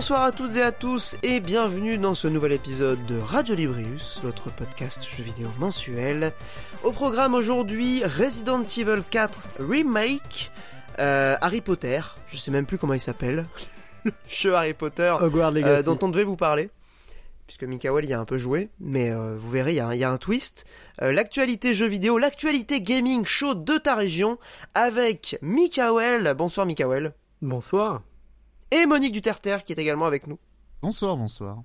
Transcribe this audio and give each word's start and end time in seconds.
Bonsoir 0.00 0.22
à 0.22 0.32
toutes 0.32 0.56
et 0.56 0.62
à 0.62 0.72
tous 0.72 1.18
et 1.22 1.40
bienvenue 1.40 1.98
dans 1.98 2.14
ce 2.14 2.26
nouvel 2.26 2.52
épisode 2.52 3.04
de 3.04 3.18
Radio 3.18 3.54
Librius, 3.54 4.18
votre 4.24 4.50
podcast 4.50 5.06
jeu 5.06 5.22
vidéo 5.22 5.48
mensuel. 5.58 6.32
Au 6.82 6.90
programme 6.90 7.34
aujourd'hui, 7.34 8.02
Resident 8.04 8.62
Evil 8.62 9.02
4 9.10 9.48
Remake, 9.58 10.50
euh, 11.00 11.36
Harry 11.42 11.60
Potter, 11.60 12.00
je 12.28 12.38
sais 12.38 12.50
même 12.50 12.64
plus 12.64 12.78
comment 12.78 12.94
il 12.94 13.00
s'appelle, 13.00 13.44
le 14.04 14.12
jeu 14.26 14.54
Harry 14.54 14.72
Potter 14.72 15.14
euh, 15.66 15.82
dont 15.82 15.98
on 16.00 16.08
devait 16.08 16.24
vous 16.24 16.34
parler. 16.36 16.70
Puisque 17.46 17.64
Mikael 17.64 18.06
y 18.06 18.14
a 18.14 18.20
un 18.20 18.24
peu 18.24 18.38
joué, 18.38 18.70
mais 18.80 19.10
euh, 19.10 19.36
vous 19.36 19.50
verrez, 19.50 19.72
il 19.72 19.76
y, 19.76 19.80
a 19.80 19.88
un- 19.88 19.92
il 19.94 20.00
y 20.00 20.04
a 20.04 20.10
un 20.10 20.16
twist. 20.16 20.64
Euh, 21.02 21.12
l'actualité 21.12 21.74
jeu 21.74 21.84
vidéo, 21.86 22.16
l'actualité 22.16 22.80
gaming 22.80 23.26
show 23.26 23.52
de 23.54 23.76
ta 23.76 23.96
région, 23.96 24.38
avec 24.72 25.36
Mikael, 25.42 26.32
bonsoir 26.38 26.64
Mikael, 26.64 27.12
Bonsoir. 27.42 28.00
Et 28.70 28.86
Monique 28.86 29.12
Duterter 29.12 29.58
qui 29.64 29.72
est 29.72 29.78
également 29.78 30.06
avec 30.06 30.26
nous. 30.26 30.38
Bonsoir, 30.82 31.16
bonsoir. 31.16 31.62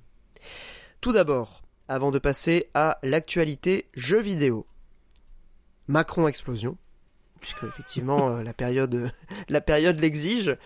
Tout 1.01 1.11
d'abord, 1.11 1.61
avant 1.87 2.11
de 2.11 2.19
passer 2.19 2.69
à 2.73 2.97
l'actualité 3.03 3.89
jeux 3.93 4.19
vidéo. 4.19 4.65
Macron 5.87 6.27
explosion, 6.27 6.77
puisque 7.39 7.63
effectivement 7.63 8.29
euh, 8.29 8.43
la 8.43 8.53
période 8.53 9.11
la 9.49 9.61
période 9.61 9.99
l'exige. 9.99 10.57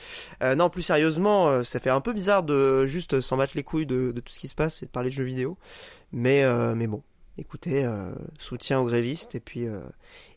Euh, 0.41 0.55
non, 0.55 0.69
plus 0.69 0.81
sérieusement, 0.81 1.49
euh, 1.49 1.63
ça 1.63 1.79
fait 1.79 1.89
un 1.89 2.01
peu 2.01 2.13
bizarre 2.13 2.43
de 2.43 2.85
juste 2.85 3.19
s'en 3.19 3.37
battre 3.37 3.53
les 3.55 3.63
couilles 3.63 3.85
de, 3.85 4.11
de 4.11 4.21
tout 4.21 4.31
ce 4.31 4.39
qui 4.39 4.47
se 4.47 4.55
passe 4.55 4.81
et 4.81 4.85
de 4.85 4.91
parler 4.91 5.09
de 5.09 5.15
jeux 5.15 5.25
vidéo. 5.25 5.57
Mais 6.11 6.43
euh, 6.43 6.73
mais 6.73 6.87
bon, 6.87 7.03
écoutez, 7.39 7.83
euh, 7.85 8.11
soutien 8.37 8.79
aux 8.79 8.85
grévistes 8.85 9.35
et 9.35 9.39
puis 9.39 9.67
euh, 9.67 9.79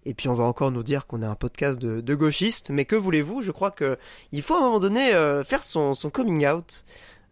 et 0.04 0.14
puis 0.14 0.28
on 0.28 0.34
va 0.34 0.44
encore 0.44 0.70
nous 0.70 0.82
dire 0.82 1.06
qu'on 1.06 1.22
a 1.22 1.28
un 1.28 1.34
podcast 1.34 1.78
de, 1.80 2.00
de 2.00 2.14
gauchistes. 2.14 2.70
Mais 2.70 2.84
que 2.84 2.96
voulez-vous? 2.96 3.42
Je 3.42 3.50
crois 3.52 3.70
que 3.70 3.98
il 4.32 4.42
faut 4.42 4.54
à 4.54 4.58
un 4.58 4.60
moment 4.62 4.80
donné 4.80 5.12
euh, 5.14 5.44
faire 5.44 5.64
son, 5.64 5.94
son 5.94 6.10
coming 6.10 6.46
out. 6.46 6.84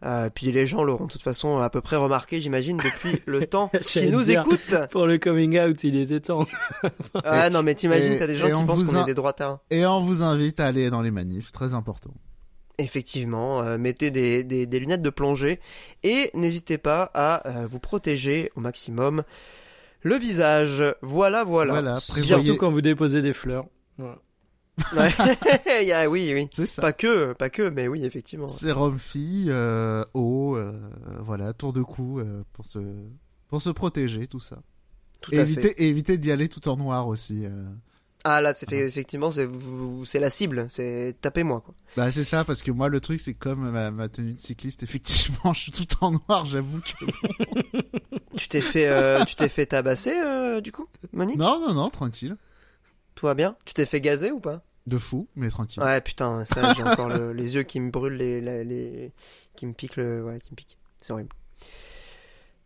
Euh, 0.02 0.30
puis 0.34 0.50
les 0.50 0.66
gens 0.66 0.82
l'auront 0.82 1.04
de 1.04 1.12
toute 1.12 1.20
façon 1.22 1.58
à 1.58 1.68
peu 1.68 1.82
près 1.82 1.96
remarqué, 1.96 2.40
j'imagine, 2.40 2.78
depuis 2.78 3.20
le 3.26 3.46
temps 3.48 3.70
qu'ils 3.82 4.10
nous 4.10 4.22
dire. 4.22 4.40
écoutent. 4.40 4.74
Pour 4.90 5.06
le 5.06 5.18
coming 5.18 5.58
out, 5.60 5.84
il 5.84 5.96
était 5.96 6.20
temps. 6.20 6.46
Ah 7.24 7.50
non, 7.50 7.62
mais 7.62 7.74
t'imagines, 7.74 8.16
t'as 8.18 8.26
des 8.26 8.36
gens 8.36 8.46
qui 8.60 8.64
pensent 8.66 8.82
qu'on 8.84 8.94
a- 8.96 9.02
est 9.02 9.04
des 9.06 9.14
droitards. 9.14 9.58
Et 9.70 9.84
on 9.84 10.00
vous 10.00 10.22
invite 10.22 10.58
à 10.60 10.66
aller 10.68 10.88
dans 10.88 11.02
les 11.02 11.10
manifs, 11.10 11.52
très 11.52 11.74
important. 11.74 12.12
Effectivement, 12.78 13.60
euh, 13.60 13.76
mettez 13.76 14.10
des, 14.10 14.42
des, 14.42 14.64
des 14.64 14.78
lunettes 14.78 15.02
de 15.02 15.10
plongée 15.10 15.60
et 16.02 16.30
n'hésitez 16.32 16.78
pas 16.78 17.10
à 17.12 17.46
euh, 17.46 17.66
vous 17.66 17.78
protéger 17.78 18.50
au 18.56 18.60
maximum 18.60 19.22
le 20.02 20.16
visage. 20.16 20.82
Voilà, 21.02 21.44
voilà. 21.44 21.72
Voilà, 21.74 21.94
prévoyez- 21.94 22.24
Surtout 22.44 22.56
quand 22.56 22.70
vous 22.70 22.80
déposez 22.80 23.22
des 23.22 23.32
fleurs. 23.32 23.66
Voilà. 23.98 24.18
Ouais. 24.96 25.10
Il 25.82 25.88
y 25.88 25.92
a- 25.92 26.08
oui, 26.08 26.30
oui. 26.34 26.48
C'est 26.52 26.66
ça. 26.66 26.80
Pas 26.80 26.92
que, 26.92 27.32
pas 27.34 27.50
que, 27.50 27.68
mais 27.68 27.86
oui, 27.88 28.04
effectivement. 28.04 28.48
Sérum 28.48 28.98
fille, 28.98 29.48
euh, 29.50 30.02
eau, 30.14 30.56
euh, 30.56 30.72
voilà, 31.20 31.52
tour 31.52 31.72
de 31.72 31.82
cou 31.82 32.18
euh, 32.20 32.42
pour 32.52 32.64
se 32.66 32.78
pour 33.48 33.60
se 33.60 33.70
protéger, 33.70 34.26
tout 34.26 34.40
ça. 34.40 34.62
Tout 35.20 35.34
Et 35.34 35.38
à 35.38 35.42
éviter, 35.42 35.62
fait. 35.74 35.82
et 35.82 35.88
éviter 35.88 36.16
d'y 36.16 36.30
aller 36.32 36.48
tout 36.48 36.66
en 36.68 36.76
noir 36.76 37.08
aussi. 37.08 37.44
Ah 38.24 38.40
là, 38.40 38.52
c'est 38.54 38.68
fait, 38.68 38.80
effectivement, 38.86 39.30
c'est 39.30 39.48
c'est 40.04 40.20
la 40.20 40.30
cible. 40.30 40.66
C'est 40.68 41.16
tapez-moi 41.20 41.60
quoi. 41.62 41.74
Bah 41.96 42.10
c'est 42.10 42.24
ça, 42.24 42.44
parce 42.44 42.62
que 42.62 42.70
moi 42.70 42.88
le 42.88 43.00
truc 43.00 43.18
c'est 43.20 43.34
comme 43.34 43.70
ma, 43.70 43.90
ma 43.90 44.08
tenue 44.08 44.34
de 44.34 44.38
cycliste, 44.38 44.82
effectivement 44.82 45.52
je 45.54 45.60
suis 45.60 45.72
tout 45.72 45.86
en 46.02 46.12
noir, 46.12 46.44
j'avoue 46.44 46.80
que... 46.80 47.04
Tu 48.36 48.48
t'es 48.48 48.60
fait, 48.60 48.86
euh, 48.86 49.24
tu 49.24 49.34
t'es 49.34 49.48
fait 49.48 49.66
tabasser 49.66 50.12
euh, 50.14 50.60
du 50.60 50.70
coup, 50.72 50.86
Monique? 51.12 51.38
Non, 51.38 51.60
non, 51.60 51.74
non, 51.74 51.90
tranquille. 51.90 52.36
Tout 53.14 53.26
va 53.26 53.34
bien? 53.34 53.56
Tu 53.64 53.74
t'es 53.74 53.84
fait 53.86 54.00
gazer 54.00 54.30
ou 54.30 54.40
pas? 54.40 54.62
De 54.86 54.96
fou, 54.98 55.28
mais 55.36 55.50
tranquille. 55.50 55.82
Ouais, 55.82 56.00
putain, 56.00 56.44
ça, 56.44 56.72
j'ai 56.72 56.82
encore 56.82 57.08
le- 57.08 57.32
les 57.32 57.54
yeux 57.56 57.64
qui 57.64 57.80
me 57.80 57.90
brûlent, 57.90 58.16
les, 58.16 58.40
les, 58.40 58.64
les- 58.64 59.12
qui 59.56 59.66
me 59.66 59.72
piquent, 59.72 59.96
le, 59.96 60.24
ouais, 60.24 60.40
qui 60.40 60.52
me 60.52 60.56
piquent. 60.56 60.78
C'est 61.02 61.12
horrible. 61.12 61.30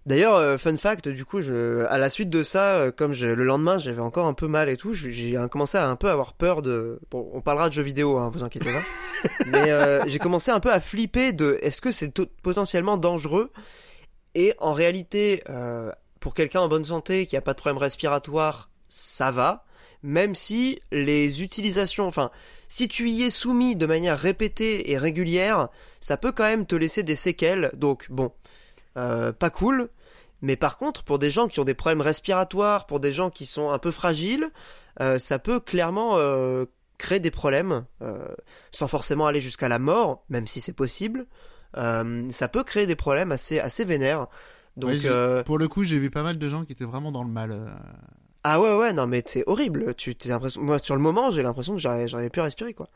D'ailleurs, 0.07 0.35
euh, 0.37 0.59
fun 0.59 0.77
fact, 0.77 1.09
du 1.09 1.25
coup, 1.25 1.41
je, 1.41 1.85
à 1.87 1.97
la 1.97 2.11
suite 2.11 2.29
de 2.29 2.43
ça, 2.43 2.77
euh, 2.77 2.93
comme 2.93 3.13
je, 3.13 3.27
le 3.27 3.45
lendemain, 3.45 3.79
j'avais 3.79 4.03
encore 4.03 4.27
un 4.27 4.35
peu 4.35 4.47
mal 4.47 4.69
et 4.69 4.77
tout, 4.77 4.93
j'ai 4.93 5.39
commencé 5.51 5.79
à 5.79 5.89
un 5.89 5.97
peu 5.97 6.11
avoir 6.11 6.35
peur 6.35 6.61
de. 6.61 7.01
Bon, 7.11 7.31
on 7.33 7.41
parlera 7.41 7.71
de 7.71 7.75
jeux 7.75 7.83
vidéo, 7.83 8.19
hein, 8.19 8.29
vous 8.29 8.45
inquiétez 8.45 8.71
pas. 8.71 8.83
Mais 9.47 9.71
euh, 9.71 10.03
j'ai 10.07 10.19
commencé 10.19 10.51
un 10.51 10.61
peu 10.61 10.71
à 10.71 10.81
flipper 10.81 11.33
de 11.33 11.59
est-ce 11.63 11.81
que 11.81 11.91
c'est 11.91 12.13
potentiellement 12.43 12.97
dangereux? 12.97 13.51
Et 14.35 14.55
en 14.59 14.73
réalité, 14.73 15.43
euh, 15.49 15.93
pour 16.21 16.35
quelqu'un 16.35 16.61
en 16.61 16.69
bonne 16.69 16.85
santé 16.85 17.27
qui 17.27 17.37
a 17.37 17.41
pas 17.41 17.55
de 17.55 17.59
problème 17.59 17.79
respiratoire, 17.79 18.71
ça 18.89 19.31
va. 19.31 19.65
Même 20.03 20.35
si 20.35 20.81
les 20.93 21.43
utilisations, 21.43 22.07
enfin, 22.07 22.31
si 22.69 22.89
tu 22.89 23.09
y 23.09 23.23
es 23.23 23.31
soumis 23.31 23.75
de 23.75 23.87
manière 23.87 24.19
répétée 24.19 24.91
et 24.91 24.99
régulière, 24.99 25.69
ça 26.01 26.19
peut 26.19 26.33
quand 26.33 26.45
même 26.45 26.67
te 26.67 26.75
laisser 26.75 27.03
des 27.03 27.17
séquelles. 27.17 27.71
Donc 27.75 28.07
bon, 28.11 28.31
euh, 28.97 29.32
pas 29.32 29.50
cool. 29.50 29.88
Mais 30.43 30.56
par 30.56 30.77
contre, 30.77 31.05
pour 31.05 31.19
des 31.19 31.31
gens 31.31 31.49
qui 31.49 31.60
ont 31.60 31.65
des 31.65 31.75
problèmes 31.75 32.03
respiratoires, 32.03 32.87
pour 32.87 33.00
des 33.00 33.12
gens 33.12 33.31
qui 33.31 33.47
sont 33.47 33.71
un 33.71 33.78
peu 33.78 33.91
fragiles, 33.91 34.50
euh, 35.00 35.19
ça 35.19 35.38
peut 35.38 35.59
clairement 35.60 36.19
euh, 36.19 36.66
créer 36.99 37.19
des 37.21 37.31
problèmes, 37.31 37.84
euh, 38.03 38.28
sans 38.71 38.87
forcément 38.88 39.27
aller 39.27 39.41
jusqu'à 39.41 39.69
la 39.69 39.78
mort, 39.78 40.22
même 40.28 40.47
si 40.47 40.60
c'est 40.60 40.75
possible. 40.75 41.27
Euh, 41.77 42.28
ça 42.31 42.49
peut 42.49 42.62
créer 42.62 42.87
des 42.87 42.94
problèmes 42.97 43.32
assez 43.32 43.59
assez 43.59 43.84
vénères. 43.84 44.27
Donc 44.77 44.91
Ouais, 44.91 45.06
euh, 45.06 45.43
Pour 45.44 45.59
le 45.59 45.66
coup 45.69 45.84
j'ai 45.84 45.99
vu 45.99 46.11
pas 46.11 46.22
mal 46.22 46.38
de 46.38 46.49
gens 46.49 46.65
qui 46.65 46.72
étaient 46.72 46.84
vraiment 46.84 47.11
dans 47.11 47.25
le 47.25 47.31
mal. 47.31 47.76
ah 48.43 48.61
ouais 48.61 48.76
ouais 48.76 48.93
non 48.93 49.06
mais 49.06 49.22
c'est 49.26 49.44
horrible. 49.47 49.94
Tu 49.94 50.15
t'es 50.15 50.28
l'impression 50.28 50.61
moi 50.62 50.78
sur 50.78 50.94
le 50.94 51.00
moment 51.00 51.31
j'ai 51.31 51.43
l'impression 51.43 51.72
que 51.75 51.81
j'arrivais 51.81 52.28
plus 52.28 52.41
à 52.41 52.44
respirer 52.44 52.75
quoi. 52.75 52.88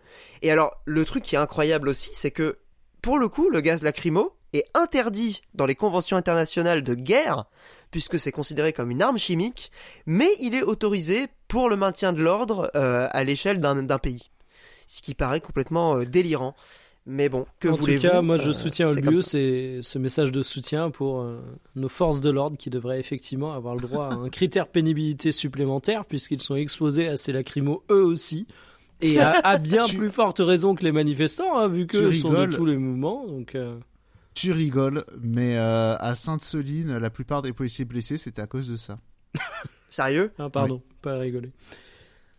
Et 0.43 0.51
alors 0.51 0.77
le 0.85 1.05
truc 1.05 1.25
qui 1.25 1.35
est 1.35 1.39
incroyable 1.39 1.89
aussi 1.89 2.11
c'est 2.13 2.31
que 2.31 2.59
pour 3.09 3.19
le 3.19 3.31
coup 3.31 3.49
le 3.49 3.63
gaz 3.63 3.83
lacrymo 3.83 4.35
est 4.53 4.67
interdit 4.75 5.41
dans 5.55 5.65
les 5.65 5.75
conventions 5.75 6.19
internationales 6.19 6.83
de 6.83 6.95
guerre 6.95 7.47
puisque 7.91 8.21
c'est 8.21 8.33
considéré 8.33 8.75
comme 8.75 8.91
une 8.91 9.01
arme 9.01 9.17
chimique, 9.17 9.73
mais 10.05 10.29
il 10.41 10.55
est 10.55 10.61
autorisé 10.61 11.29
pour 11.49 11.71
le 11.71 11.77
maintien 11.77 12.13
de 12.13 12.21
l'ordre 12.21 12.71
euh, 12.75 13.09
à 13.11 13.25
l'échelle 13.25 13.61
d'un 13.61 13.99
pays. 13.99 14.29
Ce 14.87 15.01
qui 15.01 15.15
paraît 15.15 15.41
complètement 15.41 15.97
euh, 15.97 16.05
délirant. 16.05 16.55
Mais 17.07 17.31
bon, 17.31 17.47
que 17.61 17.69
en 17.69 17.77
tout 17.77 17.81
voulez-vous 17.81 18.07
cas, 18.07 18.21
moi 18.21 18.37
je 18.37 18.51
euh, 18.51 18.53
soutiens 18.53 18.91
c'est 18.91 18.99
Olbius 18.99 19.29
ça. 19.29 19.39
et 19.39 19.79
ce 19.81 19.99
message 19.99 20.31
de 20.31 20.43
soutien 20.43 20.91
pour 20.91 21.23
euh, 21.23 21.41
nos 21.77 21.89
forces 21.89 22.21
de 22.21 22.29
l'ordre 22.29 22.59
qui 22.59 22.69
devraient 22.69 23.01
effectivement 23.01 23.55
avoir 23.55 23.75
le 23.75 23.81
droit 23.81 24.09
à 24.09 24.13
un 24.17 24.29
critère 24.29 24.69
pénibilité 24.69 25.33
supplémentaire 25.33 26.05
puisqu'ils 26.05 26.43
sont 26.43 26.57
exposés 26.57 27.09
à 27.09 27.17
ces 27.17 27.33
lacrymos 27.33 27.83
eux 27.91 28.05
aussi. 28.05 28.47
Et 29.01 29.21
à, 29.21 29.31
à 29.41 29.59
bien 29.59 29.83
Tu- 29.87 29.97
plus 29.97 30.11
forte 30.11 30.39
raison 30.41 30.75
que 30.75 30.85
les 30.85 30.93
manifestants, 30.93 31.57
hein, 31.59 31.69
vu 31.69 31.87
que 31.87 32.11
sont 32.13 32.33
de 32.33 32.47
tous 32.55 32.67
les 32.67 32.77
mouvements. 32.77 33.27
Donc, 33.27 33.55
euh, 33.55 33.79
Tu 34.35 34.53
rigoles, 34.53 35.05
mais 35.23 35.57
euh, 35.57 35.97
à 35.99 36.15
Sainte-Soline, 36.15 36.99
la 36.99 37.11
plupart 37.11 37.43
des 37.43 37.53
policiers 37.53 37.85
blessés 37.85 38.17
c'était 38.19 38.43
à 38.43 38.47
cause 38.47 38.69
de 38.71 38.77
ça. 38.77 38.97
Sérieux? 39.91 40.33
Ah, 40.39 40.51
pardon, 40.51 40.83
pas 41.03 41.17
rigoler. 41.19 41.51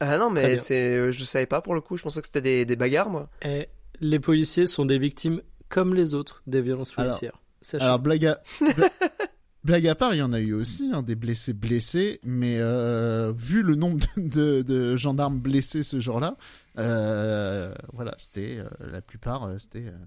Ah 0.01 0.17
non 0.17 0.29
mais 0.29 0.55
c'est 0.57 0.95
euh, 0.95 1.11
je 1.11 1.23
savais 1.25 1.45
pas 1.45 1.61
pour 1.61 1.75
le 1.75 1.81
coup, 1.81 1.97
je 1.97 2.03
pensais 2.03 2.21
que 2.21 2.27
c'était 2.27 2.41
des, 2.41 2.65
des 2.65 2.75
bagarres 2.75 3.09
moi. 3.09 3.29
Et 3.43 3.67
les 3.99 4.19
policiers 4.19 4.65
sont 4.65 4.85
des 4.85 4.97
victimes 4.97 5.41
comme 5.67 5.93
les 5.93 6.13
autres 6.13 6.41
des 6.47 6.61
violences 6.61 6.93
Alors- 6.97 7.07
policières. 7.09 7.41
Sachez. 7.61 7.83
Alors 7.83 7.99
blague 7.99 8.25
à, 8.25 8.39
blague 9.63 9.87
à 9.87 9.95
part, 9.95 10.13
il 10.13 10.17
y 10.17 10.21
en 10.21 10.33
a 10.33 10.39
eu 10.39 10.53
aussi 10.53 10.89
hein, 10.93 11.01
des 11.03 11.15
blessés 11.15 11.53
blessés, 11.53 12.19
mais 12.23 12.57
euh, 12.59 13.31
vu 13.35 13.63
le 13.63 13.75
nombre 13.75 13.99
de, 14.17 14.21
de- 14.21 14.61
de 14.61 14.95
gendarmes 14.95 15.39
blessés 15.39 15.83
ce 15.83 15.99
jour-là, 15.99 16.35
euh, 16.77 17.73
voilà, 17.93 18.13
c'était 18.17 18.57
euh, 18.59 18.69
la 18.91 19.01
plupart, 19.01 19.43
euh, 19.45 19.57
c'était 19.57 19.87
euh, 19.87 19.97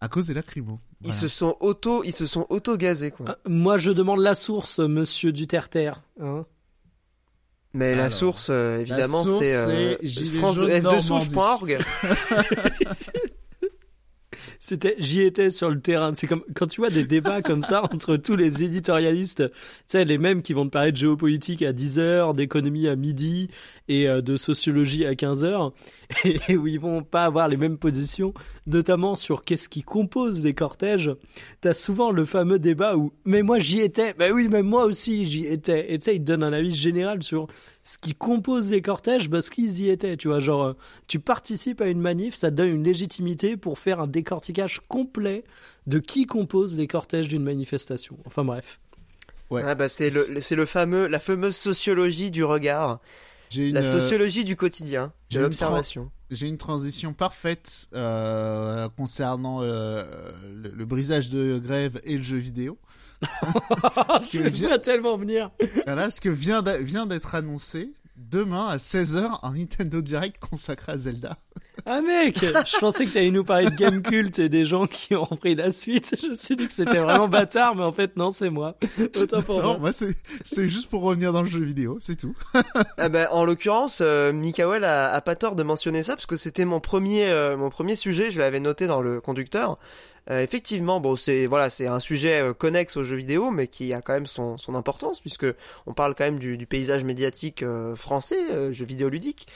à 0.00 0.08
cause 0.08 0.26
des 0.28 0.34
lacrymos. 0.34 0.78
Ils 1.04 1.12
se 1.12 1.28
sont 1.28 1.56
auto 1.60 2.02
ils 2.04 2.12
se 2.14 2.26
sont 2.26 2.46
auto 2.48 2.76
gazés 2.76 3.10
quoi. 3.10 3.26
Ah, 3.28 3.38
moi, 3.48 3.78
je 3.78 3.92
demande 3.92 4.20
la 4.20 4.34
source, 4.34 4.78
monsieur 4.80 5.30
Duterter. 5.32 5.92
Hein 6.20 6.44
Mais 7.74 7.94
la 7.94 8.10
source, 8.10 8.48
euh, 8.50 8.78
évidemment, 8.78 9.22
c'est 9.24 9.54
euh, 9.54 9.96
France 10.38 10.54
jaunes 10.56 10.70
F2souche.org. 10.70 11.78
C'était, 14.60 14.96
j'y 14.98 15.22
étais 15.22 15.50
sur 15.50 15.70
le 15.70 15.80
terrain. 15.80 16.12
C'est 16.14 16.26
comme 16.26 16.42
quand 16.54 16.66
tu 16.66 16.80
vois 16.80 16.90
des 16.90 17.04
débats 17.04 17.42
comme 17.42 17.62
ça 17.62 17.82
entre 17.92 18.16
tous 18.16 18.36
les 18.36 18.64
éditorialistes, 18.64 19.50
tu 19.50 19.56
sais, 19.86 20.04
les 20.04 20.18
mêmes 20.18 20.42
qui 20.42 20.52
vont 20.52 20.66
te 20.66 20.70
parler 20.70 20.92
de 20.92 20.96
géopolitique 20.96 21.62
à 21.62 21.72
10 21.72 21.98
heures, 21.98 22.34
d'économie 22.34 22.88
à 22.88 22.96
midi 22.96 23.50
et 23.88 24.08
euh, 24.08 24.20
de 24.20 24.36
sociologie 24.36 25.04
à 25.04 25.14
15 25.14 25.44
heures, 25.44 25.72
et 26.24 26.56
où 26.56 26.66
ils 26.66 26.80
vont 26.80 27.02
pas 27.02 27.24
avoir 27.24 27.48
les 27.48 27.56
mêmes 27.56 27.78
positions, 27.78 28.32
notamment 28.66 29.16
sur 29.16 29.42
qu'est-ce 29.42 29.68
qui 29.68 29.82
compose 29.82 30.42
les 30.42 30.54
cortèges. 30.54 31.10
T'as 31.60 31.74
souvent 31.74 32.10
le 32.10 32.24
fameux 32.24 32.58
débat 32.58 32.96
où, 32.96 33.12
mais 33.24 33.42
moi 33.42 33.58
j'y 33.58 33.80
étais, 33.80 34.14
bah 34.14 34.30
oui, 34.32 34.48
mais 34.48 34.62
moi 34.62 34.84
aussi 34.84 35.24
j'y 35.24 35.46
étais. 35.46 35.92
Et 35.92 35.98
tu 35.98 36.04
sais, 36.04 36.16
ils 36.16 36.20
te 36.20 36.24
donnent 36.24 36.44
un 36.44 36.52
avis 36.52 36.74
général 36.74 37.22
sur 37.22 37.48
ce 37.82 37.98
qui 37.98 38.14
compose 38.14 38.70
les 38.70 38.82
cortèges 38.82 39.30
parce 39.30 39.50
qu'ils 39.50 39.80
y 39.80 39.88
étaient, 39.88 40.16
tu 40.16 40.28
vois, 40.28 40.40
genre 40.40 40.74
tu 41.06 41.20
participes 41.20 41.80
à 41.80 41.88
une 41.88 42.00
manif, 42.00 42.34
ça 42.34 42.50
te 42.50 42.56
donne 42.56 42.68
une 42.68 42.84
légitimité 42.84 43.56
pour 43.56 43.78
faire 43.78 44.00
un 44.00 44.06
décortiquage 44.06 44.80
complet 44.88 45.44
de 45.86 45.98
qui 45.98 46.26
compose 46.26 46.76
les 46.76 46.86
cortèges 46.86 47.28
d'une 47.28 47.42
manifestation. 47.42 48.18
Enfin 48.26 48.44
bref. 48.44 48.80
Ouais. 49.50 49.62
Ah 49.64 49.74
bah 49.74 49.88
c'est 49.88 50.10
le 50.10 50.42
c'est 50.42 50.56
le 50.56 50.66
fameux 50.66 51.06
la 51.06 51.18
fameuse 51.20 51.56
sociologie 51.56 52.30
du 52.30 52.44
regard. 52.44 53.00
J'ai 53.50 53.68
une, 53.68 53.74
La 53.74 53.80
euh, 53.80 54.00
sociologie 54.00 54.44
du 54.44 54.56
quotidien, 54.56 55.12
j'ai 55.30 55.38
de 55.38 55.42
une 55.44 55.44
l'observation. 55.46 56.10
j'ai 56.30 56.46
une 56.48 56.58
transition 56.58 57.12
parfaite 57.14 57.88
euh, 57.94 58.88
concernant 58.96 59.62
euh, 59.62 60.04
le, 60.54 60.70
le 60.70 60.84
brisage 60.86 61.30
de 61.30 61.58
grève 61.58 62.00
et 62.04 62.16
le 62.18 62.22
jeu 62.22 62.36
vidéo. 62.38 62.78
Je 63.22 64.38
le 64.40 64.48
vient- 64.48 64.78
tellement 64.78 65.16
venir. 65.16 65.50
Voilà, 65.86 66.10
ce 66.10 66.20
que 66.20 66.28
vient 66.28 66.62
d'a- 66.62 66.78
vient 66.82 67.06
d'être 67.06 67.34
annoncé. 67.34 67.92
Demain 68.18 68.66
à 68.66 68.76
16h, 68.76 69.38
un 69.44 69.52
Nintendo 69.52 70.02
Direct 70.02 70.38
consacré 70.40 70.92
à 70.92 70.98
Zelda. 70.98 71.38
Ah 71.86 72.00
mec, 72.02 72.40
je 72.40 72.78
pensais 72.80 73.04
que 73.06 73.10
t'allais 73.10 73.30
nous 73.30 73.44
parler 73.44 73.70
de 73.70 73.76
Game 73.76 74.02
Cult 74.02 74.36
et 74.40 74.48
des 74.48 74.64
gens 74.64 74.88
qui 74.88 75.14
ont 75.14 75.22
repris 75.22 75.54
la 75.54 75.70
suite. 75.70 76.16
Je 76.20 76.30
me 76.30 76.34
suis 76.34 76.56
dit 76.56 76.66
que 76.66 76.74
c'était 76.74 76.98
vraiment 76.98 77.28
bâtard, 77.28 77.76
mais 77.76 77.84
en 77.84 77.92
fait 77.92 78.16
non, 78.16 78.30
c'est 78.30 78.50
moi. 78.50 78.74
Autant 79.16 79.40
pour 79.42 79.62
Non, 79.62 79.68
moi. 79.74 79.78
moi 79.78 79.92
c'est 79.92 80.68
juste 80.68 80.88
pour 80.90 81.02
revenir 81.02 81.32
dans 81.32 81.42
le 81.42 81.48
jeu 81.48 81.60
vidéo, 81.60 81.98
c'est 82.00 82.16
tout. 82.16 82.36
Ah 82.98 83.08
ben, 83.08 83.28
en 83.30 83.44
l'occurrence, 83.44 84.00
euh, 84.02 84.32
Mikael 84.32 84.82
a, 84.84 85.12
a 85.12 85.20
pas 85.20 85.36
tort 85.36 85.54
de 85.54 85.62
mentionner 85.62 86.02
ça 86.02 86.14
parce 86.16 86.26
que 86.26 86.36
c'était 86.36 86.64
mon 86.64 86.80
premier, 86.80 87.28
euh, 87.28 87.56
mon 87.56 87.70
premier 87.70 87.94
sujet. 87.94 88.32
Je 88.32 88.40
l'avais 88.40 88.60
noté 88.60 88.88
dans 88.88 89.00
le 89.00 89.20
conducteur. 89.20 89.78
Euh, 90.30 90.42
effectivement, 90.42 91.00
bon, 91.00 91.16
c'est 91.16 91.46
voilà, 91.46 91.70
c'est 91.70 91.86
un 91.86 92.00
sujet 92.00 92.40
euh, 92.42 92.52
connexe 92.52 92.98
aux 92.98 93.04
jeux 93.04 93.16
vidéo, 93.16 93.50
mais 93.50 93.66
qui 93.66 93.94
a 93.94 94.02
quand 94.02 94.12
même 94.12 94.26
son, 94.26 94.58
son 94.58 94.74
importance 94.74 95.20
puisque 95.20 95.46
on 95.86 95.94
parle 95.94 96.14
quand 96.14 96.24
même 96.24 96.38
du, 96.38 96.58
du 96.58 96.66
paysage 96.66 97.02
médiatique 97.02 97.62
euh, 97.62 97.94
français, 97.96 98.38
euh, 98.50 98.70
jeux 98.70 98.84
vidéo 98.84 99.08
ludiques. 99.08 99.46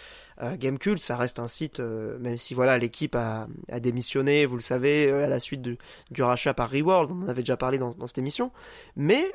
Euh, 0.41 0.57
Gamecult, 0.57 0.99
ça 0.99 1.19
reste 1.19 1.39
un 1.39 1.47
site, 1.47 1.79
même 1.79 2.39
si 2.39 2.55
voilà, 2.55 2.79
l'équipe 2.79 3.15
a, 3.15 3.49
a 3.71 3.81
démissionné, 3.81 4.47
vous 4.47 4.57
le 4.57 4.63
savez, 4.63 5.13
à 5.13 5.29
la 5.29 5.39
suite 5.39 5.61
du, 5.61 5.77
du 6.11 6.23
rachat 6.23 6.55
par 6.55 6.71
Reworld, 6.71 7.13
on 7.13 7.23
en 7.25 7.29
avait 7.29 7.43
déjà 7.43 7.59
parlé 7.59 7.77
dans, 7.77 7.91
dans 7.91 8.07
cette 8.07 8.17
émission. 8.17 8.51
Mais 8.97 9.31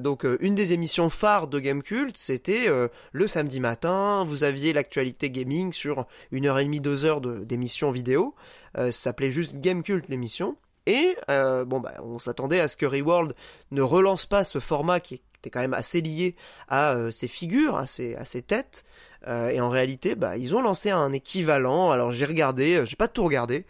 donc 0.00 0.26
une 0.40 0.56
des 0.56 0.72
émissions 0.72 1.08
phares 1.10 1.46
de 1.46 1.60
Gamecult, 1.60 2.16
c'était 2.16 2.66
le 3.12 3.28
samedi 3.28 3.60
matin. 3.60 4.24
Vous 4.26 4.42
aviez 4.42 4.72
l'actualité 4.72 5.30
gaming 5.30 5.72
sur 5.72 6.06
une 6.32 6.46
heure 6.46 6.58
et 6.58 6.64
demie, 6.64 6.80
deux 6.80 7.04
heures 7.04 7.20
de- 7.20 7.38
d'émission 7.38 7.92
vidéo. 7.92 8.34
Ça 8.74 8.90
s'appelait 8.90 9.30
juste 9.30 9.58
Gamecult 9.58 10.08
l'émission. 10.08 10.56
Et 10.86 11.16
euh, 11.30 11.64
bon 11.64 11.78
bah 11.80 11.94
on 12.02 12.18
s'attendait 12.18 12.58
à 12.60 12.66
ce 12.68 12.76
que 12.76 12.86
Reworld 12.86 13.34
ne 13.70 13.82
relance 13.82 14.26
pas 14.26 14.44
ce 14.44 14.58
format 14.58 14.98
qui 15.00 15.14
était 15.38 15.50
quand 15.50 15.60
même 15.60 15.74
assez 15.74 16.00
lié 16.00 16.34
à 16.68 16.94
euh, 16.94 17.10
ses 17.12 17.28
figures, 17.28 17.76
à 17.76 17.86
ses, 17.86 18.16
à 18.16 18.24
ses 18.24 18.42
têtes. 18.42 18.84
Euh, 19.28 19.50
et 19.50 19.60
en 19.60 19.68
réalité, 19.68 20.16
bah, 20.16 20.36
ils 20.36 20.56
ont 20.56 20.62
lancé 20.62 20.90
un 20.90 21.12
équivalent. 21.12 21.92
Alors 21.92 22.10
j'ai 22.10 22.24
regardé, 22.24 22.74
euh, 22.74 22.84
j'ai 22.84 22.96
pas 22.96 23.06
tout 23.06 23.22
regardé. 23.22 23.64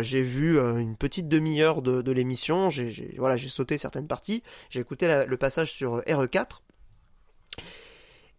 J'ai 0.00 0.20
vu 0.22 0.58
une 0.58 0.96
petite 0.96 1.26
demi-heure 1.28 1.80
de, 1.82 2.02
de 2.02 2.12
l'émission. 2.12 2.68
J'ai, 2.68 2.90
j'ai- 2.90 3.14
voilà, 3.16 3.36
j'ai 3.36 3.48
sauté 3.48 3.78
certaines 3.78 4.08
parties. 4.08 4.42
J'ai 4.68 4.80
écouté 4.80 5.06
la- 5.06 5.24
le 5.26 5.36
passage 5.36 5.72
sur 5.72 5.96
euh, 5.96 6.02
RE4. 6.06 6.60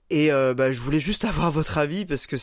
Et 0.10 0.30
bah, 0.30 0.72
je 0.72 0.82
voulais 0.82 1.00
juste 1.00 1.24
avoir 1.32 1.50
votre 1.52 1.78
avis 1.78 2.06
parce 2.06 2.28
que 2.28 2.36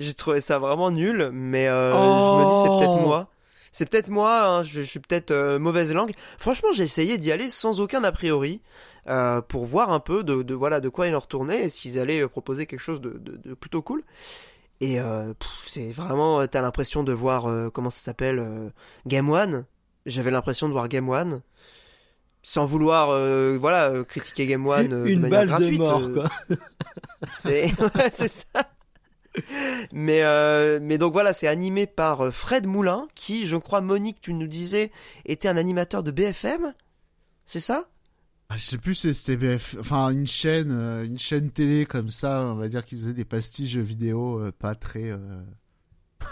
j'ai 0.00 0.14
trouvé 0.14 0.40
ça 0.40 0.58
vraiment 0.58 0.90
nul. 0.90 1.30
Mais 1.32 1.66
je 1.66 1.70
me 1.70 2.50
dis 2.50 2.60
c'est 2.62 2.68
peut-être 2.86 2.98
Oh. 3.00 3.06
moi. 3.06 3.28
C'est 3.72 3.88
peut-être 3.90 4.10
moi. 4.10 4.44
hein, 4.46 4.62
je, 4.62 4.80
je 4.80 4.86
suis 4.86 5.00
peut-être 5.00 5.30
euh, 5.32 5.58
mauvaise 5.58 5.92
langue. 5.92 6.12
Franchement, 6.38 6.68
j'ai 6.72 6.84
essayé 6.84 7.18
d'y 7.18 7.32
aller 7.32 7.50
sans 7.50 7.80
aucun 7.80 8.04
a 8.04 8.12
priori. 8.12 8.60
euh, 9.08 9.40
pour 9.40 9.64
voir 9.64 9.90
un 9.90 9.98
peu 9.98 10.22
de, 10.22 10.42
de 10.44 10.54
voilà 10.54 10.78
de 10.80 10.88
quoi 10.88 11.08
ils 11.08 11.16
en 11.16 11.18
retournaient 11.18 11.64
et 11.64 11.68
s'ils 11.70 11.98
allaient 11.98 12.20
euh, 12.22 12.28
proposer 12.28 12.66
quelque 12.66 12.78
chose 12.78 13.00
de, 13.00 13.10
de- 13.18 13.36
de 13.44 13.54
plutôt 13.54 13.82
cool. 13.82 14.04
Et 14.80 15.00
euh, 15.00 15.32
c'est 15.64 15.90
vraiment, 15.92 16.46
t'as 16.46 16.60
l'impression 16.60 17.02
de 17.02 17.12
voir 17.12 17.46
euh, 17.46 17.68
comment 17.70 17.90
ça 17.90 17.98
s'appelle 18.00 18.38
euh, 18.38 18.68
Game 19.06 19.28
One. 19.30 19.64
J'avais 20.06 20.30
l'impression 20.30 20.66
de 20.68 20.72
voir 20.72 20.88
Game 20.88 21.08
One, 21.08 21.40
sans 22.42 22.64
vouloir, 22.64 23.10
euh, 23.10 23.56
voilà, 23.60 23.90
euh, 23.90 24.04
critiquer 24.04 24.46
Game 24.46 24.66
One 24.66 24.92
euh, 24.92 25.04
de 25.04 25.10
Une 25.10 25.20
manière 25.20 25.38
balle 25.40 25.48
gratuite. 25.48 25.72
de 25.80 25.84
mort, 25.84 26.02
euh, 26.02 26.14
quoi. 26.14 26.30
c'est 27.32 27.66
ouais, 27.96 28.10
c'est 28.12 28.28
ça. 28.28 28.44
Mais 29.92 30.22
euh, 30.22 30.78
mais 30.82 30.98
donc 30.98 31.12
voilà, 31.12 31.32
c'est 31.32 31.46
animé 31.46 31.86
par 31.86 32.20
euh, 32.20 32.30
Fred 32.30 32.66
Moulin, 32.66 33.08
qui, 33.14 33.46
je 33.46 33.56
crois, 33.56 33.80
Monique, 33.80 34.20
tu 34.20 34.34
nous 34.34 34.46
disais, 34.46 34.90
était 35.24 35.48
un 35.48 35.56
animateur 35.56 36.02
de 36.02 36.10
BFM. 36.10 36.74
C'est 37.46 37.60
ça? 37.60 37.88
Ah, 38.50 38.56
Je 38.58 38.64
sais 38.64 38.78
plus 38.78 38.94
si 38.94 39.14
c'était 39.14 39.36
BF, 39.36 39.76
enfin 39.80 40.10
une 40.10 40.26
chaîne, 40.26 40.70
euh, 40.70 41.04
une 41.04 41.18
chaîne 41.18 41.50
télé 41.50 41.86
comme 41.86 42.08
ça, 42.08 42.42
on 42.46 42.54
va 42.56 42.68
dire 42.68 42.84
qui 42.84 42.96
faisait 42.96 43.14
des 43.14 43.24
pastiches 43.24 43.70
jeux 43.70 43.80
vidéo, 43.80 44.38
euh, 44.40 44.52
pas 44.52 44.74
très. 44.74 45.10
euh, 45.10 45.18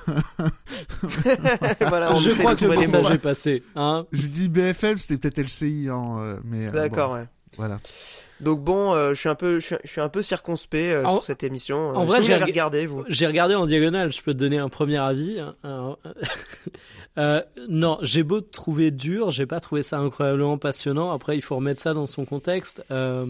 Voilà, 1.80 2.12
on 2.12 2.16
Je 2.16 2.30
crois 2.30 2.54
que 2.56 2.64
le 2.64 2.76
message 2.76 3.10
est 3.10 3.18
passé. 3.18 3.62
Hein 3.74 4.06
J'ai 4.12 4.28
dit 4.28 4.48
BFM, 4.48 4.98
c'était 4.98 5.16
peut-être 5.30 5.38
LCI, 5.46 5.88
hein, 5.90 6.38
mais. 6.44 6.66
euh, 6.66 6.70
D'accord, 6.72 7.10
bon, 7.10 7.14
ouais. 7.16 7.26
Voilà. 7.56 7.80
Donc 8.40 8.62
bon, 8.64 8.94
euh, 8.94 9.10
je 9.14 9.20
suis 9.20 9.28
un 9.28 9.34
peu, 9.34 9.60
je 9.60 9.74
suis, 9.84 10.00
un 10.00 10.08
peu 10.08 10.22
circonspect 10.22 10.92
euh, 10.92 11.04
En- 11.04 11.14
sur 11.14 11.24
cette 11.24 11.42
émission. 11.42 11.90
en 11.90 12.02
Est-ce 12.04 12.10
vrai, 12.12 12.22
j'ai 12.22 12.36
regardé 12.36 12.86
vous? 12.86 13.04
J'ai 13.08 13.26
regardé 13.26 13.54
en 13.54 13.66
diagonale, 13.66 14.12
je 14.12 14.22
peux 14.22 14.32
te 14.32 14.38
donner 14.38 14.58
un 14.58 14.68
premier 14.70 14.96
avis. 14.96 15.38
hein. 15.40 15.54
Alors, 15.62 15.98
euh, 17.18 17.42
non, 17.68 17.98
j'ai 18.02 18.22
beau 18.22 18.40
te 18.40 18.50
trouver 18.50 18.90
dur, 18.90 19.30
j'ai 19.30 19.46
pas 19.46 19.60
trouvé 19.60 19.82
ça 19.82 19.98
incroyablement 19.98 20.58
passionnant. 20.58 21.10
Après, 21.10 21.36
il 21.36 21.42
faut 21.42 21.56
remettre 21.56 21.80
ça 21.80 21.92
dans 21.92 22.06
son 22.06 22.24
contexte. 22.24 22.82
Euh, 22.90 23.26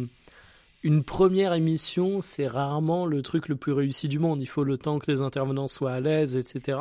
une 0.82 1.02
première 1.02 1.52
émission, 1.54 2.20
c'est 2.20 2.46
rarement 2.46 3.04
le 3.04 3.20
truc 3.22 3.48
le 3.48 3.56
plus 3.56 3.72
réussi 3.72 4.08
du 4.08 4.18
monde. 4.18 4.40
Il 4.40 4.46
faut 4.46 4.64
le 4.64 4.78
temps 4.78 4.98
que 4.98 5.10
les 5.10 5.20
intervenants 5.20 5.68
soient 5.68 5.92
à 5.92 6.00
l'aise, 6.00 6.36
etc. 6.36 6.78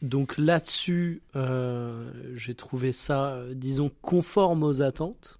Donc 0.00 0.36
là-dessus, 0.38 1.22
euh, 1.36 2.10
j'ai 2.34 2.54
trouvé 2.54 2.90
ça, 2.92 3.34
euh, 3.34 3.52
disons, 3.54 3.90
conforme 4.00 4.64
aux 4.64 4.82
attentes. 4.82 5.38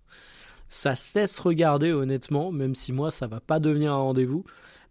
Ça 0.72 0.94
se 0.94 1.19
laisse 1.19 1.38
regarder 1.38 1.92
honnêtement, 1.92 2.50
même 2.50 2.74
si 2.74 2.94
moi, 2.94 3.10
ça 3.10 3.26
va 3.26 3.40
pas 3.40 3.60
devenir 3.60 3.92
un 3.92 3.96
rendez-vous. 3.98 4.42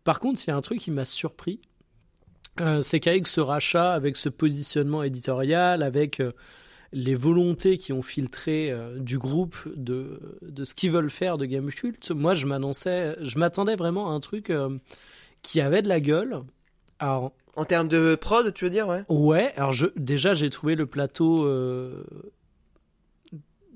Par 0.03 0.19
contre, 0.19 0.39
il 0.45 0.51
y 0.51 0.53
a 0.53 0.55
un 0.55 0.61
truc 0.61 0.77
qui 0.79 0.91
m'a 0.91 1.05
surpris, 1.05 1.59
euh, 2.59 2.81
c'est 2.81 2.99
qu'avec 2.99 3.25
ce 3.25 3.41
rachat, 3.41 3.91
avec 3.91 4.15
ce 4.15 4.29
positionnement 4.29 5.01
éditorial, 5.01 5.81
avec 5.81 6.19
euh, 6.19 6.33
les 6.93 7.15
volontés 7.15 7.79
qui 7.79 7.93
ont 7.93 8.03
filtré 8.03 8.69
euh, 8.69 8.99
du 8.99 9.17
groupe 9.17 9.57
de, 9.75 10.37
de 10.43 10.63
ce 10.65 10.75
qu'ils 10.75 10.91
veulent 10.91 11.09
faire 11.09 11.39
de 11.39 11.45
Game 11.45 11.71
Cult, 11.71 12.11
moi 12.11 12.35
je 12.35 12.45
m'annonçais, 12.45 13.15
je 13.19 13.39
m'attendais 13.39 13.75
vraiment 13.75 14.11
à 14.11 14.13
un 14.13 14.19
truc 14.19 14.53
qui 15.41 15.61
avait 15.61 15.81
de 15.81 15.89
la 15.89 15.99
gueule. 15.99 16.41
Alors, 16.99 17.31
En 17.55 17.65
termes 17.65 17.87
de 17.87 18.13
prod, 18.13 18.53
tu 18.53 18.65
veux 18.65 18.69
dire, 18.71 18.87
ouais? 18.87 19.03
ouais, 19.09 19.51
alors 19.55 19.71
je, 19.71 19.87
déjà 19.95 20.35
j'ai 20.35 20.51
trouvé 20.51 20.75
le 20.75 20.85
plateau 20.85 21.47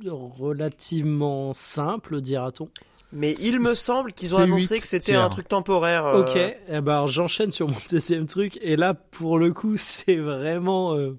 relativement 0.08 1.54
simple, 1.54 2.22
dira-t-on. 2.22 2.70
Mais 3.12 3.34
il 3.34 3.60
me 3.60 3.74
semble 3.74 4.12
qu'ils 4.14 4.36
ont 4.36 4.40
annoncé 4.40 4.78
que 4.78 4.86
c'était 4.86 5.16
un 5.16 5.30
truc 5.30 5.48
temporaire. 5.48 6.06
euh, 6.08 6.22
Ok, 6.22 6.36
eh 6.36 6.82
ben, 6.82 7.08
j'enchaîne 7.08 7.52
sur 7.52 7.68
mon 7.68 7.76
deuxième 7.92 8.26
truc. 8.26 8.58
Et 8.62 8.76
là, 8.76 8.94
pour 8.94 9.38
le 9.40 9.54
coup, 9.54 9.78
c'est 9.78 10.18
vraiment 10.18 10.96
euh, 10.96 11.18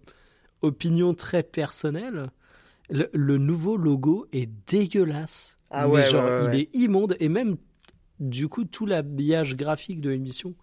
opinion 0.62 1.14
très 1.14 1.42
personnelle. 1.42 2.30
Le, 2.90 3.09
le 3.12 3.38
nouveau 3.38 3.76
logo 3.76 4.26
est 4.33 4.50
dégueulasse. 4.68 5.59
Ah 5.71 5.88
ouais, 5.88 6.02
genre, 6.02 6.25
ouais, 6.25 6.40
ouais, 6.42 6.54
il 6.54 6.61
est 6.61 6.75
immonde. 6.76 7.16
Et 7.18 7.28
même, 7.28 7.56
du 8.21 8.49
coup, 8.49 8.64
tout 8.64 8.87
l'habillage 8.87 9.56
graphique 9.56 10.00
de 10.00 10.11
l'émission, 10.11 10.54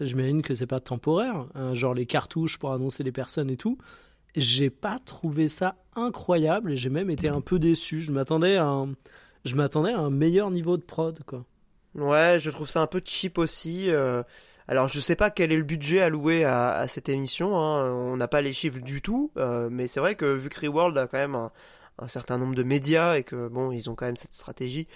j'imagine 0.00 0.42
que 0.42 0.54
c'est 0.54 0.66
pas 0.66 0.80
temporaire. 0.80 1.46
hein, 1.54 1.74
genre 1.74 1.92
les 1.94 2.06
cartouches 2.06 2.58
pour 2.58 2.72
annoncer 2.72 3.02
les 3.02 3.12
personnes 3.12 3.50
et 3.50 3.56
tout. 3.56 3.78
J'ai 4.40 4.70
pas 4.70 4.98
trouvé 5.04 5.48
ça 5.48 5.76
incroyable 5.96 6.72
et 6.72 6.76
j'ai 6.76 6.90
même 6.90 7.10
été 7.10 7.28
un 7.28 7.40
peu 7.40 7.58
déçu. 7.58 8.00
Je 8.00 8.12
m'attendais 8.12 8.56
à 8.56 8.66
un, 8.66 8.92
je 9.44 9.54
m'attendais 9.56 9.92
à 9.92 9.98
un 9.98 10.10
meilleur 10.10 10.50
niveau 10.50 10.76
de 10.76 10.82
prod, 10.82 11.18
quoi. 11.24 11.44
Ouais, 11.94 12.38
je 12.40 12.50
trouve 12.50 12.68
ça 12.68 12.80
un 12.82 12.86
peu 12.86 13.00
cheap 13.04 13.38
aussi. 13.38 13.90
euh. 13.90 14.22
Alors, 14.68 14.86
je 14.88 15.00
sais 15.00 15.16
pas 15.16 15.30
quel 15.30 15.50
est 15.50 15.56
le 15.56 15.62
budget 15.62 16.00
alloué 16.02 16.44
à, 16.44 16.72
à 16.72 16.88
cette 16.88 17.08
émission. 17.08 17.56
hein, 17.58 17.90
On 17.90 18.16
n'a 18.16 18.28
pas 18.28 18.42
les 18.42 18.52
chiffres 18.52 18.78
du 18.80 19.00
tout, 19.00 19.30
euh, 19.38 19.68
mais 19.70 19.86
c'est 19.88 19.98
vrai 20.00 20.14
que 20.14 20.26
vu 20.36 20.48
que 20.50 20.60
Reworld 20.66 20.96
a 20.98 21.06
quand 21.08 21.16
même 21.18 21.34
un, 21.34 21.50
un 21.98 22.06
certain 22.08 22.36
nombre 22.38 22.54
de 22.54 22.62
médias 22.62 23.16
et 23.16 23.24
que 23.24 23.48
bon, 23.48 23.72
ils 23.72 23.88
ont 23.88 23.94
quand 23.94 24.06
même 24.06 24.16
cette 24.18 24.34
stratégie. 24.34 24.86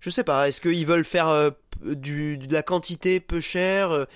Je 0.00 0.10
sais 0.10 0.22
pas. 0.24 0.46
Est-ce 0.48 0.60
qu'ils 0.60 0.86
veulent 0.86 1.04
faire 1.04 1.28
euh, 1.28 1.50
du, 1.82 2.36
de 2.36 2.52
la 2.52 2.62
quantité 2.62 3.20
peu 3.20 3.40
chère 3.40 4.06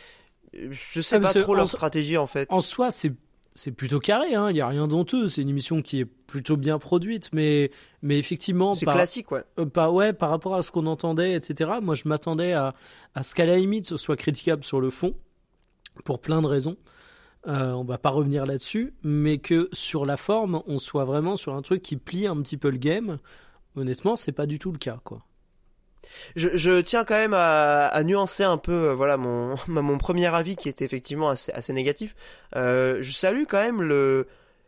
Je 0.53 1.01
sais 1.01 1.17
Ah, 1.17 1.21
pas 1.21 1.33
trop 1.35 1.55
leur 1.55 1.69
stratégie 1.69 2.19
en 2.19 2.27
fait. 2.27 2.53
En 2.53 2.61
soi, 2.61 2.91
c'est 2.91 3.13
c'est 3.57 3.73
plutôt 3.73 3.99
carré, 3.99 4.35
hein. 4.35 4.51
il 4.51 4.55
n'y 4.55 4.61
a 4.61 4.69
rien 4.69 4.87
d'honteux, 4.87 5.27
c'est 5.29 5.43
une 5.43 5.49
émission 5.49 5.83
qui 5.83 5.99
est 6.01 6.05
plutôt 6.05 6.57
bien 6.57 6.79
produite, 6.79 7.31
mais, 7.33 7.71
mais 8.03 8.19
effectivement, 8.19 8.75
C'est 8.75 8.87
classique, 8.87 9.31
ouais. 9.33 9.43
euh, 9.59 9.67
par- 9.67 9.93
ouais, 9.93 10.13
par 10.13 10.31
rapport 10.31 10.55
à 10.55 10.63
ce 10.63 10.71
qu'on 10.71 10.87
entendait, 10.87 11.35
etc., 11.35 11.73
moi 11.83 11.95
je 11.95 12.07
m'attendais 12.09 12.53
à, 12.53 12.75
à 13.15 13.23
ce 13.23 13.35
qu'à 13.35 13.47
la 13.47 13.57
limite 13.57 13.87
ce 13.87 13.97
soit 13.97 14.17
critiquable 14.17 14.63
sur 14.63 14.81
le 14.81 14.91
fond, 14.91 15.15
pour 16.05 16.21
plein 16.21 16.43
de 16.43 16.47
raisons, 16.47 16.77
euh, 17.49 17.73
on 17.73 17.85
va 17.85 17.99
pas 17.99 18.11
revenir 18.11 18.47
là-dessus, 18.47 18.95
mais 19.03 19.39
que 19.39 19.69
sur 19.73 20.05
la 20.07 20.17
forme, 20.17 20.63
on 20.67 20.79
soit 20.79 21.05
vraiment 21.05 21.37
sur 21.37 21.55
un 21.55 21.63
truc 21.63 21.83
qui 21.83 21.97
plie 21.97 22.27
un 22.27 22.37
petit 22.43 22.57
peu 22.57 22.71
le 22.71 22.79
game, 22.79 23.19
honnêtement, 23.77 24.17
c'est 24.17 24.33
pas 24.33 24.47
du 24.47 24.59
tout 24.59 24.73
le 24.73 24.79
cas, 24.79 24.99
quoi. 25.05 25.23
Je, 26.37 26.49
je 26.57 26.81
tiens 26.81 27.05
quand 27.05 27.15
même 27.15 27.35
à, 27.35 27.87
à 27.87 28.03
nuancer 28.05 28.45
un 28.45 28.59
peu 28.59 28.73
euh, 28.91 28.95
voilà 28.95 29.17
mon, 29.17 29.57
mon 29.67 29.99
premier 29.99 30.27
avis 30.35 30.57
qui 30.57 30.69
était 30.69 30.85
effectivement 30.85 31.29
assez, 31.29 31.53
assez 31.53 31.73
négatif. 31.73 32.15
Euh, 32.57 32.99
je 33.01 33.13
salue 33.13 33.45
quand 33.49 33.63
même 33.63 33.83
le, 33.83 34.27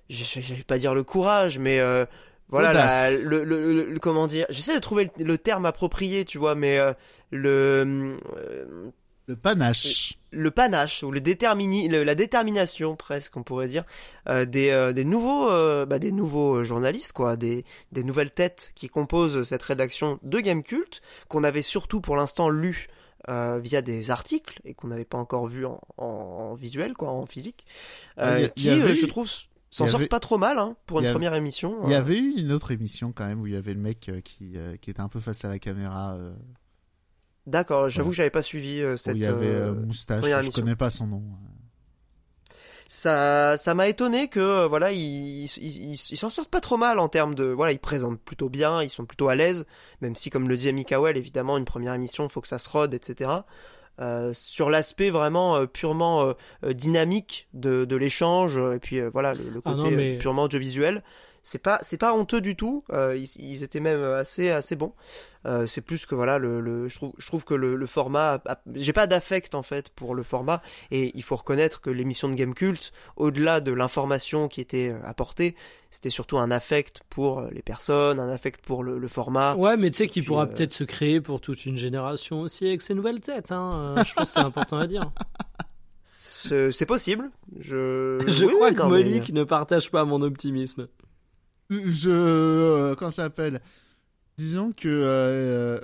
je 0.08 0.24
je- 0.24 0.40
je 0.40 0.54
vais 0.54 0.62
pas 0.64 0.78
dire 0.78 0.94
le 0.94 1.04
courage, 1.04 1.58
mais 1.58 1.80
euh, 1.80 2.04
voilà 2.48 2.72
la- 2.72 3.10
le, 3.28 3.44
le, 3.44 3.72
le- 3.72 3.84
le- 3.90 3.98
comment 4.00 4.26
dire. 4.26 4.46
J'essaie 4.48 4.74
de 4.74 4.80
trouver 4.80 5.10
le, 5.18 5.36
terme 5.38 5.66
approprié, 5.66 6.24
tu 6.24 6.38
vois, 6.38 6.54
mais 6.54 6.78
le 7.30 8.16
Le 9.26 9.36
panache. 9.36 10.17
Le 10.30 10.50
panache 10.50 11.02
ou 11.02 11.10
le 11.10 11.20
détermini, 11.20 11.88
le- 11.88 12.04
la 12.04 12.14
détermination 12.14 12.96
presque, 12.96 13.36
on 13.36 13.42
pourrait 13.42 13.68
dire, 13.68 13.84
euh, 14.28 14.44
des, 14.44 14.70
euh, 14.70 14.92
des 14.92 15.04
nouveaux, 15.04 15.48
euh, 15.50 15.86
bah, 15.86 15.98
des 15.98 16.12
nouveaux 16.12 16.64
journalistes, 16.64 17.12
quoi, 17.12 17.36
des, 17.36 17.64
des 17.92 18.04
nouvelles 18.04 18.30
têtes 18.30 18.72
qui 18.74 18.88
composent 18.88 19.42
cette 19.44 19.62
rédaction 19.62 20.18
de 20.22 20.40
Gamecult, 20.40 21.00
qu'on 21.28 21.44
avait 21.44 21.62
surtout 21.62 22.00
pour 22.00 22.16
l'instant 22.16 22.48
lu 22.50 22.88
via 23.28 23.82
des 23.82 24.10
articles 24.10 24.58
et 24.64 24.72
qu'on 24.72 24.88
n'avait 24.88 25.04
pas 25.04 25.18
encore 25.18 25.46
vu 25.46 25.66
en, 25.66 25.78
en, 25.98 26.04
en 26.06 26.54
visuel, 26.54 26.94
quoi, 26.94 27.10
en 27.10 27.26
physique, 27.26 27.66
euh, 28.18 28.36
Il 28.38 28.42
y 28.42 28.44
a- 28.46 28.48
qui, 28.48 28.70
avait 28.70 28.94
je 28.94 29.04
trouve, 29.06 29.28
s'en 29.28 29.86
sortent 29.86 29.94
avait- 29.96 30.08
pas 30.08 30.20
trop 30.20 30.38
mal 30.38 30.56
hein, 30.58 30.76
pour 30.86 31.00
une 31.00 31.06
avait- 31.06 31.12
première 31.12 31.34
émission. 31.34 31.78
Il 31.84 31.90
y 31.90 31.94
euh. 31.94 31.98
avait 31.98 32.16
eu 32.16 32.34
une 32.38 32.52
autre 32.52 32.70
émission 32.70 33.12
quand 33.14 33.26
même 33.26 33.40
où 33.42 33.46
il 33.46 33.52
y 33.52 33.56
avait 33.56 33.74
le 33.74 33.80
mec 33.80 34.10
qui, 34.24 34.56
qui 34.80 34.90
était 34.90 35.00
un 35.02 35.08
peu 35.08 35.20
face 35.20 35.44
à 35.44 35.48
la 35.48 35.58
caméra. 35.58 36.16
D'accord, 37.48 37.88
j'avoue 37.88 38.08
Ouais. 38.08 38.12
que 38.12 38.16
j'avais 38.18 38.30
pas 38.30 38.42
suivi 38.42 38.80
euh, 38.80 38.94
où 38.94 38.96
cette. 38.96 39.16
il 39.16 39.22
y 39.22 39.26
avait 39.26 39.46
euh, 39.46 39.70
euh, 39.72 39.74
Moustache, 39.74 40.24
je 40.24 40.30
émission. 40.30 40.52
connais 40.52 40.76
pas 40.76 40.90
son 40.90 41.06
nom. 41.06 41.22
ça 42.88 43.56
ça 43.58 43.74
m'a 43.74 43.88
étonné 43.88 44.28
que 44.28 44.40
euh, 44.40 44.66
voilà 44.66 44.92
ils 44.92 45.44
ils 45.44 45.92
ils- 45.92 45.92
ils 46.10 46.16
s'en 46.16 46.30
sortent 46.30 46.50
pas 46.50 46.60
trop 46.60 46.76
mal 46.78 46.98
en 46.98 47.08
termes 47.08 47.34
de 47.34 47.44
voilà 47.44 47.72
ils 47.72 47.78
présentent 47.78 48.20
plutôt 48.20 48.48
bien 48.48 48.82
ils 48.82 48.88
sont 48.88 49.04
plutôt 49.04 49.28
à 49.28 49.34
l'aise 49.34 49.66
même 50.00 50.14
si 50.14 50.30
comme 50.30 50.48
le 50.48 50.56
disait 50.56 50.72
Mikael 50.72 51.16
évidemment 51.16 51.58
une 51.58 51.66
première 51.66 51.92
émission 51.94 52.28
faut 52.30 52.40
que 52.40 52.48
ça 52.48 52.58
se 52.58 52.68
rode 52.68 52.94
etc 52.94 53.30
Euh, 54.00 54.30
sur 54.32 54.70
l'aspect 54.70 55.10
vraiment 55.10 55.56
euh, 55.56 55.66
purement 55.66 56.32
dynamique 56.62 57.48
de, 57.52 57.84
de 57.84 57.96
l'échange 57.96 58.56
euh, 58.56 58.76
et 58.76 58.78
puis 58.78 59.00
euh, 59.00 59.10
voilà 59.12 59.34
le, 59.34 59.50
le 59.50 59.60
Ah 59.64 59.72
côté 59.72 59.90
non, 59.90 59.96
mais- 59.96 60.18
purement 60.18 60.44
audiovisuel 60.44 61.02
c'est 61.48 61.62
pas 61.62 61.78
c'est 61.82 61.96
pas 61.98 62.12
honteux 62.14 62.40
du 62.40 62.54
tout 62.56 62.82
euh, 62.92 63.16
ils, 63.16 63.28
ils 63.52 63.62
étaient 63.62 63.80
même 63.80 64.02
assez 64.02 64.50
assez 64.50 64.76
bons 64.76 64.92
Euh, 65.46 65.66
c'est 65.68 65.82
plus 65.82 66.04
que 66.04 66.16
voilà 66.16 66.36
le, 66.38 66.60
le 66.60 66.88
je 66.88 66.96
trouve 66.96 67.12
je 67.16 67.26
trouve 67.28 67.44
que 67.44 67.54
le, 67.54 67.76
le 67.76 67.86
format 67.86 68.42
j'ai 68.74 68.92
pas 68.92 69.06
d'affect 69.06 69.54
en 69.54 69.62
fait 69.62 69.88
pour 69.90 70.16
le 70.16 70.24
format 70.24 70.60
et 70.90 71.12
il 71.16 71.22
faut 71.22 71.36
reconnaître 71.36 71.80
que 71.80 71.90
l'émission 71.90 72.28
de 72.28 72.34
Game 72.34 72.54
Cult 72.54 72.92
au-delà 73.16 73.60
de 73.60 73.72
l'information 73.72 74.48
qui 74.48 74.60
était 74.60 74.90
euh, 74.90 74.98
apportée 75.12 75.54
c'était 75.90 76.10
surtout 76.10 76.38
un 76.38 76.50
affect 76.50 77.00
pour 77.08 77.42
les 77.56 77.62
personnes 77.62 78.18
un 78.18 78.30
affect 78.38 78.60
pour 78.66 78.82
le, 78.82 78.98
le 78.98 79.08
format 79.08 79.54
Ouais, 79.54 79.76
mais 79.76 79.90
tu 79.92 79.98
sais 79.98 80.08
qu'il 80.08 80.24
pourra 80.24 80.42
euh, 80.42 80.46
peut-être 80.52 80.72
se 80.72 80.84
créer 80.84 81.20
pour 81.20 81.40
toute 81.40 81.64
une 81.66 81.78
génération 81.78 82.40
aussi 82.40 82.66
avec 82.66 82.82
ses 82.82 82.94
nouvelles 82.94 83.20
têtes. 83.20 83.52
Hein. 83.52 83.94
Je 84.06 84.12
pense 84.14 84.34
que 84.34 84.40
c'est 84.40 84.46
important 84.52 84.78
à 84.78 84.86
dire. 84.88 85.04
c'est 86.02 86.86
possible 86.86 87.30
je 87.60 88.18
Je 88.26 88.44
Oui, 88.46 88.52
crois 88.54 88.72
que 88.72 88.78
non, 88.82 88.88
mais- 88.90 89.04
Monique 89.04 89.32
ne 89.32 89.44
partage 89.44 89.90
pas 89.90 90.04
mon 90.04 90.20
optimisme. 90.22 90.88
Je. 91.70 92.10
euh, 92.10 92.94
comment 92.94 93.10
ça 93.10 93.24
s'appelle? 93.24 93.60
Disons 94.36 94.72
que. 94.72 94.88
euh, 94.88 95.78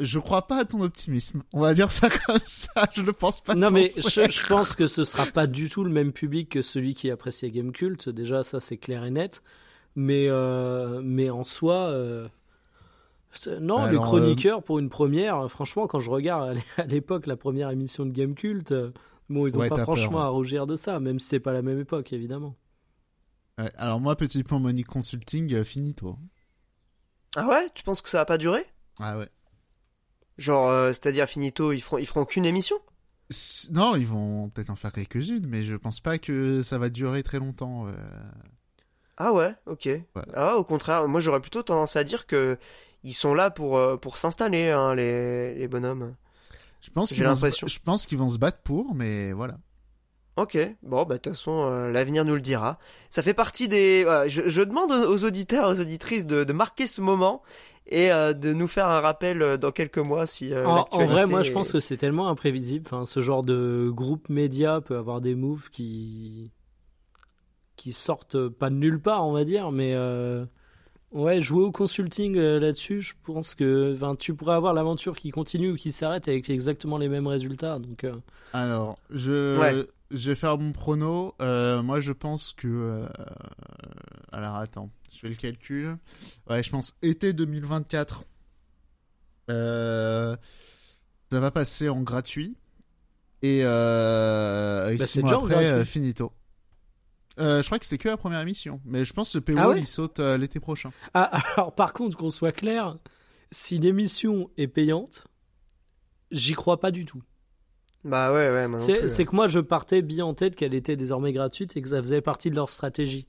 je 0.00 0.18
crois 0.18 0.46
pas 0.46 0.60
à 0.60 0.64
ton 0.64 0.80
optimisme. 0.80 1.42
On 1.52 1.60
va 1.60 1.74
dire 1.74 1.92
ça 1.92 2.08
comme 2.26 2.38
ça. 2.46 2.88
Je 2.94 3.02
le 3.02 3.12
pense 3.12 3.40
pas. 3.42 3.54
non, 3.54 3.70
mais 3.70 3.82
je, 3.82 4.30
je 4.30 4.46
pense 4.48 4.74
que 4.74 4.86
ce 4.86 5.04
sera 5.04 5.26
pas 5.26 5.46
du 5.46 5.68
tout 5.68 5.84
le 5.84 5.90
même 5.90 6.12
public 6.12 6.48
que 6.48 6.62
celui 6.62 6.94
qui 6.94 7.10
appréciait 7.10 7.50
Game 7.50 7.72
Cult. 7.72 8.08
Déjà, 8.08 8.42
ça 8.42 8.60
c'est 8.60 8.78
clair 8.78 9.04
et 9.04 9.10
net. 9.10 9.42
Mais, 9.96 10.26
euh, 10.28 11.00
mais 11.04 11.28
en 11.30 11.44
soi. 11.44 11.74
euh, 11.90 12.26
Non, 13.60 13.82
les 13.84 13.90
Alors, 13.90 14.04
chroniqueurs 14.04 14.62
pour 14.62 14.78
une 14.78 14.88
première, 14.88 15.48
franchement, 15.50 15.86
quand 15.86 15.98
je 16.00 16.10
regarde 16.10 16.48
à 16.48 16.54
l'é- 16.54 16.62
à 16.78 16.84
l'époque 16.86 17.26
la 17.26 17.36
première 17.36 17.70
émission 17.70 18.06
de 18.06 18.12
Game 18.12 18.34
Cult, 18.34 18.72
bon, 19.28 19.46
ils 19.46 19.56
ont 19.56 19.60
Ouais, 19.60 19.68
pas 19.68 19.82
franchement 19.82 20.10
peur, 20.12 20.20
ouais. 20.20 20.24
à 20.26 20.28
rougir 20.28 20.66
de 20.66 20.76
ça, 20.76 20.98
même 20.98 21.20
si 21.20 21.28
c'est 21.28 21.40
pas 21.40 21.52
la 21.52 21.62
même 21.62 21.78
époque, 21.78 22.12
évidemment. 22.12 22.56
Ouais, 23.58 23.72
alors 23.76 24.00
moi, 24.00 24.14
petit 24.16 24.44
point 24.44 24.60
Monique 24.60 24.86
Consulting, 24.86 25.52
euh, 25.54 25.64
finito. 25.64 26.16
ah 27.36 27.46
ouais? 27.46 27.70
Tu 27.74 27.82
penses 27.84 28.02
que 28.02 28.08
ça 28.08 28.18
va 28.18 28.24
pas 28.24 28.38
durer? 28.38 28.66
Ah 28.98 29.16
ouais. 29.18 29.28
genre 30.38 30.68
euh, 30.68 30.88
c'est-à-dire 30.90 31.28
finito 31.28 31.72
ils 31.72 31.80
feront 31.82 31.98
ils 31.98 32.06
feront 32.06 32.24
qu'une 32.24 32.44
émission? 32.46 32.76
S- 33.30 33.68
Non, 33.72 33.96
ils 33.96 34.06
vont 34.06 34.48
peut-être 34.50 34.70
en 34.70 34.76
faire 34.76 34.92
quelques-unes, 34.92 35.46
mais 35.46 35.62
je 35.62 35.76
pense 35.76 36.00
pas 36.00 36.18
que 36.18 36.62
ça 36.62 36.78
va 36.78 36.88
durer 36.90 37.22
très 37.22 37.38
longtemps. 37.38 37.86
euh. 37.86 37.92
Ah 39.16 39.32
ouais, 39.32 39.54
ok. 39.66 39.88
Ah, 40.34 40.56
au 40.56 40.64
contraire, 40.64 41.06
moi 41.08 41.20
j'aurais 41.20 41.40
plutôt 41.40 41.62
tendance 41.62 41.96
à 41.96 42.04
dire 42.04 42.26
que 42.26 42.58
ils 43.04 43.12
sont 43.14 43.34
là 43.34 43.50
pour, 43.50 43.76
euh, 43.76 43.96
pour 43.96 44.16
s'installer, 44.18 44.70
hein, 44.70 44.94
les, 44.94 45.54
les 45.54 45.68
bonhommes. 45.68 46.16
Je 46.80 46.90
pense 46.90 47.12
J'ai 47.12 47.14
qu'ils 47.14 47.24
vont, 47.24 47.34
se- 47.34 47.46
l'impression. 47.46 47.66
je 47.66 47.78
pense 47.78 48.06
qu'ils 48.06 48.18
vont 48.18 48.28
se 48.28 48.38
battre 48.38 48.58
pour, 48.62 48.94
mais 48.94 49.32
voilà. 49.32 49.58
Ok, 50.36 50.58
bon, 50.82 51.04
bah 51.04 51.14
de 51.14 51.20
toute 51.20 51.32
façon, 51.34 51.68
euh, 51.70 51.90
l'avenir 51.92 52.24
nous 52.24 52.34
le 52.34 52.40
dira. 52.40 52.78
Ça 53.08 53.22
fait 53.22 53.34
partie 53.34 53.68
des... 53.68 54.02
voilà, 54.02 54.26
je, 54.26 54.48
je 54.48 54.62
demande 54.62 54.90
aux 54.90 55.24
auditeurs, 55.24 55.68
aux 55.70 55.80
auditrices 55.80 56.26
de, 56.26 56.42
de 56.42 56.52
marquer 56.52 56.88
ce 56.88 57.00
moment 57.00 57.42
et 57.86 58.10
euh, 58.10 58.32
de 58.32 58.52
nous 58.52 58.66
faire 58.66 58.86
un 58.88 59.00
rappel 59.00 59.42
euh, 59.42 59.56
dans 59.56 59.70
quelques 59.70 59.98
mois 59.98 60.26
si... 60.26 60.52
euh, 60.52 60.66
En, 60.66 60.86
en 60.90 61.06
vrai, 61.06 61.26
moi, 61.26 61.40
est- 61.42 61.44
je 61.44 61.52
pense 61.52 61.70
que 61.70 61.78
c'est 61.78 61.96
tellement 61.96 62.28
imprévisible. 62.28 62.84
Enfin, 62.86 63.04
ce 63.06 63.20
genre 63.20 63.42
de 63.42 63.90
groupe 63.94 64.28
média 64.28 64.80
peut 64.80 64.96
avoir 64.96 65.20
des 65.20 65.36
moves 65.36 65.70
qui 65.70 66.50
qui 67.76 67.92
sortent 67.92 68.48
pas 68.48 68.70
de 68.70 68.76
nulle 68.76 69.00
part, 69.00 69.26
on 69.26 69.32
va 69.32 69.44
dire, 69.44 69.70
mais 69.72 69.92
euh, 69.94 70.44
ouais, 71.14 71.40
jouer 71.40 71.62
au 71.64 71.72
consulting 71.72 72.36
euh, 72.36 72.60
là-dessus, 72.60 73.00
je 73.00 73.14
pense 73.22 73.54
que, 73.54 73.96
tu 74.18 74.34
pourrais 74.34 74.54
avoir 74.56 74.74
l'aventure 74.74 75.16
qui 75.16 75.30
continue 75.30 75.70
ou 75.72 75.76
qui 75.76 75.90
s'arrête 75.92 76.28
avec 76.28 76.50
exactement 76.50 76.98
les 76.98 77.08
mêmes 77.08 77.26
résultats. 77.26 77.78
Donc, 77.78 78.04
euh, 78.04 78.14
Alors, 78.52 78.96
je, 79.08 79.58
Ouais. 79.58 79.86
je 80.10 80.30
vais 80.30 80.36
faire 80.36 80.58
mon 80.58 80.72
prono. 80.72 81.34
Euh, 81.40 81.82
moi, 81.82 82.00
je 82.00 82.12
pense 82.12 82.52
que. 82.52 82.68
euh, 82.68 83.06
Alors, 84.32 84.56
attends, 84.56 84.90
je 85.12 85.18
fais 85.20 85.28
le 85.28 85.34
calcul. 85.36 85.96
Ouais, 86.50 86.62
je 86.62 86.70
pense 86.70 86.94
été 87.02 87.32
2024. 87.32 88.24
Euh, 89.50 90.36
Ça 91.30 91.40
va 91.40 91.50
passer 91.50 91.88
en 91.88 92.00
gratuit. 92.02 92.56
Et, 93.42 93.60
euh... 93.64 94.90
et 94.90 94.96
Bah, 94.96 95.04
six 95.04 95.12
c'est 95.14 95.20
mois 95.20 95.30
déjà 95.32 95.38
en 95.40 95.44
après, 95.44 95.64
gratuit. 95.66 95.84
finito. 95.90 96.32
Euh, 97.40 97.62
je 97.62 97.66
crois 97.66 97.78
que 97.78 97.84
c'était 97.84 98.02
que 98.02 98.08
la 98.08 98.16
première 98.16 98.40
émission. 98.40 98.80
Mais 98.84 99.04
je 99.04 99.12
pense 99.12 99.32
que 99.32 99.38
le 99.38 99.44
paywall, 99.44 99.64
Ah 99.64 99.70
ouais 99.70 99.80
il 99.80 99.86
saute 99.86 100.20
euh, 100.20 100.36
l'été 100.36 100.60
prochain. 100.60 100.90
ah, 101.14 101.24
alors, 101.56 101.74
par 101.74 101.92
contre, 101.92 102.16
qu'on 102.16 102.30
soit 102.30 102.52
clair, 102.52 102.96
si 103.50 103.78
l'émission 103.78 104.50
est 104.56 104.68
payante, 104.68 105.26
j'y 106.30 106.54
crois 106.54 106.80
pas 106.80 106.90
du 106.90 107.04
tout. 107.04 107.22
Bah 108.04 108.32
ouais, 108.32 108.50
ouais, 108.50 108.68
moi 108.68 108.80
c'est 108.80 109.02
hein. 109.02 109.24
que 109.24 109.34
moi, 109.34 109.48
je 109.48 109.60
partais 109.60 110.02
bien 110.02 110.26
en 110.26 110.34
tête 110.34 110.56
qu'elle 110.56 110.74
était 110.74 110.96
désormais 110.96 111.32
gratuite 111.32 111.76
et 111.76 111.82
que 111.82 111.88
ça 111.88 111.98
faisait 112.02 112.20
partie 112.20 112.50
de 112.50 112.54
leur 112.54 112.68
stratégie. 112.68 113.26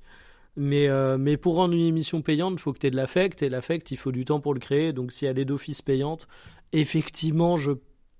Mais, 0.57 0.87
euh, 0.87 1.17
mais 1.17 1.37
pour 1.37 1.55
rendre 1.55 1.73
une 1.73 1.85
émission 1.85 2.21
payante, 2.21 2.53
il 2.55 2.59
faut 2.59 2.73
que 2.73 2.79
tu 2.79 2.87
aies 2.87 2.91
de 2.91 2.95
l'affect, 2.95 3.41
et 3.41 3.49
l'affect, 3.49 3.91
il 3.91 3.97
faut 3.97 4.11
du 4.11 4.25
temps 4.25 4.39
pour 4.39 4.53
le 4.53 4.59
créer. 4.59 4.93
Donc 4.93 5.11
si 5.11 5.25
elle 5.25 5.39
est 5.39 5.45
d'office 5.45 5.81
payante, 5.81 6.27
effectivement, 6.71 7.57
je 7.57 7.71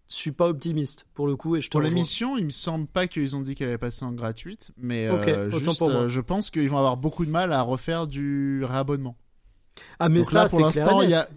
suis 0.08 0.32
pas 0.32 0.48
optimiste 0.48 1.06
pour 1.14 1.28
le 1.28 1.36
coup. 1.36 1.56
Et 1.56 1.62
je 1.62 1.68
te 1.68 1.72
Pour 1.72 1.82
l'émission, 1.82 2.38
il 2.38 2.46
me 2.46 2.50
semble 2.50 2.88
pas 2.88 3.08
qu'ils 3.08 3.36
ont 3.36 3.42
dit 3.42 3.56
qu'elle 3.56 3.70
allait 3.70 3.78
passer 3.78 4.06
en 4.06 4.12
gratuite. 4.12 4.72
Mais 4.78 5.08
euh, 5.08 5.50
juste, 5.52 5.78
pour 5.80 5.90
moi. 5.90 6.02
euh, 6.04 6.10
je 6.10 6.22
pense 6.22 6.52
qu'ils 6.52 6.70
vont 6.70 6.78
avoir 6.78 6.98
beaucoup 6.98 7.26
de 7.26 7.32
mal 7.32 7.52
à 7.54 7.62
refaire 7.62 8.08
du 8.08 8.64
réabonnement. 8.64 9.16
Ah, 10.00 10.08
mais 10.08 10.20
Donc 10.20 10.30
ça, 10.32 10.44
là, 10.44 10.50
pour 10.50 10.60
l'instant, 10.62 11.02
il 11.02 11.10
y 11.10 11.14
a- 11.16 11.28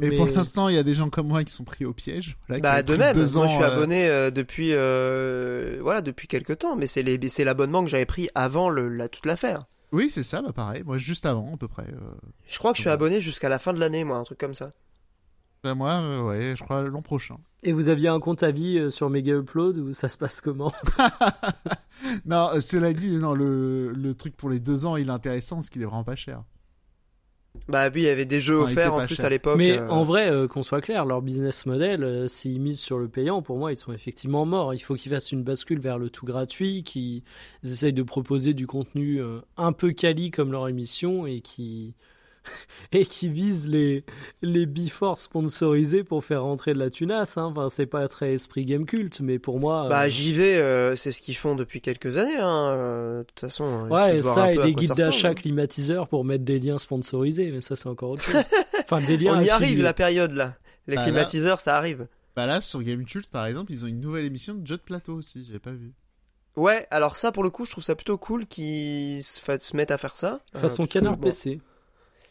Et 0.00 0.10
Mais- 0.10 0.16
pour 0.16 0.26
l'instant, 0.28 0.68
il 0.68 0.76
y 0.76 0.78
a 0.78 0.84
des 0.84 0.94
gens 0.94 1.10
comme 1.10 1.26
moi 1.26 1.42
qui 1.42 1.52
sont 1.52 1.64
pris 1.64 1.84
au 1.84 1.92
piège. 1.92 2.36
Voilà, 2.46 2.62
Bah 2.62 2.82
de 2.84 2.94
même, 2.94 3.12
deux 3.12 3.26
moi 3.34 3.44
ans, 3.44 3.48
je 3.48 3.54
suis 3.54 3.62
euh, 3.64 3.66
abonné 3.74 4.06
euh, 4.08 4.30
depuis 4.30 4.68
euh, 4.72 5.78
voilà 5.82 6.00
depuis 6.00 6.28
quelques 6.28 6.58
temps, 6.58 6.76
mais 6.76 6.86
c'est 6.86 7.02
les 7.02 7.18
c'est 7.28 7.42
l'abonnement 7.42 7.82
que 7.82 7.90
j'avais 7.90 8.06
pris 8.06 8.28
avant 8.36 8.68
le, 8.70 8.88
la 8.88 9.08
toute 9.08 9.26
l'affaire. 9.26 9.64
Oui, 9.90 10.08
c'est 10.08 10.22
ça, 10.22 10.42
bah 10.42 10.52
pareil. 10.52 10.84
Moi, 10.86 10.98
juste 10.98 11.26
avant, 11.26 11.54
à 11.54 11.56
peu 11.56 11.66
près. 11.66 11.82
euh. 11.88 12.14
Je 12.46 12.58
crois 12.58 12.70
que 12.70 12.76
je 12.76 12.82
suis 12.82 12.90
abonné 12.90 13.20
jusqu'à 13.20 13.48
la 13.48 13.58
fin 13.58 13.72
de 13.72 13.80
l'année, 13.80 14.04
moi, 14.04 14.18
un 14.18 14.22
truc 14.24 14.38
comme 14.38 14.54
ça. 14.54 14.70
Bah, 15.62 15.74
moi, 15.74 15.92
euh, 16.00 16.22
ouais, 16.22 16.54
je 16.56 16.62
crois 16.62 16.82
l'an 16.82 17.02
prochain. 17.02 17.36
Et 17.62 17.72
vous 17.72 17.88
aviez 17.88 18.08
un 18.08 18.20
compte 18.20 18.42
à 18.42 18.50
vie 18.50 18.78
euh, 18.78 18.88
sur 18.90 19.10
Mega 19.10 19.34
Upload 19.34 19.76
ou 19.78 19.92
ça 19.92 20.08
se 20.08 20.16
passe 20.18 20.40
comment? 20.40 20.72
Non, 22.24 22.48
euh, 22.54 22.60
cela 22.60 22.94
dit, 22.94 23.18
non, 23.18 23.34
le, 23.34 23.92
le 23.92 24.14
truc 24.14 24.34
pour 24.36 24.48
les 24.48 24.58
deux 24.58 24.86
ans, 24.86 24.96
il 24.96 25.08
est 25.08 25.12
intéressant 25.12 25.56
parce 25.56 25.68
qu'il 25.68 25.82
est 25.82 25.86
vraiment 25.86 26.02
pas 26.04 26.16
cher. 26.16 26.42
Bah 27.68 27.88
oui, 27.92 28.02
il 28.02 28.04
y 28.04 28.08
avait 28.08 28.24
des 28.24 28.40
jeux 28.40 28.56
Non, 28.56 28.62
offerts 28.62 28.94
en 28.94 29.04
plus 29.06 29.16
cher. 29.16 29.26
à 29.26 29.28
l'époque. 29.28 29.58
Mais 29.58 29.78
euh, 29.78 29.90
en 29.90 30.02
vrai, 30.04 30.30
euh, 30.30 30.48
qu'on 30.48 30.62
soit 30.62 30.80
clair, 30.80 31.04
leur 31.04 31.20
business 31.20 31.66
model, 31.66 32.02
euh, 32.04 32.26
s'ils 32.26 32.60
misent 32.60 32.80
sur 32.80 32.98
le 32.98 33.08
payant, 33.08 33.42
pour 33.42 33.58
moi, 33.58 33.72
ils 33.72 33.76
sont 33.76 33.92
effectivement 33.92 34.46
morts. 34.46 34.72
Il 34.72 34.78
faut 34.80 34.94
qu'ils 34.94 35.12
fassent 35.12 35.32
une 35.32 35.42
bascule 35.44 35.80
vers 35.80 35.98
le 35.98 36.08
tout 36.10 36.24
gratuit, 36.24 36.82
qu'ils 36.84 37.22
essayent 37.62 37.92
de 37.92 38.02
proposer 38.02 38.54
du 38.54 38.66
contenu 38.66 39.20
euh, 39.20 39.40
un 39.58 39.72
peu 39.72 39.92
quali 39.92 40.30
comme 40.30 40.52
leur 40.52 40.68
émission 40.68 41.26
et 41.26 41.40
qui 41.42 41.94
et 42.92 43.06
qui 43.06 43.28
visent 43.28 43.68
les 43.68 44.04
les 44.42 44.66
sponsorisés 45.16 46.04
pour 46.04 46.24
faire 46.24 46.42
rentrer 46.42 46.74
de 46.74 46.78
la 46.78 46.90
tunasse. 46.90 47.36
Hein. 47.36 47.44
Enfin, 47.44 47.68
c'est 47.68 47.86
pas 47.86 48.06
très 48.08 48.34
esprit 48.34 48.64
game 48.64 48.86
culte, 48.86 49.20
mais 49.20 49.38
pour 49.38 49.60
moi, 49.60 49.86
Bah 49.88 50.02
euh, 50.02 50.08
j'y 50.08 50.32
vais, 50.32 50.56
euh, 50.56 50.96
c'est 50.96 51.12
ce 51.12 51.20
qu'ils 51.22 51.36
font 51.36 51.54
depuis 51.54 51.80
quelques 51.80 52.18
années. 52.18 52.38
Hein. 52.38 52.70
euh, 52.72 53.18
De 53.18 53.22
toute 53.24 53.40
façon, 53.40 53.82
suffit 53.82 53.92
Ouais, 53.92 54.16
de 54.16 54.20
voir 54.22 54.34
ça 54.34 54.52
et 54.52 54.56
des 54.58 54.74
guides 54.74 54.94
d'achat 54.94 55.28
ressemble. 55.28 55.34
climatiseurs 55.36 56.08
pour 56.08 56.24
mettre 56.24 56.44
des 56.44 56.58
liens 56.58 56.78
sponsorisés, 56.78 57.50
mais 57.50 57.60
ça 57.60 57.76
c'est 57.76 57.88
encore 57.88 58.10
autre 58.10 58.24
chose. 58.24 58.44
Enfin, 58.84 59.00
des 59.06 59.16
liens 59.16 59.38
On 59.38 59.40
y 59.40 59.50
arrive 59.50 59.82
la 59.82 59.92
période 59.92 60.32
là. 60.32 60.56
Les 60.88 60.96
Bah, 60.96 61.02
là- 61.02 61.06
climatiseurs, 61.08 61.60
ça 61.60 61.76
arrive. 61.76 62.08
Bah 62.34 62.46
là, 62.46 62.60
sur 62.60 62.82
Gamecult, 62.82 63.28
par 63.30 63.46
exemple, 63.46 63.70
ils 63.72 63.84
ont 63.84 63.88
une 63.88 64.00
nouvelle 64.00 64.24
émission 64.24 64.54
de 64.54 64.66
jeu 64.66 64.76
de 64.76 64.82
plateau 64.82 65.14
aussi, 65.14 65.44
j'avais 65.44 65.58
pas 65.58 65.72
vu. 65.72 65.92
Ouais, 66.56 66.86
alors 66.90 67.16
ça 67.16 67.30
pour 67.32 67.42
le 67.44 67.50
coup, 67.50 67.64
je 67.64 67.70
trouve 67.70 67.84
ça 67.84 67.94
plutôt 67.94 68.18
cool 68.18 68.46
qu'ils 68.46 69.22
se, 69.22 69.76
mettent 69.76 69.90
à 69.92 69.98
faire 69.98 70.16
ça. 70.16 70.40
Euh, 70.56 70.58
Façon 70.60 70.86
que, 70.86 70.92
canard 70.92 71.16
bon, 71.16 71.24
PC. 71.28 71.60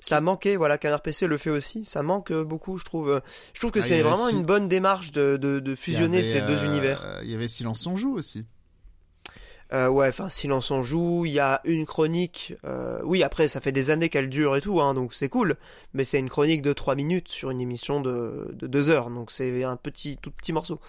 Ça 0.01 0.21
manquait, 0.21 0.55
voilà, 0.55 0.77
Canard 0.77 1.01
PC 1.01 1.27
le 1.27 1.37
fait 1.37 1.49
aussi. 1.49 1.83
Ça 1.85 2.03
manque 2.03 2.31
euh, 2.31 2.43
beaucoup, 2.43 2.77
je 2.77 2.85
trouve. 2.85 3.21
Je 3.53 3.59
trouve 3.59 3.71
que 3.71 3.79
Ah, 3.79 3.83
c'est 3.83 4.01
vraiment 4.01 4.27
si- 4.27 4.35
une 4.37 4.45
bonne 4.45 4.67
démarche 4.69 5.11
de, 5.11 5.35
de, 5.37 5.59
de 5.59 5.75
fusionner 5.75 6.19
avait, 6.19 6.23
ces 6.23 6.41
deux 6.41 6.57
euh, 6.63 6.65
univers. 6.65 7.19
Il 7.23 7.29
y 7.29 7.35
avait 7.35 7.47
Silence 7.49 7.85
on 7.85 7.95
joue 7.97 8.15
aussi. 8.15 8.45
Euh, 9.71 9.87
ouais, 9.87 10.07
enfin, 10.07 10.29
Silence 10.29 10.71
on 10.71 10.81
joue, 10.81 11.25
il 11.27 11.31
y 11.31 11.39
a 11.39 11.61
une 11.63 11.85
chronique. 11.85 12.55
euh, 12.65 13.01
oui, 13.03 13.21
après, 13.21 13.47
ça 13.47 13.61
fait 13.61 13.71
des 13.71 13.91
années 13.91 14.09
qu'elle 14.09 14.27
dure 14.27 14.55
et 14.55 14.61
tout, 14.61 14.81
hein, 14.81 14.95
donc 14.95 15.13
c'est 15.13 15.29
cool. 15.29 15.57
Mais 15.93 16.03
c'est 16.03 16.17
une 16.17 16.29
chronique 16.29 16.63
de 16.63 16.73
3 16.73 16.95
minutes 16.95 17.27
sur 17.27 17.51
une 17.51 17.61
émission 17.61 18.01
de, 18.01 18.49
de 18.53 18.65
2 18.65 18.89
heures, 18.89 19.11
donc 19.11 19.29
c'est 19.29 19.63
un 19.63 19.75
petit, 19.75 20.17
tout 20.17 20.31
petit 20.31 20.53
morceau. 20.53 20.79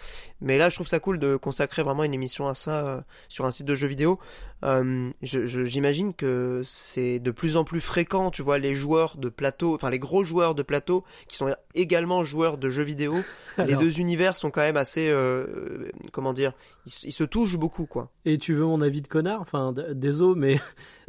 Mais 0.41 0.57
là, 0.57 0.71
je 0.71 0.77
trouve 0.77 0.89
ça 0.89 0.99
cool 0.99 1.19
de 1.19 1.37
consacrer 1.37 1.83
vraiment 1.83 2.05
une 2.05 2.15
émission 2.15 2.49
à 2.49 2.55
ça 2.55 2.87
euh, 2.87 3.01
sur 3.29 3.45
un 3.45 3.51
site 3.53 3.67
de 3.67 3.75
jeux 3.75 3.87
vidéo. 3.87 4.19
Euh, 4.63 5.11
J'imagine 5.23 6.13
que 6.15 6.63
c'est 6.65 7.19
de 7.19 7.31
plus 7.31 7.57
en 7.57 7.65
plus 7.65 7.81
fréquent, 7.81 8.31
tu 8.31 8.43
vois, 8.43 8.59
les 8.59 8.75
joueurs 8.75 9.17
de 9.17 9.29
plateau, 9.29 9.75
enfin 9.75 9.91
les 9.91 9.99
gros 9.99 10.23
joueurs 10.23 10.55
de 10.55 10.63
plateau 10.63 11.05
qui 11.29 11.37
sont 11.37 11.55
également 11.75 12.23
joueurs 12.25 12.59
de 12.59 12.69
jeux 12.71 12.83
vidéo. 12.83 13.15
les 13.59 13.77
deux 13.77 13.99
univers 14.01 14.37
sont 14.37 14.51
quand 14.51 14.61
même 14.61 14.77
assez, 14.77 15.09
euh, 15.09 15.89
comment 16.13 16.33
dire, 16.33 16.53
ils, 16.87 16.93
se- 16.93 17.07
ils 17.07 17.13
se 17.13 17.25
touchent 17.25 17.57
beaucoup, 17.57 17.87
quoi. 17.87 18.11
Et 18.25 18.39
tu 18.39 18.55
veux 18.55 18.65
mon 18.67 18.81
avis 18.83 19.01
de 19.03 19.09
connard? 19.09 19.41
Enfin, 19.41 19.75
désolé, 19.95 20.39
mais 20.39 20.61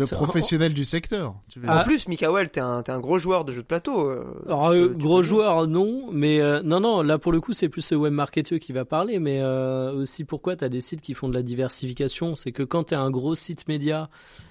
Le 0.01 0.05
Ça- 0.07 0.15
professionnel 0.15 0.73
du 0.73 0.85
secteur. 0.85 1.35
Tu 1.49 1.59
veux. 1.59 1.69
En 1.69 1.73
dire. 1.75 1.83
plus, 1.83 2.07
Mikael, 2.07 2.49
t'es 2.49 2.59
un, 2.59 2.83
t'es 2.83 2.91
un 2.91 2.99
gros 2.99 3.17
joueur 3.17 3.45
de 3.45 3.51
jeux 3.51 3.61
de 3.61 3.67
plateau. 3.67 4.09
euh, 4.09 4.23
Alors, 4.47 4.71
tu 4.71 4.77
euh, 4.77 4.87
peux- 4.89 4.93
tu 4.95 4.99
gros 5.05 5.23
joueur, 5.23 5.67
non, 5.67 6.09
mais 6.11 6.39
euh, 6.41 6.61
non, 6.63 6.79
non, 6.79 7.01
là 7.01 7.17
pour 7.17 7.31
le 7.31 7.39
coup, 7.41 7.53
c'est 7.53 7.69
plus 7.69 7.91
le 7.91 7.97
web 7.97 8.13
marketeur 8.13 8.59
qui 8.59 8.73
va 8.73 8.83
parler, 8.85 9.19
mais 9.19 9.39
euh, 9.41 9.93
aussi 9.93 10.23
pourquoi 10.23 10.55
tu 10.55 10.63
as 10.65 10.69
des 10.69 10.81
sites 10.81 11.01
qui 11.01 11.13
font 11.13 11.29
de 11.29 11.33
la 11.33 11.43
diversification? 11.43 12.35
C'est 12.35 12.51
que 12.51 12.63
quand 12.63 12.83
tu 12.87 12.95
un 12.95 13.09
gros 13.09 13.35
site 13.35 13.67
média, 13.67 14.09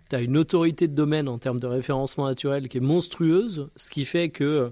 tu 0.09 0.17
as 0.17 0.21
une 0.21 0.37
autorité 0.37 0.89
de 0.89 0.95
domaine 0.95 1.29
en 1.29 1.39
termes 1.39 1.61
de 1.61 1.67
référencement 1.67 2.27
naturel 2.27 2.69
qui 2.69 2.79
est 2.79 2.81
monstrueuse, 2.81 3.69
ce 3.77 3.91
qui 3.91 4.05
fait 4.05 4.31
que 4.31 4.45
euh, 4.45 4.69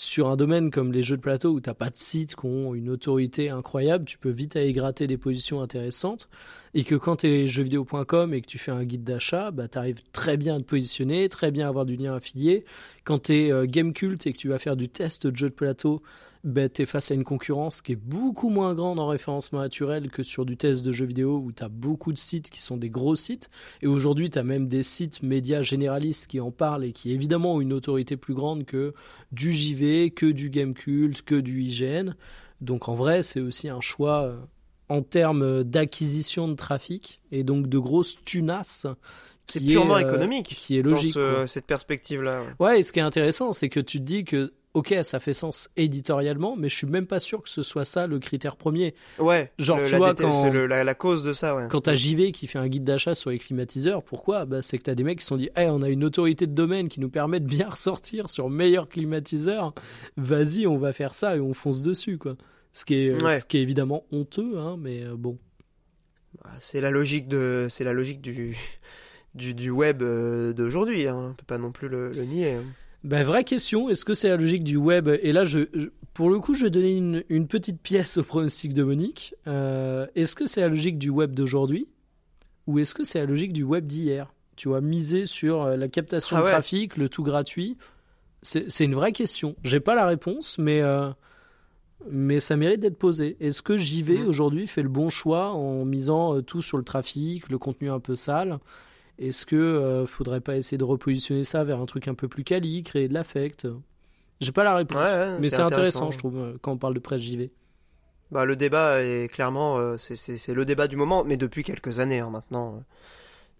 sur 0.00 0.28
un 0.28 0.36
domaine 0.36 0.70
comme 0.70 0.92
les 0.92 1.02
jeux 1.02 1.18
de 1.18 1.20
plateau 1.20 1.50
où 1.50 1.60
t'as 1.60 1.74
pas 1.74 1.90
de 1.90 1.96
sites 1.96 2.34
qui 2.34 2.46
ont 2.46 2.74
une 2.74 2.88
autorité 2.88 3.50
incroyable, 3.50 4.06
tu 4.06 4.16
peux 4.16 4.30
vite 4.30 4.56
aller 4.56 4.72
gratter 4.72 5.06
des 5.06 5.18
positions 5.18 5.60
intéressantes. 5.60 6.30
Et 6.72 6.84
que 6.84 6.94
quand 6.94 7.16
tu 7.16 7.26
es 7.26 7.46
jeuxvideo.com 7.46 8.32
et 8.32 8.40
que 8.40 8.46
tu 8.46 8.56
fais 8.56 8.70
un 8.70 8.84
guide 8.84 9.04
d'achat, 9.04 9.50
bah, 9.50 9.68
tu 9.68 9.76
arrives 9.76 10.02
très 10.12 10.38
bien 10.38 10.56
à 10.56 10.58
te 10.58 10.64
positionner, 10.64 11.28
très 11.28 11.50
bien 11.50 11.66
à 11.66 11.68
avoir 11.68 11.84
du 11.84 11.96
lien 11.96 12.14
affilié. 12.14 12.64
Quand 13.04 13.24
tu 13.24 13.34
es 13.34 13.66
game 13.66 13.92
cult 13.92 14.26
et 14.26 14.32
que 14.32 14.38
tu 14.38 14.48
vas 14.48 14.58
faire 14.58 14.76
du 14.76 14.88
test 14.88 15.26
de 15.26 15.36
jeu 15.36 15.50
de 15.50 15.54
plateau, 15.54 16.00
bah, 16.42 16.68
tu 16.68 16.82
es 16.82 16.86
face 16.86 17.10
à 17.10 17.14
une 17.14 17.24
concurrence 17.24 17.82
qui 17.82 17.92
est 17.92 17.96
beaucoup 17.96 18.48
moins 18.48 18.74
grande 18.74 18.98
en 18.98 19.06
référencement 19.08 19.58
naturel 19.60 20.10
que 20.10 20.22
sur 20.22 20.46
du 20.46 20.56
test 20.56 20.82
de 20.82 20.90
jeux 20.92 21.04
vidéo 21.06 21.36
où 21.38 21.52
tu 21.52 21.62
as 21.62 21.68
beaucoup 21.68 22.12
de 22.12 22.18
sites 22.18 22.48
qui 22.50 22.60
sont 22.60 22.76
des 22.78 22.88
gros 22.90 23.14
sites. 23.14 23.50
Et 23.82 23.86
aujourd'hui, 23.86 24.30
tu 24.30 24.38
as 24.38 24.42
même 24.42 24.66
des 24.68 24.82
sites 24.82 25.22
médias 25.22 25.62
généralistes 25.62 26.28
qui 26.30 26.40
en 26.40 26.50
parlent 26.50 26.84
et 26.84 26.92
qui 26.92 27.12
évidemment 27.12 27.56
ont 27.56 27.60
une 27.60 27.72
autorité 27.74 28.16
plus 28.16 28.34
grande 28.34 28.64
que 28.64 28.94
du 29.32 29.52
JV, 29.52 30.10
que 30.10 30.26
du 30.26 30.48
game 30.50 30.72
cult, 30.74 31.22
que 31.22 31.34
du 31.34 31.62
IGN. 31.62 32.14
Donc 32.60 32.88
en 32.88 32.94
vrai, 32.94 33.22
c'est 33.22 33.40
aussi 33.40 33.68
un 33.68 33.80
choix 33.80 34.22
euh, 34.22 34.36
en 34.88 35.02
termes 35.02 35.62
d'acquisition 35.64 36.48
de 36.48 36.54
trafic 36.54 37.20
et 37.32 37.44
donc 37.44 37.68
de 37.68 37.78
grosses 37.78 38.16
tunasses. 38.24 38.86
C'est 39.46 39.60
qui 39.60 39.66
purement 39.72 39.98
est, 39.98 40.04
euh, 40.04 40.08
économique. 40.08 40.54
Qui 40.56 40.78
est 40.78 40.82
dans 40.82 40.90
logique. 40.90 41.14
ce- 41.14 41.44
cette 41.46 41.66
perspective-là. 41.66 42.42
ouais. 42.42 42.64
Ouais, 42.66 42.80
et 42.80 42.82
ce 42.82 42.92
qui 42.92 42.98
est 43.00 43.02
intéressant, 43.02 43.52
c'est 43.52 43.68
que 43.68 43.80
tu 43.80 43.98
te 43.98 44.04
dis 44.04 44.24
que, 44.24 44.52
ok, 44.74 44.94
ça 45.02 45.18
fait 45.20 45.32
sens 45.32 45.68
éditorialement, 45.76 46.54
mais 46.56 46.68
je 46.68 46.76
suis 46.76 46.86
même 46.86 47.06
pas 47.06 47.18
sûr 47.20 47.42
que 47.42 47.48
ce 47.48 47.62
soit 47.62 47.84
ça 47.84 48.06
le 48.06 48.18
critère 48.18 48.56
premier. 48.56 48.94
Ouais. 49.18 49.50
Genre, 49.58 49.78
le- 49.78 49.84
tu 49.84 49.92
la 49.92 49.98
vois, 49.98 50.14
quand- 50.14 50.50
le- 50.50 50.66
la, 50.66 50.84
la 50.84 50.94
cause 50.94 51.24
de 51.24 51.32
ça, 51.32 51.56
ouais. 51.56 51.66
Quand 51.70 51.80
t'as 51.82 51.94
JV 51.94 52.30
qui 52.32 52.46
fait 52.46 52.58
un 52.58 52.68
guide 52.68 52.84
d'achat 52.84 53.14
sur 53.14 53.30
les 53.30 53.38
climatiseurs, 53.38 54.02
pourquoi? 54.04 54.44
Bah, 54.44 54.62
C'est 54.62 54.78
que 54.78 54.84
t'as 54.84 54.94
des 54.94 55.02
mecs 55.04 55.18
qui 55.18 55.24
se 55.24 55.28
sont 55.28 55.36
dit, 55.36 55.50
hey, 55.56 55.68
on 55.68 55.82
a 55.82 55.88
une 55.88 56.04
autorité 56.04 56.46
de 56.46 56.52
domaine 56.54 56.88
qui 56.88 57.00
nous 57.00 57.10
permet 57.10 57.40
de 57.40 57.46
bien 57.46 57.68
ressortir 57.70 58.28
sur 58.30 58.48
meilleur 58.48 58.88
climatiseur, 58.88 59.74
vas-y, 60.16 60.66
on 60.66 60.78
va 60.78 60.92
faire 60.92 61.14
ça 61.14 61.36
et 61.36 61.40
on 61.40 61.52
fonce 61.54 61.82
dessus, 61.82 62.18
quoi. 62.18 62.36
Ce 62.72 62.84
qui 62.84 62.94
est, 62.94 63.22
Ouais. 63.22 63.40
ce 63.40 63.44
qui 63.44 63.58
est 63.58 63.62
évidemment 63.62 64.04
honteux, 64.12 64.58
hein, 64.58 64.76
mais 64.78 65.02
euh, 65.04 65.16
bon. 65.16 65.36
Bah, 66.44 66.50
C'est 66.60 66.80
la 66.80 66.92
logique 66.92 67.26
de, 67.26 67.66
c'est 67.68 67.82
la 67.82 67.92
logique 67.92 68.20
du, 68.20 68.56
du, 69.34 69.52
du 69.54 69.70
web 69.70 70.02
euh, 70.02 70.52
d'aujourd'hui. 70.52 71.08
Hein. 71.08 71.30
On 71.32 71.34
peut 71.34 71.44
pas 71.44 71.58
non 71.58 71.72
plus 71.72 71.88
le, 71.88 72.12
le 72.12 72.22
nier. 72.24 72.52
hein. 72.52 72.62
Ben, 73.02 73.22
vraie 73.24 73.44
question, 73.44 73.88
est-ce 73.88 74.04
que 74.04 74.14
c'est 74.14 74.28
la 74.28 74.36
logique 74.36 74.64
du 74.64 74.76
web? 74.76 75.08
Et 75.22 75.32
là, 75.32 75.44
je, 75.44 75.60
je- 75.72 75.88
pour 76.12 76.28
le 76.28 76.38
coup, 76.38 76.54
je 76.54 76.64
vais 76.64 76.70
donner 76.70 76.94
une, 76.96 77.24
une 77.30 77.46
petite 77.46 77.80
pièce 77.80 78.18
au 78.18 78.22
pronostic 78.22 78.74
de 78.74 78.82
Monique. 78.82 79.34
Euh, 79.46 80.06
est-ce 80.16 80.34
que 80.36 80.44
c'est 80.46 80.60
la 80.60 80.68
logique 80.68 80.98
du 80.98 81.08
web 81.08 81.32
d'aujourd'hui? 81.34 81.86
Ou 82.66 82.78
est-ce 82.78 82.94
que 82.94 83.04
c'est 83.04 83.18
la 83.18 83.26
logique 83.26 83.52
du 83.52 83.62
web 83.62 83.86
d'hier? 83.86 84.32
Tu 84.56 84.68
vois, 84.68 84.80
miser 84.82 85.24
sur 85.24 85.62
euh, 85.62 85.76
la 85.76 85.88
captation 85.88 86.36
Ah 86.36 86.40
de 86.42 86.46
trafic, 86.46 86.96
le 86.98 87.08
tout 87.08 87.22
gratuit 87.22 87.78
C'est 88.42 88.84
une 88.84 88.94
vraie 88.94 89.12
question. 89.12 89.56
J'ai 89.64 89.80
pas 89.80 89.94
la 89.94 90.06
réponse, 90.06 90.58
mais, 90.58 90.82
euh, 90.82 91.08
mais 92.10 92.38
ça 92.40 92.56
mérite 92.56 92.80
d'être 92.80 92.98
posé. 92.98 93.36
Est-ce 93.40 93.62
que 93.62 93.78
JV 93.78 94.18
Mhm. 94.18 94.28
aujourd'hui 94.28 94.66
fait 94.66 94.82
le 94.82 94.88
bon 94.90 95.08
choix 95.08 95.52
en 95.52 95.86
misant 95.86 96.42
tout 96.42 96.60
sur 96.60 96.76
le 96.76 96.84
trafic, 96.84 97.48
le 97.48 97.56
contenu 97.58 97.90
un 97.90 98.00
peu 98.00 98.14
sale? 98.14 98.58
Est-ce 99.20 99.46
que 99.46 99.56
euh, 99.56 100.06
faudrait 100.06 100.40
pas 100.40 100.56
essayer 100.56 100.78
de 100.78 100.84
repositionner 100.84 101.44
ça 101.44 101.64
vers 101.64 101.80
un 101.80 101.86
truc 101.86 102.08
un 102.08 102.14
peu 102.14 102.28
plus 102.28 102.44
quali, 102.44 102.82
créer 102.82 103.08
de 103.08 103.14
l'affect? 103.14 103.66
J'ai 104.40 104.52
pas 104.52 104.64
la 104.64 104.74
réponse, 104.76 104.98
Ouais, 104.98 105.38
mais 105.38 105.50
c'est 105.50 105.62
intéressant, 105.62 106.10
intéressant. 106.10 106.10
je 106.10 106.18
trouve, 106.18 106.38
euh, 106.38 106.58
quand 106.62 106.72
on 106.72 106.78
parle 106.78 106.94
de 106.94 107.00
presse 107.00 107.20
JV. 107.22 107.50
Bah, 108.30 108.44
le 108.44 108.54
débat 108.56 109.02
est 109.02 109.28
clairement, 109.32 109.78
euh, 109.78 109.96
c'est- 109.98 110.48
le 110.54 110.64
débat 110.64 110.86
du 110.86 110.96
moment, 110.96 111.24
mais 111.24 111.36
depuis 111.36 111.64
quelques 111.64 111.98
années 111.98 112.20
hein, 112.20 112.30
maintenant. 112.30 112.84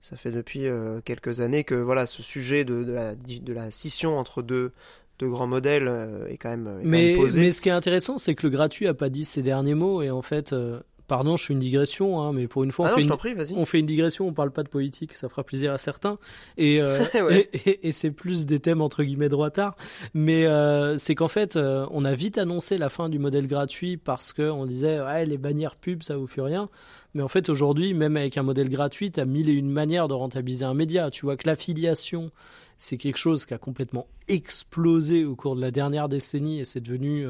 Ça 0.01 0.16
fait 0.16 0.33
depuis 0.33 0.66
euh, 0.66 1.01
quelques 1.05 1.40
années 1.40 1.64
que 1.64 1.75
voilà, 1.77 2.07
ce 2.07 2.23
sujet 2.23 2.64
de, 2.64 2.85
de, 2.85 2.92
la, 2.92 3.14
de 3.16 3.53
la 3.55 3.70
scission 3.73 4.18
entre 4.18 4.42
deux, 4.42 4.73
deux 5.20 5.29
grands 5.29 5.46
modèles 5.49 5.88
est 6.29 6.38
quand 6.38 6.51
même, 6.51 6.68
est 6.81 6.87
quand 6.87 6.88
Mais, 6.88 6.99
même 6.99 7.11
posé. 7.12 7.40
mais 7.40 7.51
ce 7.53 7.61
qui 7.61 7.68
est 7.68 7.73
intéressant, 7.73 8.16
c'est 8.18 8.35
que 8.35 8.46
le 8.46 8.51
gratuit 8.51 8.87
a 8.87 8.94
pas 8.94 9.11
dit 9.11 9.25
ses 9.27 9.42
derniers 9.42 9.75
mots, 9.75 10.01
et 10.03 10.11
en 10.11 10.23
fait, 10.23 10.53
euh, 10.55 10.81
pardon, 11.11 11.37
je 11.37 11.44
fais 11.44 11.53
une 11.53 11.59
digression, 11.59 12.23
hein, 12.23 12.33
mais 12.33 12.46
pour 12.49 12.64
une 12.64 12.73
fois, 12.73 12.87
on, 12.87 12.88
ah 12.88 12.90
non, 12.92 12.96
fait 12.96 13.03
je 13.03 13.09
une, 13.11 13.16
prie, 13.18 13.35
vas-y. 13.35 13.53
on 13.55 13.64
fait 13.66 13.81
une 13.81 13.87
digression, 13.87 14.27
on 14.27 14.33
parle 14.33 14.51
pas 14.51 14.62
de 14.62 14.68
politique, 14.68 15.12
ça 15.12 15.29
fera 15.29 15.44
plaisir 15.44 15.73
à 15.75 15.79
certains, 15.79 16.18
et, 16.57 16.81
euh, 16.81 17.01
Ouais. 17.14 17.49
et, 17.53 17.70
et- 17.70 17.88
et 17.88 17.92
c'est 17.92 18.11
plus 18.12 18.46
des 18.46 18.61
thèmes 18.61 18.81
entre 18.81 19.03
guillemets 19.03 19.29
droitards, 19.29 19.77
mais 20.14 20.46
euh, 20.46 20.96
c'est 20.96 21.14
qu'en 21.14 21.29
fait, 21.29 21.57
euh, 21.57 21.85
on 21.90 22.05
a 22.07 22.14
vite 22.14 22.38
annoncé 22.38 22.79
la 22.79 22.88
fin 22.88 23.09
du 23.11 23.18
modèle 23.18 23.46
gratuit 23.46 23.96
parce 23.99 24.33
que 24.33 24.49
on 24.51 24.64
disait 24.64 25.01
ouais, 25.01 25.27
les 25.27 25.37
bannières 25.37 25.77
pub 25.77 26.03
ça 26.03 26.16
vaut 26.16 26.27
plus 26.27 26.40
rien, 26.42 26.68
mais 27.14 27.23
en 27.23 27.29
fait 27.29 27.49
aujourd'hui, 27.51 27.92
même 27.92 28.16
avec 28.16 28.38
un 28.38 28.42
modèle 28.42 28.70
gratuit, 28.70 29.11
t'as 29.11 29.25
mille 29.25 29.49
et 29.51 29.53
une 29.53 29.68
manières 29.70 30.07
de 30.09 30.14
rentabiliser 30.14 30.64
un 30.64 30.75
média. 30.75 31.11
Tu 31.11 31.27
vois 31.27 31.37
que 31.37 31.46
l'affiliation, 31.49 32.31
c'est 32.79 32.96
quelque 32.96 33.18
chose 33.18 33.44
qui 33.46 33.53
a 33.55 33.59
complètement 33.59 34.07
explosé 34.29 35.25
au 35.25 35.35
cours 35.37 35.57
de 35.57 35.61
la 35.61 35.70
dernière 35.70 36.09
décennie 36.09 36.61
et 36.61 36.64
c'est 36.64 36.81
devenu 36.81 37.27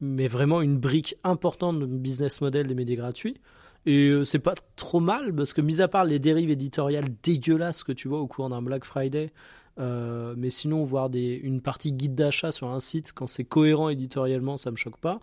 mais 0.00 0.28
vraiment 0.28 0.60
une 0.60 0.78
brique 0.78 1.16
importante 1.24 1.78
de 1.80 1.86
business 1.86 2.40
model 2.40 2.66
des 2.66 2.74
médias 2.74 2.96
gratuits. 2.96 3.40
Et 3.86 4.08
euh, 4.08 4.24
c'est 4.24 4.38
pas 4.38 4.54
trop 4.76 5.00
mal 5.00 5.34
parce 5.34 5.52
que, 5.52 5.60
mis 5.60 5.80
à 5.80 5.88
part 5.88 6.04
les 6.04 6.18
dérives 6.18 6.50
éditoriales 6.50 7.08
dégueulasses 7.22 7.84
que 7.84 7.92
tu 7.92 8.08
vois 8.08 8.20
au 8.20 8.26
cours 8.26 8.48
d'un 8.48 8.62
Black 8.62 8.84
Friday, 8.84 9.32
euh, 9.78 10.34
mais 10.36 10.50
sinon, 10.50 10.84
voir 10.84 11.08
des, 11.08 11.40
une 11.42 11.60
partie 11.60 11.92
guide 11.92 12.14
d'achat 12.14 12.50
sur 12.50 12.68
un 12.68 12.80
site 12.80 13.12
quand 13.12 13.26
c'est 13.26 13.44
cohérent 13.44 13.88
éditorialement, 13.88 14.56
ça 14.56 14.70
me 14.70 14.76
choque 14.76 14.98
pas. 14.98 15.20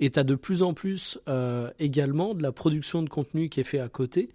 Et 0.00 0.10
tu 0.10 0.18
as 0.18 0.24
de 0.24 0.34
plus 0.34 0.62
en 0.62 0.72
plus 0.72 1.18
euh, 1.28 1.70
également 1.78 2.34
de 2.34 2.42
la 2.42 2.52
production 2.52 3.02
de 3.02 3.08
contenu 3.08 3.48
qui 3.48 3.60
est 3.60 3.64
fait 3.64 3.80
à 3.80 3.88
côté, 3.88 4.30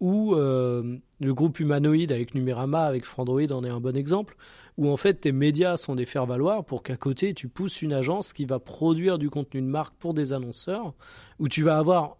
où 0.00 0.34
le 0.34 1.00
groupe 1.32 1.60
Humanoid 1.60 2.10
avec 2.10 2.34
Numérama, 2.34 2.84
avec 2.84 3.04
Frandroid 3.04 3.50
en 3.52 3.64
est 3.64 3.70
un 3.70 3.80
bon 3.80 3.96
exemple, 3.96 4.36
où 4.76 4.88
en 4.90 4.96
fait 4.96 5.14
tes 5.14 5.32
médias 5.32 5.76
sont 5.76 5.94
des 5.94 6.06
faire-valoir 6.06 6.64
pour 6.64 6.82
qu'à 6.82 6.96
côté 6.96 7.34
tu 7.34 7.48
pousses 7.48 7.82
une 7.82 7.92
agence 7.92 8.32
qui 8.32 8.44
va 8.44 8.58
produire 8.58 9.18
du 9.18 9.30
contenu 9.30 9.60
de 9.60 9.66
marque 9.66 9.94
pour 9.96 10.14
des 10.14 10.32
annonceurs, 10.32 10.94
où 11.38 11.48
tu 11.48 11.62
vas 11.62 11.78
avoir 11.78 12.18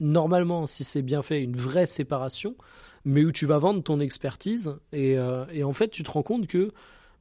normalement, 0.00 0.66
si 0.66 0.84
c'est 0.84 1.02
bien 1.02 1.22
fait, 1.22 1.42
une 1.42 1.56
vraie 1.56 1.86
séparation, 1.86 2.56
mais 3.04 3.24
où 3.24 3.32
tu 3.32 3.46
vas 3.46 3.58
vendre 3.58 3.82
ton 3.82 4.00
expertise. 4.00 4.76
Et, 4.92 5.16
euh, 5.16 5.44
en 5.64 5.72
fait, 5.72 5.88
tu 5.88 6.02
te 6.02 6.10
rends 6.10 6.22
compte 6.22 6.46
que 6.46 6.72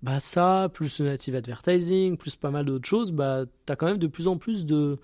bah 0.01 0.19
ça, 0.19 0.69
plus 0.73 0.99
le 0.99 1.05
native 1.05 1.35
advertising, 1.35 2.17
plus 2.17 2.35
pas 2.35 2.51
mal 2.51 2.65
d'autres 2.65 2.87
choses, 2.87 3.13
bah, 3.13 3.45
tu 3.65 3.71
as 3.71 3.75
quand 3.77 3.85
même 3.85 3.97
de 3.97 4.07
plus 4.07 4.27
en 4.27 4.37
plus 4.37 4.65
de, 4.65 4.97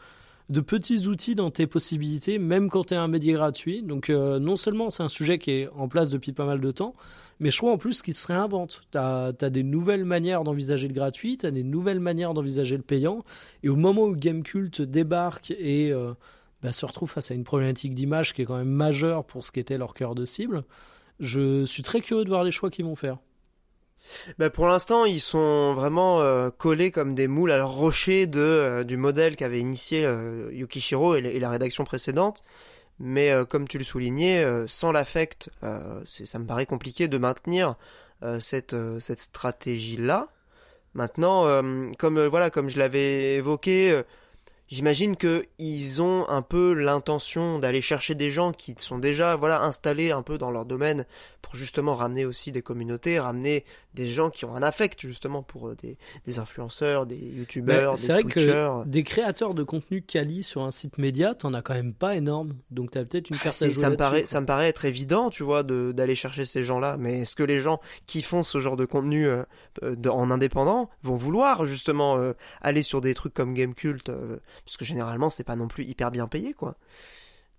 de 0.50 0.62
petits 0.62 1.08
outils 1.08 1.36
dans 1.36 1.52
tes 1.52 1.68
possibilités, 1.68 2.38
même 2.38 2.70
quand 2.70 2.86
tu 2.86 2.96
es 2.96 2.98
un 2.98 3.08
média 3.08 3.34
gratuit. 3.34 3.82
Donc 3.82 4.10
euh, 4.10 4.40
non 4.40 4.58
seulement 4.58 4.90
c'est 4.90 5.04
un 5.04 5.10
sujet 5.10 5.38
qui 5.38 5.52
est 5.52 5.70
en 5.70 5.88
place 5.88 6.10
depuis 6.10 6.34
pas 6.34 6.46
mal 6.46 6.60
de 6.60 6.72
temps, 6.72 6.96
mais 7.40 7.52
je 7.52 7.58
crois 7.58 7.72
en 7.72 7.78
plus 7.78 8.02
qu'il 8.02 8.14
se 8.14 8.28
réinvente. 8.28 8.82
Tu 8.92 8.98
as, 8.98 9.32
des 9.32 9.64
nouvelles 9.64 10.06
manières 10.06 10.44
d'envisager 10.44 10.88
le 10.88 10.94
gratuit, 10.94 11.38
tu 11.38 11.46
as 11.46 11.52
des 11.52 11.64
nouvelles 11.64 12.00
manières 12.00 12.34
d'envisager 12.34 12.78
le 12.78 12.84
payant, 12.84 13.24
et 13.64 13.70
au 13.70 13.76
moment 13.76 14.04
où 14.04 14.16
Gamecult 14.16 14.82
débarque 14.82 15.52
et 15.52 15.92
euh, 15.92 16.14
bah, 16.62 16.74
se 16.74 16.86
retrouve 16.86 17.10
face 17.10 17.32
à 17.32 17.34
une 17.34 17.44
problématique 17.44 17.96
d'image 17.96 18.34
qui 18.34 18.42
est 18.42 18.46
quand 18.46 18.58
même 18.58 18.68
majeure 18.68 19.26
pour 19.26 19.44
ce 19.44 19.52
qu'était 19.52 19.78
leur 19.78 19.94
cœur 19.94 20.16
de 20.16 20.26
cible, 20.26 20.64
je 21.20 21.66
suis 21.66 21.84
très 21.84 22.02
curieux 22.02 22.24
de 22.24 22.30
voir 22.30 22.44
les 22.44 22.52
choix 22.52 22.70
qu'ils 22.70 22.86
vont 22.86 22.96
faire. 22.96 23.18
Bah, 24.38 24.50
pour 24.50 24.68
l'instant, 24.68 25.06
ils 25.06 25.20
sont 25.20 25.74
vraiment 25.74 26.22
euh, 26.22 26.50
collés 26.50 26.92
comme 26.92 27.16
des 27.16 27.28
moules 27.28 27.52
à 27.52 27.58
leur 27.58 27.72
rocher 27.72 28.28
de, 28.28 28.40
euh, 28.40 28.84
du 28.84 28.98
modèle 28.98 29.36
qu'avait 29.36 29.60
initié 29.60 30.06
euh, 30.06 30.50
Yukishiro 30.54 31.16
et 31.16 31.40
la 31.40 31.50
rédaction 31.50 31.84
précédente. 31.84 32.42
Mais 33.00 33.32
euh, 33.32 33.46
comme 33.46 33.68
tu 33.68 33.78
le 33.78 33.84
soulignais, 33.84 34.44
euh, 34.44 34.68
sans 34.68 34.92
l'affect, 34.92 35.50
euh, 35.64 36.02
ça 36.06 36.38
me 36.38 36.46
paraît 36.46 36.66
compliqué 36.66 37.08
de 37.08 37.18
maintenir 37.18 37.76
cette, 38.42 38.76
cette 39.00 39.22
stratégie-là. 39.22 40.28
Maintenant, 40.94 41.46
comme 41.98 42.20
voilà, 42.26 42.50
comme 42.50 42.68
je 42.68 42.78
l'avais 42.78 43.36
évoqué, 43.36 44.04
j'imagine 44.68 45.16
que 45.16 45.46
ils 45.58 46.02
ont 46.02 46.28
un 46.28 46.42
peu 46.42 46.74
l'intention 46.74 47.60
d'aller 47.60 47.80
chercher 47.80 48.16
des 48.16 48.30
gens 48.30 48.52
qui 48.52 48.76
sont 48.78 48.98
déjà 48.98 49.38
voilà 49.38 49.62
installés 49.62 50.12
un 50.12 50.22
peu 50.22 50.38
dans 50.38 50.52
leur 50.52 50.66
domaine 50.66 51.06
pour 51.42 51.56
justement 51.56 51.96
ramener 51.96 52.26
aussi 52.26 52.52
des 52.52 52.62
communautés, 52.62 53.20
ramener 53.20 53.66
des 53.94 54.08
gens 54.10 54.30
qui 54.30 54.46
ont 54.46 54.56
un 54.56 54.64
affect 54.64 55.02
justement 55.02 55.44
pour 55.44 55.70
euh, 55.70 55.76
des, 55.76 55.98
des 56.26 56.40
influenceurs, 56.40 57.06
des 57.06 57.18
youtubeurs, 57.18 57.94
Mais 57.94 57.98
des 57.98 58.08
c'est 58.08 58.14
vrai 58.14 58.22
twitchers. 58.24 58.52
que 58.84 58.88
des 58.88 59.04
créateurs 59.04 59.54
de 59.54 59.64
contenu 59.64 60.02
quali 60.02 60.44
sur 60.44 60.62
un 60.64 60.72
site 60.72 60.98
média, 60.98 61.36
t'en 61.36 61.54
as 61.54 61.62
quand 61.62 61.74
même 61.74 61.94
pas 61.94 62.16
énorme. 62.16 62.56
Donc 62.72 62.92
t'as 62.92 63.04
peut-être 63.06 63.30
une 63.30 63.38
Ah, 63.38 63.40
carte 63.40 63.62
à 63.62 63.70
jouer 63.70 63.74
ça 63.82 63.90
me 63.90 63.96
paraît, 63.96 64.26
ça 64.26 64.42
me 64.42 64.46
paraît 64.46 64.68
être 64.70 64.86
évident, 64.86 65.30
tu 65.30 65.44
vois, 65.44 65.64
d'aller 65.64 66.16
chercher 66.16 66.46
ces 66.46 66.64
gens-là. 66.64 66.98
Mais 66.98 67.20
est-ce 67.22 67.36
que 67.36 67.44
les 67.44 67.60
gens 67.62 67.80
qui 68.08 68.22
font 68.24 68.44
ce 68.44 68.60
genre 68.60 68.76
de 68.78 68.86
contenu 68.86 69.28
euh, 69.28 69.44
euh, 69.84 69.96
de- 69.96 70.10
en 70.10 70.32
indépendant 70.32 70.90
vont 71.04 71.16
vouloir 71.16 71.66
justement 71.66 72.18
euh, 72.18 72.34
aller 72.62 72.82
sur 72.84 73.02
des 73.02 73.14
trucs 73.14 73.34
comme 73.34 73.54
Gamecult, 73.54 74.10
euh, 74.10 74.40
parce 74.66 74.78
que 74.78 74.86
généralement 74.86 75.30
c'est 75.30 75.44
pas 75.44 75.56
non 75.56 75.68
plus 75.68 75.86
hyper 75.86 76.12
bien 76.12 76.28
payé, 76.28 76.54
quoi. 76.54 76.76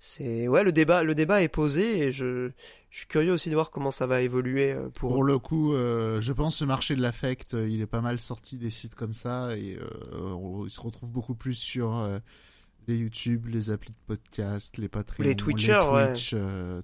C'est 0.02 0.48
ouais, 0.48 0.64
le 0.64 0.72
débat, 0.72 1.02
le 1.02 1.14
débat 1.14 1.42
est 1.42 1.48
posé 1.48 1.98
et 1.98 2.10
je, 2.10 2.50
je 2.88 2.96
suis 2.98 3.06
curieux 3.06 3.32
aussi 3.32 3.50
de 3.50 3.54
voir 3.54 3.70
comment 3.70 3.90
ça 3.90 4.06
va 4.06 4.22
évoluer 4.22 4.72
euh, 4.72 4.88
pour. 4.88 5.12
Pour 5.12 5.24
le 5.24 5.38
coup, 5.38 5.74
euh, 5.74 6.22
je 6.22 6.32
pense 6.32 6.58
que 6.58 6.64
le 6.64 6.68
marché 6.68 6.96
de 6.96 7.02
l'affect, 7.02 7.52
euh, 7.52 7.68
il 7.68 7.82
est 7.82 7.86
pas 7.86 8.00
mal 8.00 8.18
sorti 8.18 8.56
des 8.56 8.70
sites 8.70 8.94
comme 8.94 9.12
ça 9.12 9.54
et 9.58 9.76
euh, 9.76 10.32
on, 10.32 10.64
il 10.64 10.70
se 10.70 10.80
retrouve 10.80 11.10
beaucoup 11.10 11.34
plus 11.34 11.52
sur 11.52 11.98
euh, 11.98 12.18
les 12.88 12.96
YouTube, 12.96 13.46
les 13.48 13.68
applis 13.70 13.92
de 13.92 13.98
podcast, 14.06 14.78
les 14.78 14.88
Patreon, 14.88 15.22
Les 15.22 15.36
Twitchers. 15.36 15.80
Twitch, 16.14 16.30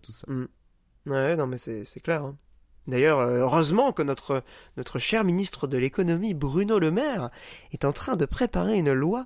tout 0.03 0.13
ça. 0.13 0.27
Ouais, 1.07 1.37
non 1.37 1.47
mais 1.47 1.57
c'est 1.57 1.87
c'est 1.87 2.01
clair. 2.01 2.23
hein. 2.23 2.37
D'ailleurs, 2.87 3.21
heureusement 3.21 3.93
que 3.93 4.03
notre 4.03 4.45
notre 4.77 4.99
cher 4.99 5.25
ministre 5.25 5.67
de 5.67 5.79
l'économie 5.79 6.35
Bruno 6.35 6.79
Le 6.79 6.91
Maire 6.91 7.31
est 7.73 7.87
en 7.87 7.93
train 7.93 8.17
de 8.17 8.27
préparer 8.27 8.77
une 8.77 8.93
loi 8.93 9.25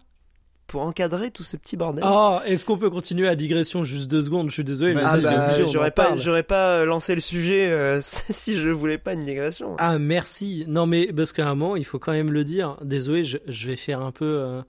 pour 0.70 0.82
encadrer 0.82 1.32
tout 1.32 1.42
ce 1.42 1.56
petit 1.56 1.76
bordel. 1.76 2.04
Oh, 2.06 2.38
est-ce 2.46 2.64
qu'on 2.64 2.78
peut 2.78 2.90
continuer 2.90 3.26
à 3.26 3.34
digression 3.34 3.82
juste 3.82 4.08
deux 4.08 4.20
secondes? 4.20 4.50
Je 4.50 4.54
suis 4.54 4.64
désolé. 4.64 4.94
Ah 5.02 5.18
bah, 5.20 5.64
j'aurais 5.64 5.90
pas, 5.90 6.14
j'aurais 6.14 6.44
pas 6.44 6.84
lancé 6.84 7.16
le 7.16 7.20
sujet 7.20 7.68
euh, 7.72 7.98
si 8.02 8.56
je 8.56 8.68
voulais 8.70 8.96
pas 8.96 9.14
une 9.14 9.22
digression. 9.22 9.74
Ah 9.78 9.98
merci. 9.98 10.64
Non 10.68 10.86
mais 10.86 11.12
parce 11.12 11.32
qu'à 11.32 11.48
un 11.48 11.56
moment, 11.56 11.74
il 11.74 11.84
faut 11.84 11.98
quand 11.98 12.12
même 12.12 12.30
le 12.30 12.44
dire. 12.44 12.76
Désolé, 12.84 13.24
je, 13.24 13.38
je 13.48 13.66
vais 13.66 13.74
faire 13.74 14.00
un 14.00 14.12
peu, 14.12 14.24
euh, 14.24 14.62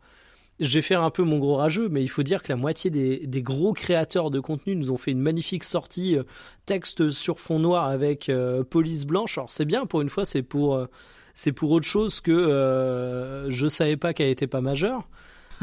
je 0.60 0.74
vais 0.74 0.82
faire 0.82 1.04
un 1.04 1.12
peu 1.12 1.22
mon 1.22 1.38
gros 1.38 1.58
rageux, 1.58 1.88
mais 1.88 2.02
il 2.02 2.08
faut 2.08 2.24
dire 2.24 2.42
que 2.42 2.50
la 2.50 2.56
moitié 2.56 2.90
des, 2.90 3.28
des 3.28 3.44
gros 3.44 3.74
créateurs 3.74 4.32
de 4.32 4.40
contenu 4.40 4.76
nous 4.76 4.90
ont 4.90 4.98
fait 4.98 5.12
une 5.12 5.22
magnifique 5.22 5.64
sortie 5.64 6.18
euh, 6.18 6.24
texte 6.66 7.12
sur 7.12 7.40
fond 7.40 7.60
noir 7.60 7.86
avec 7.86 8.28
euh, 8.28 8.64
police 8.64 9.06
blanche. 9.06 9.38
Alors 9.38 9.52
c'est 9.52 9.66
bien 9.66 9.86
pour 9.86 10.02
une 10.02 10.10
fois, 10.10 10.26
c'est 10.26 10.42
pour, 10.42 10.74
euh, 10.76 10.88
c'est 11.36 11.52
pour 11.52 11.70
autre 11.70 11.86
chose 11.86 12.22
que 12.22 12.32
euh, 12.32 13.52
je 13.52 13.68
savais 13.68 13.98
pas 13.98 14.16
qu'elle 14.16 14.30
était 14.30 14.48
pas 14.48 14.62
majeure. 14.62 15.08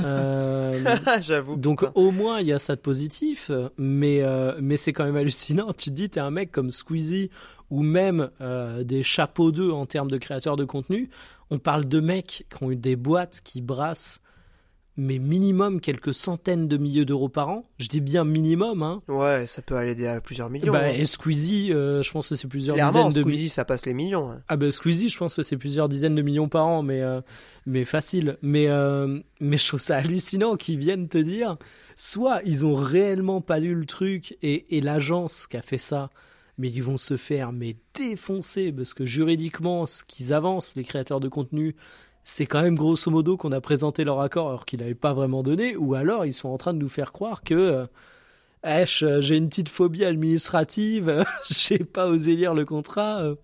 Euh, 0.04 0.96
J'avoue. 1.20 1.56
donc 1.56 1.80
putain. 1.80 1.92
au 1.94 2.10
moins 2.10 2.40
il 2.40 2.46
y 2.46 2.52
a 2.52 2.58
ça 2.58 2.76
de 2.76 2.80
positif, 2.80 3.50
mais 3.76 4.22
euh, 4.22 4.54
mais 4.60 4.76
c'est 4.76 4.92
quand 4.92 5.04
même 5.04 5.16
hallucinant. 5.16 5.72
Tu 5.72 5.90
te 5.90 5.94
dis 5.94 6.10
t'es 6.10 6.20
un 6.20 6.30
mec 6.30 6.50
comme 6.52 6.70
Squeezie 6.70 7.30
ou 7.70 7.82
même 7.82 8.30
euh, 8.40 8.84
des 8.84 9.02
chapeaux 9.02 9.52
d'eux 9.52 9.70
en 9.72 9.86
termes 9.86 10.10
de 10.10 10.18
créateurs 10.18 10.56
de 10.56 10.64
contenu. 10.64 11.10
On 11.50 11.58
parle 11.58 11.86
de 11.86 12.00
mecs 12.00 12.46
qui 12.48 12.62
ont 12.64 12.70
eu 12.70 12.76
des 12.76 12.96
boîtes 12.96 13.40
qui 13.42 13.60
brassent 13.62 14.20
mais 15.00 15.18
minimum 15.18 15.80
quelques 15.80 16.12
centaines 16.12 16.66
de 16.66 16.76
milliers 16.76 17.04
d'euros 17.04 17.28
par 17.28 17.48
an. 17.50 17.64
Je 17.78 17.86
dis 17.86 18.00
bien 18.00 18.24
minimum. 18.24 18.82
Hein. 18.82 19.00
Ouais, 19.06 19.46
ça 19.46 19.62
peut 19.62 19.76
aller 19.76 20.06
à 20.06 20.20
plusieurs 20.20 20.50
millions. 20.50 20.72
Bah, 20.72 20.80
hein. 20.86 20.92
et 20.92 21.04
Squeezie, 21.04 21.72
euh, 21.72 22.02
je 22.02 22.10
pense 22.10 22.28
que 22.28 22.34
c'est 22.34 22.48
plusieurs 22.48 22.74
Clairement, 22.74 23.08
dizaines 23.08 23.22
de 23.22 23.26
millions. 23.28 23.36
Squeezie, 23.38 23.48
ça 23.48 23.64
passe 23.64 23.86
les 23.86 23.94
millions. 23.94 24.30
hein. 24.32 24.42
Ah 24.48 24.56
bah 24.56 24.70
Squeezie, 24.72 25.08
je 25.08 25.16
pense 25.16 25.36
que 25.36 25.42
c'est 25.42 25.56
plusieurs 25.56 25.88
dizaines 25.88 26.16
de 26.16 26.22
millions 26.22 26.48
par 26.48 26.66
an, 26.66 26.82
mais 26.82 27.00
euh, 27.00 27.20
mais 27.64 27.84
facile. 27.84 28.38
Mais 28.42 28.66
euh, 28.66 29.20
mais 29.40 29.56
je 29.56 29.68
trouve 29.68 29.80
ça 29.80 29.98
hallucinant 29.98 30.56
qu'ils 30.56 30.78
viennent 30.80 31.08
te 31.08 31.18
dire, 31.18 31.56
soit 31.96 32.40
ils 32.44 32.66
ont 32.66 32.74
réellement 32.74 33.40
pas 33.40 33.60
lu 33.60 33.74
le 33.76 33.86
truc 33.86 34.36
et, 34.42 34.76
et 34.76 34.80
l'agence 34.80 35.46
qui 35.46 35.56
a 35.56 35.62
fait 35.62 35.78
ça, 35.78 36.10
mais 36.58 36.68
ils 36.70 36.82
vont 36.82 36.96
se 36.96 37.16
faire 37.16 37.52
mais 37.52 37.76
défoncer 37.94 38.72
parce 38.72 38.94
que 38.94 39.04
juridiquement, 39.04 39.86
ce 39.86 40.02
qu'ils 40.02 40.32
avancent, 40.32 40.74
les 40.74 40.82
créateurs 40.82 41.20
de 41.20 41.28
contenu, 41.28 41.76
c'est 42.28 42.44
quand 42.44 42.62
même 42.62 42.74
grosso 42.74 43.10
modo 43.10 43.38
qu'on 43.38 43.52
a 43.52 43.60
présenté 43.62 44.04
leur 44.04 44.20
accord 44.20 44.48
alors 44.48 44.66
qu'ils 44.66 44.80
n'avaient 44.80 44.94
pas 44.94 45.14
vraiment 45.14 45.42
donné, 45.42 45.76
ou 45.76 45.94
alors 45.94 46.26
ils 46.26 46.34
sont 46.34 46.50
en 46.50 46.58
train 46.58 46.74
de 46.74 46.78
nous 46.78 46.90
faire 46.90 47.10
croire 47.10 47.42
que 47.42 47.54
euh, 47.54 47.86
euh, 48.66 49.20
j'ai 49.22 49.36
une 49.36 49.48
petite 49.48 49.70
phobie 49.70 50.04
administrative, 50.04 51.24
j'ai 51.50 51.78
pas 51.78 52.06
osé 52.06 52.36
lire 52.36 52.52
le 52.52 52.66
contrat. 52.66 53.22
euh. 53.22 53.34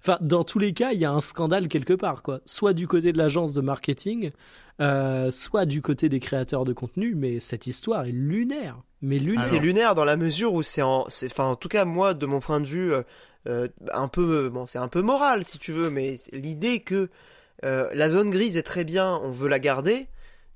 Enfin, 0.00 0.18
dans 0.20 0.44
tous 0.44 0.60
les 0.60 0.72
cas, 0.72 0.92
il 0.92 1.00
y 1.00 1.04
a 1.04 1.10
un 1.10 1.20
scandale 1.20 1.66
quelque 1.66 1.94
part, 1.94 2.22
quoi. 2.22 2.38
Soit 2.44 2.74
du 2.74 2.86
côté 2.86 3.10
de 3.10 3.18
l'agence 3.18 3.54
de 3.54 3.60
marketing, 3.60 4.30
euh, 4.80 5.32
soit 5.32 5.66
du 5.66 5.82
côté 5.82 6.08
des 6.08 6.20
créateurs 6.20 6.62
de 6.64 6.72
contenu, 6.72 7.16
mais 7.16 7.40
cette 7.40 7.66
histoire 7.66 8.04
est 8.04 8.12
lunaire. 8.12 8.76
Mais 9.02 9.18
lunaire. 9.18 9.42
C'est 9.42 9.58
lunaire 9.58 9.96
dans 9.96 10.04
la 10.04 10.16
mesure 10.16 10.54
où 10.54 10.62
c'est 10.62 10.82
en, 10.82 11.06
enfin, 11.24 11.44
en 11.46 11.56
tout 11.56 11.68
cas, 11.68 11.84
moi, 11.84 12.14
de 12.14 12.24
mon 12.24 12.38
point 12.38 12.60
de 12.60 12.66
vue, 12.66 12.92
un 13.46 14.08
peu, 14.08 14.48
bon, 14.48 14.68
c'est 14.68 14.78
un 14.78 14.86
peu 14.86 15.02
moral, 15.02 15.44
si 15.44 15.58
tu 15.58 15.72
veux, 15.72 15.90
mais 15.90 16.18
l'idée 16.32 16.78
que 16.78 17.10
euh, 17.64 17.88
la 17.92 18.08
zone 18.08 18.30
grise 18.30 18.56
est 18.56 18.62
très 18.62 18.84
bien, 18.84 19.18
on 19.22 19.30
veut 19.30 19.48
la 19.48 19.58
garder, 19.58 20.06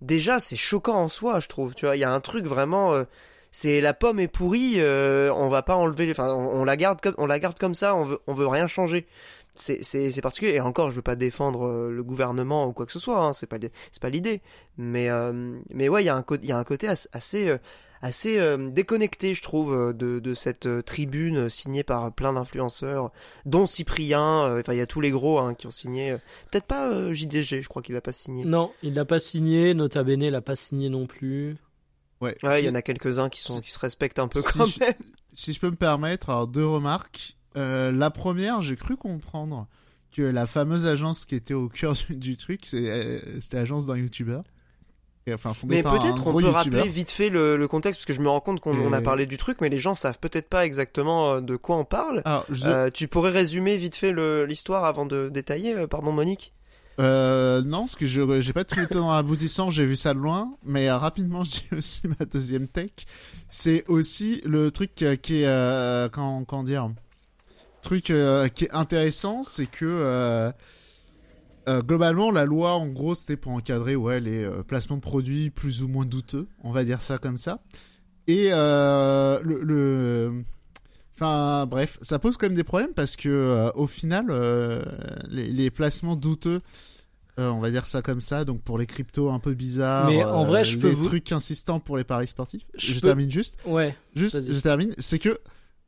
déjà, 0.00 0.40
c'est 0.40 0.56
choquant 0.56 0.96
en 0.96 1.08
soi, 1.08 1.40
je 1.40 1.48
trouve. 1.48 1.74
Tu 1.74 1.86
vois, 1.86 1.96
il 1.96 2.00
y 2.00 2.04
a 2.04 2.12
un 2.12 2.20
truc 2.20 2.46
vraiment, 2.46 2.92
euh, 2.94 3.04
c'est 3.50 3.80
la 3.80 3.94
pomme 3.94 4.20
est 4.20 4.28
pourrie, 4.28 4.74
euh, 4.78 5.32
on 5.34 5.48
va 5.48 5.62
pas 5.62 5.76
enlever, 5.76 6.10
enfin, 6.10 6.32
on, 6.34 6.64
la 6.64 6.76
garde 6.76 7.00
comme, 7.00 7.14
on 7.18 7.26
la 7.26 7.38
garde 7.38 7.58
comme 7.58 7.74
ça, 7.74 7.94
on 7.94 8.04
veut, 8.04 8.18
on 8.26 8.34
veut 8.34 8.46
rien 8.46 8.66
changer. 8.66 9.06
C'est, 9.54 9.82
c'est, 9.82 10.22
particulier. 10.22 10.54
Et 10.54 10.60
encore, 10.60 10.90
je 10.90 10.96
veux 10.96 11.02
pas 11.02 11.14
défendre 11.14 11.90
le 11.90 12.02
gouvernement 12.02 12.66
ou 12.66 12.72
quoi 12.72 12.86
que 12.86 12.92
ce 12.92 12.98
soit. 12.98 13.22
Hein, 13.22 13.34
c'est 13.34 13.46
pas, 13.46 13.58
c'est 13.90 14.00
pas 14.00 14.08
l'idée. 14.08 14.40
Mais, 14.78 15.10
mais 15.68 15.90
ouais, 15.90 16.02
il 16.02 16.06
y 16.06 16.08
a 16.08 16.16
un, 16.16 16.22
côté 16.22 16.88
as- 16.88 17.06
assez, 17.12 17.58
assez 18.02 18.38
euh, 18.38 18.68
déconnecté, 18.70 19.32
je 19.32 19.40
trouve, 19.42 19.72
euh, 19.72 19.92
de, 19.92 20.18
de 20.18 20.34
cette 20.34 20.66
euh, 20.66 20.82
tribune 20.82 21.48
signée 21.48 21.82
par 21.84 22.12
plein 22.12 22.32
d'influenceurs, 22.34 23.10
dont 23.46 23.66
Cyprien. 23.66 24.44
euh, 24.44 24.60
Enfin, 24.60 24.74
il 24.74 24.78
y 24.78 24.82
a 24.82 24.86
tous 24.86 25.00
les 25.00 25.10
gros 25.10 25.38
hein, 25.38 25.54
qui 25.54 25.66
ont 25.66 25.70
signé. 25.70 26.16
Peut-être 26.50 26.66
pas 26.66 26.90
euh, 26.92 27.12
JDG, 27.14 27.62
je 27.62 27.68
crois 27.68 27.80
qu'il 27.82 27.96
a 27.96 28.00
pas 28.00 28.12
signé. 28.12 28.44
Non, 28.44 28.72
il 28.82 28.94
l'a 28.94 29.04
pas 29.04 29.18
signé. 29.20 29.72
Nota 29.74 30.02
Bene 30.02 30.28
l'a 30.28 30.40
pas 30.42 30.56
signé 30.56 30.88
non 30.90 31.06
plus. 31.06 31.56
Ouais, 32.20 32.36
Ouais, 32.42 32.58
il 32.58 32.60
si, 32.60 32.66
y 32.66 32.70
en 32.70 32.74
a 32.74 32.82
quelques-uns 32.82 33.28
qui 33.28 33.42
sont, 33.42 33.54
si- 33.56 33.62
qui 33.62 33.70
se 33.70 33.78
respectent 33.78 34.18
un 34.18 34.28
peu 34.28 34.40
si 34.42 34.58
quand 34.58 34.66
je- 34.66 34.80
même. 34.80 34.94
si 35.32 35.52
je 35.52 35.60
peux 35.60 35.70
me 35.70 35.76
permettre, 35.76 36.30
alors 36.30 36.46
deux 36.46 36.66
remarques. 36.66 37.36
Euh, 37.56 37.90
la 37.92 38.10
première, 38.10 38.62
j'ai 38.62 38.76
cru 38.76 38.96
comprendre 38.96 39.66
que 40.14 40.22
la 40.22 40.46
fameuse 40.46 40.86
agence 40.86 41.24
qui 41.24 41.34
était 41.34 41.54
au 41.54 41.68
cœur 41.68 41.94
du, 41.94 42.16
du 42.16 42.36
truc, 42.36 42.60
c'est, 42.64 42.90
euh, 42.90 43.18
c'était 43.40 43.56
l'agence 43.58 43.86
d'un 43.86 43.96
youtubeur. 43.96 44.44
Enfin, 45.32 45.52
Mais 45.68 45.82
peut-être 45.84 46.26
on 46.26 46.32
peut 46.36 46.48
rappeler 46.48 46.88
vite 46.88 47.10
fait 47.10 47.28
le, 47.28 47.56
le 47.56 47.68
contexte, 47.68 48.00
parce 48.00 48.06
que 48.06 48.12
je 48.12 48.20
me 48.20 48.28
rends 48.28 48.40
compte 48.40 48.58
qu'on 48.60 48.92
Et- 48.92 48.96
a 48.96 49.00
parlé 49.00 49.26
du 49.26 49.36
truc, 49.36 49.60
mais 49.60 49.68
les 49.68 49.78
gens 49.78 49.94
savent 49.94 50.18
peut-être 50.18 50.48
pas 50.48 50.66
exactement 50.66 51.34
euh, 51.34 51.40
de 51.40 51.54
quoi 51.54 51.76
on 51.76 51.84
parle. 51.84 52.22
Alors, 52.24 52.44
je- 52.48 52.66
Euh, 52.66 52.90
tu 52.92 53.06
pourrais 53.06 53.30
résumer 53.30 53.76
vite 53.76 53.94
fait 53.94 54.12
l'histoire 54.46 54.84
avant 54.84 55.06
de 55.06 55.28
détailler, 55.28 55.76
euh, 55.76 55.86
pardon 55.86 56.10
Monique? 56.12 56.52
Euh, 57.00 57.62
non, 57.62 57.80
parce 57.80 57.94
que 57.96 58.04
je 58.04 58.40
j'ai 58.40 58.52
pas 58.52 58.64
tout 58.64 58.80
le 58.80 58.86
temps 58.86 59.12
aboutissant, 59.12 59.70
j'ai 59.70 59.86
vu 59.86 59.96
ça 59.96 60.12
de 60.12 60.18
loin, 60.18 60.54
mais 60.64 60.88
euh, 60.88 60.96
rapidement 60.98 61.42
je 61.44 61.50
dis 61.50 61.68
aussi 61.78 62.02
ma 62.08 62.26
deuxième 62.26 62.66
tech, 62.66 62.90
c'est 63.48 63.84
aussi 63.88 64.42
le 64.44 64.70
truc 64.72 64.94
qui 64.94 65.04
est 65.04 66.10
quand 66.12 66.62
dire? 66.64 66.90
Truc 67.80 68.04
qui 68.04 68.64
est 68.64 68.70
intéressant, 68.72 69.42
c'est 69.42 69.66
que 69.66 70.52
euh, 71.68 71.82
globalement 71.82 72.30
la 72.30 72.44
loi 72.44 72.72
en 72.74 72.86
gros 72.88 73.14
c'était 73.14 73.36
pour 73.36 73.52
encadrer 73.52 73.94
ouais 73.96 74.20
les 74.20 74.44
euh, 74.44 74.62
placements 74.62 74.96
de 74.96 75.00
produits 75.02 75.50
plus 75.50 75.82
ou 75.82 75.88
moins 75.88 76.04
douteux, 76.04 76.48
on 76.64 76.72
va 76.72 76.84
dire 76.84 77.02
ça 77.02 77.18
comme 77.18 77.36
ça. 77.36 77.60
Et 78.26 78.48
euh, 78.52 79.40
le, 79.42 79.62
le 79.62 80.42
Enfin 81.14 81.66
bref, 81.66 81.98
ça 82.02 82.18
pose 82.18 82.36
quand 82.36 82.46
même 82.46 82.54
des 82.56 82.64
problèmes 82.64 82.94
parce 82.94 83.16
que 83.16 83.70
au 83.74 83.86
final, 83.86 84.26
les, 85.28 85.46
les 85.48 85.70
placements 85.70 86.16
douteux, 86.16 86.58
on 87.36 87.60
va 87.60 87.70
dire 87.70 87.86
ça 87.86 88.00
comme 88.02 88.20
ça, 88.20 88.44
donc 88.44 88.62
pour 88.62 88.78
les 88.78 88.86
cryptos 88.86 89.30
un 89.30 89.38
peu 89.38 89.52
bizarres, 89.54 90.08
Mais 90.08 90.24
en 90.24 90.44
vrai, 90.44 90.64
je 90.64 90.78
peux 90.78 90.88
les 90.88 90.94
vous- 90.94 91.04
trucs 91.04 91.30
insistants 91.30 91.80
pour 91.80 91.96
les 91.98 92.04
paris 92.04 92.26
sportifs. 92.28 92.62
Je 92.76 92.88
Je, 92.94 93.00
peux- 93.00 93.06
termine 93.08 93.30
juste, 93.30 93.58
Ouais. 93.66 93.94
juste, 94.16 94.52
je 94.52 94.60
termine. 94.60 94.94
C'est 94.98 95.18
que 95.18 95.38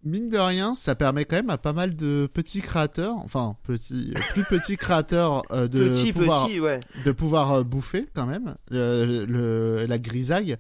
mine 0.05 0.29
de 0.29 0.39
rien, 0.39 0.75
ça 0.75 0.95
permet 0.95 1.25
quand 1.25 1.37
même 1.37 1.51
à 1.51 1.59
pas 1.59 1.73
mal 1.73 1.97
de 1.97 2.29
petits 2.33 2.61
créateurs, 2.61 3.17
enfin 3.17 3.57
petits, 3.63 4.13
euh, 4.17 4.21
plus 4.33 4.45
petits 4.45 4.77
créateurs 4.77 5.43
euh, 5.53 5.67
de 5.69 5.89
Petit, 5.91 6.13
pouvoir 6.13 6.47
petit, 6.47 6.61
ouais. 6.61 6.81
de 7.05 7.13
pouvoir 7.13 7.53
euh, 7.53 7.63
bouffer 7.65 8.07
quand 8.15 8.27
même 8.27 8.55
le, 8.71 9.25
le- 9.25 9.87
la 9.87 9.99
grisaille. 9.99 10.57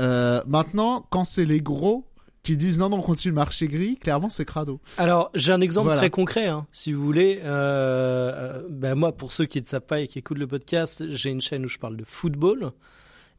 Euh, 0.00 0.42
maintenant, 0.46 1.06
quand 1.10 1.24
c'est 1.24 1.44
les 1.44 1.60
gros 1.60 2.06
qui 2.42 2.56
disent 2.56 2.78
non, 2.80 2.88
non, 2.88 2.98
on 2.98 3.02
continue 3.02 3.32
le 3.32 3.36
marché 3.36 3.68
gris, 3.68 3.96
clairement 3.96 4.30
c'est 4.30 4.46
crado. 4.46 4.80
Alors, 4.96 5.30
j'ai 5.34 5.52
un 5.52 5.60
exemple 5.60 5.84
Voilà. 5.88 5.98
très 5.98 6.08
concret, 6.10 6.46
hein, 6.46 6.66
si 6.72 6.92
vous 6.92 7.04
voulez. 7.04 7.38
Ben 7.42 8.94
moi, 8.94 9.12
pour 9.16 9.30
ceux 9.32 9.44
qui 9.46 9.60
ne 9.60 9.66
savent 9.66 9.82
pas 9.82 10.00
et 10.00 10.08
qui 10.08 10.18
écoutent 10.18 10.38
le 10.38 10.46
podcast, 10.46 11.04
j'ai 11.10 11.30
une 11.30 11.40
chaîne 11.42 11.64
où 11.64 11.68
je 11.68 11.78
parle 11.78 11.96
de 11.96 12.04
football. 12.04 12.72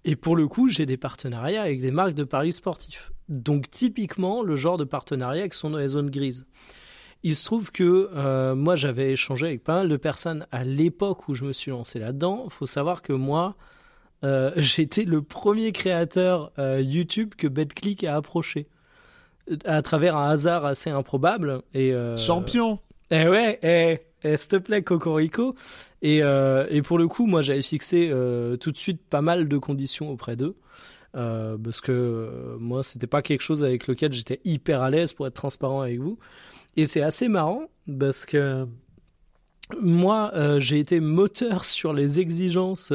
Et 0.03 0.15
pour 0.15 0.35
le 0.35 0.47
coup, 0.47 0.69
j'ai 0.69 0.85
des 0.85 0.97
partenariats 0.97 1.61
avec 1.61 1.79
des 1.79 1.91
marques 1.91 2.15
de 2.15 2.23
paris 2.23 2.51
sportifs. 2.51 3.11
Donc, 3.29 3.69
typiquement, 3.69 4.41
le 4.43 4.55
genre 4.55 4.77
de 4.77 4.83
partenariat 4.83 5.47
qui 5.47 5.57
sont 5.57 5.69
dans 5.69 5.77
les 5.77 5.89
zones 5.89 6.09
grises. 6.09 6.45
Il 7.23 7.35
se 7.35 7.45
trouve 7.45 7.71
que 7.71 8.09
euh, 8.15 8.55
moi, 8.55 8.75
j'avais 8.75 9.11
échangé 9.11 9.47
avec 9.47 9.63
pas 9.63 9.75
mal 9.75 9.89
de 9.89 9.97
personnes 9.97 10.47
à 10.51 10.63
l'époque 10.63 11.27
où 11.29 11.35
je 11.35 11.45
me 11.45 11.53
suis 11.53 11.69
lancé 11.69 11.99
là-dedans. 11.99 12.49
faut 12.49 12.65
savoir 12.65 13.03
que 13.03 13.13
moi, 13.13 13.55
euh, 14.23 14.51
j'étais 14.57 15.03
le 15.03 15.21
premier 15.21 15.71
créateur 15.71 16.51
euh, 16.57 16.81
YouTube 16.81 17.35
que 17.37 17.47
BetClick 17.47 18.03
a 18.03 18.15
approché 18.15 18.67
à 19.65 19.81
travers 19.81 20.15
un 20.17 20.29
hasard 20.29 20.65
assez 20.65 20.89
improbable. 20.89 21.61
Et, 21.75 21.93
Champion 22.17 22.79
Eh 23.11 23.27
ouais, 23.27 23.59
eh, 23.61 23.99
eh, 24.23 24.37
s'il 24.37 24.49
te 24.49 24.55
plaît, 24.57 24.83
Cocorico. 24.83 25.55
Et, 26.01 26.23
euh, 26.23 26.65
et 26.69 26.81
pour 26.81 26.97
le 26.97 27.07
coup, 27.07 27.25
moi, 27.25 27.41
j'avais 27.41 27.61
fixé 27.61 28.09
euh, 28.11 28.57
tout 28.57 28.71
de 28.71 28.77
suite 28.77 29.01
pas 29.09 29.21
mal 29.21 29.47
de 29.47 29.57
conditions 29.57 30.09
auprès 30.09 30.35
d'eux. 30.35 30.55
Euh, 31.15 31.57
parce 31.57 31.81
que 31.81 32.55
moi, 32.59 32.83
c'était 32.83 33.07
pas 33.07 33.21
quelque 33.21 33.41
chose 33.41 33.63
avec 33.63 33.87
lequel 33.87 34.13
j'étais 34.13 34.39
hyper 34.45 34.81
à 34.81 34.89
l'aise 34.89 35.13
pour 35.13 35.27
être 35.27 35.33
transparent 35.33 35.81
avec 35.81 35.99
vous. 35.99 36.17
Et 36.77 36.85
c'est 36.85 37.01
assez 37.01 37.27
marrant 37.27 37.69
parce 37.99 38.25
que 38.25 38.65
moi, 39.79 40.31
j'ai 40.59 40.79
été 40.79 40.99
moteur 40.99 41.65
sur 41.65 41.93
les 41.93 42.19
exigences 42.19 42.93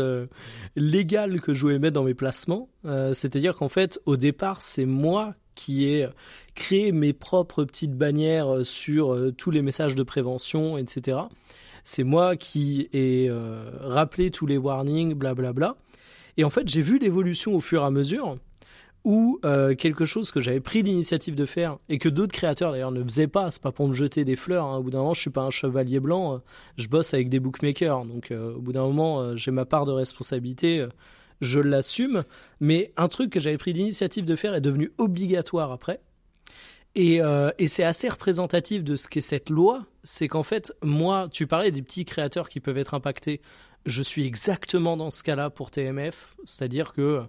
légales 0.77 1.41
que 1.41 1.53
je 1.53 1.61
voulais 1.61 1.79
mettre 1.79 1.95
dans 1.95 2.05
mes 2.05 2.15
placements. 2.15 2.71
C'est-à-dire 2.85 3.55
qu'en 3.57 3.69
fait, 3.69 4.01
au 4.07 4.17
départ, 4.17 4.63
c'est 4.63 4.87
moi 4.87 5.35
qui 5.57 5.87
ai 5.87 6.07
créé 6.55 6.93
mes 6.93 7.13
propres 7.13 7.65
petites 7.65 7.95
bannières 7.95 8.55
euh, 8.55 8.65
sur 8.65 9.13
euh, 9.13 9.33
tous 9.33 9.51
les 9.51 9.63
messages 9.63 9.97
de 9.97 10.05
prévention, 10.05 10.79
etc. 10.79 11.19
C'est 11.83 12.05
moi 12.05 12.37
qui 12.37 12.89
ai 12.93 13.29
euh, 13.29 13.71
rappelé 13.81 14.31
tous 14.31 14.47
les 14.47 14.59
warnings, 14.59 15.15
blablabla. 15.15 15.77
Et 16.37 16.45
en 16.45 16.51
fait, 16.51 16.69
j'ai 16.69 16.83
vu 16.83 16.99
l'évolution 16.99 17.55
au 17.55 17.61
fur 17.61 17.83
et 17.83 17.85
à 17.85 17.91
mesure 17.91 18.37
où 19.05 19.39
quelque 19.79 20.05
chose 20.05 20.33
que 20.33 20.41
j'avais 20.41 20.59
pris 20.59 20.83
l'initiative 20.83 21.37
de 21.37 21.47
faire 21.47 21.79
et 21.89 21.99
que 21.99 22.09
d'autres 22.09 22.33
créateurs 22.33 22.73
d'ailleurs 22.73 22.91
ne 22.91 23.05
faisaient 23.05 23.29
pas, 23.29 23.53
c'est 23.53 23.63
pas 23.63 23.71
pour 23.71 23.87
me 23.87 23.93
jeter 23.93 24.25
des 24.25 24.35
fleurs, 24.35 24.67
hein. 24.67 24.79
au 24.79 24.83
bout 24.83 24.91
d'un 24.91 24.99
moment 24.99 25.15
je 25.15 25.21
suis 25.21 25.31
pas 25.31 25.43
un 25.43 25.51
chevalier 25.51 26.01
blanc, 26.01 26.41
je 26.77 26.89
bosse 26.89 27.15
avec 27.15 27.29
des 27.29 27.39
bookmakers, 27.39 28.05
donc 28.05 28.33
au 28.33 28.59
bout 28.59 28.73
d'un 28.73 28.83
moment 28.83 29.37
j'ai 29.37 29.53
ma 29.53 29.65
part 29.65 29.85
de 29.85 29.93
responsabilité, 29.93 30.85
je 31.41 31.61
l'assume, 31.61 32.25
mais 32.61 32.93
un 32.97 33.09
truc 33.09 33.31
que 33.31 33.41
j'avais 33.41 33.59
pris 33.59 33.73
l'initiative 33.73 34.25
de 34.25 34.37
faire 34.37 34.55
est 34.55 34.61
devenu 34.61 34.93
obligatoire 34.99 35.73
après. 35.73 36.01
Et, 36.95 37.21
euh, 37.21 37.51
et 37.59 37.67
c'est 37.67 37.85
assez 37.85 38.09
représentatif 38.09 38.83
de 38.83 38.97
ce 38.97 39.09
qu'est 39.09 39.21
cette 39.21 39.51
loi, 39.51 39.85
c'est 40.03 40.29
qu'en 40.29 40.43
fait, 40.43 40.73
moi, 40.83 41.29
tu 41.31 41.47
parlais 41.47 41.71
des 41.71 41.83
petits 41.83 42.07
créateurs 42.07 42.49
qui 42.49 42.61
peuvent 42.61 42.79
être 42.79 42.95
impactés, 42.95 43.43
je 43.85 44.03
suis 44.03 44.27
exactement 44.27 44.97
dans 44.97 45.11
ce 45.11 45.23
cas-là 45.23 45.51
pour 45.51 45.71
TMF, 45.71 46.37
c'est-à-dire 46.45 46.93
que 46.93 47.23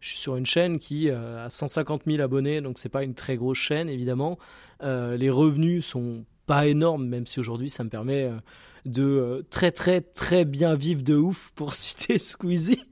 je 0.00 0.08
suis 0.08 0.18
sur 0.18 0.36
une 0.36 0.44
chaîne 0.44 0.78
qui 0.78 1.08
euh, 1.08 1.46
a 1.46 1.50
150 1.50 2.02
000 2.06 2.20
abonnés, 2.20 2.60
donc 2.60 2.78
c'est 2.78 2.88
pas 2.88 3.04
une 3.04 3.14
très 3.14 3.36
grosse 3.36 3.58
chaîne 3.58 3.88
évidemment. 3.88 4.38
Euh, 4.82 5.16
les 5.16 5.30
revenus 5.30 5.86
sont 5.86 6.24
pas 6.46 6.66
énormes, 6.66 7.06
même 7.06 7.26
si 7.26 7.40
aujourd'hui 7.40 7.70
ça 7.70 7.84
me 7.84 7.88
permet 7.88 8.24
euh, 8.24 8.36
de 8.84 9.04
euh, 9.04 9.42
très 9.48 9.70
très 9.70 10.00
très 10.00 10.44
bien 10.44 10.74
vivre 10.74 11.02
de 11.02 11.14
ouf 11.14 11.52
pour 11.54 11.74
citer 11.74 12.18
Squeezie. 12.18 12.84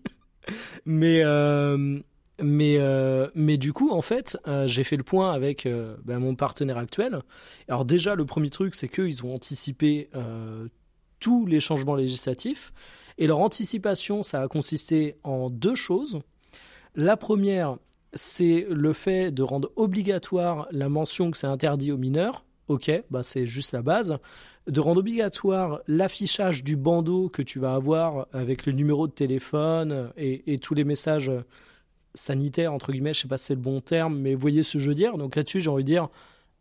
Mais 0.84 1.22
euh, 1.24 2.00
mais 2.42 2.76
euh, 2.78 3.28
mais 3.34 3.58
du 3.58 3.72
coup 3.72 3.90
en 3.90 4.02
fait 4.02 4.38
euh, 4.46 4.66
j'ai 4.66 4.84
fait 4.84 4.96
le 4.96 5.02
point 5.02 5.32
avec 5.32 5.68
ben, 6.04 6.18
mon 6.18 6.34
partenaire 6.34 6.78
actuel. 6.78 7.20
Alors 7.68 7.84
déjà 7.84 8.14
le 8.14 8.24
premier 8.24 8.50
truc 8.50 8.74
c'est 8.74 8.88
qu'ils 8.88 9.24
ont 9.24 9.34
anticipé 9.34 10.10
tous 11.18 11.46
les 11.46 11.60
changements 11.60 11.96
législatifs 11.96 12.72
et 13.18 13.26
leur 13.26 13.40
anticipation 13.40 14.22
ça 14.22 14.42
a 14.42 14.48
consisté 14.48 15.16
en 15.24 15.50
deux 15.50 15.74
choses. 15.74 16.20
La 16.96 17.16
première, 17.16 17.76
c'est 18.14 18.66
le 18.68 18.92
fait 18.92 19.30
de 19.30 19.44
rendre 19.44 19.70
obligatoire 19.76 20.66
la 20.72 20.88
mention 20.88 21.30
que 21.30 21.36
c'est 21.36 21.46
interdit 21.46 21.92
aux 21.92 21.96
mineurs. 21.96 22.44
Ok, 22.66 22.90
bah 23.10 23.22
c'est 23.22 23.46
juste 23.46 23.72
la 23.72 23.82
base. 23.82 24.18
De 24.66 24.80
rendre 24.80 25.00
obligatoire 25.00 25.80
l'affichage 25.86 26.62
du 26.62 26.76
bandeau 26.76 27.28
que 27.28 27.42
tu 27.42 27.58
vas 27.58 27.74
avoir 27.74 28.26
avec 28.32 28.66
le 28.66 28.72
numéro 28.72 29.06
de 29.08 29.12
téléphone 29.12 30.12
et, 30.16 30.58
tous 30.58 30.74
les 30.74 30.84
messages 30.84 31.32
sanitaires, 32.14 32.72
entre 32.72 32.92
guillemets, 32.92 33.14
je 33.14 33.20
sais 33.20 33.28
pas 33.28 33.38
si 33.38 33.46
c'est 33.46 33.54
le 33.54 33.60
bon 33.60 33.80
terme, 33.80 34.18
mais 34.18 34.34
voyez 34.34 34.62
ce 34.62 34.74
que 34.74 34.78
je 34.78 34.88
veux 34.88 34.94
dire. 34.94 35.16
Donc 35.16 35.36
là-dessus, 35.36 35.60
j'ai 35.60 35.70
envie 35.70 35.84
de 35.84 35.88
dire 35.88 36.08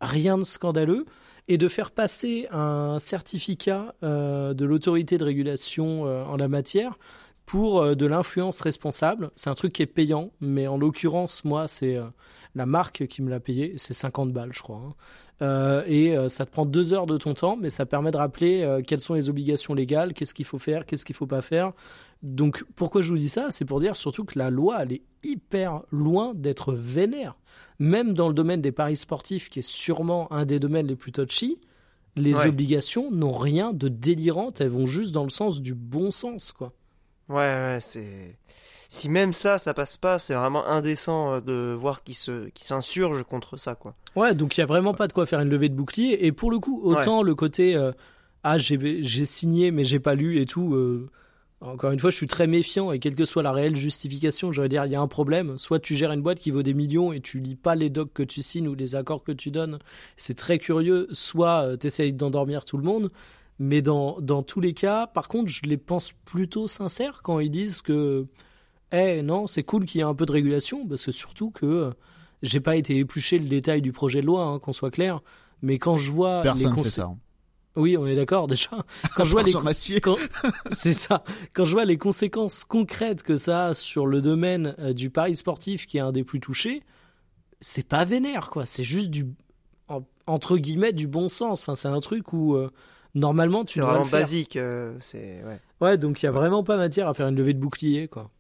rien 0.02 0.38
de 0.38 0.44
scandaleux. 0.44 1.06
Et 1.52 1.58
de 1.58 1.68
faire 1.68 1.90
passer 1.90 2.48
un 2.52 3.00
certificat 3.00 3.96
euh, 4.04 4.54
de 4.54 4.66
l'autorité 4.66 5.18
de 5.18 5.24
régulation 5.24 6.06
euh, 6.06 6.24
en 6.26 6.38
la 6.38 6.48
matière 6.48 7.00
pour 7.48 7.82
euh, 7.82 7.96
de 7.96 8.06
l'influence 8.06 8.62
responsable. 8.62 9.32
C'est 9.36 9.50
un 9.50 9.56
truc 9.56 9.74
qui 9.74 9.82
est 9.82 9.88
payant, 9.88 10.30
mais 10.42 10.68
en 10.68 10.78
l'occurrence, 10.78 11.44
moi, 11.46 11.68
c'est 11.68 11.98
la 12.54 12.68
marque 12.68 13.08
qui 13.08 13.24
me 13.24 13.32
l'a 13.32 13.40
payé. 13.40 13.74
C'est 13.78 13.96
50 13.96 14.32
balles, 14.32 14.54
je 14.54 14.62
crois. 14.62 14.78
hein. 14.78 14.94
Euh, 15.42 15.84
et 15.88 16.18
euh, 16.18 16.28
ça 16.28 16.46
te 16.46 16.52
prend 16.52 16.66
deux 16.66 16.94
heures 16.94 17.06
de 17.06 17.18
ton 17.18 17.34
temps, 17.34 17.56
mais 17.56 17.70
ça 17.70 17.86
permet 17.86 18.12
de 18.12 18.18
rappeler 18.18 18.62
euh, 18.64 18.82
quelles 18.86 19.00
sont 19.00 19.14
les 19.14 19.30
obligations 19.30 19.74
légales, 19.74 20.14
qu'est-ce 20.14 20.34
qu'il 20.34 20.46
faut 20.46 20.60
faire, 20.60 20.86
qu'est-ce 20.86 21.06
qu'il 21.06 21.16
faut 21.16 21.28
pas 21.28 21.42
faire. 21.42 21.72
Donc, 22.24 22.66
pourquoi 22.76 23.02
je 23.02 23.10
vous 23.10 23.18
dis 23.18 23.30
ça? 23.30 23.48
C'est 23.50 23.64
pour 23.64 23.80
dire 23.80 23.96
surtout 23.96 24.26
que 24.26 24.38
la 24.38 24.50
loi, 24.50 24.80
elle 24.82 24.94
est 24.94 25.02
hyper 25.24 25.82
loin 25.92 26.34
d'être 26.36 26.74
vénère. 26.74 27.38
Même 27.80 28.14
dans 28.14 28.28
le 28.28 28.34
domaine 28.34 28.62
des 28.62 28.74
paris 28.74 28.98
sportifs, 28.98 29.50
qui 29.50 29.60
est 29.60 29.68
sûrement 29.70 30.30
un 30.34 30.46
des 30.46 30.60
domaines 30.60 30.88
les 30.88 30.98
plus 30.98 31.14
touchy, 31.14 31.60
les 32.18 32.34
Ouais. 32.36 32.48
obligations 32.48 33.10
n'ont 33.10 33.32
rien 33.32 33.72
de 33.72 33.88
délirant, 33.88 34.50
elles 34.60 34.68
vont 34.68 34.86
juste 34.86 35.14
dans 35.14 35.24
le 35.24 35.30
sens 35.30 35.62
du 35.62 35.74
bon 35.74 36.12
sens, 36.12 36.52
quoi. 36.52 36.74
Ouais, 37.30 37.36
ouais, 37.38 37.78
c'est. 37.80 38.38
Si 38.92 39.08
même 39.08 39.34
ça, 39.34 39.60
ça 39.60 39.76
passe 39.76 39.98
pas, 39.98 40.18
c'est 40.18 40.34
vraiment 40.34 40.66
indécent 40.66 41.34
euh, 41.36 41.42
de 41.42 41.74
voir 41.74 42.04
qu'ils 42.04 42.16
se, 42.16 42.50
qu'ils 42.50 42.66
s'insurgent 42.66 43.24
contre 43.24 43.56
ça, 43.56 43.76
quoi. 43.76 43.94
Ouais, 44.16 44.34
donc 44.34 44.58
il 44.58 44.62
y 44.62 44.64
a 44.64 44.66
vraiment 44.66 44.96
pas 44.96 45.08
de 45.08 45.14
quoi 45.14 45.28
faire 45.28 45.40
une 45.40 45.50
levée 45.50 45.70
de 45.70 45.76
bouclier. 45.76 46.26
Et 46.26 46.32
pour 46.32 46.50
le 46.50 46.58
coup, 46.58 46.82
autant 46.84 47.22
le 47.22 47.36
côté 47.36 47.76
euh, 47.76 47.92
ah 48.44 48.58
j'ai 48.58 49.04
j'ai 49.04 49.26
signé 49.26 49.70
mais 49.70 49.84
j'ai 49.84 50.00
pas 50.00 50.16
lu 50.16 50.42
et 50.42 50.48
tout. 50.48 50.74
euh, 50.74 51.08
encore 51.62 51.92
une 51.92 52.00
fois, 52.00 52.10
je 52.10 52.16
suis 52.16 52.26
très 52.26 52.48
méfiant 52.48 52.92
et 52.92 53.00
quelle 53.00 53.14
que 53.16 53.26
soit 53.26 53.44
la 53.44 53.52
réelle 53.52 53.76
justification, 53.76 54.52
j'aurais 54.52 54.70
dire 54.70 54.86
il 54.86 54.92
y 54.92 54.96
a 54.96 55.02
un 55.02 55.08
problème. 55.08 55.58
Soit 55.60 55.80
tu 55.80 55.94
gères 55.94 56.12
une 56.12 56.22
boîte 56.22 56.40
qui 56.40 56.50
vaut 56.50 56.64
des 56.64 56.74
millions 56.74 57.14
et 57.14 57.20
tu 57.22 57.40
lis 57.40 57.56
pas 57.58 57.76
les 57.76 57.92
docs 57.92 58.12
que 58.12 58.24
tu 58.24 58.42
signes 58.42 58.68
ou 58.68 58.74
les 58.76 58.96
accords 58.96 59.24
que 59.24 59.34
tu 59.34 59.52
donnes, 59.52 59.78
c'est 60.18 60.36
très 60.36 60.58
curieux. 60.58 61.08
Soit 61.12 61.78
tu 61.80 61.86
essayes 61.86 62.14
d'endormir 62.14 62.66
tout 62.66 62.78
le 62.78 62.84
monde. 62.84 63.12
Mais 63.60 63.82
dans, 63.82 64.20
dans 64.22 64.42
tous 64.42 64.62
les 64.62 64.74
cas, 64.74 65.06
par 65.06 65.28
contre, 65.28 65.50
je 65.50 65.62
les 65.64 65.78
pense 65.78 66.14
plutôt 66.26 66.66
sincères 66.66 67.22
quand 67.22 67.40
ils 67.40 67.52
disent 67.52 67.82
que, 67.82 68.26
eh 68.92 69.22
non, 69.22 69.48
c'est 69.48 69.64
cool 69.64 69.86
qu'il 69.86 70.00
y 70.00 70.02
ait 70.02 70.08
un 70.08 70.16
peu 70.16 70.26
de 70.26 70.32
régulation, 70.32 70.88
parce 70.88 71.06
que 71.06 71.12
surtout 71.12 71.52
que 71.52 71.66
euh, 71.66 71.92
j'ai 72.42 72.60
pas 72.60 72.76
été 72.76 72.98
épluché 72.98 73.38
le 73.40 73.48
détail 73.48 73.82
du 73.82 73.92
projet 73.92 74.22
de 74.22 74.26
loi, 74.26 74.44
hein, 74.46 74.60
qu'on 74.60 74.74
soit 74.74 74.92
clair. 74.92 75.22
Mais 75.62 75.78
quand 75.78 75.98
je 75.98 76.12
vois 76.12 76.42
Personne 76.42 76.76
les 76.76 76.84
fait 76.84 76.90
ça. 76.90 77.04
hein. 77.06 77.18
oui, 77.76 77.98
on 77.98 78.08
est 78.08 78.16
d'accord 78.16 78.48
déjà. 78.48 78.70
Quand 79.16 79.26
je 79.26 79.32
vois 79.32 79.44
les 79.44 79.52
quand- 79.52 80.16
c'est 80.72 80.94
ça. 80.94 81.24
Quand 81.54 81.66
je 81.66 81.72
vois 81.74 81.86
les 81.86 81.98
conséquences 81.98 82.64
concrètes 82.64 83.24
que 83.24 83.36
ça 83.36 83.68
a 83.68 83.74
sur 83.74 84.08
le 84.08 84.22
domaine 84.22 84.76
euh, 84.80 84.94
du 84.94 85.10
pari 85.10 85.36
sportif, 85.36 85.86
qui 85.86 85.98
est 85.98 86.02
un 86.02 86.12
des 86.14 86.24
plus 86.24 86.40
touchés, 86.40 86.82
c'est 87.60 87.86
pas 87.88 88.06
vénère, 88.06 88.50
quoi. 88.50 88.66
C'est 88.66 88.86
juste 88.86 89.10
du 89.10 89.28
en- 89.90 90.04
entre 90.28 90.58
guillemets 90.58 90.94
du 90.94 91.08
bon 91.08 91.28
sens. 91.30 91.62
Enfin, 91.62 91.76
c'est 91.76 91.90
un 91.90 92.00
truc 92.00 92.32
où 92.32 92.56
euh, 92.56 92.70
normalement 93.16 93.66
tu 93.66 93.74
C'est 93.76 93.80
dois 93.82 93.90
vraiment 93.90 94.06
le 94.06 94.10
faire. 94.10 94.20
basique, 94.22 94.56
euh, 94.56 94.96
c'est. 95.02 95.44
Ouais. 95.44 95.60
Ouais, 95.82 95.98
donc 95.98 96.22
il 96.22 96.26
y 96.26 96.30
a 96.30 96.32
vraiment 96.32 96.64
pas 96.64 96.78
matière 96.78 97.08
à 97.10 97.14
faire 97.14 97.28
une 97.28 97.36
levée 97.36 97.54
de 97.54 97.60
bouclier, 97.60 98.08
quoi. 98.08 98.32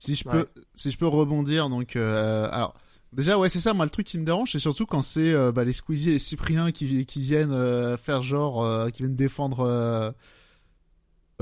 Si 0.00 0.14
je 0.16 0.28
Ouais. 0.28 0.32
peux, 0.44 0.48
si 0.74 0.90
je 0.90 0.98
peux 0.98 1.06
rebondir, 1.06 1.68
donc, 1.68 1.94
euh, 1.94 2.48
alors, 2.50 2.74
déjà, 3.12 3.38
ouais, 3.38 3.48
c'est 3.48 3.60
ça, 3.60 3.74
moi, 3.74 3.84
le 3.84 3.90
truc 3.90 4.06
qui 4.06 4.18
me 4.18 4.24
dérange, 4.24 4.50
c'est 4.52 4.58
surtout 4.58 4.86
quand 4.86 5.02
c'est 5.02 5.32
euh, 5.32 5.52
bah, 5.52 5.62
les 5.62 5.72
Squeezie 5.74 6.08
et 6.08 6.12
les 6.14 6.18
Cypriens 6.18 6.70
qui, 6.72 7.06
qui 7.06 7.20
viennent 7.20 7.52
euh, 7.52 7.96
faire 7.98 8.22
genre, 8.22 8.64
euh, 8.64 8.88
qui 8.88 9.02
viennent 9.02 9.14
défendre 9.14 9.60
euh, 9.60 10.10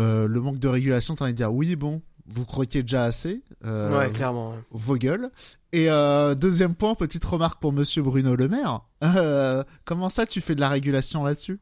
euh, 0.00 0.26
le 0.28 0.40
manque 0.40 0.58
de 0.58 0.68
régulation, 0.68 1.14
t'as 1.14 1.24
envie 1.24 1.32
de 1.32 1.36
dire, 1.38 1.52
oui, 1.52 1.76
bon, 1.76 2.02
vous 2.26 2.44
croquez 2.44 2.82
déjà 2.82 3.04
assez, 3.04 3.42
euh, 3.64 3.96
ouais, 3.98 4.10
clairement. 4.10 4.50
ouais. 4.50 4.58
vos 4.70 4.96
gueules. 4.96 5.30
Et 5.72 5.90
euh, 5.90 6.34
deuxième 6.34 6.74
point, 6.74 6.94
petite 6.94 7.24
remarque 7.24 7.60
pour 7.60 7.72
Monsieur 7.72 8.02
Bruno 8.02 8.34
Le 8.36 8.48
Maire, 8.48 8.80
euh, 9.04 9.62
comment 9.84 10.08
ça, 10.08 10.26
tu 10.26 10.40
fais 10.40 10.54
de 10.54 10.60
la 10.60 10.68
régulation 10.68 11.22
là-dessus? 11.24 11.60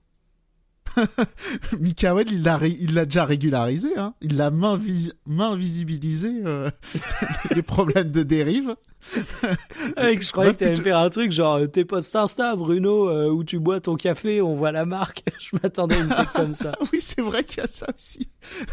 Mikael, 1.81 2.27
il 2.31 2.43
l'a 2.43 2.59
il 2.67 2.95
l'a 2.95 3.05
déjà 3.05 3.25
régularisé, 3.25 3.97
hein. 3.97 4.15
Il 4.21 4.37
l'a 4.37 4.51
main, 4.51 4.81
main 5.27 5.57
visibilisé 5.57 6.43
euh, 6.45 6.71
les 7.55 7.63
problèmes 7.63 8.11
de 8.11 8.23
dérive. 8.23 8.77
Mec, 9.97 10.23
je 10.23 10.33
croyais 10.33 10.51
Bah, 10.51 10.55
que 10.55 10.59
t'allais 10.61 10.77
me 10.77 10.83
faire 10.83 10.99
un 10.99 11.11
truc 11.11 11.31
genre 11.33 11.57
euh, 11.57 11.67
tes 11.67 11.85
posts 11.85 12.15
Insta, 12.17 12.57
Bruno, 12.57 13.09
euh, 13.09 13.29
où 13.29 13.45
tu 13.45 13.59
bois 13.59 13.81
ton 13.81 13.97
café, 13.97 14.41
on 14.43 14.55
voit 14.55 14.73
la 14.73 14.85
marque. 14.85 15.23
je 15.39 15.57
m'attendais 15.63 15.97
à 15.97 16.01
une 16.01 16.09
truc 16.09 16.33
comme 16.33 16.55
ça. 16.55 16.73
Oui, 16.93 17.01
c'est 17.01 17.23
vrai 17.23 17.45
qu'il 17.45 17.59
y 17.63 17.65
a 17.65 17.69
ça 17.69 17.87
aussi. 17.97 18.29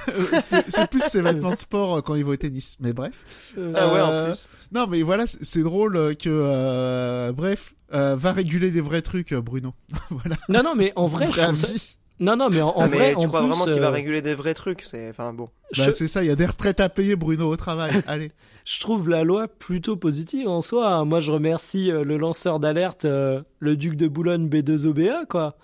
Euh, 0.10 0.40
c'est 0.68 0.88
plus 0.90 1.02
ses 1.04 1.22
vêtements 1.22 1.52
de 1.52 1.58
sport 1.58 2.04
quand 2.04 2.16
il 2.16 2.26
va 2.26 2.32
au 2.32 2.36
tennis, 2.36 2.78
mais 2.80 2.94
bref. 2.94 3.54
Euh, 3.58 3.74
Ah 3.76 3.94
ouais, 3.94 4.02
en 4.02 4.26
plus. 4.32 4.48
Non, 4.72 4.88
mais 4.88 5.02
voilà, 5.02 5.26
c'est 5.28 5.64
drôle 5.64 6.16
que, 6.18 6.30
euh, 6.30 7.32
bref, 7.32 7.74
euh, 7.94 8.16
va 8.18 8.32
réguler 8.32 8.72
des 8.72 8.82
vrais 8.82 9.02
trucs, 9.02 9.34
Bruno. 9.34 9.74
voilà. 10.10 10.36
Non, 10.50 10.64
non, 10.64 10.76
mais 10.76 10.94
en 10.96 11.08
vrai, 11.08 11.28
je 11.32 11.40
trouve 11.40 11.56
ça- 11.56 11.68
avis. 11.68 11.98
Non, 12.20 12.36
non, 12.38 12.50
mais 12.50 12.62
en, 12.62 12.70
en 12.70 12.82
Ah, 12.82 12.88
mais 12.88 12.98
vrai, 12.98 13.12
tu 13.14 13.18
en 13.18 13.28
crois 13.28 13.42
plus, 13.42 13.50
vraiment 13.50 13.66
qu'il 13.66 13.82
va 13.82 13.90
réguler 13.90 14.22
des 14.22 14.36
vrais 14.36 14.54
trucs 14.54 14.82
C'est. 14.86 15.10
Enfin 15.10 15.34
bon. 15.34 15.46
Bah, 15.78 15.86
je, 15.88 15.92
c'est 15.92 16.08
ça, 16.08 16.24
il 16.24 16.28
y 16.28 16.32
a 16.32 16.36
des 16.36 16.46
retraites 16.46 16.80
à 16.80 16.88
payer, 16.88 17.16
Bruno, 17.16 17.50
au 17.52 17.58
travail. 17.58 17.92
Allez. 18.08 18.32
Je 18.66 18.80
trouve 18.80 19.10
la 19.10 19.24
loi 19.24 19.48
plutôt 19.48 19.98
positive 19.98 20.48
en 20.48 20.62
soi. 20.62 21.04
Moi, 21.06 21.20
je 21.20 21.32
remercie 21.32 21.92
euh, 21.92 22.04
le 22.04 22.18
lanceur 22.18 22.60
d'alerte, 22.60 23.06
euh, 23.06 23.42
le 23.60 23.76
duc 23.76 23.96
de 23.96 24.08
Boulogne 24.08 24.48
B2OBA, 24.48 25.28
quoi. 25.28 25.58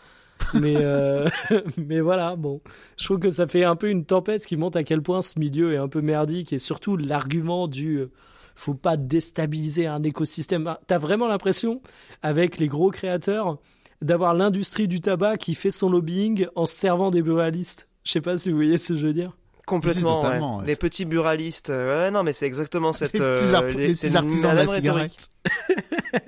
Mais, 0.54 0.76
euh, 0.78 1.28
mais 1.78 2.02
voilà, 2.02 2.36
bon. 2.36 2.62
Je 2.98 3.06
trouve 3.06 3.20
que 3.20 3.30
ça 3.30 3.48
fait 3.48 3.64
un 3.64 3.76
peu 3.76 3.90
une 3.90 4.06
tempête 4.06 4.46
qui 4.46 4.58
montre 4.58 4.78
à 4.78 4.84
quel 4.84 5.02
point 5.02 5.22
ce 5.22 5.40
milieu 5.40 5.74
est 5.74 5.78
un 5.78 5.88
peu 5.88 6.02
merdique 6.02 6.54
et 6.54 6.60
surtout 6.60 6.98
l'argument 6.98 7.68
du 7.68 8.08
faut 8.56 8.74
pas 8.74 8.98
déstabiliser 8.98 9.88
un 9.88 10.04
écosystème. 10.04 10.76
T'as 10.86 10.98
vraiment 10.98 11.28
l'impression, 11.28 11.82
avec 12.22 12.58
les 12.58 12.68
gros 12.68 12.92
créateurs, 12.92 13.58
d'avoir 14.02 14.34
l'industrie 14.34 14.90
du 14.90 15.00
tabac 15.00 15.38
qui 15.38 15.56
fait 15.56 15.72
son 15.72 15.90
lobbying 15.90 16.48
en 16.56 16.66
servant 16.66 17.10
des 17.10 17.22
buralistes. 17.22 17.88
Je 18.04 18.12
sais 18.12 18.22
pas 18.22 18.36
si 18.36 18.50
vous 18.50 18.58
voyez 18.58 18.78
ce 18.78 18.94
que 18.94 19.00
je 19.00 19.08
veux 19.08 19.14
dire. 19.14 19.39
Complètement, 19.70 20.24
Si, 20.24 20.30
ouais. 20.62 20.66
Les 20.66 20.76
petits 20.76 21.06
buralistes. 21.06 21.70
euh, 21.70 22.06
Ouais, 22.06 22.12
non, 22.12 22.24
mais 22.24 22.34
c'est 22.34 22.48
exactement 22.48 22.92
cette. 22.92 23.14
les 23.14 23.20
petits, 23.20 23.56
euh, 23.56 23.72
les 23.72 23.96
c'est 23.96 24.08
petits 24.08 24.18
artisans 24.18 24.52
de 24.52 24.58
la. 24.58 25.08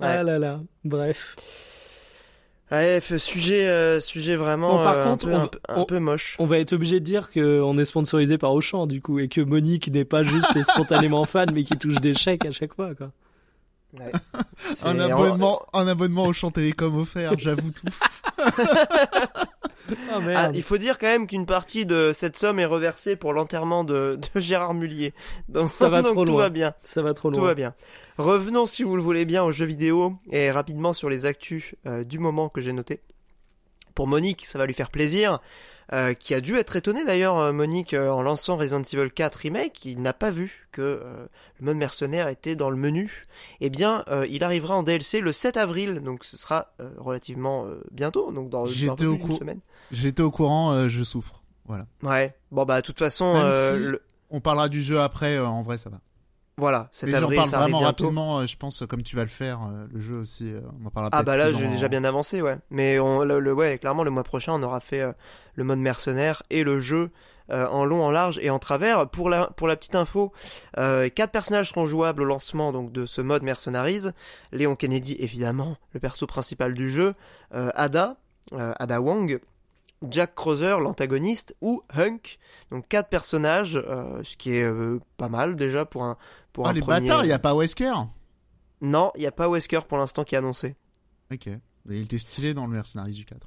Ah 0.00 0.22
là 0.22 0.38
là, 0.38 0.60
bref. 0.84 1.36
Ouais, 2.70 3.00
sujet, 3.18 3.68
euh, 3.68 4.00
sujet 4.00 4.36
vraiment 4.36 4.78
Bon, 4.78 4.84
par 4.84 4.96
euh, 4.96 5.04
contre, 5.04 5.28
un, 5.28 5.46
peu, 5.46 5.58
on 5.68 5.82
un 5.82 5.84
peu 5.84 5.98
moche. 5.98 6.36
On 6.38 6.46
va 6.46 6.58
être 6.58 6.72
obligé 6.72 6.98
de 6.98 7.04
dire 7.04 7.30
qu'on 7.30 7.78
est 7.78 7.84
sponsorisé 7.84 8.36
par 8.36 8.52
Auchan 8.52 8.86
du 8.86 9.00
coup 9.00 9.18
et 9.20 9.28
que 9.28 9.40
Monique 9.40 9.92
n'est 9.92 10.04
pas 10.04 10.22
juste 10.22 10.60
spontanément 10.62 11.24
fan 11.24 11.48
mais 11.54 11.62
qui 11.62 11.76
touche 11.78 12.00
des 12.00 12.14
chèques 12.14 12.46
à 12.46 12.52
chaque 12.52 12.74
fois 12.74 12.94
quoi. 12.94 13.12
Ouais. 14.00 14.12
Un 14.82 14.98
abonnement, 14.98 15.60
un 15.72 15.86
abonnement 15.86 16.24
au 16.24 16.32
champ 16.32 16.50
télécom 16.50 16.96
offert, 16.96 17.38
j'avoue 17.38 17.70
tout. 17.70 17.86
Ah 20.10 20.18
Ah, 20.34 20.50
il 20.54 20.62
faut 20.62 20.78
dire 20.78 20.98
quand 20.98 21.06
même 21.06 21.26
qu'une 21.26 21.44
partie 21.44 21.84
de 21.84 22.12
cette 22.14 22.38
somme 22.38 22.58
est 22.58 22.64
reversée 22.64 23.16
pour 23.16 23.34
l'enterrement 23.34 23.84
de, 23.84 24.18
de 24.34 24.40
Gérard 24.40 24.72
Mullier. 24.72 25.12
Donc, 25.50 25.68
Ça 25.68 25.90
va 25.90 26.00
donc 26.02 26.12
trop 26.14 26.24
tout 26.24 26.32
loin. 26.32 26.42
va 26.44 26.48
bien. 26.48 26.74
Ça 26.82 27.02
va 27.02 27.12
trop 27.12 27.30
Tout 27.30 27.40
loin. 27.40 27.48
va 27.48 27.54
bien. 27.54 27.74
Revenons, 28.16 28.64
si 28.64 28.82
vous 28.82 28.96
le 28.96 29.02
voulez 29.02 29.26
bien, 29.26 29.44
aux 29.44 29.52
jeux 29.52 29.66
vidéo 29.66 30.14
et 30.30 30.50
rapidement 30.50 30.94
sur 30.94 31.10
les 31.10 31.26
actus 31.26 31.74
euh, 31.86 32.02
du 32.02 32.18
moment 32.18 32.48
que 32.48 32.62
j'ai 32.62 32.72
noté. 32.72 33.00
Pour 33.94 34.06
Monique, 34.06 34.46
ça 34.46 34.58
va 34.58 34.64
lui 34.66 34.74
faire 34.74 34.90
plaisir, 34.90 35.38
euh, 35.92 36.14
qui 36.14 36.34
a 36.34 36.40
dû 36.40 36.56
être 36.56 36.76
étonné 36.76 37.04
d'ailleurs, 37.04 37.38
euh, 37.38 37.52
Monique, 37.52 37.92
euh, 37.94 38.08
en 38.10 38.22
lançant 38.22 38.56
Resident 38.56 38.82
Evil 38.82 39.10
4 39.10 39.34
Remake, 39.36 39.84
il 39.84 40.00
n'a 40.00 40.12
pas 40.12 40.30
vu 40.30 40.66
que 40.72 40.80
euh, 40.82 41.26
le 41.60 41.66
mode 41.66 41.76
mercenaire 41.76 42.28
était 42.28 42.56
dans 42.56 42.70
le 42.70 42.76
menu. 42.76 43.26
Eh 43.60 43.70
bien, 43.70 44.04
euh, 44.08 44.26
il 44.28 44.42
arrivera 44.44 44.76
en 44.76 44.82
DLC 44.82 45.20
le 45.20 45.32
7 45.32 45.56
avril, 45.56 46.00
donc 46.00 46.24
ce 46.24 46.36
sera 46.36 46.72
euh, 46.80 46.90
relativement 46.98 47.66
euh, 47.66 47.82
bientôt, 47.92 48.32
donc 48.32 48.48
dans, 48.50 48.66
J'étais 48.66 49.04
au 49.06 49.30
semaine. 49.32 49.60
J'étais 49.90 50.22
au 50.22 50.30
courant, 50.30 50.72
euh, 50.72 50.88
je 50.88 51.04
souffre. 51.04 51.42
Voilà. 51.66 51.86
Ouais, 52.02 52.34
bon 52.50 52.64
bah 52.64 52.80
de 52.80 52.86
toute 52.86 52.98
façon, 52.98 53.32
Même 53.34 53.50
euh, 53.52 53.78
si- 53.78 53.84
le- 53.86 54.02
On 54.30 54.40
parlera 54.40 54.68
du 54.68 54.82
jeu 54.82 55.00
après, 55.00 55.36
euh, 55.36 55.46
en 55.46 55.62
vrai 55.62 55.78
ça 55.78 55.90
va. 55.90 55.98
Voilà, 56.56 56.88
7 56.92 57.08
Et 57.08 57.12
j'en 57.12 57.18
avril, 57.24 57.36
parle 57.36 57.48
ça 57.48 57.56
arrive 57.58 57.72
vraiment 57.72 57.78
bientôt. 57.80 58.04
rapidement, 58.04 58.38
euh, 58.38 58.46
je 58.46 58.56
pense, 58.56 58.84
comme 58.88 59.02
tu 59.02 59.16
vas 59.16 59.22
le 59.22 59.28
faire, 59.28 59.62
euh, 59.64 59.86
le 59.92 60.00
jeu 60.00 60.16
aussi, 60.16 60.50
euh, 60.52 60.60
on 60.82 60.86
en 60.86 60.90
parlera 60.90 61.10
Ah 61.12 61.22
bah 61.24 61.36
là 61.36 61.48
j'ai 61.50 61.66
en- 61.66 61.70
déjà 61.70 61.88
bien 61.88 62.04
avancé 62.04 62.42
ouais. 62.42 62.58
Mais 62.70 62.98
on, 63.00 63.24
le, 63.24 63.40
le- 63.40 63.52
ouais 63.52 63.78
clairement 63.78 64.04
le 64.04 64.10
mois 64.10 64.22
prochain 64.24 64.52
on 64.54 64.62
aura 64.62 64.78
fait 64.80 65.00
euh, 65.00 65.12
le 65.56 65.64
mode 65.64 65.80
mercenaire 65.80 66.42
et 66.50 66.62
le 66.62 66.78
jeu 66.80 67.10
euh, 67.50 67.66
en 67.68 67.84
long, 67.84 68.04
en 68.04 68.10
large 68.12 68.38
et 68.40 68.50
en 68.50 68.58
travers. 68.60 69.08
Pour 69.10 69.28
la 69.30 69.48
pour 69.56 69.66
la 69.68 69.74
petite 69.76 69.96
info, 69.96 70.32
euh, 70.78 71.08
quatre 71.08 71.32
personnages 71.32 71.70
seront 71.70 71.86
jouables 71.86 72.22
au 72.22 72.24
lancement 72.24 72.70
donc 72.72 72.92
de 72.92 73.04
ce 73.04 73.20
mode 73.20 73.42
Mercenaries. 73.42 74.06
Léon 74.52 74.76
Kennedy 74.76 75.16
évidemment, 75.18 75.76
le 75.92 75.98
perso 76.00 76.26
principal 76.26 76.72
du 76.72 76.88
jeu, 76.88 77.14
Ada, 77.52 78.16
Ada 78.52 79.00
Wong, 79.00 79.38
Jack 80.08 80.34
Crowther 80.34 80.80
l'antagoniste 80.80 81.54
ou 81.60 81.82
Hunk. 81.96 82.38
Donc 82.70 82.88
quatre 82.88 83.08
personnages, 83.08 83.76
euh, 83.88 84.20
ce 84.24 84.36
qui 84.36 84.54
est 84.56 84.64
euh, 84.64 84.98
pas 85.16 85.28
mal 85.28 85.54
déjà 85.56 85.84
pour 85.84 86.02
un 86.04 86.16
pour 86.54 86.66
Ah 86.66 86.72
les 86.72 86.80
premier. 86.80 87.00
bâtards, 87.06 87.24
il 87.26 87.28
y 87.28 87.32
a 87.32 87.38
pas 87.38 87.54
Wesker? 87.54 87.92
Non, 88.80 89.12
il 89.16 89.22
y 89.22 89.26
a 89.26 89.32
pas 89.32 89.48
Wesker 89.50 89.80
pour 89.86 89.98
l'instant 89.98 90.24
qui 90.24 90.34
est 90.34 90.38
annoncé. 90.38 90.74
Ok. 91.30 91.46
Et 91.48 91.60
il 91.86 92.02
était 92.04 92.18
stylé 92.18 92.54
dans 92.54 92.66
le 92.66 92.72
Mercenaries 92.72 93.12
du 93.12 93.24
4. 93.26 93.46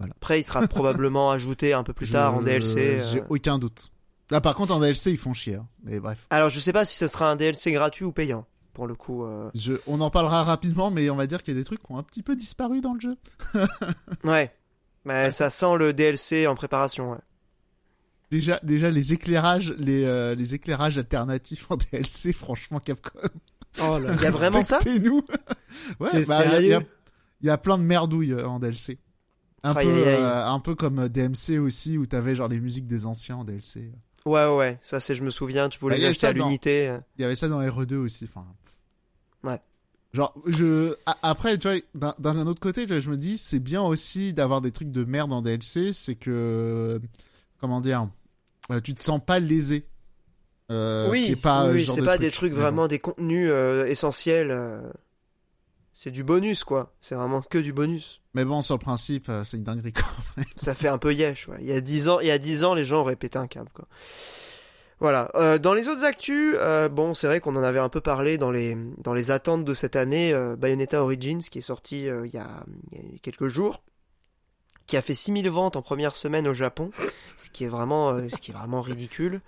Après, 0.00 0.38
il 0.40 0.42
sera 0.44 0.60
probablement 0.68 1.30
ajouté 1.32 1.72
un 1.72 1.82
peu 1.82 1.92
plus 1.92 2.06
Je- 2.06 2.12
tard 2.12 2.34
en 2.36 2.42
DLC. 2.42 3.00
J'ai 3.00 3.20
euh. 3.22 3.26
aucun 3.28 3.58
doute. 3.58 3.90
Là 4.30 4.40
par 4.40 4.54
contre 4.54 4.72
en 4.72 4.78
DLC 4.80 5.10
ils 5.10 5.18
font 5.18 5.34
chier. 5.34 5.56
hein. 5.56 5.68
Mais 5.82 5.98
bref. 6.00 6.26
Alors, 6.30 6.48
je 6.48 6.58
sais 6.60 6.72
pas 6.72 6.84
si 6.84 6.96
ce 6.96 7.06
sera 7.08 7.30
un 7.30 7.36
DLC 7.36 7.72
gratuit 7.72 8.04
ou 8.04 8.12
payant. 8.12 8.46
Pour 8.72 8.86
le 8.86 8.94
coup, 8.94 9.24
euh. 9.24 9.50
Je... 9.54 9.74
On 9.86 10.00
en 10.00 10.10
parlera 10.10 10.42
rapidement, 10.44 10.90
mais 10.90 11.10
on 11.10 11.16
va 11.16 11.26
dire 11.26 11.42
qu'il 11.42 11.54
y 11.54 11.56
a 11.56 11.60
des 11.60 11.64
trucs 11.64 11.82
qui 11.82 11.92
ont 11.92 11.98
un 11.98 12.02
petit 12.02 12.22
peu 12.22 12.34
disparu 12.36 12.80
dans 12.80 12.94
le 12.94 13.00
jeu. 13.00 13.14
ouais. 14.24 14.50
Mais 15.04 15.30
ça 15.30 15.50
sent 15.50 15.76
le 15.78 15.92
DLC 15.92 16.46
en 16.46 16.54
préparation. 16.54 17.12
Ouais. 17.12 17.18
Déjà, 18.32 18.58
déjà 18.62 18.88
les 18.90 19.12
éclairages, 19.12 19.74
les, 19.76 20.04
euh, 20.06 20.34
les 20.34 20.54
éclairages 20.54 20.96
alternatifs 20.96 21.70
en 21.70 21.76
DLC, 21.92 22.32
franchement 22.32 22.80
Capcom. 22.80 23.18
Oh 23.82 23.98
là. 23.98 24.10
Il 24.14 24.22
y 24.22 24.26
a 24.26 24.30
vraiment 24.30 24.62
ça 24.62 24.78
nous 25.02 25.22
Ouais, 26.00 26.24
bah, 26.24 26.44
il 26.46 26.50
y 26.50 26.54
a- 26.54 26.60
il 26.62 26.66
y, 26.68 26.72
a- 26.72 26.82
y 27.42 27.50
a 27.50 27.58
plein 27.58 27.76
de 27.76 27.82
merdouilles 27.82 28.32
euh, 28.32 28.48
en 28.48 28.58
DLC. 28.58 28.98
Un, 29.64 29.74
peu, 29.74 29.80
euh, 29.86 30.46
un 30.46 30.58
peu 30.60 30.74
comme 30.74 31.08
DMC 31.10 31.58
aussi, 31.60 31.98
où 31.98 32.06
t'avais 32.06 32.34
genre 32.34 32.48
les 32.48 32.58
musiques 32.58 32.86
des 32.86 33.04
anciens 33.04 33.36
en 33.36 33.44
DLC. 33.44 33.92
Ouais, 34.24 34.48
ouais. 34.48 34.78
Ça, 34.82 34.98
c'est, 34.98 35.14
je 35.14 35.22
me 35.22 35.28
souviens, 35.30 35.68
tu 35.68 35.78
pouvais 35.78 35.92
Bah, 35.92 35.98
il 35.98 36.00
les 36.00 36.06
acheter 36.06 36.20
ça 36.20 36.28
à 36.28 36.32
l'unité. 36.32 36.96
Il 37.18 37.22
y 37.22 37.24
avait 37.26 37.36
ça 37.36 37.48
dans 37.48 37.60
RE2 37.60 37.96
aussi. 37.96 38.24
Enfin. 38.34 38.46
Ouais. 39.44 39.60
Genre, 40.14 40.34
je. 40.46 40.94
Après, 41.22 41.58
tu 41.58 41.68
vois, 41.94 42.14
d'un 42.18 42.46
autre 42.46 42.60
côté, 42.60 42.86
vois, 42.86 42.98
je 42.98 43.10
me 43.10 43.16
dis, 43.18 43.36
c'est 43.36 43.60
bien 43.60 43.82
aussi 43.82 44.32
d'avoir 44.32 44.62
des 44.62 44.70
trucs 44.72 44.90
de 44.90 45.04
merde 45.04 45.32
en 45.34 45.42
DLC, 45.42 45.92
c'est 45.92 46.14
que. 46.14 46.98
Comment 47.60 47.80
dire 47.80 48.08
Tu 48.80 48.94
te 48.94 49.02
sens 49.02 49.20
pas 49.24 49.38
lésé. 49.38 49.86
Euh, 50.70 51.10
oui, 51.10 51.36
pas, 51.36 51.64
euh, 51.66 51.72
oui, 51.74 51.84
c'est 51.86 52.00
de 52.00 52.06
pas 52.06 52.12
truc. 52.12 52.22
des 52.22 52.30
trucs 52.30 52.52
vraiment 52.52 52.88
des 52.88 52.98
contenus 52.98 53.48
euh, 53.52 53.86
essentiels. 53.86 54.50
euh. 54.50 54.80
C'est 55.92 56.10
du 56.10 56.24
bonus, 56.24 56.64
quoi. 56.64 56.94
C'est 57.02 57.14
vraiment 57.14 57.42
que 57.42 57.58
du 57.58 57.72
bonus. 57.74 58.20
bon. 58.34 58.40
Mais 58.40 58.44
bon, 58.46 58.62
sur 58.62 58.76
le 58.76 58.80
principe, 58.80 59.30
c'est 59.44 59.58
une 59.58 59.64
dinguerie. 59.64 59.92
Quoi. 59.92 60.04
Ça 60.56 60.74
fait 60.74 60.88
un 60.88 60.96
peu 60.96 61.12
yesh, 61.12 61.48
ouais. 61.48 61.58
Il 61.60 61.66
y 61.66 61.72
a 61.72 61.80
10 61.82 62.08
ans, 62.08 62.20
il 62.20 62.28
y 62.28 62.30
a 62.30 62.38
10 62.38 62.64
ans, 62.64 62.74
les 62.74 62.84
gens 62.86 63.00
auraient 63.00 63.16
pété 63.16 63.38
un 63.38 63.46
câble, 63.46 63.68
quoi. 63.74 63.86
Voilà. 65.00 65.30
Euh, 65.34 65.58
dans 65.58 65.74
les 65.74 65.88
autres 65.88 66.04
actus, 66.04 66.54
euh, 66.60 66.88
bon, 66.88 67.12
c'est 67.12 67.26
vrai 67.26 67.40
qu'on 67.40 67.56
en 67.56 67.62
avait 67.62 67.80
un 67.80 67.88
peu 67.88 68.00
parlé 68.00 68.38
dans 68.38 68.52
les 68.52 68.76
dans 68.98 69.12
les 69.14 69.30
attentes 69.32 69.64
de 69.64 69.74
cette 69.74 69.96
année. 69.96 70.32
euh, 70.32 70.54
Bayonetta 70.56 71.02
Origins, 71.02 71.40
qui 71.42 71.58
est 71.58 71.62
sorti 71.62 72.02
il, 72.02 72.30
y 72.32 72.38
a, 72.38 72.64
il 72.92 72.98
y 73.12 73.16
a 73.16 73.18
quelques 73.20 73.48
jours, 73.48 73.82
qui 74.86 74.96
a 74.96 75.02
fait 75.02 75.14
6000 75.14 75.48
ventes 75.48 75.76
en 75.76 75.82
première 75.82 76.14
semaine 76.14 76.46
au 76.46 76.54
Japon, 76.54 76.90
ce 77.36 77.50
qui 77.50 77.64
est 77.64 77.68
vraiment 77.68 78.10
euh, 78.10 78.28
ce 78.28 78.40
qui 78.40 78.50
est 78.50 78.54
vraiment 78.54 78.80
ridicule. 78.80 79.40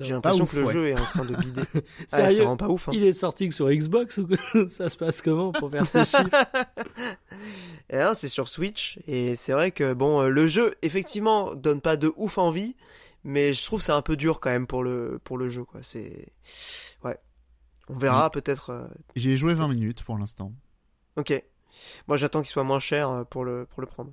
J'ai 0.00 0.12
l'impression 0.14 0.46
que 0.46 0.56
le 0.56 0.64
ouais. 0.64 0.72
jeu 0.72 0.88
est 0.88 0.94
en 1.00 1.04
train 1.04 1.24
de 1.24 1.34
bider. 1.36 1.62
ah, 1.74 1.80
c'est 2.06 2.16
Sérieux 2.16 2.36
vraiment 2.36 2.56
pas 2.56 2.68
ouf. 2.68 2.88
Hein. 2.88 2.92
Il 2.94 3.04
est 3.04 3.12
sorti 3.12 3.48
que 3.48 3.54
sur 3.54 3.68
Xbox 3.70 4.18
ou 4.18 4.26
quoi 4.26 4.36
ça 4.68 4.88
se 4.88 4.96
passe 4.96 5.22
comment 5.22 5.52
pour 5.52 5.70
faire 5.70 5.86
ces 5.86 6.04
chiffres 6.04 6.28
Et 7.90 7.96
là, 7.96 8.14
c'est 8.14 8.28
sur 8.28 8.48
Switch 8.48 8.98
et 9.06 9.34
c'est 9.34 9.52
vrai 9.52 9.72
que 9.72 9.94
bon, 9.94 10.20
euh, 10.20 10.28
le 10.28 10.46
jeu 10.46 10.74
effectivement 10.82 11.54
donne 11.56 11.80
pas 11.80 11.96
de 11.96 12.12
ouf 12.16 12.38
envie, 12.38 12.76
mais 13.24 13.52
je 13.52 13.64
trouve 13.64 13.80
que 13.80 13.84
c'est 13.84 13.90
un 13.92 14.02
peu 14.02 14.16
dur 14.16 14.38
quand 14.40 14.50
même 14.50 14.66
pour 14.68 14.84
le 14.84 15.20
pour 15.24 15.36
le 15.38 15.48
jeu 15.48 15.64
quoi. 15.64 15.80
C'est 15.82 16.28
ouais, 17.04 17.18
on 17.88 17.98
verra 17.98 18.30
peut-être. 18.30 18.70
euh, 18.70 18.86
J'ai 19.16 19.36
joué 19.36 19.54
20 19.54 19.68
minutes 19.68 20.04
pour 20.04 20.16
l'instant. 20.18 20.52
Ok, 21.16 21.32
moi 22.06 22.16
j'attends 22.16 22.42
qu'il 22.42 22.50
soit 22.50 22.62
moins 22.64 22.78
cher 22.78 23.10
euh, 23.10 23.24
pour 23.24 23.44
le 23.44 23.66
pour 23.66 23.80
le 23.80 23.88
prendre. 23.88 24.12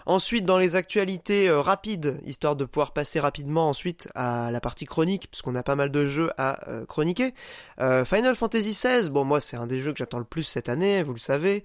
Ensuite, 0.05 0.45
dans 0.45 0.57
les 0.57 0.75
actualités 0.75 1.47
euh, 1.49 1.61
rapides, 1.61 2.19
histoire 2.25 2.55
de 2.55 2.65
pouvoir 2.65 2.91
passer 2.93 3.19
rapidement 3.19 3.69
ensuite 3.69 4.09
à 4.15 4.49
la 4.51 4.59
partie 4.61 4.85
chronique, 4.85 5.27
puisqu'on 5.29 5.55
a 5.55 5.63
pas 5.63 5.75
mal 5.75 5.91
de 5.91 6.05
jeux 6.05 6.31
à 6.37 6.69
euh, 6.69 6.85
chroniquer. 6.85 7.33
Euh, 7.79 8.05
Final 8.05 8.35
Fantasy 8.35 8.71
XVI, 8.71 9.09
bon 9.09 9.23
moi 9.23 9.39
c'est 9.39 9.57
un 9.57 9.67
des 9.67 9.79
jeux 9.81 9.91
que 9.91 9.97
j'attends 9.97 10.19
le 10.19 10.25
plus 10.25 10.43
cette 10.43 10.69
année, 10.69 11.03
vous 11.03 11.13
le 11.13 11.19
savez. 11.19 11.63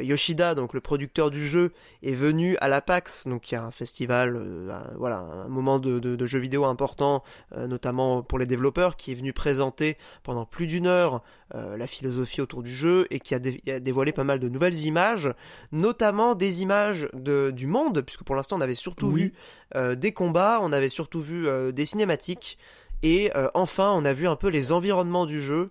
Yoshida, 0.00 0.54
donc 0.54 0.72
le 0.74 0.80
producteur 0.80 1.30
du 1.30 1.46
jeu, 1.46 1.70
est 2.02 2.14
venu 2.14 2.56
à 2.60 2.68
la 2.68 2.80
PAX, 2.80 3.26
donc 3.26 3.50
il 3.50 3.54
y 3.54 3.58
a 3.58 3.64
un 3.64 3.70
festival, 3.70 4.36
un- 4.70 4.96
voilà, 4.96 5.18
un 5.18 5.48
moment 5.48 5.78
de, 5.78 5.98
de- 5.98 6.16
de 6.16 6.26
jeux 6.26 6.38
vidéo 6.38 6.64
important, 6.64 7.22
notamment 7.56 8.22
pour 8.22 8.38
les 8.38 8.46
développeurs, 8.46 8.96
qui 8.96 9.12
est 9.12 9.14
venu 9.14 9.32
présenter 9.32 9.96
pendant 10.22 10.44
plus 10.46 10.66
d'une 10.66 10.86
heure 10.86 11.22
la 11.52 11.86
philosophie 11.86 12.40
autour 12.40 12.62
du 12.62 12.74
jeu 12.74 13.06
et 13.10 13.20
qui 13.20 13.34
a 13.34 13.38
dévoilé 13.38 14.12
pas 14.12 14.24
mal 14.24 14.40
de 14.40 14.48
nouvelles 14.48 14.80
images, 14.86 15.30
notamment 15.72 16.34
des 16.34 16.62
images 16.62 16.93
de, 17.12 17.50
du 17.50 17.66
monde, 17.66 18.02
puisque 18.02 18.22
pour 18.24 18.34
l'instant 18.36 18.56
on 18.58 18.60
avait 18.60 18.74
surtout 18.74 19.06
Oui. 19.08 19.22
vu 19.22 19.32
euh, 19.76 19.94
des 19.94 20.12
combats, 20.12 20.58
on 20.62 20.72
avait 20.72 20.88
surtout 20.88 21.20
vu 21.20 21.46
euh, 21.46 21.72
des 21.72 21.86
cinématiques, 21.86 22.58
et 23.02 23.30
euh, 23.36 23.48
enfin 23.54 23.92
on 23.94 24.04
a 24.04 24.12
vu 24.12 24.26
un 24.28 24.36
peu 24.36 24.48
les 24.48 24.72
environnements 24.72 25.26
du 25.26 25.40
jeu. 25.42 25.66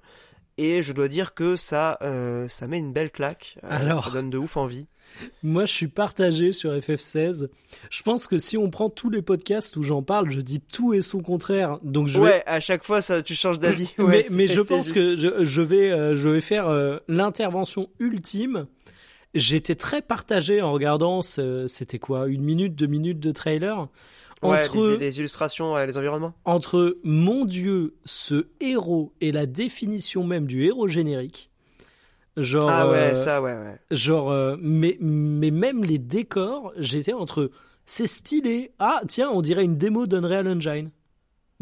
Et 0.59 0.83
je 0.83 0.93
dois 0.93 1.07
dire 1.07 1.33
que 1.33 1.55
ça, 1.55 1.97
ça 2.47 2.67
met 2.67 2.77
une 2.77 2.93
belle 2.93 3.09
claque. 3.09 3.57
Alors. 3.63 4.03
Ça 4.05 4.11
donne 4.11 4.29
de 4.29 4.37
ouf 4.37 4.55
envie. 4.55 4.85
Moi, 5.41 5.65
je 5.65 5.71
suis 5.73 5.87
partagé 5.87 6.53
sur 6.53 6.71
FF16. 6.71 7.49
Je 7.89 8.03
pense 8.03 8.27
que 8.27 8.37
si 8.37 8.55
on 8.55 8.69
prend 8.69 8.91
tous 8.91 9.09
les 9.09 9.23
podcasts 9.23 9.75
où 9.77 9.81
j'en 9.81 10.03
parle, 10.03 10.29
je 10.29 10.39
dis 10.41 10.59
tout 10.59 10.93
et 10.93 11.01
son 11.01 11.21
contraire. 11.23 11.79
Donc 11.81 12.07
je 12.07 12.19
vais 12.19 12.23
Ouais, 12.25 12.43
à 12.45 12.59
chaque 12.59 12.83
fois, 12.83 13.01
ça, 13.01 13.23
tu 13.23 13.33
changes 13.33 13.57
d'avis. 13.57 13.95
mais, 13.97 14.03
Ouais, 14.03 14.25
mais 14.29 14.45
c'est- 14.47 14.53
je 14.53 14.61
pense 14.61 14.85
juste. 14.85 14.95
que 14.95 15.15
je, 15.15 15.43
je 15.43 15.61
vais, 15.63 16.15
je 16.15 16.29
vais 16.29 16.41
faire 16.41 16.69
l'intervention 17.07 17.89
ultime. 17.99 18.67
J'étais 19.33 19.75
très 19.75 20.01
partagé 20.01 20.61
en 20.61 20.71
regardant, 20.71 21.21
ce- 21.21 21.67
c'était 21.67 21.99
quoi, 21.99 22.27
une 22.27 22.43
minute, 22.43 22.75
deux 22.75 22.85
minutes 22.87 23.19
de 23.19 23.31
trailer 23.31 23.87
Ouais, 24.43 24.59
entre 24.65 24.89
les, 24.91 24.97
les 24.97 25.19
illustrations, 25.19 25.73
ouais, 25.73 25.87
les 25.87 25.97
environnements. 25.97 26.33
entre 26.45 26.97
mon 27.03 27.45
Dieu, 27.45 27.95
ce 28.05 28.47
héros 28.59 29.13
et 29.21 29.31
la 29.31 29.45
définition 29.45 30.23
même 30.23 30.45
du 30.45 30.65
héros 30.65 30.87
générique. 30.87 31.49
Genre, 32.35 32.69
Ah 32.69 32.89
ouais, 32.89 32.97
euh, 32.97 33.15
ça, 33.15 33.41
ouais, 33.41 33.53
ouais. 33.53 33.77
genre, 33.91 34.31
euh, 34.31 34.55
mais, 34.59 34.97
mais 34.99 35.51
même 35.51 35.83
les 35.83 35.99
décors, 35.99 36.73
j'étais 36.77 37.13
entre, 37.13 37.51
c'est 37.85 38.07
stylé. 38.07 38.71
Ah, 38.79 39.01
tiens, 39.07 39.29
on 39.31 39.41
dirait 39.41 39.63
une 39.63 39.77
démo 39.77 40.07
d'Unreal 40.07 40.47
Engine. 40.47 40.89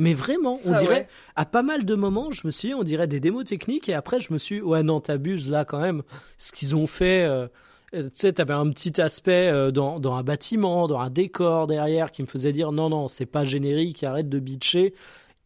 Mais 0.02 0.16
vraiment, 0.16 0.60
on 0.66 0.74
Ah 0.74 0.80
dirait, 0.80 0.93
ouais. 1.02 1.08
à 1.36 1.45
pas 1.45 1.62
mal 1.62 1.86
de 1.86 1.93
moments, 1.93 2.32
je 2.32 2.41
me 2.45 2.49
suis 2.49 2.70
dit, 2.70 2.74
on 2.74 2.82
dirait 2.82 3.06
des 3.06 3.20
démos 3.20 3.45
techniques, 3.45 3.88
et 3.88 3.93
après, 3.93 4.20
je 4.20 4.34
me 4.34 4.39
suis 4.39 4.56
dit, 4.56 4.62
ouais, 4.64 4.82
non, 4.82 4.99
t'abuses 4.99 5.52
là 5.52 5.64
quand 5.64 5.80
même. 5.80 6.02
Ce 6.39 6.52
qu'ils 6.52 6.76
ont 6.76 6.88
fait, 6.88 7.24
euh, 7.24 7.45
euh, 7.93 8.02
tu 8.06 8.10
sais, 8.16 8.34
t'avais 8.34 8.56
un 8.56 8.68
petit 8.72 8.99
aspect 8.99 9.52
euh, 9.52 9.70
dans, 9.70 9.99
dans 9.99 10.16
un 10.16 10.24
bâtiment, 10.24 10.88
dans 10.88 10.99
un 10.99 11.12
décor 11.12 11.68
derrière 11.68 12.12
qui 12.12 12.24
me 12.24 12.28
faisait 12.28 12.52
dire, 12.52 12.72
non, 12.72 12.89
non, 12.89 13.10
c'est 13.10 13.28
pas 13.28 13.43
générique, 13.43 14.04
arrête 14.04 14.28
de 14.28 14.39
bitcher. 14.39 14.95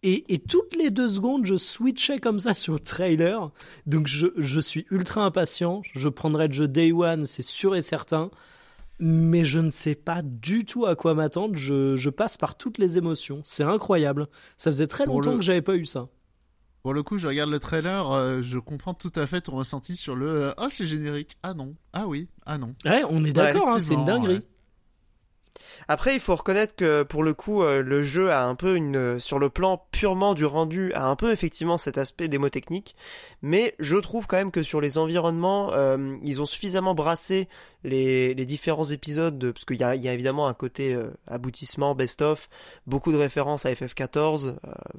Et, 0.03 0.23
et 0.33 0.39
toutes 0.39 0.73
les 0.77 0.89
deux 0.89 1.09
secondes, 1.09 1.45
je 1.45 1.55
switchais 1.55 2.19
comme 2.19 2.39
ça 2.39 2.53
sur 2.53 2.73
le 2.73 2.79
trailer. 2.79 3.51
Donc 3.87 4.07
je, 4.07 4.27
je 4.37 4.61
suis 4.61 4.85
ultra 4.89 5.25
impatient. 5.25 5.81
Je 5.93 6.07
prendrai 6.07 6.47
le 6.47 6.53
jeu 6.53 6.69
Day 6.69 6.93
One, 6.93 7.25
c'est 7.25 7.43
sûr 7.43 7.75
et 7.75 7.81
certain. 7.81 8.31
Mais 8.99 9.43
je 9.43 9.59
ne 9.59 9.69
sais 9.69 9.95
pas 9.95 10.21
du 10.23 10.63
tout 10.65 10.85
à 10.85 10.95
quoi 10.95 11.13
m'attendre. 11.13 11.55
Je, 11.55 11.95
je 11.95 12.09
passe 12.09 12.37
par 12.37 12.55
toutes 12.57 12.77
les 12.77 12.97
émotions. 12.97 13.41
C'est 13.43 13.63
incroyable. 13.63 14.27
Ça 14.57 14.71
faisait 14.71 14.87
très 14.87 15.05
longtemps 15.05 15.31
le- 15.31 15.37
que 15.37 15.43
j'avais 15.43 15.61
pas 15.61 15.75
eu 15.75 15.85
ça. 15.85 16.07
Pour 16.81 16.93
le 16.93 17.01
coup, 17.03 17.17
je 17.17 17.27
regarde 17.27 17.49
le 17.49 17.59
trailer, 17.59 18.11
euh, 18.11 18.41
je 18.43 18.59
comprends 18.59 18.93
tout 18.93 19.11
à 19.15 19.25
fait 19.25 19.41
ton 19.41 19.53
ressenti 19.55 19.95
sur 19.95 20.15
le 20.15 20.27
euh, 20.27 20.51
ah 20.57 20.67
c'est 20.69 20.85
générique, 20.85 21.35
ah 21.41 21.55
non, 21.55 21.75
ah 21.93 22.05
oui, 22.07 22.27
ah 22.45 22.59
non. 22.59 22.75
Ouais, 22.85 23.03
on 23.09 23.23
est 23.25 23.33
d'accord, 23.33 23.69
hein, 23.71 23.79
c'est 23.79 23.95
une 23.95 24.05
dinguerie. 24.05 24.35
ouais. 24.35 24.41
Après, 25.87 26.13
il 26.15 26.19
faut 26.19 26.35
reconnaître 26.35 26.75
que 26.75 27.03
pour 27.03 27.23
le 27.23 27.33
coup, 27.33 27.61
euh, 27.63 27.81
le 27.81 28.01
jeu 28.01 28.31
a 28.31 28.45
un 28.45 28.55
peu 28.55 28.75
une, 28.75 28.95
euh, 28.95 29.19
sur 29.19 29.37
le 29.39 29.49
plan 29.49 29.85
purement 29.91 30.33
du 30.33 30.45
rendu, 30.45 30.91
a 30.93 31.07
un 31.07 31.15
peu 31.15 31.31
effectivement 31.31 31.77
cet 31.77 31.97
aspect 31.97 32.27
démo 32.27 32.49
technique. 32.49 32.95
Mais 33.41 33.75
je 33.79 33.97
trouve 33.97 34.25
quand 34.25 34.37
même 34.37 34.51
que 34.51 34.63
sur 34.63 34.81
les 34.81 34.97
environnements, 34.97 35.71
euh, 35.73 36.15
ils 36.23 36.41
ont 36.41 36.45
suffisamment 36.47 36.95
brassé 36.95 37.47
les, 37.83 38.33
les 38.33 38.45
différents 38.47 38.85
épisodes, 38.85 39.37
de, 39.37 39.51
parce 39.51 39.65
qu'il 39.65 39.77
y 39.77 39.83
a, 39.83 39.95
y 39.95 40.07
a 40.07 40.13
évidemment 40.13 40.47
un 40.47 40.55
côté 40.55 40.95
euh, 40.95 41.11
aboutissement, 41.27 41.93
best-of, 41.93 42.49
beaucoup 42.87 43.11
de 43.11 43.17
références 43.17 43.67
à 43.67 43.71
FF14. 43.71 44.47
Euh, 44.47 44.55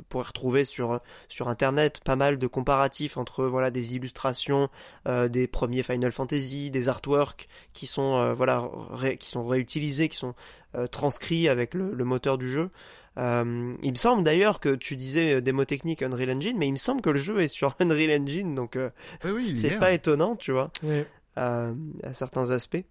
pourrez 0.08 0.26
retrouver 0.28 0.64
sur 0.64 1.00
sur 1.28 1.48
internet 1.48 2.00
pas 2.04 2.14
mal 2.14 2.38
de 2.38 2.46
comparatifs 2.46 3.16
entre 3.16 3.44
voilà 3.46 3.72
des 3.72 3.96
illustrations 3.96 4.68
des 5.06 5.46
premiers 5.48 5.82
Final 5.82 6.12
Fantasy, 6.12 6.70
des 6.70 6.88
artworks 6.88 7.48
qui 7.72 7.86
sont 7.86 8.32
voilà 8.34 8.70
ré- 8.90 9.16
qui 9.16 9.30
sont 9.30 9.44
réutilisés, 9.46 10.08
qui 10.08 10.16
sont 10.16 10.34
euh, 10.76 10.86
transcrits 10.86 11.48
avec 11.48 11.74
le, 11.74 11.92
le 11.92 12.04
moteur 12.04 12.38
du 12.38 12.50
jeu. 12.50 12.70
Euh, 13.18 13.74
il 13.82 13.90
me 13.90 13.96
semble 13.96 14.22
d'ailleurs 14.24 14.60
que 14.60 14.74
tu 14.74 14.94
disais 14.94 15.36
euh, 15.36 15.40
démo 15.40 15.64
technique 15.64 16.02
Unreal 16.02 16.30
Engine, 16.30 16.58
mais 16.58 16.66
il 16.66 16.72
me 16.72 16.76
semble 16.76 17.00
que 17.00 17.10
le 17.10 17.18
jeu 17.18 17.40
est 17.40 17.48
sur 17.48 17.74
Unreal 17.80 18.20
Engine, 18.20 18.54
donc 18.54 18.76
euh, 18.76 18.90
Oui, 19.24 19.30
oui, 19.30 19.56
c'est 19.56 19.68
est, 19.68 19.78
pas 19.78 19.88
hein. 19.88 19.92
étonnant, 19.92 20.36
tu 20.36 20.52
vois, 20.52 20.70
euh, 21.38 21.74
à 22.02 22.12
certains 22.12 22.50
aspects. 22.50 22.84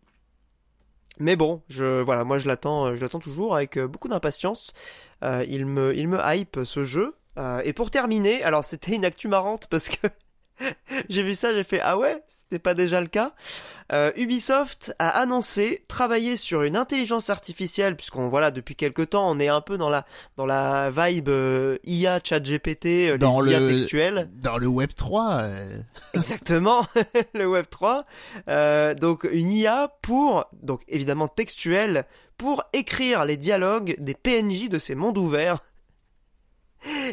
Mais 1.20 1.36
bon, 1.36 1.62
je 1.70 2.02
voilà, 2.02 2.26
moi 2.26 2.40
je 2.40 2.48
l'attends, 2.48 2.94
je 2.94 3.00
l'attends 3.00 3.20
toujours 3.20 3.56
avec 3.56 3.80
beaucoup 3.80 4.10
d'impatience. 4.10 4.74
Euh, 5.24 5.46
il 5.48 5.66
me, 5.66 5.96
il 5.96 6.08
me 6.08 6.20
hype 6.24 6.60
ce 6.64 6.84
jeu. 6.84 7.16
Euh, 7.38 7.62
et 7.66 7.74
pour 7.74 7.92
terminer, 7.92 8.44
alors 8.44 8.64
c'était 8.64 8.96
une 8.96 9.06
actu 9.06 9.28
marrante 9.28 9.68
parce 9.70 9.90
que 9.90 10.08
j'ai 11.10 11.24
vu 11.24 11.36
ça, 11.36 11.54
j'ai 11.54 11.64
fait 11.64 11.80
ah 11.82 11.98
ouais, 11.98 12.24
c'était 12.28 12.60
pas 12.60 12.74
déjà 12.74 13.02
le 13.02 13.08
cas. 13.08 13.34
Euh, 13.92 14.12
Ubisoft 14.16 14.96
a 14.98 15.10
annoncé 15.10 15.84
travailler 15.88 16.38
sur 16.38 16.64
une 16.64 16.76
intelligence 16.76 17.30
artificielle 17.30 17.96
puisqu'on 17.96 18.30
voilà 18.30 18.50
depuis 18.50 18.76
quelque 18.76 19.04
temps 19.04 19.30
on 19.30 19.40
est 19.40 19.48
un 19.48 19.62
peu 19.62 19.78
dans 19.78 19.92
la 19.92 20.06
dans 20.38 20.48
la 20.48 20.90
vibe 20.90 21.30
euh, 21.30 21.78
IA 21.86 22.20
ChatGPT 22.24 22.86
euh, 23.12 23.18
Dans 23.20 23.42
les 23.42 23.52
IA 23.52 23.60
le- 23.60 23.68
textuelles. 23.68 24.30
Dans 24.42 24.58
le 24.58 24.66
Web 24.68 24.90
3, 24.96 25.34
euh, 25.44 25.78
Exactement, 26.16 26.88
le 27.36 27.48
Web 27.48 27.66
3. 27.70 28.04
Euh, 28.48 28.96
donc 28.96 29.28
une 29.32 29.52
IA 29.52 29.92
pour, 30.02 30.46
donc 30.64 30.82
évidemment 30.88 31.28
textuelle, 31.28 32.06
pour 32.38 32.64
écrire 32.74 33.24
les 33.24 33.38
dialogues 33.38 33.96
des 34.00 34.16
PNJ 34.16 34.68
de 34.70 34.80
ces 34.80 34.96
mondes 34.96 35.18
ouverts. 35.20 35.60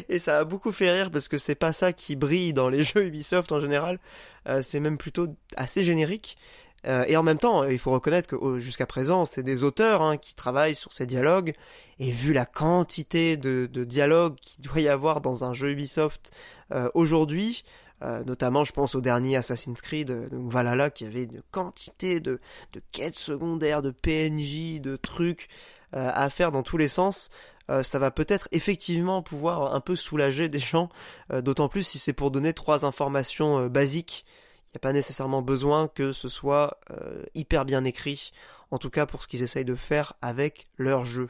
Et 0.09 0.19
ça 0.19 0.39
a 0.39 0.43
beaucoup 0.43 0.71
fait 0.71 0.91
rire 0.91 1.11
parce 1.11 1.27
que 1.27 1.37
c'est 1.37 1.55
pas 1.55 1.73
ça 1.73 1.93
qui 1.93 2.15
brille 2.15 2.53
dans 2.53 2.69
les 2.69 2.83
jeux 2.83 3.05
Ubisoft 3.05 3.51
en 3.51 3.59
général. 3.59 3.99
Euh, 4.47 4.61
c'est 4.61 4.79
même 4.79 4.97
plutôt 4.97 5.27
assez 5.55 5.83
générique. 5.83 6.37
Euh, 6.85 7.05
et 7.07 7.15
en 7.15 7.23
même 7.23 7.37
temps, 7.37 7.63
il 7.63 7.79
faut 7.79 7.91
reconnaître 7.91 8.27
que 8.27 8.59
jusqu'à 8.59 8.85
présent, 8.85 9.23
c'est 9.23 9.43
des 9.43 9.63
auteurs 9.63 10.01
hein, 10.01 10.17
qui 10.17 10.35
travaillent 10.35 10.75
sur 10.75 10.91
ces 10.91 11.05
dialogues. 11.05 11.53
Et 11.99 12.11
vu 12.11 12.33
la 12.33 12.45
quantité 12.45 13.37
de, 13.37 13.69
de 13.71 13.83
dialogues 13.83 14.35
qu'il 14.35 14.65
doit 14.65 14.81
y 14.81 14.89
avoir 14.89 15.21
dans 15.21 15.43
un 15.43 15.53
jeu 15.53 15.71
Ubisoft 15.71 16.31
euh, 16.71 16.89
aujourd'hui, 16.93 17.63
euh, 18.01 18.23
notamment, 18.25 18.63
je 18.63 18.73
pense 18.73 18.95
au 18.95 19.01
dernier 19.01 19.37
Assassin's 19.37 19.81
Creed, 19.81 20.09
euh, 20.09 20.29
donc 20.29 20.49
Valhalla, 20.49 20.89
qui 20.89 21.05
avait 21.05 21.23
une 21.23 21.41
quantité 21.51 22.19
de, 22.19 22.39
de 22.73 22.81
quêtes 22.91 23.15
secondaires, 23.15 23.81
de 23.81 23.91
PNJ, 23.91 24.81
de 24.81 24.95
trucs 24.95 25.47
à 25.95 26.31
faire 26.31 26.51
dans 26.51 26.63
tous 26.63 26.77
les 26.77 26.87
sens. 26.87 27.29
Euh, 27.69 27.81
ça 27.83 27.97
va 27.99 28.11
peut-être 28.11 28.47
effectivement 28.51 29.21
pouvoir 29.21 29.73
un 29.73 29.79
peu 29.79 29.95
soulager 29.95 30.49
des 30.49 30.59
gens, 30.59 30.89
euh, 31.31 31.41
d'autant 31.41 31.69
plus 31.69 31.83
si 31.83 31.97
c'est 31.97 32.13
pour 32.13 32.29
donner 32.31 32.53
trois 32.53 32.85
informations 32.85 33.59
euh, 33.59 33.69
basiques. 33.69 34.25
Il 34.27 34.77
n'y 34.77 34.79
a 34.79 34.79
pas 34.79 34.93
nécessairement 34.93 35.41
besoin 35.41 35.87
que 35.87 36.13
ce 36.13 36.27
soit 36.27 36.79
euh, 36.91 37.23
hyper 37.35 37.63
bien 37.63 37.83
écrit, 37.85 38.31
en 38.71 38.79
tout 38.79 38.89
cas 38.89 39.05
pour 39.05 39.21
ce 39.21 39.27
qu'ils 39.27 39.43
essayent 39.43 39.65
de 39.65 39.75
faire 39.75 40.13
avec 40.21 40.67
leur 40.77 41.05
jeu. 41.05 41.29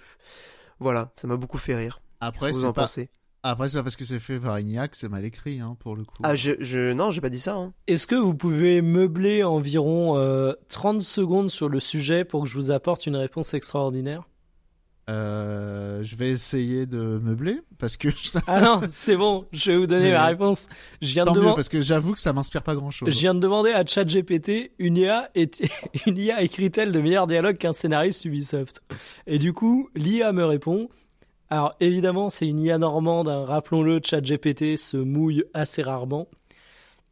Voilà, 0.79 1.11
ça 1.17 1.27
m'a 1.27 1.36
beaucoup 1.38 1.57
fait 1.57 1.75
rire. 1.75 2.01
après 2.21 2.51
vous 2.51 2.61
c'est 2.61 2.65
en 2.67 2.73
pas 2.73 2.84
pensez? 2.84 3.09
Après 3.43 3.67
c'est 3.67 3.77
pas 3.77 3.84
parce 3.84 3.97
que 3.97 4.05
c'est 4.05 4.19
fait 4.19 4.39
par 4.39 4.57
Ignac, 4.59 4.91
que 4.91 4.97
c'est 4.97 5.09
mal 5.09 5.25
écrit 5.25 5.59
hein, 5.59 5.75
pour 5.81 5.97
le 5.97 6.05
coup. 6.05 6.15
Ah, 6.23 6.36
je, 6.36 6.53
je, 6.59 6.93
non, 6.93 7.09
j'ai 7.09 7.19
pas 7.19 7.29
dit 7.29 7.41
ça. 7.41 7.55
Hein. 7.55 7.73
Est-ce 7.88 8.07
que 8.07 8.15
vous 8.15 8.34
pouvez 8.34 8.81
meubler 8.81 9.43
environ 9.43 10.17
euh, 10.17 10.53
30 10.69 11.01
secondes 11.01 11.49
sur 11.49 11.67
le 11.67 11.81
sujet 11.81 12.23
pour 12.23 12.43
que 12.43 12.49
je 12.49 12.53
vous 12.55 12.71
apporte 12.71 13.05
une 13.05 13.17
réponse 13.17 13.53
extraordinaire? 13.53 14.23
Euh, 15.10 16.01
je 16.01 16.16
vais 16.16 16.30
essayer 16.30 16.86
de 16.86 17.20
meubler 17.22 17.60
parce 17.78 17.97
que 17.97 18.08
Ah 18.47 18.62
non, 18.62 18.80
c'est 18.89 19.18
bon, 19.18 19.45
je 19.51 19.72
vais 19.72 19.78
vous 19.78 19.88
donner 19.88 20.08
Mais- 20.08 20.14
ma 20.14 20.26
réponse. 20.28 20.70
Je 21.01 21.12
viens, 21.14 21.26
de 21.26 21.30
tant 21.30 21.36
mieux 21.36 21.41
deman- 21.41 21.56
parce 21.56 21.68
que 21.68 21.82
j'avoue 21.82 22.14
que 22.14 22.22
ça 22.22 22.32
m'inspire 22.32 22.64
pas 22.64 22.74
grand 22.74 22.89
chose. 22.89 23.10
je 23.14 23.20
viens 23.20 23.34
de 23.36 23.39
demander 23.41 23.72
à 23.72 23.86
ChatGPT 23.86 24.72
une 24.80 24.95
IA, 24.97 25.30
est... 25.36 25.62
une 26.08 26.18
IA 26.18 26.41
écrit-elle 26.41 26.91
de 26.93 26.99
meilleurs 27.01 27.28
dialogues 27.28 27.58
qu'un 27.58 27.74
scénariste 27.74 28.24
Ubisoft? 28.26 28.82
Et 29.28 29.39
du 29.39 29.51
coup, 29.51 29.89
l'IA 29.95 30.32
me 30.32 30.45
répond. 30.45 30.88
Alors 31.49 31.76
évidemment, 31.82 32.30
c'est 32.30 32.47
une 32.47 32.60
IA 32.60 32.78
normande, 32.78 33.28
hein, 33.28 33.43
rappelons-le, 33.45 33.99
ChatGPT 34.04 34.78
se 34.78 34.95
mouille 34.97 35.43
assez 35.54 35.82
rarement. 35.82 36.28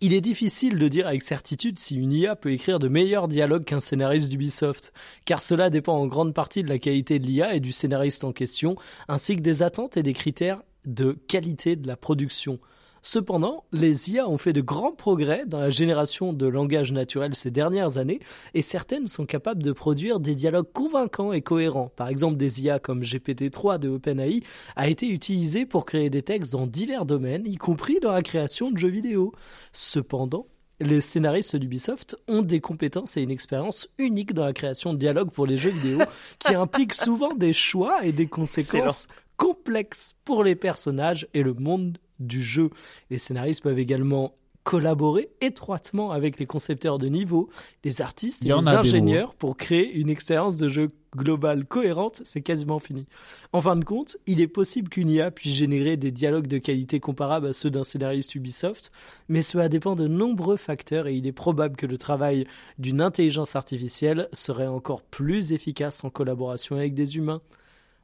Il 0.04 0.16
est 0.16 0.22
difficile 0.22 0.80
de 0.80 0.88
dire 0.88 1.06
avec 1.06 1.22
certitude 1.22 1.78
si 1.78 1.96
une 1.96 2.12
IA 2.12 2.36
peut 2.36 2.52
écrire 2.52 2.80
de 2.80 2.88
meilleurs 2.88 3.28
dialogues 3.28 3.66
qu'un 3.66 3.80
scénariste 3.80 4.32
d'Ubisoft, 4.32 4.94
car 5.26 5.44
cela 5.44 5.70
dépend 5.70 5.96
en 5.96 6.08
grande 6.08 6.34
partie 6.34 6.64
de 6.64 6.70
la 6.70 6.80
qualité 6.80 7.20
de 7.20 7.28
l'IA 7.28 7.54
et 7.54 7.60
du 7.60 7.72
scénariste 7.72 8.24
en 8.24 8.32
question, 8.32 8.76
ainsi 9.08 9.36
que 9.36 9.42
des 9.42 9.62
attentes 9.62 9.98
et 9.98 10.04
des 10.04 10.14
critères 10.14 10.64
de 10.86 11.16
qualité 11.28 11.76
de 11.76 11.86
la 11.86 11.98
production. 11.98 12.60
Cependant, 13.02 13.64
les 13.72 14.12
IA 14.12 14.30
ont 14.30 14.38
fait 14.38 14.54
de 14.54 14.62
grands 14.62 14.92
progrès 14.92 15.44
dans 15.48 15.60
la 15.60 15.70
génération 15.72 16.34
de 16.34 16.46
langage 16.46 16.92
naturel 16.92 17.36
ces 17.36 17.50
dernières 17.50 17.98
années 17.98 18.20
et 18.54 18.62
certaines 18.62 19.08
sont 19.08 19.26
capables 19.26 19.64
de 19.64 19.72
produire 19.72 20.20
des 20.20 20.36
dialogues 20.36 20.72
convaincants 20.72 21.34
et 21.34 21.42
cohérents. 21.42 21.92
Par 21.96 22.10
exemple, 22.10 22.38
des 22.38 22.62
IA 22.62 22.80
comme 22.80 23.02
GPT-3 23.02 23.80
de 23.80 23.90
OpenAI 23.90 24.44
a 24.76 24.88
été 24.88 25.08
utilisé 25.08 25.66
pour 25.66 25.86
créer 25.86 26.10
des 26.10 26.22
textes 26.22 26.52
dans 26.52 26.68
divers 26.68 27.06
domaines, 27.06 27.48
y 27.48 27.58
compris 27.58 28.00
dans 28.00 28.12
la 28.12 28.22
création 28.22 28.70
de 28.70 28.78
jeux 28.78 28.90
vidéo. 28.90 29.34
Cependant, 29.72 30.46
les 30.80 31.02
scénaristes 31.02 31.56
d'Ubisoft 31.56 32.18
ont 32.28 32.42
des 32.42 32.60
compétences 32.60 33.18
et 33.18 33.22
une 33.22 33.32
expérience 33.32 33.88
unique 33.98 34.34
dans 34.34 34.46
la 34.46 34.54
création 34.54 34.94
de 34.94 35.00
dialogues 35.00 35.32
pour 35.32 35.46
les 35.46 35.58
jeux 35.58 35.70
vidéo 35.70 36.00
qui 36.40 36.56
impliquent 36.56 36.94
souvent 36.94 37.34
des 37.34 37.54
choix 37.54 38.04
et 38.04 38.12
des 38.12 38.28
conséquences 38.28 39.08
complexes 39.38 40.16
pour 40.24 40.44
les 40.44 40.56
personnages 40.56 41.28
et 41.34 41.44
le 41.44 41.54
monde 41.54 41.98
du 42.22 42.42
jeu. 42.42 42.70
Les 43.10 43.18
scénaristes 43.18 43.64
peuvent 43.64 43.80
également 43.80 44.36
collaborer 44.64 45.30
étroitement 45.42 46.12
avec 46.12 46.38
les 46.38 46.46
concepteurs 46.46 47.00
de 47.00 47.08
niveau, 47.08 47.50
les 47.84 48.04
artistes 48.04 48.44
et 48.46 48.50
les 48.50 48.68
ingénieurs 48.78 49.34
pour 49.34 49.58
créer 49.58 49.92
une 49.96 50.08
expérience 50.08 50.58
de 50.58 50.68
jeu 50.68 50.92
globale 51.18 51.66
cohérente, 51.66 52.22
c'est 52.24 52.42
quasiment 52.42 52.78
fini. 52.78 53.08
En 53.54 53.62
fin 53.62 53.76
de 53.76 53.84
compte, 53.84 54.18
il 54.28 54.40
est 54.40 54.48
possible 54.48 54.88
qu'une 54.90 55.10
IA 55.10 55.32
puisse 55.32 55.56
générer 55.56 55.98
des 55.98 56.12
dialogues 56.12 56.46
de 56.46 56.60
qualité 56.60 57.00
comparables 57.00 57.48
à 57.48 57.54
ceux 57.54 57.72
d'un 57.72 57.84
scénariste 57.84 58.36
Ubisoft, 58.36 58.92
mais 59.30 59.42
cela 59.42 59.68
dépend 59.68 59.96
de 59.96 60.08
nombreux 60.08 60.58
facteurs 60.58 61.08
et 61.08 61.16
il 61.16 61.26
est 61.26 61.32
probable 61.32 61.76
que 61.76 61.88
le 61.88 61.98
travail 61.98 62.46
d'une 62.78 63.02
intelligence 63.02 63.56
artificielle 63.56 64.30
serait 64.32 64.68
encore 64.68 65.02
plus 65.02 65.54
efficace 65.54 66.04
en 66.04 66.12
collaboration 66.12 66.76
avec 66.76 66.94
des 66.94 67.18
humains. 67.18 67.42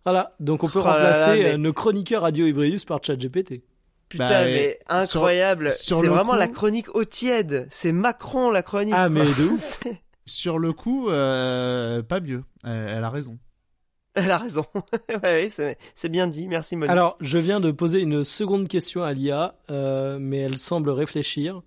Voilà, 0.05 0.35
donc 0.39 0.63
on 0.63 0.67
peut 0.69 0.79
Oh 0.81 0.85
là 0.87 0.93
là, 0.93 1.11
remplacer 1.11 1.43
mais- 1.43 1.53
euh, 1.53 1.57
nos 1.57 1.71
chroniqueurs 1.71 2.23
Radio 2.23 2.47
Ibrius 2.47 2.83
par 2.83 2.99
ChatGPT. 3.03 3.61
Putain, 4.09 4.27
Bah, 4.29 4.43
mais 4.45 4.79
incroyable. 4.87 5.69
sur 5.71 5.99
C'est 6.01 6.07
vraiment 6.07 6.31
coup- 6.33 6.39
la 6.39 6.47
chronique 6.47 6.95
au 6.95 7.03
tiède. 7.03 7.67
C'est 7.69 7.91
Macron 7.91 8.51
la 8.51 8.63
chronique. 8.63 8.93
Ah, 8.95 9.07
quoi. 9.09 9.09
mais 9.09 9.25
de 9.25 9.43
ouf. 9.51 9.79
Sur 10.25 10.59
le 10.59 10.73
coup, 10.73 11.09
euh, 11.09 12.01
pas 12.03 12.19
mieux. 12.19 12.43
Elle, 12.63 12.85
elle 12.97 13.03
a 13.03 13.09
raison. 13.09 13.37
Elle 14.13 14.31
a 14.31 14.37
raison. 14.37 14.65
ouais, 15.23 15.43
oui, 15.43 15.49
c'est 15.51 15.77
c'est 15.93 16.09
bien 16.09 16.27
dit. 16.27 16.47
Merci 16.47 16.75
Monique. 16.75 16.91
Alors, 16.91 17.17
je 17.21 17.37
viens 17.37 17.59
de 17.59 17.69
poser 17.71 17.99
une 17.99 18.23
seconde 18.23 18.67
question 18.67 19.03
à 19.03 19.13
l'IA, 19.13 19.55
euh, 19.71 20.17
mais 20.19 20.39
elle 20.39 20.57
semble 20.57 20.89
réfléchir. 20.89 21.61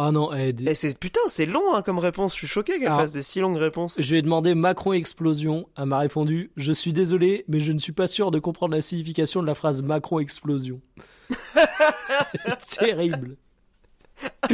Ah 0.00 0.12
non, 0.12 0.32
eh, 0.32 0.52
des- 0.52 0.70
Et 0.70 0.74
c'est 0.76 0.96
putain, 0.98 1.20
c'est 1.26 1.44
long 1.46 1.74
hein, 1.74 1.82
comme 1.82 1.98
réponse. 1.98 2.32
Je 2.32 2.38
suis 2.38 2.46
choqué 2.46 2.78
qu'elle 2.78 2.88
fasse 2.90 3.12
des 3.12 3.22
si 3.22 3.40
longues 3.40 3.56
réponses. 3.56 3.96
Je 4.00 4.10
lui 4.12 4.20
ai 4.20 4.22
demandé 4.22 4.54
Macron 4.54 4.92
explosion. 4.92 5.68
Elle 5.76 5.86
m'a 5.86 5.98
répondu 5.98 6.52
Je 6.56 6.70
suis 6.72 6.92
désolé, 6.92 7.44
mais 7.48 7.58
je 7.58 7.72
ne 7.72 7.78
suis 7.78 7.90
pas 7.92 8.06
sûr 8.06 8.30
de 8.30 8.38
comprendre 8.38 8.74
la 8.74 8.80
signification 8.80 9.42
de 9.42 9.46
la 9.48 9.54
phrase 9.56 9.82
Macron 9.82 10.20
explosion. 10.20 10.80
Terrible. 12.78 13.36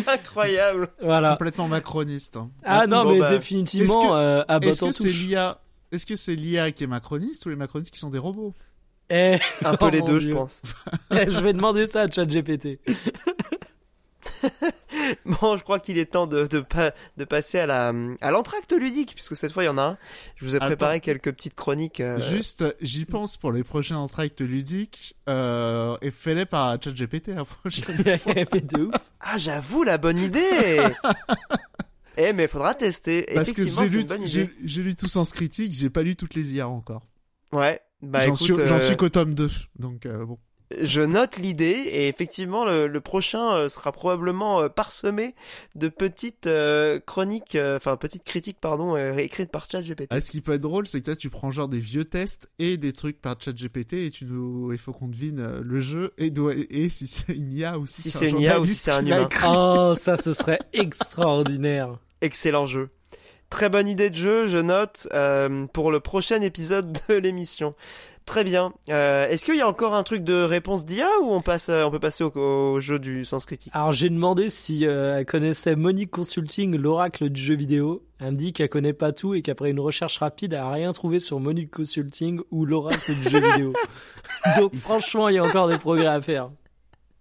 Incroyable. 0.06 0.88
Voilà. 1.00 1.32
Complètement 1.32 1.68
macroniste. 1.68 2.36
hein. 2.36 2.50
Ah 2.64 2.86
non, 2.86 3.04
Bon, 3.04 3.12
mais 3.12 3.18
bah, 3.20 3.30
définitivement, 3.30 3.84
est-ce 4.02 4.08
que- 4.08 4.12
euh, 4.14 4.44
à 4.48 4.56
Est-ce 4.58 4.66
botte 4.66 4.82
en 4.82 4.86
que 4.88 4.92
c'est 4.94 5.04
touche. 5.04 5.20
l'IA 5.20 5.60
Est-ce 5.92 6.06
que 6.06 6.16
c'est 6.16 6.34
l'IA 6.36 6.70
qui 6.72 6.84
est 6.84 6.88
macroniste 6.88 7.46
ou 7.46 7.50
les 7.50 7.56
macronistes 7.56 7.92
qui 7.92 7.98
sont 8.00 8.10
des 8.10 8.18
robots? 8.18 8.52
Eh, 9.10 9.38
Un 9.64 9.76
peu 9.76 9.86
Oh 9.86 9.90
les 9.90 10.00
deux, 10.02 10.18
je 10.20 10.30
pense. 10.30 10.62
eh, 11.12 11.28
je 11.30 11.40
vais 11.40 11.52
demander 11.52 11.86
ça 11.86 12.02
à 12.02 12.10
ChatGPT. 12.10 12.78
Bon, 15.24 15.56
je 15.56 15.62
crois 15.62 15.80
qu'il 15.80 15.98
est 15.98 16.06
temps 16.12 16.26
de, 16.26 16.46
de, 16.46 16.60
pa- 16.60 16.92
de 17.16 17.24
passer 17.24 17.58
à 17.58 17.66
la 17.66 17.92
à 18.20 18.30
l'entracte 18.30 18.72
ludique, 18.72 19.12
puisque 19.14 19.36
cette 19.36 19.52
fois 19.52 19.62
il 19.64 19.66
y 19.66 19.70
en 19.70 19.78
a 19.78 19.82
un. 19.82 19.98
Je 20.36 20.44
vous 20.44 20.54
ai 20.54 20.56
Attends. 20.56 20.66
préparé 20.66 21.00
quelques 21.00 21.32
petites 21.32 21.54
chroniques. 21.54 22.00
euh, 22.00 22.18
Juste, 22.20 22.64
j'y 22.80 23.04
pense 23.04 23.36
pour 23.36 23.52
les 23.52 23.64
prochains 23.64 23.96
entractes 23.96 24.40
ludiques 24.40 25.16
euh, 25.28 25.96
et 26.02 26.10
fais-les 26.10 26.46
par 26.46 26.80
ChatGPT 26.82 27.28
la 27.28 27.44
prochaine. 27.44 27.84
ouf. 28.78 28.94
Ah, 29.20 29.36
j'avoue, 29.38 29.82
la 29.82 29.98
bonne 29.98 30.18
idée. 30.18 30.78
eh, 32.16 32.32
mais 32.32 32.46
faudra 32.48 32.74
tester. 32.74 33.26
Parce 33.34 33.52
que 33.52 33.62
Effectivement, 33.62 33.82
j'ai 33.82 33.88
c'est 33.88 33.94
lu, 33.96 34.00
une 34.02 34.06
bonne 34.08 34.26
j'ai, 34.26 34.40
idée. 34.42 34.54
j'ai 34.64 34.82
lu 34.82 34.94
tout 34.94 35.08
Sens 35.08 35.32
Critique, 35.32 35.72
j'ai 35.72 35.90
pas 35.90 36.02
lu 36.02 36.16
toutes 36.16 36.34
les 36.34 36.54
IA 36.54 36.68
encore. 36.68 37.06
Ouais. 37.52 37.80
Bah 38.02 38.20
j'en, 38.20 38.34
suis, 38.34 38.54
j'en 38.54 38.76
euh, 38.76 38.78
suis 38.80 38.96
qu'au 38.96 39.08
tome 39.08 39.34
2, 39.34 39.50
donc 39.78 40.04
euh, 40.06 40.26
bon. 40.26 40.38
Je 40.80 41.02
note 41.02 41.36
l'idée 41.36 41.66
et 41.66 42.08
effectivement 42.08 42.64
le, 42.64 42.86
le 42.86 43.00
prochain 43.00 43.54
euh, 43.54 43.68
sera 43.68 43.92
probablement 43.92 44.62
euh, 44.62 44.68
parsemé 44.68 45.34
de 45.74 45.88
petites 45.88 46.46
euh, 46.46 46.98
chroniques, 47.04 47.54
euh, 47.54 47.76
enfin 47.76 47.96
petites 47.96 48.24
critiques 48.24 48.58
pardon, 48.60 48.96
euh, 48.96 49.14
écrites 49.18 49.50
par 49.50 49.70
ChatGPT. 49.70 50.06
Ah, 50.10 50.20
ce 50.20 50.30
qui 50.30 50.40
peut 50.40 50.52
être 50.54 50.60
drôle, 50.62 50.86
c'est 50.86 51.00
que 51.00 51.04
toi, 51.06 51.16
tu 51.16 51.28
prends 51.30 51.50
genre 51.50 51.68
des 51.68 51.78
vieux 51.80 52.04
tests 52.04 52.48
et 52.58 52.76
des 52.76 52.92
trucs 52.92 53.20
par 53.20 53.36
ChatGPT 53.40 53.92
et 53.94 54.10
tu 54.10 54.24
nous, 54.24 54.72
il 54.72 54.78
faut 54.78 54.92
qu'on 54.92 55.08
devine 55.08 55.40
euh, 55.40 55.60
le 55.62 55.80
jeu 55.80 56.12
et, 56.18 56.30
doit- 56.30 56.54
et 56.70 56.88
si 56.88 57.06
c'est 57.06 57.34
une 57.34 57.52
IA 57.52 57.78
ou 57.78 57.86
si, 57.86 58.02
Si 58.02 58.10
c'est 58.10 58.26
un 58.26 58.30
une 58.30 58.40
IA 58.40 58.60
ou 58.60 58.64
si 58.64 58.74
c'est 58.74 58.92
un 58.92 59.04
humain. 59.06 59.28
Oh, 59.46 59.94
ça, 59.96 60.16
ce 60.16 60.32
serait 60.32 60.58
extraordinaire. 60.72 61.98
Excellent 62.20 62.66
jeu. 62.66 62.88
Très 63.50 63.68
bonne 63.68 63.86
idée 63.86 64.10
de 64.10 64.14
jeu, 64.16 64.46
je 64.48 64.58
note 64.58 65.06
euh, 65.12 65.66
pour 65.66 65.92
le 65.92 66.00
prochain 66.00 66.40
épisode 66.40 66.98
de 67.08 67.14
l'émission. 67.14 67.72
Très 68.26 68.42
bien. 68.42 68.72
Euh, 68.88 69.28
Est-ce 69.28 69.44
qu'il 69.44 69.56
y 69.56 69.60
a 69.60 69.68
encore 69.68 69.92
un 69.94 70.02
truc 70.02 70.24
de 70.24 70.42
réponse 70.42 70.86
d'IA 70.86 71.08
ou 71.22 71.32
on 71.32 71.42
passe, 71.42 71.68
euh, 71.68 71.84
on 71.84 71.90
peut 71.90 72.00
passer 72.00 72.24
au, 72.24 72.30
au 72.34 72.80
jeu 72.80 72.98
du 72.98 73.24
sens 73.26 73.44
critique? 73.44 73.70
Alors, 73.74 73.92
j'ai 73.92 74.08
demandé 74.08 74.48
si 74.48 74.86
euh, 74.86 75.18
elle 75.18 75.26
connaissait 75.26 75.76
Monique 75.76 76.10
Consulting, 76.10 76.74
l'oracle 76.76 77.28
du 77.28 77.40
jeu 77.40 77.54
vidéo. 77.54 78.02
Elle 78.20 78.32
me 78.32 78.36
dit 78.36 78.54
qu'elle 78.54 78.70
connaît 78.70 78.94
pas 78.94 79.12
tout 79.12 79.34
et 79.34 79.42
qu'après 79.42 79.70
une 79.70 79.80
recherche 79.80 80.18
rapide, 80.18 80.54
elle 80.54 80.60
a 80.60 80.70
rien 80.70 80.92
trouvé 80.92 81.20
sur 81.20 81.38
Monique 81.38 81.70
Consulting 81.70 82.40
ou 82.50 82.64
l'oracle 82.64 83.14
du 83.14 83.28
jeu 83.28 83.40
vidéo. 83.40 83.74
Donc, 84.58 84.74
franchement, 84.76 85.28
il 85.28 85.34
y 85.34 85.38
a 85.38 85.44
encore 85.44 85.68
des 85.68 85.78
progrès 85.78 86.06
à 86.06 86.22
faire. 86.22 86.50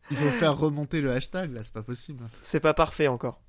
Il 0.10 0.16
faut 0.18 0.30
faire 0.30 0.58
remonter 0.58 1.02
le 1.02 1.12
hashtag, 1.12 1.54
là, 1.54 1.62
c'est 1.64 1.74
pas 1.74 1.82
possible. 1.84 2.24
C'est 2.42 2.60
pas 2.60 2.74
parfait 2.74 3.08
encore. 3.08 3.42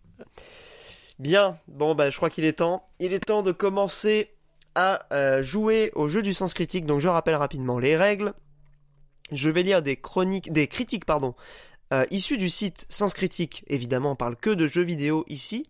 Bien, 1.21 1.57
bon 1.69 1.95
bah 1.95 2.11
je 2.11 2.17
crois 2.17 2.31
qu'il 2.31 2.45
est 2.45 2.55
temps. 2.55 2.89
Il 2.99 3.13
est 3.13 3.25
temps 3.25 3.43
de 3.43 3.53
commencer 3.53 4.34
à 4.75 5.07
euh, 5.13 5.43
jouer 5.43 5.91
au 5.95 6.09
jeu 6.09 6.23
du 6.23 6.33
sens 6.33 6.55
critique. 6.55 6.87
Donc 6.87 7.01
je 7.01 7.09
rappelle 7.09 7.37
rapidement 7.37 7.79
les 7.79 7.97
règles. 7.97 8.35
Je 9.33 9.51
vais 9.51 9.63
lire 9.63 9.83
des 9.83 9.97
chroniques, 9.97 10.53
des 10.53 10.67
critiques 10.67 11.05
pardon, 11.05 11.35
euh, 11.93 12.05
issues 12.11 12.37
du 12.39 12.49
site 12.49 12.87
Sens 12.89 13.15
Critique. 13.15 13.65
Évidemment, 13.69 14.13
on 14.13 14.17
parle 14.17 14.37
que 14.37 14.51
de 14.51 14.67
jeux 14.67 14.83
vidéo 14.83 15.25
ici, 15.29 15.67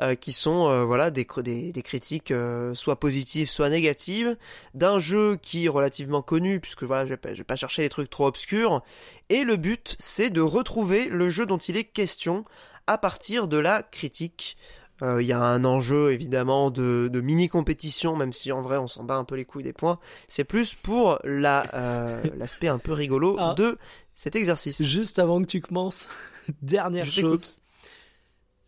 euh, 0.00 0.14
qui 0.14 0.32
sont 0.32 0.86
voilà 0.86 1.10
des, 1.10 1.24
cr- 1.24 1.42
des, 1.42 1.72
des 1.72 1.82
critiques 1.82 2.32
soit 2.74 3.00
positives, 3.00 3.50
soit 3.50 3.70
négatives, 3.70 4.36
d'un 4.74 4.98
jeu 4.98 5.36
qui 5.36 5.66
est 5.66 5.68
relativement 5.68 6.22
connu, 6.22 6.60
puisque 6.60 6.84
voilà, 6.84 7.04
je 7.04 7.10
vais 7.10 7.16
pas, 7.16 7.32
je 7.32 7.38
vais 7.38 7.44
pas 7.44 7.56
chercher 7.56 7.82
les 7.82 7.88
trucs 7.88 8.10
trop 8.10 8.26
obscurs. 8.26 8.82
Et 9.28 9.44
le 9.44 9.56
but, 9.56 9.96
c'est 9.98 10.30
de 10.30 10.40
retrouver 10.40 11.08
le 11.08 11.28
jeu 11.30 11.46
dont 11.46 11.58
il 11.58 11.76
est 11.76 11.84
question 11.84 12.44
à 12.86 12.98
partir 12.98 13.48
de 13.48 13.58
la 13.58 13.82
critique. 13.82 14.56
Euh, 15.02 15.20
Il 15.20 15.26
y 15.26 15.32
a 15.32 15.40
un 15.42 15.64
enjeu 15.64 16.12
évidemment 16.12 16.70
de, 16.70 17.10
de 17.12 17.20
mini-compétition, 17.20 18.16
même 18.16 18.32
si 18.32 18.52
en 18.52 18.60
vrai 18.60 18.76
on 18.78 18.86
s'en 18.86 19.04
bat 19.04 19.16
un 19.16 19.24
peu 19.24 19.34
les 19.34 19.44
couilles 19.44 19.64
des 19.64 19.72
points. 19.72 19.98
C'est 20.28 20.44
plus 20.44 20.74
pour 20.74 21.18
la, 21.24 21.66
euh, 21.74 22.22
l'aspect 22.38 22.68
un 22.68 22.78
peu 22.78 22.92
rigolo 22.92 23.36
Ah. 23.38 23.54
de 23.56 23.76
cet 24.14 24.36
exercice. 24.36 24.82
Juste 24.82 25.18
avant 25.18 25.40
que 25.40 25.46
tu 25.46 25.60
commences, 25.60 26.08
dernière 26.62 27.04
Je 27.04 27.16
t'écoute. 27.16 27.30
chose. 27.40 27.60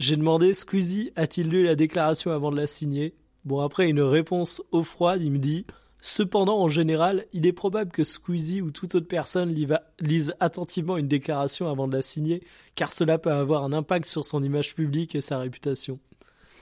J'ai 0.00 0.16
demandé 0.16 0.54
Squeezie 0.54 1.12
a-t-il 1.16 1.48
lu 1.48 1.64
la 1.64 1.76
déclaration 1.76 2.32
avant 2.32 2.50
de 2.50 2.56
la 2.56 2.66
signer? 2.66 3.14
Bon, 3.44 3.60
après 3.60 3.88
une 3.88 4.00
réponse 4.00 4.60
au 4.72 4.82
froid, 4.82 5.16
il 5.16 5.30
me 5.30 5.38
dit 5.38 5.66
Cependant, 6.00 6.58
en 6.60 6.68
général, 6.68 7.24
il 7.32 7.46
est 7.46 7.52
probable 7.52 7.90
que 7.90 8.04
Squeezie 8.04 8.60
ou 8.60 8.70
toute 8.70 8.94
autre 8.94 9.06
personne 9.08 9.54
lise 10.00 10.34
attentivement 10.40 10.98
une 10.98 11.08
déclaration 11.08 11.70
avant 11.70 11.88
de 11.88 11.94
la 11.96 12.02
signer, 12.02 12.42
car 12.74 12.90
cela 12.90 13.16
peut 13.18 13.32
avoir 13.32 13.64
un 13.64 13.72
impact 13.72 14.06
sur 14.06 14.22
son 14.24 14.42
image 14.42 14.74
publique 14.74 15.14
et 15.14 15.22
sa 15.22 15.38
réputation. 15.38 15.98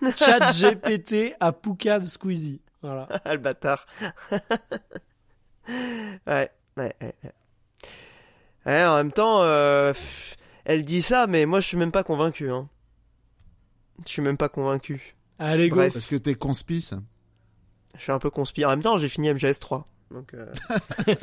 Chat 0.17 0.53
GPT 0.53 1.35
à 1.41 1.53
Poucave 1.53 2.07
Squeezie. 2.07 2.61
Voilà. 2.83 3.09
Ah, 3.25 3.33
le 3.35 3.41
bâtard. 3.41 3.87
ouais, 4.31 4.41
ouais, 6.27 6.51
ouais. 6.77 6.95
ouais. 7.01 7.33
Ouais, 8.65 8.85
en 8.85 8.97
même 8.97 9.13
temps, 9.13 9.43
euh, 9.43 9.93
elle 10.65 10.85
dit 10.85 11.03
ça, 11.03 11.27
mais 11.27 11.47
moi 11.47 11.61
je 11.61 11.67
suis 11.67 11.77
même 11.77 11.93
pas 11.93 12.05
convaincu. 12.05 12.51
Hein. 12.51 12.69
Je 14.05 14.11
suis 14.11 14.23
même 14.23 14.37
pas 14.37 14.49
convaincu. 14.49 15.13
Allez, 15.39 15.69
go. 15.69 15.77
Bref. 15.77 15.93
Parce 15.93 16.07
que 16.07 16.17
t'es 16.17 16.35
conspice. 16.35 16.95
Je 17.97 18.03
suis 18.03 18.13
un 18.13 18.19
peu 18.19 18.31
conspiré. 18.31 18.67
En 18.67 18.71
même 18.71 18.83
temps, 18.83 18.97
j'ai 18.97 19.09
fini 19.09 19.31
MGS3. 19.31 19.85
Donc, 20.11 20.35
euh... 20.35 20.53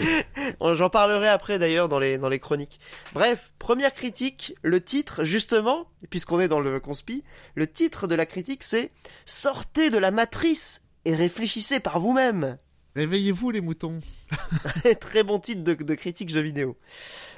j'en 0.74 0.90
parlerai 0.90 1.28
après 1.28 1.58
d'ailleurs 1.58 1.88
dans 1.88 1.98
les, 1.98 2.18
dans 2.18 2.28
les 2.28 2.38
chroniques. 2.38 2.80
Bref, 3.12 3.52
première 3.58 3.92
critique, 3.92 4.54
le 4.62 4.80
titre, 4.82 5.24
justement, 5.24 5.86
puisqu'on 6.10 6.40
est 6.40 6.48
dans 6.48 6.60
le 6.60 6.80
conspi, 6.80 7.22
le 7.54 7.66
titre 7.66 8.06
de 8.06 8.14
la 8.14 8.26
critique 8.26 8.62
c'est 8.62 8.90
Sortez 9.24 9.90
de 9.90 9.98
la 9.98 10.10
matrice 10.10 10.82
et 11.04 11.14
réfléchissez 11.14 11.80
par 11.80 12.00
vous-même. 12.00 12.58
Réveillez-vous 12.96 13.50
les 13.52 13.60
moutons. 13.60 14.00
Très 15.00 15.22
bon 15.22 15.38
titre 15.38 15.62
de, 15.62 15.74
de 15.74 15.94
critique 15.94 16.28
jeu 16.28 16.40
vidéo. 16.40 16.76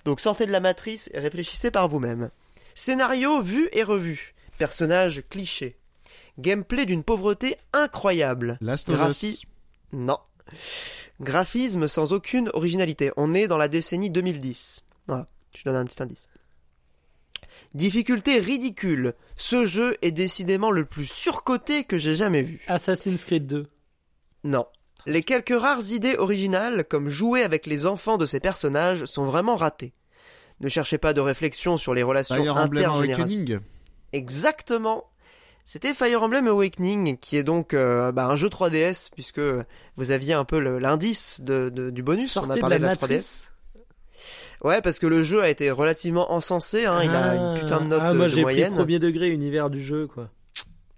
Donc 0.04 0.18
sortez 0.20 0.46
de 0.46 0.52
la 0.52 0.60
matrice 0.60 1.10
et 1.12 1.18
réfléchissez 1.18 1.70
par 1.70 1.88
vous-même. 1.88 2.30
Scénario 2.74 3.42
vu 3.42 3.68
et 3.72 3.82
revu. 3.82 4.34
Personnage 4.58 5.22
cliché. 5.28 5.76
Gameplay 6.38 6.86
d'une 6.86 7.04
pauvreté 7.04 7.56
incroyable. 7.74 8.56
Last 8.62 8.88
of 8.88 8.96
Graphi- 8.96 9.26
Us. 9.32 9.42
Non. 9.92 10.18
Graphisme 11.22 11.86
sans 11.86 12.12
aucune 12.12 12.50
originalité. 12.52 13.12
On 13.16 13.32
est 13.32 13.46
dans 13.46 13.56
la 13.56 13.68
décennie 13.68 14.10
2010. 14.10 14.82
Voilà, 15.06 15.26
je 15.56 15.62
donne 15.64 15.76
un 15.76 15.84
petit 15.84 16.02
indice. 16.02 16.28
Difficulté 17.74 18.38
ridicule. 18.38 19.14
Ce 19.36 19.64
jeu 19.64 19.96
est 20.02 20.10
décidément 20.10 20.70
le 20.70 20.84
plus 20.84 21.06
surcoté 21.06 21.84
que 21.84 21.96
j'ai 21.96 22.16
jamais 22.16 22.42
vu. 22.42 22.60
Assassin's 22.66 23.24
Creed 23.24 23.46
2. 23.46 23.66
Non. 24.44 24.66
Les 25.06 25.22
quelques 25.22 25.58
rares 25.58 25.92
idées 25.92 26.16
originales, 26.16 26.84
comme 26.84 27.08
jouer 27.08 27.42
avec 27.42 27.66
les 27.66 27.86
enfants 27.86 28.18
de 28.18 28.26
ces 28.26 28.40
personnages, 28.40 29.04
sont 29.04 29.24
vraiment 29.24 29.56
ratées. 29.56 29.92
Ne 30.60 30.68
cherchez 30.68 30.98
pas 30.98 31.14
de 31.14 31.20
réflexion 31.20 31.76
sur 31.76 31.94
les 31.94 32.02
relations 32.02 32.56
intergénérationnelles. 32.56 33.60
Exactement. 34.12 35.04
C'était 35.64 35.94
Fire 35.94 36.22
Emblem 36.22 36.48
Awakening, 36.48 37.18
qui 37.18 37.36
est 37.36 37.44
donc 37.44 37.72
euh, 37.72 38.10
bah, 38.12 38.26
un 38.26 38.36
jeu 38.36 38.48
3DS, 38.48 39.10
puisque 39.14 39.40
vous 39.96 40.10
aviez 40.10 40.34
un 40.34 40.44
peu 40.44 40.58
l'indice 40.78 41.40
de, 41.40 41.68
de- 41.68 41.90
du 41.90 42.02
bonus. 42.02 42.36
on 42.36 42.50
a 42.50 42.56
de 42.56 42.60
parlé 42.60 42.78
la 42.78 42.80
de 42.80 42.84
la 42.86 42.94
3DS. 42.96 43.00
matrice. 43.00 43.52
Ouais, 44.64 44.80
parce 44.80 44.98
que 44.98 45.06
le 45.06 45.22
jeu 45.22 45.42
a 45.42 45.48
été 45.48 45.70
relativement 45.70 46.32
encensé. 46.32 46.84
Hein, 46.84 47.00
il 47.02 47.10
a 47.10 47.34
une 47.34 47.60
putain 47.60 47.80
de 47.80 47.86
note 47.86 48.02
ah, 48.04 48.14
moi, 48.14 48.26
euh, 48.26 48.28
j'ai 48.28 48.36
de 48.36 48.42
pris 48.42 48.54
moyenne. 48.54 48.74
premier 48.74 48.98
degré 48.98 49.28
univers 49.28 49.70
du 49.70 49.82
jeu, 49.82 50.06
quoi. 50.06 50.30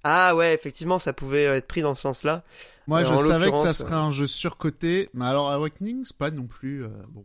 Ah 0.02 0.36
ouais, 0.36 0.52
effectivement, 0.52 0.98
ça 0.98 1.12
pouvait 1.14 1.44
être 1.44 1.66
pris 1.66 1.80
dans 1.80 1.94
ce 1.94 2.02
sens-là. 2.02 2.42
Moi, 2.86 3.00
Euh, 3.00 3.04
je 3.04 3.16
savais 3.26 3.50
que 3.50 3.56
ça 3.56 3.72
serait 3.72 3.94
un 3.94 4.10
jeu 4.10 4.26
surcoté, 4.26 5.08
mais 5.14 5.24
alors 5.24 5.50
Awakening, 5.50 6.04
c'est 6.04 6.16
pas 6.18 6.30
non 6.30 6.44
plus 6.46 6.84
euh, 6.84 6.88
bon. 7.08 7.24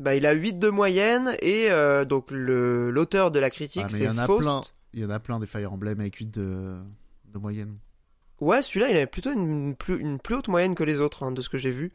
Bah, 0.00 0.14
il 0.16 0.26
a 0.26 0.32
8 0.32 0.58
de 0.58 0.68
moyenne 0.70 1.36
et 1.40 1.70
euh, 1.70 2.04
donc 2.04 2.30
le 2.30 2.90
l'auteur 2.90 3.30
de 3.30 3.38
la 3.38 3.50
critique 3.50 3.82
Ah, 3.84 3.88
c'est 3.90 4.04
y 4.04 4.08
en 4.08 4.18
a 4.18 4.26
Faust. 4.26 4.40
plein. 4.40 4.60
Il 4.94 5.00
y 5.00 5.04
en 5.04 5.10
a 5.10 5.20
plein 5.20 5.38
des 5.38 5.46
Fire 5.46 5.72
Emblem 5.72 6.00
avec 6.00 6.16
8 6.16 6.26
de, 6.30 6.78
de 7.32 7.38
moyenne. 7.38 7.76
Ouais, 8.40 8.62
celui-là, 8.62 8.88
il 8.88 8.96
avait 8.96 9.06
plutôt 9.06 9.30
une 9.32 9.76
plus, 9.76 9.98
une 10.00 10.18
plus 10.18 10.34
haute 10.36 10.48
moyenne 10.48 10.74
que 10.74 10.82
les 10.84 11.00
autres, 11.00 11.22
hein, 11.22 11.30
de 11.32 11.42
ce 11.42 11.48
que 11.50 11.58
j'ai 11.58 11.70
vu. 11.70 11.92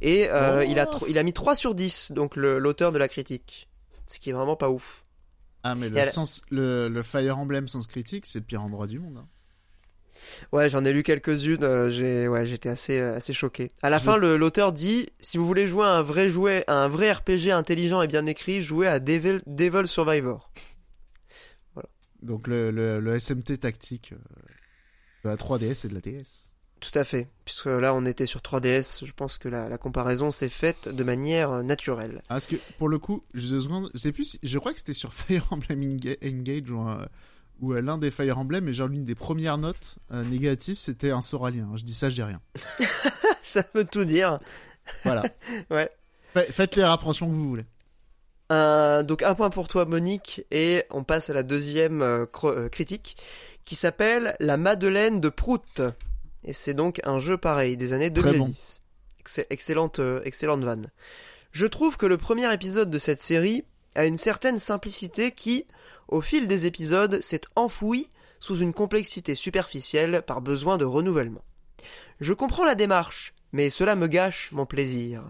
Et 0.00 0.28
euh, 0.30 0.60
Oh. 0.64 0.66
il, 0.68 0.78
a 0.78 0.86
tro- 0.86 1.06
il 1.08 1.18
a 1.18 1.22
mis 1.22 1.32
3 1.34 1.54
sur 1.54 1.74
10, 1.74 2.12
donc 2.12 2.36
le- 2.36 2.58
l'auteur 2.58 2.90
de 2.90 2.98
la 2.98 3.06
critique. 3.08 3.68
Ce 4.06 4.18
qui 4.18 4.30
est 4.30 4.32
vraiment 4.32 4.56
pas 4.56 4.70
ouf. 4.70 5.02
Ah, 5.62 5.74
mais 5.74 5.88
le, 5.90 6.02
sens, 6.06 6.42
le, 6.50 6.88
le 6.88 7.02
Fire 7.02 7.38
Emblem 7.38 7.68
sans 7.68 7.86
critique, 7.86 8.24
c'est 8.26 8.38
le 8.40 8.44
pire 8.44 8.62
endroit 8.62 8.86
du 8.86 8.98
monde. 8.98 9.18
hein. 9.18 9.28
Ouais, 10.52 10.68
j'en 10.70 10.84
ai 10.84 10.92
lu 10.92 11.02
quelques-unes, 11.02 11.64
euh, 11.64 11.90
j'ai, 11.90 12.28
ouais, 12.28 12.46
j'étais 12.46 12.68
assez, 12.68 12.98
euh, 13.00 13.16
assez 13.16 13.32
choqué. 13.32 13.70
À 13.82 13.90
la 13.90 13.98
Je 13.98 14.04
fin, 14.04 14.16
le- 14.16 14.36
l'auteur 14.36 14.72
dit, 14.72 15.08
si 15.20 15.38
vous 15.38 15.46
voulez 15.46 15.66
jouer 15.66 15.84
à 15.86 15.90
un 15.96 16.02
vrai 16.02 16.28
jouet, 16.28 16.64
à 16.66 16.84
un 16.84 16.88
vrai 16.88 17.12
RPG 17.12 17.50
intelligent 17.52 18.00
et 18.02 18.06
bien 18.06 18.26
écrit, 18.26 18.62
jouez 18.62 18.86
à 18.86 19.00
Devil, 19.00 19.40
Devil 19.46 19.86
Survivor. 19.86 20.50
Donc 22.22 22.48
le, 22.48 22.70
le, 22.70 23.00
le 23.00 23.18
SMT 23.20 23.58
tactique 23.58 24.12
euh, 24.12 24.16
de 25.24 25.28
la 25.30 25.36
3DS 25.36 25.84
et 25.84 25.88
de 25.90 25.94
la 25.94 26.00
DS. 26.00 26.52
Tout 26.80 26.98
à 26.98 27.04
fait. 27.04 27.28
Puisque 27.44 27.66
là, 27.66 27.94
on 27.94 28.04
était 28.06 28.26
sur 28.26 28.40
3DS, 28.40 29.04
je 29.04 29.12
pense 29.12 29.36
que 29.38 29.48
la, 29.48 29.68
la 29.68 29.78
comparaison 29.78 30.30
s'est 30.30 30.48
faite 30.48 30.88
de 30.88 31.04
manière 31.04 31.62
naturelle. 31.62 32.20
Ah, 32.24 32.34
Parce 32.34 32.46
que 32.46 32.56
pour 32.78 32.88
le 32.88 32.98
coup, 32.98 33.20
je 33.34 33.58
sais 33.94 34.12
plus, 34.12 34.24
si- 34.24 34.38
je 34.42 34.58
crois 34.58 34.72
que 34.72 34.78
c'était 34.78 34.92
sur 34.94 35.12
Fire 35.14 35.46
Emblem 35.50 35.80
Enga- 35.80 36.16
Engage 36.26 36.70
ou, 36.70 36.80
un- 36.80 37.06
ou 37.64 37.72
euh, 37.74 37.80
l'un 37.80 37.98
des 37.98 38.10
Fire 38.10 38.38
Emblem, 38.38 38.64
mais 38.64 38.72
genre 38.72 38.88
l'une 38.88 39.04
des 39.04 39.14
premières 39.14 39.58
notes 39.58 39.96
euh, 40.12 40.22
négatives, 40.24 40.78
c'était 40.78 41.10
un 41.10 41.20
Soralien. 41.20 41.68
Je 41.76 41.84
dis 41.84 41.94
ça, 41.94 42.08
je 42.08 42.14
dis 42.16 42.22
rien. 42.22 42.40
Ça 43.42 43.64
veut 43.74 43.84
tout 43.84 44.04
dire. 44.04 44.38
Voilà. 45.04 45.22
Ouais. 45.70 45.90
Fa- 46.34 46.42
Faites 46.44 46.76
les 46.76 46.84
rapprochements 46.84 47.28
que 47.28 47.34
vous 47.34 47.48
voulez. 47.48 47.64
Un- 48.50 49.02
donc 49.02 49.22
un 49.22 49.34
point 49.34 49.50
pour 49.50 49.68
toi 49.68 49.84
Monique 49.86 50.44
et 50.50 50.84
on 50.90 51.02
passe 51.04 51.30
à 51.30 51.32
la 51.34 51.42
deuxième 51.42 52.02
euh, 52.02 52.26
euh, 52.44 52.68
critique 52.68 53.16
qui 53.64 53.74
s'appelle 53.74 54.36
La 54.40 54.56
Madeleine 54.56 55.20
de 55.20 55.28
Prout. 55.30 55.80
Et 56.44 56.52
c'est 56.52 56.74
donc 56.74 57.00
un 57.04 57.18
jeu 57.18 57.38
pareil 57.38 57.76
des 57.78 57.92
années 57.94 58.12
Très 58.12 58.32
2010. 58.32 58.82
Ex- 59.20 59.40
excellente, 59.48 59.98
euh, 60.00 60.20
excellente 60.24 60.62
vanne. 60.62 60.86
Je 61.52 61.66
trouve 61.66 61.96
que 61.96 62.04
le 62.06 62.18
premier 62.18 62.52
épisode 62.52 62.90
de 62.90 62.98
cette 62.98 63.20
série 63.22 63.64
a 63.94 64.04
une 64.06 64.18
certaine 64.18 64.58
simplicité 64.58 65.30
qui, 65.32 65.66
au 66.08 66.20
fil 66.20 66.46
des 66.46 66.66
épisodes, 66.66 67.20
s'est 67.20 67.42
enfouie 67.56 68.08
sous 68.40 68.58
une 68.58 68.72
complexité 68.74 69.34
superficielle 69.34 70.22
par 70.26 70.40
besoin 70.42 70.76
de 70.76 70.84
renouvellement. 70.84 71.44
Je 72.20 72.32
comprends 72.32 72.64
la 72.64 72.74
démarche, 72.74 73.34
mais 73.52 73.70
cela 73.70 73.96
me 73.96 74.06
gâche 74.06 74.50
mon 74.52 74.66
plaisir. 74.66 75.22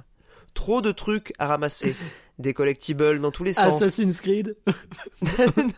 Trop 0.52 0.82
de 0.82 0.92
trucs 0.92 1.32
à 1.38 1.46
ramasser, 1.46 1.96
des 2.38 2.54
collectibles 2.54 3.20
dans 3.20 3.30
tous 3.30 3.44
les 3.44 3.52
sens. 3.52 3.80
Assassin's 3.80 4.20
Creed. 4.20 4.56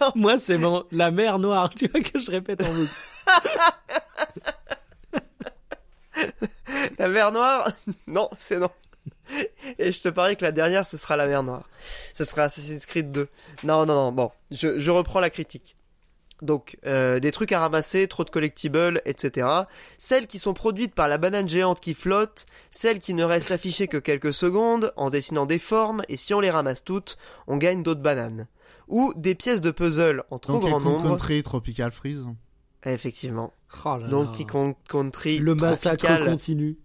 non, 0.01 0.13
Moi, 0.15 0.39
c'est 0.39 0.59
mon... 0.59 0.85
la 0.91 1.11
mer 1.11 1.39
noire, 1.39 1.71
tu 1.71 1.89
vois, 1.89 2.01
que 2.01 2.19
je 2.19 2.31
répète 2.31 2.63
en 2.63 2.73
boucle. 2.73 2.91
la 6.99 7.09
mer 7.09 7.33
noire? 7.33 7.71
Non, 8.07 8.29
c'est 8.33 8.59
non. 8.59 8.71
Et 9.79 9.93
je 9.93 10.01
te 10.01 10.09
parie 10.09 10.37
que 10.37 10.45
la 10.45 10.53
dernière, 10.53 10.87
ce 10.87 10.97
sera 10.97 11.17
la 11.17 11.27
mer 11.27 11.43
noire. 11.43 11.69
Ce 12.13 12.25
sera 12.25 12.45
Assassin's 12.45 12.87
Creed 12.87 13.11
2. 13.13 13.29
Non, 13.65 13.87
non, 13.87 13.95
non, 13.95 14.13
bon, 14.13 14.31
je, 14.51 14.79
je 14.79 14.91
reprends 14.91 15.21
la 15.21 15.31
critique. 15.31 15.77
Donc, 16.43 16.77
euh, 16.85 17.19
des 17.19 17.33
trucs 17.33 17.53
à 17.53 17.61
ramasser, 17.61 18.09
trop 18.09 18.23
de 18.25 18.29
collectibles, 18.31 19.01
etc. 19.07 19.49
Celles 19.97 20.27
qui 20.27 20.39
sont 20.39 20.53
produites 20.53 20.95
par 20.95 21.09
la 21.09 21.17
banane 21.17 21.49
géante 21.49 21.81
qui 21.81 21.95
flotte, 21.95 22.45
celles 22.71 22.99
qui 22.99 23.15
ne 23.15 23.25
restent 23.25 23.53
affichées 23.53 23.89
que 23.89 23.97
quelques 23.97 24.35
secondes, 24.35 24.93
en 24.97 25.09
dessinant 25.09 25.47
des 25.47 25.59
formes, 25.59 26.03
et 26.11 26.17
si 26.17 26.35
on 26.35 26.41
les 26.41 26.51
ramasse 26.51 26.85
toutes, 26.85 27.17
on 27.47 27.57
gagne 27.57 27.83
d'autres 27.83 28.03
bananes. 28.03 28.49
Ou 28.89 29.15
des 29.17 29.35
pièces 29.35 29.63
de 29.63 29.71
puzzle 29.71 30.25
en 30.31 30.39
trop 30.39 30.55
Donkey 30.55 30.69
grand 30.69 30.81
Kong 30.81 30.93
nombre. 30.93 31.09
Country, 31.09 31.43
Tropical 31.43 31.91
Freeze. 31.91 32.27
Effectivement. 32.85 33.53
Oh 33.85 33.97
là 33.97 34.07
Donkey 34.07 34.41
là. 34.45 34.51
Kong 34.51 34.75
Country. 34.89 35.39
Le 35.39 35.55
massacre 35.55 36.05
tropical. 36.05 36.29
continue. 36.31 36.77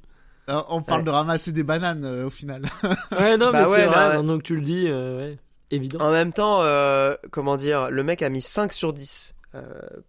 Alors, 0.48 0.68
on 0.70 0.82
parle 0.82 1.02
Ouais. 1.02 1.06
de 1.06 1.10
ramasser 1.12 1.52
des 1.52 1.64
bananes 1.64 2.04
euh, 2.06 2.26
au 2.28 2.30
final. 2.30 2.64
Ouais, 3.18 3.38
non, 3.38 3.52
Bah 3.52 3.64
mais 3.64 3.70
ouais, 3.70 3.80
c'est 3.82 3.86
bah 3.88 3.92
vrai, 3.92 4.08
ouais. 4.10 4.16
maintenant 4.18 4.38
que 4.38 4.44
tu 4.44 4.56
le 4.56 4.62
dis, 4.62 4.86
euh, 4.88 5.18
ouais, 5.18 5.38
évident. 5.70 6.00
En 6.00 6.12
même 6.12 6.34
temps, 6.34 6.62
euh, 6.64 7.16
comment 7.32 7.56
dire, 7.58 7.90
le 7.92 8.04
mec 8.04 8.22
a 8.22 8.30
mis 8.30 8.42
5 8.42 8.74
sur 8.74 8.92
10 8.94 9.36
euh, 9.54 9.62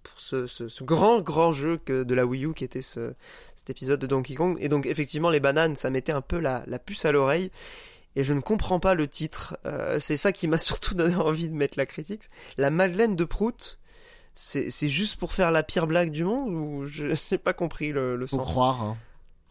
pour 0.02 0.18
ce, 0.18 0.46
ce, 0.46 0.68
ce 0.68 0.84
grand, 0.84 1.20
grand 1.20 1.52
jeu 1.52 1.76
que 1.84 2.02
de 2.04 2.14
la 2.14 2.24
Wii 2.26 2.46
U 2.46 2.54
qui 2.54 2.64
était 2.64 2.82
ce, 2.82 3.12
cet 3.56 3.70
épisode 3.70 4.00
de 4.00 4.06
Donkey 4.06 4.34
Kong. 4.34 4.56
Et 4.60 4.68
donc, 4.68 4.86
effectivement, 4.86 5.30
les 5.30 5.40
bananes, 5.40 5.76
ça 5.76 5.90
mettait 5.90 6.12
un 6.12 6.20
peu 6.22 6.38
la, 6.38 6.62
la 6.66 6.78
puce 6.78 7.04
à 7.04 7.12
l'oreille. 7.12 7.50
Et 8.14 8.24
je 8.24 8.34
ne 8.34 8.40
comprends 8.40 8.78
pas 8.80 8.94
le 8.94 9.08
titre. 9.08 9.56
Euh, 9.66 9.98
c'est 9.98 10.16
ça 10.16 10.32
qui 10.32 10.46
m'a 10.48 10.58
surtout 10.58 10.94
donné 10.94 11.14
envie 11.16 11.48
de 11.48 11.54
mettre 11.54 11.78
la 11.78 11.86
critique. 11.86 12.24
La 12.58 12.70
Madeleine 12.70 13.16
de 13.16 13.24
Prout, 13.24 13.78
c'est 14.34 14.70
c'est 14.70 14.88
juste 14.88 15.16
pour 15.16 15.32
faire 15.34 15.50
la 15.50 15.62
pire 15.62 15.86
blague 15.86 16.10
du 16.10 16.24
monde 16.24 16.54
ou 16.54 16.86
je 16.86 17.06
n'ai 17.32 17.38
pas 17.38 17.52
compris 17.52 17.92
le, 17.92 18.16
le 18.16 18.26
Faut 18.26 18.36
sens? 18.36 18.46
croire. 18.48 18.82
hein. 18.82 18.96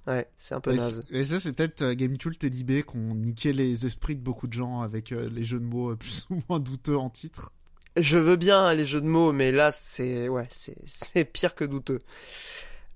Ouais, 0.08 0.28
c'est 0.38 0.56
un 0.56 0.62
peu 0.62 0.72
Et, 0.72 0.76
naze. 0.76 1.02
et 1.12 1.24
ça, 1.24 1.40
c'est 1.40 1.54
peut-être 1.54 1.84
euh, 1.84 1.94
GameCult 1.94 2.44
et 2.44 2.50
Libé 2.50 2.84
qui 2.84 2.98
ont 2.98 3.14
niqué 3.16 3.54
les 3.54 3.86
esprits 3.86 4.16
de 4.16 4.22
beaucoup 4.22 4.48
de 4.48 4.54
gens 4.54 4.82
avec 4.82 5.12
euh, 5.12 5.30
les 5.30 5.44
jeux 5.44 5.60
de 5.60 5.66
mots 5.66 5.92
euh, 5.92 5.96
plus 6.00 6.26
ou 6.32 6.40
moins 6.50 6.60
douteux 6.60 6.98
en 6.98 7.10
titre. 7.10 7.52
Je 7.98 8.18
veux 8.18 8.36
bien 8.36 8.66
hein, 8.66 8.74
les 8.74 8.86
jeux 8.86 9.02
de 9.02 9.08
mots, 9.08 9.32
mais 9.32 9.52
là, 9.52 9.72
c'est 9.72 10.28
ouais, 10.30 10.48
c'est 10.50 11.26
pire 11.34 11.56
que 11.56 11.66
douteux. 11.66 12.00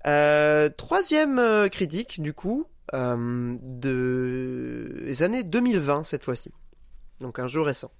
Euh, 0.06 0.68
troisième 0.70 1.68
critique, 1.70 2.20
du 2.22 2.32
coup, 2.32 2.66
de 2.92 5.02
les 5.04 5.22
années 5.22 5.44
2020 5.44 6.04
cette 6.04 6.24
fois-ci. 6.24 6.52
Donc 7.20 7.38
un 7.38 7.48
jeu 7.48 7.60
récent. 7.60 7.90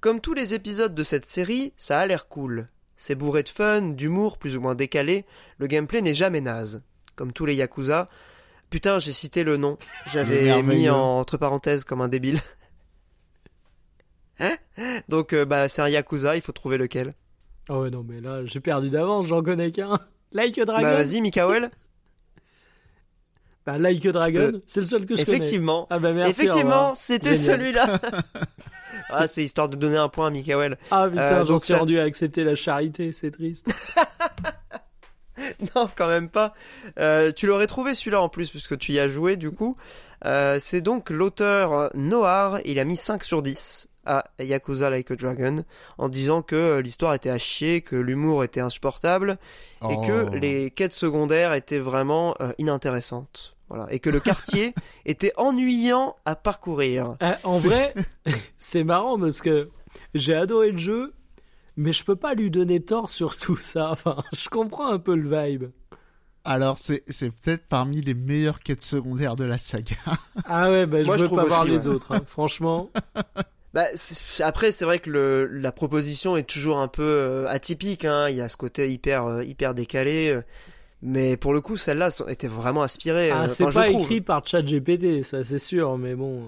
Comme 0.00 0.20
tous 0.20 0.34
les 0.34 0.54
épisodes 0.54 0.94
de 0.94 1.02
cette 1.02 1.26
série, 1.26 1.72
ça 1.76 1.98
a 1.98 2.06
l'air 2.06 2.28
cool. 2.28 2.66
C'est 2.96 3.14
bourré 3.14 3.42
de 3.42 3.48
fun, 3.48 3.82
d'humour 3.82 4.38
plus 4.38 4.56
ou 4.56 4.60
moins 4.60 4.74
décalé. 4.74 5.24
Le 5.58 5.66
gameplay 5.66 6.02
n'est 6.02 6.14
jamais 6.14 6.42
naze. 6.42 6.82
Comme 7.16 7.32
tous 7.32 7.46
les 7.46 7.54
Yakuza. 7.54 8.08
Putain, 8.70 8.98
j'ai 8.98 9.12
cité 9.12 9.44
le 9.44 9.56
nom. 9.56 9.78
J'avais 10.12 10.62
mis 10.62 10.88
en, 10.88 11.18
entre 11.18 11.36
parenthèses 11.36 11.84
comme 11.84 12.00
un 12.00 12.08
débile. 12.08 12.40
Hein 14.40 14.56
Donc 15.08 15.32
euh, 15.32 15.44
bah 15.44 15.68
c'est 15.68 15.82
un 15.82 15.88
Yakuza, 15.88 16.34
il 16.36 16.42
faut 16.42 16.52
trouver 16.52 16.76
lequel. 16.76 17.12
Oh 17.68 17.82
ouais, 17.82 17.90
non, 17.90 18.04
mais 18.06 18.20
là, 18.20 18.44
j'ai 18.44 18.60
perdu 18.60 18.90
d'avance, 18.90 19.26
j'en 19.26 19.42
connais 19.42 19.70
qu'un. 19.70 19.98
Like 20.32 20.58
a 20.58 20.64
Dragon 20.64 20.82
Bah 20.82 20.94
vas-y, 20.94 21.20
Mikael. 21.20 21.68
Bah, 23.64 23.78
Like 23.78 24.04
a 24.04 24.12
Dragon, 24.12 24.50
peux- 24.52 24.62
c'est 24.66 24.80
le 24.80 24.86
seul 24.86 25.06
que 25.06 25.16
je 25.16 25.24
connais. 25.24 25.38
Effectivement. 25.38 25.86
Ah 25.88 25.98
bah 26.00 26.12
merci, 26.12 26.32
Effectivement, 26.42 26.94
c'était 26.94 27.36
celui-là. 27.36 28.00
ah, 29.10 29.26
c'est 29.28 29.44
histoire 29.44 29.68
de 29.68 29.76
donner 29.76 29.96
un 29.96 30.08
point 30.08 30.26
à 30.26 30.30
Mikael. 30.30 30.76
Ah 30.90 31.06
putain, 31.08 31.22
Euh, 31.22 31.46
j'en 31.46 31.58
suis 31.58 31.74
rendu 31.74 31.98
à 31.98 32.02
accepter 32.02 32.42
la 32.42 32.56
charité, 32.56 33.12
c'est 33.12 33.30
triste. 33.30 33.72
Non, 35.76 35.88
quand 35.94 36.08
même 36.08 36.28
pas. 36.28 36.54
Euh, 36.98 37.32
tu 37.32 37.46
l'aurais 37.46 37.66
trouvé 37.66 37.94
celui-là 37.94 38.20
en 38.20 38.28
plus, 38.28 38.50
puisque 38.50 38.78
tu 38.78 38.92
y 38.92 38.98
as 38.98 39.08
joué 39.08 39.36
du 39.36 39.50
coup. 39.50 39.76
Euh, 40.24 40.58
c'est 40.60 40.80
donc 40.80 41.10
l'auteur 41.10 41.72
euh, 41.72 41.88
Noir, 41.94 42.60
il 42.64 42.78
a 42.78 42.84
mis 42.84 42.96
5 42.96 43.22
sur 43.24 43.42
10 43.42 43.88
à 44.06 44.24
Yakuza 44.38 44.90
Like 44.90 45.10
a 45.10 45.16
Dragon, 45.16 45.64
en 45.96 46.08
disant 46.10 46.42
que 46.42 46.78
l'histoire 46.80 47.14
était 47.14 47.30
à 47.30 47.38
chier, 47.38 47.80
que 47.80 47.96
l'humour 47.96 48.44
était 48.44 48.60
insupportable, 48.60 49.38
et 49.82 49.94
Oh. 49.96 50.04
que 50.06 50.36
les 50.36 50.70
quêtes 50.70 50.92
secondaires 50.92 51.54
étaient 51.54 51.78
vraiment 51.78 52.34
euh, 52.40 52.52
inintéressantes. 52.58 53.56
Voilà. 53.70 53.86
Et 53.90 53.98
que 54.00 54.10
le 54.10 54.20
quartier 54.20 54.74
était 55.06 55.32
ennuyant 55.36 56.16
à 56.26 56.36
parcourir. 56.36 57.16
Euh, 57.22 57.34
en 57.44 57.54
vrai, 57.54 57.94
c'est 58.58 58.84
marrant 58.84 59.18
parce 59.18 59.40
que 59.40 59.68
j'ai 60.14 60.34
adoré 60.34 60.70
le 60.70 60.78
jeu, 60.78 61.14
mais 61.76 61.92
je 61.92 62.04
peux 62.04 62.16
pas 62.16 62.34
lui 62.34 62.50
donner 62.50 62.80
tort 62.82 63.08
sur 63.10 63.36
tout 63.36 63.56
ça. 63.56 63.90
Enfin, 63.92 64.22
je 64.32 64.48
comprends 64.48 64.90
un 64.92 64.98
peu 64.98 65.14
le 65.16 65.28
vibe. 65.28 65.64
Alors, 66.44 66.76
c'est 66.78 67.02
c'est 67.08 67.30
peut-être 67.30 67.66
parmi 67.68 68.00
les 68.02 68.12
meilleures 68.14 68.60
quêtes 68.60 68.82
secondaires 68.82 69.36
de 69.36 69.44
la 69.44 69.56
saga. 69.58 69.96
Ah 70.46 70.70
ouais, 70.70 70.86
bah 70.86 71.02
je 71.04 71.06
Moi, 71.06 71.16
je 71.16 71.22
veux 71.22 71.26
trouve 71.26 71.38
pas 71.40 71.44
voir 71.46 71.64
les 71.64 71.86
autres. 71.86 72.12
hein. 72.12 72.22
Franchement, 72.26 72.90
Bah, 73.72 73.86
après, 74.40 74.70
c'est 74.70 74.84
vrai 74.84 75.00
que 75.00 75.10
le, 75.10 75.46
la 75.46 75.72
proposition 75.72 76.36
est 76.36 76.48
toujours 76.48 76.78
un 76.78 76.86
peu 76.88 77.02
euh, 77.02 77.46
atypique. 77.48 78.04
Hein. 78.04 78.28
Il 78.28 78.36
y 78.36 78.40
a 78.40 78.48
ce 78.48 78.56
côté 78.56 78.90
hyper, 78.92 79.26
euh, 79.26 79.42
hyper 79.44 79.74
décalé. 79.74 80.28
euh, 80.30 80.42
mais 81.02 81.36
pour 81.36 81.52
le 81.52 81.60
coup, 81.60 81.76
celle-là 81.76 82.08
était 82.28 82.46
vraiment 82.48 82.82
inspirée. 82.84 83.30
ah, 83.30 83.42
euh, 83.42 83.46
c'est 83.48 83.68
je 83.70 83.74
pas 83.74 83.88
écrit 83.88 84.20
par 84.20 84.46
ChatGPT, 84.46 85.22
ça 85.24 85.42
c'est 85.42 85.58
sûr, 85.58 85.98
mais 85.98 86.14
bon. 86.14 86.44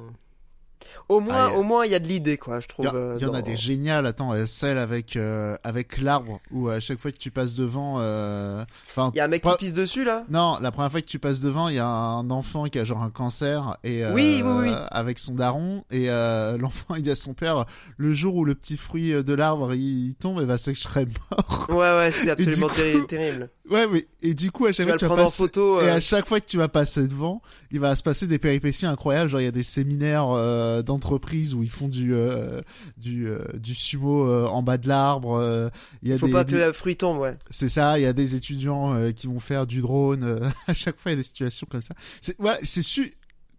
Au 1.09 1.21
moins, 1.21 1.35
Ah, 1.35 1.45
a- 1.47 1.51
au 1.57 1.63
moins, 1.63 1.85
il 1.87 1.93
y 1.93 1.95
a 1.95 1.99
de 1.99 2.07
l'idée, 2.09 2.37
quoi. 2.37 2.61
Je 2.61 2.67
Il 2.67 2.69
trouve. 2.69 2.85
y, 2.87 2.89
euh, 2.95 3.17
il 3.19 3.23
y 3.23 3.27
en 3.27 3.35
a 3.35 3.43
des 3.43 3.57
géniales. 3.57 4.07
Attends, 4.07 4.33
euh, 4.33 4.47
celle 4.47 4.79
avec 4.79 5.17
euh, 5.17 5.57
avec 5.65 5.99
l'arbre 5.99 6.41
où 6.51 6.69
à 6.69 6.81
chaque 6.81 6.99
fois 7.01 7.11
que 7.13 7.17
tu 7.19 7.31
passes 7.31 7.55
devant, 7.55 7.97
euh, 7.99 8.65
enfin, 8.89 9.11
Il 9.15 9.19
y 9.19 9.21
a 9.21 9.25
un 9.25 9.29
mec 9.29 9.43
pas- 9.43 9.53
qui 9.57 9.65
pisse 9.67 9.75
dessus 9.75 10.05
là? 10.05 10.25
non, 10.29 10.59
la 10.61 10.71
première 10.71 10.91
fois 10.91 11.01
que 11.01 11.07
tu 11.07 11.19
passes 11.19 11.41
devant, 11.41 11.69
il 11.69 11.77
y 11.77 11.79
a 11.79 11.87
un 11.87 12.29
enfant 12.31 12.65
qui 12.65 12.79
a 12.79 12.85
genre 12.85 13.03
un 13.03 13.11
cancer 13.11 13.77
et 13.85 14.05
euh, 14.05 14.13
Oui, 14.15 14.43
oui, 14.45 14.53
oui. 14.69 14.71
avec 14.91 15.19
son 15.19 15.35
daron 15.35 15.85
et 15.91 16.11
euh, 16.11 16.57
l'enfant 16.59 16.95
il 16.97 17.07
y 17.07 17.11
a 17.11 17.17
son 17.17 17.35
père. 17.35 17.65
Le 17.97 18.13
jour 18.13 18.35
où 18.37 18.45
le 18.45 18.55
petit 18.55 18.77
fruit 18.77 19.13
de 19.25 19.35
l'arbre 19.35 19.75
il, 19.75 20.15
tombe, 20.17 20.41
et 20.41 20.45
bah 20.45 20.59
c'est 20.59 20.73
que 20.73 20.79
je 20.79 20.83
serais 20.83 21.07
mort. 21.31 21.67
Ouais, 21.71 21.77
ouais, 21.99 22.11
c'est 22.11 22.31
absolument 22.31 22.69
coup- 22.69 23.07
terrible. 23.09 23.51
Ouais, 23.71 23.87
mais 23.89 24.07
et 24.23 24.35
du 24.35 24.53
coup 24.53 24.67
à 24.67 24.73
chaque 24.73 24.87
fois 24.87 24.93
le 24.95 24.99
que 24.99 24.99
tu 25.01 25.05
vas 25.07 25.09
prendre 25.09 25.23
en 25.23 25.25
passer 25.27 25.43
photo. 25.43 25.81
Et 25.81 25.85
euh, 25.89 25.95
à 25.97 26.01
chaque 26.01 26.27
fois 26.27 26.39
que 26.41 26.47
tu 26.47 26.57
vas 26.57 26.69
passer 26.69 27.03
devant, 27.09 27.43
il 27.73 27.81
va 27.81 27.97
se 27.97 28.03
passer 28.03 28.27
des 28.29 28.39
péripéties 28.39 28.87
incroyables. 28.87 29.29
Genre, 29.31 29.41
il 29.41 29.45
y 29.45 29.49
a 29.49 29.53
des 29.53 29.63
séminaires 29.65 30.29
euh, 30.67 30.83
d'entreprise 30.83 31.55
où 31.55 31.63
ils 31.63 31.71
font 31.71 31.89
du 31.89 32.15
euh, 32.15 32.61
du 32.97 33.29
euh, 33.29 33.39
du 33.55 33.75
sumo 33.75 34.47
en 34.47 34.63
bas 34.63 34.79
de 34.79 34.89
l'arbre. 34.89 35.71
Il 36.03 36.09
y 36.09 36.13
a 36.13 36.19
Faut 36.19 36.27
des, 36.27 36.33
pas 36.33 36.45
que 36.45 36.57
le 36.57 36.73
fruit 36.73 36.97
tombe, 36.97 37.19
ouais. 37.19 37.33
c'est 37.51 37.69
ça. 37.69 37.99
Il 37.99 38.03
y 38.03 38.07
a 38.07 38.13
des 38.13 38.37
étudiants 38.37 39.11
qui 39.13 39.27
vont 39.27 39.39
faire 39.39 39.67
du 39.67 39.81
drone. 39.81 40.41
à 40.67 40.75
chaque 40.75 40.99
fois, 40.99 41.13
il 41.13 41.15
y 41.15 41.19
a 41.19 41.19
des 41.19 41.23
situations 41.23 41.67
comme 41.71 41.83
ça. 41.83 41.95
C'est 42.21 42.39
ouais, 42.41 42.59
c'est 42.63 42.83
su. 42.83 43.15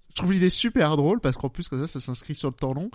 Je 0.10 0.16
trouve 0.16 0.34
l'idée 0.34 0.50
super 0.50 0.98
drôle 0.98 1.20
parce 1.20 1.38
qu'en 1.38 1.50
plus 1.50 1.68
comme 1.68 1.80
ça, 1.80 1.88
ça 1.88 2.00
s'inscrit 2.00 2.36
sur 2.36 2.50
le 2.50 2.56
temps 2.56 2.74
long. 2.74 2.90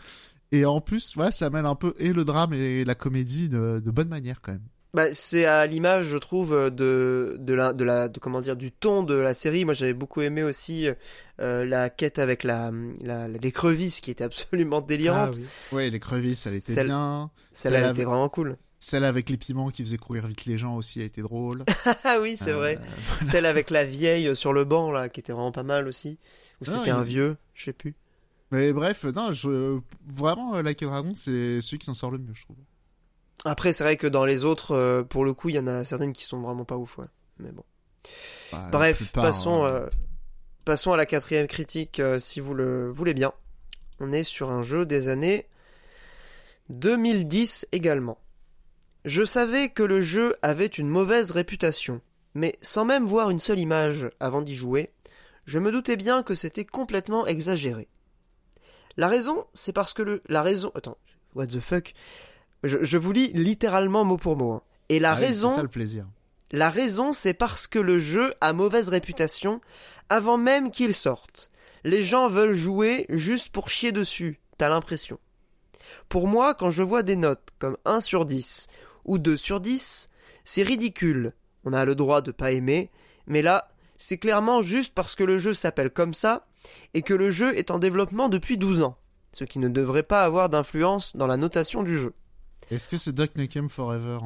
Et 0.51 0.65
en 0.65 0.81
plus, 0.81 1.15
voilà, 1.15 1.31
ça 1.31 1.49
mêle 1.51 1.67
un 1.67 1.75
peu 1.75 1.95
et 1.99 2.13
le 2.13 2.25
drame 2.25 2.53
et 2.53 2.85
la 2.85 2.95
comédie 2.95 3.49
de, 3.49 3.81
de 3.85 3.91
bonne 3.91 4.09
manière 4.09 4.41
quand 4.43 4.53
même. 4.53 4.67
Bah, 4.95 5.15
c'est 5.15 5.47
à 5.47 5.67
l'image, 5.67 6.05
je 6.09 6.19
trouve, 6.19 6.51
de, 6.71 7.37
de, 7.41 7.55
la, 7.55 7.73
de, 7.73 7.83
la, 7.83 8.09
de, 8.09 8.21
comment 8.21 8.43
dire, 8.43 8.57
du 8.57 8.71
ton 8.71 9.03
de 9.03 9.15
la 9.15 9.33
série. 9.33 9.65
Moi, 9.65 9.73
j'avais 9.73 9.95
beaucoup 9.95 10.21
aimé 10.21 10.43
aussi 10.43 10.87
euh, 11.41 11.65
la 11.65 11.89
quête 11.89 12.19
avec 12.19 12.45
la, 12.45 12.71
la, 13.01 13.27
l'écreuvisse 13.27 14.01
qui 14.01 14.11
était 14.11 14.25
absolument 14.25 14.83
délirante. 14.83 15.37
Ah 15.39 15.41
oui. 15.41 15.47
Ouais, 15.77 15.89
l'écrevisse, 15.91 16.47
elle 16.47 16.57
était 16.57 16.73
Celle- 16.75 16.87
bien. 16.89 17.31
Celle-là, 17.53 17.79
elle 17.79 17.85
Celle 17.85 17.93
était 17.93 18.05
vraiment 18.05 18.29
cool. 18.29 18.59
Celle 18.79 19.05
avec 19.05 19.31
les 19.31 19.39
piments 19.39 19.71
qui 19.71 19.83
faisaient 19.83 19.97
courir 19.97 20.27
vite 20.27 20.45
les 20.45 20.59
gens 20.59 20.77
aussi 20.77 21.01
a 21.01 21.05
été 21.05 21.23
drôle. 21.23 21.65
Ah 22.05 22.19
oui, 22.21 22.37
c'est 22.39 22.51
Euh, 22.53 22.57
vrai. 22.57 22.79
Celle 23.23 23.47
avec 23.47 23.71
la 23.71 23.85
vieille 23.85 24.37
sur 24.37 24.53
le 24.53 24.65
banc, 24.65 24.91
là, 24.91 25.09
qui 25.09 25.21
était 25.21 25.33
vraiment 25.33 25.53
pas 25.53 25.63
mal 25.63 25.89
aussi. 25.89 26.19
Ou 26.61 26.67
Non, 26.71 26.77
c'était 26.79 26.91
il- 26.91 26.93
un 26.93 27.03
vieux, 27.03 27.37
je 27.55 27.65
sais 27.65 27.73
plus. 27.73 27.95
Mais 28.51 28.75
bref, 28.75 29.05
non, 29.05 29.33
je... 29.33 29.79
vraiment, 30.07 30.57
euh, 30.57 30.63
Like 30.63 30.83
a 30.83 30.87
Dragon, 30.87 31.15
c'est 31.17 31.63
celui 31.63 31.79
qui 31.79 31.87
s'en 31.87 31.95
sort 31.95 32.11
le 32.11 32.19
mieux, 32.19 32.35
je 32.35 32.43
trouve. 32.43 32.57
Après, 33.45 33.73
c'est 33.73 33.85
vrai 33.85 33.97
que 33.97 34.07
dans 34.07 34.25
les 34.25 34.45
autres, 34.45 34.73
euh, 34.73 35.03
pour 35.03 35.25
le 35.25 35.35
coup, 35.35 35.49
il 35.49 35.57
y 35.57 35.59
en 35.59 35.67
a 35.67 35.85
certaines 35.85 36.13
qui 36.13 36.25
sont 36.25 36.41
vraiment 36.41 36.65
pas 36.65 36.77
ouf, 36.77 36.99
ouais. 36.99 37.07
Mais 37.39 37.51
bon. 37.51 37.65
Bah, 38.53 38.69
Bref, 38.71 38.99
plupart, 38.99 39.25
passons, 39.25 39.65
euh, 39.65 39.81
euh, 39.81 39.91
passons 40.65 40.93
à 40.93 40.97
la 40.97 41.07
quatrième 41.07 41.47
critique, 41.47 42.01
euh, 42.01 42.19
si 42.19 42.41
vous 42.41 42.55
le 42.55 42.91
voulez 42.91 43.15
bien. 43.15 43.33
On 44.01 44.13
est 44.13 44.25
sur 44.25 44.51
un 44.51 44.63
jeu 44.63 44.85
des 44.85 45.09
années 45.09 45.47
2010 46.69 47.69
également. 47.73 48.19
Je 49.05 49.25
savais 49.25 49.69
que 49.69 49.83
le 49.83 50.01
jeu 50.01 50.37
avait 50.43 50.67
une 50.67 50.89
mauvaise 50.89 51.33
réputation, 51.33 52.01
mais 52.35 52.57
sans 52.63 52.85
même 52.85 53.07
voir 53.07 53.31
une 53.31 53.41
seule 53.41 53.59
image 53.59 54.11
avant 54.21 54.43
d'y 54.43 54.55
jouer, 54.55 54.89
je 55.45 55.59
me 55.59 55.73
doutais 55.73 55.97
bien 55.97 56.23
que 56.23 56.35
c'était 56.35 56.65
complètement 56.65 57.27
exagéré. 57.27 57.89
La 58.97 59.09
raison, 59.09 59.47
c'est 59.55 59.73
parce 59.73 59.93
que 59.93 60.03
le... 60.03 60.23
La 60.29 60.43
raison... 60.43 60.71
Attends, 60.75 60.99
what 61.35 61.47
the 61.49 61.61
fuck? 61.61 61.95
Je, 62.63 62.79
je 62.83 62.99
vous 62.99 63.13
lis 63.13 63.31
littéralement 63.35 64.05
mot 64.05 64.17
pour 64.17 64.37
mot. 64.37 64.53
hein. 64.53 64.63
Et 64.89 64.99
la 64.99 65.13
ah 65.13 65.15
oui, 65.15 65.21
raison... 65.27 65.49
C'est 65.49 65.57
ça 65.57 65.63
le 65.63 65.69
plaisir. 65.69 66.07
La 66.51 66.69
raison, 66.69 67.13
c'est 67.13 67.33
parce 67.35 67.67
que 67.67 67.79
le 67.79 67.99
jeu 67.99 68.35
a 68.43 68.53
mauvaise 68.53 68.91
réputation 68.91 69.61
avant 70.11 70.37
même 70.37 70.71
qu'il 70.71 70.93
sorte. 70.93 71.49
Les 71.85 72.03
gens 72.03 72.29
veulent 72.29 72.53
jouer 72.53 73.07
juste 73.09 73.49
pour 73.49 73.71
chier 73.71 73.91
dessus, 73.91 74.39
t'as 74.59 74.69
l'impression. 74.69 75.19
Pour 76.11 76.29
moi, 76.29 76.55
quand 76.55 76.71
je 76.71 76.83
vois 76.83 77.03
des 77.03 77.17
notes 77.17 77.49
comme 77.59 77.79
1 77.87 78.03
sur 78.03 78.27
10 78.27 78.69
ou 79.07 79.19
2 79.19 79.37
sur 79.37 79.61
10, 79.61 80.09
c'est 80.45 80.63
ridicule. 80.63 81.29
On 81.65 81.73
a 81.73 81.85
le 81.85 81.95
droit 81.95 82.21
de 82.21 82.33
pas 82.33 82.53
aimer, 82.53 82.91
mais 83.27 83.41
là, 83.41 83.71
c'est 83.97 84.19
clairement 84.19 84.63
juste 84.63 84.95
parce 84.95 85.15
que 85.15 85.25
le 85.25 85.39
jeu 85.39 85.55
s'appelle 85.55 85.91
comme 85.91 86.13
ça 86.13 86.47
et 86.93 87.03
que 87.03 87.15
le 87.15 87.31
jeu 87.31 87.57
est 87.57 87.71
en 87.71 87.79
développement 87.79 88.29
depuis 88.29 88.59
12 88.59 88.83
ans, 88.83 88.97
ce 89.33 89.45
qui 89.45 89.59
ne 89.59 89.69
devrait 89.69 90.03
pas 90.03 90.25
avoir 90.25 90.49
d'influence 90.51 91.17
dans 91.17 91.27
la 91.27 91.37
notation 91.37 91.83
du 91.83 91.99
jeu. 91.99 92.13
Est-ce 92.73 92.89
que 92.89 92.97
c'est 92.97 93.13
Duck 93.13 93.31
Nukem 93.37 93.69
Forever 93.69 94.19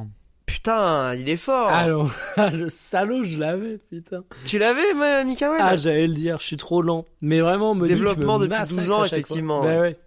Putain, 0.45 1.13
il 1.15 1.27
est 1.29 1.37
fort. 1.37 1.67
Alors, 1.67 2.11
le 2.37 2.69
salaud, 2.69 3.23
je 3.23 3.37
l'avais, 3.37 3.77
putain. 3.77 4.23
Tu 4.45 4.57
l'avais, 4.57 4.93
moi, 4.93 5.23
Mikael 5.25 5.59
Ah, 5.61 5.75
j'allais 5.75 6.07
le 6.07 6.13
dire, 6.13 6.39
je 6.39 6.45
suis 6.45 6.57
trop 6.57 6.81
lent. 6.81 7.05
Mais 7.21 7.41
vraiment, 7.41 7.75
Monique 7.75 7.93
Développement 7.95 8.39
me 8.39 8.45
depuis 8.45 8.57
massacre 8.59 8.79
12 8.81 8.91
ans, 8.91 9.03
effectivement, 9.03 9.61
Bah 9.61 9.67
ouais. 9.67 9.79
ouais. 9.79 9.99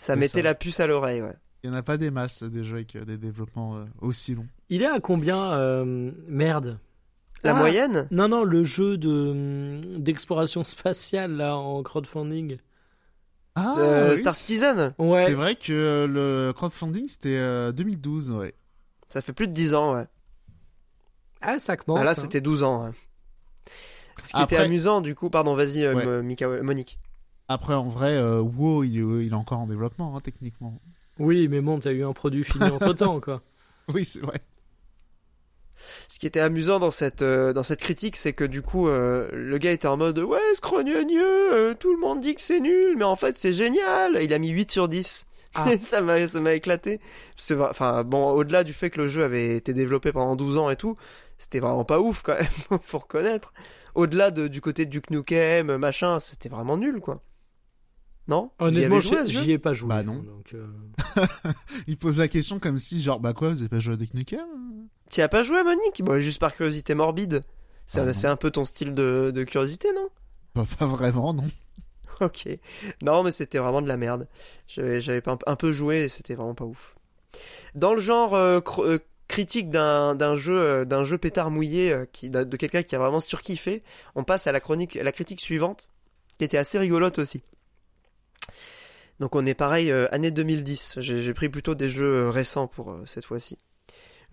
Ça 0.00 0.16
mettait 0.16 0.38
ça. 0.38 0.42
la 0.42 0.54
puce 0.54 0.80
à 0.80 0.86
l'oreille, 0.86 1.22
ouais. 1.22 1.34
Il 1.62 1.70
n'y 1.70 1.76
en 1.76 1.78
a 1.78 1.82
pas 1.82 1.96
des 1.98 2.10
masses 2.10 2.42
des 2.42 2.64
jeux 2.64 2.76
avec 2.76 2.96
euh, 2.96 3.04
des 3.04 3.16
développements 3.18 3.76
euh, 3.76 3.84
aussi 4.00 4.34
longs. 4.34 4.46
Il 4.70 4.82
est 4.82 4.86
à 4.86 5.00
combien 5.00 5.52
euh, 5.54 6.10
Merde? 6.26 6.78
La 7.42 7.52
Ah, 7.52 7.58
moyenne? 7.58 8.06
Non, 8.10 8.28
non, 8.28 8.44
le 8.44 8.64
jeu 8.64 8.96
de 8.98 9.80
d'exploration 9.98 10.64
spatiale 10.64 11.32
là 11.36 11.56
en 11.56 11.82
crowdfunding. 11.82 12.56
Ah, 13.56 13.74
euh, 13.78 14.12
oui, 14.12 14.18
Star 14.18 14.34
c'est- 14.34 14.46
Citizen 14.46 14.94
Ouais. 14.98 15.24
C'est 15.24 15.34
vrai 15.34 15.54
que 15.54 15.72
euh, 15.72 16.06
le 16.08 16.52
crowdfunding 16.52 17.06
c'était 17.08 17.36
euh, 17.38 17.70
2012, 17.72 18.30
ouais. 18.32 18.54
Ça 19.08 19.20
fait 19.22 19.32
plus 19.32 19.46
de 19.46 19.52
10 19.52 19.74
ans, 19.74 19.94
ouais. 19.94 20.06
Ah, 21.40 21.58
ça 21.58 21.76
commence. 21.76 22.00
ah 22.00 22.04
là, 22.04 22.10
hein. 22.10 22.14
c'était 22.14 22.40
12 22.40 22.62
ans. 22.62 22.86
ouais. 22.86 22.92
Ce 24.24 24.32
qui 24.32 24.42
était 24.42 24.56
amusant, 24.56 25.00
du 25.02 25.14
coup, 25.14 25.28
pardon, 25.30 25.54
vas-y, 25.54 25.84
euh, 25.84 25.94
Ouais. 25.94 26.04
Mo- 26.06 26.22
Mika- 26.22 26.62
Monique. 26.62 26.98
Après, 27.48 27.74
en 27.74 27.84
vrai, 27.84 28.14
euh, 28.16 28.40
WoW, 28.40 28.84
il, 28.84 28.96
est- 28.98 29.26
il 29.26 29.30
est 29.32 29.34
encore 29.34 29.58
en 29.60 29.66
développement, 29.66 30.16
hein, 30.16 30.20
techniquement. 30.22 30.80
Oui, 31.18 31.46
mais 31.48 31.60
bon, 31.60 31.78
t'as 31.78 31.92
eu 31.92 32.02
un 32.04 32.12
produit 32.14 32.42
fini 32.42 32.64
entre 32.70 32.94
temps, 32.94 33.20
quoi. 33.20 33.42
Oui, 33.92 34.04
c'est 34.04 34.20
vrai. 34.20 34.40
Ce 36.08 36.18
qui 36.18 36.26
était 36.26 36.40
amusant 36.40 36.78
dans 36.78 36.90
cette, 36.90 37.22
euh, 37.22 37.52
dans 37.52 37.62
cette 37.62 37.80
critique, 37.80 38.16
c'est 38.16 38.32
que 38.32 38.44
du 38.44 38.62
coup, 38.62 38.88
euh, 38.88 39.28
le 39.32 39.58
gars 39.58 39.72
était 39.72 39.88
en 39.88 39.96
mode 39.96 40.18
Ouais, 40.18 40.38
scrogneux, 40.54 41.04
euh, 41.52 41.74
tout 41.74 41.92
le 41.92 42.00
monde 42.00 42.20
dit 42.20 42.34
que 42.34 42.40
c'est 42.40 42.60
nul, 42.60 42.96
mais 42.96 43.04
en 43.04 43.16
fait, 43.16 43.38
c'est 43.38 43.52
génial. 43.52 44.18
Il 44.22 44.32
a 44.32 44.38
mis 44.38 44.50
8 44.50 44.70
sur 44.70 44.88
10. 44.88 45.26
Ah. 45.54 45.66
ça 45.80 46.00
m'a 46.00 46.26
ça 46.26 46.40
m'a 46.40 46.54
éclaté. 46.54 46.98
Enfin, 47.60 48.04
bon, 48.04 48.30
au-delà 48.32 48.64
du 48.64 48.72
fait 48.72 48.90
que 48.90 49.00
le 49.00 49.06
jeu 49.06 49.22
avait 49.22 49.56
été 49.56 49.72
développé 49.72 50.12
pendant 50.12 50.36
12 50.36 50.58
ans 50.58 50.70
et 50.70 50.76
tout, 50.76 50.94
c'était 51.38 51.60
vraiment 51.60 51.84
pas 51.84 52.00
ouf 52.00 52.22
quand 52.22 52.34
même, 52.34 52.80
faut 52.82 52.98
reconnaître. 52.98 53.52
Au-delà 53.94 54.30
de, 54.30 54.48
du 54.48 54.60
côté 54.60 54.86
du 54.86 55.00
Nukem, 55.10 55.76
machin, 55.76 56.18
c'était 56.18 56.48
vraiment 56.48 56.76
nul, 56.76 57.00
quoi. 57.00 57.22
Non? 58.26 58.50
Honnêtement, 58.58 59.00
j'y 59.00 59.52
ai 59.52 59.58
pas 59.58 59.74
joué. 59.74 59.88
Bah 59.88 60.02
non. 60.02 60.14
Donc, 60.14 60.54
euh, 60.54 60.66
Il 61.86 61.96
pose 61.98 62.18
la 62.18 62.28
question 62.28 62.58
comme 62.58 62.78
si, 62.78 63.02
genre, 63.02 63.20
bah 63.20 63.34
quoi, 63.34 63.50
vous 63.50 63.60
avez 63.60 63.68
pas 63.68 63.80
joué 63.80 63.94
à 63.94 63.96
Duck 63.96 64.14
Nukem? 64.14 64.40
T'y 65.10 65.22
as 65.22 65.28
pas 65.28 65.42
joué, 65.42 65.62
Monique? 65.62 66.02
Bon, 66.02 66.20
juste 66.20 66.40
par 66.40 66.54
curiosité 66.54 66.94
morbide. 66.94 67.40
C'est 67.86 68.00
Ah, 68.00 68.30
un 68.30 68.36
peu 68.36 68.50
ton 68.50 68.64
style 68.64 68.94
de, 68.94 69.30
de 69.34 69.44
curiosité, 69.44 69.92
non? 69.94 70.08
Bah, 70.54 70.64
pas 70.78 70.86
vraiment, 70.86 71.32
non. 71.34 71.44
Ok. 72.20 72.48
Non, 73.02 73.24
mais 73.24 73.32
c'était 73.32 73.58
vraiment 73.58 73.82
de 73.82 73.88
la 73.88 73.96
merde. 73.96 74.28
J'avais 74.68 75.28
un, 75.28 75.38
un 75.46 75.56
peu 75.56 75.72
joué 75.72 76.04
et 76.04 76.08
c'était 76.08 76.34
vraiment 76.36 76.54
pas 76.54 76.64
ouf. 76.64 76.94
Dans 77.74 77.92
le 77.92 78.00
genre 78.00 78.34
euh, 78.34 78.60
euh, 78.78 79.00
critique 79.26 79.68
d'un 79.68 80.14
d'un 80.14 80.36
jeu 80.36 80.56
euh, 80.56 80.84
d'un 80.84 81.04
jeu 81.04 81.18
pétard 81.18 81.50
mouillé 81.50 81.92
euh, 81.92 82.06
qui 82.06 82.30
de 82.30 82.56
quelqu'un 82.56 82.84
qui 82.84 82.94
a 82.94 83.00
vraiment 83.00 83.18
surkiffé, 83.18 83.82
on 84.14 84.22
passe 84.22 84.46
à 84.46 84.52
la 84.52 84.60
chronique 84.60 84.96
à 84.96 85.02
la 85.02 85.10
critique 85.10 85.40
suivante 85.40 85.90
qui 86.38 86.44
était 86.44 86.56
assez 86.58 86.78
rigolote 86.78 87.18
aussi. 87.18 87.42
Donc 89.18 89.34
on 89.34 89.44
est 89.44 89.54
pareil 89.54 89.90
année 90.12 90.30
2010. 90.30 91.00
J'ai 91.00 91.34
pris 91.34 91.48
plutôt 91.48 91.74
des 91.74 91.88
jeux 91.88 92.28
récents 92.28 92.68
pour 92.68 92.96
cette 93.06 93.24
fois-ci. 93.24 93.58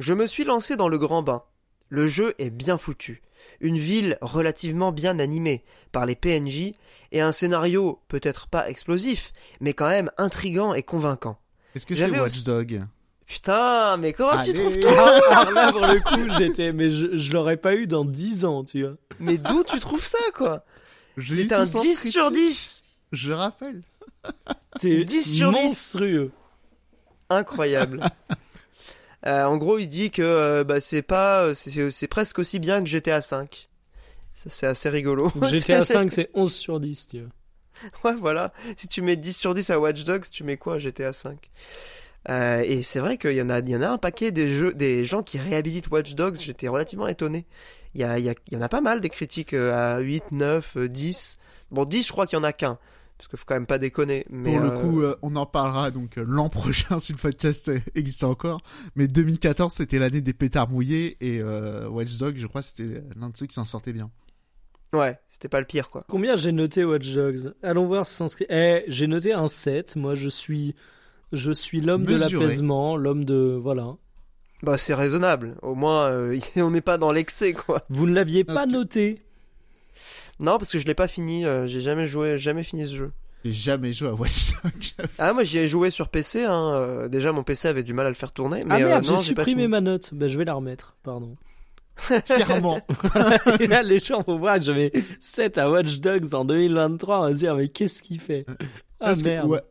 Je 0.01 0.13
me 0.15 0.25
suis 0.25 0.43
lancé 0.43 0.75
dans 0.77 0.87
le 0.87 0.97
grand 0.97 1.21
bain. 1.21 1.43
Le 1.89 2.07
jeu 2.07 2.33
est 2.39 2.49
bien 2.49 2.79
foutu. 2.79 3.21
Une 3.59 3.77
ville 3.77 4.17
relativement 4.21 4.91
bien 4.91 5.19
animée 5.19 5.63
par 5.91 6.07
les 6.07 6.15
PNJ 6.15 6.73
et 7.11 7.21
un 7.21 7.31
scénario 7.31 7.99
peut-être 8.07 8.47
pas 8.47 8.67
explosif, 8.67 9.31
mais 9.59 9.73
quand 9.73 9.87
même 9.89 10.09
intrigant 10.17 10.73
et 10.73 10.81
convaincant. 10.81 11.37
Est-ce 11.75 11.85
que 11.85 11.93
c'est 11.93 12.09
Watch 12.09 12.21
aussi- 12.31 12.43
Dog 12.43 12.81
Putain, 13.27 13.97
mais 13.97 14.11
comment 14.11 14.41
tu 14.41 14.53
trouves 14.53 14.79
tout 14.79 14.87
Alors 14.87 15.51
là, 15.51 15.71
pour 15.71 15.81
le 15.85 15.99
coup, 16.01 16.33
j'étais, 16.37 16.73
mais 16.73 16.89
je, 16.89 17.15
je 17.15 17.31
l'aurais 17.31 17.57
pas 17.57 17.75
eu 17.75 17.85
dans 17.85 18.03
10 18.03 18.43
ans, 18.43 18.63
tu 18.65 18.81
vois. 18.81 18.95
Mais 19.19 19.37
d'où 19.37 19.63
tu 19.63 19.79
trouves 19.79 20.03
ça, 20.03 20.17
quoi? 20.35 20.65
Tout 21.15 21.23
un 21.51 21.65
sans 21.67 21.79
10 21.79 22.09
sur 22.11 22.25
critique. 22.31 22.47
10 22.49 22.83
Je 23.11 23.31
rappelle. 23.31 23.83
C'est 24.81 25.03
10 25.05 25.37
sur 25.37 25.51
10. 25.53 25.61
monstrueux. 25.63 26.31
Incroyable. 27.29 28.03
Euh, 29.25 29.43
en 29.45 29.57
gros, 29.57 29.77
il 29.77 29.87
dit 29.87 30.09
que 30.11 30.21
euh, 30.21 30.63
bah, 30.63 30.79
c'est 30.81 31.01
pas, 31.03 31.43
euh, 31.43 31.53
c'est 31.53 31.91
c'est 31.91 32.07
presque 32.07 32.39
aussi 32.39 32.59
bien 32.59 32.81
que 32.83 32.87
GTA 32.89 33.21
5. 33.21 33.69
Ça, 34.33 34.49
c'est 34.49 34.67
assez 34.67 34.89
rigolo. 34.89 35.31
GTA 35.43 35.85
5, 35.85 36.11
c'est 36.11 36.29
11 36.33 36.53
sur 36.53 36.79
10, 36.79 37.07
tu 37.09 37.21
vois. 37.21 37.29
Ouais, 38.03 38.15
voilà. 38.19 38.51
Si 38.77 38.87
tu 38.87 39.01
mets 39.01 39.15
10 39.15 39.35
sur 39.37 39.53
10 39.55 39.69
à 39.71 39.79
Watch 39.79 40.03
Dogs, 40.03 40.23
tu 40.31 40.43
mets 40.43 40.57
quoi 40.57 40.75
à 40.75 40.77
GTA 40.77 41.13
5 41.13 41.49
Euh, 42.29 42.61
Et 42.65 42.83
c'est 42.83 42.99
vrai 42.99 43.17
qu'il 43.17 43.33
y 43.33 43.41
en 43.41 43.49
a, 43.49 43.59
il 43.59 43.69
y 43.69 43.75
en 43.75 43.81
a 43.81 43.89
un 43.89 43.97
paquet 43.97 44.31
des 44.31 44.47
jeux, 44.51 44.73
des 44.73 45.03
gens 45.05 45.23
qui 45.23 45.39
réhabilitent 45.39 45.89
Watch 45.89 46.13
Dogs. 46.13 46.35
J'étais 46.39 46.67
relativement 46.67 47.07
étonné. 47.07 47.45
Il 47.95 48.01
y, 48.01 48.03
a, 48.03 48.19
il, 48.19 48.25
y 48.25 48.29
a- 48.29 48.35
il 48.47 48.53
y 48.53 48.57
en 48.57 48.61
a 48.61 48.69
pas 48.69 48.81
mal 48.81 49.01
des 49.01 49.09
critiques 49.09 49.53
euh, 49.53 49.73
à 49.97 49.99
8, 49.99 50.25
9, 50.31 50.77
euh, 50.77 50.87
10. 50.89 51.37
Bon, 51.71 51.85
10, 51.85 52.05
je 52.07 52.11
crois 52.11 52.27
qu'il 52.27 52.37
y 52.37 52.39
en 52.39 52.43
a 52.43 52.53
qu'un. 52.53 52.77
Parce 53.21 53.27
qu'il 53.27 53.37
faut 53.37 53.45
quand 53.45 53.53
même 53.53 53.67
pas 53.67 53.77
déconner. 53.77 54.25
Mais, 54.31 54.49
Pour 54.51 54.61
le 54.61 54.69
euh, 54.69 54.81
coup, 54.81 55.01
euh, 55.03 55.15
on 55.21 55.35
en 55.35 55.45
parlera 55.45 55.91
donc 55.91 56.17
euh, 56.17 56.23
l'an 56.27 56.49
prochain 56.49 56.97
si 56.97 57.11
le 57.11 57.19
podcast 57.19 57.69
existe 57.93 58.23
encore. 58.23 58.63
Mais 58.95 59.07
2014, 59.07 59.71
c'était 59.71 59.99
l'année 59.99 60.21
des 60.21 60.33
pétards 60.33 60.67
mouillés 60.67 61.17
et 61.21 61.39
euh, 61.39 61.87
Watch 61.87 62.17
Dog, 62.17 62.37
je 62.39 62.47
crois, 62.47 62.63
c'était 62.63 63.03
l'un 63.15 63.29
de 63.29 63.37
ceux 63.37 63.45
qui 63.45 63.53
s'en 63.53 63.63
sortait 63.63 63.93
bien. 63.93 64.09
Ouais, 64.91 65.19
c'était 65.29 65.49
pas 65.49 65.59
le 65.59 65.67
pire, 65.67 65.91
quoi. 65.91 66.03
Combien 66.09 66.35
j'ai 66.35 66.51
noté 66.51 66.83
Watch 66.83 67.13
Dogs? 67.13 67.53
Allons 67.61 67.85
voir 67.85 68.07
si 68.07 68.15
s'inscrit. 68.15 68.47
Eh, 68.49 68.83
j'ai 68.87 69.05
noté 69.05 69.33
un 69.33 69.47
7. 69.47 69.97
Moi, 69.97 70.15
je 70.15 70.27
suis, 70.27 70.73
je 71.31 71.51
suis 71.51 71.79
l'homme 71.79 72.05
de 72.05 72.15
l'apaisement, 72.15 72.97
l'homme 72.97 73.23
de, 73.23 73.55
voilà. 73.61 73.97
Bah, 74.63 74.79
c'est 74.79 74.95
raisonnable. 74.95 75.57
Au 75.61 75.75
moins, 75.75 76.09
euh, 76.11 76.39
on 76.57 76.71
n'est 76.71 76.81
pas 76.81 76.97
dans 76.97 77.11
l'excès, 77.11 77.53
quoi. 77.53 77.83
Vous 77.89 78.07
ne 78.07 78.15
l'aviez 78.15 78.43
pas 78.43 78.65
que- 78.65 78.71
noté. 78.71 79.21
Non, 80.41 80.57
parce 80.57 80.71
que 80.71 80.79
je 80.79 80.85
l'ai 80.87 80.93
pas 80.95 81.07
fini. 81.07 81.45
euh, 81.45 81.65
j'ai 81.67 81.79
jamais 81.81 82.05
joué, 82.07 82.35
jamais 82.37 82.63
fini 82.63 82.87
ce 82.87 82.95
jeu. 82.95 83.05
J'ai 83.45 83.53
jamais 83.53 83.93
joué 83.93 84.09
à 84.09 84.13
Watch 84.13 84.51
Dog. 84.63 85.07
Ah, 85.17 85.33
moi, 85.33 85.43
j'y 85.43 85.57
ai 85.59 85.67
joué 85.67 85.89
sur 85.89 86.09
PC. 86.09 86.43
Hein. 86.43 86.73
euh, 86.75 87.07
déjà, 87.07 87.31
mon 87.31 87.43
PC 87.43 87.67
avait 87.67 87.83
du 87.83 87.93
mal 87.93 88.05
à 88.05 88.09
le 88.09 88.15
faire 88.15 88.31
tourner. 88.33 88.63
Mais 88.65 88.75
ah 88.75 88.79
merde, 88.79 89.05
euh, 89.05 89.11
non, 89.11 89.17
j'ai 89.17 89.33
pas 89.33 89.41
supprimé 89.43 89.61
fini. 89.63 89.67
ma 89.67 89.81
note. 89.81 90.13
Ben, 90.13 90.27
je 90.27 90.37
vais 90.37 90.45
la 90.45 90.53
remettre, 90.53 90.95
pardon. 91.03 91.35
Fièrement. 92.25 92.79
Et 93.59 93.67
là, 93.67 93.83
les 93.83 93.99
gens 93.99 94.21
vont 94.23 94.37
voir 94.39 94.57
que 94.57 94.63
j'avais 94.63 94.91
7 95.19 95.57
à 95.57 95.69
Watch 95.71 95.99
Dogs 95.99 96.33
en 96.33 96.45
2023. 96.45 97.19
On 97.19 97.21
va 97.23 97.33
se 97.33 97.39
dire, 97.39 97.55
mais 97.55 97.67
qu'est-ce 97.69 98.01
qu'il 98.03 98.19
fait? 98.19 98.45
Ah 98.49 98.55
Parce 99.07 99.21
que, 99.23 99.27
merde. 99.29 99.49
ouais, 99.49 99.61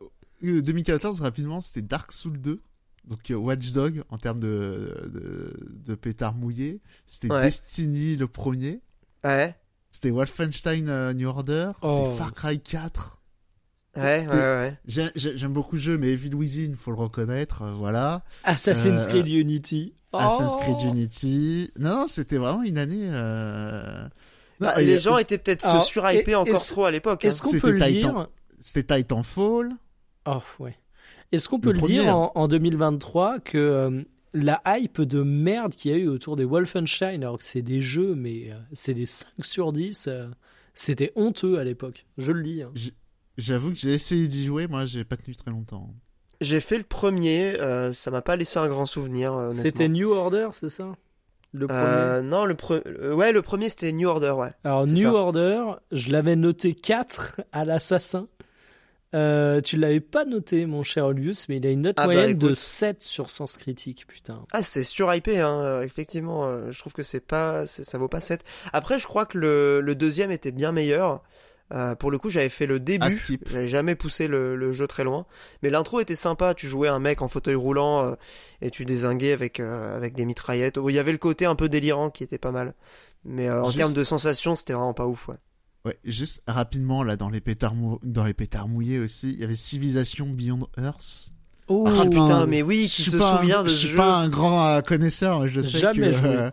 euh, 0.45 0.61
2014, 0.61 1.21
rapidement, 1.21 1.59
c'était 1.61 1.81
Dark 1.81 2.11
Souls 2.11 2.39
2. 2.39 2.61
Donc 3.07 3.31
euh, 3.31 3.35
Watch 3.35 3.71
Dog 3.71 4.03
en 4.09 4.17
termes 4.17 4.39
de, 4.39 4.95
de, 5.07 5.53
de 5.87 5.95
pétard 5.95 6.35
mouillé. 6.35 6.79
C'était 7.05 7.31
Ouais. 7.31 7.41
Destiny 7.41 8.15
le 8.15 8.27
premier. 8.27 8.79
Ouais, 9.23 9.55
C'était 9.91 10.09
Wolfenstein 10.09 10.87
euh, 10.89 11.13
New 11.13 11.27
Order. 11.27 11.71
Oh. 11.81 12.07
C'est 12.11 12.17
Far 12.17 12.33
Cry 12.33 12.59
4. 12.59 13.21
ouais, 13.97 14.25
ouais, 14.25 14.33
ouais. 14.33 14.77
J'ai- 14.85 15.11
j'ai- 15.15 15.37
J'aime 15.37 15.51
beaucoup 15.53 15.75
le 15.75 15.81
jeu, 15.81 15.97
mais 15.97 16.09
Evil 16.09 16.33
Within, 16.33 16.73
faut 16.75 16.91
le 16.91 16.97
reconnaître. 16.97 17.61
euh, 17.63 17.71
voilà. 17.73 18.23
Assassin's 18.43 19.05
Euh, 19.05 19.09
Creed 19.09 19.27
Unity. 19.27 19.93
Assassin's 20.13 20.51
Oh. 20.55 20.59
Creed 20.59 20.81
Unity. 20.81 21.71
Non, 21.79 21.89
non, 22.01 22.07
c'était 22.07 22.37
vraiment 22.37 22.63
une 22.63 22.77
année. 22.77 23.03
euh, 23.09 24.03
non, 24.61 24.67
Bah, 24.67 24.81
et- 24.81 24.85
les 24.85 24.99
gens 24.99 25.17
étaient 25.17 25.37
peut-être 25.37 25.65
se 25.65 25.77
et- 26.35 26.35
encore 26.35 26.65
trop 26.65 26.85
à 26.85 26.91
l'époque. 26.91 27.25
hein. 27.25 27.27
Est-ce 27.27 27.41
qu'on 27.41 27.49
C'était 27.49 27.61
peut 27.61 27.71
le 27.73 27.85
Titan. 27.85 28.09
dire 28.13 28.27
C'était 28.59 28.95
Titanfall. 28.97 29.71
Oh, 30.25 30.39
ouais. 30.59 30.77
Est-ce 31.31 31.49
qu'on 31.49 31.59
peut 31.59 31.71
Le 31.73 31.79
le, 31.79 31.87
dire 31.87 32.15
en, 32.15 32.31
en 32.35 32.47
2023 32.47 33.39
que 33.39 33.57
euh, 33.57 34.01
la 34.33 34.61
hype 34.65 35.01
de 35.01 35.21
merde 35.23 35.75
qu'il 35.75 35.91
y 35.91 35.93
a 35.93 35.97
eu 35.97 36.07
autour 36.07 36.35
des 36.35 36.45
Wolfenstein, 36.45 37.21
alors 37.23 37.37
que 37.37 37.43
c'est 37.43 37.61
des 37.61 37.81
jeux, 37.81 38.15
mais 38.15 38.51
euh, 38.51 38.55
c'est 38.73 38.93
des 38.93 39.05
5 39.05 39.27
sur 39.41 39.71
10, 39.73 40.07
euh, 40.07 40.27
c'était 40.73 41.11
honteux 41.15 41.59
à 41.59 41.63
l'époque. 41.63 42.05
Je 42.17 42.31
le 42.31 42.41
dis. 42.43 42.61
hein. 42.63 42.71
J'avoue 43.37 43.69
que 43.71 43.77
j'ai 43.77 43.93
essayé 43.93 44.27
d'y 44.27 44.45
jouer, 44.45 44.67
moi 44.67 44.85
j'ai 44.85 45.03
pas 45.03 45.17
tenu 45.17 45.35
très 45.35 45.51
longtemps. 45.51 45.93
J'ai 46.41 46.59
fait 46.59 46.77
le 46.77 46.83
premier, 46.83 47.59
euh, 47.59 47.93
ça 47.93 48.09
m'a 48.11 48.21
pas 48.21 48.35
laissé 48.35 48.57
un 48.59 48.67
grand 48.67 48.85
souvenir. 48.85 49.49
C'était 49.51 49.87
New 49.89 50.11
Order, 50.11 50.49
c'est 50.51 50.69
ça? 50.69 50.95
Le 51.53 51.67
premier? 51.67 51.81
Euh, 51.81 52.21
non, 52.21 52.45
le 52.45 52.53
pre- 52.53 53.11
ouais, 53.13 53.31
le 53.33 53.41
premier 53.41 53.69
c'était 53.69 53.91
New 53.91 54.07
Order, 54.07 54.31
ouais. 54.37 54.51
Alors, 54.63 54.85
New 54.87 55.03
ça. 55.03 55.13
Order, 55.13 55.63
je 55.91 56.11
l'avais 56.11 56.35
noté 56.37 56.73
4 56.73 57.41
à 57.51 57.65
l'assassin. 57.65 58.27
Euh, 59.13 59.59
tu 59.59 59.75
l'avais 59.77 59.99
pas 59.99 60.23
noté, 60.23 60.65
mon 60.65 60.83
cher 60.83 61.05
Olius, 61.07 61.49
mais 61.49 61.57
il 61.57 61.67
a 61.67 61.71
une 61.71 61.81
note 61.81 61.95
Ah 61.97 62.07
bah, 62.07 62.13
moyenne 62.13 62.37
de 62.37 62.45
écoute. 62.47 62.55
7 62.55 63.03
sur 63.03 63.29
Sens 63.29 63.57
Critique, 63.57 64.05
putain. 64.07 64.45
Ah, 64.53 64.63
c'est 64.63 64.83
surhypé, 64.83 65.39
hein. 65.39 65.61
euh, 65.63 65.81
Effectivement, 65.83 66.45
euh, 66.45 66.71
je 66.71 66.79
trouve 66.79 66.93
que 66.93 67.03
c'est 67.03 67.19
pas, 67.19 67.67
c'est- 67.67 67.83
ça 67.83 67.97
vaut 67.97 68.07
pas 68.07 68.21
7. 68.21 68.43
Après, 68.71 68.99
je 68.99 69.07
crois 69.07 69.25
que 69.25 69.37
le, 69.37 69.81
le 69.81 69.95
deuxième 69.95 70.31
était 70.31 70.51
bien 70.51 70.71
meilleur. 70.71 71.21
Euh, 71.73 71.95
pour 71.95 72.11
le 72.11 72.17
coup, 72.19 72.29
j'avais 72.29 72.49
fait 72.49 72.65
le 72.65 72.79
début. 72.81 73.09
Skip. 73.09 73.47
J'avais 73.49 73.67
jamais 73.69 73.95
poussé 73.95 74.27
le, 74.27 74.55
le 74.57 74.73
jeu 74.73 74.87
très 74.87 75.03
loin. 75.05 75.25
Mais 75.63 75.69
l'intro 75.69 75.99
était 76.01 76.17
sympa. 76.17 76.53
Tu 76.53 76.67
jouais 76.67 76.89
un 76.89 76.99
mec 76.99 77.21
en 77.21 77.29
fauteuil 77.29 77.55
roulant 77.55 78.05
euh, 78.05 78.15
et 78.61 78.71
tu 78.71 78.83
désinguais 78.83 79.31
avec, 79.31 79.59
euh, 79.61 79.95
avec 79.95 80.13
des 80.13 80.25
mitraillettes. 80.25 80.77
Il 80.85 80.93
y 80.93 80.99
avait 80.99 81.13
le 81.13 81.17
côté 81.17 81.45
un 81.45 81.55
peu 81.55 81.69
délirant 81.69 82.09
qui 82.09 82.23
était 82.25 82.37
pas 82.37 82.51
mal. 82.51 82.73
Mais 83.23 83.47
euh, 83.49 83.61
en 83.61 83.65
Juste- 83.65 83.77
termes 83.77 83.93
de 83.93 84.03
sensations, 84.03 84.55
c'était 84.57 84.73
vraiment 84.73 84.93
pas 84.93 85.05
ouf, 85.07 85.29
ouais. 85.29 85.35
Ouais, 85.85 85.97
juste 86.03 86.43
rapidement 86.47 87.03
là 87.03 87.15
dans 87.17 87.29
les 87.29 87.41
pétards 87.41 87.73
mou- 87.73 87.99
dans 88.03 88.23
les 88.23 88.33
pétards 88.35 88.67
mouillés 88.67 88.99
aussi, 88.99 89.31
il 89.33 89.39
y 89.39 89.43
avait 89.43 89.55
Civilization 89.55 90.27
Beyond 90.29 90.67
Earth. 90.77 91.31
Oh, 91.67 91.87
Ah 91.87 92.03
putain, 92.03 92.45
mais 92.45 92.61
oui, 92.61 92.87
pas 93.17 93.33
un- 93.33 93.37
souvient 93.39 93.63
de 93.63 93.69
Je 93.69 93.73
suis 93.75 93.87
jeu. 93.89 93.95
pas 93.97 94.15
un 94.17 94.29
grand 94.29 94.65
euh, 94.67 94.81
connaisseur, 94.81 95.39
mais 95.41 95.47
je 95.49 95.61
sais 95.61 95.79
Jamais 95.79 96.11
que 96.11 96.17
joué. 96.17 96.29
euh, 96.29 96.51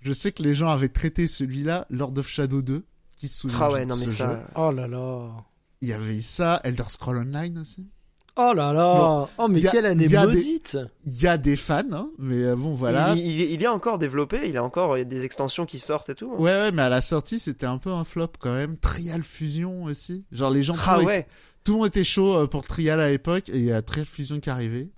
je 0.00 0.12
sais 0.12 0.32
que 0.32 0.42
les 0.42 0.54
gens 0.54 0.70
avaient 0.70 0.88
traité 0.88 1.26
celui-là, 1.28 1.86
Lord 1.90 2.14
of 2.18 2.28
Shadow 2.28 2.62
2, 2.62 2.84
qui 3.16 3.28
se 3.28 3.38
souvient 3.40 3.58
Ah 3.60 3.70
ouais, 3.70 3.84
non 3.86 3.96
mais 3.96 4.06
ce 4.06 4.10
ça. 4.16 4.30
jeu. 4.32 4.38
Oh 4.56 4.70
là 4.72 4.88
là. 4.88 5.44
Il 5.80 5.88
y 5.88 5.92
avait 5.92 6.20
ça, 6.20 6.60
Elder 6.64 6.84
Scroll 6.88 7.18
Online 7.18 7.58
aussi. 7.58 7.88
Oh 8.36 8.52
là 8.54 8.72
là. 8.72 9.28
Oh, 9.38 9.48
mais 9.48 9.64
a- 9.66 9.70
quelle 9.70 9.86
année 9.86 10.08
maudite. 10.08 10.76
Il 11.04 11.22
y 11.22 11.26
a 11.28 11.38
des 11.38 11.56
fans, 11.56 11.82
hein, 11.92 12.10
mais 12.18 12.42
euh, 12.42 12.56
bon 12.56 12.74
voilà. 12.74 13.12
Il, 13.14 13.24
il- 13.24 13.50
il 13.52 13.62
est 13.62 13.68
encore 13.68 13.98
développé, 13.98 14.48
il 14.48 14.56
a 14.56 14.64
encore 14.64 14.96
il 14.96 15.00
y 15.00 15.02
a 15.02 15.04
des 15.04 15.24
extensions 15.24 15.66
qui 15.66 15.78
sortent 15.78 16.10
et 16.10 16.14
tout. 16.16 16.32
hein. 16.32 16.40
Ouais, 16.40 16.50
ouais, 16.52 16.72
mais 16.72 16.82
à 16.82 16.88
la 16.88 17.00
sortie, 17.00 17.38
c'était 17.38 17.66
un 17.66 17.78
peu 17.78 17.90
un 17.90 18.02
flop 18.04 18.28
quand 18.40 18.52
même. 18.52 18.76
Trial 18.76 19.22
Fusion 19.22 19.84
aussi. 19.84 20.24
Genre 20.32 20.50
les 20.50 20.64
gens, 20.64 20.74
tout, 20.74 20.80
Ah 20.84 20.92
le 20.94 20.98
monde 21.02 21.06
ouais. 21.08 21.20
était- 21.20 21.28
tout 21.62 21.72
le 21.74 21.78
monde 21.78 21.86
était 21.86 22.02
chaud 22.04 22.36
euh, 22.36 22.46
pour 22.48 22.62
Trial 22.66 23.00
à 23.00 23.08
l'époque, 23.08 23.48
et 23.50 23.56
il 23.58 23.64
y 23.64 23.72
a 23.72 23.80
Trial 23.82 24.04
Fusion 24.06 24.40
qui 24.40 24.50
arrivait. 24.50 24.90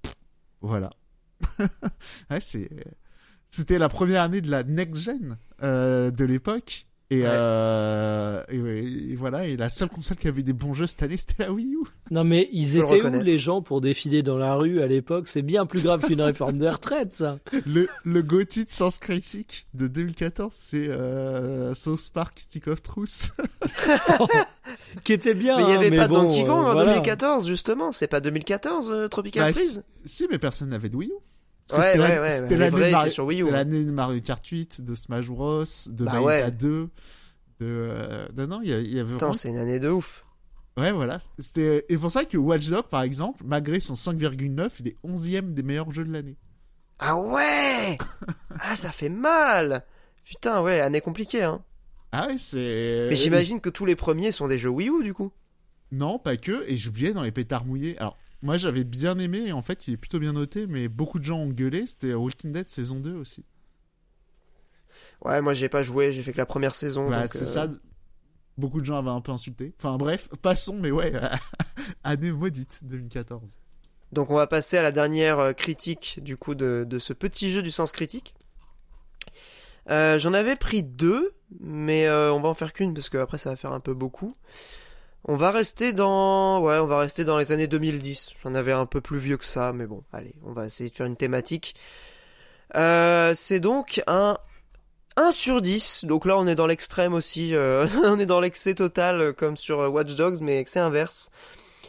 Voilà. 0.62 0.90
ouais, 2.30 2.40
c'est, 2.40 2.70
c'était 3.48 3.78
la 3.78 3.88
première 3.90 4.22
année 4.22 4.40
de 4.40 4.50
la 4.50 4.62
next 4.62 4.96
gen 5.02 5.36
euh, 5.62 6.10
de 6.10 6.24
l'époque. 6.24 6.86
Et, 7.10 7.18
Ouais. 7.20 7.24
euh, 7.28 8.42
et, 8.48 9.14
voilà, 9.14 9.46
et 9.46 9.56
la 9.56 9.68
seule 9.68 9.88
console 9.88 10.16
qui 10.16 10.26
avait 10.26 10.42
des 10.42 10.52
bons 10.52 10.74
jeux 10.74 10.88
cette 10.88 11.04
année, 11.04 11.16
c'était 11.16 11.44
la 11.44 11.52
Wii 11.52 11.74
U. 11.74 11.78
Non 12.10 12.24
mais 12.24 12.48
ils 12.52 12.66
Faut 12.66 12.78
le 12.80 12.84
étaient 12.96 13.16
où 13.18 13.22
les 13.22 13.38
gens 13.38 13.62
pour 13.62 13.80
défiler 13.80 14.24
dans 14.24 14.36
la 14.38 14.54
rue 14.56 14.82
à 14.82 14.88
l'époque? 14.88 15.28
C'est 15.28 15.42
bien 15.42 15.66
plus 15.66 15.82
grave 15.84 16.04
qu'une 16.04 16.20
réforme 16.20 16.58
des 16.58 16.68
retraites, 16.68 17.12
ça. 17.12 17.38
Le, 17.66 17.88
le 18.04 18.22
GOTY 18.22 18.64
de 18.64 18.70
Sens 18.70 18.98
Critique 18.98 19.66
de 19.74 19.86
2014, 19.86 20.52
c'est 20.52 20.88
euh, 20.88 21.74
South 21.74 22.10
Park 22.12 22.40
Stick 22.40 22.66
of 22.66 22.82
Truth. 22.82 23.30
Qui 25.04 25.12
était 25.12 25.34
bien. 25.34 25.58
Mais 25.58 25.62
il 25.62 25.68
y 25.68 25.72
hein, 25.72 25.76
avait 25.78 25.96
pas 25.96 26.08
bon, 26.08 26.24
Donkey 26.24 26.44
Kong 26.44 26.48
euh, 26.64 26.68
en 26.70 26.72
voilà. 26.72 26.84
2014 26.94 27.46
justement, 27.46 27.92
c'est 27.92 28.08
pas 28.08 28.20
2014 28.20 28.90
euh, 28.90 29.08
Tropical 29.08 29.44
Bah, 29.44 29.52
Freeze? 29.52 29.84
si, 30.04 30.26
mais 30.30 30.38
personne 30.38 30.70
n'avait 30.70 30.88
de 30.88 30.96
Wii 30.96 31.10
U. 31.10 31.12
C'était 31.66 31.98
ouais, 31.98 32.20
ouais, 32.20 32.48
les 32.48 33.50
l'année 33.50 33.84
de 33.84 33.90
Mario, 33.90 34.20
de 34.20 34.24
Kart 34.24 34.46
8, 34.46 34.82
de 34.82 34.94
Smash 34.94 35.26
Bros, 35.26 35.64
de 35.64 36.04
Bah 36.04 36.12
Bayonetta 36.12 36.46
ouais. 36.46 36.50
2. 36.52 36.68
De, 36.78 36.88
euh, 37.62 38.28
non, 38.36 38.46
non, 38.46 38.60
il 38.62 38.68
y, 38.68 38.72
avait 38.72 38.84
Putain, 38.84 39.16
vraiment... 39.16 39.34
c'est 39.34 39.48
une 39.48 39.56
année 39.56 39.80
de 39.80 39.88
ouf. 39.88 40.22
Ouais, 40.76 40.92
voilà. 40.92 41.18
C'était, 41.38 41.84
et 41.88 41.96
pour 41.96 42.10
ça 42.10 42.24
que 42.24 42.36
Watch 42.36 42.68
Dogs, 42.68 42.86
par 42.86 43.02
exemple, 43.02 43.42
malgré 43.44 43.80
son 43.80 43.94
5,9, 43.94 44.70
il 44.80 44.88
est 44.88 44.96
11ème 45.04 45.54
des 45.54 45.64
meilleurs 45.64 45.90
jeux 45.90 46.04
de 46.04 46.12
l'année. 46.12 46.36
Ah 46.98 47.16
ouais 47.16 47.98
Ah 48.60 48.74
ça 48.74 48.90
fait 48.90 49.10
mal 49.10 49.84
Putain 50.24 50.62
ouais, 50.62 50.80
année 50.80 51.02
compliquée 51.02 51.42
hein. 51.42 51.62
Ah 52.12 52.28
ouais, 52.28 52.38
c'est... 52.38 53.08
Mais 53.10 53.16
j'imagine 53.16 53.60
que 53.60 53.68
tous 53.68 53.84
les 53.84 53.96
premiers 53.96 54.32
sont 54.32 54.48
des 54.48 54.56
jeux 54.56 54.70
Wii 54.70 54.88
U 54.88 55.02
du 55.02 55.12
coup. 55.12 55.32
Non, 55.92 56.18
pas 56.18 56.36
que. 56.36 56.64
Et 56.68 56.76
j'oubliais 56.76 57.12
dans 57.12 57.22
les 57.22 57.32
pétards 57.32 57.64
mouillés. 57.64 57.98
Alors, 57.98 58.16
moi, 58.42 58.56
j'avais 58.56 58.84
bien 58.84 59.18
aimé, 59.18 59.52
en 59.52 59.62
fait, 59.62 59.88
il 59.88 59.94
est 59.94 59.96
plutôt 59.96 60.18
bien 60.18 60.32
noté, 60.32 60.66
mais 60.66 60.88
beaucoup 60.88 61.18
de 61.18 61.24
gens 61.24 61.38
ont 61.38 61.50
gueulé. 61.50 61.86
C'était 61.86 62.14
Walking 62.14 62.52
Dead 62.52 62.68
saison 62.68 63.00
2 63.00 63.14
aussi. 63.14 63.44
Ouais, 65.24 65.40
moi 65.40 65.54
j'ai 65.54 65.68
pas 65.68 65.82
joué, 65.82 66.12
j'ai 66.12 66.22
fait 66.22 66.32
que 66.32 66.38
la 66.38 66.46
première 66.46 66.74
saison. 66.74 67.06
Bah, 67.06 67.26
c'est 67.26 67.42
euh, 67.42 67.66
ça. 67.66 67.68
Beaucoup 68.58 68.80
de 68.80 68.86
gens 68.86 68.98
avaient 68.98 69.10
un 69.10 69.20
peu 69.20 69.32
insulté. 69.32 69.74
Enfin, 69.78 69.96
bref, 69.96 70.28
passons, 70.42 70.78
mais 70.78 70.90
ouais, 70.90 71.12
année 72.04 72.32
maudite 72.32 72.80
2014. 72.84 73.58
Donc 74.12 74.30
on 74.30 74.34
va 74.34 74.46
passer 74.46 74.78
à 74.78 74.82
la 74.82 74.92
dernière 74.92 75.38
euh, 75.38 75.52
critique 75.52 76.20
du 76.22 76.36
coup 76.36 76.54
de, 76.54 76.86
de 76.88 76.98
ce 76.98 77.12
petit 77.12 77.50
jeu 77.50 77.62
du 77.62 77.70
sens 77.70 77.92
critique. 77.92 78.34
Euh, 79.90 80.18
J'en 80.18 80.32
avais 80.32 80.56
pris 80.56 80.82
deux, 80.82 81.32
mais 81.60 82.06
euh, 82.06 82.32
on 82.32 82.40
va 82.40 82.48
en 82.48 82.54
faire 82.54 82.72
qu'une 82.72 82.94
parce 82.94 83.08
que 83.08 83.18
après 83.18 83.38
ça 83.38 83.50
va 83.50 83.56
faire 83.56 83.72
un 83.72 83.80
peu 83.80 83.94
beaucoup. 83.94 84.32
On 85.28 85.34
va 85.34 85.50
rester 85.50 85.92
dans, 85.92 86.60
ouais, 86.60 86.78
on 86.78 86.86
va 86.86 86.98
rester 87.00 87.24
dans 87.24 87.36
les 87.36 87.50
années 87.50 87.66
2010. 87.66 88.34
J'en 88.44 88.54
avais 88.54 88.70
un 88.72 88.86
peu 88.86 89.00
plus 89.00 89.18
vieux 89.18 89.36
que 89.36 89.44
ça, 89.44 89.72
mais 89.72 89.86
bon, 89.86 90.04
allez, 90.12 90.34
on 90.44 90.52
va 90.52 90.66
essayer 90.66 90.88
de 90.88 90.94
faire 90.94 91.06
une 91.06 91.16
thématique. 91.16 91.74
Euh, 92.76 93.34
c'est 93.34 93.58
donc 93.58 94.00
un 94.06 94.38
1 95.16 95.32
sur 95.32 95.60
10. 95.62 96.04
Donc 96.04 96.26
là, 96.26 96.38
on 96.38 96.46
est 96.46 96.54
dans 96.54 96.68
l'extrême 96.68 97.12
aussi. 97.12 97.56
euh, 97.56 97.88
on 98.04 98.20
est 98.20 98.26
dans 98.26 98.38
l'excès 98.38 98.74
total, 98.74 99.20
euh, 99.20 99.32
comme 99.32 99.56
sur 99.56 99.80
euh, 99.80 99.88
Watch 99.88 100.14
Dogs, 100.14 100.38
mais 100.40 100.60
excès 100.60 100.78
inverse. 100.78 101.30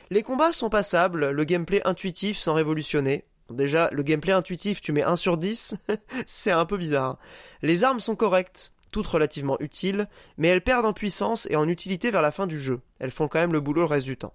Les 0.09 0.23
combats 0.23 0.51
sont 0.51 0.69
passables, 0.69 1.29
le 1.29 1.43
gameplay 1.43 1.81
intuitif 1.85 2.39
sans 2.39 2.55
révolutionner. 2.55 3.23
Déjà, 3.51 3.89
le 3.91 4.01
gameplay 4.01 4.33
intuitif, 4.33 4.81
tu 4.81 4.91
mets 4.93 5.03
1 5.03 5.15
sur 5.15 5.37
10, 5.37 5.75
c'est 6.25 6.51
un 6.51 6.65
peu 6.65 6.77
bizarre. 6.77 7.17
Les 7.61 7.83
armes 7.83 7.99
sont 7.99 8.15
correctes, 8.15 8.71
toutes 8.91 9.07
relativement 9.07 9.57
utiles, 9.59 10.05
mais 10.37 10.47
elles 10.47 10.63
perdent 10.63 10.85
en 10.85 10.93
puissance 10.93 11.47
et 11.49 11.55
en 11.55 11.67
utilité 11.67 12.11
vers 12.11 12.21
la 12.21 12.31
fin 12.31 12.47
du 12.47 12.59
jeu. 12.59 12.79
Elles 12.99 13.11
font 13.11 13.27
quand 13.27 13.39
même 13.39 13.53
le 13.53 13.59
boulot 13.59 13.81
le 13.81 13.87
reste 13.87 14.05
du 14.05 14.17
temps. 14.17 14.33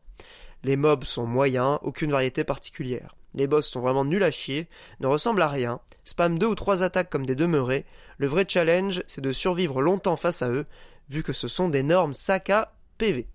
Les 0.65 0.77
mobs 0.77 1.05
sont 1.05 1.27
moyens, 1.27 1.79
aucune 1.83 2.13
variété 2.13 2.45
particulière. 2.45 3.17
Les 3.35 3.47
boss 3.47 3.67
sont 3.67 3.81
vraiment 3.81 4.05
nuls 4.05 4.23
à 4.23 4.31
chier, 4.31 4.69
ne 5.01 5.07
ressemblent 5.07 5.43
à 5.43 5.49
rien, 5.49 5.81
spam 6.05 6.39
deux 6.39 6.47
ou 6.47 6.55
trois 6.55 6.83
attaques 6.83 7.11
comme 7.11 7.27
des 7.27 7.35
demeurés. 7.35 7.87
Le 8.19 8.27
vrai 8.27 8.45
challenge, 8.47 9.03
c'est 9.07 9.23
de 9.23 9.33
survivre 9.33 9.81
longtemps 9.81 10.17
face 10.17 10.43
à 10.43 10.51
eux, 10.51 10.65
vu 11.09 11.23
que 11.23 11.33
ce 11.33 11.49
sont 11.49 11.69
d'énormes 11.69 12.15
sacs 12.15 12.51
à 12.51 12.75
PV. 12.99 13.27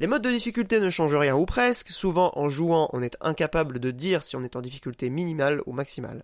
Les 0.00 0.08
modes 0.08 0.22
de 0.22 0.30
difficulté 0.30 0.80
ne 0.80 0.90
changent 0.90 1.14
rien 1.14 1.36
ou 1.36 1.46
presque, 1.46 1.90
souvent 1.90 2.32
en 2.34 2.48
jouant 2.48 2.90
on 2.92 3.02
est 3.02 3.16
incapable 3.20 3.78
de 3.78 3.92
dire 3.92 4.24
si 4.24 4.34
on 4.34 4.42
est 4.42 4.56
en 4.56 4.60
difficulté 4.60 5.10
minimale 5.10 5.62
ou 5.66 5.72
maximale. 5.72 6.22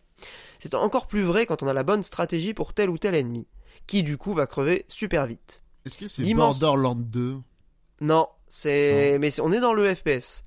C'est 0.58 0.74
encore 0.74 1.06
plus 1.06 1.22
vrai 1.22 1.46
quand 1.46 1.62
on 1.62 1.68
a 1.68 1.72
la 1.72 1.84
bonne 1.84 2.02
stratégie 2.02 2.54
pour 2.54 2.74
tel 2.74 2.90
ou 2.90 2.98
tel 2.98 3.14
ennemi, 3.14 3.46
qui 3.88 4.04
du 4.04 4.16
coup 4.16 4.34
va 4.34 4.46
crever 4.46 4.84
super 4.86 5.26
vite. 5.26 5.62
Est-ce 5.84 5.98
que 5.98 6.06
c'est 6.06 6.22
L'immense- 6.22 6.60
Borderlands 6.60 6.94
2 6.94 7.38
Non, 8.00 8.28
c'est. 8.48 9.18
Mais 9.18 9.32
c'est- 9.32 9.42
on 9.42 9.50
est 9.50 9.58
dans 9.60 9.72
le 9.72 9.92
FPS. 9.92 10.42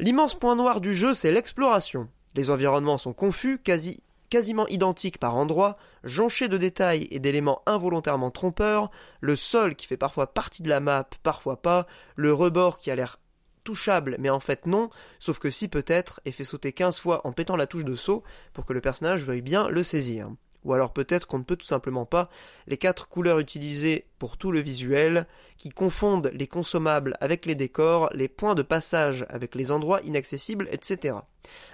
L'immense 0.00 0.34
point 0.34 0.56
noir 0.56 0.80
du 0.80 0.94
jeu, 0.96 1.14
c'est 1.14 1.30
l'exploration. 1.30 2.08
Les 2.34 2.50
environnements 2.50 2.98
sont 2.98 3.12
confus, 3.12 3.58
quasi... 3.58 4.02
quasiment 4.28 4.66
identiques 4.66 5.18
par 5.18 5.36
endroits, 5.36 5.74
jonchés 6.04 6.48
de 6.48 6.58
détails 6.58 7.06
et 7.10 7.18
d'éléments 7.18 7.62
involontairement 7.66 8.30
trompeurs, 8.30 8.90
le 9.20 9.36
sol 9.36 9.74
qui 9.76 9.86
fait 9.86 9.96
parfois 9.96 10.34
partie 10.34 10.62
de 10.62 10.68
la 10.68 10.80
map, 10.80 11.08
parfois 11.22 11.62
pas, 11.62 11.86
le 12.16 12.32
rebord 12.32 12.78
qui 12.78 12.90
a 12.90 12.96
l'air 12.96 13.18
touchable 13.64 14.16
mais 14.20 14.30
en 14.30 14.38
fait 14.38 14.66
non, 14.66 14.90
sauf 15.18 15.38
que 15.40 15.50
si 15.50 15.66
peut-être, 15.68 16.20
et 16.24 16.30
fait 16.32 16.44
sauter 16.44 16.72
15 16.72 17.00
fois 17.00 17.26
en 17.26 17.32
pétant 17.32 17.56
la 17.56 17.66
touche 17.66 17.84
de 17.84 17.96
saut 17.96 18.22
pour 18.52 18.64
que 18.64 18.72
le 18.72 18.80
personnage 18.80 19.24
veuille 19.24 19.42
bien 19.42 19.68
le 19.68 19.82
saisir. 19.82 20.28
Ou 20.66 20.74
alors 20.74 20.92
peut-être 20.92 21.28
qu'on 21.28 21.38
ne 21.38 21.44
peut 21.44 21.54
tout 21.54 21.64
simplement 21.64 22.04
pas 22.04 22.28
les 22.66 22.76
quatre 22.76 23.08
couleurs 23.08 23.38
utilisées 23.38 24.06
pour 24.18 24.36
tout 24.36 24.50
le 24.50 24.58
visuel, 24.58 25.26
qui 25.56 25.70
confondent 25.70 26.30
les 26.34 26.48
consommables 26.48 27.14
avec 27.20 27.46
les 27.46 27.54
décors, 27.54 28.10
les 28.12 28.28
points 28.28 28.56
de 28.56 28.62
passage 28.62 29.24
avec 29.28 29.54
les 29.54 29.70
endroits 29.70 30.02
inaccessibles, 30.02 30.68
etc. 30.72 31.18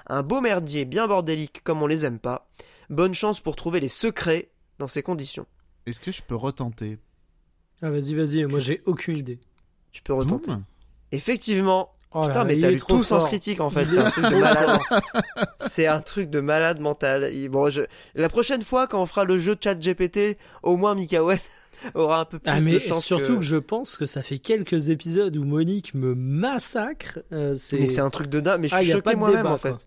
Un 0.07 0.23
beau 0.23 0.43
merdier 0.43 0.85
bien 0.85 1.09
bordélique 1.09 1.63
comme 1.65 1.83
on 1.83 1.87
les 1.87 2.05
aime 2.05 2.19
pas. 2.19 2.51
Bonne 2.91 3.15
chance 3.15 3.41
pour 3.41 3.57
trouver 3.57 3.81
les 3.81 3.89
secrets 3.89 4.51
dans 4.79 4.89
ces 4.89 5.03
conditions. 5.03 5.47
Est-ce 5.87 5.99
que 5.99 6.13
je 6.13 6.23
peux 6.23 6.37
retenter? 6.37 6.99
Ah, 7.81 7.91
vas-y, 7.91 8.15
vas-y, 8.15 8.45
moi 8.45 8.61
j'ai 8.61 8.83
aucune 8.85 9.17
idée. 9.17 9.41
Tu 9.91 10.03
peux 10.03 10.13
retenter. 10.13 10.51
Doom 10.51 10.65
Effectivement. 11.13 11.95
Oh 12.15 12.23
Putain, 12.27 12.41
là, 12.41 12.45
mais 12.45 12.59
t'as 12.59 12.71
lu 12.71 12.81
tout 12.87 13.03
Sens. 13.05 13.27
Critique 13.27 13.61
en 13.61 13.71
fait, 13.71 13.85
c'est 13.85 13.99
un 13.99 14.11
truc 14.11 14.25
de 14.25 14.37
malade. 14.39 14.79
c'est 15.67 15.87
un 15.87 16.01
truc 16.01 16.29
de 16.31 16.41
malade 16.41 16.79
mental. 16.81 17.31
Bon, 17.49 17.71
je... 17.71 17.83
La 18.15 18.29
prochaine 18.29 18.63
fois, 18.63 18.87
quand 18.87 19.01
on 19.01 19.07
fera 19.07 19.25
le 19.25 19.39
jeu 19.39 19.57
chat 19.63 19.75
GPT, 19.77 20.37
au 20.63 20.77
moins 20.77 20.95
Mikael 20.95 21.39
aura 21.95 22.21
un 22.21 22.25
peu 22.27 22.39
plus 22.39 22.51
Ah, 22.53 22.61
mais 22.61 22.73
de 22.73 22.79
chance. 22.79 23.05
surtout 23.05 23.33
que... 23.35 23.39
que... 23.39 23.43
je 23.45 23.57
pense 23.57 23.97
que 23.97 24.05
ça 24.07 24.23
fait 24.23 24.39
quelques 24.39 24.91
épisodes 24.91 25.35
où 25.37 25.45
Monique 25.45 25.95
me 25.95 26.15
massacre. 26.15 27.19
euh, 27.33 27.55
c'est... 27.55 27.79
Mais 27.79 27.87
c'est 27.89 28.01
un 28.03 28.11
truc 28.11 28.27
de 28.29 28.41
dingue. 28.41 28.61
Mais 28.61 28.69
je 28.69 28.75
Ah, 28.75 28.81
suis 28.81 28.89
y 28.89 28.93
a 28.93 28.97
choqué 28.97 29.15
moi-même 29.17 29.47
en 29.47 29.57
fait. 29.57 29.71
quoi. 29.71 29.79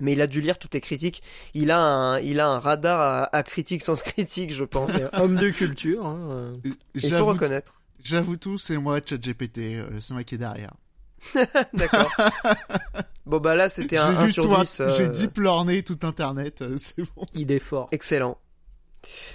Mais 0.00 0.12
il 0.12 0.20
a 0.20 0.26
dû 0.26 0.40
lire 0.40 0.58
toutes 0.58 0.74
les 0.74 0.80
critiques. 0.80 1.22
Il 1.54 1.70
a 1.70 1.80
un, 1.80 2.18
il 2.20 2.40
a 2.40 2.48
un 2.48 2.58
radar 2.58 3.00
à, 3.00 3.34
à 3.36 3.42
critique 3.42 3.82
sans 3.82 4.00
critique, 4.02 4.52
je 4.52 4.64
pense. 4.64 4.92
Homme 5.14 5.36
de 5.36 5.50
culture. 5.50 6.06
hein, 6.06 6.18
euh. 6.30 6.52
Il 6.94 7.00
faut 7.02 7.08
J'avoue 7.08 7.26
reconnaître. 7.26 7.80
j'avoue 8.02 8.36
tout, 8.36 8.58
c'est 8.58 8.76
moi, 8.78 9.00
ChatGPT, 9.04 9.58
euh, 9.58 9.88
c'est 10.00 10.14
moi 10.14 10.24
qui 10.24 10.34
est 10.34 10.38
derrière. 10.38 10.72
D'accord. 11.74 12.10
bon 13.26 13.38
bah 13.38 13.54
là 13.54 13.68
c'était 13.68 13.98
un 13.98 14.16
1 14.16 14.26
lu 14.26 14.32
sur 14.32 14.44
tout, 14.44 14.56
10. 14.60 14.80
euh, 14.80 14.90
j'ai 14.96 15.08
diplorné 15.08 15.82
tout 15.82 15.98
internet, 16.02 16.62
euh, 16.62 16.76
c'est 16.78 17.02
bon. 17.02 17.24
Il 17.34 17.50
est 17.52 17.58
fort. 17.58 17.88
Excellent. 17.92 18.38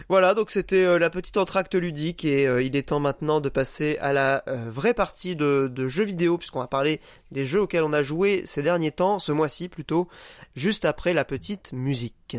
Voilà, 0.08 0.34
donc 0.34 0.50
c'était 0.50 0.86
euh, 0.86 0.98
la 0.98 1.10
petite 1.10 1.36
entracte 1.36 1.76
ludique 1.76 2.24
et 2.24 2.48
euh, 2.48 2.62
il 2.64 2.76
est 2.78 2.88
temps 2.90 3.02
maintenant 3.02 3.42
de 3.42 3.50
passer 3.50 3.98
à 4.00 4.14
la 4.14 4.44
euh, 4.48 4.70
vraie 4.70 4.94
partie 4.94 5.36
de, 5.36 5.70
de 5.70 5.88
jeux 5.90 6.06
vidéo 6.06 6.38
puisqu'on 6.38 6.60
va 6.62 6.68
parler 6.68 7.02
des 7.32 7.44
jeux 7.44 7.62
auxquels 7.64 7.84
on 7.84 7.92
a 7.92 8.02
joué 8.02 8.44
ces 8.46 8.64
derniers 8.64 8.92
temps, 8.92 9.20
ce 9.20 9.34
mois-ci 9.34 9.68
plutôt, 9.68 10.08
juste 10.56 10.86
après 10.86 11.14
la 11.14 11.26
petite 11.26 11.74
musique. 11.74 12.38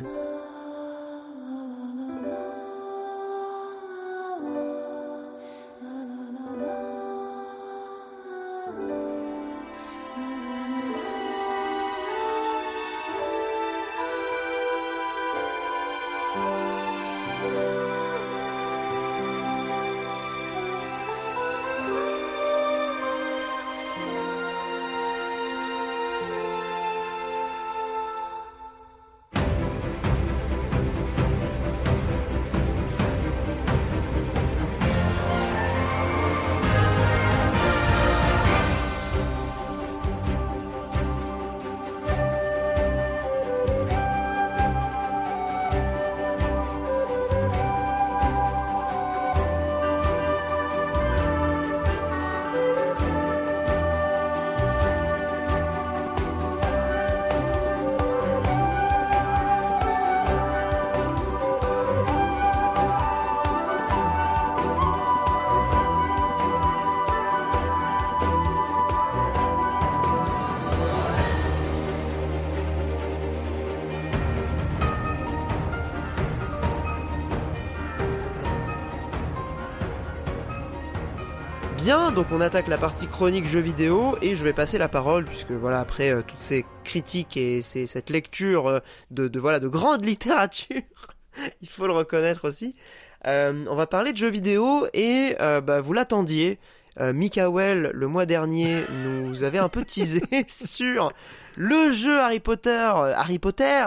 Donc 82.18 82.32
on 82.32 82.40
attaque 82.40 82.66
la 82.66 82.78
partie 82.78 83.06
chronique 83.06 83.46
jeux 83.46 83.60
vidéo 83.60 84.16
et 84.22 84.34
je 84.34 84.42
vais 84.42 84.52
passer 84.52 84.76
la 84.76 84.88
parole 84.88 85.24
puisque 85.24 85.52
voilà 85.52 85.78
après 85.78 86.10
euh, 86.10 86.22
toutes 86.26 86.40
ces 86.40 86.66
critiques 86.82 87.36
et 87.36 87.62
ces- 87.62 87.86
cette 87.86 88.10
lecture 88.10 88.66
euh, 88.66 88.78
de, 89.12 89.28
de 89.28 89.38
voilà 89.38 89.60
de 89.60 89.68
grande 89.68 90.04
littérature, 90.04 90.82
il 91.62 91.68
faut 91.68 91.86
le 91.86 91.92
reconnaître 91.92 92.48
aussi. 92.48 92.72
euh, 93.28 93.64
on 93.70 93.76
va 93.76 93.86
parler 93.86 94.10
de 94.12 94.16
jeux 94.16 94.30
vidéo 94.30 94.88
et 94.94 95.36
euh, 95.40 95.60
bah, 95.60 95.80
vous 95.80 95.92
l'attendiez. 95.92 96.58
Mikael 97.00 97.92
le 97.94 98.08
mois 98.08 98.26
dernier 98.26 98.82
nous 99.04 99.44
avait 99.44 99.58
un 99.58 99.68
peu 99.68 99.84
teasé 99.84 100.20
sur 100.48 101.12
le 101.54 101.92
jeu 101.92 102.18
Harry 102.18 102.40
Potter. 102.40 102.90
Harry 103.14 103.38
Potter, 103.38 103.84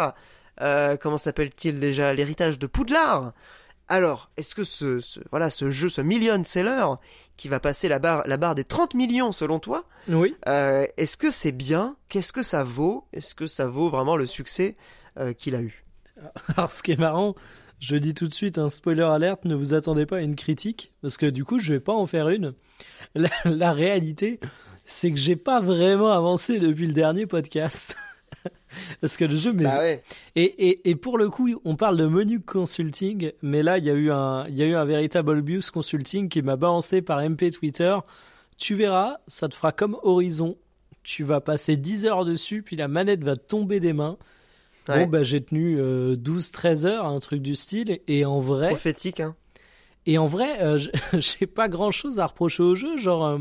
comment 0.57 1.17
s'appelle-t-il 1.17 1.82
déjà 1.82 2.13
L'héritage 2.13 2.57
de 2.57 2.67
Poudlard? 2.67 3.34
Alors, 3.91 4.29
est-ce 4.37 4.55
que 4.55 4.63
ce, 4.63 4.99
ce- 5.01 5.19
voilà 5.31 5.49
ce 5.49 5.69
jeu, 5.69 5.89
ce 5.89 5.99
million 6.01 6.41
seller 6.45 6.85
qui 7.35 7.49
va 7.49 7.59
passer 7.59 7.89
la 7.89 7.99
barre, 7.99 8.23
la 8.25 8.37
barre 8.37 8.55
des 8.55 8.63
30 8.63 8.93
millions 8.93 9.31
selon 9.33 9.59
toi, 9.59 9.85
Oui. 10.07 10.33
euh, 10.47 10.85
est-ce 10.95 11.17
que 11.17 11.29
c'est 11.29 11.51
bien? 11.51 11.97
Qu'est-ce 12.07 12.31
que 12.31 12.41
ça 12.41 12.63
vaut? 12.63 13.05
Est-ce 13.11 13.35
que 13.35 13.47
ça 13.47 13.67
vaut 13.67 13.89
vraiment 13.89 14.15
le 14.15 14.25
succès 14.25 14.75
euh, 15.19 15.33
qu'il 15.33 15.55
a 15.55 15.61
eu? 15.61 15.83
Alors, 16.55 16.71
ce 16.71 16.81
qui 16.83 16.91
est 16.93 16.99
marrant, 16.99 17.35
je 17.79 17.97
dis 17.97 18.13
tout 18.13 18.27
de 18.29 18.33
suite 18.33 18.57
un 18.59 18.69
spoiler 18.69 19.03
alerte, 19.03 19.43
ne 19.43 19.55
vous 19.55 19.73
attendez 19.73 20.05
pas 20.05 20.17
à 20.17 20.21
une 20.21 20.35
critique, 20.35 20.93
parce 21.01 21.17
que 21.17 21.25
du 21.25 21.43
coup, 21.43 21.59
je 21.59 21.73
vais 21.73 21.79
pas 21.81 21.93
en 21.93 22.05
faire 22.05 22.29
une. 22.29 22.53
La, 23.15 23.29
la 23.43 23.73
réalité, 23.73 24.39
c'est 24.85 25.11
que 25.11 25.17
j'ai 25.17 25.35
pas 25.35 25.59
vraiment 25.59 26.11
avancé 26.13 26.59
depuis 26.59 26.85
le 26.87 26.93
dernier 26.93 27.25
podcast. 27.25 27.95
parce 29.01 29.17
que 29.17 29.25
le 29.25 29.36
jeu 29.36 29.53
m'est 29.53 29.63
Bah 29.63 29.79
ouais. 29.79 30.03
Et, 30.36 30.69
et, 30.69 30.89
et 30.89 30.95
pour 30.95 31.17
le 31.17 31.29
coup, 31.29 31.49
on 31.65 31.75
parle 31.75 31.97
de 31.97 32.07
menu 32.07 32.39
consulting, 32.39 33.32
mais 33.41 33.63
là, 33.63 33.77
il 33.77 33.86
y 33.86 33.89
a 33.89 33.93
eu 33.93 34.11
un, 34.11 34.47
il 34.47 34.57
y 34.57 34.63
a 34.63 34.65
eu 34.65 34.75
un 34.75 34.86
véritable 34.86 35.38
abuse 35.38 35.71
consulting 35.71 36.29
qui 36.29 36.41
m'a 36.41 36.55
balancé 36.55 37.01
par 37.01 37.19
MP 37.21 37.51
Twitter. 37.51 37.95
Tu 38.57 38.75
verras, 38.75 39.17
ça 39.27 39.49
te 39.49 39.55
fera 39.55 39.71
comme 39.71 39.97
Horizon. 40.03 40.57
Tu 41.03 41.23
vas 41.23 41.41
passer 41.41 41.77
10 41.77 42.05
heures 42.05 42.25
dessus, 42.25 42.61
puis 42.61 42.75
la 42.75 42.88
manette 42.88 43.23
va 43.23 43.36
tomber 43.36 43.79
des 43.79 43.93
mains. 43.93 44.17
Ouais. 44.88 45.05
Bon, 45.05 45.11
bah, 45.11 45.23
j'ai 45.23 45.41
tenu 45.41 45.79
12-13 45.79 46.86
heures, 46.86 47.05
un 47.05 47.19
truc 47.19 47.41
du 47.41 47.55
style, 47.55 47.99
et 48.07 48.25
en 48.25 48.39
vrai, 48.39 48.69
Prophétique, 48.69 49.19
hein. 49.19 49.36
et 50.05 50.17
en 50.17 50.27
vrai, 50.27 50.61
euh, 50.61 50.79
j'ai 51.13 51.47
pas 51.47 51.69
grand 51.69 51.91
chose 51.91 52.19
à 52.19 52.25
reprocher 52.25 52.63
au 52.63 52.75
jeu. 52.75 52.97
Genre, 52.97 53.25
euh, 53.25 53.39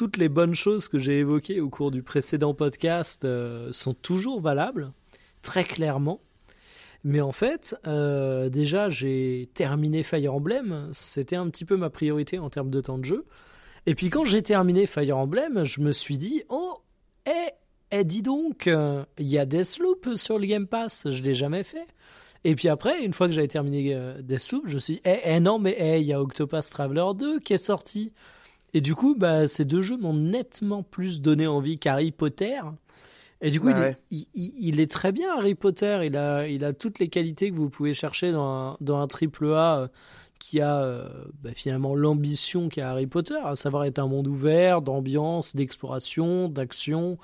toutes 0.00 0.16
les 0.16 0.30
bonnes 0.30 0.54
choses 0.54 0.88
que 0.88 0.98
j'ai 0.98 1.18
évoquées 1.18 1.60
au 1.60 1.68
cours 1.68 1.90
du 1.90 2.02
précédent 2.02 2.54
podcast 2.54 3.26
euh, 3.26 3.70
sont 3.70 3.92
toujours 3.92 4.40
valables, 4.40 4.92
très 5.42 5.62
clairement. 5.62 6.22
Mais 7.04 7.20
en 7.20 7.32
fait, 7.32 7.76
euh, 7.86 8.48
déjà, 8.48 8.88
j'ai 8.88 9.50
terminé 9.52 10.02
Fire 10.02 10.32
Emblem. 10.32 10.88
C'était 10.94 11.36
un 11.36 11.50
petit 11.50 11.66
peu 11.66 11.76
ma 11.76 11.90
priorité 11.90 12.38
en 12.38 12.48
termes 12.48 12.70
de 12.70 12.80
temps 12.80 12.96
de 12.96 13.04
jeu. 13.04 13.26
Et 13.84 13.94
puis 13.94 14.08
quand 14.08 14.24
j'ai 14.24 14.40
terminé 14.40 14.86
Fire 14.86 15.18
Emblem, 15.18 15.64
je 15.64 15.82
me 15.82 15.92
suis 15.92 16.16
dit, 16.16 16.44
oh, 16.48 16.78
eh, 17.26 17.50
eh, 17.90 18.02
dis 18.02 18.22
donc, 18.22 18.68
euh, 18.68 19.04
il 19.18 19.28
y 19.28 19.36
a 19.36 19.44
Deathloop 19.44 20.14
sur 20.14 20.38
le 20.38 20.46
Game 20.46 20.66
Pass. 20.66 21.10
Je 21.10 21.22
l'ai 21.22 21.34
jamais 21.34 21.62
fait. 21.62 21.86
Et 22.44 22.54
puis 22.54 22.68
après, 22.68 23.04
une 23.04 23.12
fois 23.12 23.28
que 23.28 23.34
j'avais 23.34 23.48
terminé 23.48 23.94
Deathloop, 24.22 24.66
je 24.66 24.76
me 24.76 24.80
suis 24.80 24.94
dit, 24.94 25.02
eh, 25.04 25.20
eh, 25.24 25.40
non, 25.40 25.58
mais 25.58 25.76
eh, 25.78 26.00
il 26.00 26.06
y 26.06 26.14
a 26.14 26.22
Octopath 26.22 26.70
Traveler 26.70 27.04
2 27.14 27.40
qui 27.40 27.52
est 27.52 27.58
sorti. 27.58 28.14
Et 28.74 28.80
du 28.80 28.94
coup, 28.94 29.14
bah, 29.18 29.46
ces 29.46 29.64
deux 29.64 29.80
jeux 29.80 29.96
m'ont 29.96 30.14
nettement 30.14 30.82
plus 30.82 31.20
donné 31.20 31.46
envie 31.46 31.78
qu'Harry 31.78 32.10
Potter. 32.12 32.58
Et 33.42 33.50
du 33.50 33.58
coup, 33.60 33.66
Bah 33.68 33.72
il, 33.72 33.78
est, 33.78 33.80
ouais. 33.86 33.96
il, 34.10 34.26
il- 34.34 34.54
il 34.58 34.80
est 34.80 34.90
très 34.90 35.12
bien, 35.12 35.36
Harry 35.36 35.54
Potter. 35.54 36.00
Il 36.04 36.16
a, 36.16 36.46
il 36.46 36.64
a 36.64 36.72
toutes 36.72 36.98
les 36.98 37.08
qualités 37.08 37.50
que 37.50 37.56
vous 37.56 37.70
pouvez 37.70 37.94
chercher 37.94 38.32
dans 38.32 38.44
un, 38.44 38.76
dans 38.80 38.98
un 39.00 39.06
triple 39.08 39.46
A 39.54 39.78
euh, 39.78 39.88
qui 40.38 40.60
a 40.60 40.80
euh, 40.82 41.08
bah, 41.42 41.50
finalement 41.54 41.94
l'ambition 41.94 42.68
qu'a 42.68 42.90
Harry 42.90 43.06
Potter, 43.06 43.38
à 43.42 43.54
savoir 43.56 43.84
être 43.84 43.98
un 43.98 44.06
monde 44.08 44.26
ouvert, 44.28 44.82
d'ambiance, 44.82 45.56
d'exploration, 45.56 46.48
d'action. 46.48 47.18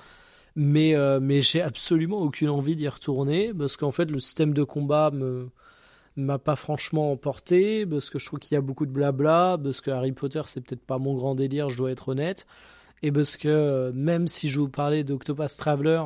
Mais, 0.55 0.95
euh, 0.95 1.19
mais 1.21 1.41
j'ai 1.41 1.61
absolument 1.61 2.17
aucune 2.19 2.49
envie 2.49 2.75
d'y 2.75 2.87
retourner 2.87 3.53
parce 3.53 3.77
qu'en 3.77 3.91
fait, 3.91 4.09
le 4.09 4.19
système 4.19 4.53
de 4.55 4.63
combat 4.63 5.11
me 5.11 5.49
m'a 6.17 6.39
pas 6.39 6.55
franchement 6.55 7.11
emporté 7.11 7.85
parce 7.85 8.09
que 8.09 8.19
je 8.19 8.25
trouve 8.25 8.39
qu'il 8.39 8.55
y 8.55 8.57
a 8.57 8.61
beaucoup 8.61 8.85
de 8.85 8.91
blabla 8.91 9.57
parce 9.61 9.81
que 9.81 9.91
Harry 9.91 10.11
Potter 10.11 10.41
c'est 10.45 10.61
peut-être 10.61 10.85
pas 10.85 10.97
mon 10.97 11.13
grand 11.13 11.35
délire 11.35 11.69
je 11.69 11.77
dois 11.77 11.91
être 11.91 12.09
honnête 12.09 12.47
et 13.03 13.11
parce 13.11 13.37
que 13.37 13.47
euh, 13.47 13.91
même 13.93 14.27
si 14.27 14.49
je 14.49 14.59
vous 14.59 14.69
parlais 14.69 15.03
d'Octopus 15.03 15.55
Traveler 15.57 16.03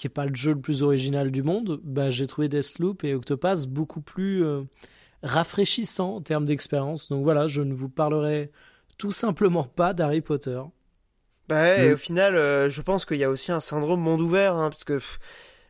qui 0.00 0.06
est 0.06 0.10
pas 0.10 0.24
le 0.24 0.34
jeu 0.34 0.54
le 0.54 0.60
plus 0.60 0.82
original 0.82 1.30
du 1.30 1.42
monde, 1.42 1.78
bah, 1.84 2.08
j'ai 2.08 2.26
trouvé 2.26 2.48
Deathloop 2.48 3.04
et 3.04 3.14
Octopass 3.14 3.66
beaucoup 3.66 4.00
plus 4.00 4.42
euh, 4.42 4.62
rafraîchissants 5.22 6.16
en 6.16 6.20
termes 6.22 6.44
d'expérience. 6.44 7.10
Donc 7.10 7.22
voilà, 7.22 7.46
je 7.48 7.60
ne 7.60 7.74
vous 7.74 7.90
parlerai 7.90 8.50
tout 8.96 9.10
simplement 9.10 9.64
pas 9.64 9.92
d'Harry 9.92 10.22
Potter. 10.22 10.58
Bah 11.50 11.62
ouais, 11.62 11.92
au 11.92 11.98
final, 11.98 12.36
euh, 12.36 12.70
je 12.70 12.80
pense 12.80 13.04
qu'il 13.04 13.18
y 13.18 13.24
a 13.24 13.30
aussi 13.30 13.52
un 13.52 13.60
syndrome 13.60 14.00
monde 14.00 14.22
ouvert, 14.22 14.54
hein, 14.54 14.70
parce 14.70 14.84
que, 14.84 14.98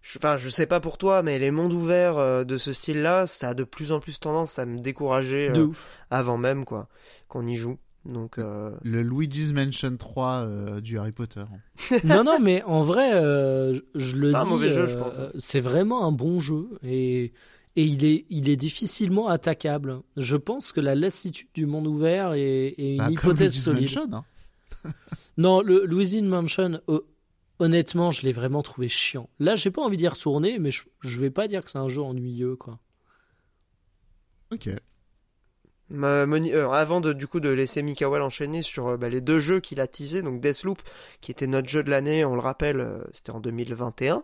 je, 0.03 0.19
enfin, 0.19 0.37
je 0.37 0.49
sais 0.49 0.67
pas 0.67 0.81
pour 0.81 0.99
toi, 0.99 1.23
mais 1.23 1.39
les 1.39 1.51
mondes 1.51 1.73
ouverts 1.73 2.19
euh, 2.19 2.45
de 2.45 2.57
ce 2.57 2.73
style-là, 2.73 3.27
ça 3.27 3.51
a 3.51 3.55
de 3.55 3.65
plus 3.65 3.93
en 3.93 4.01
plus 4.01 4.19
tendance 4.21 4.59
à 4.59 4.67
me 4.67 4.79
décourager 4.81 5.51
de 5.51 5.63
ouf. 5.63 5.89
avant 6.11 6.39
même, 6.39 6.65
quoi, 6.65 6.89
qu'on 7.29 7.47
y 7.47 7.57
joue. 7.57 7.79
Donc, 8.07 8.39
euh... 8.39 8.71
Le 8.83 9.03
Luigi's 9.03 9.53
Mansion 9.53 9.95
3 9.99 10.33
euh, 10.33 10.81
du 10.81 10.99
Harry 10.99 11.13
Potter. 11.13 11.45
non, 12.05 12.25
non, 12.25 12.39
mais 12.41 12.63
en 12.63 12.81
vrai, 12.83 13.13
euh, 13.15 13.75
je, 13.75 13.81
je 13.95 14.17
le 14.17 14.33
pas 14.33 14.41
un 14.41 14.45
dis, 14.45 14.51
mauvais 14.51 14.71
jeu, 14.71 14.87
je 14.87 14.97
euh, 14.97 15.01
pense. 15.03 15.17
c'est 15.37 15.61
vraiment 15.61 16.07
un 16.07 16.11
bon 16.13 16.41
jeu 16.41 16.71
et, 16.83 17.35
et 17.77 17.85
il, 17.85 18.07
est, 18.07 18.25
il 18.31 18.49
est 18.49 18.57
difficilement 18.57 19.29
attaquable. 19.29 20.01
Je 20.17 20.37
pense 20.39 20.73
que 20.73 20.81
la 20.81 20.95
lassitude 20.95 21.49
du 21.53 21.67
monde 21.67 21.87
ouvert 21.87 22.33
est, 22.33 22.75
est 22.79 22.93
une 22.93 22.97
Bah, 22.97 23.05
comme 23.05 23.13
hypothèse 23.13 23.39
Luigi's 23.53 23.65
solide. 23.65 23.83
Mansion. 23.83 24.09
hein. 24.15 24.25
Non, 25.37 25.61
le 25.61 25.85
Louisine 25.85 26.27
Mansion, 26.27 26.81
honnêtement, 27.61 28.11
je 28.11 28.23
l'ai 28.23 28.33
vraiment 28.33 28.63
trouvé 28.63 28.89
chiant. 28.89 29.29
Là, 29.39 29.55
j'ai 29.55 29.71
pas 29.71 29.83
envie 29.83 29.97
d'y 29.97 30.09
retourner, 30.09 30.59
mais 30.59 30.71
je, 30.71 31.21
vais 31.21 31.31
pas 31.31 31.47
dire 31.47 31.65
que 31.65 31.71
c'est 31.71 31.79
un 31.79 31.89
jeu 31.89 32.03
ennuyeux, 32.03 32.57
quoi. 32.57 32.79
Ok. 34.53 34.71
Euh, 35.93 36.71
avant 36.71 37.01
de 37.01 37.13
du 37.13 37.27
coup 37.27 37.41
de 37.41 37.49
laisser 37.49 37.83
Mikael 37.83 38.23
enchaîner 38.23 38.63
sur 38.63 38.89
euh, 38.89 38.97
bah, 38.97 39.09
les 39.09 39.21
deux 39.21 39.39
jeux 39.41 39.61
qu'il 39.61 39.81
a 39.81 39.87
teasé, 39.87 40.23
donc 40.23 40.41
Deathloop, 40.41 40.81
qui 41.21 41.31
était 41.31 41.47
notre 41.47 41.69
jeu 41.69 41.83
de 41.83 41.91
l'année, 41.91 42.25
on 42.25 42.35
le 42.35 42.41
rappelle, 42.41 42.81
euh, 42.81 42.99
c'était 43.13 43.33
en 43.33 43.41
2021. 43.41 44.23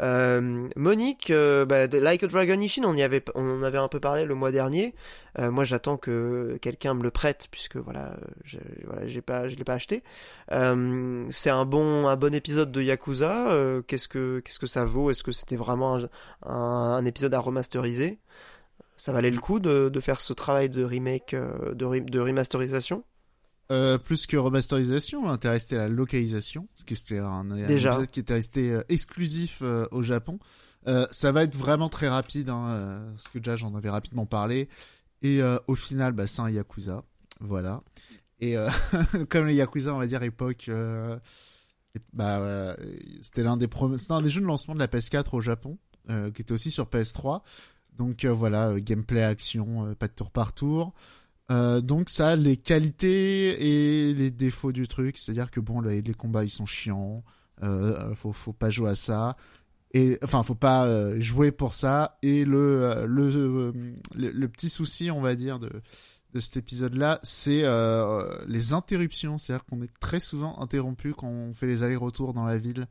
Euh, 0.00 0.68
Monique, 0.74 1.30
euh, 1.30 1.66
bah, 1.66 1.86
Like 1.86 2.22
a 2.22 2.26
Dragon 2.26 2.58
Ishin, 2.60 2.84
on 2.84 2.94
y 2.96 3.02
avait, 3.02 3.22
on 3.34 3.46
en 3.46 3.62
avait 3.62 3.78
un 3.78 3.88
peu 3.88 4.00
parlé 4.00 4.24
le 4.24 4.34
mois 4.34 4.50
dernier. 4.50 4.94
Euh, 5.38 5.50
moi, 5.50 5.64
j'attends 5.64 5.96
que 5.98 6.56
quelqu'un 6.62 6.94
me 6.94 7.02
le 7.02 7.10
prête, 7.10 7.48
puisque 7.50 7.76
voilà, 7.76 8.16
je, 8.44 8.58
voilà, 8.86 9.06
j'ai 9.06 9.20
pas, 9.22 9.48
je 9.48 9.56
l'ai 9.56 9.64
pas 9.64 9.74
acheté. 9.74 10.02
C'est 10.50 11.50
un 11.50 11.64
bon, 11.66 12.06
un 12.08 12.16
bon 12.16 12.34
épisode 12.34 12.72
de 12.72 12.80
Yakuza. 12.82 13.48
Qu'est-ce 13.86 14.08
que, 14.08 14.40
qu'est-ce 14.40 14.58
que 14.58 14.66
ça 14.66 14.84
vaut? 14.84 15.10
Est-ce 15.10 15.22
que 15.24 15.32
c'était 15.32 15.56
vraiment 15.56 15.98
un- 16.44 16.50
un 16.52 17.04
épisode 17.04 17.34
à 17.34 17.38
remasteriser? 17.40 18.18
Ça 19.02 19.10
valait 19.10 19.32
le 19.32 19.40
coup 19.40 19.58
de, 19.58 19.88
de 19.88 19.98
faire 20.00 20.20
ce 20.20 20.32
travail 20.32 20.70
de 20.70 20.84
remake, 20.84 21.34
euh, 21.34 21.74
de, 21.74 21.84
re- 21.84 22.08
de 22.08 22.20
remasterisation? 22.20 23.02
Euh, 23.72 23.98
plus 23.98 24.28
que 24.28 24.36
remasterisation, 24.36 25.24
on 25.24 25.34
était 25.34 25.48
resté 25.48 25.74
à 25.74 25.80
la 25.80 25.88
localisation, 25.88 26.68
parce 26.72 26.84
que 26.84 26.94
c'était 26.94 27.18
un, 27.18 27.50
un 27.50 27.66
Déjà. 27.66 28.06
qui 28.06 28.20
était 28.20 28.34
resté 28.34 28.70
euh, 28.70 28.84
exclusif 28.88 29.58
euh, 29.62 29.88
au 29.90 30.02
Japon. 30.02 30.38
Euh, 30.86 31.04
ça 31.10 31.32
va 31.32 31.42
être 31.42 31.56
vraiment 31.56 31.88
très 31.88 32.08
rapide, 32.08 32.48
hein, 32.48 33.08
parce 33.10 33.26
que 33.26 33.40
déjà 33.40 33.56
j'en 33.56 33.74
avais 33.74 33.90
rapidement 33.90 34.24
parlé. 34.24 34.68
Et 35.22 35.40
au 35.66 35.74
final, 35.74 36.12
bah, 36.12 36.28
c'est 36.28 36.42
un 36.42 36.50
Yakuza, 36.50 37.02
voilà. 37.40 37.82
Et 38.38 38.54
comme 39.30 39.46
les 39.48 39.56
Yakuza, 39.56 39.92
on 39.92 39.98
va 39.98 40.06
dire 40.06 40.22
époque, 40.22 40.70
bah, 42.12 42.76
c'était 43.20 43.42
l'un 43.42 43.56
des 43.56 43.66
premiers, 43.66 43.98
c'était 43.98 44.12
un 44.12 44.22
des 44.22 44.30
jeux 44.30 44.42
de 44.42 44.46
lancement 44.46 44.74
de 44.74 44.80
la 44.80 44.86
PS4 44.86 45.26
au 45.32 45.40
Japon, 45.40 45.76
qui 46.08 46.42
était 46.42 46.52
aussi 46.52 46.70
sur 46.70 46.86
PS3. 46.86 47.42
Donc 47.96 48.24
euh, 48.24 48.32
voilà, 48.32 48.70
euh, 48.70 48.78
gameplay 48.80 49.22
action, 49.22 49.86
euh, 49.86 49.94
pas 49.94 50.08
de 50.08 50.14
tour 50.14 50.30
par 50.30 50.54
tour. 50.54 50.94
Donc 51.50 52.08
ça 52.08 52.34
les 52.34 52.56
qualités 52.56 54.08
et 54.08 54.14
les 54.14 54.30
défauts 54.30 54.72
du 54.72 54.88
truc, 54.88 55.18
c'est-à-dire 55.18 55.50
que 55.50 55.60
bon, 55.60 55.82
les, 55.82 56.02
combats 56.14 56.44
ils 56.44 56.48
sont 56.48 56.64
chiants, 56.64 57.22
faut 58.14 58.32
faut 58.32 58.54
pas 58.54 58.70
jouer 58.70 58.92
à 58.92 58.94
ça, 58.94 59.36
et 59.92 60.18
enfin 60.22 60.42
faut 60.44 60.54
pas 60.54 60.88
jouer 61.18 61.52
pour 61.52 61.74
ça. 61.74 62.16
Et 62.22 62.46
le 62.46 63.04
le, 63.06 63.74
le 64.14 64.48
petit 64.48 64.70
souci, 64.70 65.10
on 65.10 65.20
va 65.20 65.34
dire 65.34 65.58
de 65.58 65.68
de 66.32 66.40
cet 66.40 66.56
épisode-là, 66.56 67.18
c'est 67.22 67.62
euh, 67.64 68.26
les 68.46 68.72
interruptions, 68.72 69.38
c'est-à-dire 69.38 69.64
qu'on 69.66 69.82
est 69.82 69.92
très 70.00 70.20
souvent 70.20 70.60
interrompu 70.60 71.12
quand 71.12 71.28
on 71.28 71.52
fait 71.52 71.66
les 71.66 71.82
allers-retours 71.82 72.32
dans 72.32 72.44
la 72.44 72.56
ville. 72.56 72.86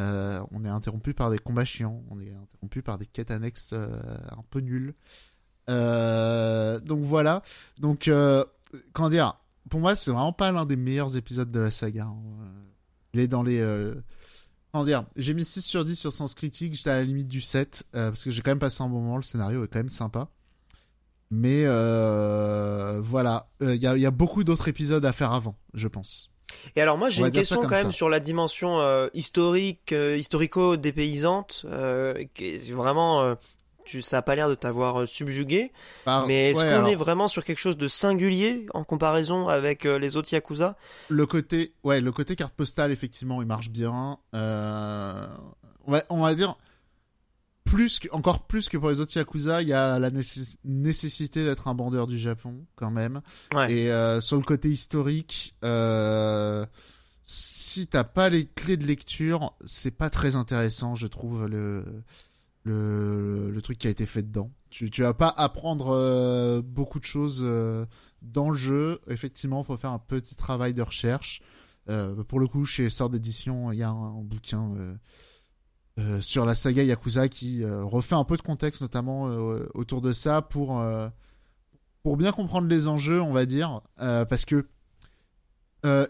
Euh, 0.00 0.42
on 0.50 0.64
est 0.64 0.68
interrompu 0.68 1.14
par 1.14 1.30
des 1.30 1.38
combats 1.38 1.64
chiants, 1.64 2.02
on 2.10 2.20
est 2.20 2.32
interrompu 2.32 2.82
par 2.82 2.98
des 2.98 3.06
quêtes 3.06 3.30
annexes 3.30 3.70
euh, 3.72 3.88
un 4.30 4.42
peu 4.50 4.60
nulles. 4.60 4.94
Euh, 5.68 6.80
donc 6.80 7.00
voilà. 7.04 7.42
Donc, 7.78 8.10
comment 8.92 9.08
dire? 9.08 9.36
Pour 9.68 9.80
moi, 9.80 9.94
c'est 9.94 10.10
vraiment 10.10 10.32
pas 10.32 10.50
l'un 10.52 10.64
des 10.64 10.76
meilleurs 10.76 11.16
épisodes 11.16 11.50
de 11.50 11.60
la 11.60 11.70
saga. 11.70 12.04
hein. 12.06 12.16
Il 13.12 13.20
est 13.20 13.28
dans 13.28 13.42
les. 13.42 13.60
Comment 14.72 14.84
dire? 14.84 15.04
J'ai 15.16 15.34
mis 15.34 15.44
6 15.44 15.62
sur 15.62 15.84
10 15.84 15.96
sur 15.96 16.12
Sens 16.12 16.34
Critique, 16.34 16.74
j'étais 16.74 16.90
à 16.90 16.96
la 16.96 17.04
limite 17.04 17.28
du 17.28 17.40
7, 17.40 17.86
euh, 17.94 18.10
parce 18.10 18.24
que 18.24 18.30
j'ai 18.30 18.40
quand 18.40 18.52
même 18.52 18.60
passé 18.60 18.82
un 18.82 18.88
bon 18.88 19.00
moment, 19.00 19.16
le 19.16 19.22
scénario 19.22 19.64
est 19.64 19.68
quand 19.68 19.80
même 19.80 19.88
sympa. 19.88 20.28
Mais 21.32 21.64
voilà, 23.00 23.48
il 23.60 23.74
y 23.76 24.06
a 24.06 24.10
beaucoup 24.10 24.44
d'autres 24.44 24.68
épisodes 24.68 25.04
à 25.04 25.12
faire 25.12 25.32
avant, 25.32 25.56
je 25.74 25.88
pense. 25.88 26.30
Et 26.76 26.80
alors 26.80 26.98
moi 26.98 27.08
j'ai 27.08 27.22
une 27.22 27.30
question 27.30 27.62
quand 27.62 27.70
même 27.70 27.86
ça. 27.86 27.92
sur 27.92 28.08
la 28.08 28.20
dimension 28.20 28.80
euh, 28.80 29.08
historique, 29.14 29.92
euh, 29.92 30.16
historico-dépaysante, 30.16 31.66
euh, 31.66 32.24
vraiment, 32.70 33.36
tu, 33.84 34.02
ça 34.02 34.18
a 34.18 34.22
pas 34.22 34.34
l'air 34.34 34.48
de 34.48 34.54
t'avoir 34.54 35.08
subjugué, 35.08 35.72
Par- 36.04 36.26
mais 36.26 36.50
est-ce 36.50 36.60
ouais, 36.60 36.66
qu'on 36.66 36.78
alors, 36.78 36.88
est 36.88 36.94
vraiment 36.94 37.28
sur 37.28 37.44
quelque 37.44 37.58
chose 37.58 37.76
de 37.76 37.88
singulier 37.88 38.66
en 38.74 38.84
comparaison 38.84 39.48
avec 39.48 39.84
les 39.84 40.16
autres 40.16 40.32
Yakuza? 40.32 40.76
Le 41.08 41.26
côté, 41.26 41.72
ouais, 41.84 42.00
le 42.00 42.12
côté 42.12 42.36
carte 42.36 42.54
postale, 42.54 42.92
effectivement, 42.92 43.42
il 43.42 43.46
marche 43.48 43.70
bien. 43.70 44.18
On, 44.32 45.92
va, 45.92 46.02
on 46.08 46.20
va 46.22 46.34
dire, 46.34 46.56
plus 47.64 48.00
que, 48.00 48.08
encore 48.12 48.46
plus 48.46 48.68
que 48.68 48.76
pour 48.76 48.90
les 48.90 49.00
autres 49.00 49.16
Yakuza, 49.16 49.62
il 49.62 49.68
y 49.68 49.72
a 49.72 49.98
la 49.98 50.10
nécess- 50.10 50.56
nécessité 50.64 51.44
d'être 51.44 51.68
un 51.68 51.74
bandeur 51.74 52.06
du 52.06 52.18
Japon, 52.18 52.66
quand 52.74 52.90
même. 52.90 53.20
Ouais. 53.54 53.72
Et 53.72 53.92
euh, 53.92 54.20
sur 54.20 54.36
le 54.36 54.42
côté 54.42 54.68
historique, 54.68 55.54
euh, 55.64 56.66
si 57.22 57.86
t'as 57.86 58.04
pas 58.04 58.28
les 58.28 58.46
clés 58.46 58.76
de 58.76 58.86
lecture, 58.86 59.54
c'est 59.64 59.96
pas 59.96 60.10
très 60.10 60.34
intéressant, 60.36 60.94
je 60.96 61.06
trouve, 61.06 61.46
le, 61.46 61.84
le, 62.64 63.50
le 63.50 63.62
truc 63.62 63.78
qui 63.78 63.86
a 63.86 63.90
été 63.90 64.06
fait 64.06 64.22
dedans. 64.22 64.50
Tu, 64.70 64.90
tu 64.90 65.02
vas 65.02 65.14
pas 65.14 65.32
apprendre 65.36 65.90
euh, 65.94 66.62
beaucoup 66.62 66.98
de 67.00 67.04
choses 67.04 67.42
euh, 67.44 67.86
dans 68.22 68.50
le 68.50 68.56
jeu. 68.56 69.00
Effectivement, 69.08 69.62
faut 69.62 69.76
faire 69.76 69.92
un 69.92 69.98
petit 69.98 70.34
travail 70.34 70.74
de 70.74 70.82
recherche. 70.82 71.40
Euh, 71.88 72.22
pour 72.24 72.40
le 72.40 72.46
coup, 72.46 72.64
chez 72.64 72.88
Sort 72.88 73.10
d'édition, 73.10 73.72
il 73.72 73.78
y 73.78 73.82
a 73.82 73.90
un, 73.90 74.18
un 74.18 74.22
bouquin 74.22 74.72
euh, 76.00 76.20
sur 76.20 76.44
la 76.46 76.54
saga 76.54 76.82
Yakuza 76.82 77.28
qui 77.28 77.62
euh, 77.62 77.84
refait 77.84 78.14
un 78.14 78.24
peu 78.24 78.36
de 78.36 78.42
contexte, 78.42 78.80
notamment 78.80 79.28
euh, 79.28 79.68
autour 79.74 80.00
de 80.00 80.12
ça, 80.12 80.42
pour 80.42 80.82
pour 82.02 82.16
bien 82.16 82.32
comprendre 82.32 82.66
les 82.68 82.88
enjeux, 82.88 83.20
on 83.20 83.32
va 83.32 83.44
dire, 83.44 83.82
parce 83.96 84.44
que 84.44 84.66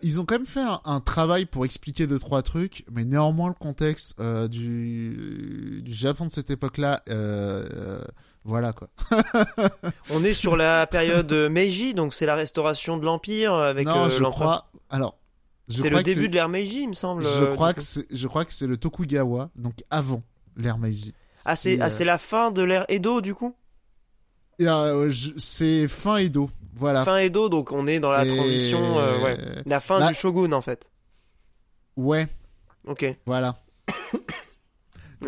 ils 0.03 0.20
ont 0.20 0.24
quand 0.24 0.34
même 0.36 0.47
fait 0.47 0.62
un, 0.62 0.80
un 0.84 1.01
travail 1.01 1.47
pour 1.47 1.64
expliquer 1.64 2.07
deux 2.07 2.18
trois 2.18 2.43
trucs, 2.43 2.84
mais 2.91 3.05
néanmoins 3.05 3.49
le 3.49 3.55
contexte 3.55 4.20
du, 4.20 5.80
du 5.84 5.93
Japon 5.93 6.26
de 6.26 6.32
cette 6.32 6.51
époque-là, 6.51 7.03
euh, 7.09 7.68
euh, 7.72 8.05
voilà 8.45 8.72
quoi. 8.72 8.88
On 10.11 10.24
est 10.24 10.32
sur 10.32 10.57
la 10.57 10.86
période 10.86 11.32
Meiji, 11.51 11.95
donc 11.95 12.14
c'est 12.14 12.26
la 12.26 12.34
restauration 12.34 12.97
de 12.97 13.05
l'Empire 13.05 13.55
avec 13.55 13.86
non, 13.86 14.09
je 14.09 14.20
l'empereur. 14.22 14.32
crois. 14.32 14.70
Alors, 14.91 15.18
C'est 15.71 15.91
le 15.91 16.03
début 16.03 16.29
de 16.29 16.35
l'ère 16.35 16.49
Meiji, 16.49 16.83
il 16.83 16.89
me 16.89 16.95
semble. 16.95 17.23
Je 17.23 17.29
euh, 17.45 17.55
crois 17.55 17.68
du 17.68 17.75
que 17.76 17.80
coup. 17.80 17.87
c'est, 17.87 18.07
je 18.11 18.26
crois 18.29 18.45
que 18.45 18.53
c'est 18.53 18.67
le 18.67 18.76
Tokugawa, 18.76 19.51
donc 19.57 19.75
avant 19.91 20.21
l'ère 20.57 20.79
Meiji. 20.79 21.14
Ah 21.45 21.57
c'est 21.57 21.80
ah, 21.80 21.87
euh, 21.87 21.91
c'est 21.91 22.05
la 22.05 22.18
fin 22.18 22.51
de 22.51 22.63
l'ère 22.63 22.84
Edo 22.88 23.21
du 23.21 23.34
coup? 23.34 23.55
et, 24.59 24.67
euh, 24.68 25.11
c'est 25.38 25.88
fin 25.88 26.18
Edo, 26.18 26.51
voilà. 26.75 27.05
Fin 27.05 27.17
Edo, 27.18 27.49
donc 27.49 27.72
on 27.72 27.87
est 27.87 27.99
dans 28.01 28.11
la 28.11 28.26
Et- 28.26 28.37
transition, 28.37 28.99
euh, 28.99 29.22
ouais, 29.22 29.63
la 29.64 29.80
fin 29.80 30.07
du 30.07 30.14
shogun 30.14 30.53
en 30.53 30.61
fait. 30.61 30.91
Ouais, 31.97 32.26
Ok. 32.87 33.07
voilà. 33.26 33.57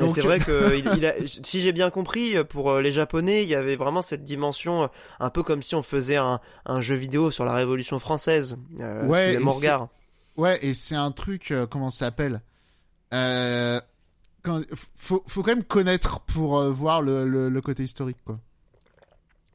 C'est 0.08 0.22
vrai 0.22 0.38
que 0.38 0.74
il, 0.78 0.98
il 0.98 1.06
a, 1.06 1.12
si 1.26 1.60
j'ai 1.60 1.72
bien 1.72 1.90
compris, 1.90 2.34
pour 2.48 2.78
les 2.78 2.92
Japonais, 2.92 3.42
il 3.42 3.48
y 3.50 3.54
avait 3.54 3.76
vraiment 3.76 4.00
cette 4.00 4.24
dimension, 4.24 4.88
un 5.20 5.30
peu 5.30 5.42
comme 5.42 5.62
si 5.62 5.74
on 5.74 5.82
faisait 5.82 6.16
un, 6.16 6.40
un 6.64 6.80
jeu 6.80 6.94
vidéo 6.94 7.30
sur 7.30 7.44
la 7.44 7.54
Révolution 7.54 7.98
française, 7.98 8.56
euh, 8.80 9.06
Ouais, 9.06 9.34
sous 9.34 9.38
les. 9.38 9.44
Ouais, 10.36 10.58
et 10.64 10.74
c'est 10.74 10.96
un 10.96 11.12
truc, 11.12 11.50
euh, 11.50 11.66
comment 11.66 11.90
ça 11.90 12.06
s'appelle 12.06 12.40
euh, 13.12 13.80
quand, 14.42 14.62
faut, 14.96 15.22
faut 15.26 15.42
quand 15.42 15.54
même 15.54 15.64
connaître 15.64 16.20
pour 16.20 16.58
euh, 16.58 16.70
voir 16.70 17.02
le, 17.02 17.28
le, 17.28 17.48
le 17.50 17.60
côté 17.60 17.82
historique, 17.82 18.16
quoi. 18.24 18.40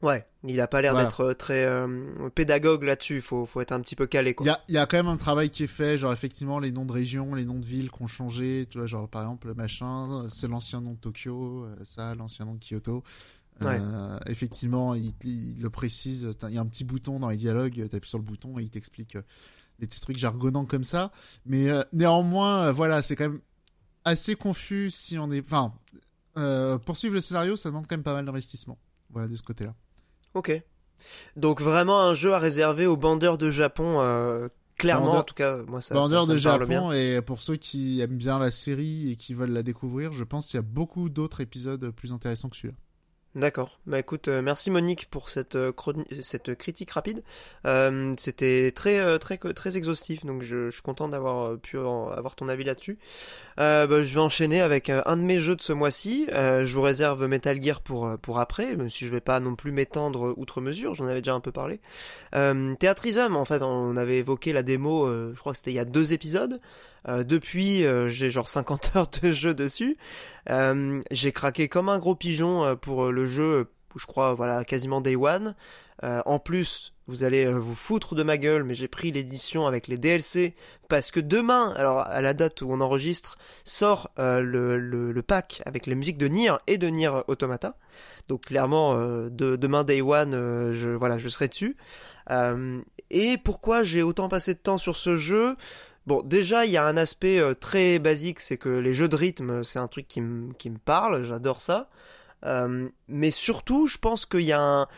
Ouais, 0.00 0.24
il 0.44 0.60
a 0.60 0.68
pas 0.68 0.80
l'air 0.80 0.92
Voilà. 0.92 1.08
d'être 1.08 1.20
euh, 1.22 1.34
très 1.34 1.64
euh, 1.64 2.30
pédagogue 2.32 2.84
là-dessus. 2.84 3.20
Faut, 3.20 3.44
faut 3.46 3.60
être 3.60 3.72
un 3.72 3.80
petit 3.80 3.96
peu 3.96 4.06
calé, 4.06 4.30
Il 4.30 4.34
quoi. 4.34 4.46
y 4.46 4.50
a, 4.50 4.60
il 4.68 4.74
y 4.76 4.78
a 4.78 4.86
quand 4.86 4.96
même 4.96 5.08
un 5.08 5.16
travail 5.16 5.50
qui 5.50 5.64
est 5.64 5.66
fait, 5.66 5.98
genre 5.98 6.12
effectivement 6.12 6.60
les 6.60 6.70
noms 6.70 6.84
de 6.84 6.92
régions, 6.92 7.34
les 7.34 7.44
noms 7.44 7.58
de 7.58 7.64
villes 7.64 7.90
qui 7.90 8.00
ont 8.02 8.06
changé, 8.06 8.66
tu 8.70 8.78
vois, 8.78 8.86
genre 8.86 9.08
par 9.08 9.22
exemple 9.22 9.52
machin, 9.54 10.26
c'est 10.28 10.46
l'ancien 10.46 10.80
nom 10.80 10.92
de 10.92 10.98
Tokyo, 10.98 11.66
ça, 11.82 12.14
l'ancien 12.14 12.44
nom 12.44 12.54
de 12.54 12.60
Kyoto. 12.64 13.02
Euh, 13.62 14.18
effectivement, 14.26 14.94
il, 14.94 15.12
il 15.24 15.60
le 15.60 15.68
précise, 15.68 16.28
il 16.44 16.54
y 16.54 16.58
a 16.58 16.60
un 16.60 16.66
petit 16.66 16.84
bouton 16.84 17.18
dans 17.18 17.28
les 17.30 17.36
dialogues, 17.36 17.88
t'appuies 17.90 18.08
sur 18.08 18.18
le 18.18 18.24
bouton 18.24 18.56
et 18.60 18.62
il 18.62 18.70
t'explique 18.70 19.18
les 19.78 19.86
petits 19.86 20.00
trucs 20.00 20.18
jargonnants 20.18 20.64
comme 20.66 20.84
ça. 20.84 21.12
Mais 21.46 21.68
euh, 21.70 21.82
néanmoins, 21.92 22.64
euh, 22.66 22.72
voilà, 22.72 23.02
c'est 23.02 23.16
quand 23.16 23.28
même 23.28 23.40
assez 24.04 24.34
confus 24.36 24.90
si 24.90 25.18
on 25.18 25.30
est. 25.30 25.40
Enfin, 25.40 25.72
euh, 26.36 26.78
poursuivre 26.78 27.14
le 27.14 27.20
scénario, 27.20 27.56
ça 27.56 27.68
demande 27.68 27.86
quand 27.86 27.96
même 27.96 28.02
pas 28.04 28.12
mal 28.14 28.24
d'investissement. 28.24 28.78
Voilà, 29.10 29.28
de 29.28 29.36
ce 29.36 29.42
côté-là. 29.42 29.74
Ok. 30.34 30.62
Donc 31.36 31.60
vraiment 31.62 32.00
un 32.02 32.14
jeu 32.14 32.34
à 32.34 32.38
réserver 32.38 32.86
aux 32.86 32.96
bandeurs 32.96 33.38
de 33.38 33.50
Japon. 33.50 34.00
euh, 34.00 34.48
clairement, 34.76 35.06
Bandeur- 35.06 35.20
en 35.20 35.24
tout 35.24 35.34
cas, 35.34 35.56
moi 35.66 35.80
ça. 35.80 35.94
Bandeur 35.94 36.22
ça, 36.24 36.26
ça 36.38 36.58
de 36.58 36.64
bien. 36.66 36.80
Japon, 36.80 36.92
et 36.92 37.20
pour 37.22 37.40
ceux 37.40 37.56
qui 37.56 38.00
aiment 38.00 38.16
bien 38.18 38.38
la 38.38 38.50
série 38.50 39.10
et 39.10 39.16
qui 39.16 39.32
veulent 39.34 39.50
la 39.52 39.62
découvrir, 39.62 40.12
je 40.12 40.24
pense 40.24 40.46
qu'il 40.46 40.56
y 40.56 40.58
a 40.58 40.62
beaucoup 40.62 41.08
d'autres 41.08 41.40
épisodes 41.40 41.90
plus 41.90 42.12
intéressants 42.12 42.48
que 42.48 42.56
celui-là. 42.56 42.76
D'accord. 43.34 43.78
Bah 43.86 43.98
écoute, 43.98 44.28
euh, 44.28 44.40
merci 44.40 44.70
Monique 44.70 45.06
pour 45.10 45.28
cette 45.28 45.54
euh, 45.54 45.72
cette 46.22 46.54
critique 46.54 46.90
rapide. 46.90 47.22
Euh, 47.66 48.14
C'était 48.16 48.72
très 48.74 48.98
euh, 48.98 49.18
très 49.18 49.36
très 49.36 49.76
exhaustif, 49.76 50.24
donc 50.24 50.42
je, 50.42 50.70
suis 50.70 50.80
content 50.80 51.08
d'avoir 51.08 51.58
pu 51.58 51.78
avoir 51.78 52.34
ton 52.36 52.48
avis 52.48 52.64
là-dessus. 52.64 52.96
Bah, 53.58 53.86
je 53.86 54.14
vais 54.14 54.20
enchaîner 54.20 54.60
avec 54.60 54.88
un 54.88 55.16
de 55.16 55.22
mes 55.22 55.40
jeux 55.40 55.56
de 55.56 55.62
ce 55.62 55.72
mois-ci. 55.72 56.26
Je 56.28 56.72
vous 56.72 56.80
réserve 56.82 57.26
Metal 57.26 57.60
Gear 57.62 57.82
pour 57.82 58.40
après, 58.40 58.76
même 58.76 58.88
si 58.88 59.04
je 59.04 59.10
vais 59.10 59.20
pas 59.20 59.40
non 59.40 59.56
plus 59.56 59.72
m'étendre 59.72 60.32
outre 60.36 60.60
mesure. 60.60 60.94
J'en 60.94 61.06
avais 61.06 61.20
déjà 61.20 61.34
un 61.34 61.40
peu 61.40 61.52
parlé. 61.52 61.80
Euh, 62.34 62.74
en 62.74 63.44
fait, 63.44 63.62
on 63.62 63.96
avait 63.96 64.18
évoqué 64.18 64.52
la 64.52 64.62
démo. 64.62 65.08
je 65.08 65.38
crois 65.38 65.52
que 65.52 65.58
c'était 65.58 65.72
il 65.72 65.74
y 65.74 65.80
a 65.80 65.84
deux 65.84 66.12
épisodes. 66.12 66.56
Euh, 67.08 67.24
depuis, 67.24 67.84
euh, 67.84 68.08
j'ai 68.08 68.30
genre 68.30 68.48
50 68.48 68.92
heures 68.96 69.10
de 69.22 69.32
jeu 69.32 69.54
dessus. 69.54 69.96
Euh, 70.50 71.02
j'ai 71.10 71.32
craqué 71.32 71.68
comme 71.68 71.88
un 71.88 71.98
gros 71.98 72.14
pigeon 72.14 72.76
pour 72.76 73.10
le 73.10 73.26
jeu, 73.26 73.70
je 73.96 74.06
crois, 74.06 74.34
voilà, 74.34 74.64
quasiment 74.64 75.00
day 75.00 75.16
one. 75.16 75.54
En 76.02 76.38
plus, 76.38 76.94
vous 77.08 77.24
allez 77.24 77.50
vous 77.50 77.74
foutre 77.74 78.14
de 78.14 78.22
ma 78.22 78.38
gueule, 78.38 78.62
mais 78.62 78.74
j'ai 78.74 78.86
pris 78.86 79.10
l'édition 79.10 79.66
avec 79.66 79.88
les 79.88 79.96
DLC 79.96 80.54
parce 80.88 81.10
que 81.10 81.18
demain, 81.18 81.72
alors 81.76 81.98
à 81.98 82.20
la 82.20 82.34
date 82.34 82.62
où 82.62 82.68
on 82.70 82.80
enregistre, 82.80 83.36
sort 83.64 84.08
le, 84.16 85.20
pack 85.26 85.60
avec 85.66 85.86
les 85.86 85.96
musiques 85.96 86.18
de 86.18 86.28
Nier 86.28 86.52
et 86.68 86.78
de 86.78 86.86
Nier 86.86 87.10
Automata. 87.26 87.74
Donc 88.28 88.42
clairement, 88.42 88.94
de, 88.94 89.56
demain 89.56 89.82
day 89.82 90.00
one, 90.00 90.34
euh, 90.34 90.72
je 90.72 90.90
voilà, 90.90 91.18
je 91.18 91.28
serai 91.28 91.48
dessus. 91.48 91.76
Et 93.10 93.38
pourquoi 93.38 93.82
j'ai 93.82 94.02
autant 94.02 94.28
passé 94.28 94.54
de 94.54 94.58
temps 94.58 94.78
sur 94.78 94.96
ce 94.96 95.16
jeu? 95.16 95.56
Bon, 96.08 96.22
déjà, 96.22 96.64
il 96.64 96.70
y 96.70 96.78
a 96.78 96.86
un 96.86 96.96
aspect 96.96 97.38
euh, 97.38 97.52
très 97.52 97.98
basique, 97.98 98.40
c'est 98.40 98.56
que 98.56 98.70
les 98.70 98.94
jeux 98.94 99.08
de 99.10 99.14
rythme, 99.14 99.62
c'est 99.62 99.78
un 99.78 99.88
truc 99.88 100.08
qui, 100.08 100.22
me- 100.22 100.54
parle, 100.82 101.22
j'adore 101.22 101.60
ça. 101.60 101.90
Euh, 102.46 102.88
mais 103.08 103.30
surtout, 103.30 103.86
je 103.86 103.98
pense 103.98 104.24
qu'il 104.24 104.40
y 104.40 104.52
a 104.54 104.88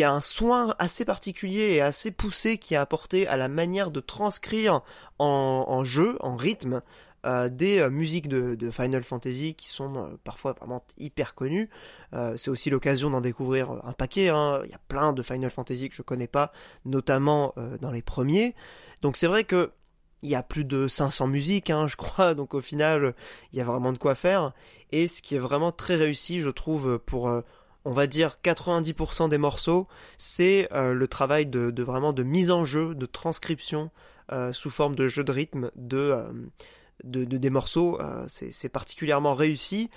un, 0.00 0.20
soin 0.22 0.74
assez 0.78 1.04
particulier 1.04 1.74
et 1.74 1.82
assez 1.82 2.10
poussé 2.12 2.56
qui 2.56 2.72
est 2.72 2.78
apporté 2.78 3.28
à 3.28 3.36
la 3.36 3.48
manière 3.48 3.90
de 3.90 4.00
transcrire 4.00 4.80
en, 5.18 5.84
jeu, 5.84 6.16
en 6.20 6.34
rythme, 6.34 6.80
euh, 7.26 7.50
des 7.50 7.86
musiques 7.90 8.28
de, 8.28 8.70
Final 8.70 9.04
Fantasy 9.04 9.54
qui 9.54 9.68
sont 9.68 10.16
parfois 10.24 10.54
vraiment 10.54 10.82
hyper 10.96 11.34
connues. 11.34 11.68
C'est 12.36 12.48
aussi 12.48 12.70
l'occasion 12.70 13.10
d'en 13.10 13.20
découvrir 13.20 13.70
un 13.84 13.92
paquet. 13.92 14.30
hein. 14.30 14.62
Il 14.64 14.70
y 14.70 14.74
a 14.74 14.80
plein 14.88 15.12
de 15.12 15.22
Final 15.22 15.50
Fantasy 15.50 15.90
que 15.90 15.94
je 15.94 16.00
connais 16.00 16.26
pas, 16.26 16.52
notamment 16.86 17.54
dans 17.82 17.90
les 17.90 18.00
premiers. 18.00 18.54
Donc 19.02 19.18
c'est 19.18 19.26
vrai 19.26 19.44
que 19.44 19.70
il 20.24 20.30
y 20.30 20.34
a 20.34 20.42
plus 20.42 20.64
de 20.64 20.88
500 20.88 21.26
musiques, 21.28 21.70
hein, 21.70 21.86
je 21.86 21.96
crois. 21.96 22.34
Donc 22.34 22.54
au 22.54 22.60
final, 22.60 23.14
il 23.52 23.58
y 23.58 23.60
a 23.60 23.64
vraiment 23.64 23.92
de 23.92 23.98
quoi 23.98 24.14
faire. 24.14 24.52
Et 24.90 25.06
ce 25.06 25.22
qui 25.22 25.36
est 25.36 25.38
vraiment 25.38 25.70
très 25.70 25.94
réussi, 25.96 26.40
je 26.40 26.48
trouve, 26.48 26.98
pour 26.98 27.28
euh, 27.28 27.42
on 27.84 27.92
va 27.92 28.06
dire 28.06 28.38
90% 28.42 29.28
des 29.28 29.38
morceaux, 29.38 29.86
c'est 30.16 30.68
euh, 30.72 30.94
le 30.94 31.06
travail 31.08 31.46
de, 31.46 31.82
vraiment 31.82 32.14
de 32.14 32.22
mise 32.22 32.50
en 32.50 32.64
jeu, 32.64 32.94
de 32.94 33.06
transcription 33.06 33.90
euh, 34.32 34.54
sous 34.54 34.70
forme 34.70 34.96
de 34.96 35.08
jeu 35.08 35.22
de 35.22 35.30
rythme 35.32 35.70
de 35.76 36.14
de, 37.02 37.24
de- 37.24 37.36
des 37.38 37.50
morceaux. 37.50 37.98
c'est 38.28 38.68
particulièrement 38.68 39.34
réussi. 39.34 39.90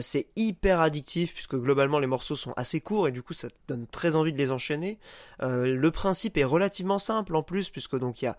C'est 0.00 0.26
hyper 0.34 0.80
addictif 0.80 1.34
puisque 1.34 1.54
globalement 1.54 1.98
les 1.98 2.06
morceaux 2.06 2.36
sont 2.36 2.54
assez 2.56 2.80
courts 2.80 3.06
et 3.06 3.12
du 3.12 3.22
coup 3.22 3.34
ça 3.34 3.48
donne 3.68 3.86
très 3.86 4.16
envie 4.16 4.32
de 4.32 4.38
les 4.38 4.50
enchaîner. 4.50 4.98
Le 5.40 5.88
principe 5.90 6.38
est 6.38 6.44
relativement 6.44 6.98
simple 6.98 7.36
en 7.36 7.42
plus 7.42 7.68
puisque 7.68 7.98
donc 7.98 8.22
il 8.22 8.24
y 8.24 8.28
a 8.28 8.36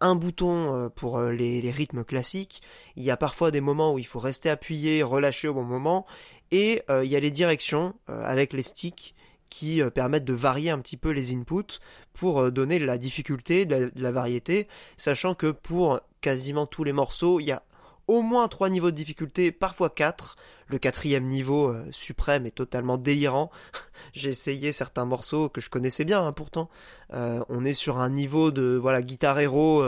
un 0.00 0.14
bouton 0.14 0.74
euh, 0.74 0.88
pour 0.88 1.18
euh, 1.18 1.32
les, 1.32 1.70
rythmes 1.70 2.04
classiques. 2.04 2.62
Il 2.96 3.02
y 3.02 3.10
a 3.10 3.16
parfois 3.16 3.50
des 3.50 3.60
moments 3.60 3.94
où 3.94 3.98
il 3.98 4.06
faut 4.06 4.18
rester 4.18 4.50
appuyé, 4.50 5.02
relâcher 5.02 5.48
au 5.48 5.54
bon 5.54 5.64
moment. 5.64 6.06
Et 6.50 6.82
euh, 6.90 7.04
il 7.04 7.10
y 7.10 7.16
a 7.16 7.20
les 7.20 7.30
directions 7.30 7.94
avec 8.06 8.52
les 8.52 8.62
sticks 8.62 9.14
qui 9.48 9.80
permettent 9.94 10.24
de 10.24 10.32
varier 10.32 10.70
un 10.70 10.80
petit 10.80 10.96
peu 10.96 11.10
les 11.10 11.32
inputs 11.32 11.80
pour 12.12 12.50
donner 12.50 12.78
de 12.78 12.84
la 12.84 12.98
difficulté, 12.98 13.64
la, 13.64 13.80
de 13.80 13.92
la 13.94 14.10
variété, 14.10 14.66
sachant 14.96 15.34
que 15.34 15.50
pour 15.50 16.00
quasiment 16.20 16.66
tous 16.66 16.82
les 16.84 16.92
morceaux, 16.92 17.40
il 17.40 17.46
y 17.46 17.52
a 17.52 17.62
au 18.08 18.22
moins 18.22 18.48
trois 18.48 18.70
niveaux 18.70 18.90
de 18.90 18.96
difficulté, 18.96 19.52
parfois 19.52 19.90
quatre. 19.90 20.36
Le 20.68 20.78
quatrième 20.78 21.26
niveau 21.26 21.68
euh, 21.68 21.84
suprême 21.92 22.46
est 22.46 22.54
totalement 22.54 22.98
délirant. 22.98 23.50
J'ai 24.12 24.30
essayé 24.30 24.72
certains 24.72 25.04
morceaux 25.04 25.48
que 25.48 25.60
je 25.60 25.70
connaissais 25.70 26.04
bien, 26.04 26.26
hein, 26.26 26.32
pourtant. 26.32 26.68
Euh, 27.14 27.44
on 27.48 27.64
est 27.64 27.74
sur 27.74 27.98
un 27.98 28.08
niveau 28.08 28.50
de 28.50 28.78
voilà 28.80 29.02
guitare 29.02 29.38
héros, 29.38 29.84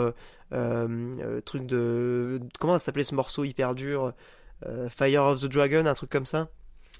euh, 0.52 1.40
truc 1.44 1.66
de 1.66 2.40
comment 2.60 2.78
s'appelait 2.78 3.04
ce 3.04 3.14
morceau 3.14 3.44
hyper 3.44 3.74
dur, 3.74 4.12
Fire 4.88 5.24
of 5.24 5.40
the 5.40 5.46
Dragon, 5.46 5.86
un 5.86 5.94
truc 5.94 6.10
comme 6.10 6.26
ça? 6.26 6.48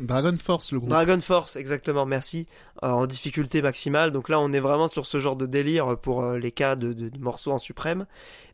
Dragon 0.00 0.34
Force, 0.36 0.72
le 0.72 0.78
groupe. 0.78 0.90
Dragon 0.90 1.20
Force, 1.20 1.56
exactement, 1.56 2.06
merci. 2.06 2.46
Euh, 2.84 2.90
en 2.90 3.06
difficulté 3.06 3.62
maximale. 3.62 4.12
Donc 4.12 4.28
là, 4.28 4.38
on 4.40 4.52
est 4.52 4.60
vraiment 4.60 4.88
sur 4.88 5.06
ce 5.06 5.18
genre 5.18 5.36
de 5.36 5.46
délire 5.46 5.98
pour 5.98 6.22
euh, 6.22 6.38
les 6.38 6.52
cas 6.52 6.76
de, 6.76 7.10
morceaux 7.18 7.52
en 7.52 7.58
suprême. 7.58 8.06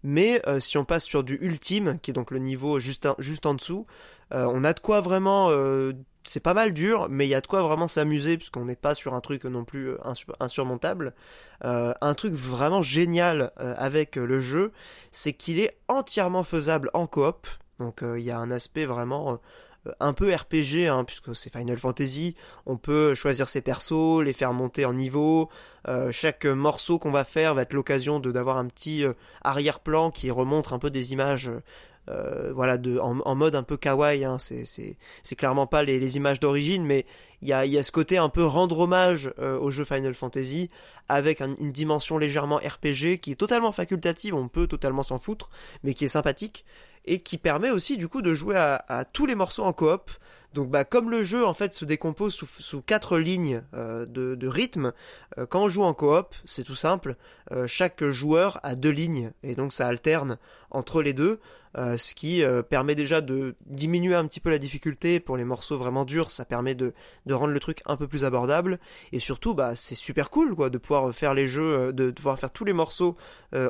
Mais 0.02 0.40
euh, 0.46 0.60
si 0.60 0.78
on 0.78 0.84
passe 0.84 1.04
sur 1.04 1.22
du 1.24 1.38
ultime, 1.42 1.98
qui 2.00 2.10
est 2.10 2.14
donc 2.14 2.30
le 2.30 2.38
niveau 2.38 2.80
juste, 2.80 3.08
juste 3.18 3.46
en 3.46 3.54
dessous, 3.54 3.86
euh, 4.32 4.46
on 4.50 4.64
a 4.64 4.72
de 4.72 4.80
quoi 4.80 5.00
vraiment. 5.00 5.50
euh, 5.50 5.92
c'est 6.26 6.40
pas 6.40 6.54
mal 6.54 6.72
dur, 6.72 7.08
mais 7.10 7.26
il 7.26 7.28
y 7.28 7.34
a 7.34 7.42
de 7.42 7.46
quoi 7.46 7.62
vraiment 7.62 7.86
s'amuser, 7.86 8.38
puisqu'on 8.38 8.64
n'est 8.64 8.76
pas 8.76 8.94
sur 8.94 9.12
un 9.12 9.20
truc 9.20 9.44
non 9.44 9.64
plus 9.64 9.90
euh, 9.90 9.98
insu- 10.04 10.32
insurmontable. 10.40 11.12
Euh, 11.64 11.92
un 12.00 12.14
truc 12.14 12.32
vraiment 12.32 12.80
génial 12.80 13.52
euh, 13.60 13.74
avec 13.76 14.16
euh, 14.16 14.24
le 14.24 14.40
jeu, 14.40 14.72
c'est 15.12 15.34
qu'il 15.34 15.60
est 15.60 15.76
entièrement 15.88 16.42
faisable 16.42 16.90
en 16.94 17.06
coop. 17.06 17.46
Donc 17.78 18.02
euh, 18.02 18.18
il 18.18 18.24
y 18.24 18.30
a 18.30 18.38
un 18.38 18.50
aspect 18.50 18.86
vraiment 18.86 19.34
euh, 19.34 19.36
un 20.00 20.12
peu 20.12 20.34
RPG, 20.34 20.86
hein, 20.88 21.04
puisque 21.04 21.34
c'est 21.36 21.52
Final 21.52 21.78
Fantasy. 21.78 22.34
On 22.66 22.76
peut 22.76 23.14
choisir 23.14 23.48
ses 23.48 23.60
persos, 23.60 24.22
les 24.22 24.32
faire 24.32 24.52
monter 24.52 24.84
en 24.84 24.94
niveau. 24.94 25.48
Euh, 25.88 26.10
chaque 26.12 26.46
morceau 26.46 26.98
qu'on 26.98 27.10
va 27.10 27.24
faire 27.24 27.54
va 27.54 27.62
être 27.62 27.72
l'occasion 27.74 28.20
d'avoir 28.20 28.56
un 28.58 28.66
petit 28.66 29.04
euh, 29.04 29.12
arrière-plan 29.42 30.10
qui 30.10 30.30
remonte 30.30 30.72
un 30.72 30.78
peu 30.78 30.90
des 30.90 31.12
images. 31.12 31.50
euh, 32.10 32.52
voilà, 32.54 32.76
de, 32.76 32.98
en, 32.98 33.34
mode 33.34 33.54
un 33.54 33.62
peu 33.62 33.76
kawaii, 33.78 34.24
hein. 34.24 34.36
c'est, 34.38 34.96
clairement 35.36 35.66
pas 35.66 35.82
les, 35.82 36.16
images 36.16 36.38
d'origine, 36.38 36.84
mais 36.84 37.06
il 37.40 37.48
y 37.48 37.52
a, 37.54 37.64
y 37.64 37.78
a 37.78 37.82
ce 37.82 37.92
côté 37.92 38.18
un 38.18 38.28
peu 38.28 38.44
rendre 38.44 38.78
hommage 38.80 39.32
euh, 39.38 39.58
au 39.58 39.70
jeu 39.70 39.84
Final 39.84 40.14
Fantasy, 40.14 40.68
avec 41.08 41.40
un- 41.40 41.54
une 41.58 41.72
dimension 41.72 42.18
légèrement 42.18 42.56
RPG 42.56 43.20
qui 43.22 43.32
est 43.32 43.38
totalement 43.38 43.72
facultative, 43.72 44.34
on 44.34 44.48
peut 44.48 44.66
totalement 44.66 45.02
s'en 45.02 45.18
foutre, 45.18 45.48
mais 45.82 45.94
qui 45.94 46.04
est 46.04 46.08
sympathique 46.08 46.64
et 47.04 47.20
qui 47.20 47.38
permet 47.38 47.70
aussi 47.70 47.96
du 47.96 48.08
coup 48.08 48.22
de 48.22 48.34
jouer 48.34 48.56
à, 48.56 49.04
tous 49.12 49.26
les 49.26 49.34
morceaux 49.34 49.64
en 49.64 49.72
coop. 49.72 50.10
Donc 50.54 50.70
bah 50.70 50.84
comme 50.84 51.10
le 51.10 51.24
jeu 51.24 51.44
en 51.44 51.52
fait 51.52 51.74
se 51.74 51.84
décompose 51.84 52.32
sous, 52.32 52.46
sous 52.46 52.80
quatre 52.80 53.18
lignes 53.18 53.62
euh, 53.74 54.06
de, 54.06 54.36
de 54.36 54.46
rythme, 54.46 54.92
euh, 55.36 55.46
quand 55.46 55.64
on 55.64 55.68
joue 55.68 55.82
en 55.82 55.94
coop, 55.94 56.32
c'est 56.44 56.62
tout 56.62 56.76
simple, 56.76 57.16
euh, 57.50 57.66
chaque 57.66 58.04
joueur 58.04 58.60
a 58.62 58.76
deux 58.76 58.90
lignes 58.90 59.32
et 59.42 59.56
donc 59.56 59.72
ça 59.72 59.88
alterne 59.88 60.38
entre 60.74 61.02
les 61.02 61.14
deux, 61.14 61.40
euh, 61.76 61.96
ce 61.96 62.14
qui 62.14 62.42
euh, 62.42 62.62
permet 62.62 62.94
déjà 62.94 63.20
de 63.20 63.56
diminuer 63.66 64.14
un 64.14 64.26
petit 64.26 64.38
peu 64.38 64.50
la 64.50 64.58
difficulté 64.58 65.18
pour 65.18 65.36
les 65.36 65.44
morceaux 65.44 65.76
vraiment 65.76 66.04
durs, 66.04 66.30
ça 66.30 66.44
permet 66.44 66.74
de, 66.74 66.94
rendre 67.28 67.52
le 67.52 67.60
truc 67.60 67.80
un 67.86 67.96
peu 67.96 68.06
plus 68.06 68.24
abordable 68.24 68.78
et 69.12 69.18
surtout 69.18 69.54
bah 69.54 69.74
c'est 69.74 69.96
super 69.96 70.30
cool 70.30 70.54
de 70.70 70.78
pouvoir 70.78 71.12
faire 71.12 71.34
les 71.34 71.48
jeux, 71.48 71.88
euh, 71.88 71.92
de, 71.92 72.10
pouvoir 72.12 72.38
faire 72.38 72.50
tous 72.50 72.64
les 72.64 72.72
morceaux 72.72 73.16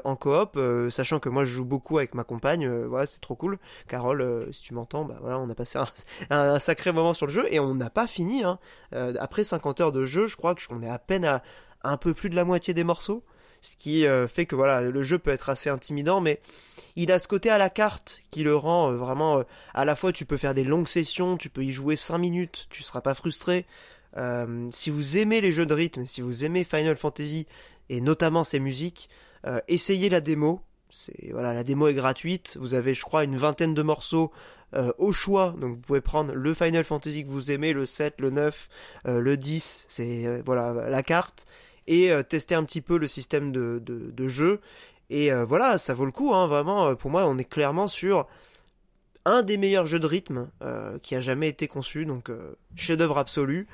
en 0.05 0.16
coop, 0.16 0.59
sachant 0.89 1.18
que 1.18 1.28
moi 1.28 1.44
je 1.44 1.52
joue 1.52 1.64
beaucoup 1.66 1.98
avec 1.98 2.14
ma 2.14 2.24
compagne, 2.24 2.66
voilà 2.86 3.05
c'est 3.05 3.20
trop 3.20 3.36
cool. 3.36 3.59
Carole, 3.86 4.48
si 4.51 4.62
tu 4.62 4.72
m'entends, 4.72 5.05
bah 5.05 5.20
on 5.22 5.51
a 5.51 5.55
passé 5.55 5.78
un, 6.31 6.59
sacré 6.59 6.90
moment 6.90 7.12
sur 7.12 7.26
le 7.26 7.32
jeu 7.32 7.44
et 7.52 7.60
on 7.60 7.74
n'a 7.74 7.90
pas 7.90 8.06
fini. 8.06 8.44
Hein. 8.44 8.59
Après 8.93 9.44
50 9.44 9.82
heures 9.82 9.93
de 9.93 10.06
jeu, 10.06 10.26
je 10.26 10.36
crois 10.36 10.55
qu'on 10.55 10.82
est 10.82 10.89
à 10.89 10.98
peine 10.98 11.26
à 11.26 11.43
un 11.82 11.98
peu 11.98 12.14
plus 12.14 12.31
de 12.31 12.35
la 12.35 12.47
moitié 12.47 12.72
des 12.72 12.82
morceaux, 12.82 13.22
ce 13.65 13.77
qui 13.77 14.07
euh, 14.07 14.28
fait 14.28 14.45
que 14.45 14.55
voilà 14.55 14.82
le 14.82 15.03
jeu 15.03 15.19
peut 15.19 15.31
être 15.31 15.49
assez 15.49 15.70
intimidant, 15.70 16.20
mais 16.20 16.41
il 16.97 17.11
a 17.11 17.19
ce 17.19 17.27
côté 17.27 17.49
à 17.49 17.57
la 17.57 17.70
carte 17.70 18.20
qui 18.31 18.45
le 18.45 18.55
rend 18.55 18.91
euh, 18.91 18.97
vraiment 18.97 19.39
euh, 19.39 19.43
à 19.73 19.86
la 19.86 19.97
fois 19.97 20.12
tu 20.12 20.27
peux 20.27 20.36
faire 20.36 20.55
des 20.55 20.65
longues 20.65 20.86
sessions, 20.86 21.39
tu 21.39 21.49
peux 21.49 21.65
y 21.65 21.73
jouer 21.73 21.97
5 21.97 22.19
minutes, 22.19 22.66
tu 22.69 22.82
seras 22.82 23.01
pas 23.01 23.15
frustré. 23.15 23.66
Si 24.70 24.91
vous 24.91 25.16
aimez 25.16 25.41
les 25.41 25.51
jeux 25.51 25.66
de 25.66 25.74
rythme, 25.74 26.07
si 26.07 26.20
vous 26.20 26.45
aimez 26.45 26.62
Final 26.62 26.97
Fantasy 26.97 27.49
et 27.89 28.01
notamment 28.01 28.45
ses 28.45 28.61
musiques, 28.61 29.09
essayez 29.66 30.09
la 30.09 30.20
démo. 30.20 30.61
Voilà, 31.32 31.53
la 31.53 31.65
démo 31.65 31.89
est 31.89 31.95
gratuite. 31.95 32.57
Vous 32.61 32.74
avez, 32.74 32.95
je 32.95 33.03
crois, 33.03 33.24
une 33.24 33.36
vingtaine 33.36 33.74
de 33.74 33.82
morceaux 33.82 34.31
au 34.99 35.11
choix. 35.11 35.53
Donc 35.61 35.74
vous 35.74 35.81
pouvez 35.81 36.01
prendre 36.01 36.32
le 36.32 36.55
Final 36.55 36.85
Fantasy 36.85 37.24
que 37.24 37.28
vous 37.28 37.51
aimez, 37.51 37.73
le 37.73 37.86
7, 37.86 38.20
le 38.20 38.31
9, 38.31 38.69
euh, 39.09 39.19
le 39.19 39.36
10. 39.36 39.85
C'est 39.89 40.43
voilà 40.47 40.89
la 40.89 41.03
carte 41.03 41.45
et 41.86 42.11
euh, 42.11 42.23
tester 42.23 42.55
un 42.55 42.65
petit 42.65 42.81
peu 42.81 42.98
le 42.98 43.06
système 43.06 43.52
de, 43.52 43.81
de, 43.85 44.11
de 44.11 44.28
jeu. 44.28 44.61
Et 45.11 45.32
euh, 45.32 45.44
voilà, 45.44 45.78
ça 45.78 45.94
vaut 45.94 46.06
le 46.06 46.12
coup. 46.12 46.35
Hein, 46.35 46.47
vraiment, 46.47 46.94
pour 46.94 47.11
moi, 47.11 47.27
on 47.27 47.39
est 47.39 47.48
clairement 47.48 47.89
sur 47.89 48.27
un 49.24 49.43
des 49.43 49.56
meilleurs 49.56 49.86
jeux 49.86 49.98
de 49.98 50.06
rythme 50.06 50.51
euh, 50.62 50.98
qui 50.98 51.15
a 51.15 51.20
jamais 51.20 51.48
été 51.48 51.66
conçu, 51.66 52.05
donc 52.05 52.31
euh, 52.31 52.55
chef-d'œuvre 52.77 53.19
absolu, 53.19 53.66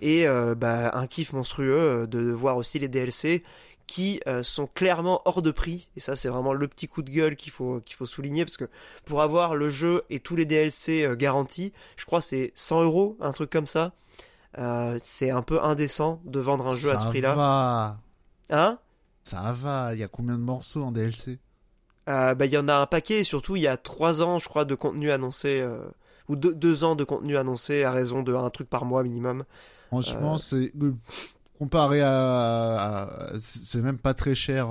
et 0.00 0.26
euh, 0.26 0.54
bah, 0.54 0.90
un 0.94 1.06
kiff 1.06 1.32
monstrueux 1.32 2.02
euh, 2.02 2.06
de 2.06 2.30
voir 2.30 2.56
aussi 2.56 2.78
les 2.78 2.88
DLC 2.88 3.42
qui 3.86 4.20
euh, 4.26 4.42
sont 4.42 4.66
clairement 4.66 5.22
hors 5.24 5.40
de 5.40 5.50
prix, 5.50 5.88
et 5.96 6.00
ça 6.00 6.14
c'est 6.14 6.28
vraiment 6.28 6.52
le 6.52 6.68
petit 6.68 6.88
coup 6.88 7.02
de 7.02 7.10
gueule 7.10 7.36
qu'il 7.36 7.52
faut, 7.52 7.80
qu'il 7.80 7.96
faut 7.96 8.04
souligner, 8.04 8.44
parce 8.44 8.58
que 8.58 8.68
pour 9.06 9.22
avoir 9.22 9.56
le 9.56 9.70
jeu 9.70 10.02
et 10.10 10.20
tous 10.20 10.36
les 10.36 10.44
DLC 10.44 11.04
euh, 11.04 11.16
garantis, 11.16 11.72
je 11.96 12.04
crois 12.04 12.20
que 12.20 12.26
c'est 12.26 12.52
100 12.54 12.82
euros, 12.82 13.16
un 13.20 13.32
truc 13.32 13.48
comme 13.48 13.66
ça, 13.66 13.92
Euh, 14.56 14.96
c'est 14.98 15.30
un 15.30 15.42
peu 15.42 15.62
indécent 15.62 16.20
de 16.24 16.40
vendre 16.40 16.66
un 16.66 16.76
jeu 16.76 16.90
à 16.90 16.96
ce 16.96 17.02
Ça 17.04 17.08
prix-là. 17.10 17.34
va. 17.34 17.98
Hein? 18.50 18.78
Ça 19.22 19.52
va. 19.52 19.90
Il 19.94 20.00
y 20.00 20.02
a 20.02 20.08
combien 20.08 20.38
de 20.38 20.42
morceaux 20.42 20.82
en 20.82 20.90
DLC 20.92 21.38
Euh, 22.08 22.34
bah, 22.34 22.46
il 22.46 22.52
y 22.52 22.56
en 22.58 22.68
a 22.68 22.74
un 22.76 22.86
paquet, 22.86 23.18
et 23.20 23.24
surtout 23.24 23.56
il 23.56 23.62
y 23.62 23.66
a 23.68 23.76
trois 23.76 24.22
ans, 24.22 24.38
je 24.38 24.48
crois, 24.48 24.64
de 24.64 24.74
contenu 24.74 25.10
annoncé, 25.10 25.60
euh, 25.60 25.86
ou 26.28 26.36
deux, 26.36 26.54
deux 26.54 26.82
ans 26.84 26.96
de 26.96 27.04
contenu 27.04 27.36
annoncé 27.36 27.84
à 27.84 27.92
raison 27.92 28.22
de 28.22 28.34
un 28.34 28.48
truc 28.50 28.68
par 28.70 28.84
mois 28.86 29.02
minimum. 29.02 29.44
Franchement, 29.88 30.38
c'est 30.38 30.72
comparé 31.58 32.00
à, 32.02 33.32
c'est 33.38 33.80
même 33.82 33.98
pas 33.98 34.14
très 34.14 34.34
cher 34.34 34.68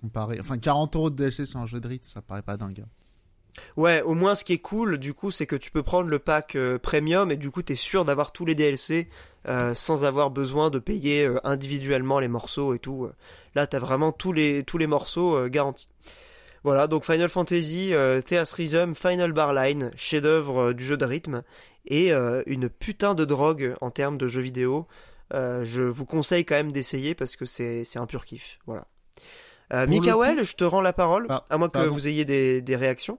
comparé. 0.00 0.38
Enfin, 0.40 0.58
40 0.58 0.94
euros 0.96 1.10
de 1.10 1.16
DLC 1.16 1.46
sur 1.46 1.58
un 1.60 1.66
jeu 1.66 1.80
de 1.80 1.88
rythme, 1.88 2.08
ça 2.08 2.20
paraît 2.22 2.42
pas 2.42 2.56
dingue. 2.56 2.84
hein. 2.84 2.88
Ouais, 3.76 4.02
au 4.02 4.14
moins 4.14 4.34
ce 4.34 4.44
qui 4.44 4.52
est 4.52 4.58
cool, 4.58 4.98
du 4.98 5.14
coup, 5.14 5.30
c'est 5.30 5.46
que 5.46 5.56
tu 5.56 5.70
peux 5.70 5.82
prendre 5.82 6.08
le 6.08 6.18
pack 6.18 6.56
euh, 6.56 6.78
premium 6.78 7.30
et 7.30 7.36
du 7.36 7.50
coup, 7.50 7.62
t'es 7.62 7.76
sûr 7.76 8.04
d'avoir 8.04 8.32
tous 8.32 8.44
les 8.44 8.54
DLC 8.54 9.08
euh, 9.48 9.74
sans 9.74 10.04
avoir 10.04 10.30
besoin 10.30 10.70
de 10.70 10.78
payer 10.78 11.24
euh, 11.26 11.38
individuellement 11.44 12.20
les 12.20 12.28
morceaux 12.28 12.74
et 12.74 12.78
tout. 12.78 13.08
Là, 13.54 13.66
t'as 13.66 13.78
vraiment 13.78 14.12
tous 14.12 14.32
les 14.32 14.62
tous 14.64 14.78
les 14.78 14.86
morceaux 14.86 15.36
euh, 15.36 15.48
garantis. 15.48 15.88
Voilà, 16.62 16.86
donc 16.86 17.04
Final 17.06 17.28
Fantasy, 17.30 17.94
euh, 17.94 18.20
Thea's 18.20 18.52
Rhythm, 18.52 18.94
Final 18.94 19.32
Bar 19.32 19.54
Line, 19.54 19.92
chef-d'œuvre 19.96 20.72
du 20.74 20.84
jeu 20.84 20.96
de 20.98 21.04
rythme 21.06 21.42
et 21.86 22.12
euh, 22.12 22.42
une 22.46 22.68
putain 22.68 23.14
de 23.14 23.24
drogue 23.24 23.74
en 23.80 23.90
termes 23.90 24.18
de 24.18 24.26
jeux 24.28 24.42
vidéo. 24.42 24.86
Euh, 25.32 25.64
je 25.64 25.80
vous 25.82 26.04
conseille 26.04 26.44
quand 26.44 26.56
même 26.56 26.72
d'essayer 26.72 27.14
parce 27.14 27.36
que 27.36 27.46
c'est 27.46 27.84
c'est 27.84 27.98
un 27.98 28.06
pur 28.06 28.24
kiff. 28.26 28.58
Voilà. 28.66 28.86
Euh, 29.72 29.86
Mikael, 29.86 30.42
je 30.44 30.54
te 30.56 30.64
rends 30.64 30.80
la 30.82 30.92
parole, 30.92 31.26
Ah, 31.30 31.46
à 31.48 31.56
moins 31.56 31.68
que 31.68 31.74
pardon. 31.74 31.92
vous 31.92 32.08
ayez 32.08 32.24
des, 32.24 32.60
des 32.60 32.76
réactions. 32.76 33.18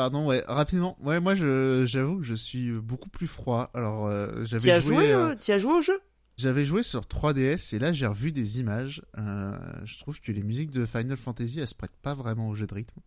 Pardon, 0.00 0.24
ouais, 0.24 0.42
rapidement. 0.48 0.96
Ouais, 1.02 1.20
moi, 1.20 1.34
j'avoue 1.34 2.20
que 2.20 2.24
je 2.24 2.32
suis 2.32 2.70
beaucoup 2.72 3.10
plus 3.10 3.26
froid. 3.26 3.70
Alors, 3.74 4.06
euh, 4.06 4.46
j'avais 4.46 4.70
as 4.70 4.80
joué, 4.80 4.94
joué, 4.94 5.12
euh, 5.12 5.28
euh, 5.32 5.34
t'y 5.34 5.52
as 5.52 5.58
joué 5.58 5.74
au 5.74 5.82
jeu? 5.82 6.00
j'avais 6.38 6.64
joué 6.64 6.82
sur 6.82 7.02
3DS 7.02 7.76
et 7.76 7.78
là, 7.78 7.92
j'ai 7.92 8.06
revu 8.06 8.32
des 8.32 8.60
images. 8.60 9.02
Euh, 9.18 9.58
je 9.84 9.98
trouve 9.98 10.18
que 10.18 10.32
les 10.32 10.42
musiques 10.42 10.70
de 10.70 10.86
Final 10.86 11.18
Fantasy, 11.18 11.60
elles 11.60 11.68
se 11.68 11.74
prêtent 11.74 12.00
pas 12.00 12.14
vraiment 12.14 12.48
au 12.48 12.54
jeu 12.54 12.66
de 12.66 12.72
rythme. 12.72 12.98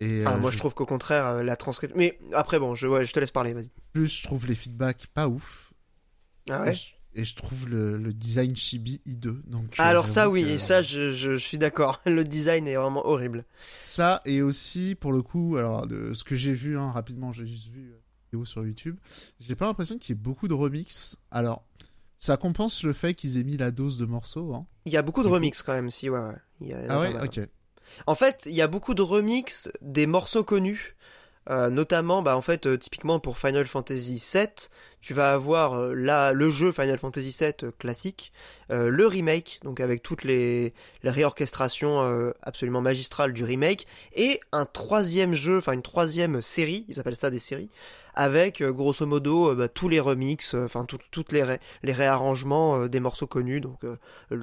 Et 0.00 0.24
ah, 0.26 0.34
euh, 0.34 0.38
Moi, 0.38 0.50
je 0.50 0.58
trouve 0.58 0.74
qu'au 0.74 0.84
contraire, 0.84 1.26
euh, 1.28 1.42
la 1.42 1.56
transcription. 1.56 1.96
Mais 1.96 2.18
après, 2.34 2.58
bon, 2.58 2.74
je, 2.74 2.86
ouais, 2.86 3.06
je 3.06 3.14
te 3.14 3.18
laisse 3.18 3.30
parler, 3.30 3.54
vas-y. 3.54 3.70
plus, 3.94 4.18
je 4.18 4.22
trouve 4.22 4.46
les 4.46 4.54
feedbacks 4.54 5.06
pas 5.14 5.28
ouf. 5.28 5.72
Ah 6.50 6.60
ouais? 6.60 6.74
Je, 6.74 6.92
et 7.16 7.24
je 7.24 7.34
trouve 7.34 7.68
le, 7.68 7.96
le 7.98 8.12
design 8.12 8.54
chibi 8.54 9.00
hideux. 9.06 9.42
Donc, 9.46 9.64
euh, 9.80 9.82
Alors, 9.82 10.06
ça, 10.06 10.28
oui, 10.30 10.44
que- 10.44 10.58
ça, 10.58 10.82
je, 10.82 11.10
je, 11.10 11.32
je 11.34 11.36
suis 11.44 11.58
d'accord. 11.58 12.00
Le 12.06 12.24
design 12.24 12.68
est 12.68 12.76
vraiment 12.76 13.04
horrible. 13.06 13.44
Ça 13.72 14.20
et 14.24 14.42
aussi 14.42 14.94
pour 14.94 15.12
le 15.12 15.22
coup, 15.22 15.56
alors 15.56 15.86
de 15.86 16.12
ce 16.14 16.22
que 16.24 16.36
j'ai 16.36 16.52
vu 16.52 16.78
hein, 16.78 16.92
rapidement, 16.92 17.32
j'ai 17.32 17.46
juste 17.46 17.68
vu 17.72 17.90
euh, 17.90 17.98
vidéo 18.30 18.44
sur 18.44 18.64
YouTube. 18.64 18.96
J'ai 19.40 19.54
pas 19.56 19.66
l'impression 19.66 19.98
qu'il 19.98 20.14
y 20.14 20.18
ait 20.18 20.22
beaucoup 20.22 20.46
de 20.46 20.54
remix. 20.54 21.16
Alors 21.30 21.64
ça 22.18 22.36
compense 22.36 22.82
le 22.82 22.92
fait 22.92 23.14
qu'ils 23.14 23.38
aient 23.38 23.44
mis 23.44 23.56
la 23.56 23.70
dose 23.70 23.98
de 23.98 24.06
morceaux. 24.06 24.54
Hein. 24.54 24.66
Il 24.86 24.92
y 24.92 24.96
a 24.96 25.02
beaucoup 25.02 25.22
de 25.22 25.28
remix 25.28 25.62
quand 25.62 25.72
même, 25.74 25.90
si, 25.90 26.08
ouais. 26.10 26.20
Il 26.60 26.68
y 26.68 26.72
a- 26.74 26.86
Ah 26.88 27.00
ouais, 27.00 27.12
ok. 27.22 27.40
En 28.06 28.14
fait, 28.14 28.42
il 28.46 28.52
y 28.54 28.60
a 28.62 28.66
beaucoup 28.68 28.94
de 28.94 29.02
remix 29.02 29.70
des 29.80 30.06
morceaux 30.06 30.44
connus. 30.44 30.95
Euh, 31.48 31.70
notamment, 31.70 32.22
bah, 32.22 32.36
en 32.36 32.42
fait, 32.42 32.66
euh, 32.66 32.76
typiquement 32.76 33.20
pour 33.20 33.38
Final 33.38 33.66
Fantasy 33.66 34.22
VII, 34.32 34.48
tu 35.00 35.14
vas 35.14 35.32
avoir 35.32 35.74
euh, 35.74 35.94
là 35.94 36.32
le 36.32 36.48
jeu 36.48 36.72
Final 36.72 36.98
Fantasy 36.98 37.36
VII 37.38 37.52
euh, 37.62 37.70
classique, 37.78 38.32
le 38.68 39.06
remake, 39.06 39.60
donc 39.62 39.78
avec 39.78 40.02
toutes 40.02 40.24
les, 40.24 40.74
les 41.04 41.10
réorchestrations 41.10 42.32
absolument 42.42 42.80
magistrales 42.80 43.32
du 43.32 43.44
remake, 43.44 43.86
et 44.12 44.40
un 44.50 44.64
troisième 44.64 45.34
jeu, 45.34 45.58
enfin 45.58 45.70
une 45.70 45.82
troisième 45.82 46.42
série, 46.42 46.84
ils 46.88 46.98
appellent 46.98 47.14
ça 47.14 47.30
des 47.30 47.38
séries, 47.38 47.70
avec 48.16 48.60
euh, 48.62 48.72
grosso 48.72 49.06
modo 49.06 49.50
euh, 49.50 49.54
bah, 49.54 49.68
tous 49.68 49.88
les 49.88 50.00
remixes, 50.00 50.54
euh, 50.54 50.64
enfin 50.64 50.84
tout- 50.84 50.98
toutes 51.12 51.30
les, 51.32 51.42
ré- 51.44 51.60
les 51.84 51.92
réarrangements 51.92 52.88
des 52.88 52.98
morceaux 53.00 53.26
connus, 53.28 53.60
donc 53.60 53.82
le 53.82 53.98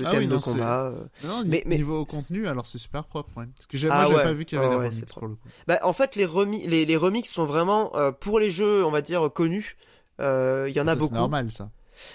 Ah 0.06 0.12
thème 0.12 0.20
oui, 0.22 0.28
de 0.28 0.34
non, 0.36 0.40
combat. 0.40 0.94
Non, 1.24 1.44
Mais- 1.46 1.64
mais- 1.66 1.76
niveau 1.78 2.06
contenu, 2.06 2.48
alors 2.48 2.66
c'est 2.66 2.78
super 2.78 3.04
propre. 3.04 3.32
Ouais. 3.36 3.46
Parce 3.56 3.66
que 3.68 3.78
j'ai- 3.78 3.90
Ah 3.92 4.04
j'avais 4.04 4.16
ouais. 4.16 4.24
pas 4.24 4.34
vu 4.34 4.46
qu'il 4.46 4.58
y 4.58 4.60
avait 4.60 4.68
Ouais, 4.68 4.76
des 4.76 4.80
ouais, 4.80 4.88
remix 4.90 5.00
c'est 5.08 5.14
pour 5.20 5.28
le 5.28 5.36
coup. 5.36 5.48
Bah, 5.68 5.80
en 5.82 5.92
fait, 5.94 6.16
les, 6.16 6.26
remi 6.26 6.66
les, 6.68 6.86
les 6.86 6.98
remixes 6.98 7.30
sont 7.32 7.46
vraiment 7.46 7.92
pour 8.22 8.40
les 8.40 8.52
jeux, 8.52 8.86
on 8.86 8.92
va 8.92 9.02
dire, 9.02 9.30
connus. 9.34 9.76
Il 10.20 10.24
y 10.24 10.80
en 10.80 10.88
a 10.88 10.92
Ça, 10.92 10.94
C'est 10.94 11.00
beaucoup. 11.00 11.16
normal 11.16 11.52
ça. 11.52 11.70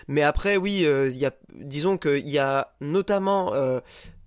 Mais 0.06 0.22
après, 0.22 0.56
oui, 0.56 0.84
euh, 0.86 1.08
y 1.08 1.24
a, 1.26 1.32
disons 1.54 1.98
qu'il 1.98 2.28
y 2.28 2.38
a 2.38 2.72
notamment 2.80 3.54
euh, 3.54 3.80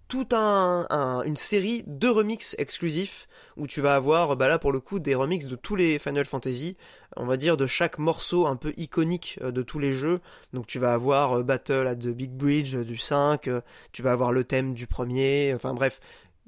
tout 0.07 0.27
un, 0.33 0.87
un- 0.89 1.23
une 1.23 1.35
série 1.37 1.83
de 1.87 2.07
remixes 2.07 2.55
exclusifs 2.57 3.27
où 3.57 3.67
tu 3.67 3.81
vas 3.81 3.95
avoir, 3.95 4.35
bah 4.35 4.47
là 4.47 4.59
pour 4.59 4.71
le 4.71 4.79
coup, 4.79 4.99
des 4.99 5.15
remixes 5.15 5.47
de 5.47 5.55
tous 5.55 5.75
les 5.75 5.99
Final 5.99 6.25
Fantasy, 6.25 6.77
on 7.17 7.25
va 7.25 7.37
dire 7.37 7.57
de 7.57 7.65
chaque 7.65 7.97
morceau 7.97 8.47
un 8.47 8.55
peu 8.55 8.73
iconique 8.77 9.39
euh, 9.41 9.51
de 9.51 9.61
tous 9.61 9.79
les 9.79 9.93
jeux. 9.93 10.19
Donc 10.53 10.67
tu 10.67 10.79
vas 10.79 10.93
avoir 10.93 11.39
euh, 11.39 11.43
Battle 11.43 11.87
at 11.87 11.95
the 11.95 12.09
Big 12.09 12.31
Bridge 12.31 12.75
euh, 12.75 12.83
du 12.83 12.97
5, 12.97 13.47
euh, 13.47 13.61
tu 13.91 14.01
vas 14.01 14.11
avoir 14.11 14.31
le 14.31 14.43
thème 14.43 14.73
du 14.73 14.87
premier, 14.87 15.53
enfin 15.55 15.73
bref, 15.73 15.99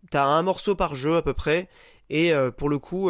t'as 0.10 0.26
un 0.26 0.42
morceau 0.44 0.76
par 0.76 0.96
jeu 0.96 1.16
à 1.16 1.22
peu 1.22 1.34
près. 1.34 1.70
Et 2.10 2.32
pour 2.58 2.70
le 2.70 2.78
coup, 2.78 3.10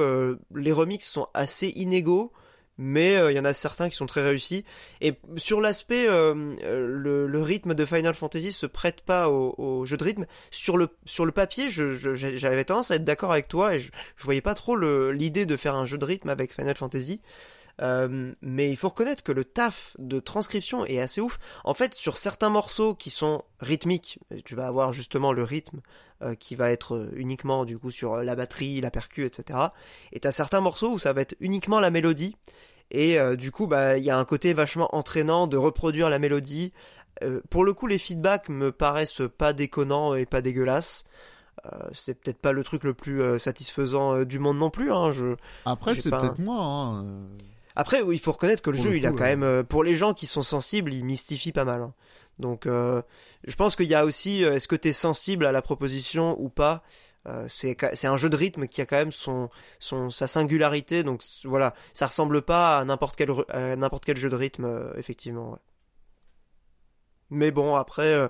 les 0.56 0.72
remixes 0.72 1.10
sont 1.10 1.28
assez 1.34 1.68
inégaux, 1.76 2.32
mais 2.78 3.16
euh, 3.16 3.32
il 3.32 3.36
y 3.36 3.40
en 3.40 3.46
a 3.46 3.54
certains 3.54 3.90
qui 3.90 3.96
sont 3.96 4.06
très 4.06 4.24
réussis. 4.24 4.66
Et 5.02 5.14
sur 5.38 5.62
l'aspect, 5.62 6.08
euh, 6.08 6.34
le, 6.64 7.42
rythme 7.42 7.74
de 7.76 7.86
Final 7.86 8.16
Fantasy 8.16 8.52
se 8.52 8.66
prête 8.66 9.02
pas 9.02 9.30
au, 9.30 9.86
jeu 9.86 9.98
de 9.98 10.04
rythme. 10.04 10.26
Sur 10.52 10.78
le, 10.78 10.90
sur 11.06 11.26
le 11.26 11.32
papier, 11.32 11.68
je- 11.68 11.92
je- 11.92 12.16
j'avais 12.16 12.64
tendance 12.66 12.92
à 12.92 12.96
être 12.96 13.04
d'accord 13.04 13.32
avec 13.32 13.48
toi 13.48 13.76
et 13.76 13.80
je, 13.80 13.92
je 14.16 14.24
voyais 14.24 14.42
pas 14.42 14.56
trop 14.56 14.76
l'idée 14.76 15.46
de 15.46 15.58
faire 15.58 15.76
un 15.76 15.86
jeu 15.86 15.98
de 15.98 16.06
rythme 16.06 16.30
avec 16.30 16.54
Final 16.54 16.76
Fantasy. 16.76 17.22
Euh, 17.82 18.34
mais 18.42 18.70
il 18.70 18.78
faut 18.78 18.90
reconnaître 18.90 19.24
que 19.24 19.32
le 19.32 19.44
taf 19.44 19.96
de 19.98 20.20
transcription 20.20 20.86
est 20.86 21.00
assez 21.00 21.22
ouf. 21.22 21.40
En 21.64 21.74
fait, 21.74 21.96
sur 21.96 22.18
certains 22.18 22.50
morceaux 22.50 22.94
qui 22.94 23.10
sont 23.10 23.44
rythmiques, 23.60 24.20
tu 24.46 24.56
vas 24.56 24.68
avoir 24.68 24.92
justement 24.92 25.34
le 25.34 25.44
rythme 25.44 25.82
euh, 26.22 26.36
qui 26.36 26.56
va 26.56 26.72
être 26.72 26.96
euh, 26.96 27.12
uniquement 27.16 27.66
du 27.66 27.80
coup 27.80 27.92
sur 27.92 28.18
la 28.18 28.36
batterie, 28.36 28.80
la 28.82 28.92
percu, 28.92 29.26
etc. 29.26 29.60
Et 30.12 30.20
t'as 30.20 30.32
certains 30.32 30.62
morceaux 30.62 30.92
où 30.92 31.00
ça 31.00 31.14
va 31.14 31.22
être 31.22 31.36
uniquement 31.40 31.80
la 31.80 31.90
mélodie. 31.90 32.36
Et 32.92 33.18
euh, 33.20 33.36
du 33.36 33.52
coup, 33.52 33.66
bah, 33.66 33.98
il 33.98 34.04
y 34.04 34.12
a 34.12 34.18
un 34.18 34.26
côté 34.26 34.54
vachement 34.54 34.96
entraînant 34.96 35.48
de 35.48 35.58
reproduire 35.58 36.10
la 36.10 36.20
mélodie. 36.20 36.74
Pour 37.52 37.64
le 37.64 37.74
coup, 37.74 37.88
les 37.88 38.00
feedbacks 38.00 38.50
me 38.50 38.72
paraissent 38.72 39.22
pas 39.38 39.54
déconnants 39.54 40.14
et 40.16 40.26
pas 40.26 40.42
dégueulasses. 40.42 41.06
Euh, 41.66 41.90
c'est 41.94 42.14
peut-être 42.16 42.40
pas 42.40 42.52
le 42.52 42.64
truc 42.64 42.84
le 42.84 42.94
plus 42.94 43.22
euh, 43.22 43.38
satisfaisant 43.38 44.14
euh, 44.14 44.26
du 44.26 44.40
monde 44.40 44.58
non 44.58 44.70
plus. 44.70 44.92
Hein. 44.92 45.12
Je... 45.12 45.36
Après, 45.66 45.96
c'est 45.96 46.10
peut-être 46.10 46.40
moi. 46.40 46.62
Hein. 46.62 47.06
Après, 47.76 48.02
il 48.12 48.20
faut 48.20 48.32
reconnaître 48.32 48.62
que 48.62 48.70
le 48.70 48.76
Pour 48.78 48.84
jeu, 48.86 48.92
le 48.92 48.98
il 48.98 49.06
a 49.06 49.12
quand 49.12 49.24
même, 49.24 49.44
euh, 49.44 49.64
pour 49.64 49.84
les 49.84 49.96
gens 49.96 50.14
qui 50.14 50.28
sont 50.28 50.42
sensibles, 50.44 50.94
il 50.94 51.04
mystifie 51.04 51.52
pas 51.52 51.66
mal. 51.66 51.82
hein. 51.82 51.94
Donc, 52.40 52.66
euh, 52.66 53.02
je 53.46 53.56
pense 53.56 53.76
qu'il 53.76 53.88
y 53.88 53.96
a 53.96 54.06
aussi, 54.06 54.44
euh, 54.44 54.54
est-ce 54.56 54.68
que 54.68 54.76
tu 54.76 54.90
es 54.90 54.94
sensible 54.94 55.46
à 55.46 55.52
la 55.52 55.62
proposition 55.62 56.36
ou 56.40 56.50
pas 56.50 56.84
Euh, 57.26 57.46
C'est 57.48 58.06
un 58.06 58.18
jeu 58.18 58.30
de 58.30 58.36
rythme 58.36 58.68
qui 58.68 58.82
a 58.82 58.86
quand 58.86 58.98
même 58.98 59.12
son, 59.14 59.50
son 59.80 60.10
sa 60.10 60.28
singularité. 60.28 61.04
Donc 61.04 61.22
voilà, 61.46 61.74
ça 61.94 62.08
ressemble 62.08 62.42
pas 62.42 62.80
à 62.80 62.86
n'importe 62.86 63.16
quel 63.16 63.30
n'importe 63.78 64.14
jeu 64.16 64.30
de 64.30 64.36
rythme, 64.36 64.66
euh, 64.66 64.94
effectivement. 64.98 65.52
ouais. 65.54 65.60
Mais 67.30 67.52
bon, 67.52 67.76
après, 67.76 68.30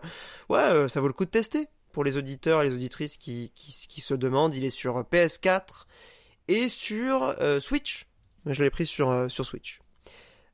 ouais, 0.49 0.88
ça 0.90 1.02
vaut 1.02 1.07
le 1.07 1.14
coup 1.14 1.26
de 1.26 1.30
tester 1.32 1.68
pour 1.91 2.03
les 2.03 2.18
auditeurs 2.18 2.61
et 2.61 2.65
les 2.70 2.76
auditrices 2.76 3.18
qui, 3.18 3.52
qui, 3.56 3.72
qui 3.90 3.99
se 4.02 4.14
demandent. 4.14 4.53
Il 4.56 4.64
est 4.64 4.70
sur 4.70 5.02
PS4 5.02 5.86
et 6.48 6.70
sur 6.70 7.36
Switch. 7.60 8.07
Je 8.45 8.64
l'ai 8.64 8.70
pris 8.70 8.86
sur, 8.86 9.10
euh, 9.10 9.30
sur 9.30 9.45
Switch. 9.45 9.80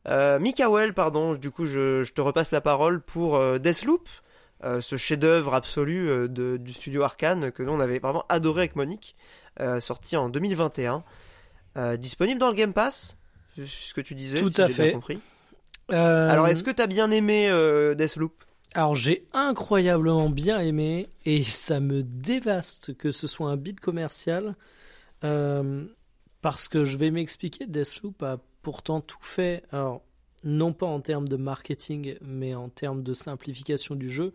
Euh, 0.08 0.40
Mikael, 0.40 0.94
pardon, 0.94 1.36
du 1.36 1.52
coup, 1.52 1.66
je, 1.66 2.04
je 2.04 2.14
te 2.14 2.22
repasse 2.22 2.52
la 2.52 2.62
parole 2.62 3.02
pour 3.02 3.36
euh, 3.36 3.58
Deathloop, 3.58 4.08
euh, 4.64 4.82
ce 4.82 4.96
chef-d'œuvre 4.98 5.54
absolu 5.54 6.10
euh, 6.10 6.28
de- 6.28 6.58
du 6.58 6.74
studio 6.74 7.04
Arkane 7.04 7.52
que 7.52 7.64
nous 7.64 7.72
on 7.74 7.80
avait 7.80 8.00
vraiment 8.00 8.26
adoré 8.30 8.62
avec 8.62 8.76
Monique, 8.76 9.16
sorti 9.82 10.16
en 10.16 10.30
2021, 10.30 11.04
euh, 11.78 11.98
disponible 11.98 12.40
dans 12.40 12.48
le 12.48 12.54
Game 12.56 12.74
Pass, 12.74 13.18
c'est 13.56 13.68
ce 13.68 13.94
que 13.94 14.00
tu 14.02 14.16
disais, 14.16 14.40
Tout 14.40 14.48
si 14.50 14.62
à 14.62 14.68
j'ai 14.68 14.74
fait. 14.74 14.84
bien 14.86 14.94
compris. 14.94 15.20
Alors, 15.90 16.48
est-ce 16.48 16.64
que 16.64 16.72
t'as 16.72 16.88
bien 16.88 17.12
aimé 17.12 17.50
Deathloop? 17.98 18.44
Alors 18.76 18.94
j'ai 18.96 19.26
incroyablement 19.34 20.30
bien 20.30 20.60
aimé 20.60 21.08
et 21.26 21.44
ça 21.44 21.80
me 21.80 22.04
dévaste 22.04 22.96
que 22.96 23.10
ce 23.10 23.26
soit 23.26 23.50
un 23.50 23.58
bid 23.58 23.80
commercial 23.80 24.56
euh, 25.24 25.86
parce 26.42 26.68
que 26.68 26.86
je 26.86 26.98
vais 26.98 27.12
m'expliquer, 27.12 27.66
Deathloop 27.66 28.24
a 28.24 28.40
pourtant 28.62 29.02
tout 29.02 29.18
fait, 29.22 29.64
alors 29.72 30.02
non 30.44 30.74
pas 30.74 30.86
en 30.86 31.02
termes 31.02 31.28
de 31.28 31.36
marketing 31.36 32.16
mais 32.22 32.56
en 32.56 32.70
termes 32.70 33.04
de 33.04 33.14
simplification 33.14 33.96
du 33.96 34.10
jeu 34.10 34.32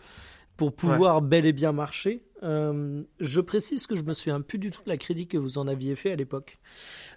pour 0.56 0.72
pouvoir 0.72 1.20
bel 1.22 1.46
et 1.46 1.52
bien 1.52 1.72
marcher. 1.72 2.22
Euh, 2.42 3.02
je 3.20 3.40
précise 3.40 3.86
que 3.86 3.96
je 3.96 4.04
me 4.04 4.12
souviens 4.12 4.40
plus 4.40 4.58
du 4.58 4.70
tout 4.70 4.82
de 4.84 4.88
la 4.88 4.98
critique 4.98 5.30
que 5.30 5.38
vous 5.38 5.58
en 5.58 5.66
aviez 5.66 5.94
fait 5.96 6.12
à 6.12 6.16
l'époque. 6.16 6.58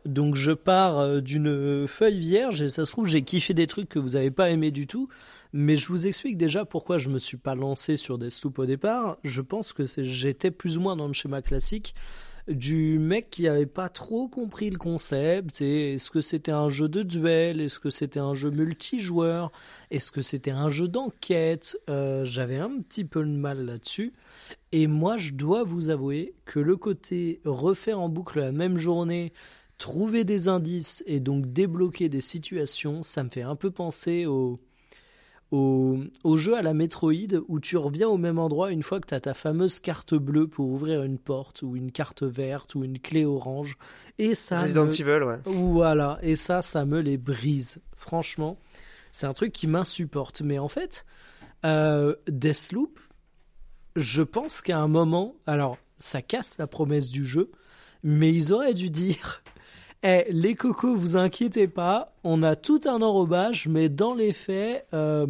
Donc 0.06 0.36
je 0.36 0.54
pars 0.54 1.00
euh, 1.00 1.20
d'une 1.20 1.86
feuille 1.88 2.20
vierge 2.20 2.62
et 2.62 2.70
ça 2.70 2.86
se 2.86 2.92
trouve 2.92 3.08
j'ai 3.08 3.24
kiffé 3.24 3.54
des 3.54 3.68
trucs 3.68 3.90
que 3.90 4.00
vous 4.00 4.12
n'avez 4.12 4.32
pas 4.32 4.50
aimé 4.50 4.72
du 4.72 4.88
tout. 4.88 5.10
Mais 5.54 5.76
je 5.76 5.88
vous 5.88 6.08
explique 6.08 6.38
déjà 6.38 6.66
pourquoi 6.66 6.98
je 6.98 7.10
me 7.10 7.18
suis 7.18 7.38
pas 7.38 7.56
lancé 7.56 7.96
sur 7.96 8.18
des 8.18 8.30
soupes 8.30 8.60
au 8.60 8.66
départ. 8.66 9.18
Je 9.24 9.42
pense 9.42 9.74
que 9.74 9.84
j'étais 9.86 10.52
plus 10.52 10.78
ou 10.78 10.82
moins 10.82 10.96
dans 10.96 11.08
le 11.08 11.14
schéma 11.14 11.42
classique 11.42 11.94
du 12.48 12.99
mec 12.99 13.30
qui 13.30 13.48
avait 13.48 13.65
pas 13.65 13.90
trop 13.90 14.28
compris 14.28 14.69
le 14.69 14.78
concept. 14.78 15.61
Est-ce 15.61 16.10
que 16.11 16.22
c'était 16.22 16.52
un 16.52 16.69
jeu 16.69 16.88
de 16.88 17.03
duel? 17.03 17.61
Est-ce 17.61 17.80
que 17.80 17.90
c'était 17.90 18.19
un 18.19 18.34
jeu 18.34 18.52
multijoueur? 18.52 19.52
Est-ce 19.91 20.11
que 20.11 20.22
c'était 20.22 20.52
un 20.52 20.69
jeu 20.69 20.88
d'enquête? 20.88 21.78
Euh, 21.90 22.24
J'avais 22.24 22.57
un 22.57 22.80
petit 22.80 23.06
peu 23.06 23.24
de 23.24 23.30
mal 23.30 23.65
là-dessus. 23.65 24.14
Et 24.72 24.88
moi, 24.88 25.18
je 25.18 25.34
dois 25.34 25.64
vous 25.64 25.90
avouer 25.90 26.34
que 26.45 26.60
le 26.60 26.78
côté 26.78 27.41
refaire 27.45 27.99
en 27.99 28.10
boucle 28.10 28.40
la 28.40 28.52
même 28.52 28.78
journée, 28.78 29.34
trouver 29.78 30.24
des 30.24 30.48
indices 30.48 31.03
et 31.06 31.19
donc 31.19 31.52
débloquer 31.52 32.10
des 32.10 32.22
situations, 32.22 33.02
ça 33.02 33.24
me 33.24 33.30
fait 33.30 33.44
un 33.44 33.56
peu 33.56 33.72
penser 33.72 34.26
au 34.26 34.60
au, 35.52 36.36
jeu 36.36 36.57
à 36.57 36.61
la 36.61 36.74
Metroid 36.74 37.41
où 37.48 37.60
tu 37.60 37.78
reviens 37.78 38.10
au 38.10 38.18
même 38.18 38.38
endroit 38.38 38.72
une 38.72 38.84
fois 38.84 38.99
que 38.99 39.07
tu 39.07 39.14
as 39.14 39.22
ta 39.22 39.34
fameuse 39.34 39.80
carte 39.80 40.14
bleue 40.14 40.48
pour 40.48 40.68
ouvrir 40.68 41.03
une 41.03 41.18
porte 41.18 41.61
ou 41.61 41.76
une 41.76 41.91
carte 41.91 42.24
verte 42.24 42.76
ou 42.76 42.84
une 42.84 42.99
clé 42.99 43.24
orange 43.24 43.78
et 44.18 44.36
ça 44.36 44.61
Resident 44.61 44.90
Evil 44.90 45.24
ouais. 45.24 45.40
Voilà, 45.45 46.19
et 46.22 46.36
ça 46.36 46.61
ça 46.61 46.86
me 46.86 46.99
les 46.99 47.18
brise. 47.18 47.80
Franchement, 47.95 48.57
c'est 49.11 49.26
un 49.26 49.34
truc 49.34 49.53
qui 49.53 49.68
m'insupporte 49.68 50.41
mais 50.41 50.60
en 50.60 50.68
fait 50.68 51.06
euh, 51.65 52.15
Deathloop 52.28 52.99
je 53.95 54.24
pense 54.24 54.61
qu'à 54.61 54.80
un 54.80 54.88
moment 54.88 55.36
alors 55.45 55.78
ça 55.98 56.22
casse 56.22 56.57
la 56.57 56.68
promesse 56.68 57.10
du 57.10 57.26
jeu 57.26 57.52
mais 58.03 58.34
ils 58.34 58.52
auraient 58.52 58.74
dû 58.74 58.90
dire 58.90 59.44
eh, 60.03 60.26
les 60.30 60.56
cocos, 60.56 60.95
vous 60.95 61.18
inquiétez 61.18 61.68
pas, 61.68 62.14
on 62.24 62.44
a 62.44 62.56
tout 62.56 62.82
un 62.86 63.02
enrobage, 63.02 63.68
mais 63.68 63.90
dans 63.90 64.14
les 64.14 64.34
faits, 64.34 64.86
euh, 64.94 65.28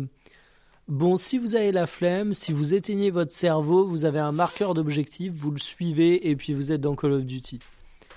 bon, 0.87 1.15
si 1.15 1.37
vous 1.37 1.55
avez 1.55 1.71
la 1.71 1.87
flemme, 1.87 2.33
si 2.33 2.51
vous 2.51 2.73
éteignez 2.73 3.09
votre 3.09 3.31
cerveau, 3.31 3.87
vous 3.87 4.05
avez 4.05 4.19
un 4.19 4.31
marqueur 4.31 4.73
d'objectif, 4.73 5.31
vous 5.33 5.51
le 5.51 5.59
suivez 5.59 6.29
et 6.29 6.35
puis 6.35 6.53
vous 6.53 6.71
êtes 6.71 6.81
dans 6.81 6.95
Call 6.95 7.13
of 7.13 7.23
Duty. 7.23 7.59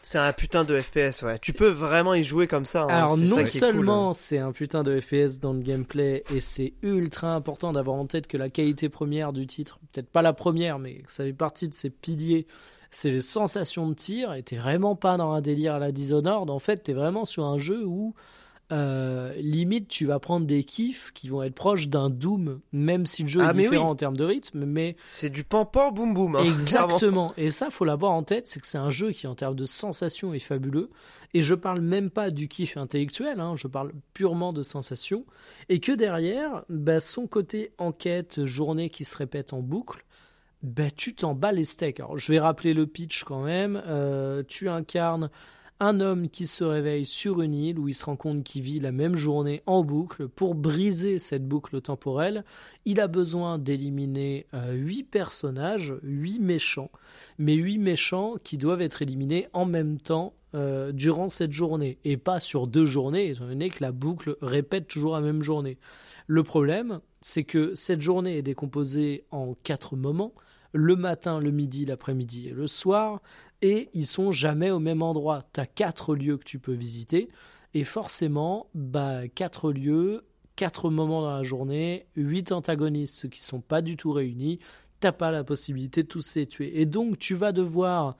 C'est 0.02 0.18
un 0.18 0.32
putain 0.32 0.64
de 0.64 0.80
FPS, 0.80 1.22
ouais. 1.22 1.38
Tu 1.38 1.52
peux 1.52 1.68
vraiment 1.68 2.14
y 2.14 2.24
jouer 2.24 2.46
comme 2.46 2.64
ça. 2.64 2.84
Hein. 2.84 2.88
Alors 2.88 3.18
non 3.18 3.44
seulement 3.44 4.12
c'est 4.14 4.38
un 4.38 4.50
putain 4.50 4.82
de 4.82 4.98
FPS 4.98 5.40
dans 5.40 5.52
le 5.52 5.60
gameplay 5.60 6.24
et 6.34 6.40
c'est 6.40 6.72
ultra 6.82 7.34
important 7.34 7.72
d'avoir 7.72 7.96
en 7.96 8.06
tête 8.06 8.26
que 8.26 8.38
la 8.38 8.48
qualité 8.48 8.88
première 8.88 9.32
du 9.32 9.46
titre, 9.46 9.78
peut-être 9.92 10.08
pas 10.08 10.22
la 10.22 10.32
première, 10.32 10.78
mais 10.78 11.02
ça 11.06 11.24
fait 11.24 11.34
partie 11.34 11.68
de 11.68 11.74
ses 11.74 11.90
piliers 11.90 12.46
c'est 12.90 13.10
les 13.10 13.20
sensations 13.20 13.88
de 13.88 13.94
tir 13.94 14.32
et 14.34 14.42
t'es 14.42 14.56
vraiment 14.56 14.96
pas 14.96 15.16
dans 15.16 15.32
un 15.32 15.40
délire 15.40 15.74
à 15.74 15.78
la 15.78 15.92
Dishonored. 15.92 16.50
En 16.50 16.58
fait, 16.58 16.78
t'es 16.78 16.92
vraiment 16.92 17.24
sur 17.24 17.44
un 17.44 17.58
jeu 17.58 17.84
où 17.86 18.14
euh, 18.72 19.32
limite 19.34 19.88
tu 19.88 20.06
vas 20.06 20.20
prendre 20.20 20.46
des 20.46 20.62
kiffs 20.62 21.10
qui 21.12 21.28
vont 21.28 21.42
être 21.42 21.54
proches 21.54 21.88
d'un 21.88 22.08
Doom, 22.08 22.60
même 22.72 23.04
si 23.04 23.22
le 23.22 23.28
jeu 23.28 23.40
ah, 23.42 23.50
est 23.50 23.54
différent 23.54 23.90
en 23.90 23.96
termes 23.96 24.16
de 24.16 24.24
rythme. 24.24 24.64
Mais 24.64 24.96
c'est 25.06 25.30
du 25.30 25.42
pampan 25.42 25.90
boum 25.90 26.14
boum. 26.14 26.36
Hein, 26.36 26.44
exactement. 26.44 27.32
Et 27.36 27.50
ça, 27.50 27.70
faut 27.70 27.84
l'avoir 27.84 28.12
en 28.12 28.22
tête, 28.22 28.46
c'est 28.46 28.60
que 28.60 28.66
c'est 28.66 28.78
un 28.78 28.90
jeu 28.90 29.10
qui 29.10 29.26
en 29.26 29.34
termes 29.34 29.56
de 29.56 29.64
sensations 29.64 30.34
est 30.34 30.38
fabuleux. 30.38 30.90
Et 31.34 31.42
je 31.42 31.54
parle 31.54 31.80
même 31.80 32.10
pas 32.10 32.30
du 32.30 32.48
kiff 32.48 32.76
intellectuel, 32.76 33.40
hein, 33.40 33.54
je 33.56 33.66
parle 33.66 33.92
purement 34.14 34.52
de 34.52 34.62
sensations. 34.62 35.24
Et 35.68 35.80
que 35.80 35.92
derrière, 35.92 36.64
bah, 36.68 37.00
son 37.00 37.26
côté 37.26 37.72
enquête, 37.78 38.44
journée 38.44 38.90
qui 38.90 39.04
se 39.04 39.16
répète 39.16 39.52
en 39.52 39.60
boucle 39.60 40.04
ben, 40.62 40.90
tu 40.94 41.14
t'en 41.14 41.34
bats 41.34 41.52
les 41.52 41.64
steaks. 41.64 42.00
Alors, 42.00 42.18
je 42.18 42.30
vais 42.32 42.38
rappeler 42.38 42.74
le 42.74 42.86
pitch 42.86 43.24
quand 43.24 43.42
même. 43.42 43.82
Euh, 43.86 44.42
tu 44.46 44.68
incarnes 44.68 45.30
un 45.82 46.00
homme 46.00 46.28
qui 46.28 46.46
se 46.46 46.62
réveille 46.62 47.06
sur 47.06 47.40
une 47.40 47.54
île 47.54 47.78
où 47.78 47.88
il 47.88 47.94
se 47.94 48.04
rend 48.04 48.16
compte 48.16 48.44
qu'il 48.44 48.62
vit 48.62 48.80
la 48.80 48.92
même 48.92 49.16
journée 49.16 49.62
en 49.64 49.82
boucle. 49.82 50.28
Pour 50.28 50.54
briser 50.54 51.18
cette 51.18 51.48
boucle 51.48 51.80
temporelle, 51.80 52.44
il 52.84 53.00
a 53.00 53.08
besoin 53.08 53.58
d'éliminer 53.58 54.46
euh, 54.52 54.72
huit 54.72 55.04
personnages, 55.04 55.94
huit 56.02 56.38
méchants, 56.38 56.90
mais 57.38 57.54
huit 57.54 57.78
méchants 57.78 58.34
qui 58.44 58.58
doivent 58.58 58.82
être 58.82 59.00
éliminés 59.00 59.48
en 59.54 59.64
même 59.64 59.98
temps 59.98 60.34
euh, 60.54 60.92
durant 60.92 61.28
cette 61.28 61.52
journée 61.52 61.98
et 62.04 62.18
pas 62.18 62.40
sur 62.40 62.66
deux 62.66 62.84
journées, 62.84 63.30
étant 63.30 63.46
donné 63.46 63.70
que 63.70 63.82
la 63.82 63.92
boucle 63.92 64.36
répète 64.42 64.86
toujours 64.86 65.14
la 65.14 65.22
même 65.22 65.42
journée. 65.42 65.78
Le 66.26 66.42
problème, 66.42 67.00
c'est 67.22 67.44
que 67.44 67.74
cette 67.74 68.02
journée 68.02 68.36
est 68.36 68.42
décomposée 68.42 69.24
en 69.30 69.54
quatre 69.62 69.96
moments 69.96 70.34
le 70.72 70.96
matin, 70.96 71.40
le 71.40 71.50
midi, 71.50 71.84
l'après-midi 71.84 72.48
et 72.48 72.52
le 72.52 72.66
soir, 72.66 73.20
et 73.62 73.90
ils 73.94 74.06
sont 74.06 74.32
jamais 74.32 74.70
au 74.70 74.78
même 74.78 75.02
endroit. 75.02 75.42
Tu 75.52 75.60
as 75.60 75.66
quatre 75.66 76.14
lieux 76.14 76.36
que 76.36 76.44
tu 76.44 76.58
peux 76.58 76.72
visiter, 76.72 77.28
et 77.74 77.84
forcément, 77.84 78.68
bah, 78.74 79.28
quatre 79.28 79.72
lieux, 79.72 80.24
quatre 80.56 80.90
moments 80.90 81.22
dans 81.22 81.36
la 81.36 81.42
journée, 81.42 82.06
huit 82.16 82.52
antagonistes 82.52 83.30
qui 83.30 83.42
sont 83.42 83.60
pas 83.60 83.82
du 83.82 83.96
tout 83.96 84.12
réunis, 84.12 84.58
t'as 85.00 85.12
pas 85.12 85.30
la 85.30 85.44
possibilité 85.44 86.02
de 86.02 86.08
tous 86.08 86.34
les 86.34 86.46
tuer. 86.46 86.80
Et 86.80 86.86
donc, 86.86 87.18
tu 87.18 87.34
vas 87.34 87.52
devoir 87.52 88.16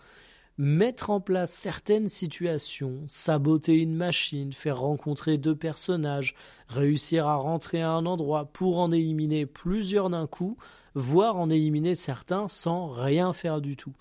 mettre 0.60 1.08
en 1.08 1.22
place 1.22 1.50
certaines 1.50 2.10
situations, 2.10 3.04
saboter 3.08 3.78
une 3.78 3.94
machine, 3.94 4.52
faire 4.52 4.80
rencontrer 4.80 5.38
deux 5.38 5.56
personnages, 5.56 6.34
réussir 6.68 7.26
à 7.26 7.36
rentrer 7.36 7.80
à 7.80 7.92
un 7.92 8.04
endroit 8.04 8.44
pour 8.44 8.78
en 8.78 8.92
éliminer 8.92 9.46
plusieurs 9.46 10.10
d'un 10.10 10.26
coup, 10.26 10.58
voire 10.94 11.38
en 11.38 11.48
éliminer 11.48 11.94
certains 11.94 12.46
sans 12.48 12.88
rien 12.88 13.32
faire 13.32 13.62
du 13.62 13.74
tout. 13.74 13.94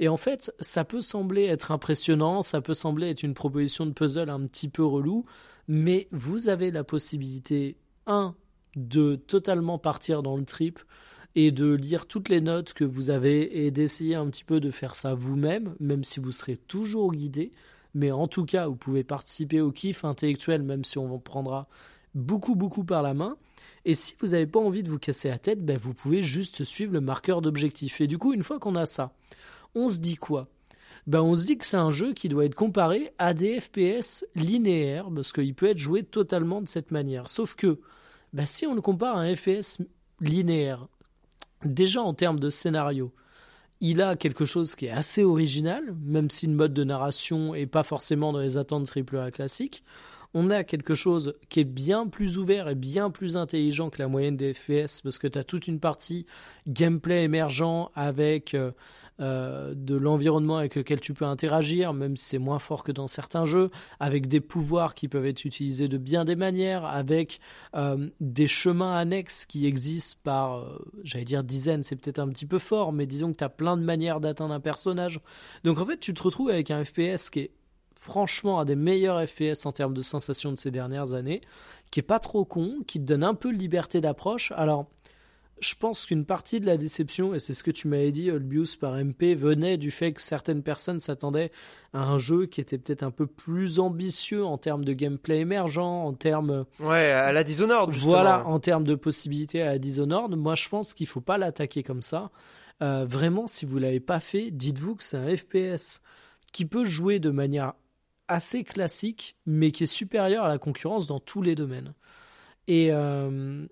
Et 0.00 0.08
en 0.08 0.16
fait, 0.16 0.54
ça 0.58 0.84
peut 0.84 1.02
sembler 1.02 1.44
être 1.44 1.70
impressionnant, 1.70 2.40
ça 2.40 2.62
peut 2.62 2.72
sembler 2.72 3.10
être 3.10 3.22
une 3.22 3.34
proposition 3.34 3.84
de 3.84 3.92
puzzle 3.92 4.30
un 4.30 4.46
petit 4.46 4.68
peu 4.68 4.86
relou, 4.86 5.26
mais 5.68 6.08
vous 6.12 6.48
avez 6.48 6.70
la 6.70 6.82
possibilité, 6.82 7.76
un, 8.06 8.34
de 8.74 9.16
totalement 9.16 9.78
partir 9.78 10.22
dans 10.22 10.38
le 10.38 10.46
trip, 10.46 10.80
et 11.36 11.52
de 11.52 11.72
lire 11.72 12.06
toutes 12.06 12.30
les 12.30 12.40
notes 12.40 12.72
que 12.72 12.82
vous 12.82 13.10
avez 13.10 13.64
et 13.64 13.70
d'essayer 13.70 14.14
un 14.14 14.26
petit 14.28 14.42
peu 14.42 14.58
de 14.58 14.70
faire 14.70 14.96
ça 14.96 15.14
vous-même, 15.14 15.76
même 15.78 16.02
si 16.02 16.18
vous 16.18 16.32
serez 16.32 16.56
toujours 16.56 17.12
guidé. 17.12 17.52
Mais 17.94 18.10
en 18.10 18.26
tout 18.26 18.46
cas, 18.46 18.66
vous 18.66 18.74
pouvez 18.74 19.04
participer 19.04 19.60
au 19.60 19.70
kiff 19.70 20.04
intellectuel, 20.04 20.62
même 20.62 20.84
si 20.84 20.96
on 20.96 21.06
vous 21.06 21.18
prendra 21.18 21.68
beaucoup, 22.14 22.54
beaucoup 22.54 22.84
par 22.84 23.02
la 23.02 23.12
main. 23.12 23.36
Et 23.84 23.92
si 23.92 24.14
vous 24.18 24.28
n'avez 24.28 24.46
pas 24.46 24.60
envie 24.60 24.82
de 24.82 24.90
vous 24.90 24.98
casser 24.98 25.28
la 25.28 25.38
tête, 25.38 25.64
ben 25.64 25.76
vous 25.76 25.92
pouvez 25.92 26.22
juste 26.22 26.64
suivre 26.64 26.94
le 26.94 27.02
marqueur 27.02 27.42
d'objectif. 27.42 28.00
Et 28.00 28.06
du 28.06 28.16
coup, 28.16 28.32
une 28.32 28.42
fois 28.42 28.58
qu'on 28.58 28.74
a 28.74 28.86
ça, 28.86 29.12
on 29.74 29.88
se 29.88 30.00
dit 30.00 30.16
quoi? 30.16 30.48
Ben 31.06 31.20
on 31.20 31.36
se 31.36 31.44
dit 31.44 31.58
que 31.58 31.66
c'est 31.66 31.76
un 31.76 31.90
jeu 31.90 32.14
qui 32.14 32.30
doit 32.30 32.46
être 32.46 32.54
comparé 32.54 33.12
à 33.18 33.34
des 33.34 33.60
FPS 33.60 34.24
linéaires, 34.34 35.10
parce 35.14 35.32
qu'il 35.32 35.54
peut 35.54 35.66
être 35.66 35.78
joué 35.78 36.02
totalement 36.02 36.62
de 36.62 36.68
cette 36.68 36.90
manière. 36.90 37.28
Sauf 37.28 37.54
que, 37.54 37.78
ben 38.32 38.46
si 38.46 38.66
on 38.66 38.74
le 38.74 38.80
compare 38.80 39.18
à 39.18 39.20
un 39.20 39.34
FPS 39.34 39.82
linéaire, 40.20 40.88
déjà 41.64 42.02
en 42.02 42.14
termes 42.14 42.40
de 42.40 42.50
scénario, 42.50 43.12
il 43.80 44.00
a 44.00 44.16
quelque 44.16 44.44
chose 44.44 44.74
qui 44.74 44.86
est 44.86 44.90
assez 44.90 45.24
original, 45.24 45.94
même 46.02 46.30
si 46.30 46.46
le 46.46 46.54
mode 46.54 46.72
de 46.72 46.84
narration 46.84 47.54
est 47.54 47.66
pas 47.66 47.82
forcément 47.82 48.32
dans 48.32 48.40
les 48.40 48.56
attentes 48.56 48.90
AAA 48.94 49.30
classiques. 49.30 49.84
On 50.34 50.50
a 50.50 50.64
quelque 50.64 50.94
chose 50.94 51.34
qui 51.48 51.60
est 51.60 51.64
bien 51.64 52.06
plus 52.06 52.38
ouvert 52.38 52.68
et 52.68 52.74
bien 52.74 53.10
plus 53.10 53.36
intelligent 53.36 53.90
que 53.90 54.02
la 54.02 54.08
moyenne 54.08 54.36
des 54.36 54.52
FPS 54.52 55.00
parce 55.02 55.18
que 55.18 55.28
tu 55.28 55.38
as 55.38 55.44
toute 55.44 55.66
une 55.66 55.80
partie 55.80 56.26
gameplay 56.66 57.24
émergent 57.24 57.90
avec 57.94 58.54
euh, 59.18 59.72
de 59.74 59.96
l'environnement 59.96 60.58
avec 60.58 60.74
lequel 60.74 61.00
tu 61.00 61.14
peux 61.14 61.24
interagir, 61.24 61.94
même 61.94 62.16
si 62.16 62.26
c'est 62.26 62.38
moins 62.38 62.58
fort 62.58 62.84
que 62.84 62.92
dans 62.92 63.08
certains 63.08 63.46
jeux, 63.46 63.70
avec 63.98 64.28
des 64.28 64.40
pouvoirs 64.40 64.94
qui 64.94 65.08
peuvent 65.08 65.24
être 65.24 65.44
utilisés 65.46 65.88
de 65.88 65.96
bien 65.96 66.26
des 66.26 66.36
manières, 66.36 66.84
avec 66.84 67.40
euh, 67.74 68.08
des 68.20 68.46
chemins 68.46 68.94
annexes 68.94 69.46
qui 69.46 69.66
existent 69.66 70.20
par, 70.22 70.58
euh, 70.58 70.78
j'allais 71.02 71.24
dire 71.24 71.44
dizaines, 71.44 71.82
c'est 71.82 71.96
peut-être 71.96 72.18
un 72.18 72.28
petit 72.28 72.44
peu 72.44 72.58
fort, 72.58 72.92
mais 72.92 73.06
disons 73.06 73.32
que 73.32 73.38
tu 73.38 73.44
as 73.44 73.48
plein 73.48 73.78
de 73.78 73.82
manières 73.82 74.20
d'atteindre 74.20 74.52
un 74.52 74.60
personnage. 74.60 75.20
Donc 75.64 75.78
en 75.78 75.86
fait, 75.86 75.98
tu 75.98 76.12
te 76.12 76.22
retrouves 76.22 76.50
avec 76.50 76.70
un 76.70 76.84
FPS 76.84 77.30
qui 77.30 77.40
est 77.40 77.50
franchement 77.98 78.60
un 78.60 78.66
des 78.66 78.76
meilleurs 78.76 79.26
FPS 79.26 79.64
en 79.64 79.72
termes 79.72 79.94
de 79.94 80.02
sensations 80.02 80.52
de 80.52 80.56
ces 80.58 80.70
dernières 80.70 81.14
années, 81.14 81.40
qui 81.90 82.00
est 82.00 82.02
pas 82.02 82.18
trop 82.18 82.44
con, 82.44 82.80
qui 82.86 83.00
te 83.00 83.04
donne 83.04 83.24
un 83.24 83.34
peu 83.34 83.50
de 83.50 83.56
liberté 83.56 84.02
d'approche. 84.02 84.52
Alors, 84.56 84.86
je 85.60 85.74
pense 85.74 86.04
qu'une 86.04 86.24
partie 86.24 86.60
de 86.60 86.66
la 86.66 86.76
déception, 86.76 87.34
et 87.34 87.38
c'est 87.38 87.54
ce 87.54 87.64
que 87.64 87.70
tu 87.70 87.88
m'avais 87.88 88.12
dit, 88.12 88.30
Olbius 88.30 88.76
par 88.76 88.94
MP, 88.94 89.34
venait 89.34 89.76
du 89.76 89.90
fait 89.90 90.12
que 90.12 90.20
certaines 90.20 90.62
personnes 90.62 91.00
s'attendaient 91.00 91.50
à 91.94 92.00
un 92.00 92.18
jeu 92.18 92.46
qui 92.46 92.60
était 92.60 92.76
peut-être 92.76 93.02
un 93.02 93.10
peu 93.10 93.26
plus 93.26 93.80
ambitieux 93.80 94.44
en 94.44 94.58
termes 94.58 94.84
de 94.84 94.92
gameplay 94.92 95.40
émergent, 95.40 95.78
en 95.78 96.12
termes. 96.12 96.66
Ouais, 96.80 97.10
à 97.10 97.32
la 97.32 97.42
Dishonored, 97.42 97.92
justement. 97.92 98.12
Voilà, 98.12 98.46
en 98.46 98.60
termes 98.60 98.84
de 98.84 98.94
possibilités 98.94 99.62
à 99.62 99.66
la 99.66 99.78
Dishonored. 99.78 100.36
Moi, 100.36 100.54
je 100.54 100.68
pense 100.68 100.92
qu'il 100.92 101.06
faut 101.06 101.20
pas 101.22 101.38
l'attaquer 101.38 101.82
comme 101.82 102.02
ça. 102.02 102.30
Euh, 102.82 103.06
vraiment, 103.06 103.46
si 103.46 103.64
vous 103.64 103.78
l'avez 103.78 104.00
pas 104.00 104.20
fait, 104.20 104.50
dites-vous 104.50 104.96
que 104.96 105.04
c'est 105.04 105.16
un 105.16 105.34
FPS 105.34 106.02
qui 106.52 106.66
peut 106.66 106.84
jouer 106.84 107.18
de 107.18 107.30
manière 107.30 107.72
assez 108.28 108.64
classique, 108.64 109.36
mais 109.46 109.70
qui 109.70 109.84
est 109.84 109.86
supérieur 109.86 110.44
à 110.44 110.48
la 110.48 110.58
concurrence 110.58 111.06
dans 111.06 111.20
tous 111.20 111.40
les 111.40 111.54
domaines. 111.54 111.94
Et, 112.68 112.88
euh, 112.90 113.66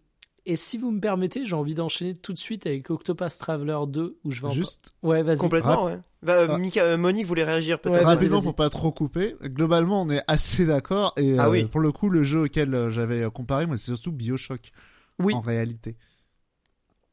Et 0.46 0.56
si 0.56 0.76
vous 0.76 0.90
me 0.90 1.00
permettez, 1.00 1.46
j'ai 1.46 1.54
envie 1.56 1.72
d'enchaîner 1.74 2.12
tout 2.14 2.34
de 2.34 2.38
suite 2.38 2.66
avec 2.66 2.90
Octopus 2.90 3.38
Traveler 3.38 3.78
2, 3.88 4.18
où 4.24 4.30
je 4.30 4.42
vais 4.42 4.48
en 4.48 4.50
Juste 4.50 4.92
Ouais, 5.02 5.22
vas-y. 5.22 5.38
Complètement, 5.38 5.86
ouais. 5.86 5.98
Bah, 6.22 6.34
euh, 6.34 6.46
Ah. 6.50 6.58
Mika- 6.58 6.82
euh, 6.84 6.96
Monique 6.98 7.24
voulait 7.26 7.44
réagir 7.44 7.80
peut-être. 7.80 7.96
Ouais, 8.00 8.04
rapidement 8.04 8.42
pour 8.42 8.54
pas 8.54 8.68
trop 8.68 8.92
couper. 8.92 9.36
Globalement, 9.42 10.02
on 10.02 10.10
est 10.10 10.22
assez 10.28 10.66
d'accord. 10.66 11.14
Et 11.16 11.38
Ah 11.38 11.46
euh, 11.46 11.50
oui. 11.50 11.64
pour 11.64 11.80
le 11.80 11.92
coup, 11.92 12.10
le 12.10 12.24
jeu 12.24 12.42
auquel 12.42 12.90
j'avais 12.90 13.24
comparé, 13.30 13.64
moi, 13.66 13.78
c'est 13.78 13.86
surtout 13.92 14.12
Bioshock. 14.12 14.70
Oui. 15.18 15.32
En 15.32 15.40
réalité. 15.40 15.96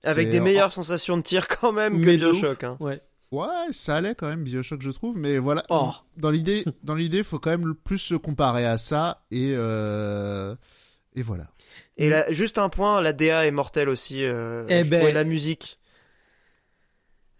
Avec 0.04 0.30
des 0.30 0.40
meilleures 0.40 0.74
sensations 0.74 1.16
de 1.16 1.22
tir 1.22 1.48
quand 1.48 1.72
même 1.72 2.02
que 2.02 2.08
Mais. 2.08 2.18
Bioshock. 2.18 2.64
Hein. 2.66 2.76
Ouais. 2.82 3.00
Ouais, 3.32 3.48
ça 3.72 3.96
allait 3.96 4.14
quand 4.16 4.28
même 4.28 4.44
Bioshock, 4.44 4.82
je 4.82 4.92
trouve. 4.92 5.18
Mais 5.18 5.38
voilà. 5.38 5.64
Oh. 5.70 5.92
Dans 6.18 6.32
l'idée, 6.32 6.66
dans 6.84 6.96
l'idée, 6.96 7.24
faut 7.24 7.40
quand 7.40 7.52
même 7.52 7.76
plus 7.76 8.00
se 8.00 8.16
comparer 8.16 8.66
à 8.66 8.78
ça. 8.78 9.24
Et 9.32 9.54
euh, 9.56 10.54
et 11.16 11.22
voilà. 11.24 11.46
Et 12.02 12.10
là, 12.10 12.32
juste 12.32 12.58
un 12.58 12.70
point, 12.70 13.02
la 13.02 13.14
DA 13.14 13.46
est 13.46 13.52
mortelle 13.52 13.90
aussi. 13.90 14.24
Euh, 14.24 14.66
Eh 14.70 14.84
ben. 14.84 15.14
la 15.14 15.24
musique. 15.24 15.78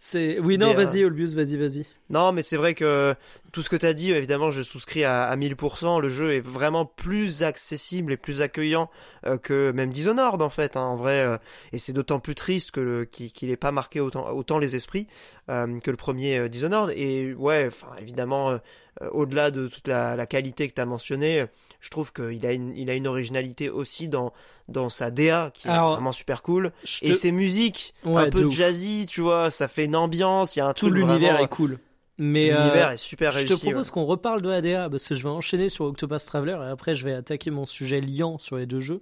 C'est 0.04 0.40
oui 0.40 0.58
non 0.58 0.74
vas-y 0.74 1.04
Olbius 1.04 1.32
vas-y 1.34 1.56
vas-y. 1.56 1.86
Non, 2.10 2.32
mais 2.32 2.42
c'est 2.42 2.56
vrai 2.56 2.74
que 2.74 3.14
tout 3.52 3.62
ce 3.62 3.68
que 3.70 3.76
tu 3.76 3.86
as 3.86 3.94
dit, 3.94 4.10
évidemment, 4.10 4.50
je 4.50 4.60
souscris 4.62 5.04
à, 5.04 5.22
à 5.22 5.36
1000%. 5.36 6.00
Le 6.00 6.08
jeu 6.08 6.32
est 6.32 6.40
vraiment 6.40 6.84
plus 6.84 7.44
accessible 7.44 8.12
et 8.12 8.16
plus 8.16 8.42
accueillant 8.42 8.90
euh, 9.26 9.38
que 9.38 9.70
même 9.70 9.90
Dishonored, 9.90 10.42
en 10.42 10.50
fait, 10.50 10.76
hein, 10.76 10.82
en 10.82 10.96
vrai. 10.96 11.20
euh, 11.24 11.36
et 11.72 11.78
c'est 11.78 11.92
d'autant 11.92 12.18
plus 12.18 12.34
triste 12.34 12.72
que 12.72 12.80
le- 12.80 13.04
qu'il 13.04 13.30
qu'il 13.30 13.48
ait 13.50 13.56
pas 13.56 13.70
marqué 13.70 14.00
autant, 14.00 14.28
autant 14.32 14.58
les 14.58 14.74
esprits 14.74 15.06
euh, 15.50 15.78
que 15.78 15.92
le 15.92 15.96
premier 15.96 16.36
euh, 16.36 16.48
Dishonored. 16.48 16.92
Et 16.96 17.32
ouais, 17.34 17.66
enfin, 17.68 17.92
évidemment, 18.00 18.50
euh, 18.50 18.58
euh, 19.02 19.08
au-delà 19.12 19.52
de 19.52 19.68
toute 19.68 19.86
la, 19.86 20.16
la 20.16 20.26
qualité 20.26 20.68
que 20.68 20.74
tu 20.74 20.80
as 20.80 20.86
mentionnée, 20.86 21.44
je 21.82 21.90
trouve 21.90 22.12
qu'il 22.14 22.46
a 22.46 22.52
une, 22.52 22.72
il 22.74 22.88
a 22.88 22.94
une 22.94 23.06
originalité 23.06 23.68
aussi 23.68 24.08
dans, 24.08 24.32
dans 24.68 24.88
sa 24.88 25.10
DA 25.10 25.50
qui 25.52 25.68
est 25.68 25.70
vraiment 25.70 26.12
super 26.12 26.42
cool. 26.42 26.72
Je 26.84 27.00
te- 27.00 27.04
Et 27.06 27.12
ses 27.12 27.32
musiques, 27.32 27.92
Ouais, 28.04 28.22
un 28.22 28.30
peu 28.30 28.48
jazzy, 28.48 29.04
tu 29.06 29.20
vois, 29.20 29.50
ça 29.50 29.68
fait 29.68 29.84
une 29.84 29.96
ambiance, 29.96 30.56
il 30.56 30.60
y 30.60 30.62
a 30.62 30.68
un 30.68 30.72
tout 30.72 30.88
l'univers 30.88 31.32
vraiment- 31.34 31.38
est 31.44 31.48
cool. 31.48 31.78
Mais 32.18 32.52
euh, 32.52 32.58
L'univers 32.58 32.90
est 32.92 32.96
super 32.98 33.32
je 33.32 33.38
réussi. 33.38 33.54
te 33.56 33.60
propose 33.66 33.90
qu'on 33.90 34.04
reparle 34.04 34.42
de 34.42 34.50
ADA 34.50 34.88
parce 34.90 35.08
que 35.08 35.14
je 35.14 35.22
vais 35.24 35.28
enchaîner 35.30 35.68
sur 35.68 35.86
Octopus 35.86 36.24
Traveler 36.24 36.56
et 36.62 36.70
après 36.70 36.94
je 36.94 37.04
vais 37.04 37.14
attaquer 37.14 37.50
mon 37.50 37.66
sujet 37.66 38.00
liant 38.00 38.38
sur 38.38 38.56
les 38.56 38.66
deux 38.66 38.80
jeux. 38.80 39.00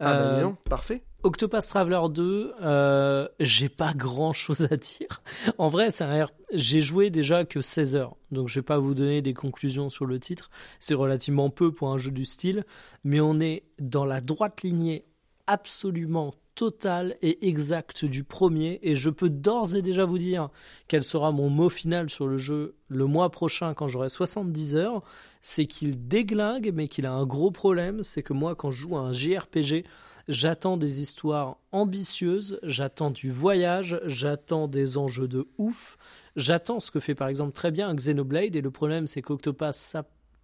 Ah 0.00 0.14
bah 0.14 0.20
Euh, 0.22 0.34
dis 0.36 0.40
donc, 0.42 0.56
parfait. 0.68 1.02
Octopus 1.22 1.66
Traveler 1.66 2.00
2, 2.10 2.54
euh, 2.62 3.28
j'ai 3.40 3.68
pas 3.68 3.92
grand 3.92 4.32
chose 4.32 4.66
à 4.70 4.76
dire. 4.78 5.22
En 5.58 5.68
vrai, 5.68 5.90
c'est 5.90 6.04
un 6.04 6.24
R- 6.24 6.30
j'ai 6.54 6.80
joué 6.80 7.10
déjà 7.10 7.44
que 7.44 7.60
16 7.60 7.94
heures, 7.94 8.16
donc 8.30 8.48
je 8.48 8.54
vais 8.60 8.62
pas 8.64 8.78
vous 8.78 8.94
donner 8.94 9.20
des 9.20 9.34
conclusions 9.34 9.90
sur 9.90 10.06
le 10.06 10.18
titre. 10.18 10.48
C'est 10.78 10.94
relativement 10.94 11.50
peu 11.50 11.72
pour 11.72 11.90
un 11.90 11.98
jeu 11.98 12.10
du 12.10 12.24
style, 12.24 12.64
mais 13.04 13.20
on 13.20 13.38
est 13.38 13.64
dans 13.78 14.06
la 14.06 14.22
droite 14.22 14.62
lignée 14.62 15.04
absolument 15.46 16.34
totale 16.60 17.16
et 17.22 17.48
exacte 17.48 18.04
du 18.04 18.22
premier, 18.22 18.80
et 18.82 18.94
je 18.94 19.08
peux 19.08 19.30
d'ores 19.30 19.76
et 19.76 19.80
déjà 19.80 20.04
vous 20.04 20.18
dire 20.18 20.50
quel 20.88 21.04
sera 21.04 21.32
mon 21.32 21.48
mot 21.48 21.70
final 21.70 22.10
sur 22.10 22.26
le 22.26 22.36
jeu 22.36 22.74
le 22.88 23.06
mois 23.06 23.30
prochain 23.30 23.72
quand 23.72 23.88
j'aurai 23.88 24.10
70 24.10 24.76
heures, 24.76 25.02
c'est 25.40 25.64
qu'il 25.64 26.06
déglingue, 26.06 26.70
mais 26.74 26.86
qu'il 26.86 27.06
a 27.06 27.12
un 27.12 27.24
gros 27.24 27.50
problème, 27.50 28.02
c'est 28.02 28.22
que 28.22 28.34
moi 28.34 28.54
quand 28.56 28.70
je 28.70 28.82
joue 28.82 28.98
à 28.98 29.00
un 29.00 29.12
JRPG, 29.12 29.86
J'attends 30.28 30.76
des 30.76 31.00
histoires 31.02 31.56
ambitieuses, 31.72 32.60
j'attends 32.62 33.10
du 33.10 33.32
voyage, 33.32 33.98
j'attends 34.04 34.68
des 34.68 34.96
enjeux 34.96 35.26
de 35.26 35.48
ouf, 35.58 35.96
j'attends 36.36 36.78
ce 36.78 36.92
que 36.92 37.00
fait 37.00 37.16
par 37.16 37.26
exemple 37.28 37.52
très 37.52 37.72
bien 37.72 37.92
Xenoblade, 37.92 38.54
et 38.54 38.60
le 38.60 38.70
problème 38.70 39.08
c'est 39.08 39.22
qu'Octopath, 39.22 39.74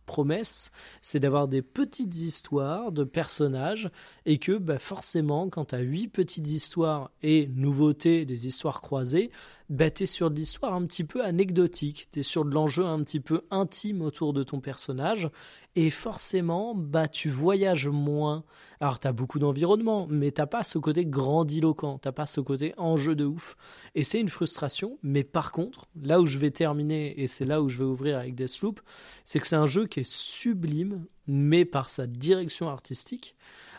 promesse, 0.06 0.70
c'est 1.02 1.20
d'avoir 1.20 1.48
des 1.48 1.62
petites 1.62 2.16
histoires 2.16 2.92
de 2.92 3.04
personnages, 3.04 3.90
et 4.24 4.38
que 4.38 4.56
bah, 4.56 4.78
forcément, 4.78 5.48
quand 5.48 5.66
tu 5.66 5.74
as 5.74 5.80
huit 5.80 6.08
petites 6.08 6.50
histoires 6.50 7.10
et 7.22 7.48
nouveautés, 7.54 8.24
des 8.24 8.46
histoires 8.46 8.80
croisées, 8.80 9.30
bah, 9.68 9.90
tu 9.90 10.04
es 10.04 10.06
sur 10.06 10.30
de 10.30 10.36
l'histoire 10.36 10.74
un 10.74 10.84
petit 10.84 11.04
peu 11.04 11.24
anecdotique, 11.24 12.08
tu 12.12 12.20
es 12.20 12.22
sur 12.22 12.44
de 12.44 12.50
l'enjeu 12.50 12.84
un 12.84 13.02
petit 13.02 13.20
peu 13.20 13.42
intime 13.50 14.02
autour 14.02 14.32
de 14.32 14.42
ton 14.42 14.60
personnage, 14.60 15.30
et 15.74 15.90
forcément, 15.90 16.74
bah, 16.74 17.08
tu 17.08 17.28
voyages 17.28 17.88
moins. 17.88 18.44
Alors, 18.80 19.00
tu 19.00 19.08
as 19.08 19.12
beaucoup 19.12 19.38
d'environnement, 19.38 20.06
mais 20.08 20.30
t'as 20.30 20.46
pas 20.46 20.62
ce 20.62 20.78
côté 20.78 21.04
grandiloquent, 21.04 21.98
t'as 21.98 22.12
pas 22.12 22.26
ce 22.26 22.40
côté 22.40 22.74
enjeu 22.76 23.14
de 23.14 23.24
ouf. 23.24 23.56
Et 23.94 24.04
c'est 24.04 24.20
une 24.20 24.28
frustration, 24.28 24.98
mais 25.02 25.24
par 25.24 25.52
contre, 25.52 25.86
là 26.00 26.20
où 26.20 26.26
je 26.26 26.38
vais 26.38 26.50
terminer, 26.50 27.20
et 27.20 27.26
c'est 27.26 27.44
là 27.44 27.60
où 27.60 27.68
je 27.68 27.78
vais 27.78 27.84
ouvrir 27.84 28.18
avec 28.18 28.34
Deathloop, 28.34 28.80
c'est 29.24 29.40
que 29.40 29.46
c'est 29.46 29.56
un 29.56 29.66
jeu 29.66 29.86
qui 29.86 30.00
est 30.00 30.08
sublime, 30.08 31.04
mais 31.26 31.64
par 31.64 31.90
sa 31.90 32.06
direction 32.06 32.68
artistique. 32.68 33.36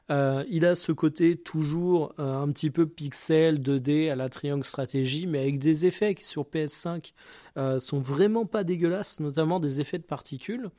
Euh, 0.09 0.45
il 0.49 0.65
a 0.65 0.75
ce 0.75 0.91
côté 0.91 1.35
toujours 1.35 2.13
euh, 2.19 2.41
un 2.41 2.49
petit 2.51 2.69
peu 2.69 2.88
pixel 2.88 3.59
2D 3.61 4.09
à 4.09 4.15
la 4.15 4.29
triangle 4.29 4.63
stratégie, 4.63 5.27
mais 5.27 5.39
avec 5.39 5.59
des 5.59 5.85
effets 5.85 6.15
qui 6.15 6.25
sur 6.25 6.43
PS5 6.43 7.13
euh, 7.57 7.79
sont 7.79 7.99
vraiment 7.99 8.45
pas 8.45 8.63
dégueulasses, 8.63 9.19
notamment 9.19 9.59
des 9.59 9.81
effets 9.81 9.97
de 9.97 10.03
particules. 10.03 10.69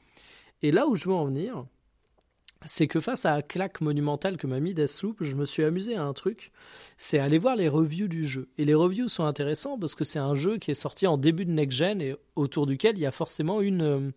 Et 0.62 0.72
là 0.72 0.86
où 0.86 0.94
je 0.94 1.06
veux 1.06 1.14
en 1.14 1.26
venir, 1.26 1.66
c'est 2.64 2.89
que 2.89 3.01
face 3.01 3.24
à 3.24 3.36
la 3.36 3.43
claque 3.43 3.80
monumentale 3.80 4.36
que 4.36 4.47
m'a 4.47 4.60
mis 4.60 4.74
Deathloop, 4.74 5.22
je 5.22 5.35
me 5.36 5.44
suis 5.44 5.62
amusé 5.62 5.97
à 5.97 6.05
un 6.05 6.12
truc, 6.12 6.51
c'est 6.97 7.18
aller 7.18 7.39
voir 7.39 7.56
les 7.56 7.68
reviews 7.68 8.09
du 8.09 8.26
jeu. 8.26 8.48
Et 8.59 8.64
les 8.64 8.74
reviews 8.74 9.09
sont 9.09 9.24
intéressants 9.24 9.78
parce 9.78 9.94
que 9.94 10.05
c'est 10.05 10.18
un 10.18 10.35
jeu 10.35 10.59
qui 10.59 10.70
est 10.70 10.74
sorti 10.74 11.06
en 11.06 11.18
début 11.18 11.44
de 11.44 11.52
next-gen 11.52 12.01
et 12.01 12.16
autour 12.36 12.66
duquel 12.66 12.97
il 12.97 13.01
y 13.01 13.06
a 13.06 13.12
forcément 13.12 13.60
une, 13.60 13.82
euh, 13.82 14.10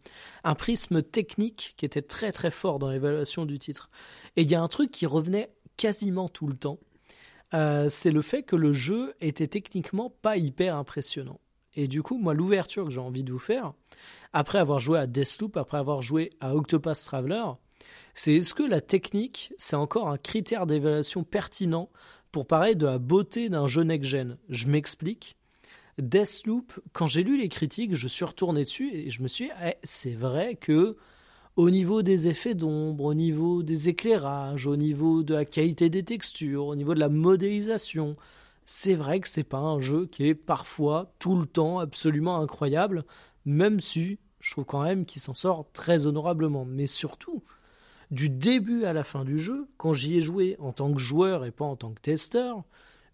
un 0.43 0.55
prisme 0.55 1.01
technique 1.01 1.75
qui 1.77 1.85
était 1.85 2.01
très 2.01 2.31
très 2.31 2.51
fort 2.51 2.79
dans 2.79 2.89
l'évaluation 2.89 3.45
du 3.45 3.59
titre. 3.59 3.89
Et 4.35 4.41
il 4.41 4.49
y 4.51 4.55
a 4.55 4.61
un 4.61 4.67
truc 4.67 4.91
qui 4.91 5.05
revenait 5.05 5.51
quasiment 5.77 6.29
tout 6.29 6.47
le 6.47 6.55
temps, 6.55 6.79
euh, 7.53 7.89
c'est 7.89 8.11
le 8.11 8.21
fait 8.21 8.43
que 8.43 8.55
le 8.55 8.71
jeu 8.71 9.13
était 9.19 9.47
techniquement 9.47 10.09
pas 10.09 10.37
hyper 10.37 10.75
impressionnant. 10.75 11.39
Et 11.73 11.87
du 11.87 12.01
coup, 12.03 12.17
moi, 12.17 12.33
l'ouverture 12.33 12.85
que 12.85 12.91
j'ai 12.91 12.99
envie 12.99 13.23
de 13.23 13.31
vous 13.31 13.39
faire, 13.39 13.73
après 14.33 14.59
avoir 14.59 14.79
joué 14.79 14.99
à 14.99 15.07
Deathloop, 15.07 15.57
après 15.57 15.77
avoir 15.77 16.01
joué 16.01 16.31
à 16.39 16.55
Octopath 16.55 17.03
Traveler, 17.05 17.43
c'est 18.13 18.35
est-ce 18.35 18.53
que 18.53 18.63
la 18.63 18.81
technique, 18.81 19.53
c'est 19.57 19.75
encore 19.75 20.09
un 20.09 20.17
critère 20.17 20.65
d'évaluation 20.65 21.23
pertinent 21.23 21.89
pour 22.31 22.47
parler 22.47 22.75
de 22.75 22.85
la 22.85 22.97
beauté 22.97 23.49
d'un 23.49 23.67
jeu 23.67 23.83
next-gen? 23.83 24.37
Je 24.49 24.67
m'explique. 24.67 25.35
Deathloop, 25.97 26.79
quand 26.93 27.07
j'ai 27.07 27.23
lu 27.23 27.37
les 27.37 27.49
critiques, 27.49 27.95
je 27.95 28.07
suis 28.07 28.25
retourné 28.25 28.63
dessus 28.63 28.91
et 28.93 29.09
je 29.09 29.21
me 29.21 29.27
suis 29.27 29.45
dit, 29.45 29.51
eh, 29.65 29.75
c'est 29.83 30.15
vrai 30.15 30.55
que 30.55 30.97
au 31.57 31.69
niveau 31.69 32.01
des 32.01 32.27
effets 32.27 32.55
d'ombre, 32.55 33.05
au 33.05 33.13
niveau 33.13 33.61
des 33.61 33.89
éclairages, 33.89 34.67
au 34.67 34.77
niveau 34.77 35.21
de 35.21 35.33
la 35.33 35.45
qualité 35.45 35.89
des 35.89 36.03
textures, 36.03 36.65
au 36.65 36.75
niveau 36.75 36.95
de 36.95 36.99
la 36.99 37.09
modélisation, 37.09 38.15
c'est 38.65 38.95
vrai 38.95 39.19
que 39.19 39.27
c'est 39.27 39.43
pas 39.43 39.57
un 39.59 39.79
jeu 39.79 40.05
qui 40.05 40.27
est 40.27 40.35
parfois 40.35 41.13
tout 41.19 41.35
le 41.35 41.45
temps 41.45 41.79
absolument 41.79 42.39
incroyable, 42.39 43.05
même 43.45 43.79
si 43.79 44.17
je 44.39 44.51
trouve 44.51 44.65
quand 44.65 44.83
même 44.83 45.05
qu'il 45.05 45.21
s'en 45.21 45.33
sort 45.33 45.67
très 45.73 46.07
honorablement. 46.07 46.65
Mais 46.65 46.87
surtout, 46.87 47.43
du 48.11 48.29
début 48.29 48.83
à 48.83 48.93
la 48.93 49.03
fin 49.03 49.23
du 49.23 49.39
jeu, 49.39 49.67
quand 49.77 49.93
j'y 49.93 50.17
ai 50.17 50.21
joué 50.21 50.55
en 50.59 50.73
tant 50.73 50.93
que 50.93 50.99
joueur 50.99 51.45
et 51.45 51.51
pas 51.51 51.65
en 51.65 51.75
tant 51.75 51.91
que 51.91 52.01
testeur, 52.01 52.63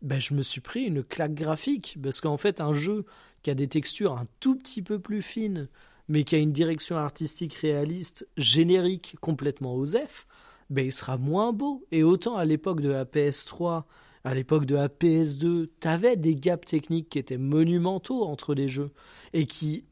ben 0.02 0.20
je 0.20 0.34
me 0.34 0.42
suis 0.42 0.62
pris 0.62 0.84
une 0.84 1.04
claque 1.04 1.36
graphique. 1.36 1.98
Parce 2.02 2.20
qu'en 2.20 2.38
fait 2.38 2.62
un 2.62 2.74
jeu 2.74 3.06
qui 3.44 3.52
a 3.52 3.56
des 3.56 3.68
textures 3.68 4.14
un 4.14 4.28
tout 4.40 4.56
petit 4.56 4.82
peu 4.82 5.00
plus 5.00 5.22
fines 5.22 5.70
mais 6.10 6.24
qui 6.24 6.36
a 6.36 6.40
une 6.40 6.54
direction 6.54 6.96
artistique 6.96 7.54
réaliste 7.56 8.28
générique 8.38 9.18
complètement 9.20 9.76
osef, 9.76 10.26
ben 10.70 10.86
il 10.86 10.94
sera 10.94 11.18
moins 11.18 11.52
beau. 11.52 11.86
Et 11.92 12.02
autant 12.04 12.38
à 12.38 12.46
l'époque 12.46 12.82
de 12.82 12.90
la 12.90 13.06
PS3 13.06 13.84
à 14.24 14.34
l'époque 14.34 14.66
de 14.66 14.76
la 14.76 14.90
PS2, 14.90 15.70
t'avais 15.80 16.18
des 16.18 16.36
gaps 16.36 16.68
techniques 16.68 17.10
qui 17.10 17.20
étaient 17.20 17.38
monumentaux 17.38 18.26
entre 18.26 18.54
les 18.54 18.68
jeux 18.68 18.92
et 19.32 19.46
qui 19.46 19.86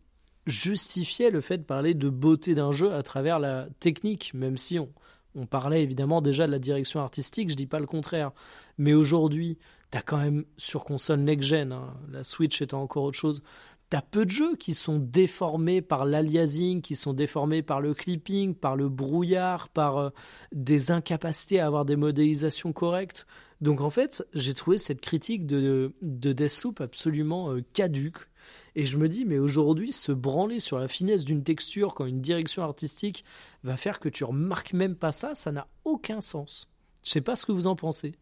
justifiaient 0.46 1.32
le 1.32 1.42
fait 1.42 1.58
de 1.58 1.64
parler 1.64 1.94
de 1.94 2.10
beauté 2.10 2.56
d'un 2.56 2.72
jeu 2.72 2.94
à 2.94 3.04
travers 3.04 3.40
la 3.40 3.68
technique, 3.80 4.34
même 4.34 4.58
si 4.58 4.80
on, 4.80 4.90
on 5.36 5.46
parlait 5.46 5.84
évidemment 5.84 6.22
déjà 6.22 6.48
de 6.48 6.52
la 6.52 6.60
direction 6.60 7.00
artistique, 7.00 7.50
je 7.50 7.56
dis 7.56 7.68
pas 7.68 7.80
le 7.80 7.86
contraire. 7.88 8.32
Mais 8.78 8.94
aujourd'hui, 8.94 9.58
t'as 9.92 10.02
quand 10.02 10.18
même 10.18 10.46
sur 10.58 10.86
console 10.86 11.20
next-gen, 11.20 11.72
hein, 11.72 11.94
la 12.12 12.24
Switch 12.24 12.62
étant 12.62 12.82
encore 12.82 13.04
autre 13.04 13.18
chose, 13.18 13.42
t'as 13.90 14.02
peu 14.02 14.26
de 14.26 14.32
jeux 14.32 14.56
qui 14.56 14.74
sont 14.74 14.98
déformés 15.00 15.82
par 15.82 16.06
l'aliasing, 16.06 16.82
qui 16.82 16.96
sont 16.96 17.14
déformés 17.14 17.62
par 17.62 17.82
le 17.82 17.94
clipping, 17.94 18.56
par 18.56 18.76
le 18.76 18.90
brouillard, 18.90 19.70
par 19.70 19.98
euh, 19.98 20.10
des 20.52 20.92
incapacités 20.92 21.60
à 21.60 21.68
avoir 21.68 21.86
des 21.86 21.96
modélisations 21.96 22.74
correctes. 22.74 23.28
Donc 23.62 23.82
en 23.82 23.90
fait, 23.90 24.26
j'ai 24.34 24.54
trouvé 24.54 24.78
cette 24.78 25.02
critique 25.02 25.46
de, 25.46 25.94
de 26.02 26.34
Deathloop 26.34 26.82
absolument 26.82 27.52
euh, 27.52 27.62
caduque. 27.74 28.28
Et 28.76 28.84
je 28.84 28.98
me 28.98 29.08
dis, 29.10 29.26
mais 29.26 29.40
aujourd'hui, 29.40 29.92
se 29.94 30.12
branler 30.12 30.60
sur 30.60 30.80
la 30.80 30.88
finesse 30.88 31.24
d'une 31.26 31.44
texture 31.44 31.94
quand 31.94 32.06
une 32.06 32.22
direction 32.22 32.64
artistique 32.64 33.24
va 33.64 33.78
faire 33.78 34.00
que 34.00 34.10
tu 34.10 34.24
remarques 34.24 34.74
même 34.74 34.96
pas 34.96 35.12
ça, 35.12 35.36
ça 35.36 35.52
n'a 35.52 35.68
aucun 35.86 36.22
sens. 36.22 36.68
Je 37.04 37.10
sais 37.12 37.22
pas 37.22 37.36
ce 37.36 37.46
que 37.46 37.52
vous 37.52 37.68
en 37.68 37.76
pensez. 37.76 38.16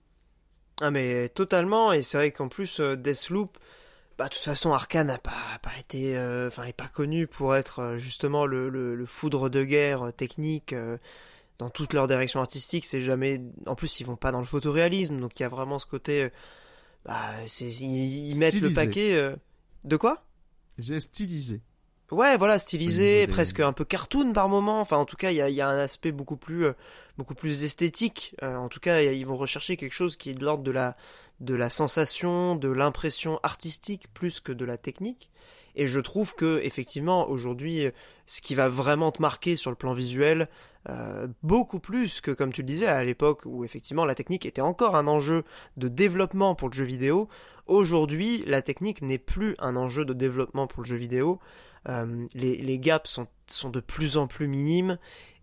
Ah 0.81 0.91
mais 0.91 1.29
totalement 1.29 1.93
et 1.93 2.01
c'est 2.01 2.17
vrai 2.17 2.31
qu'en 2.31 2.47
plus 2.49 2.79
euh, 2.79 2.95
Deathloop 2.95 3.57
bah 4.17 4.25
de 4.25 4.29
toute 4.33 4.43
façon 4.43 4.71
Arkane 4.71 5.07
n'a 5.07 5.19
pas, 5.19 5.31
pas 5.61 5.71
été 5.79 6.17
euh, 6.17 6.47
enfin 6.47 6.63
est 6.63 6.73
pas 6.73 6.87
connu 6.87 7.27
pour 7.27 7.55
être 7.55 7.79
euh, 7.79 7.97
justement 7.97 8.45
le, 8.47 8.69
le, 8.69 8.95
le 8.95 9.05
foudre 9.05 9.49
de 9.49 9.63
guerre 9.63 10.07
euh, 10.07 10.11
technique 10.11 10.73
euh, 10.73 10.97
dans 11.59 11.69
toute 11.69 11.93
leur 11.93 12.07
direction 12.07 12.39
artistique, 12.41 12.83
c'est 12.85 13.01
jamais. 13.01 13.39
En 13.67 13.75
plus, 13.75 13.99
ils 13.99 14.05
vont 14.05 14.15
pas 14.15 14.31
dans 14.31 14.39
le 14.39 14.45
photoréalisme, 14.45 15.19
donc 15.19 15.39
il 15.39 15.43
y 15.43 15.45
a 15.45 15.49
vraiment 15.49 15.77
ce 15.79 15.85
côté. 15.85 16.23
euh, 16.23 16.29
Bah, 17.05 17.31
c'est 17.47 17.65
ils, 17.69 18.29
ils 18.31 18.37
mettent 18.39 18.61
le 18.61 18.69
paquet. 18.73 19.35
De 19.83 19.97
quoi? 19.97 20.23
J'ai 20.77 20.99
stylisé. 20.99 21.61
Ouais, 22.11 22.37
voilà, 22.37 22.59
stylisé, 22.59 23.25
des- 23.25 23.31
presque 23.31 23.59
un 23.59 23.73
peu 23.73 23.85
cartoon 23.85 24.33
par 24.33 24.49
moment. 24.49 24.79
Enfin, 24.81 24.97
en 24.97 25.05
tout 25.05 25.15
cas, 25.15 25.31
il 25.31 25.37
y 25.37 25.41
a, 25.41 25.49
il 25.49 25.55
y 25.55 25.61
a 25.61 25.67
un 25.69 25.77
aspect 25.79 26.11
beaucoup 26.11 26.37
plus, 26.37 26.65
euh, 26.65 26.73
beaucoup 27.17 27.33
plus 27.35 27.63
esthétique. 27.63 28.35
Euh, 28.43 28.55
en 28.55 28.69
tout 28.69 28.79
cas, 28.79 29.01
ils 29.01 29.25
vont 29.25 29.35
rechercher 29.37 29.77
quelque 29.77 29.93
chose 29.93 30.15
qui 30.15 30.29
est 30.29 30.33
de 30.35 30.45
l'ordre 30.45 30.63
de 30.63 30.71
la, 30.71 30.95
de 31.39 31.55
la 31.55 31.69
sensation, 31.69 32.55
de 32.55 32.69
l'impression 32.69 33.39
artistique 33.43 34.07
plus 34.13 34.39
que 34.39 34.51
de 34.51 34.65
la 34.65 34.77
technique. 34.77 35.31
Et 35.75 35.87
je 35.87 35.99
trouve 35.99 36.35
que 36.35 36.59
effectivement 36.63 37.27
aujourd'hui, 37.29 37.87
euh, 37.87 37.91
ce 38.27 38.41
qui 38.43 38.53
va 38.53 38.69
vraiment 38.69 39.11
te 39.11 39.21
marquer 39.21 39.55
sur 39.55 39.71
le 39.71 39.75
plan 39.75 39.93
visuel, 39.93 40.47
euh, 40.89 41.27
beaucoup 41.41 41.79
plus 41.79 42.21
que 42.21 42.29
comme 42.29 42.53
tu 42.53 42.61
le 42.61 42.67
disais 42.67 42.85
à 42.85 43.03
l'époque 43.03 43.41
où 43.45 43.63
effectivement 43.65 44.05
la 44.05 44.13
technique 44.15 44.45
était 44.45 44.61
encore 44.61 44.95
un 44.95 45.07
enjeu 45.07 45.43
de 45.77 45.87
développement 45.87 46.53
pour 46.53 46.69
le 46.69 46.73
jeu 46.75 46.83
vidéo. 46.83 47.27
Aujourd'hui, 47.65 48.43
la 48.45 48.61
technique 48.61 49.01
n'est 49.01 49.17
plus 49.17 49.55
un 49.59 49.75
enjeu 49.75 50.03
de 50.05 50.13
développement 50.13 50.67
pour 50.67 50.83
le 50.83 50.87
jeu 50.87 50.95
vidéo. 50.97 51.39
Euh, 51.89 52.27
les, 52.33 52.79
gaps 52.79 53.19
sont, 53.47 53.69
de 53.69 53.79
plus 53.79 54.17
en 54.17 54.27
plus 54.27 54.47
minimes 54.47 54.97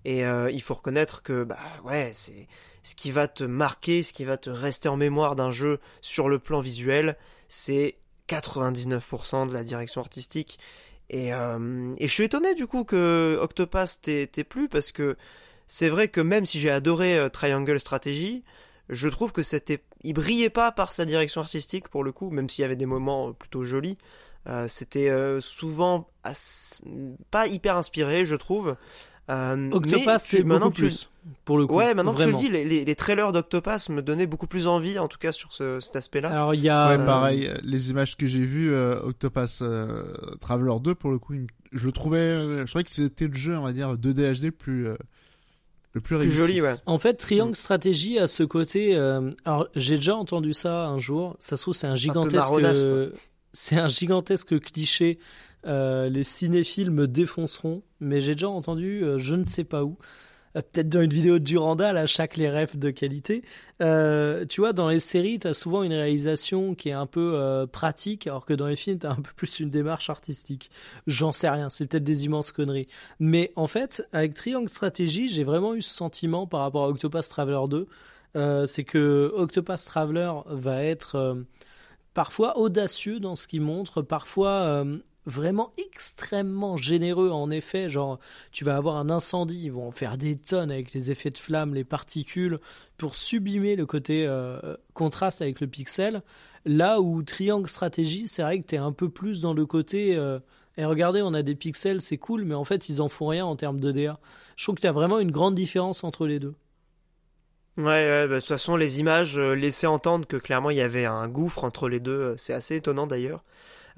et 0.07 0.25
euh, 0.25 0.51
il 0.51 0.63
faut 0.63 0.73
reconnaître 0.73 1.23
que 1.23 1.45
bah 1.45 1.59
ouais 1.85 2.13
c'est 2.15 2.49
ce 2.83 2.95
qui 2.95 3.11
va 3.11 3.29
te 3.29 3.45
marquer, 3.45 4.03
ce 4.03 4.15
qui 4.15 4.25
va 4.25 4.39
te 4.39 4.49
rester 4.49 4.89
en 4.89 4.97
mémoire 4.97 5.37
d'un 5.37 5.51
jeu 5.51 5.81
sur 6.01 6.31
le 6.31 6.39
plan 6.39 6.61
visuel, 6.61 7.19
c'est 7.49 7.97
99% 8.29 9.49
de 9.49 9.53
la 9.53 9.65
direction 9.65 10.01
artistique. 10.01 10.59
Et, 11.11 11.35
euh, 11.35 11.95
et 11.99 12.09
je 12.09 12.13
suis 12.13 12.25
étonné 12.25 12.55
du 12.55 12.67
coup 12.67 12.85
que 12.85 13.39
Octopath 13.39 14.01
t'ait 14.01 14.45
plu 14.45 14.69
parce 14.69 14.93
que 14.93 15.17
c'est 15.67 15.91
vrai 15.91 16.09
que 16.09 16.23
même 16.23 16.47
si 16.47 16.59
j'ai 16.59 16.71
adoré 16.71 17.29
Triangle 17.33 17.79
Strategy, 17.79 18.45
je 18.91 19.09
trouve 19.09 19.33
que 19.33 19.43
c'était, 19.43 19.83
il 20.05 20.13
brillait 20.13 20.51
pas 20.51 20.73
par 20.73 20.93
sa 20.93 21.05
direction 21.07 21.41
artistique 21.41 21.89
pour 21.89 22.05
le 22.05 22.13
coup, 22.13 22.31
même 22.31 22.49
s'il 22.49 22.63
y 22.63 22.65
avait 22.65 22.77
des 22.77 22.87
moments 22.87 23.29
euh, 23.29 23.33
plutôt 23.33 23.65
jolis. 23.65 23.97
Euh, 24.49 24.67
c'était 24.69 25.09
euh, 25.11 25.41
souvent 25.41 26.09
ass- 26.25 26.81
pas 27.31 27.47
hyper 27.47 27.77
inspiré, 27.77 28.25
je 28.25 28.37
trouve. 28.37 28.75
Euh, 29.29 29.71
tu- 29.87 29.97
c'est 30.19 30.43
maintenant 30.43 30.71
tu- 30.73 30.83
plus, 30.83 31.09
pour 31.45 31.57
le 31.59 31.67
coup. 31.67 31.75
Ouais, 31.77 31.95
maintenant 31.95 32.13
vraiment. 32.13 32.37
que 32.39 32.43
tu 32.43 32.51
le 32.51 32.59
dis, 32.59 32.65
les, 32.65 32.65
les- 32.65 32.85
les 32.85 32.95
trailers 32.97 33.31
d'Octopath 33.33 33.89
me 33.91 34.03
donnaient 34.03 34.27
beaucoup 34.27 34.49
plus 34.49 34.67
envie, 34.67 34.99
en 34.99 35.07
tout 35.09 35.19
cas 35.19 35.31
sur 35.31 35.53
ce- 35.53 35.79
cet 35.79 35.95
aspect-là. 35.95 36.31
Alors, 36.31 36.55
il 36.55 36.63
y 36.63 36.69
a. 36.69 36.89
Ouais, 36.89 37.05
pareil. 37.05 37.47
euh, 37.47 37.55
Les 37.63 37.91
images 37.91 38.17
que 38.17 38.27
j'ai 38.27 38.41
vues, 38.45 38.73
euh, 38.73 39.01
Octopath 39.03 39.59
euh, 39.63 40.03
Traveler 40.41 40.75
2, 40.81 40.95
pour 40.97 41.11
le 41.11 41.19
coup, 41.19 41.35
je 41.73 41.87
le 41.87 41.93
trouvais, 41.93 42.41
je 42.41 42.65
trouvais 42.65 42.83
que 42.85 42.91
c'était 42.91 43.29
le 43.29 43.37
jeu, 43.37 43.57
on 43.57 43.63
va 43.63 43.73
dire, 43.73 43.97
2D 43.97 44.33
HD 44.41 44.45
le 44.47 44.51
plus, 44.53 44.89
euh, 44.89 44.97
le 45.93 46.01
plus 46.01 46.17
plus 46.17 46.17
réussi. 46.17 46.37
joli, 46.37 46.61
ouais. 46.63 46.75
En 46.87 46.99
fait, 46.99 47.15
Mm. 47.15 47.17
Triangle 47.17 47.57
Stratégie 47.57 48.19
a 48.19 48.27
ce 48.27 48.43
côté. 48.43 48.95
euh, 48.97 49.31
alors, 49.45 49.69
j'ai 49.75 49.97
déjà 49.97 50.15
entendu 50.17 50.53
ça 50.53 50.87
un 50.87 50.99
jour. 50.99 51.37
Ça 51.39 51.57
se 51.57 51.63
trouve, 51.63 51.75
c'est 51.75 51.87
un 51.89 51.97
gigantesque. 51.97 52.49
quoi. 52.49 53.19
c'est 53.53 53.77
un 53.77 53.89
gigantesque 53.89 54.61
cliché. 54.61 55.19
euh, 55.67 56.09
les 56.09 56.23
cinéphiles 56.23 56.91
me 56.91 57.07
défonceront, 57.07 57.83
mais 58.01 58.21
j'ai 58.21 58.33
déjà 58.33 58.49
entendu, 58.49 59.03
euh, 59.05 59.19
je 59.19 59.35
ne 59.35 59.45
sais 59.45 59.65
pas 59.65 59.83
où. 59.85 59.99
Euh, 60.57 60.63
Peut-être 60.63 60.89
dans 60.89 61.01
une 61.01 61.13
vidéo 61.13 61.39
de 61.39 61.45
Durandal 61.45 61.97
à 61.97 62.07
chaque 62.07 62.37
les 62.37 62.51
refs 62.51 62.77
de 62.77 62.91
qualité. 62.91 63.43
Euh, 63.83 64.45
tu 64.47 64.61
vois, 64.61 64.73
dans 64.73 64.89
les 64.89 64.99
séries, 64.99 65.39
tu 65.39 65.47
as 65.47 65.55
souvent 65.55 65.83
une 65.83 65.93
réalisation 65.93 66.75
qui 66.75 66.89
est 66.89 66.93
un 66.93 67.07
peu 67.07 67.33
euh, 67.35 67.67
pratique, 67.67 68.27
alors 68.27 68.47
que 68.47 68.55
dans 68.55 68.67
les 68.67 68.77
films, 68.77 68.99
tu 68.99 69.07
as 69.07 69.11
un 69.11 69.17
peu 69.17 69.33
plus 69.35 69.61
une 69.61 69.71
démarche 69.71 70.11
artistique. 70.11 70.71
J'en 71.07 71.33
sais 71.33 71.49
rien, 71.49 71.71
c'est 71.71 71.87
peut-être 71.87 72.05
des 72.05 72.25
immenses 72.25 72.53
conneries. 72.53 72.89
Mais 73.19 73.53
en 73.57 73.67
fait, 73.67 74.07
avec 74.13 74.35
Triangle 74.35 74.69
Stratégie, 74.69 75.29
j'ai 75.29 75.45
vraiment 75.45 75.75
eu 75.75 75.83
ce 75.83 75.95
sentiment 75.95 76.47
par 76.47 76.61
rapport 76.61 76.85
à 76.85 76.89
Octopath 76.89 77.29
Traveler 77.29 77.61
2. 77.69 77.87
euh, 78.37 78.67
c'est 78.67 78.85
que 78.85 79.33
Octopath 79.35 79.85
Traveler 79.87 80.33
va 80.47 80.85
être 80.85 81.37
parfois 82.15 82.59
audacieux 82.59 83.21
dans 83.21 83.37
ce 83.37 83.47
qu'il 83.47 83.61
montre, 83.61 84.03
parfois 84.03 84.85
vraiment 85.31 85.73
extrêmement 85.79 86.77
généreux 86.77 87.31
en 87.31 87.51
effet. 87.51 87.89
Genre, 87.89 88.19
tu 88.53 88.65
vas 88.65 88.77
avoir 88.77 88.97
un 88.97 89.09
incendie, 89.09 89.63
ils 89.65 89.73
vont 89.73 89.89
en 89.89 89.93
faire 89.93 90.19
des 90.19 90.37
tonnes 90.37 90.71
avec 90.71 90.93
les 90.93 91.11
effets 91.11 91.31
de 91.31 91.39
flammes, 91.39 91.75
les 91.75 91.85
particules, 91.85 92.59
pour 92.99 93.15
sublimer 93.15 93.77
le 93.77 93.87
côté 93.87 94.27
euh, 94.27 94.77
contraste 94.93 95.41
avec 95.41 95.61
le 95.61 95.67
pixel. 95.67 96.23
Là 96.67 97.01
où 97.01 97.23
Triangle 97.23 97.69
Stratégie, 97.69 98.27
c'est 98.27 98.43
vrai 98.43 98.61
que 98.61 98.67
tu 98.67 98.75
es 98.75 98.79
un 98.79 98.93
peu 98.93 99.09
plus 99.09 99.41
dans 99.41 99.55
le 99.55 99.65
côté. 99.65 100.17
euh, 100.17 100.39
et 100.77 100.85
regardez, 100.85 101.23
on 101.23 101.35
a 101.35 101.43
des 101.43 101.55
pixels, 101.55 102.01
c'est 102.01 102.19
cool, 102.19 102.45
mais 102.45 102.55
en 102.55 102.65
fait, 102.65 102.89
ils 102.89 103.03
en 103.03 103.09
font 103.09 103.27
rien 103.27 103.45
en 103.45 103.57
termes 103.57 103.81
de 103.81 103.93
DA. 103.93 104.19
Je 104.57 104.65
trouve 104.65 104.77
qu'il 104.77 104.85
y 104.85 104.89
a 104.89 104.93
vraiment 104.93 105.19
une 105.19 105.31
grande 105.31 105.55
différence 105.55 106.05
entre 106.05 106.27
les 106.27 106.39
deux. 106.39 106.55
Ouais, 107.77 108.27
bah, 108.27 108.35
de 108.35 108.41
toute 108.41 108.49
façon, 108.49 108.77
les 108.77 109.01
images 109.01 109.39
euh, 109.39 109.55
laissaient 109.55 109.87
entendre 109.87 110.27
que 110.27 110.37
clairement 110.37 110.71
il 110.71 110.77
y 110.77 110.81
avait 110.81 111.07
un 111.07 111.29
gouffre 111.29 111.65
entre 111.65 111.89
les 111.89 112.01
deux. 112.01 112.35
C'est 112.37 112.53
assez 112.53 112.77
étonnant 112.77 113.07
d'ailleurs. 113.07 113.45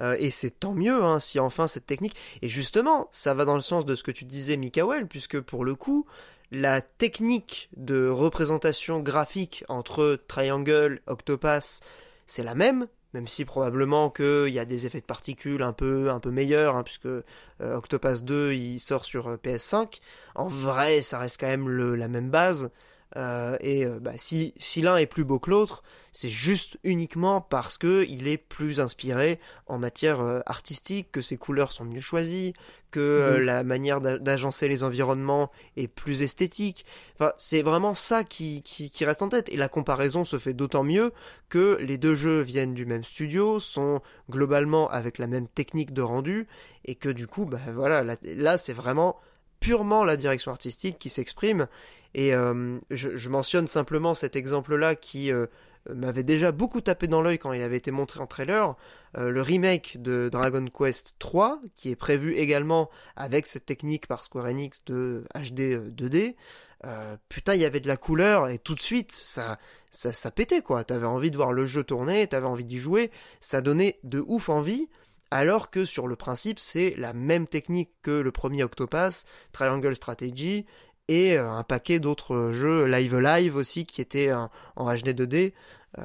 Euh, 0.03 0.17
et 0.19 0.31
c'est 0.31 0.51
tant 0.51 0.75
mieux 0.75 1.03
hein, 1.03 1.21
si 1.21 1.39
enfin 1.39 1.67
cette 1.67 1.87
technique. 1.87 2.17
Et 2.43 2.49
justement, 2.49 3.09
ça 3.13 3.35
va 3.35 3.45
dans 3.45 3.55
le 3.55 3.61
sens 3.61 3.87
de 3.87 3.95
ce 3.95 4.03
que 4.03 4.11
tu 4.11 4.25
disais, 4.25 4.57
Mikael, 4.57 5.07
puisque 5.07 5.41
pour 5.41 5.65
le 5.65 5.75
coup, 5.75 6.07
la 6.51 6.81
technique 6.81 7.71
de 7.77 8.09
représentation 8.09 9.01
graphique 9.01 9.65
entre 9.69 10.21
Triangle, 10.29 11.01
Octopath, 11.07 11.81
c'est 12.27 12.45
la 12.45 12.55
même. 12.55 12.89
Même 13.15 13.29
si 13.29 13.45
probablement 13.45 14.09
qu'il 14.09 14.49
y 14.49 14.59
a 14.59 14.65
des 14.65 14.87
effets 14.87 15.01
de 15.03 15.07
particules 15.07 15.63
un 15.63 15.75
peu, 15.75 16.11
un 16.11 16.19
peu 16.19 16.31
meilleurs, 16.31 16.77
hein, 16.77 16.83
puisque 16.83 17.07
euh, 17.07 17.23
Octopath 17.61 18.25
2 18.25 18.55
il 18.55 18.81
sort 18.81 19.05
sur 19.05 19.29
euh, 19.29 19.37
PS5. 19.37 20.01
En 20.35 20.47
vrai, 20.47 21.03
ça 21.03 21.19
reste 21.19 21.39
quand 21.39 21.49
même 21.49 21.69
la 21.95 22.09
même 22.09 22.31
base. 22.31 22.71
Euh, 23.17 23.57
et 23.61 23.85
euh, 23.85 23.99
bah, 24.01 24.13
si, 24.17 24.55
si 24.57 24.81
l'un 24.81 24.97
est 24.97 25.07
plus 25.07 25.25
beau 25.25 25.39
que 25.39 25.51
l'autre, 25.51 25.83
c'est 26.13 26.29
juste 26.29 26.79
uniquement 26.85 27.41
parce 27.41 27.79
que 27.79 28.05
il 28.09 28.29
est 28.29 28.37
plus 28.39 28.81
inspiré 28.81 29.39
en 29.67 29.79
matière 29.79 30.21
euh, 30.21 30.41
artistique, 30.47 31.11
que 31.13 31.21
ses 31.21 31.37
couleurs 31.37 31.73
sont 31.73 31.85
mieux 31.85 32.01
choisies, 32.01 32.53
que 32.91 33.01
euh, 33.01 33.39
ouf. 33.39 33.45
la 33.45 33.65
manière 33.65 34.01
d'a- 34.01 34.19
d'agencer 34.19 34.69
les 34.69 34.85
environnements 34.85 35.51
est 35.77 35.89
plus 35.89 36.23
esthétique. 36.23 36.85
Enfin, 37.15 37.33
c'est 37.37 37.63
vraiment 37.63 37.95
ça 37.95 38.25
qui, 38.25 38.63
qui, 38.63 38.91
qui 38.91 39.05
reste 39.05 39.23
en 39.23 39.29
tête. 39.29 39.49
Et 39.49 39.57
la 39.57 39.69
comparaison 39.69 40.25
se 40.25 40.39
fait 40.39 40.55
d'autant 40.55 40.85
mieux 40.85 41.13
que 41.49 41.79
les 41.81 41.99
deux 41.99 42.15
jeux 42.15 42.41
viennent 42.41 42.75
du 42.75 42.87
même 42.87 43.05
studio, 43.05 43.61
sont 43.61 44.01
globalement 44.31 44.89
avec 44.91 45.19
la 45.19 45.27
même 45.27 45.49
technique 45.49 45.93
de 45.93 46.03
rendu, 46.03 46.47
et 46.85 46.95
que 46.95 47.09
du 47.09 47.27
coup, 47.27 47.45
bah 47.47 47.61
voilà, 47.75 48.03
là, 48.05 48.17
là, 48.23 48.59
c'est 48.59 48.73
vraiment 48.73 49.19
purement 49.61 50.05
la 50.05 50.17
direction 50.17 50.51
artistique 50.51 50.99
qui 50.99 51.09
s'exprime. 51.09 51.69
Et 52.15 52.35
euh, 52.35 52.79
je, 52.91 53.29
mentionne 53.29 53.67
simplement 53.67 54.15
cet 54.15 54.37
exemple-là 54.37 54.97
qui 54.97 55.33
euh, 55.33 55.47
m'avait 55.91 56.23
déjà 56.23 56.53
beaucoup 56.53 56.81
tapé 56.81 57.07
dans 57.07 57.23
l'œil 57.23 57.39
quand 57.39 57.53
il 57.53 57.63
avait 57.63 57.77
été 57.77 57.91
montré 57.91 58.21
en 58.21 58.27
trailer. 58.27 58.77
Euh, 59.17 59.31
le 59.31 59.43
remake 59.43 60.01
de 60.01 60.29
Dragon 60.31 60.65
Quest 60.67 61.17
3, 61.19 61.61
qui 61.75 61.91
est 61.91 61.97
prévu 61.97 62.35
également 62.35 62.91
avec 63.17 63.47
cette 63.47 63.67
technique 63.67 64.07
par 64.07 64.25
Square 64.25 64.47
Enix 64.47 64.83
de 64.87 65.25
HD 65.35 65.61
euh, 65.61 65.91
2D. 65.91 66.37
Euh, 66.85 67.17
putain, 67.29 67.55
il 67.55 67.61
y 67.61 67.65
avait 67.65 67.81
de 67.81 67.89
la 67.89 67.97
couleur 67.97 68.49
et 68.49 68.59
tout 68.59 68.75
de 68.75 68.81
suite, 68.81 69.13
ça, 69.13 69.59
ça, 69.91 70.13
ça 70.13 70.31
pétait 70.31 70.63
quoi. 70.63 70.83
T'avais 70.85 71.07
envie 71.07 71.31
de 71.31 71.37
voir 71.37 71.53
le 71.53 71.67
jeu 71.67 71.85
tourner, 71.85 72.27
t'avais 72.27 72.47
envie 72.47 72.65
d'y 72.65 72.79
jouer. 72.79 73.11
Ça 73.41 73.61
donnait 73.61 73.99
de 74.03 74.23
ouf 74.27 74.49
envie. 74.49 74.89
Alors 75.31 75.71
que 75.71 75.87
sur 75.87 76.09
le 76.09 76.17
principe, 76.17 76.59
c'est 76.59 76.95
la 76.99 77.15
même 77.15 77.47
technique 77.47 77.91
que 78.03 78.11
le 78.11 78.33
premier 78.33 78.65
Octopath, 78.65 79.25
Triangle 79.53 79.95
Strategy, 79.95 80.67
et 81.09 81.37
euh, 81.37 81.51
un 81.51 81.63
paquet 81.63 82.01
d'autres 82.01 82.51
jeux 82.53 82.87
Live 82.87 83.17
Live 83.19 83.57
aussi 83.57 83.85
qui 83.85 84.01
étaient 84.01 84.33
en, 84.33 84.51
en 84.77 84.93
HD 84.95 85.09
2D. 85.11 85.53
Euh, 85.99 86.03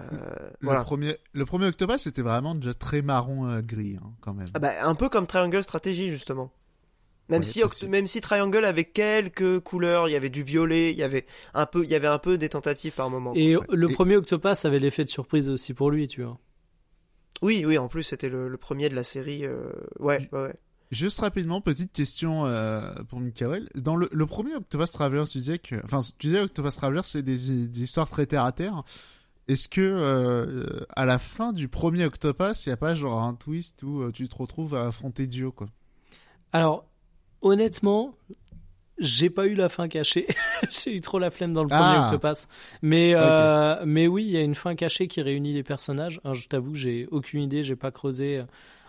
Le 0.60 0.66
voilà. 0.66 0.82
premier, 0.84 1.16
le 1.34 1.46
premier 1.46 1.68
Octopath, 1.68 2.00
c'était 2.00 2.22
vraiment 2.22 2.56
déjà 2.56 2.74
très 2.74 3.02
marron 3.02 3.48
euh, 3.48 3.62
gris, 3.62 3.98
hein, 4.04 4.12
quand 4.22 4.34
même. 4.34 4.48
Ah 4.54 4.60
bah, 4.60 4.72
un 4.84 4.96
peu 4.96 5.08
comme 5.10 5.28
Triangle 5.28 5.64
Strategy 5.64 6.10
justement. 6.10 6.52
Même 7.30 7.40
Ouais, 7.40 7.46
si 7.46 7.62
possible. 7.62 7.92
même 7.92 8.08
si 8.08 8.22
Triangle 8.22 8.64
avait 8.64 8.86
quelques 8.86 9.60
couleurs, 9.60 10.08
il 10.08 10.14
y 10.14 10.16
avait 10.16 10.30
du 10.30 10.44
violet, 10.44 10.92
il 10.92 10.98
y 10.98 11.04
avait 11.04 11.26
un 11.54 11.66
peu 11.66 11.84
il 11.84 11.90
y 11.90 11.96
avait 11.96 12.08
un 12.08 12.20
peu 12.20 12.38
des 12.38 12.48
tentatives 12.50 12.94
par 12.94 13.10
moment. 13.10 13.34
Et 13.36 13.56
Ouais. 13.58 13.66
le 13.70 13.90
Et- 13.90 13.94
premier 13.94 14.16
Octopath 14.18 14.64
avait 14.66 14.80
l'effet 14.80 15.04
de 15.04 15.10
surprise 15.10 15.50
aussi 15.50 15.74
pour 15.74 15.92
lui, 15.92 16.08
tu 16.08 16.24
vois. 16.24 16.38
Oui, 17.42 17.64
oui, 17.66 17.78
en 17.78 17.88
plus 17.88 18.04
c'était 18.04 18.30
le, 18.30 18.48
le 18.48 18.58
premier 18.58 18.90
de 18.90 18.96
la 18.96 19.04
série. 19.04 19.46
euh, 19.46 19.72
Ouais, 20.00 20.28
ouais, 20.32 20.42
ouais. 20.44 20.56
Juste 20.90 21.20
rapidement, 21.20 21.60
petite 21.60 21.92
question 21.92 22.46
euh, 22.46 22.94
pour 23.10 23.20
Mikael. 23.20 23.68
Dans 23.76 23.98
le, 23.98 24.08
le 24.12 24.26
premier 24.26 24.56
Octopath 24.56 24.92
Traveler, 24.94 25.26
tu 25.30 25.38
disais 25.40 25.58
que, 25.60 25.76
enfin, 25.84 26.00
tu 26.18 26.28
disais 26.28 26.40
Octopath 26.40 26.76
Traveler, 26.78 27.02
c'est 27.04 27.22
des, 27.24 27.68
des 27.68 27.84
histoires 27.84 28.10
très 28.10 28.26
terre 28.26 28.46
à 28.46 28.54
terre. 28.54 28.84
Est-ce 29.50 29.68
que 29.68 29.82
euh, 29.82 30.80
à 30.96 31.06
la 31.06 31.20
fin 31.20 31.52
du 31.54 31.68
premier 31.68 32.06
Octopath, 32.06 32.66
il 32.66 32.70
n'y 32.70 32.74
a 32.74 32.78
pas 32.78 32.96
genre 32.96 33.22
un 33.22 33.34
twist 33.34 33.84
où 33.84 34.02
euh, 34.02 34.12
tu 34.12 34.28
te 34.30 34.36
retrouves 34.38 34.76
à 34.76 34.88
affronter 34.88 35.28
Dio, 35.28 35.52
quoi? 35.52 35.68
Alors, 36.54 36.86
honnêtement, 37.42 38.16
j'ai 38.98 39.30
pas 39.30 39.46
eu 39.46 39.56
la 39.56 39.68
fin 39.70 39.90
cachée. 39.90 40.28
j'ai 40.70 40.96
eu 40.96 41.02
trop 41.02 41.20
la 41.20 41.32
flemme 41.32 41.52
dans 41.54 41.64
le 41.64 41.70
premier 41.70 41.82
Ah. 41.82 42.06
Octopath. 42.06 42.48
Mais, 42.82 43.12
euh, 43.14 43.84
mais 43.86 44.08
oui, 44.08 44.24
il 44.24 44.32
y 44.32 44.38
a 44.38 44.42
une 44.42 44.56
fin 44.56 44.76
cachée 44.76 45.08
qui 45.10 45.22
réunit 45.22 45.54
les 45.54 45.64
personnages. 45.64 46.22
Alors, 46.24 46.36
je 46.36 46.48
t'avoue, 46.48 46.76
j'ai 46.76 47.08
aucune 47.12 47.42
idée, 47.42 47.64
j'ai 47.64 47.76
pas 47.76 47.92
creusé 47.92 48.44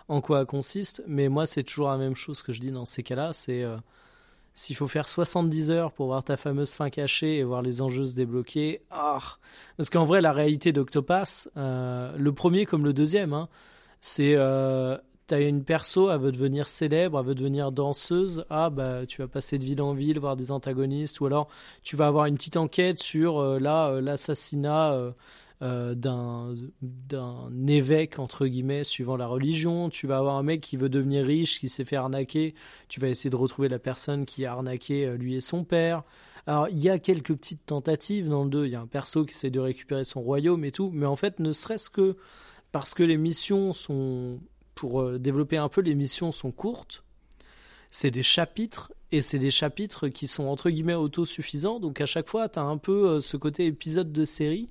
en 0.09 0.21
quoi 0.21 0.45
consiste. 0.45 1.03
Mais 1.07 1.29
moi, 1.29 1.45
c'est 1.45 1.63
toujours 1.63 1.89
la 1.89 1.97
même 1.97 2.15
chose 2.15 2.41
que 2.41 2.51
je 2.51 2.59
dis 2.59 2.71
dans 2.71 2.85
ces 2.85 3.03
cas-là. 3.03 3.31
C'est. 3.33 3.63
euh, 3.63 3.77
s'il 4.53 4.75
faut 4.75 4.87
faire 4.87 5.07
70 5.07 5.71
heures 5.71 5.91
pour 5.93 6.07
voir 6.07 6.23
ta 6.23 6.35
fameuse 6.35 6.73
fin 6.73 6.89
cachée 6.89 7.37
et 7.37 7.43
voir 7.43 7.61
les 7.61 7.81
enjeux 7.81 8.05
se 8.05 8.15
débloquer, 8.15 8.81
ah 8.91 9.19
parce 9.77 9.89
qu'en 9.89 10.03
vrai, 10.03 10.21
la 10.21 10.33
réalité 10.33 10.73
d'Octopass, 10.73 11.49
euh, 11.55 12.11
le 12.17 12.33
premier 12.33 12.65
comme 12.65 12.83
le 12.83 12.91
deuxième, 12.91 13.31
hein, 13.31 13.47
c'est 14.01 14.33
euh, 14.35 14.97
t'as 15.27 15.39
une 15.39 15.63
perso, 15.63 16.11
elle 16.11 16.19
veut 16.19 16.31
devenir 16.33 16.67
célèbre, 16.67 17.19
elle 17.19 17.25
veut 17.25 17.35
devenir 17.35 17.71
danseuse, 17.71 18.43
ah 18.49 18.69
bah 18.69 19.05
tu 19.07 19.21
vas 19.21 19.29
passer 19.29 19.57
de 19.59 19.63
ville 19.63 19.81
en 19.81 19.93
ville, 19.93 20.19
voir 20.19 20.35
des 20.35 20.51
antagonistes, 20.51 21.21
ou 21.21 21.25
alors 21.25 21.47
tu 21.83 21.95
vas 21.95 22.07
avoir 22.07 22.25
une 22.25 22.35
petite 22.35 22.57
enquête 22.57 22.99
sur 22.99 23.39
euh, 23.39 23.59
là 23.59 24.01
l'assassinat 24.01 25.13
euh, 25.61 25.93
d'un 25.93 27.67
évêque 27.67 28.17
entre 28.17 28.47
guillemets 28.47 28.85
suivant 28.85 29.17
la 29.17 29.27
religion. 29.27 29.89
Tu 29.89 30.07
vas 30.07 30.17
avoir 30.17 30.37
un 30.37 30.43
mec 30.43 30.61
qui 30.61 30.77
veut 30.77 30.87
devenir 30.87 31.25
riche, 31.25 31.59
qui 31.59 31.67
s'est 31.67 31.83
fait 31.83 31.97
arnaquer. 31.97 32.55
Tu 32.87 33.01
vas 33.01 33.09
essayer 33.09 33.29
de 33.29 33.35
retrouver 33.35 33.67
la 33.67 33.77
personne 33.77 34.25
qui 34.25 34.45
a 34.45 34.53
arnaqué 34.53 35.05
euh, 35.05 35.17
lui 35.17 35.35
et 35.35 35.41
son 35.41 35.65
père. 35.65 36.03
Alors 36.47 36.69
il 36.69 36.79
y 36.79 36.87
a 36.87 36.97
quelques 36.97 37.35
petites 37.35 37.65
tentatives 37.65 38.29
dans 38.29 38.45
le 38.45 38.49
2. 38.49 38.67
Il 38.67 38.71
y 38.71 38.75
a 38.75 38.79
un 38.79 38.87
perso 38.87 39.25
qui 39.25 39.31
essaie 39.31 39.49
de 39.49 39.59
récupérer 39.59 40.05
son 40.05 40.21
royaume 40.21 40.63
et 40.63 40.71
tout, 40.71 40.91
mais 40.93 41.05
en 41.05 41.17
fait 41.17 41.39
ne 41.39 41.51
serait-ce 41.51 41.89
que 41.89 42.15
parce 42.71 42.93
que 42.93 43.03
les 43.03 43.17
missions 43.17 43.73
sont 43.73 44.39
pour 44.75 45.01
euh, 45.01 45.19
développer 45.19 45.57
un 45.57 45.67
peu 45.67 45.81
les 45.81 45.93
missions 45.93 46.31
sont 46.31 46.51
courtes. 46.51 47.03
C'est 47.91 48.11
des 48.11 48.23
chapitres 48.23 48.93
et 49.11 49.19
c'est 49.19 49.39
des 49.39 49.51
chapitres 49.51 50.07
qui 50.07 50.27
sont 50.27 50.45
entre 50.45 50.69
guillemets 50.69 50.93
autosuffisants. 50.93 51.81
Donc 51.81 51.99
à 51.99 52.05
chaque 52.05 52.29
fois, 52.29 52.47
tu 52.47 52.59
as 52.59 52.63
un 52.63 52.77
peu 52.77 53.19
ce 53.19 53.35
côté 53.35 53.65
épisode 53.65 54.13
de 54.13 54.23
série, 54.23 54.69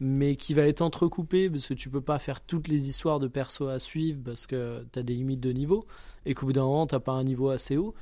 mais 0.00 0.36
qui 0.36 0.54
va 0.54 0.62
être 0.62 0.80
entrecoupé 0.80 1.50
parce 1.50 1.66
que 1.66 1.74
tu 1.74 1.90
peux 1.90 2.00
pas 2.00 2.18
faire 2.18 2.40
toutes 2.40 2.68
les 2.68 2.88
histoires 2.88 3.18
de 3.18 3.28
perso 3.28 3.68
à 3.68 3.78
suivre 3.78 4.20
parce 4.24 4.46
que 4.46 4.86
tu 4.92 4.98
as 4.98 5.02
des 5.02 5.14
limites 5.14 5.40
de 5.40 5.52
niveau 5.52 5.86
et 6.24 6.34
qu'au 6.34 6.46
bout 6.46 6.52
d'un 6.52 6.64
moment, 6.64 6.86
t'as 6.86 7.00
pas 7.00 7.12
un 7.12 7.24
niveau 7.24 7.50
assez 7.50 7.76
haut. 7.76 7.94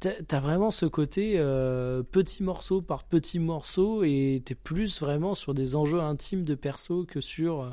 T'as 0.00 0.12
as 0.30 0.40
vraiment 0.40 0.70
ce 0.70 0.86
côté 0.86 1.34
euh, 1.36 2.02
petit 2.02 2.42
morceau 2.42 2.80
par 2.80 3.04
petit 3.04 3.38
morceau 3.38 4.02
et 4.02 4.42
t'es 4.44 4.54
plus 4.54 5.00
vraiment 5.00 5.34
sur 5.34 5.52
des 5.52 5.76
enjeux 5.76 6.00
intimes 6.00 6.44
de 6.44 6.54
perso 6.54 7.04
que 7.04 7.20
sur 7.20 7.62
euh, 7.62 7.70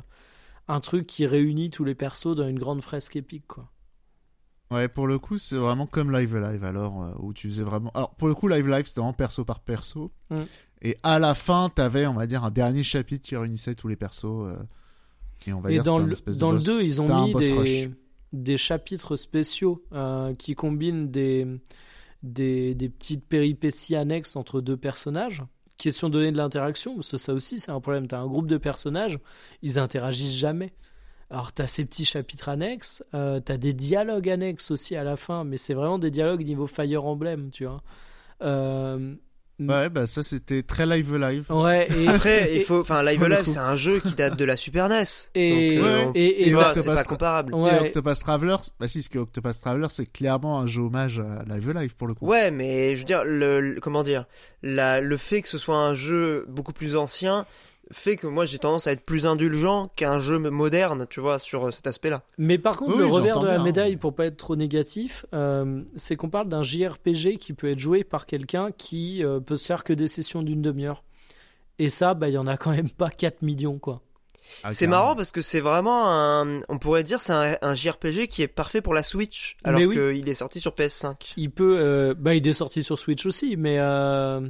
un 0.68 0.80
truc 0.80 1.06
qui 1.06 1.26
réunit 1.26 1.70
tous 1.70 1.84
les 1.84 1.94
persos 1.94 2.36
dans 2.36 2.46
une 2.46 2.58
grande 2.58 2.82
fresque 2.82 3.16
épique 3.16 3.46
quoi. 3.46 3.70
Ouais, 4.70 4.88
pour 4.88 5.06
le 5.06 5.18
coup, 5.18 5.38
c'est 5.38 5.56
vraiment 5.56 5.86
comme 5.86 6.12
Live 6.12 6.36
Live, 6.36 6.62
alors, 6.62 7.02
euh, 7.02 7.12
où 7.20 7.32
tu 7.32 7.48
faisais 7.48 7.62
vraiment. 7.62 7.90
Alors, 7.94 8.14
pour 8.16 8.28
le 8.28 8.34
coup, 8.34 8.48
Live 8.48 8.68
Live, 8.68 8.84
c'était 8.84 9.00
vraiment 9.00 9.14
perso 9.14 9.44
par 9.44 9.60
perso. 9.60 10.12
Mm. 10.30 10.36
Et 10.82 10.96
à 11.02 11.18
la 11.18 11.34
fin, 11.34 11.68
t'avais, 11.68 12.06
on 12.06 12.14
va 12.14 12.26
dire, 12.26 12.44
un 12.44 12.50
dernier 12.50 12.82
chapitre 12.82 13.26
qui 13.26 13.36
réunissait 13.36 13.74
tous 13.74 13.88
les 13.88 13.96
persos. 13.96 14.24
euh, 14.24 14.56
et 15.46 15.52
on 15.52 15.60
va 15.60 15.70
Et 15.70 15.74
dire 15.74 15.84
dans 15.84 15.98
le, 15.98 16.12
espèce 16.12 16.36
de 16.36 16.40
dans 16.40 16.50
le 16.52 16.58
boss- 16.58 16.64
2, 16.64 16.82
ils 16.82 17.02
ont 17.02 17.24
mis 17.26 17.34
des, 18.32 18.56
chapitres 18.56 19.16
spéciaux 19.16 19.82
euh, 19.92 20.34
qui 20.34 20.54
combinent 20.54 21.10
des, 21.10 21.46
des, 22.22 22.74
des 22.74 22.88
petites 22.88 23.24
péripéties 23.26 23.96
annexes 23.96 24.36
entre 24.36 24.60
deux 24.60 24.76
personnages. 24.76 25.42
Question 25.78 26.08
de 26.08 26.14
donner 26.14 26.32
de 26.32 26.36
l'interaction, 26.36 26.96
parce 26.96 27.12
que 27.12 27.16
ça 27.16 27.32
aussi 27.32 27.58
c'est 27.60 27.70
un 27.70 27.80
problème. 27.80 28.08
Tu 28.08 28.14
as 28.16 28.18
un 28.20 28.26
groupe 28.26 28.48
de 28.48 28.56
personnages, 28.58 29.18
ils 29.62 29.78
interagissent 29.78 30.34
jamais. 30.36 30.72
Alors 31.30 31.52
tu 31.54 31.62
as 31.62 31.68
ces 31.68 31.84
petits 31.84 32.04
chapitres 32.04 32.48
annexes, 32.48 33.04
euh, 33.14 33.40
tu 33.44 33.52
as 33.52 33.58
des 33.58 33.72
dialogues 33.72 34.28
annexes 34.28 34.70
aussi 34.72 34.96
à 34.96 35.04
la 35.04 35.16
fin, 35.16 35.44
mais 35.44 35.56
c'est 35.56 35.74
vraiment 35.74 35.98
des 35.98 36.10
dialogues 36.10 36.44
niveau 36.44 36.66
Fire 36.66 37.04
Emblem, 37.04 37.50
tu 37.50 37.64
vois. 37.64 37.82
Euh, 38.42 39.14
Ouais, 39.60 39.90
bah 39.90 40.06
ça, 40.06 40.22
c'était 40.22 40.62
très 40.62 40.86
Live 40.86 41.16
Live. 41.16 41.46
ouais, 41.50 41.88
et 41.98 42.06
Après, 42.08 42.54
il 42.54 42.62
faut, 42.62 42.80
enfin, 42.80 43.02
Live 43.02 43.24
Live, 43.26 43.42
c'est 43.44 43.58
un 43.58 43.74
jeu 43.76 43.98
qui 44.00 44.14
date 44.14 44.36
de 44.38 44.44
la 44.44 44.56
Super 44.56 44.88
NES. 44.88 45.02
Et- 45.34 45.76
Donc, 45.76 45.84
euh, 45.86 46.04
Ouais, 46.06 46.10
et- 46.14 46.42
et- 46.42 46.44
c'est 46.50 46.54
Octopus 46.54 46.84
pas 46.94 47.04
comparable. 47.04 47.54
Ouais. 47.54 47.70
Et 47.76 47.80
Octopus 47.88 48.18
Traveler, 48.20 48.56
bah 48.78 48.86
si, 48.88 49.02
ce 49.02 49.08
que 49.10 49.18
Octopus 49.18 49.60
Traveler, 49.60 49.88
c'est 49.90 50.06
clairement 50.06 50.60
un 50.60 50.66
jeu 50.66 50.82
hommage 50.82 51.18
à 51.20 51.42
Live 51.52 51.72
Live 51.72 51.96
pour 51.96 52.06
le 52.06 52.14
coup. 52.14 52.26
Ouais, 52.26 52.50
mais 52.52 52.94
je 52.94 53.00
veux 53.00 53.06
dire, 53.06 53.24
le, 53.24 53.60
le- 53.60 53.80
comment 53.80 54.02
dire, 54.04 54.26
la, 54.62 55.00
le 55.00 55.16
fait 55.16 55.42
que 55.42 55.48
ce 55.48 55.58
soit 55.58 55.76
un 55.76 55.94
jeu 55.94 56.44
beaucoup 56.48 56.72
plus 56.72 56.94
ancien 56.96 57.44
fait 57.90 58.16
que 58.16 58.26
moi 58.26 58.44
j'ai 58.44 58.58
tendance 58.58 58.86
à 58.86 58.92
être 58.92 59.02
plus 59.04 59.26
indulgent 59.26 59.90
qu'un 59.96 60.18
jeu 60.18 60.38
moderne, 60.38 61.06
tu 61.08 61.20
vois, 61.20 61.38
sur 61.38 61.66
euh, 61.68 61.70
cet 61.70 61.86
aspect-là. 61.86 62.22
Mais 62.36 62.58
par 62.58 62.76
contre, 62.76 62.92
Oui, 62.92 62.98
le 62.98 63.06
oui, 63.06 63.10
revers 63.12 63.40
de 63.40 63.46
la 63.46 63.54
bien. 63.56 63.64
médaille, 63.64 63.96
pour 63.96 64.14
pas 64.14 64.26
être 64.26 64.36
trop 64.36 64.56
négatif, 64.56 65.26
euh, 65.34 65.82
c'est 65.96 66.16
qu'on 66.16 66.30
parle 66.30 66.48
d'un 66.48 66.62
JRPG 66.62 67.38
qui 67.38 67.52
peut 67.52 67.70
être 67.70 67.78
joué 67.78 68.04
par 68.04 68.26
quelqu'un 68.26 68.70
qui 68.72 69.24
euh, 69.24 69.40
peut 69.40 69.56
se 69.56 69.66
faire 69.66 69.84
que 69.84 69.92
des 69.92 70.08
sessions 70.08 70.42
d'une 70.42 70.62
demi-heure. 70.62 71.02
Et 71.78 71.88
ça, 71.90 72.14
bah, 72.14 72.28
il 72.28 72.34
y 72.34 72.38
en 72.38 72.46
a 72.46 72.56
quand 72.56 72.70
même 72.72 72.90
pas 72.90 73.10
4 73.10 73.42
millions, 73.42 73.78
quoi. 73.78 74.02
Ah, 74.64 74.72
c'est 74.72 74.86
marrant 74.86 75.14
parce 75.14 75.30
que 75.30 75.42
c'est 75.42 75.60
vraiment 75.60 76.08
un, 76.10 76.60
on 76.70 76.78
pourrait 76.78 77.02
dire, 77.02 77.20
c'est 77.20 77.34
un, 77.34 77.58
un 77.60 77.74
JRPG 77.74 78.28
qui 78.28 78.40
est 78.42 78.48
parfait 78.48 78.80
pour 78.80 78.94
la 78.94 79.02
Switch, 79.02 79.56
alors 79.62 79.80
oui. 79.82 79.94
qu'il 79.94 80.26
est 80.28 80.34
sorti 80.34 80.58
sur 80.58 80.72
PS5. 80.72 81.34
Il 81.36 81.50
peut, 81.50 81.76
euh, 81.78 82.14
bah, 82.16 82.34
il 82.34 82.48
est 82.48 82.54
sorti 82.54 82.82
sur 82.82 82.98
Switch 82.98 83.26
aussi, 83.26 83.56
mais 83.58 83.76
euh, 83.78 84.40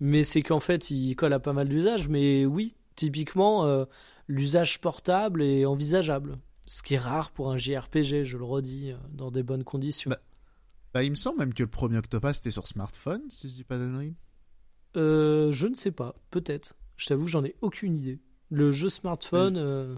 mais 0.00 0.22
c'est 0.22 0.42
qu'en 0.42 0.60
fait, 0.60 0.90
il 0.90 1.14
colle 1.16 1.32
à 1.32 1.40
pas 1.40 1.52
mal 1.52 1.68
d'usages. 1.68 2.08
Mais 2.08 2.44
oui, 2.46 2.74
typiquement, 2.94 3.66
euh, 3.66 3.84
l'usage 4.28 4.80
portable 4.80 5.42
est 5.42 5.64
envisageable. 5.64 6.38
Ce 6.66 6.82
qui 6.82 6.94
est 6.94 6.98
rare 6.98 7.30
pour 7.30 7.50
un 7.50 7.56
JRPG, 7.56 8.24
je 8.24 8.36
le 8.36 8.44
redis, 8.44 8.92
euh, 8.92 8.96
dans 9.10 9.30
des 9.30 9.42
bonnes 9.42 9.64
conditions. 9.64 10.10
Bah, 10.10 10.18
Bah, 10.94 11.02
il 11.04 11.10
me 11.10 11.14
semble 11.16 11.38
même 11.38 11.54
que 11.54 11.62
le 11.62 11.68
premier 11.68 11.98
Octopus 11.98 12.36
c'était 12.36 12.50
sur 12.50 12.66
smartphone, 12.66 13.22
si 13.28 13.48
je 13.48 13.54
dis 13.54 13.64
pas 13.64 13.78
d'annerie. 13.78 14.14
Euh, 14.96 15.52
je 15.52 15.66
ne 15.68 15.74
sais 15.74 15.92
pas, 15.92 16.14
peut-être. 16.30 16.74
Je 16.96 17.06
t'avoue, 17.06 17.28
j'en 17.28 17.44
ai 17.44 17.54
aucune 17.60 17.94
idée. 17.94 18.18
Le 18.50 18.72
jeu 18.72 18.88
smartphone, 18.88 19.56
euh, 19.58 19.94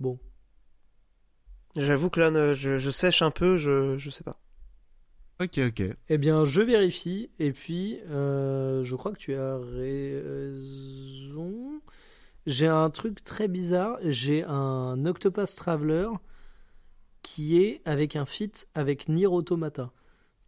bon. 0.00 0.18
J'avoue 1.76 2.10
que 2.10 2.20
là, 2.20 2.52
je 2.52 2.90
sèche 2.90 3.22
un 3.22 3.30
peu, 3.30 3.56
je, 3.56 3.96
je 3.98 4.10
sais 4.10 4.22
pas. 4.24 4.38
Ok, 5.40 5.58
ok. 5.58 5.82
Eh 6.08 6.18
bien, 6.18 6.44
je 6.44 6.62
vérifie, 6.62 7.30
et 7.38 7.52
puis, 7.52 7.98
euh, 8.08 8.82
je 8.84 8.94
crois 8.94 9.12
que 9.12 9.18
tu 9.18 9.34
as 9.34 9.58
raison. 9.58 11.52
J'ai 12.46 12.66
un 12.68 12.88
truc 12.90 13.24
très 13.24 13.48
bizarre, 13.48 13.96
j'ai 14.02 14.44
un 14.44 15.04
Octopus 15.06 15.54
Traveler 15.56 16.08
qui 17.22 17.58
est 17.62 17.80
avec 17.86 18.16
un 18.16 18.26
fit 18.26 18.52
avec 18.74 19.08
Nier 19.08 19.26
Automata. 19.26 19.90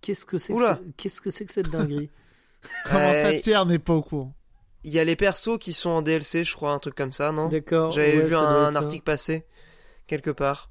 Qu'est-ce 0.03 0.25
que 0.27 0.37
c'est 0.39 0.55
que, 0.55 0.91
qu'est-ce 0.97 1.21
que 1.23 1.31
c'est 1.31 1.47
que 1.47 1.53
cette 1.53 1.71
dinguerie 1.71 2.11
Comment 2.85 3.15
ça, 3.15 3.31
Euh, 3.31 3.39
Pierre 3.43 3.65
n'est 3.67 3.79
pas 3.79 3.95
au 3.95 4.03
courant 4.03 4.35
Il 4.85 4.93
y 4.93 4.99
a 4.99 5.05
les 5.05 5.17
persos 5.17 5.59
qui 5.59 5.73
sont 5.73 5.89
en 5.91 6.03
DLC, 6.03 6.45
je 6.45 6.55
crois, 6.55 6.73
un 6.73 6.79
truc 6.79 6.95
comme 6.95 7.15
ça, 7.15 7.33
non? 7.33 7.49
D'accord. 7.49 7.91
J'avais 7.93 8.19
ouais, 8.19 8.27
vu 8.27 8.35
un, 8.37 8.73
ça. 8.73 8.79
article 8.79 9.03
passer 9.03 9.47
quelque 10.07 10.31
part. 10.31 10.71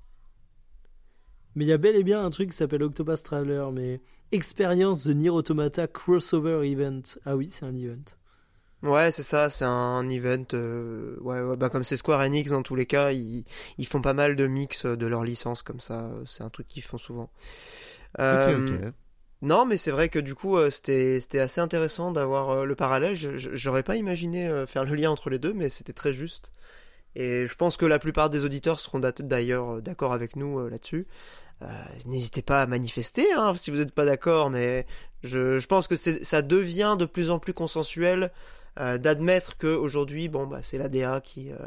Mais 1.56 1.66
il 1.66 1.68
y 1.70 1.72
a 1.74 1.78
bel 1.78 1.96
et 1.96 2.04
bien 2.04 2.24
un 2.24 2.30
truc 2.30 2.52
qui 2.52 2.58
s'appelle 2.58 2.84
Octopus 2.84 3.24
Traveler, 3.24 3.68
mais 3.74 4.02
expérience 4.32 5.04
de 5.06 5.14
Nier 5.14 5.30
Automata 5.30 5.88
crossover 5.88 6.70
event. 6.70 7.02
Ah 7.26 7.36
oui, 7.38 7.50
c'est 7.50 7.66
un 7.66 7.76
event. 7.76 8.04
Ouais, 8.84 9.10
c'est 9.10 9.24
ça, 9.24 9.50
c'est 9.50 9.66
un 9.66 10.08
event. 10.10 10.46
euh, 10.54 11.18
ouais, 11.22 11.42
ouais, 11.42 11.56
bah 11.58 11.70
comme 11.70 11.84
c'est 11.84 11.98
Square 11.98 12.20
Enix 12.22 12.52
dans 12.52 12.62
tous 12.62 12.76
les 12.76 12.86
cas, 12.86 13.12
ils, 13.12 13.44
ils 13.80 13.88
font 13.88 14.02
pas 14.02 14.14
mal 14.14 14.36
de 14.36 14.46
mix 14.46 14.86
de 14.86 15.08
leurs 15.08 15.24
licences 15.24 15.64
comme 15.64 15.80
ça. 15.80 16.02
euh, 16.06 16.24
C'est 16.28 16.44
un 16.44 16.50
truc 16.52 16.68
qu'ils 16.68 16.84
font 16.84 16.98
souvent. 17.00 17.32
Euh, 18.20 18.36
Ok, 18.36 18.48
ok. 18.50 18.94
Non, 19.42 19.66
mais 19.66 19.78
c'est 19.78 19.92
vrai 19.92 20.10
que 20.10 20.20
du 20.20 20.36
coup, 20.36 20.58
euh, 20.58 20.70
c'était 20.72 21.22
c'était 21.22 21.40
assez 21.40 21.62
intéressant 21.62 22.12
d'avoir 22.12 22.50
euh, 22.52 22.66
le 22.66 22.76
parallèle. 22.76 23.16
Je- 23.16 23.38
je- 23.38 23.52
J'aurais 23.56 23.84
pas 23.84 23.96
imaginé 23.98 24.48
euh, 24.48 24.68
faire 24.68 24.86
le 24.86 24.96
lien 24.96 25.12
entre 25.12 25.30
les 25.30 25.40
deux, 25.40 25.54
mais 25.54 25.70
c'était 25.70 25.94
très 25.94 26.14
juste. 26.14 26.52
Et 27.16 27.48
je 27.48 27.56
pense 27.56 27.78
que 27.78 27.86
la 27.86 28.00
plupart 28.00 28.30
des 28.30 28.46
auditeurs 28.46 28.80
seront 28.80 29.00
d'a- 29.00 29.12
d'ailleurs 29.14 29.78
euh, 29.78 29.82
d'accord 29.82 30.14
avec 30.14 30.36
nous 30.36 30.60
euh, 30.60 30.70
là-dessus. 30.70 31.08
Euh, 31.62 31.68
N'hésitez 32.06 32.42
pas 32.42 32.62
à 32.62 32.68
manifester 32.68 33.32
hein, 33.34 33.54
si 33.56 33.72
vous 33.72 33.78
n'êtes 33.78 33.94
pas 33.94 34.06
d'accord, 34.06 34.50
mais 34.50 34.86
je, 35.24 35.58
je 35.58 35.68
pense 35.68 35.88
que 35.88 35.96
ça 35.96 36.42
devient 36.42 36.96
de 37.00 37.06
plus 37.06 37.32
en 37.32 37.40
plus 37.40 37.54
consensuel 37.54 38.32
euh, 38.80 38.98
d'admettre 38.98 39.56
que 39.58 39.68
aujourd'hui, 39.68 40.28
bon, 40.28 40.48
bah, 40.48 40.60
c'est 40.62 40.78
la 40.78 40.90
DA 40.90 41.22
qui, 41.22 41.52
euh, 41.52 41.58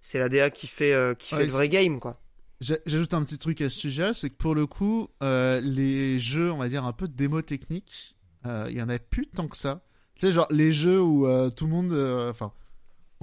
c'est 0.00 0.28
DA 0.28 0.50
qui 0.50 0.66
fait, 0.68 0.92
euh, 0.92 1.14
qui 1.14 1.34
Ouais, 1.34 1.40
fait 1.40 1.46
le 1.46 1.52
vrai 1.52 1.68
game, 1.68 1.98
quoi. 1.98 2.16
J'a- 2.60 2.78
J'ajoute 2.86 3.12
un 3.14 3.24
petit 3.24 3.38
truc 3.38 3.60
à 3.60 3.68
ce 3.68 3.76
sujet, 3.78 4.14
c'est 4.14 4.30
que 4.30 4.36
pour 4.36 4.54
le 4.54 4.66
coup, 4.66 5.08
euh, 5.22 5.60
les 5.60 6.20
jeux, 6.20 6.52
on 6.52 6.58
va 6.58 6.68
dire 6.68 6.84
un 6.84 6.92
peu 6.92 7.08
de 7.08 7.12
démo 7.12 7.42
technique, 7.42 8.16
euh, 8.46 8.68
il 8.70 8.78
y 8.78 8.82
en 8.82 8.88
a 8.88 8.98
plus 8.98 9.26
tant 9.26 9.48
que 9.48 9.56
ça. 9.56 9.82
Tu 10.14 10.26
sais, 10.26 10.32
genre 10.32 10.46
les 10.50 10.72
jeux 10.72 11.02
où 11.02 11.26
euh, 11.26 11.50
tout 11.50 11.64
le 11.66 11.72
monde, 11.72 11.92
euh, 11.92 12.30
enfin, 12.30 12.52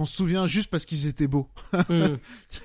on 0.02 0.04
se 0.04 0.16
souvient 0.16 0.46
juste 0.46 0.70
parce 0.70 0.84
qu'ils 0.84 1.06
étaient 1.06 1.28
beaux. 1.28 1.48
Hmm. 1.88 2.16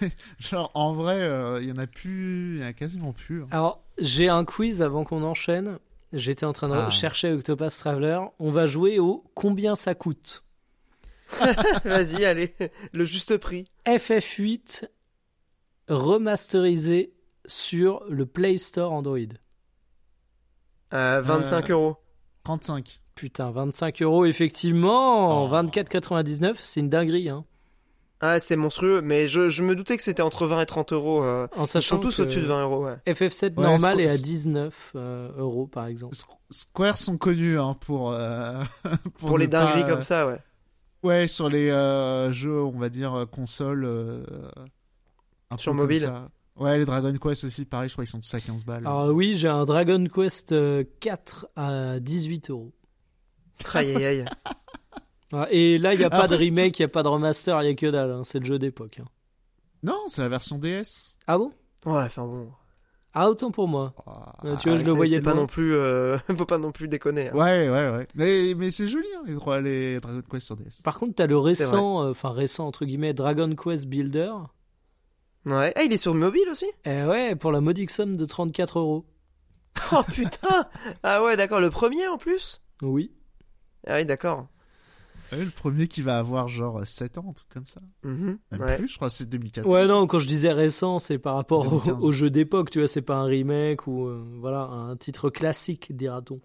genre 0.40 0.72
en 0.74 0.92
vrai, 0.94 1.20
euh, 1.22 1.60
il 1.62 1.70
y 1.70 1.72
en 1.72 1.78
a 1.78 1.86
plus, 1.88 2.56
il 2.58 2.62
y 2.62 2.66
en 2.66 2.68
a 2.70 2.74
quasiment 2.74 3.14
plus. 3.14 3.44
hein. 3.44 3.48
Alors, 3.52 3.84
j'ai 4.00 4.28
un 4.28 4.44
quiz 4.44 4.82
avant 4.82 5.04
qu'on 5.04 5.24
enchaîne. 5.24 5.78
J'étais 6.14 6.46
en 6.46 6.54
train 6.54 6.70
de 6.70 6.74
Ah. 6.74 6.90
chercher 6.90 7.32
Octopus 7.34 7.78
Traveler. 7.78 8.20
On 8.40 8.50
va 8.50 8.66
jouer 8.66 8.98
au 9.00 9.24
combien 9.36 9.76
ça 9.76 9.94
coûte? 9.94 10.44
Vas-y, 11.84 12.24
allez, 12.26 12.56
le 12.94 13.04
juste 13.06 13.38
prix. 13.38 13.70
FF8 13.86 14.88
remasterisé 15.90 17.14
sur 17.46 18.04
le 18.10 18.26
Play 18.26 18.58
Store 18.58 18.92
Android. 18.94 19.18
Euh, 20.94 21.22
25 21.22 21.70
Euh, 21.70 21.74
euros. 21.74 21.98
35. 22.44 23.00
Putain, 23.18 23.52
25 23.52 24.02
euros, 24.04 24.26
effectivement. 24.26 25.44
Oh. 25.46 25.50
24,99, 25.50 26.56
c'est 26.62 26.80
une 26.80 26.90
dinguerie. 26.90 27.30
Hein. 27.30 27.44
Ah, 28.22 28.40
c'est 28.40 28.56
monstrueux, 28.56 29.02
mais 29.02 29.28
je, 29.28 29.50
je 29.50 29.62
me 29.64 29.76
doutais 29.76 29.98
que 29.98 30.04
c'était 30.04 30.22
entre 30.22 30.48
20 30.48 30.62
et 30.62 30.66
30 30.66 30.94
euros. 30.94 31.24
euh, 31.24 31.48
En 31.56 31.64
Ils 31.66 31.68
sachant 31.68 31.96
sont 31.98 32.02
tous 32.02 32.20
au-dessus 32.20 32.42
de 32.42 32.46
20 32.46 32.64
euros, 32.64 32.86
ouais. 32.86 32.94
FF7 33.14 33.56
Ouais, 33.58 33.64
normal 33.64 34.00
est 34.00 34.10
à 34.10 34.18
19 34.18 34.92
euh, 34.96 35.30
euros 35.38 35.68
par 35.68 35.86
exemple. 35.88 36.16
Squ- 36.16 36.38
Square 36.50 36.98
sont 36.98 37.18
connus 37.18 37.60
hein, 37.60 37.76
pour, 37.80 38.12
euh, 38.14 38.62
pour, 39.18 39.30
Pour, 39.30 39.38
les 39.38 39.48
dingueries 39.48 39.82
pas- 39.82 39.90
comme 39.90 40.02
ça, 40.04 40.26
ouais. 40.28 40.40
Ouais, 41.04 41.28
sur 41.28 41.48
les 41.50 41.70
euh, 41.70 42.32
jeux, 42.32 42.60
on 42.64 42.80
va 42.80 42.90
dire, 42.90 43.14
euh, 43.14 43.26
consoles. 43.28 43.84
euh, 43.86 44.24
un 45.52 45.58
Sur 45.58 45.74
mobile. 45.76 46.12
Ouais, 46.56 46.80
les 46.80 46.86
Dragon 46.86 47.14
Quest 47.22 47.44
aussi, 47.44 47.66
pareil, 47.66 47.88
je 47.88 47.94
crois 47.94 48.04
qu'ils 48.04 48.12
sont 48.12 48.20
tous 48.20 48.34
à 48.34 48.40
15 48.42 48.66
balles. 48.66 48.86
Alors 48.88 49.10
oui, 49.10 49.36
j'ai 49.36 49.48
un 49.48 49.64
Dragon 49.66 50.04
Quest 50.06 50.54
euh, 50.54 50.84
4 51.02 51.48
à 51.56 52.00
18 52.00 52.50
euros. 52.50 52.74
Aïe, 53.74 53.96
aïe, 53.96 54.06
aïe. 54.06 54.26
Ah, 55.34 55.46
Et 55.52 55.78
là, 55.78 55.94
il 55.94 55.98
n'y 55.98 56.06
a 56.06 56.10
pas 56.10 56.24
Après, 56.24 56.38
de 56.38 56.42
remake, 56.42 56.80
il 56.80 56.84
n'y 56.84 56.86
a 56.86 56.88
pas 56.88 57.04
de 57.04 57.10
remaster, 57.10 57.62
il 57.62 57.66
n'y 57.66 57.72
a 57.74 57.76
que 57.76 57.88
dalle. 57.88 58.12
hein, 58.12 58.22
C'est 58.24 58.40
le 58.40 58.46
jeu 58.46 58.58
d'époque. 58.58 59.00
hein. 59.02 59.08
Non, 59.84 60.00
c'est 60.08 60.22
la 60.22 60.30
version 60.30 60.58
DS. 60.58 61.18
Ah 61.28 61.38
bon? 61.38 61.52
Ouais, 61.86 62.04
enfin 62.04 62.24
bon. 62.26 62.50
Ah, 63.14 63.30
autant 63.30 63.52
pour 63.52 63.68
moi. 63.68 63.94
Ah, 64.08 64.36
Euh, 64.46 64.56
tu 64.56 64.70
vois, 64.70 64.78
je 64.78 64.84
Ah, 64.84 64.86
le 64.86 64.92
voyais 64.94 65.20
pas 65.22 65.34
non 65.34 65.46
plus. 65.46 65.74
euh, 65.74 66.18
Faut 66.38 66.46
pas 66.46 66.58
non 66.58 66.72
plus 66.72 66.88
déconner. 66.88 67.28
hein. 67.30 67.34
Ouais, 67.36 67.68
ouais, 67.70 67.90
ouais. 67.90 68.08
Mais, 68.16 68.54
mais 68.56 68.72
c'est 68.72 68.88
joli, 68.88 69.08
hein, 69.18 69.24
les, 69.26 69.36
trois- 69.36 69.60
les 69.60 70.00
Dragon 70.00 70.22
Quest 70.32 70.46
sur 70.46 70.56
DS. 70.56 70.82
Par 70.84 70.98
contre, 70.98 71.16
t'as 71.16 71.28
le 71.28 71.38
récent, 71.38 72.04
euh, 72.06 72.12
enfin 72.12 72.30
récent 72.32 72.66
entre 72.66 72.86
guillemets, 72.86 73.14
Dragon 73.14 73.54
Quest 73.54 73.88
Builder. 73.88 74.32
Ouais. 75.46 75.74
Ah, 75.76 75.84
il 75.84 75.92
est 75.92 75.98
sur 75.98 76.14
mobile 76.16 76.48
aussi? 76.50 76.68
Eh 76.86 77.04
ouais, 77.04 77.36
pour 77.36 77.52
la 77.52 77.60
modique 77.60 77.92
somme 77.92 78.16
de 78.16 78.24
34 78.26 78.80
euros. 78.80 79.06
Oh 79.92 80.04
putain 80.08 80.68
Ah 81.04 81.22
ouais, 81.24 81.36
d'accord, 81.36 81.60
le 81.60 81.70
premier 81.70 82.08
en 82.08 82.18
plus? 82.18 82.62
Oui. 82.82 83.12
Ah 83.88 83.98
oui, 83.98 84.06
d'accord. 84.06 84.48
Ouais, 85.32 85.44
le 85.44 85.50
premier 85.50 85.88
qui 85.88 86.02
va 86.02 86.18
avoir 86.18 86.48
genre 86.48 86.86
7 86.86 87.18
ans, 87.18 87.26
un 87.30 87.34
truc 87.34 87.50
comme 87.50 87.66
ça. 87.66 87.82
Même 88.04 88.40
ouais. 88.52 88.78
plus, 88.78 88.88
je 88.88 88.96
crois 88.96 89.10
c'est 89.10 89.28
2014. 89.28 89.74
Ouais, 89.74 89.86
non, 89.88 90.08
quand 90.08 90.20
je 90.20 90.28
disais 90.28 90.54
récent, 90.54 91.00
c'est 91.00 91.18
par 91.18 91.36
rapport 91.36 91.66
au, 91.68 91.80
2015. 91.80 92.04
au 92.04 92.12
jeu 92.14 92.30
d'époque, 92.30 92.70
tu 92.70 92.80
vois, 92.80 92.88
c'est 92.88 93.02
pas 93.02 93.16
un 93.16 93.26
remake 93.26 93.88
ou 93.88 94.06
euh, 94.06 94.24
voilà, 94.40 94.62
un 94.62 94.96
titre 94.96 95.30
classique, 95.30 95.96
dira-t-on. 95.96 96.40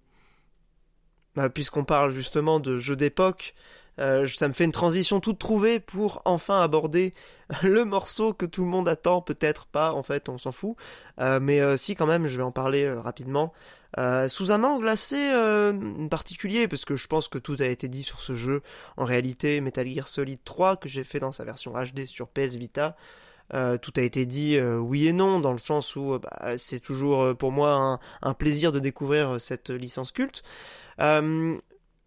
Bah, 1.36 1.48
Puisqu'on 1.48 1.84
parle 1.84 2.10
justement 2.10 2.58
de 2.58 2.78
jeux 2.78 2.96
d'époque, 2.96 3.54
euh, 3.98 4.26
ça 4.26 4.48
me 4.48 4.52
fait 4.52 4.64
une 4.64 4.72
transition 4.72 5.20
toute 5.20 5.38
trouvée 5.38 5.78
pour 5.78 6.22
enfin 6.24 6.60
aborder 6.60 7.12
le 7.62 7.84
morceau 7.84 8.32
que 8.32 8.46
tout 8.46 8.62
le 8.64 8.70
monde 8.70 8.88
attend, 8.88 9.20
peut-être 9.20 9.66
pas, 9.66 9.92
en 9.92 10.02
fait, 10.02 10.28
on 10.28 10.38
s'en 10.38 10.52
fout. 10.52 10.76
Euh, 11.20 11.40
mais 11.40 11.60
euh, 11.60 11.76
si, 11.76 11.94
quand 11.94 12.06
même, 12.06 12.26
je 12.26 12.36
vais 12.36 12.42
en 12.42 12.52
parler 12.52 12.84
euh, 12.84 13.00
rapidement. 13.00 13.52
Euh, 13.98 14.28
sous 14.28 14.52
un 14.52 14.64
angle 14.64 14.88
assez 14.88 15.30
euh, 15.32 16.08
particulier, 16.08 16.66
parce 16.66 16.84
que 16.84 16.96
je 16.96 17.06
pense 17.06 17.28
que 17.28 17.38
tout 17.38 17.56
a 17.60 17.66
été 17.66 17.88
dit 17.88 18.02
sur 18.02 18.20
ce 18.20 18.34
jeu. 18.34 18.62
En 18.96 19.04
réalité, 19.04 19.60
Metal 19.60 19.86
Gear 19.86 20.08
Solid 20.08 20.42
3, 20.42 20.76
que 20.76 20.88
j'ai 20.88 21.04
fait 21.04 21.18
dans 21.18 21.32
sa 21.32 21.44
version 21.44 21.72
HD 21.72 22.06
sur 22.06 22.28
PS 22.28 22.54
Vita, 22.56 22.96
euh, 23.54 23.76
tout 23.76 23.92
a 23.96 24.00
été 24.00 24.24
dit 24.24 24.58
oui 24.60 25.08
et 25.08 25.12
non, 25.12 25.40
dans 25.40 25.52
le 25.52 25.58
sens 25.58 25.94
où 25.96 26.18
bah, 26.18 26.56
c'est 26.56 26.80
toujours 26.80 27.36
pour 27.36 27.52
moi 27.52 28.00
un, 28.22 28.34
plaisir 28.34 28.72
de 28.72 28.78
découvrir 28.78 29.40
cette 29.40 29.70
licence 29.70 30.12
culte. 30.12 30.42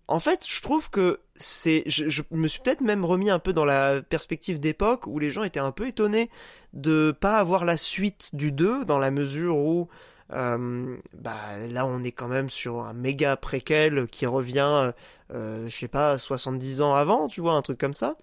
En 0.07 0.19
fait, 0.19 0.45
je 0.47 0.61
trouve 0.61 0.91
que 0.91 1.19
c'est. 1.35 1.83
Je, 1.87 2.09
je 2.09 2.21
me 2.29 2.47
suis 2.47 2.59
peut-être 2.61 2.81
même 2.81 3.03
remis 3.03 3.31
un 3.31 3.39
peu 3.39 3.53
dans 3.53 3.65
la 3.65 4.03
perspective 4.03 4.59
d'époque 4.59 5.07
où 5.07 5.17
les 5.17 5.31
gens 5.31 5.43
étaient 5.43 5.59
un 5.59 5.71
peu 5.71 5.87
étonnés 5.87 6.29
de 6.73 7.11
pas 7.19 7.39
avoir 7.39 7.65
la 7.65 7.75
suite 7.75 8.35
du 8.35 8.51
2 8.51 8.85
dans 8.85 8.99
la 8.99 9.11
mesure 9.11 9.57
où. 9.57 9.87
Euh, 10.33 10.97
bah 11.13 11.57
là 11.69 11.85
on 11.85 12.03
est 12.03 12.11
quand 12.11 12.27
même 12.27 12.49
sur 12.49 12.83
un 12.85 12.93
méga 12.93 13.37
préquel 13.37 14.07
qui 14.07 14.25
revient 14.25 14.91
euh, 15.31 15.67
je 15.67 15.75
sais 15.75 15.87
pas 15.87 16.17
70 16.17 16.81
ans 16.81 16.95
avant 16.95 17.27
tu 17.27 17.41
vois 17.41 17.53
un 17.53 17.61
truc 17.61 17.79
comme 17.79 17.93
ça 17.93 18.15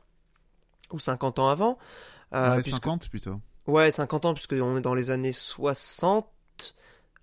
ou 0.92 0.98
50 0.98 1.38
ans 1.38 1.48
avant 1.48 1.78
Euh, 2.34 2.48
Ouais, 2.48 2.54
puisque- 2.56 2.70
50 2.76 3.08
plutôt. 3.10 3.40
Ouais, 3.66 3.90
50 3.90 4.24
ans, 4.24 4.32
puisqu'on 4.34 4.76
est 4.78 4.80
dans 4.80 4.94
les 4.94 5.10
années 5.10 5.32
60, 5.32 6.26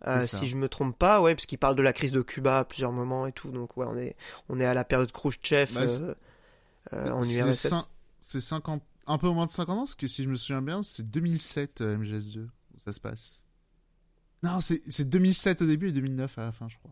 euh, 0.07 0.22
si 0.27 0.47
je 0.47 0.56
me 0.56 0.69
trompe 0.69 0.97
pas, 0.97 1.19
ouais, 1.22 1.35
puisqu'il 1.35 1.57
parle 1.57 1.76
de 1.76 1.81
la 1.81 1.91
crise 1.93 2.11
de 2.11 2.22
Cuba 2.22 2.60
à 2.60 2.64
plusieurs 2.65 2.91
moments 2.91 3.26
et 3.27 3.31
tout, 3.31 3.49
donc 3.51 3.76
ouais, 3.76 3.85
on 3.89 3.97
est, 3.97 4.15
on 4.49 4.60
est 4.60 4.65
à 4.65 4.73
la 4.73 4.84
période 4.85 5.11
Khrouchtchev 5.11 5.73
Bah, 5.73 5.88
c'est- 5.88 6.01
euh, 6.03 6.14
euh, 6.93 7.11
en 7.11 7.22
URSS. 7.23 7.73
C'est 8.22 8.39
50, 8.39 8.81
un 9.07 9.18
peu 9.18 9.30
moins 9.30 9.45
de 9.47 9.51
50 9.51 9.76
ans, 9.77 9.81
parce 9.81 9.95
que 9.95 10.07
si 10.07 10.23
je 10.23 10.30
me 10.30 10.35
souviens 10.35 10.61
bien, 10.61 10.81
c'est 10.84 11.10
2007 11.10 11.81
euh, 11.81 11.97
MGS2 11.97 12.39
où 12.76 12.80
ça 12.85 12.93
se 12.93 12.99
passe. 12.99 13.43
Non, 14.43 14.61
c'est 14.61 14.81
c'est 14.87 15.09
2007 15.09 15.61
au 15.61 15.65
début 15.65 15.89
et 15.89 15.91
2009 15.91 16.37
à 16.37 16.41
la 16.43 16.51
fin, 16.51 16.67
je 16.69 16.77
crois. 16.77 16.91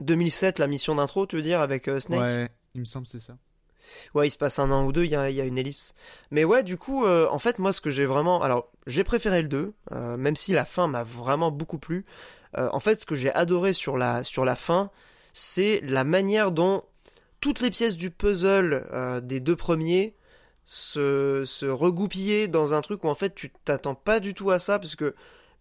2007, 0.00 0.58
la 0.58 0.66
mission 0.66 0.94
d'intro, 0.96 1.26
tu 1.26 1.36
veux 1.36 1.42
dire, 1.42 1.60
avec 1.60 1.88
euh, 1.88 2.00
Snake? 2.00 2.20
Ouais, 2.20 2.48
il 2.74 2.80
me 2.80 2.84
semble 2.84 3.06
que 3.06 3.12
c'est 3.12 3.20
ça. 3.20 3.36
Ouais, 4.14 4.28
il 4.28 4.30
se 4.30 4.38
passe 4.38 4.58
un 4.58 4.70
an 4.70 4.84
ou 4.84 4.92
deux, 4.92 5.04
il 5.04 5.10
y 5.10 5.16
a, 5.16 5.30
y 5.30 5.40
a 5.40 5.44
une 5.44 5.58
ellipse. 5.58 5.94
Mais 6.30 6.44
ouais, 6.44 6.62
du 6.62 6.76
coup, 6.76 7.04
euh, 7.04 7.26
en 7.30 7.38
fait, 7.38 7.58
moi, 7.58 7.72
ce 7.72 7.80
que 7.80 7.90
j'ai 7.90 8.06
vraiment... 8.06 8.42
Alors, 8.42 8.70
j'ai 8.86 9.04
préféré 9.04 9.42
le 9.42 9.48
2, 9.48 9.66
euh, 9.92 10.16
même 10.16 10.36
si 10.36 10.52
la 10.52 10.64
fin 10.64 10.86
m'a 10.86 11.04
vraiment 11.04 11.50
beaucoup 11.50 11.78
plu. 11.78 12.04
Euh, 12.56 12.68
en 12.72 12.80
fait, 12.80 13.00
ce 13.00 13.06
que 13.06 13.14
j'ai 13.14 13.32
adoré 13.32 13.72
sur 13.72 13.96
la, 13.96 14.24
sur 14.24 14.44
la 14.44 14.56
fin, 14.56 14.90
c'est 15.32 15.80
la 15.84 16.04
manière 16.04 16.52
dont 16.52 16.82
toutes 17.40 17.60
les 17.60 17.70
pièces 17.70 17.96
du 17.96 18.10
puzzle 18.10 19.20
des 19.24 19.40
deux 19.40 19.56
premiers 19.56 20.14
se, 20.64 21.42
se 21.44 21.66
regoupillaient 21.66 22.46
dans 22.46 22.72
un 22.74 22.82
truc 22.82 23.02
où, 23.04 23.08
en 23.08 23.14
fait, 23.14 23.34
tu 23.34 23.50
t'attends 23.64 23.96
pas 23.96 24.20
du 24.20 24.32
tout 24.34 24.50
à 24.50 24.58
ça, 24.58 24.78
parce 24.78 24.94
que 24.94 25.12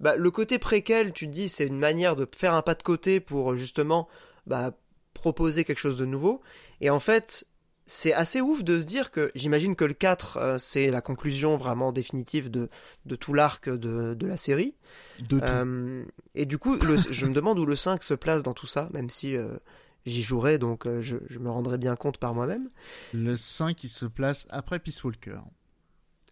bah, 0.02 0.15
le 0.18 0.32
côté 0.32 0.60
préquel, 0.60 1.14
tu 1.14 1.28
te 1.28 1.32
dis, 1.32 1.49
c'est 1.49 1.68
une 1.68 1.80
manière 1.80 2.15
de 2.18 2.28
faire 2.36 2.53
un 2.56 2.61
pas 2.64 2.76
de 2.76 2.84
côté 2.84 3.19
pour, 3.22 3.56
justement, 3.56 4.10
bah, 4.48 4.73
proposer 5.14 5.64
quelque 5.65 5.80
chose 5.80 5.98
de 5.98 6.06
nouveau. 6.06 6.41
Et 6.82 6.90
en 6.90 6.99
fait, 6.99 7.45
c'est 7.86 8.14
assez 8.14 8.41
ouf 8.41 8.64
de 8.64 8.80
se 8.80 8.86
dire 8.86 9.11
que 9.11 9.32
j'imagine 9.36 9.76
que 9.76 9.86
le 9.86 9.94
4, 9.94 10.38
euh, 10.38 10.57
c'est 10.57 10.90
la 10.91 11.02
conclusion 11.02 11.57
vraiment 11.57 11.91
définitive 11.91 12.49
de, 12.52 12.69
de 13.06 13.15
tout 13.15 13.34
l'arc 13.34 13.69
de, 13.69 14.14
de 14.14 14.28
la 14.28 14.38
série. 14.38 14.76
De 15.19 15.40
tout. 15.40 15.45
Euh, 15.45 16.06
et 16.36 16.45
du 16.45 16.57
coup, 16.57 16.76
le- 16.76 16.98
je 17.11 17.26
me 17.26 17.34
demande 17.34 17.60
où 17.60 17.65
le 17.65 17.76
5 17.76 18.03
se 18.03 18.14
place 18.14 18.44
dans 18.44 18.53
tout 18.53 18.68
ça, 18.68 18.90
même 18.94 19.10
si 19.10 19.36
euh, 19.36 19.57
j'y 20.06 20.22
jouerai, 20.22 20.60
donc 20.60 20.86
euh, 20.88 21.02
je, 21.02 21.18
je 21.30 21.40
me 21.40 21.49
rendrai 21.49 21.78
bien 21.78 21.95
compte 21.95 22.18
par 22.18 22.34
moi-même. 22.34 22.69
Le 23.14 23.36
5, 23.36 23.84
il 23.86 23.90
se 23.90 24.06
place 24.06 24.48
après 24.49 24.80
Peace 24.80 25.03
Walker. 25.03 25.40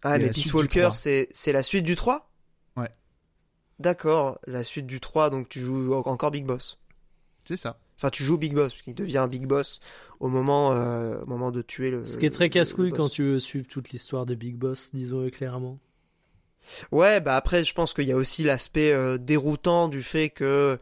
Ah, 0.02 0.16
Et 0.16 0.20
mais 0.20 0.30
Peace 0.30 0.52
Walker, 0.52 0.80
3. 0.82 0.94
c'est 0.94 1.52
la 1.52 1.62
suite 1.62 1.84
du 1.84 1.94
3 1.96 2.26
Ouais. 2.26 2.29
D'accord, 3.80 4.38
la 4.46 4.62
suite 4.62 4.86
du 4.86 5.00
3, 5.00 5.30
donc 5.30 5.48
tu 5.48 5.58
joues 5.60 5.94
encore 5.94 6.30
Big 6.30 6.44
Boss. 6.44 6.78
C'est 7.44 7.56
ça. 7.56 7.78
Enfin, 7.96 8.10
tu 8.10 8.22
joues 8.22 8.36
Big 8.38 8.54
Boss, 8.54 8.72
parce 8.74 8.82
qu'il 8.82 8.94
devient 8.94 9.18
un 9.18 9.26
Big 9.26 9.46
Boss 9.46 9.80
au 10.20 10.28
moment, 10.28 10.72
euh, 10.72 11.20
au 11.22 11.26
moment 11.26 11.50
de 11.50 11.62
tuer 11.62 11.90
le. 11.90 12.04
Ce 12.04 12.18
qui 12.18 12.26
est 12.26 12.30
très 12.30 12.44
le- 12.44 12.50
casse-couille 12.50 12.90
le 12.90 12.96
quand 12.96 13.08
tu 13.08 13.22
veux 13.24 13.38
suivre 13.38 13.66
toute 13.66 13.90
l'histoire 13.90 14.26
de 14.26 14.34
Big 14.34 14.54
Boss, 14.56 14.90
disons-le 14.92 15.30
clairement. 15.30 15.78
Ouais, 16.92 17.20
bah 17.20 17.36
après, 17.36 17.64
je 17.64 17.72
pense 17.74 17.94
qu'il 17.94 18.04
y 18.06 18.12
a 18.12 18.16
aussi 18.16 18.44
l'aspect 18.44 18.92
euh, 18.92 19.16
déroutant 19.18 19.88
du 19.88 20.02
fait 20.02 20.28
que 20.28 20.76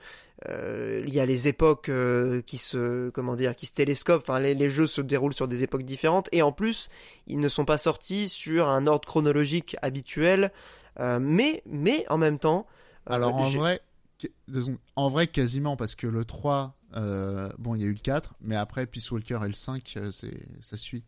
euh, 0.49 1.05
il 1.07 1.15
y 1.15 1.21
a 1.21 1.27
les 1.27 1.47
époques 1.49 1.89
euh, 1.89 2.43
qui 2.43 2.59
se, 2.59 3.11
comment 3.11 3.37
dire, 3.37 3.55
qui 3.55 3.67
se 3.67 3.75
télescopent. 3.75 4.23
Enfin, 4.23 4.41
les, 4.41 4.55
les 4.55 4.71
jeux 4.71 4.87
se 4.89 5.01
déroulent 5.01 5.35
sur 5.35 5.47
des 5.49 5.63
époques 5.63 5.85
différentes 5.85 6.29
et 6.33 6.43
en 6.43 6.51
plus, 6.53 6.89
ils 7.29 7.39
ne 7.39 7.49
sont 7.49 7.65
pas 7.65 7.79
sortis 7.79 8.29
sur 8.29 8.69
un 8.69 8.87
ordre 8.89 9.07
chronologique 9.07 9.77
habituel. 9.83 10.53
Euh, 11.01 11.21
mais, 11.21 11.63
mais 11.65 12.05
en 12.09 12.19
même 12.19 12.41
temps, 12.41 12.67
euh, 12.67 12.78
Alors 13.09 13.35
en 13.35 13.49
vrai, 13.51 13.81
en 14.97 15.09
vrai, 15.09 15.27
quasiment, 15.27 15.77
parce 15.77 15.95
que 15.95 16.07
le 16.07 16.25
3, 16.25 16.77
euh, 16.97 17.51
bon, 17.59 17.75
il 17.75 17.81
y 17.83 17.85
a 17.85 17.87
eu 17.87 17.93
le 17.93 17.99
4, 17.99 18.35
mais 18.41 18.57
après 18.57 18.87
Peace 18.87 19.11
Walker 19.11 19.39
et 19.45 19.47
le 19.47 19.53
5, 19.53 19.95
euh, 19.97 20.11
ça 20.61 20.77
suit. 20.77 21.05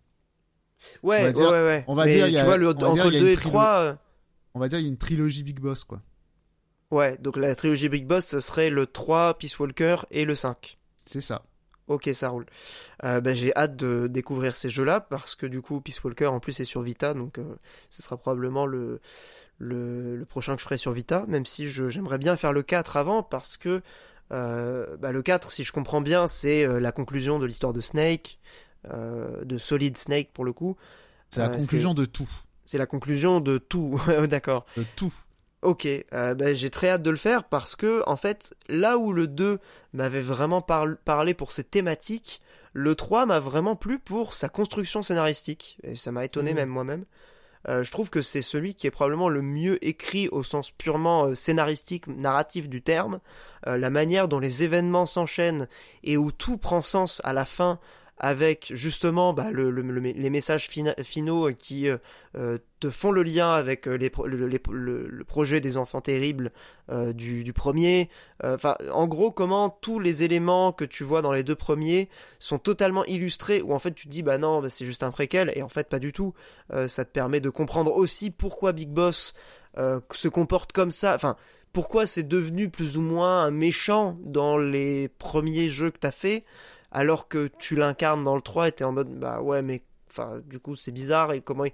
ouais, 1.03 1.19
on 1.19 1.23
va 1.23 1.25
ouais, 1.27 1.33
dire- 1.33 1.51
ouais, 1.51 1.65
ouais. 1.65 1.85
on 1.89 1.95
va 1.95 2.05
Mais 2.07 2.15
dire, 2.15 2.27
il 2.29 2.31
y 2.33 2.35
tu 2.35 2.41
a- 2.41 2.45
vois, 2.45 2.57
le, 2.57 2.69
entre 2.71 2.85
le 2.95 3.01
a 3.01 3.05
2 3.05 3.11
une 3.11 3.15
et 3.17 3.21
le 3.21 3.37
trilogie. 3.37 3.41
3, 3.49 3.81
euh, 3.81 3.95
On 4.55 4.61
va 4.61 4.69
dire, 4.69 4.79
il 4.79 4.83
y 4.83 4.87
a 4.87 4.89
une 4.89 4.97
trilogie 4.99 5.43
Big 5.43 5.61
Boss, 5.61 5.85
quoi. 5.85 6.01
ouais, 6.91 7.17
donc 7.19 7.37
la 7.37 7.55
trilogie 7.55 7.89
Big 7.89 8.07
Boss, 8.07 8.27
ce 8.27 8.41
serait 8.41 8.71
le 8.71 8.87
3, 8.87 9.37
Peace 9.39 9.59
Walker 9.59 9.97
et 10.11 10.25
le 10.25 10.35
5. 10.35 10.77
C'est 11.07 11.21
ça. 11.21 11.43
Ok, 11.89 12.09
ça 12.13 12.29
roule. 12.29 12.47
Euh, 13.03 13.21
ben, 13.21 13.35
j'ai 13.35 13.53
hâte 13.57 13.75
de 13.75 14.07
découvrir 14.09 14.55
ces 14.55 14.71
jeux-là 14.71 15.01
parce 15.01 15.35
que 15.35 15.45
du 15.47 15.61
coup, 15.61 15.81
Peace 15.81 15.99
Walker 16.05 16.27
en 16.27 16.39
plus 16.39 16.61
est 16.61 16.65
sur 16.65 16.83
Vita, 16.83 17.15
donc 17.15 17.39
euh, 17.39 17.57
ce 17.91 18.01
sera 18.01 18.17
probablement 18.17 18.65
le, 18.65 19.01
le, 19.61 20.17
le 20.17 20.25
prochain 20.25 20.57
que 20.57 20.61
je 20.61 20.65
ferai 20.65 20.79
sur 20.79 20.91
Vita, 20.91 21.25
même 21.29 21.47
si 21.47 21.69
j'aimerais 21.69 22.19
bien 22.19 22.37
faire 22.37 22.53
le 22.53 22.63
4 22.63 22.97
avant 22.97 23.23
parce 23.23 23.57
que 23.57 23.83
euh, 24.33 24.97
bah, 24.97 25.13
le 25.13 25.23
4, 25.23 25.53
si 25.53 25.63
je 25.65 25.73
comprends 25.73 26.01
bien, 26.01 26.27
c'est 26.27 26.65
euh, 26.65 26.81
la 26.81 26.91
conclusion 26.93 27.39
de 27.39 27.47
l'histoire 27.47 27.73
de 27.73 27.81
Snake, 27.81 28.39
euh, 28.93 29.45
de 29.45 29.59
Solid 29.59 29.97
Snake 29.97 30.31
pour 30.33 30.45
le 30.45 30.53
coup. 30.53 30.77
C'est 31.29 31.41
la 31.43 31.49
conclusion 31.49 31.95
de 31.95 32.05
tout. 32.05 32.29
C'est 32.65 32.79
la 32.79 32.87
conclusion 32.87 33.41
de 33.41 33.59
tout, 33.59 34.01
d'accord. 34.29 34.67
De 34.77 34.85
tout. 34.97 35.13
Ok, 35.63 35.87
euh, 35.87 36.35
bah, 36.35 36.55
j'ai 36.55 36.71
très 36.71 36.89
hâte 36.89 37.03
de 37.03 37.11
le 37.11 37.17
faire 37.19 37.45
parce 37.45 37.77
que, 37.77 38.03
en 38.07 38.17
fait, 38.17 38.55
là 38.69 38.97
où 38.97 39.13
le 39.13 39.27
2 39.27 39.59
m'avait 39.93 40.23
vraiment 40.23 40.63
par- 40.63 40.97
parlé 41.05 41.35
pour 41.35 41.53
ses 41.53 41.65
thématiques, 41.65 42.41
le 42.73 42.95
3 42.95 43.27
m'a 43.27 43.41
vraiment 43.41 43.77
plu 43.77 43.99
pour 43.99 44.33
sa 44.33 44.49
construction 44.49 45.03
scénaristique. 45.03 45.77
Et 45.83 45.97
ça 45.97 46.13
m'a 46.13 46.25
étonné 46.25 46.51
Mhm. 46.53 46.57
même 46.57 46.69
moi-même. 46.71 47.05
Euh, 47.69 47.85
je 47.85 47.91
trouve 47.91 48.11
que 48.11 48.23
c'est 48.23 48.43
celui 48.43 48.75
qui 48.75 48.87
est 48.87 48.91
probablement 48.91 49.29
le 49.29 49.43
mieux 49.43 49.85
écrit 49.85 50.29
au 50.29 50.43
sens 50.43 50.71
purement 50.71 51.27
euh, 51.27 51.35
scénaristique, 51.35 52.07
narratif 52.07 52.69
du 52.69 52.83
terme. 52.83 53.21
Euh, 53.67 53.77
la 53.77 53.91
manière 53.91 54.29
dont 54.29 54.39
les 54.39 54.65
événements 54.65 55.07
s'enchaînent 55.07 55.69
et 56.03 56.17
où 56.17 56.33
tout 56.33 56.57
prend 56.57 56.83
sens 56.83 57.21
à 57.25 57.33
la 57.33 57.45
fin 57.45 57.79
avec 58.21 58.71
justement 58.75 59.33
bah, 59.33 59.51
le, 59.51 59.71
le- 59.71 59.83
le- 59.83 60.01
les 60.01 60.31
messages 60.31 60.69
fina- 60.69 60.95
finaux 61.03 61.51
qui 61.59 61.89
euh, 61.89 61.97
euh, 62.37 62.59
te 62.79 62.91
font 62.91 63.11
le 63.11 63.23
lien 63.23 63.51
avec 63.51 63.89
euh, 63.89 63.97
le, 63.99 65.25
projet 65.25 65.61
des 65.61 65.77
enfants 65.77 66.01
terribles 66.01 66.53
du, 67.15 67.53
premier. 67.53 68.11
En 68.43 69.07
gros, 69.07 69.31
comment 69.31 69.71
tous 69.71 70.01
les 70.01 70.23
éléments 70.23 70.73
que 70.73 70.85
tu 70.85 71.05
vois 71.05 71.23
dans 71.23 71.33
les 71.33 71.45
deux 71.45 71.55
premiers 71.55 72.09
sont 72.39 72.59
totalement 72.59 73.05
illustrés, 73.05 73.63
où 73.63 73.73
en 73.73 73.79
fait 73.79 73.95
tu 73.95 74.07
te 74.07 74.11
dis 74.11 74.23
bah 74.23 74.39
non, 74.39 74.61
bah, 74.61 74.71
c'est 74.71 74.85
juste 74.85 75.03
un 75.05 75.13
préquel, 75.13 75.53
et 75.55 75.63
en 75.63 75.69
fait 75.69 75.89
pas 75.89 76.01
du 76.01 76.13
tout. 76.13 76.35
Ça 76.89 77.05
te 77.05 77.11
permet 77.11 77.41
de 77.41 77.49
comprendre 77.49 77.95
aussi 77.97 78.31
pourquoi 78.31 78.73
Big 78.73 78.89
Boss 78.91 79.35
se 79.77 80.29
comporte 80.29 80.73
comme 80.73 80.91
ça. 80.91 81.15
Enfin, 81.15 81.37
pourquoi 81.73 82.07
c'est 82.07 82.27
devenu 82.27 82.69
plus 82.69 82.97
ou 82.97 83.01
moins 83.01 83.45
un 83.45 83.53
méchant 83.53 84.19
dans 84.25 84.59
les 84.59 85.09
premiers 85.09 85.71
jeux 85.71 85.91
que 85.91 85.99
t'as 85.99 86.11
fait, 86.11 86.43
alors 86.93 87.29
que 87.29 87.49
tu 87.59 87.77
l'incarnes 87.77 88.25
dans 88.25 88.35
le 88.37 88.43
3 88.43 88.69
et 88.69 88.73
t'es 88.73 88.85
en 88.85 88.93
mode 88.93 89.11
bah 89.19 89.41
ouais 89.43 89.63
mais 89.63 89.83
enfin 90.11 90.41
du 90.47 90.59
coup 90.59 90.77
c'est 90.77 90.91
bizarre 90.93 91.33
et 91.33 91.41
comment 91.41 91.65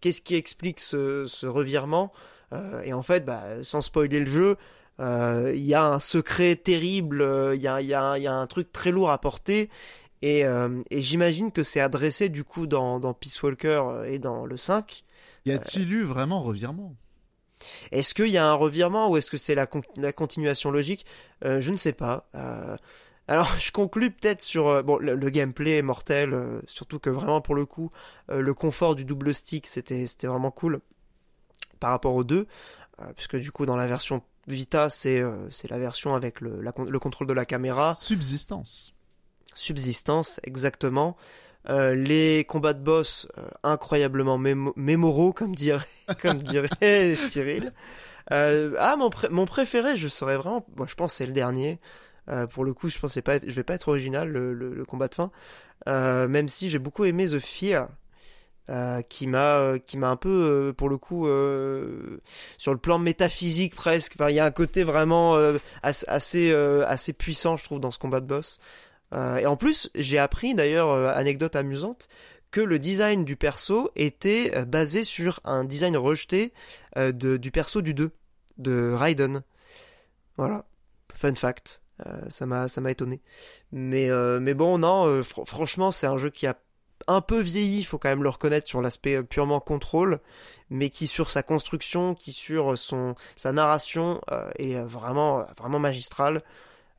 qu'est-ce 0.00 0.22
qui 0.22 0.34
explique 0.34 0.80
ce, 0.80 1.24
ce 1.26 1.46
revirement? 1.46 2.12
Euh, 2.52 2.82
et 2.82 2.92
en 2.92 3.02
fait 3.02 3.24
bah 3.24 3.62
sans 3.62 3.80
spoiler 3.80 4.20
le 4.20 4.26
jeu 4.26 4.56
euh, 5.00 5.52
il 5.54 5.62
y 5.64 5.74
a 5.74 5.86
un 5.86 6.00
secret 6.00 6.56
terrible 6.56 7.22
euh, 7.22 7.54
il 7.54 7.62
y, 7.62 7.66
a, 7.68 7.80
il 7.80 7.86
y, 7.86 7.94
a, 7.94 8.18
il 8.18 8.22
y 8.24 8.26
a 8.26 8.34
un 8.34 8.46
truc 8.46 8.72
très 8.72 8.90
lourd 8.92 9.10
à 9.10 9.18
porter 9.18 9.70
et, 10.20 10.44
euh, 10.44 10.82
et 10.90 11.02
j'imagine 11.02 11.50
que 11.50 11.62
c'est 11.62 11.80
adressé 11.80 12.28
du 12.28 12.44
coup 12.44 12.66
dans, 12.66 13.00
dans 13.00 13.14
Peace 13.14 13.42
Walker 13.42 13.82
euh, 13.86 14.04
et 14.04 14.18
dans 14.18 14.44
le 14.46 14.56
5 14.56 15.04
Y 15.46 15.52
a-t-il 15.52 15.92
eu 15.92 16.02
vraiment 16.02 16.40
revirement? 16.40 16.94
Est-ce 17.90 18.14
qu'il 18.14 18.28
y 18.28 18.38
a 18.38 18.46
un 18.46 18.54
revirement 18.54 19.10
ou 19.10 19.16
est-ce 19.16 19.30
que 19.30 19.36
c'est 19.36 19.54
la, 19.54 19.66
con- 19.66 19.82
la 19.96 20.12
continuation 20.12 20.70
logique? 20.70 21.06
Euh, 21.44 21.60
Je 21.60 21.70
ne 21.70 21.76
sais 21.76 21.92
pas. 21.92 22.28
Alors, 23.28 23.54
je 23.58 23.70
conclus 23.72 24.10
peut-être 24.10 24.40
sur 24.42 24.68
euh, 24.68 24.82
bon 24.82 24.98
le, 24.98 25.14
le 25.14 25.30
gameplay 25.30 25.78
est 25.78 25.82
mortel, 25.82 26.34
euh, 26.34 26.60
surtout 26.66 26.98
que 26.98 27.10
vraiment 27.10 27.40
pour 27.40 27.54
le 27.54 27.66
coup, 27.66 27.90
euh, 28.30 28.40
le 28.40 28.54
confort 28.54 28.94
du 28.94 29.04
double 29.04 29.34
stick 29.34 29.66
c'était 29.66 30.06
c'était 30.06 30.26
vraiment 30.26 30.50
cool 30.50 30.80
par 31.80 31.90
rapport 31.90 32.14
aux 32.14 32.24
deux, 32.24 32.46
puisque 33.16 33.36
du 33.36 33.50
coup 33.50 33.66
dans 33.66 33.76
la 33.76 33.86
version 33.88 34.22
Vita 34.46 34.88
c'est 34.88 35.22
c'est 35.50 35.68
la 35.68 35.78
version 35.78 36.14
avec 36.14 36.40
le, 36.40 36.60
la 36.62 36.72
le 36.76 36.98
contrôle 37.00 37.26
de 37.26 37.32
la 37.32 37.44
caméra, 37.44 37.94
Subsistance. 37.94 38.94
subsistance 39.54 40.40
exactement. 40.44 41.16
Les 41.68 42.44
combats 42.48 42.72
de 42.74 42.82
boss 42.82 43.26
incroyablement 43.64 44.38
mémo- 44.38 44.72
mémoraux 44.76 45.32
comme 45.32 45.56
dirait 45.56 45.84
comme 46.22 46.40
dirait 46.40 47.14
Cyril. 47.16 47.72
Ah 48.30 48.94
mon 48.96 49.10
mon 49.30 49.44
préféré 49.46 49.96
je 49.96 50.06
serais 50.06 50.36
vraiment 50.36 50.64
moi 50.76 50.86
je 50.88 50.94
pense 50.94 51.14
c'est 51.14 51.26
le 51.26 51.32
dernier. 51.32 51.80
Euh, 52.28 52.46
pour 52.46 52.64
le 52.64 52.72
coup 52.72 52.88
je 52.88 52.98
pensais 52.98 53.22
vais 53.26 53.62
pas 53.64 53.74
être 53.74 53.88
original 53.88 54.28
le, 54.28 54.84
combat 54.86 55.08
de 55.08 55.14
fin. 55.14 55.30
Euh, 55.88 56.28
même 56.28 56.48
si 56.48 56.70
j'ai 56.70 56.78
beaucoup 56.78 57.04
aimé 57.04 57.26
The 57.26 57.38
Fear. 57.38 57.86
euh, 58.70 59.02
qui 59.02 59.26
m'a 59.26 59.80
un 60.02 60.16
peu 60.16 60.72
pour 60.76 60.88
le 60.88 60.96
coup 60.96 61.26
sur 62.58 62.72
le 62.72 62.78
plan 62.78 62.98
métaphysique 62.98 63.74
presque 63.74 64.14
il 64.28 64.34
y 64.34 64.40
a 64.40 64.44
un 64.44 64.50
côté 64.52 64.84
vraiment 64.84 65.36
assez 65.82 67.12
puissant 67.18 67.56
je 67.56 67.64
trouve 67.64 67.80
dans 67.80 67.90
ce 67.90 67.98
combat 67.98 68.20
de 68.20 68.26
boss 68.26 68.60
et 69.14 69.44
en 69.44 69.56
plus, 69.56 69.90
j'ai 69.94 70.16
appris 70.16 70.54
d'ailleurs, 70.54 70.88
anecdote 70.90 71.54
amusante, 71.54 72.08
que 72.50 72.62
le 72.62 72.78
design 72.78 73.26
du 73.26 73.36
perso 73.36 73.90
était 73.94 74.64
basé 74.64 75.04
sur 75.04 75.40
un 75.44 75.64
design 75.64 75.98
rejeté 75.98 76.54
du 76.96 77.50
perso 77.50 77.82
du 77.82 77.92
2, 77.92 78.10
de 78.56 78.92
Raiden. 78.94 79.42
Voilà, 80.38 80.64
fun 81.12 81.34
fact. 81.34 81.81
Euh, 82.06 82.20
ça 82.30 82.46
m'a 82.46 82.68
ça 82.68 82.80
m'a 82.80 82.90
étonné. 82.90 83.20
Mais, 83.72 84.10
euh, 84.10 84.40
mais 84.40 84.54
bon, 84.54 84.78
non, 84.78 85.06
euh, 85.06 85.22
fr- 85.22 85.46
franchement, 85.46 85.90
c'est 85.90 86.06
un 86.06 86.16
jeu 86.16 86.30
qui 86.30 86.46
a 86.46 86.56
un 87.08 87.20
peu 87.20 87.40
vieilli, 87.40 87.78
il 87.78 87.84
faut 87.84 87.98
quand 87.98 88.08
même 88.08 88.22
le 88.22 88.28
reconnaître 88.28 88.68
sur 88.68 88.80
l'aspect 88.80 89.22
purement 89.24 89.58
contrôle, 89.60 90.20
mais 90.70 90.88
qui 90.88 91.06
sur 91.06 91.30
sa 91.30 91.42
construction, 91.42 92.14
qui 92.14 92.32
sur 92.32 92.78
son 92.78 93.14
sa 93.36 93.52
narration 93.52 94.20
euh, 94.30 94.50
est 94.58 94.76
vraiment 94.80 95.44
vraiment 95.58 95.78
magistral. 95.80 96.42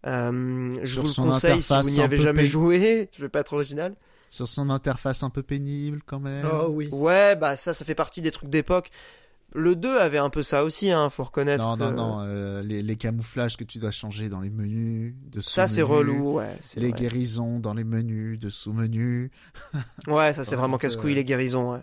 Euh, 0.05 0.77
je 0.83 0.85
Sur 0.85 1.03
vous 1.03 1.07
le 1.09 1.13
conseille 1.29 1.61
si 1.61 1.73
interface 1.73 1.85
vous 1.85 1.91
n'y 1.91 2.01
un 2.01 2.05
avez 2.05 2.17
peu 2.17 2.23
jamais 2.23 2.45
joué. 2.45 3.09
Je 3.15 3.21
vais 3.21 3.29
pas 3.29 3.39
être 3.39 3.53
original. 3.53 3.93
Sur 4.29 4.47
son 4.47 4.69
interface 4.69 5.23
un 5.23 5.29
peu 5.29 5.43
pénible 5.43 6.01
quand 6.05 6.19
même. 6.19 6.45
Oh 6.51 6.67
oui. 6.69 6.89
Ouais, 6.91 7.35
bah 7.35 7.55
ça, 7.55 7.73
ça 7.73 7.85
fait 7.85 7.95
partie 7.95 8.21
des 8.21 8.31
trucs 8.31 8.49
d'époque. 8.49 8.89
Le 9.55 9.75
2 9.75 9.97
avait 9.99 10.17
un 10.17 10.29
peu 10.31 10.41
ça 10.41 10.63
aussi, 10.63 10.91
hein, 10.91 11.09
faut 11.09 11.23
reconnaître. 11.23 11.63
non, 11.63 11.77
non, 11.77 11.89
que 11.91 11.95
non, 11.95 12.19
euh, 12.21 12.61
les, 12.63 12.81
les 12.81 12.95
camouflages 12.95 13.55
que 13.55 13.63
tu 13.63 13.77
dois 13.79 13.91
changer 13.91 14.27
dans 14.29 14.41
les 14.41 14.49
menus, 14.49 15.13
de 15.27 15.39
Ça, 15.41 15.67
c'est 15.67 15.81
relou, 15.83 16.33
ouais. 16.39 16.57
Les 16.75 16.89
vrai. 16.89 16.99
guérisons 16.99 17.59
dans 17.59 17.73
les 17.73 17.83
menus, 17.83 18.39
de 18.39 18.49
sous-menus. 18.49 19.29
Ouais, 20.07 20.33
ça, 20.33 20.43
c'est 20.43 20.55
vraiment 20.55 20.77
casse-couille, 20.77 21.11
ouais. 21.11 21.15
les 21.17 21.23
guérisons, 21.25 21.71
ouais. 21.73 21.81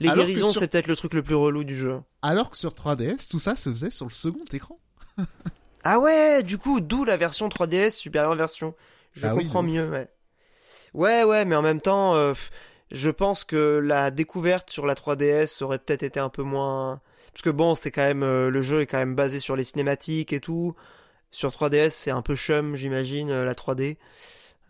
Les 0.00 0.08
Alors 0.08 0.24
guérisons, 0.26 0.50
sur- 0.50 0.60
c'est 0.60 0.68
peut-être 0.68 0.86
le 0.88 0.96
truc 0.96 1.14
le 1.14 1.22
plus 1.22 1.34
relou 1.34 1.62
du 1.62 1.76
jeu. 1.76 2.00
Alors 2.22 2.50
que 2.50 2.56
sur 2.56 2.72
3DS, 2.74 3.28
tout 3.30 3.38
ça 3.38 3.54
se 3.54 3.70
faisait 3.70 3.90
sur 3.90 4.06
le 4.06 4.10
second 4.12 4.44
écran. 4.52 4.78
Ah 5.86 5.98
ouais, 6.00 6.42
du 6.42 6.56
coup, 6.56 6.80
d'où 6.80 7.04
la 7.04 7.18
version 7.18 7.46
3DS 7.48 7.90
supérieure 7.90 8.34
version. 8.34 8.74
Je 9.12 9.26
Ah 9.26 9.34
oui, 9.34 9.44
comprends 9.44 9.62
mieux, 9.62 9.86
ouais. 9.90 10.08
Ouais, 10.94 11.24
ouais, 11.24 11.44
mais 11.44 11.54
en 11.56 11.60
même 11.62 11.80
temps, 11.82 12.14
euh, 12.14 12.32
je 12.94 13.10
pense 13.10 13.44
que 13.44 13.78
la 13.82 14.10
découverte 14.10 14.70
sur 14.70 14.86
la 14.86 14.94
3DS 14.94 15.62
aurait 15.62 15.78
peut-être 15.78 16.02
été 16.02 16.20
un 16.20 16.28
peu 16.30 16.42
moins... 16.42 17.00
Parce 17.32 17.42
que 17.42 17.50
bon, 17.50 17.74
c'est 17.74 17.90
quand 17.90 18.02
même... 18.04 18.22
euh, 18.22 18.50
le 18.50 18.62
jeu 18.62 18.80
est 18.80 18.86
quand 18.86 18.98
même 18.98 19.14
basé 19.14 19.38
sur 19.38 19.56
les 19.56 19.64
cinématiques 19.64 20.32
et 20.32 20.40
tout. 20.40 20.74
Sur 21.30 21.50
3DS, 21.50 21.90
c'est 21.90 22.10
un 22.12 22.22
peu 22.22 22.36
chum, 22.36 22.76
j'imagine, 22.76 23.30
euh, 23.30 23.44
la 23.44 23.54
3D. 23.54 23.96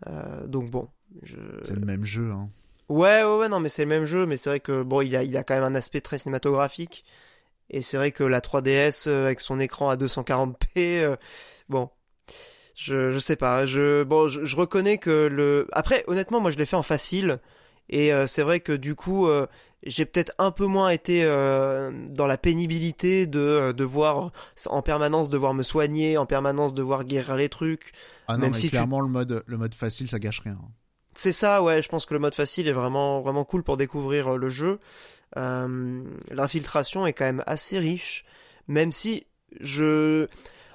Euh, 0.07 0.47
donc 0.47 0.69
bon, 0.69 0.89
je... 1.21 1.37
C'est 1.61 1.75
le 1.75 1.85
même 1.85 2.03
jeu. 2.03 2.31
Hein. 2.31 2.49
Ouais, 2.89 3.23
ouais, 3.23 3.37
ouais, 3.37 3.49
non, 3.49 3.59
mais 3.59 3.69
c'est 3.69 3.83
le 3.83 3.89
même 3.89 4.05
jeu, 4.05 4.25
mais 4.25 4.37
c'est 4.37 4.49
vrai 4.49 4.59
que 4.59 4.83
bon, 4.83 5.01
il 5.01 5.15
a, 5.15 5.23
il 5.23 5.35
a 5.37 5.43
quand 5.43 5.55
même 5.55 5.63
un 5.63 5.75
aspect 5.75 6.01
très 6.01 6.17
cinématographique. 6.19 7.05
Et 7.69 7.81
c'est 7.81 7.97
vrai 7.97 8.11
que 8.11 8.23
la 8.23 8.41
3DS 8.41 9.09
euh, 9.09 9.25
avec 9.25 9.39
son 9.39 9.59
écran 9.59 9.89
à 9.89 9.95
240p, 9.95 10.55
euh, 10.77 11.15
bon, 11.69 11.89
je, 12.75 13.11
je 13.11 13.19
sais 13.19 13.35
pas. 13.35 13.65
Je, 13.65 14.03
bon, 14.03 14.27
je, 14.27 14.45
je 14.45 14.55
reconnais 14.55 14.97
que 14.97 15.27
le. 15.27 15.67
Après, 15.71 16.03
honnêtement, 16.07 16.39
moi, 16.39 16.51
je 16.51 16.57
l'ai 16.57 16.65
fait 16.65 16.75
en 16.75 16.83
facile. 16.83 17.39
Et 17.89 18.11
euh, 18.13 18.27
c'est 18.27 18.41
vrai 18.41 18.59
que 18.59 18.71
du 18.71 18.95
coup, 18.95 19.27
euh, 19.27 19.45
j'ai 19.83 20.05
peut-être 20.05 20.33
un 20.39 20.51
peu 20.51 20.65
moins 20.65 20.89
été 20.89 21.23
euh, 21.23 21.91
dans 22.09 22.25
la 22.27 22.37
pénibilité 22.37 23.27
de 23.27 23.71
devoir 23.73 24.31
en 24.67 24.81
permanence 24.81 25.29
devoir 25.29 25.53
me 25.53 25.63
soigner, 25.63 26.17
en 26.17 26.25
permanence 26.25 26.73
devoir 26.73 27.03
guérir 27.03 27.35
les 27.35 27.49
trucs. 27.49 27.91
Ah 28.27 28.33
non, 28.37 28.43
Même 28.43 28.51
mais 28.51 28.57
si 28.57 28.63
tu- 28.67 28.71
clairement, 28.71 29.01
le, 29.01 29.07
mode, 29.09 29.43
le 29.45 29.57
mode 29.57 29.75
facile, 29.75 30.09
ça 30.09 30.17
gâche 30.19 30.39
rien. 30.39 30.57
C'est 31.13 31.31
ça, 31.31 31.61
ouais. 31.63 31.81
Je 31.81 31.89
pense 31.89 32.05
que 32.05 32.13
le 32.13 32.19
mode 32.19 32.35
facile 32.35 32.67
est 32.67 32.73
vraiment, 32.73 33.21
vraiment 33.21 33.45
cool 33.45 33.63
pour 33.63 33.77
découvrir 33.77 34.35
le 34.37 34.49
jeu. 34.49 34.79
L'infiltration 36.31 37.05
est 37.05 37.13
quand 37.13 37.25
même 37.25 37.43
assez 37.45 37.77
riche, 37.79 38.25
même 38.67 38.91
si 38.91 39.25
je. 39.59 40.27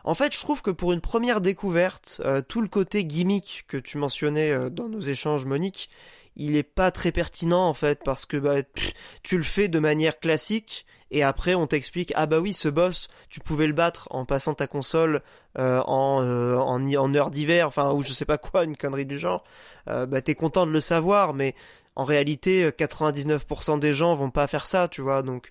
En 0.04 0.14
fait, 0.14 0.32
je 0.34 0.38
trouve 0.40 0.62
que 0.62 0.70
pour 0.70 0.92
une 0.92 1.02
première 1.02 1.40
découverte, 1.42 2.22
tout 2.48 2.62
le 2.62 2.68
côté 2.68 3.04
gimmick 3.04 3.64
que 3.68 3.76
tu 3.76 3.98
mentionnais 3.98 4.70
dans 4.70 4.88
nos 4.88 5.00
échanges, 5.00 5.44
Monique, 5.44 5.90
il 6.36 6.56
est 6.56 6.62
pas 6.62 6.90
très 6.90 7.12
pertinent 7.12 7.66
en 7.68 7.74
fait 7.74 8.00
parce 8.04 8.24
que 8.26 8.36
bah, 8.36 8.62
pff, 8.62 8.92
tu 9.22 9.36
le 9.36 9.42
fais 9.42 9.68
de 9.68 9.78
manière 9.78 10.18
classique 10.20 10.86
et 11.10 11.22
après 11.24 11.54
on 11.54 11.66
t'explique 11.66 12.12
ah 12.16 12.26
bah 12.26 12.38
oui 12.38 12.52
ce 12.54 12.68
boss 12.68 13.08
tu 13.28 13.40
pouvais 13.40 13.66
le 13.66 13.72
battre 13.72 14.06
en 14.10 14.24
passant 14.24 14.54
ta 14.54 14.66
console 14.68 15.22
euh, 15.58 15.82
en, 15.86 16.22
euh, 16.22 16.56
en 16.56 16.80
en 16.84 17.14
heure 17.14 17.30
d'hiver 17.32 17.66
enfin 17.66 17.92
ou 17.92 18.02
je 18.02 18.12
sais 18.12 18.24
pas 18.24 18.38
quoi 18.38 18.62
une 18.64 18.76
connerie 18.76 19.06
du 19.06 19.18
genre 19.18 19.42
euh, 19.88 20.06
bah 20.06 20.22
t'es 20.22 20.36
content 20.36 20.66
de 20.66 20.70
le 20.72 20.80
savoir 20.80 21.34
mais 21.34 21.54
en 21.96 22.04
réalité 22.04 22.62
euh, 22.64 22.70
99% 22.70 23.80
des 23.80 23.92
gens 23.92 24.14
vont 24.14 24.30
pas 24.30 24.46
faire 24.46 24.66
ça 24.68 24.86
tu 24.86 25.00
vois 25.00 25.22
donc 25.22 25.50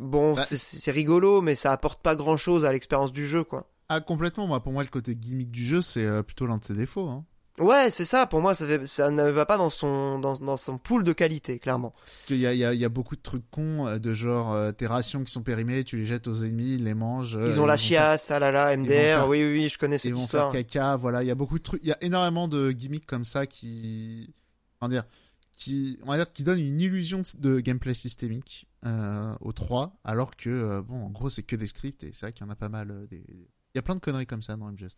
bon 0.00 0.32
Bah, 0.34 0.42
c'est- 0.42 0.56
c'est 0.56 0.90
rigolo 0.90 1.42
mais 1.42 1.54
ça 1.54 1.72
apporte 1.72 2.00
pas 2.02 2.16
grand 2.16 2.36
chose 2.38 2.64
à 2.64 2.72
l'expérience 2.72 3.12
du 3.12 3.26
jeu 3.26 3.44
quoi 3.44 3.68
Ah, 3.90 4.00
complètement. 4.00 4.46
Moi, 4.46 4.60
pour 4.62 4.72
moi, 4.72 4.82
le 4.82 4.88
côté 4.88 5.14
gimmick 5.14 5.50
du 5.50 5.62
jeu, 5.62 5.82
c'est 5.82 6.04
euh, 6.06 6.22
plutôt 6.22 6.46
l'un 6.46 6.56
de 6.56 6.64
ses 6.64 6.72
défauts. 6.72 7.06
Hein. 7.08 7.24
Ouais 7.58 7.88
c'est 7.90 8.04
ça 8.04 8.26
pour 8.26 8.40
moi 8.40 8.52
ça, 8.54 8.66
fait- 8.66 8.86
ça 8.86 9.10
ne 9.10 9.30
va 9.30 9.46
pas 9.46 9.56
dans 9.56 9.70
son 9.70 10.18
dans, 10.18 10.34
dans 10.34 10.56
son 10.56 10.76
pool 10.78 11.04
de 11.04 11.12
qualité 11.12 11.58
clairement 11.58 11.90
Parce 11.98 12.18
qu'il 12.26 12.38
y 12.38 12.46
a, 12.46 12.52
il 12.52 12.58
y, 12.58 12.64
a, 12.64 12.74
il 12.74 12.80
y 12.80 12.84
a 12.84 12.88
beaucoup 12.88 13.14
de 13.16 13.22
trucs 13.22 13.48
cons, 13.50 13.86
euh, 13.86 13.98
de 13.98 14.12
genre 14.14 14.52
euh, 14.52 14.72
tes 14.72 14.86
rations 14.86 15.22
qui 15.24 15.30
sont 15.32 15.42
périmées, 15.42 15.84
tu 15.84 15.96
les 15.96 16.04
jettes 16.04 16.26
aux 16.26 16.42
ennemis, 16.44 16.74
ils 16.74 16.84
les 16.84 16.94
mangent. 16.94 17.36
euh, 17.36 17.44
ils 17.46 17.60
ont 17.60 17.66
la 17.66 17.74
vont 17.74 17.78
faire- 17.78 18.18
chiasse 18.18 18.30
ah 18.30 18.38
là 18.38 18.50
là 18.50 18.76
MDR 18.76 18.88
faire- 18.90 19.28
oui 19.28 19.42
oui 19.44 19.52
oui 19.52 19.68
je 19.68 19.78
connais 19.78 19.96
Ils 19.96 20.00
cette 20.00 20.12
vont 20.12 20.22
histoire 20.22 20.50
faire 20.52 20.66
caca, 20.66 20.96
voilà. 20.96 21.22
Il 21.22 21.26
y 21.26 21.30
a 21.30 21.34
beaucoup 21.36 21.58
de 21.58 21.62
trucs. 21.62 21.80
Il 21.82 21.88
y 21.88 21.92
a 21.92 21.98
énormément 22.02 22.48
de 22.48 22.72
gimmicks 22.72 23.06
comme 23.06 23.24
ça 23.24 23.46
qui. 23.46 24.34
Comment 24.80 24.88
dire 24.90 25.04
qui, 25.56 26.00
on 26.02 26.06
va 26.08 26.16
dire, 26.16 26.32
qui 26.32 26.42
donnent 26.42 26.58
une 26.58 26.80
illusion 26.80 27.22
de 27.38 27.60
gameplay 27.60 27.94
systémique 27.94 28.66
euh, 28.84 29.32
au 29.40 29.52
3, 29.52 29.96
alors 30.02 30.34
que, 30.34 30.80
bon, 30.80 31.04
en 31.06 31.10
gros, 31.10 31.30
c'est 31.30 31.44
que 31.44 31.54
des 31.54 31.68
scripts 31.68 32.02
et 32.02 32.10
c'est 32.12 32.26
vrai 32.26 32.32
qu'il 32.32 32.44
y 32.44 32.48
en 32.48 32.52
a 32.52 32.56
pas 32.56 32.68
mal. 32.68 33.06
des... 33.08 33.22
Il 33.28 33.76
y 33.76 33.78
a 33.78 33.82
plein 33.82 33.94
de 33.94 34.00
conneries 34.00 34.26
comme 34.26 34.42
ça 34.42 34.56
dans 34.56 34.68
MGS3. 34.72 34.96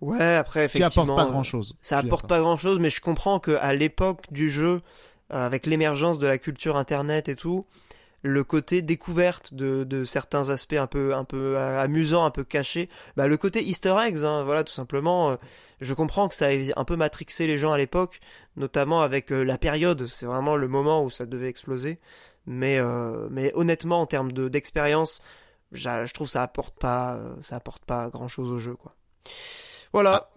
Ouais 0.00 0.34
après 0.34 0.68
Qui 0.68 0.78
effectivement 0.78 1.04
apportent 1.04 1.16
pas 1.18 1.28
euh, 1.28 1.32
grand 1.32 1.42
chose. 1.42 1.74
Ça 1.80 1.98
apporte 1.98 2.26
pas 2.26 2.40
grand 2.40 2.56
chose, 2.56 2.78
mais 2.78 2.90
je 2.90 3.00
comprends 3.00 3.38
que 3.40 3.52
à 3.52 3.74
l'époque 3.74 4.26
du 4.30 4.50
jeu, 4.50 4.80
euh, 5.32 5.46
avec 5.46 5.66
l'émergence 5.66 6.18
de 6.18 6.26
la 6.26 6.38
culture 6.38 6.76
internet 6.76 7.28
et 7.28 7.36
tout, 7.36 7.66
le 8.24 8.44
côté 8.44 8.82
découverte 8.82 9.52
de, 9.52 9.82
de 9.82 10.04
certains 10.04 10.50
aspects 10.50 10.74
un 10.74 10.86
peu 10.86 11.12
un 11.14 11.24
peu 11.24 11.58
amusants, 11.58 12.24
un 12.24 12.30
peu 12.30 12.44
cachés, 12.44 12.88
bah, 13.16 13.26
le 13.26 13.36
côté 13.36 13.64
Easter 13.64 13.96
eggs, 14.06 14.24
hein, 14.24 14.44
voilà 14.44 14.62
tout 14.64 14.72
simplement. 14.72 15.30
euh, 15.32 15.36
je 15.82 15.94
comprends 15.94 16.28
que 16.28 16.34
ça 16.36 16.52
ait 16.52 16.72
un 16.76 16.84
peu 16.84 16.94
matrixé 16.96 17.46
les 17.48 17.56
gens 17.58 17.72
à 17.72 17.78
l'époque, 17.78 18.20
notamment 18.56 19.00
avec 19.02 19.32
euh, 19.32 19.42
la 19.42 19.58
période. 19.58 20.06
C'est 20.06 20.26
vraiment 20.26 20.54
le 20.56 20.68
moment 20.68 21.04
où 21.04 21.10
ça 21.10 21.26
devait 21.26 21.48
exploser. 21.48 21.98
Mais 22.46 22.78
euh, 22.78 23.28
mais 23.30 23.50
honnêtement, 23.54 24.00
en 24.00 24.06
termes 24.06 24.32
de 24.32 24.48
d'expérience, 24.48 25.20
je 25.72 26.12
trouve 26.12 26.28
que 26.28 26.32
ça 26.32 26.42
apporte 26.42 26.78
pas 26.78 27.16
euh, 27.16 27.34
ça 27.42 27.56
apporte 27.56 27.84
pas 27.84 28.10
grand 28.10 28.28
chose 28.28 28.50
au 28.52 28.58
jeu 28.58 28.74
quoi. 28.76 28.92
Voilà. 29.92 30.28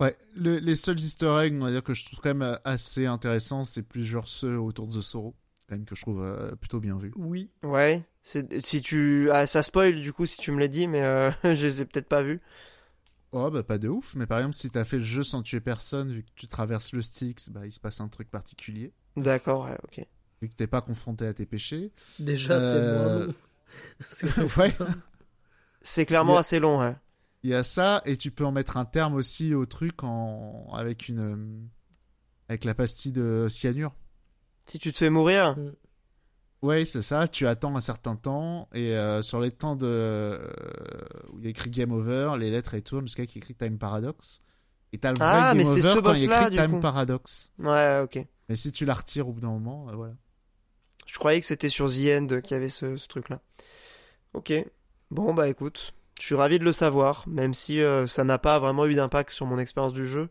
Ouais, 0.00 0.16
le- 0.36 0.58
les 0.58 0.76
seuls 0.76 0.98
easter 1.00 1.36
eggs, 1.42 1.54
on 1.60 1.64
va 1.64 1.70
dire 1.72 1.82
que 1.82 1.94
je 1.94 2.04
trouve 2.04 2.20
quand 2.20 2.30
même 2.30 2.42
euh, 2.42 2.56
assez 2.64 3.06
intéressants, 3.06 3.64
c'est 3.64 3.82
plusieurs 3.82 4.28
ceux 4.28 4.58
autour 4.58 4.86
de 4.86 4.92
The 4.92 5.00
Sorrow, 5.00 5.34
quand 5.68 5.74
même 5.76 5.84
que 5.86 5.96
je 5.96 6.02
trouve 6.02 6.22
euh, 6.22 6.54
plutôt 6.56 6.78
bien 6.80 6.96
vu. 6.98 7.12
Oui. 7.16 7.50
Ouais, 7.64 8.04
c'est 8.22 8.62
si 8.64 8.80
tu 8.80 9.28
ah, 9.32 9.46
ça 9.46 9.62
spoil 9.64 10.00
du 10.00 10.12
coup 10.12 10.26
si 10.26 10.38
tu 10.38 10.52
me 10.52 10.60
l'as 10.60 10.68
dit 10.68 10.86
mais 10.86 11.02
euh, 11.02 11.30
je 11.42 11.66
les 11.66 11.82
ai 11.82 11.84
peut-être 11.84 12.08
pas 12.08 12.22
vus. 12.22 12.38
Oh 13.32 13.50
bah 13.50 13.62
pas 13.62 13.78
de 13.78 13.88
ouf, 13.88 14.14
mais 14.16 14.26
par 14.26 14.38
exemple 14.38 14.54
si 14.56 14.70
t'as 14.70 14.84
fait 14.84 14.98
le 14.98 15.04
jeu 15.04 15.22
sans 15.22 15.42
tuer 15.42 15.60
personne, 15.60 16.10
vu 16.12 16.22
que 16.22 16.30
tu 16.34 16.46
traverses 16.46 16.92
le 16.92 17.02
Styx, 17.02 17.50
bah 17.50 17.66
il 17.66 17.72
se 17.72 17.80
passe 17.80 18.00
un 18.00 18.08
truc 18.08 18.30
particulier, 18.30 18.92
D'accord, 19.16 19.64
ouais, 19.66 19.76
OK. 19.84 20.06
vu 20.40 20.48
que 20.48 20.54
t'es 20.54 20.66
pas 20.66 20.80
confronté 20.80 21.26
à 21.26 21.34
tes 21.34 21.46
péchés. 21.46 21.92
Déjà, 22.18 22.54
Euh, 22.54 22.60
c'est 22.60 22.80
moins 22.82 23.26
long. 23.26 23.34
Que- 24.18 24.58
ouais, 24.60 24.74
C'est 25.82 26.06
clairement 26.06 26.36
a- 26.36 26.40
assez 26.40 26.58
long, 26.60 26.80
ouais. 26.80 26.94
Il 27.42 27.50
y 27.50 27.54
a 27.54 27.62
ça, 27.62 28.02
et 28.04 28.16
tu 28.16 28.30
peux 28.30 28.44
en 28.44 28.52
mettre 28.52 28.76
un 28.76 28.84
terme 28.84 29.14
aussi 29.14 29.54
au 29.54 29.66
truc 29.66 30.02
en... 30.02 30.68
avec 30.74 31.08
une... 31.08 31.20
euh, 31.20 31.66
avec 32.48 32.64
la 32.64 32.74
pastille 32.74 33.12
de 33.12 33.46
cyanure. 33.48 33.94
Si 34.66 34.78
tu 34.78 34.92
te 34.92 34.98
fais 34.98 35.10
mourir, 35.10 35.56
Ouais, 36.60 36.84
c'est 36.84 37.02
ça. 37.02 37.28
Tu 37.28 37.46
attends 37.46 37.76
un 37.76 37.80
certain 37.80 38.16
temps 38.16 38.68
et 38.74 38.96
euh, 38.96 39.22
sur 39.22 39.40
les 39.40 39.52
temps 39.52 39.76
de 39.76 39.86
euh, 39.86 40.48
où 41.32 41.38
il 41.38 41.44
y 41.44 41.46
a 41.46 41.50
écrit 41.50 41.70
Game 41.70 41.92
Over, 41.92 42.32
les 42.36 42.50
lettres 42.50 42.74
elles 42.74 42.82
tournent 42.82 43.06
jusqu'à 43.06 43.26
qu'il 43.26 43.38
écrit 43.38 43.54
Time 43.54 43.78
Paradox. 43.78 44.40
Et 44.92 44.98
t'as 44.98 45.12
le 45.12 45.18
vrai 45.18 45.28
Ah, 45.30 45.54
mais 45.54 45.62
Game 45.64 45.72
c'est 45.72 45.84
Over 45.86 45.94
ce 45.94 45.98
quand 46.00 46.12
il 46.14 46.22
y 46.22 46.24
a 46.24 46.28
boss-là, 46.28 46.46
écrit 46.48 46.56
Time 46.56 46.70
coup. 46.76 46.80
Paradox. 46.80 47.52
ouais, 47.60 48.00
OK. 48.02 48.26
Mais 48.48 48.56
si 48.56 48.72
tu 48.72 48.84
la 48.86 48.94
retires 48.94 49.28
au 49.28 49.32
bout 49.32 49.40
d'un 49.40 49.50
moment, 49.50 49.88
euh, 49.90 49.92
voilà. 49.94 50.14
Je 51.06 51.16
croyais 51.18 51.38
que 51.38 51.46
c'était 51.46 51.68
sur 51.68 51.86
The 51.86 51.98
End 52.18 52.40
qu'il 52.42 52.52
y 52.52 52.54
avait 52.54 52.68
ce, 52.68 52.96
ce 52.96 53.06
truc-là. 53.06 53.40
Ok. 54.34 54.52
Bon, 55.10 55.32
bah 55.34 55.48
écoute, 55.48 55.92
je 56.20 56.26
suis 56.26 56.34
ravi 56.34 56.58
de 56.58 56.64
le 56.64 56.72
savoir, 56.72 57.24
même 57.28 57.54
si 57.54 57.80
euh, 57.80 58.06
ça 58.06 58.24
n'a 58.24 58.38
pas 58.38 58.58
vraiment 58.58 58.86
eu 58.86 58.94
d'impact 58.94 59.30
sur 59.30 59.46
mon 59.46 59.58
expérience 59.58 59.92
du 59.92 60.06
jeu, 60.06 60.28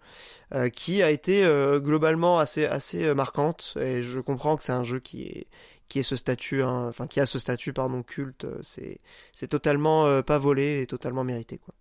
euh, 0.53 0.69
qui 0.69 1.01
a 1.01 1.11
été 1.11 1.43
euh, 1.43 1.79
globalement 1.79 2.39
assez, 2.39 2.65
assez 2.65 3.03
euh, 3.05 3.15
marquante, 3.15 3.73
et 3.79 4.03
je 4.03 4.19
comprends 4.19 4.57
que 4.57 4.63
c'est 4.63 4.73
un 4.73 4.83
jeu 4.83 4.99
qui 4.99 5.23
est 5.23 5.47
qui 5.89 5.99
est 5.99 6.03
ce 6.03 6.17
statut, 6.17 6.63
hein, 6.63 6.87
enfin 6.89 7.07
qui 7.07 7.21
a 7.21 7.25
ce 7.25 7.39
statut 7.39 7.71
pardon 7.71 8.03
culte, 8.03 8.43
euh, 8.43 8.59
c'est 8.61 8.97
c'est 9.33 9.47
totalement 9.47 10.05
euh, 10.05 10.21
pas 10.21 10.37
volé 10.37 10.81
et 10.81 10.85
totalement 10.87 11.23
mérité 11.23 11.59
quoi. 11.59 11.73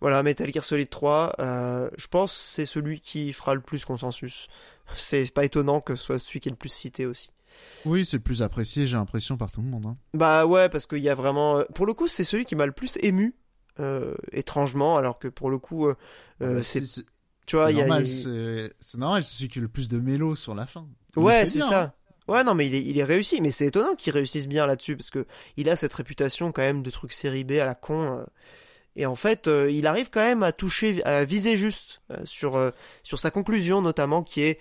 Voilà, 0.00 0.22
Metal 0.22 0.50
Gear 0.50 0.64
Solid 0.64 0.88
3, 0.88 1.34
euh, 1.38 1.90
je 1.98 2.06
pense 2.06 2.32
que 2.32 2.38
c'est 2.38 2.66
celui 2.66 3.00
qui 3.00 3.32
fera 3.34 3.54
le 3.54 3.60
plus 3.60 3.84
consensus. 3.84 4.48
C'est 4.96 5.32
pas 5.32 5.44
étonnant 5.44 5.80
que 5.80 5.94
ce 5.96 6.02
soit 6.04 6.18
celui 6.18 6.40
qui 6.40 6.48
est 6.48 6.52
le 6.52 6.56
plus 6.56 6.68
cité 6.72 7.06
aussi. 7.06 7.30
Oui, 7.84 8.04
c'est 8.04 8.16
le 8.16 8.22
plus 8.22 8.42
apprécié, 8.42 8.86
j'ai 8.86 8.96
l'impression 8.96 9.36
par 9.36 9.52
tout 9.52 9.60
le 9.62 9.68
monde. 9.68 9.86
hein. 9.86 9.96
Bah 10.14 10.44
ouais, 10.46 10.68
parce 10.68 10.86
qu'il 10.86 10.98
y 10.98 11.08
a 11.08 11.14
vraiment. 11.14 11.62
Pour 11.74 11.86
le 11.86 11.94
coup, 11.94 12.08
c'est 12.08 12.24
celui 12.24 12.44
qui 12.44 12.56
m'a 12.56 12.66
le 12.66 12.72
plus 12.72 12.98
ému, 13.02 13.34
étrangement, 14.32 14.96
alors 14.96 15.18
que 15.18 15.28
pour 15.28 15.50
le 15.50 15.58
coup, 15.58 15.86
euh, 15.88 15.94
euh, 16.42 16.56
Bah, 16.56 16.62
c'est. 16.62 16.84
c'est 16.84 17.04
Tu 17.46 17.56
vois, 17.56 17.66
c'est 17.68 17.72
il 17.72 17.78
y 17.78 17.80
a. 17.80 17.86
normal, 17.86 18.06
c'est 18.80 18.98
normal, 18.98 19.24
c'est 19.24 19.36
celui 19.38 19.48
qui 19.48 19.58
a 19.58 19.62
le 19.62 19.68
plus 19.68 19.88
de 19.88 19.98
mélo 19.98 20.36
sur 20.36 20.54
la 20.54 20.66
fin. 20.66 20.86
Il 21.16 21.22
Ouais, 21.22 21.46
c'est 21.46 21.60
ça. 21.60 21.82
hein. 21.84 21.92
Ouais, 22.28 22.44
non, 22.44 22.54
mais 22.54 22.66
il 22.68 22.74
est, 22.74 22.82
il 22.84 22.98
est 22.98 23.04
réussi. 23.04 23.40
Mais 23.40 23.52
c'est 23.52 23.66
étonnant 23.66 23.94
qu'il 23.96 24.12
réussisse 24.12 24.46
bien 24.46 24.66
là-dessus, 24.66 24.96
parce 24.96 25.10
que 25.10 25.26
il 25.56 25.68
a 25.68 25.76
cette 25.76 25.92
réputation 25.94 26.52
quand 26.52 26.62
même 26.62 26.82
de 26.82 26.90
truc 26.90 27.12
série 27.12 27.44
B 27.44 27.52
à 27.52 27.64
la 27.66 27.74
con. 27.74 28.18
euh, 28.20 28.24
et 28.96 29.06
en 29.06 29.16
fait, 29.16 29.48
euh, 29.48 29.70
il 29.70 29.86
arrive 29.86 30.10
quand 30.10 30.20
même 30.22 30.42
à 30.42 30.52
toucher, 30.52 31.02
à 31.04 31.24
viser 31.24 31.56
juste 31.56 32.02
euh, 32.10 32.24
sur, 32.26 32.56
euh, 32.56 32.70
sur 33.02 33.18
sa 33.18 33.30
conclusion, 33.30 33.82
notamment, 33.82 34.22
qui 34.22 34.42
est 34.42 34.60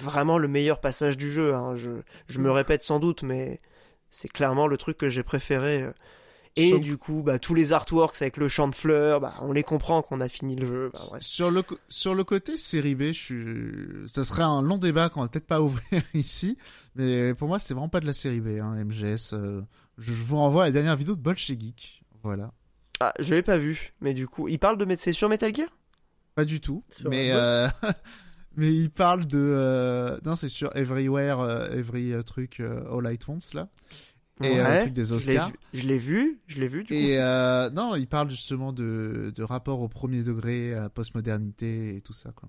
vraiment 0.00 0.38
le 0.38 0.48
meilleur 0.48 0.80
passage 0.80 1.16
du 1.16 1.32
jeu. 1.32 1.54
hein. 1.54 1.76
Je, 1.76 1.90
je 2.28 2.40
me 2.40 2.50
répète 2.50 2.82
sans 2.82 3.00
doute, 3.00 3.22
mais 3.22 3.58
c'est 4.10 4.28
clairement 4.28 4.66
le 4.66 4.76
truc 4.78 4.98
que 4.98 5.08
j'ai 5.10 5.22
préféré. 5.22 5.86
Et 6.56 6.78
du 6.80 6.96
coup, 6.96 7.22
bah, 7.22 7.38
tous 7.38 7.54
les 7.54 7.74
artworks 7.74 8.20
avec 8.22 8.38
le 8.38 8.48
champ 8.48 8.66
de 8.68 8.74
fleurs, 8.74 9.20
bah, 9.20 9.34
on 9.42 9.52
les 9.52 9.62
comprend 9.62 10.00
qu'on 10.00 10.22
a 10.22 10.28
fini 10.28 10.56
le 10.56 10.66
jeu. 10.66 10.90
Bah. 10.92 11.18
Sur 11.20 11.50
le, 11.50 11.62
sur 11.88 12.14
le 12.14 12.24
côté 12.24 12.56
série 12.56 12.94
B, 12.94 13.02
je 13.04 13.12
suis... 13.12 14.08
ça 14.08 14.24
serait 14.24 14.42
un 14.42 14.62
long 14.62 14.78
débat 14.78 15.10
qu'on 15.10 15.20
va 15.20 15.28
peut-être 15.28 15.46
pas 15.46 15.60
ouvrir 15.62 16.02
ici, 16.14 16.56
mais 16.94 17.34
pour 17.34 17.48
moi, 17.48 17.58
c'est 17.58 17.74
vraiment 17.74 17.90
pas 17.90 18.00
de 18.00 18.06
la 18.06 18.14
série 18.14 18.40
B, 18.40 18.58
hein, 18.60 18.82
MGS. 18.84 19.34
euh, 19.34 19.60
je, 19.98 20.12
vous 20.12 20.36
renvoie 20.36 20.62
à 20.62 20.66
la 20.66 20.72
dernière 20.72 20.96
vidéo 20.96 21.14
de 21.14 21.20
Bolche 21.20 21.46
Geek. 21.46 22.02
Voilà. 22.22 22.52
Ah, 23.00 23.12
je 23.20 23.34
l'ai 23.34 23.42
pas 23.42 23.58
vu, 23.58 23.92
mais 24.00 24.14
du 24.14 24.26
coup, 24.26 24.48
il 24.48 24.58
parle 24.58 24.78
de 24.78 24.96
c'est 24.96 25.12
sur 25.12 25.28
Metal 25.28 25.54
Gear? 25.54 25.68
Pas 26.34 26.46
du 26.46 26.60
tout, 26.60 26.82
Sur 26.90 27.10
mais 27.10 27.32
euh, 27.32 27.68
mais 28.56 28.72
il 28.72 28.90
parle 28.90 29.26
de 29.26 29.38
euh, 29.38 30.18
non, 30.24 30.36
c'est 30.36 30.48
sur 30.48 30.74
Everywhere, 30.74 31.70
Every 31.72 32.12
truc 32.24 32.60
All 32.60 33.06
At 33.06 33.28
Once 33.28 33.52
là, 33.52 33.68
et 34.42 34.58
euh, 34.60 34.64
Ouais, 34.64 34.74
le 34.74 34.80
truc 34.82 34.92
des 34.92 35.12
Oscars. 35.12 35.50
Je 35.72 35.82
l'ai 35.86 35.98
vu, 35.98 36.40
je 36.46 36.58
l'ai 36.60 36.68
vu, 36.68 36.82
du 36.84 36.88
coup. 36.88 36.94
Et 36.94 37.18
euh, 37.18 37.70
non, 37.70 37.94
il 37.96 38.06
parle 38.06 38.28
justement 38.30 38.72
de, 38.72 39.32
de 39.34 39.42
rapport 39.42 39.80
au 39.80 39.88
premier 39.88 40.22
degré, 40.22 40.74
à 40.74 40.80
la 40.82 40.88
postmodernité 40.90 41.96
et 41.96 42.00
tout 42.00 42.12
ça 42.12 42.30
quoi. 42.34 42.48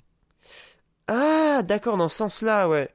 Ah, 1.10 1.64
d'accord, 1.64 1.96
dans 1.96 2.10
ce 2.10 2.18
sens-là, 2.18 2.68
ouais. 2.68 2.90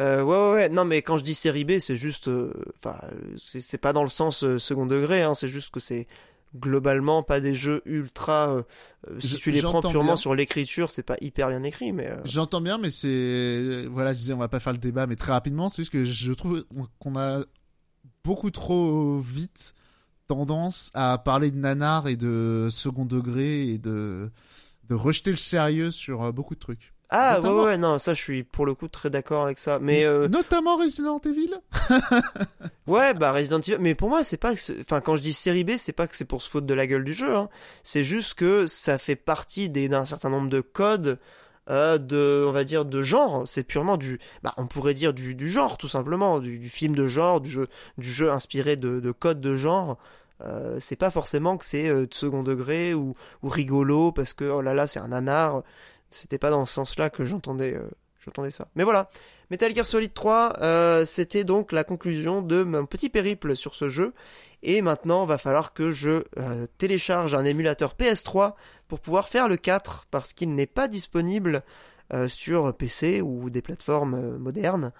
Euh, 0.00 0.22
ouais, 0.24 0.36
ouais, 0.36 0.52
ouais. 0.52 0.68
Non, 0.68 0.84
mais 0.84 1.00
quand 1.02 1.16
je 1.16 1.22
dis 1.22 1.34
série 1.34 1.64
B, 1.64 1.78
c'est 1.78 1.96
juste, 1.96 2.26
euh, 2.26 2.52
enfin, 2.76 2.98
euh, 3.12 3.36
c'est 3.36 3.78
pas 3.78 3.92
dans 3.92 4.02
le 4.02 4.08
sens 4.08 4.44
second 4.58 4.86
degré, 4.86 5.22
hein. 5.22 5.34
C'est 5.36 5.48
juste 5.48 5.70
que 5.72 5.78
c'est 5.78 6.08
globalement 6.56 7.22
pas 7.22 7.38
des 7.40 7.54
jeux 7.54 7.80
ultra. 7.86 8.52
euh, 8.52 8.62
si 9.20 9.28
Je- 9.28 9.36
tu 9.36 9.50
les 9.52 9.62
prends 9.62 9.80
purement 9.80 10.02
bien. 10.02 10.16
sur 10.16 10.34
l'écriture, 10.34 10.90
c'est 10.90 11.04
pas 11.04 11.16
hyper 11.20 11.48
bien 11.50 11.62
écrit, 11.62 11.92
mais. 11.92 12.08
euh, 12.08 12.16
J'entends 12.24 12.60
bien, 12.60 12.78
mais 12.78 12.90
c'est 12.90 13.86
voilà, 13.90 14.12
je 14.12 14.18
disais 14.18 14.32
on 14.32 14.38
va 14.38 14.48
pas 14.48 14.60
faire 14.60 14.72
le 14.72 14.78
débat, 14.80 15.06
mais 15.06 15.16
très 15.16 15.30
rapidement, 15.32 15.68
c'est 15.68 15.82
juste 15.82 15.92
que 15.92 16.02
je 16.02 16.32
trouve 16.32 16.64
qu'on 16.98 17.14
a 17.16 17.44
beaucoup 18.24 18.50
trop 18.50 19.18
vite 19.20 19.74
tendance 20.28 20.90
à 20.94 21.18
parler 21.18 21.50
de 21.50 21.56
nanar 21.56 22.08
et 22.08 22.16
de 22.16 22.68
second 22.70 23.04
degré 23.04 23.68
et 23.68 23.78
de 23.78 24.30
de 24.88 24.94
rejeter 24.94 25.30
le 25.30 25.36
sérieux 25.36 25.90
sur 25.90 26.22
euh, 26.22 26.32
beaucoup 26.32 26.54
de 26.54 26.60
trucs. 26.60 26.92
Ah, 27.14 27.34
ouais, 27.34 27.36
Notamment- 27.42 27.58
ouais, 27.60 27.64
ouais, 27.66 27.78
non, 27.78 27.98
ça, 27.98 28.14
je 28.14 28.22
suis 28.22 28.42
pour 28.42 28.64
le 28.66 28.74
coup 28.74 28.88
très 28.88 29.10
d'accord 29.10 29.44
avec 29.44 29.58
ça. 29.58 29.78
Mais 29.80 30.04
euh, 30.04 30.28
Notamment 30.28 30.76
Resident 30.76 31.20
Evil. 31.24 31.50
Ouais, 32.86 33.14
bah 33.14 33.32
Resident 33.32 33.60
Evil. 33.60 33.76
Mais 33.80 33.94
pour 33.94 34.08
moi, 34.08 34.24
c'est 34.24 34.36
pas 34.36 34.54
que. 34.54 34.80
Enfin, 34.80 35.00
quand 35.00 35.14
je 35.16 35.22
dis 35.22 35.32
série 35.32 35.62
B, 35.64 35.72
c'est 35.76 35.92
pas 35.92 36.06
que 36.08 36.16
c'est 36.16 36.24
pour 36.24 36.42
se 36.42 36.50
foutre 36.50 36.66
de 36.66 36.74
la 36.74 36.86
gueule 36.86 37.04
du 37.04 37.14
jeu. 37.14 37.36
Hein. 37.36 37.48
C'est 37.84 38.02
juste 38.02 38.34
que 38.34 38.66
ça 38.66 38.98
fait 38.98 39.14
partie 39.16 39.68
d'un 39.68 40.04
certain 40.04 40.30
nombre 40.30 40.48
de 40.48 40.60
codes 40.60 41.16
euh, 41.70 41.98
de, 41.98 42.44
on 42.46 42.52
va 42.52 42.64
dire, 42.64 42.84
de 42.84 43.02
genre. 43.02 43.46
C'est 43.46 43.62
purement 43.62 43.96
du. 43.96 44.18
Bah, 44.42 44.54
on 44.56 44.66
pourrait 44.66 44.94
dire 44.94 45.14
du, 45.14 45.34
du 45.34 45.48
genre, 45.48 45.78
tout 45.78 45.88
simplement, 45.88 46.40
du, 46.40 46.68
film 46.68 46.94
de 46.94 47.06
genre, 47.06 47.40
du 47.40 47.50
jeu, 47.50 47.68
du 47.98 48.10
jeu 48.10 48.30
inspiré 48.32 48.76
de, 48.76 49.00
de 49.00 49.12
codes 49.12 49.40
de 49.40 49.56
genre. 49.56 49.98
Euh, 50.42 50.78
c'est 50.80 50.96
pas 50.96 51.10
forcément 51.10 51.56
que 51.56 51.64
c'est 51.64 51.88
euh, 51.88 52.06
de 52.06 52.14
second 52.14 52.42
degré 52.42 52.94
ou, 52.94 53.14
ou 53.42 53.48
rigolo 53.48 54.10
parce 54.10 54.34
que 54.34 54.44
oh 54.44 54.60
là 54.60 54.74
là, 54.74 54.86
c'est 54.86 55.00
un 55.00 55.08
nanar. 55.08 55.62
C'était 56.10 56.38
pas 56.38 56.50
dans 56.50 56.66
ce 56.66 56.74
sens-là 56.74 57.10
que 57.10 57.24
j'entendais. 57.24 57.78
J'entendais 58.24 58.50
ça. 58.50 58.68
Mais 58.76 58.84
voilà, 58.84 59.08
Metal 59.52 59.74
Gear 59.74 59.84
Solid 59.84 60.14
3, 60.14 60.60
euh, 60.62 61.04
c'était 61.04 61.44
donc 61.44 61.72
la 61.72 61.84
conclusion 61.84 62.40
de 62.40 62.62
mon 62.62 62.86
petit 62.86 63.10
périple 63.10 63.54
sur 63.54 63.74
ce 63.74 63.90
jeu. 63.90 64.14
Et 64.62 64.80
maintenant, 64.80 65.26
va 65.26 65.36
falloir 65.36 65.74
que 65.74 65.90
je 65.90 66.22
euh, 66.38 66.66
télécharge 66.78 67.34
un 67.34 67.44
émulateur 67.44 67.94
PS3 67.94 68.54
pour 68.88 69.00
pouvoir 69.00 69.28
faire 69.28 69.48
le 69.48 69.58
4, 69.58 70.06
parce 70.10 70.32
qu'il 70.32 70.54
n'est 70.54 70.64
pas 70.64 70.88
disponible 70.88 71.60
euh, 72.14 72.28
sur 72.28 72.74
PC 72.74 73.20
ou 73.20 73.50
des 73.50 73.60
plateformes 73.60 74.38
modernes. 74.38 74.90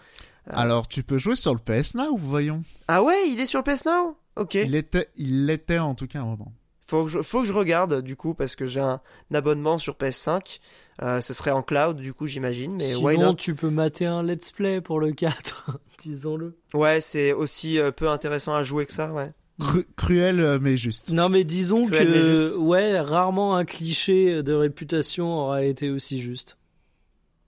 Alors 0.47 0.87
tu 0.87 1.03
peux 1.03 1.17
jouer 1.17 1.37
sur 1.37 1.55
le 1.55 1.61
PS 1.61 1.95
Now, 1.95 2.15
voyons. 2.19 2.61
Ah 2.89 3.03
ouais, 3.03 3.31
il 3.31 3.41
est 3.41 3.47
sur 3.47 3.63
le 3.65 3.65
PS 3.65 3.87
Now? 3.87 4.19
Ok. 4.37 4.57
Il 4.57 4.75
était, 4.75 5.09
il 5.17 5.47
l'était 5.47 5.79
en 5.79 5.95
tout 5.95 6.07
cas 6.07 6.19
à 6.19 6.23
un 6.25 6.27
moment. 6.27 6.53
Faut 6.93 7.05
que, 7.05 7.11
je, 7.11 7.23
faut 7.23 7.41
que 7.41 7.47
je 7.47 7.55
regarde, 7.55 8.03
du 8.03 8.17
coup, 8.17 8.35
parce 8.35 8.55
que 8.55 8.67
j'ai 8.67 8.81
un, 8.81 9.01
abonnement 9.33 9.79
sur 9.79 9.95
PS5. 9.95 10.61
Euh, 11.01 11.23
ce 11.23 11.33
serait 11.33 11.51
en 11.51 11.63
cloud, 11.63 11.97
du 11.97 12.13
coup, 12.13 12.27
j'imagine. 12.27 12.77
Mais 12.77 12.95
why 12.97 13.15
Sinon, 13.15 13.29
not? 13.29 13.37
tu 13.37 13.55
peux 13.55 13.71
mater 13.71 14.05
un 14.05 14.23
let's 14.23 14.51
play 14.51 14.83
pour 14.83 15.01
le 15.01 15.13
4, 15.13 15.81
disons-le. 16.03 16.55
Ouais, 16.75 17.01
c'est 17.01 17.33
aussi 17.33 17.79
euh, 17.79 17.93
peu 17.93 18.11
intéressant 18.11 18.53
à 18.53 18.63
jouer 18.63 18.85
que 18.85 18.93
ça, 18.93 19.11
ouais. 19.15 19.33
Cru- 19.59 19.87
cruel 19.97 20.41
euh, 20.41 20.59
mais 20.61 20.77
juste. 20.77 21.13
Non, 21.13 21.31
mais 21.31 21.45
disons 21.45 21.87
Cruel, 21.87 22.09
que, 22.09 22.57
ouais, 22.59 23.01
rarement 23.01 23.57
un 23.57 23.65
cliché 23.65 24.43
de 24.43 24.53
réputation 24.53 25.33
aura 25.33 25.65
été 25.65 25.89
aussi 25.89 26.21
juste. 26.21 26.59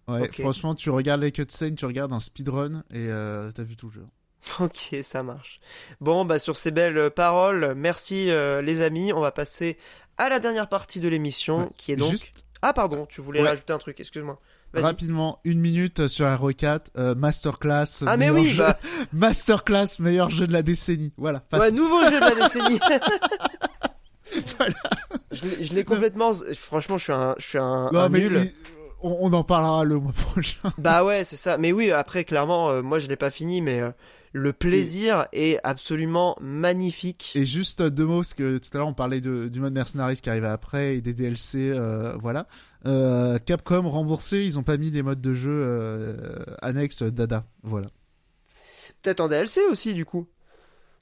Ouais, 0.09 0.27
franchement, 0.33 0.75
tu 0.75 0.89
regardes 0.89 1.21
les 1.21 1.33
cutscenes, 1.33 1.75
tu 1.75 1.85
regardes 1.85 2.15
un 2.15 2.21
speedrun 2.21 2.83
et 2.91 3.09
euh, 3.11 3.51
t'as 3.55 3.62
vu 3.62 3.77
tout 3.77 3.89
le 3.89 3.93
jeu. 3.93 4.07
Ok, 4.61 4.97
ça 5.03 5.23
marche. 5.23 5.61
Bon, 6.01 6.25
bah 6.25 6.39
sur 6.39 6.57
ces 6.57 6.71
belles 6.71 7.11
paroles, 7.11 7.75
merci 7.77 8.31
euh, 8.31 8.61
les 8.62 8.81
amis. 8.83 9.12
On 9.12 9.21
va 9.21 9.33
passer 9.33 9.77
à 10.19 10.29
la 10.29 10.39
dernière 10.39 10.69
partie 10.69 11.01
de 11.01 11.09
l'émission, 11.09 11.61
Ouais, 11.65 11.69
qui 11.77 11.93
est 11.93 11.97
donc. 11.97 12.11
Juste, 12.11 12.45
Ah 12.62 12.73
pardon, 12.73 13.07
tu 13.07 13.21
voulais 13.21 13.41
Ouais. 13.43 13.49
rajouter 13.49 13.73
un 13.73 13.79
truc. 13.79 13.99
Excuse-moi. 14.01 14.39
Rapidement, 14.77 15.39
une 15.45 15.61
minute 15.61 16.09
sur 16.09 16.27
RE4, 16.27 16.87
euh, 16.99 17.15
masterclass. 17.15 18.03
Ah 18.07 18.16
mais 18.16 18.31
oui, 18.31 18.47
jeu- 18.51 18.65
bah, 18.65 18.79
masterclass, 19.12 20.01
meilleur 20.01 20.31
jeu 20.31 20.49
de 20.49 20.53
la 20.53 20.62
décennie. 20.62 21.12
Voilà. 21.16 21.45
ouais, 21.53 21.59
facile. 21.61 21.77
nouveau 21.77 22.03
jeu 22.05 22.19
de 22.19 22.21
la 22.21 22.35
décennie. 22.35 22.81
Voilà. 24.59 24.75
Je 25.31 25.75
l'ai- 25.75 25.85
complètement. 25.85 26.33
Franchement, 26.55 26.99
je 26.99 27.05
suis 27.05 27.12
un, 27.12 27.35
je 27.39 27.47
suis 27.47 27.59
un, 27.59 27.89
non 27.93 28.01
un 28.01 28.09
mais 28.09 28.19
nul. 28.19 28.33
il- 28.37 28.53
on, 29.03 29.16
on 29.21 29.33
en 29.33 29.45
parlera 29.45 29.85
le 29.85 29.97
mois 29.99 30.12
prochain. 30.12 30.73
Bah 30.79 31.05
ouais, 31.05 31.25
c'est 31.25 31.37
ça. 31.37 31.57
Mais 31.59 31.73
oui, 31.73 31.91
après, 31.93 32.25
clairement, 32.25 32.71
euh, 32.71 32.83
moi, 32.83 32.99
je 32.99 33.07
l'ai 33.09 33.16
pas 33.16 33.31
fini, 33.31 33.61
mais 33.61 33.81
euh, 33.81 33.91
le 34.36 34.52
plaisir 34.52 35.28
est 35.32 35.59
absolument 35.65 36.36
magnifique. 36.40 37.32
Et 37.36 37.47
juste 37.47 37.81
euh, 37.81 37.89
deux 37.89 38.05
mots, 38.05 38.19
parce 38.19 38.35
que 38.35 38.59
tout 38.59 38.69
à 38.74 38.78
l'heure 38.78 38.89
on 38.89 38.93
parlait 38.94 39.20
de, 39.20 39.47
du 39.48 39.61
mode 39.61 39.73
mercenaries 39.73 40.16
qui 40.20 40.28
arrivait 40.28 40.48
après 40.48 40.97
et 40.97 41.01
des 41.01 41.15
DLC, 41.15 41.70
euh, 41.70 42.15
voilà. 42.20 42.47
Euh, 42.86 43.39
Capcom 43.39 43.89
remboursé, 43.89 44.44
ils 44.44 44.59
ont 44.59 44.65
pas 44.65 44.77
mis 44.77 44.90
les 44.90 45.02
modes 45.02 45.20
de 45.23 45.35
jeu 45.35 45.52
euh, 45.52 46.44
annexes 46.61 47.02
Dada, 47.05 47.47
voilà. 47.62 47.86
Peut-être 49.02 49.20
en 49.20 49.28
DLC 49.28 49.61
aussi, 49.70 49.94
du 49.94 50.05
coup. 50.05 50.27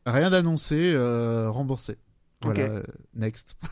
Rien 0.07 0.31
d'annoncé, 0.31 0.93
euh, 0.95 1.49
remboursé. 1.51 1.97
Voilà, 2.43 2.65
Ok. 2.65 2.71
euh, 2.71 2.83
next. 3.15 3.57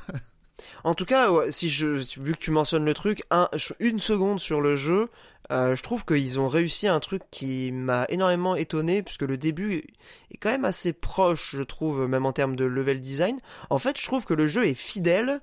En 0.85 0.95
tout 0.95 1.05
cas, 1.07 1.31
si 1.51 1.71
je, 1.71 1.87
vu 2.21 2.33
que 2.33 2.39
tu 2.39 2.51
mentionnes 2.51 2.85
le 2.85 2.93
truc, 2.95 3.23
un, 3.31 3.49
une 3.81 3.99
seconde 3.99 4.41
sur 4.41 4.61
le 4.61 4.77
jeu, 4.77 5.09
euh, 5.51 5.75
je 5.75 5.83
trouve 5.83 6.05
qu'ils 6.05 6.39
ont 6.39 6.49
réussi 6.49 6.87
un 6.89 7.01
truc 7.01 7.23
qui 7.31 7.73
m'a 7.73 8.07
énormément 8.09 8.57
étonné, 8.57 9.03
puisque 9.03 9.23
le 9.23 9.37
début 9.37 9.85
est 10.31 10.37
quand 10.39 10.51
même 10.51 10.65
assez 10.65 10.93
proche, 10.93 11.55
je 11.57 11.63
trouve, 11.63 12.07
même 12.07 12.27
en 12.27 12.33
termes 12.33 12.57
de 12.57 12.65
level 12.65 13.01
design. 13.01 13.39
En 13.69 13.79
fait, 13.79 13.99
je 13.99 14.05
trouve 14.05 14.25
que 14.25 14.35
le 14.35 14.47
jeu 14.47 14.67
est 14.67 14.75
fidèle, 14.75 15.41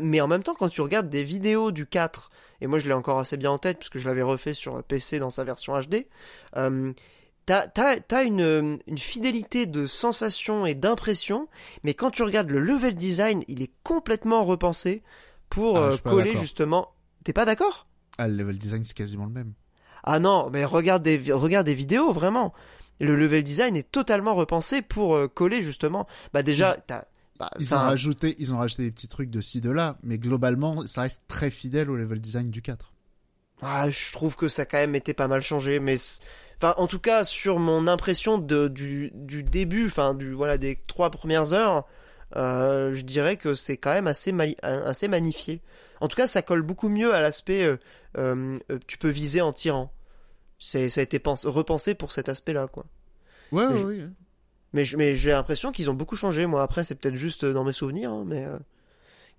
mais 0.00 0.20
en 0.20 0.26
même 0.26 0.42
temps, 0.42 0.54
quand 0.54 0.68
tu 0.68 0.80
regardes 0.80 1.08
des 1.08 1.22
vidéos 1.22 1.70
du 1.70 1.86
4, 1.86 2.30
et 2.60 2.66
moi 2.66 2.78
je 2.78 2.86
l'ai 2.88 2.94
encore 2.94 3.18
assez 3.18 3.36
bien 3.36 3.50
en 3.50 3.58
tête, 3.58 3.78
puisque 3.78 3.98
je 3.98 4.08
l'avais 4.08 4.22
refait 4.22 4.54
sur 4.54 4.82
PC 4.82 5.18
dans 5.18 5.30
sa 5.30 5.44
version 5.44 5.78
HD, 5.78 6.06
euh, 6.56 6.92
T'as, 7.46 8.24
une, 8.24 8.80
une 8.88 8.98
fidélité 8.98 9.66
de 9.66 9.86
sensation 9.86 10.66
et 10.66 10.74
d'impression, 10.74 11.48
mais 11.84 11.94
quand 11.94 12.10
tu 12.10 12.24
regardes 12.24 12.50
le 12.50 12.58
level 12.58 12.96
design, 12.96 13.44
il 13.46 13.62
est 13.62 13.70
complètement 13.84 14.42
repensé 14.42 15.04
pour 15.48 15.78
Ah, 15.78 15.92
euh, 15.92 15.96
coller 15.98 16.36
justement. 16.36 16.88
T'es 17.22 17.32
pas 17.32 17.44
d'accord? 17.44 17.84
Ah, 18.18 18.28
le 18.28 18.34
level 18.36 18.58
design 18.58 18.82
c'est 18.84 18.94
quasiment 18.96 19.24
le 19.26 19.32
même. 19.32 19.54
Ah 20.04 20.18
non, 20.20 20.48
mais 20.50 20.64
regarde 20.64 21.02
des, 21.02 21.32
regarde 21.32 21.66
des 21.66 21.74
vidéos, 21.74 22.12
vraiment. 22.12 22.52
Le 23.00 23.14
level 23.16 23.42
design 23.42 23.76
est 23.76 23.90
totalement 23.90 24.34
repensé 24.34 24.80
pour 24.82 25.16
euh, 25.16 25.28
coller 25.28 25.62
justement. 25.62 26.06
Bah 26.32 26.42
déjà, 26.42 26.76
Ils- 26.78 26.82
t'as. 26.86 27.04
bah, 27.38 27.50
Ils 27.58 27.74
ont 27.74 27.80
rajouté, 27.82 28.34
ils 28.38 28.54
ont 28.54 28.58
rajouté 28.58 28.84
des 28.84 28.92
petits 28.92 29.08
trucs 29.08 29.30
de 29.30 29.40
ci 29.40 29.60
de 29.60 29.70
là, 29.70 29.98
mais 30.02 30.18
globalement 30.18 30.86
ça 30.86 31.02
reste 31.02 31.24
très 31.28 31.50
fidèle 31.50 31.90
au 31.90 31.96
level 31.96 32.20
design 32.20 32.50
du 32.50 32.62
4. 32.62 32.92
ah, 33.62 33.90
je 33.90 34.12
trouve 34.12 34.36
que 34.36 34.48
ça 34.48 34.62
a 34.62 34.64
quand 34.66 34.78
même 34.78 34.94
été 34.94 35.14
pas 35.14 35.28
mal 35.28 35.40
changé, 35.42 35.80
mais 35.80 35.96
enfin, 36.58 36.74
en 36.76 36.86
tout 36.86 36.98
cas, 36.98 37.24
sur 37.24 37.58
mon 37.58 37.86
impression 37.86 38.38
de, 38.38 38.68
du, 38.68 39.10
du 39.14 39.42
début, 39.42 39.86
enfin, 39.86 40.14
du 40.14 40.32
voilà, 40.32 40.58
des 40.58 40.76
trois 40.88 41.10
premières 41.10 41.52
heures, 41.54 41.86
euh, 42.36 42.94
je 42.94 43.02
dirais 43.02 43.36
que 43.36 43.54
c'est 43.54 43.76
quand 43.76 43.92
même 43.94 44.06
assez, 44.08 44.34
assez 44.62 45.08
magnifié. 45.08 45.62
En 46.00 46.08
tout 46.08 46.16
cas, 46.16 46.26
ça 46.26 46.42
colle 46.42 46.62
beaucoup 46.62 46.88
mieux 46.88 47.14
à 47.14 47.20
l'aspect 47.20 47.64
euh, 47.64 47.76
euh, 48.18 48.58
euh, 48.70 48.78
tu 48.86 48.98
peux 48.98 49.08
viser 49.08 49.40
en 49.40 49.52
tirant. 49.52 49.92
C'est, 50.58 50.88
ça 50.88 51.00
a 51.00 51.04
été 51.04 51.18
pense- 51.18 51.46
repensé 51.46 51.94
pour 51.94 52.12
cet 52.12 52.28
aspect-là, 52.28 52.66
quoi. 52.68 52.86
Ouais, 53.52 53.66
Mais 53.68 53.72
ouais, 53.74 53.78
je- 53.80 53.86
ouais. 53.86 54.08
Mais, 54.72 54.84
je- 54.84 54.96
mais 54.96 55.16
j'ai 55.16 55.30
l'impression 55.30 55.72
qu'ils 55.72 55.90
ont 55.90 55.94
beaucoup 55.94 56.16
changé. 56.16 56.46
Moi, 56.46 56.62
après, 56.62 56.84
c'est 56.84 56.94
peut-être 56.94 57.14
juste 57.14 57.44
dans 57.44 57.64
mes 57.64 57.72
souvenirs, 57.72 58.10
hein, 58.10 58.24
mais. 58.26 58.44
euh, 58.44 58.58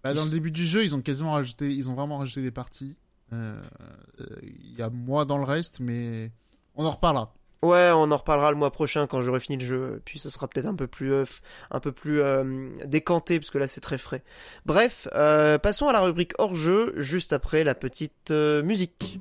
Bah, 0.03 0.13
dans 0.13 0.25
le 0.25 0.31
début 0.31 0.51
du 0.51 0.63
jeu, 0.65 0.83
ils 0.83 0.95
ont 0.95 1.01
quasiment 1.01 1.31
rajouté, 1.33 1.71
ils 1.73 1.89
ont 1.89 1.95
vraiment 1.95 2.17
rajouté 2.19 2.41
des 2.41 2.51
parties. 2.51 2.95
Euh, 3.33 3.59
Il 4.41 4.75
y 4.77 4.81
a 4.81 4.89
moins 4.89 5.25
dans 5.25 5.37
le 5.37 5.43
reste, 5.43 5.79
mais 5.79 6.31
on 6.75 6.85
en 6.85 6.91
reparlera. 6.91 7.33
Ouais, 7.63 7.89
on 7.93 8.11
en 8.11 8.17
reparlera 8.17 8.51
le 8.51 8.57
mois 8.57 8.71
prochain 8.71 9.07
quand 9.07 9.21
j'aurai 9.21 9.39
fini 9.39 9.57
le 9.57 9.65
jeu. 9.65 10.01
Puis 10.05 10.19
ce 10.19 10.29
sera 10.29 10.47
peut-être 10.47 10.67
un 10.67 10.75
peu 10.75 10.87
plus, 10.87 11.11
euh, 11.11 11.25
un 11.71 11.79
peu 11.79 11.91
plus 11.91 12.21
euh, 12.21 12.69
décanté 12.85 13.39
parce 13.39 13.49
que 13.49 13.57
là 13.57 13.67
c'est 13.67 13.81
très 13.81 13.97
frais. 13.97 14.23
Bref, 14.65 15.07
euh, 15.15 15.57
passons 15.57 15.87
à 15.87 15.93
la 15.93 16.01
rubrique 16.01 16.33
hors 16.37 16.55
jeu 16.55 16.93
juste 16.97 17.33
après 17.33 17.63
la 17.63 17.73
petite 17.73 18.31
euh, 18.31 18.61
musique. 18.61 19.19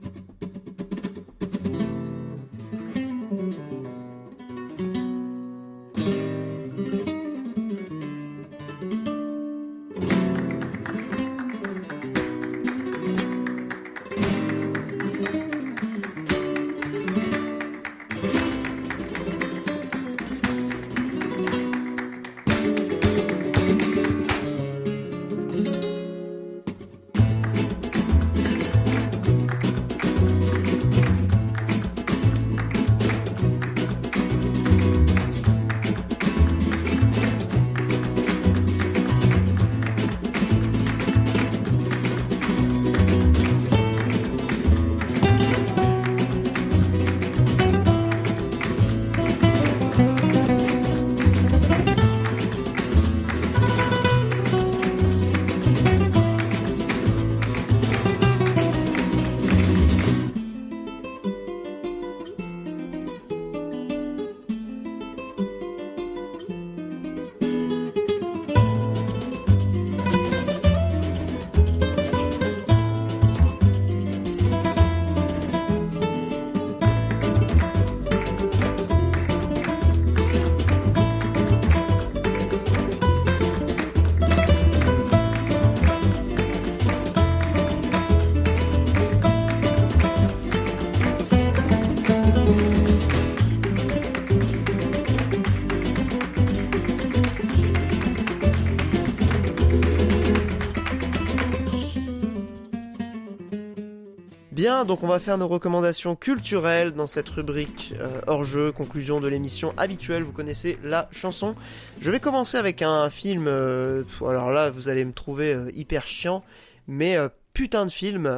Donc 104.85 105.03
on 105.03 105.07
va 105.07 105.19
faire 105.19 105.39
nos 105.39 105.49
recommandations 105.49 106.17
culturelles 106.17 106.93
dans 106.93 107.07
cette 107.07 107.29
rubrique 107.29 107.95
euh, 107.99 108.21
hors 108.27 108.45
jeu, 108.45 108.73
conclusion 108.73 109.21
de 109.21 109.29
l'émission 109.29 109.73
habituelle. 109.77 110.23
Vous 110.23 110.33
connaissez 110.33 110.79
la 110.85 111.09
chanson. 111.13 111.55
Je 112.01 112.11
vais 112.11 112.21
commencer 112.21 112.59
avec 112.59 112.83
un 112.83 113.09
film. 113.09 113.47
euh, 113.49 114.05
alors 114.21 114.51
là, 114.51 114.71
vous 114.71 114.89
allez 114.89 115.05
me 115.05 115.13
trouver 115.13 115.55
euh, 115.55 115.71
hyper 115.75 116.07
chiant, 116.07 116.45
mais 116.89 117.17
putain 117.55 117.87
de 117.87 117.91
film, 117.91 118.31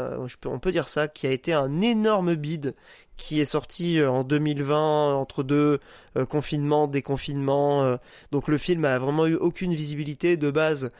on 0.46 0.58
peut 0.58 0.70
dire 0.70 0.88
ça, 0.88 1.08
qui 1.08 1.26
a 1.26 1.30
été 1.30 1.52
un 1.52 1.80
énorme 1.80 2.34
bide, 2.36 2.74
qui 3.16 3.40
est 3.40 3.44
sorti 3.44 4.02
en 4.02 4.22
2020 4.22 5.14
entre 5.14 5.42
deux 5.42 5.80
euh, 6.16 6.24
confinements, 6.24 6.86
déconfinements. 6.86 7.98
donc 8.30 8.48
le 8.48 8.58
film 8.58 8.84
a 8.84 8.98
vraiment 8.98 9.26
eu 9.26 9.34
aucune 9.34 9.74
visibilité 9.74 10.36
de 10.36 10.50
base. 10.50 10.90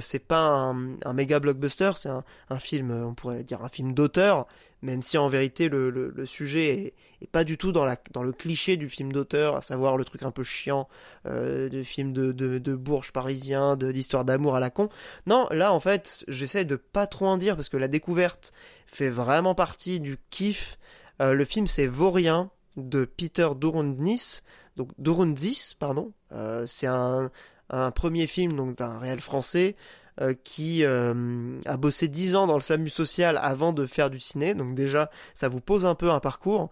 c'est 0.00 0.26
pas 0.26 0.74
un, 1.04 1.12
méga 1.12 1.38
blockbuster, 1.40 1.92
c'est 1.94 2.10
un, 2.10 2.58
film, 2.58 2.90
on 2.90 3.14
pourrait 3.14 3.44
dire 3.44 3.62
un 3.62 3.68
film 3.68 3.94
d'auteur, 3.94 4.46
même 4.82 5.02
si 5.02 5.18
en 5.18 5.28
vérité 5.28 5.68
le, 5.68 5.90
le, 5.90 6.26
sujet 6.26 6.94
est, 7.20 7.26
pas 7.26 7.44
du 7.44 7.58
tout 7.58 7.72
dans, 7.72 7.84
la, 7.84 7.96
dans 8.12 8.22
le 8.22 8.32
cliché 8.32 8.76
du 8.76 8.88
film 8.88 9.12
d'auteur, 9.12 9.56
à 9.56 9.60
savoir 9.60 9.96
le 9.96 10.04
truc 10.04 10.22
un 10.22 10.30
peu 10.30 10.44
chiant 10.44 10.88
euh, 11.26 11.68
de 11.68 11.82
film 11.82 12.12
de, 12.12 12.32
de, 12.32 12.58
de 12.58 12.74
bourge 12.76 13.12
parisien, 13.12 13.76
d'histoire 13.76 14.24
d'amour 14.24 14.54
à 14.54 14.60
la 14.60 14.70
con. 14.70 14.88
Non, 15.26 15.48
là 15.50 15.72
en 15.72 15.80
fait, 15.80 16.24
j'essaie 16.28 16.64
de 16.64 16.76
pas 16.76 17.06
trop 17.06 17.26
en 17.26 17.36
dire 17.36 17.56
parce 17.56 17.68
que 17.68 17.76
la 17.76 17.88
découverte 17.88 18.52
fait 18.86 19.08
vraiment 19.08 19.54
partie 19.54 20.00
du 20.00 20.16
kiff. 20.30 20.78
Euh, 21.20 21.32
le 21.32 21.44
film 21.44 21.66
c'est 21.66 21.86
Vaurien 21.86 22.50
de 22.76 23.04
Peter 23.04 23.48
Durundnis, 23.56 24.42
donc 24.76 24.90
Durundzis, 24.98 25.74
pardon. 25.78 26.12
Euh, 26.32 26.64
c'est 26.66 26.86
un, 26.86 27.30
un 27.70 27.90
premier 27.90 28.26
film 28.26 28.56
donc 28.56 28.76
d'un 28.76 28.98
réel 28.98 29.20
français. 29.20 29.76
Euh, 30.20 30.34
qui 30.42 30.84
euh, 30.84 31.60
a 31.64 31.76
bossé 31.76 32.08
10 32.08 32.34
ans 32.34 32.48
dans 32.48 32.56
le 32.56 32.60
SAMU 32.60 32.88
social 32.88 33.38
avant 33.40 33.72
de 33.72 33.86
faire 33.86 34.10
du 34.10 34.18
ciné. 34.18 34.52
Donc 34.52 34.74
déjà, 34.74 35.10
ça 35.32 35.48
vous 35.48 35.60
pose 35.60 35.86
un 35.86 35.94
peu 35.94 36.10
un 36.10 36.18
parcours. 36.18 36.70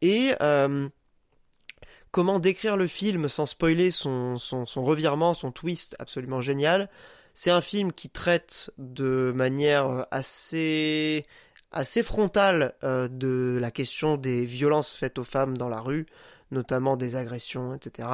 Et 0.00 0.32
euh, 0.40 0.88
comment 2.10 2.38
décrire 2.38 2.78
le 2.78 2.86
film 2.86 3.28
sans 3.28 3.44
spoiler 3.44 3.90
son, 3.90 4.38
son, 4.38 4.64
son 4.64 4.82
revirement, 4.82 5.34
son 5.34 5.52
twist 5.52 5.94
absolument 5.98 6.40
génial? 6.40 6.88
C'est 7.34 7.50
un 7.50 7.60
film 7.60 7.92
qui 7.92 8.08
traite 8.08 8.70
de 8.78 9.30
manière 9.34 10.06
assez 10.10 11.26
assez 11.72 12.02
frontale 12.02 12.74
de 12.82 13.58
la 13.60 13.70
question 13.70 14.16
des 14.16 14.46
violences 14.46 14.90
faites 14.92 15.18
aux 15.18 15.24
femmes 15.24 15.58
dans 15.58 15.68
la 15.68 15.80
rue, 15.80 16.06
notamment 16.50 16.96
des 16.96 17.16
agressions, 17.16 17.74
etc. 17.74 18.08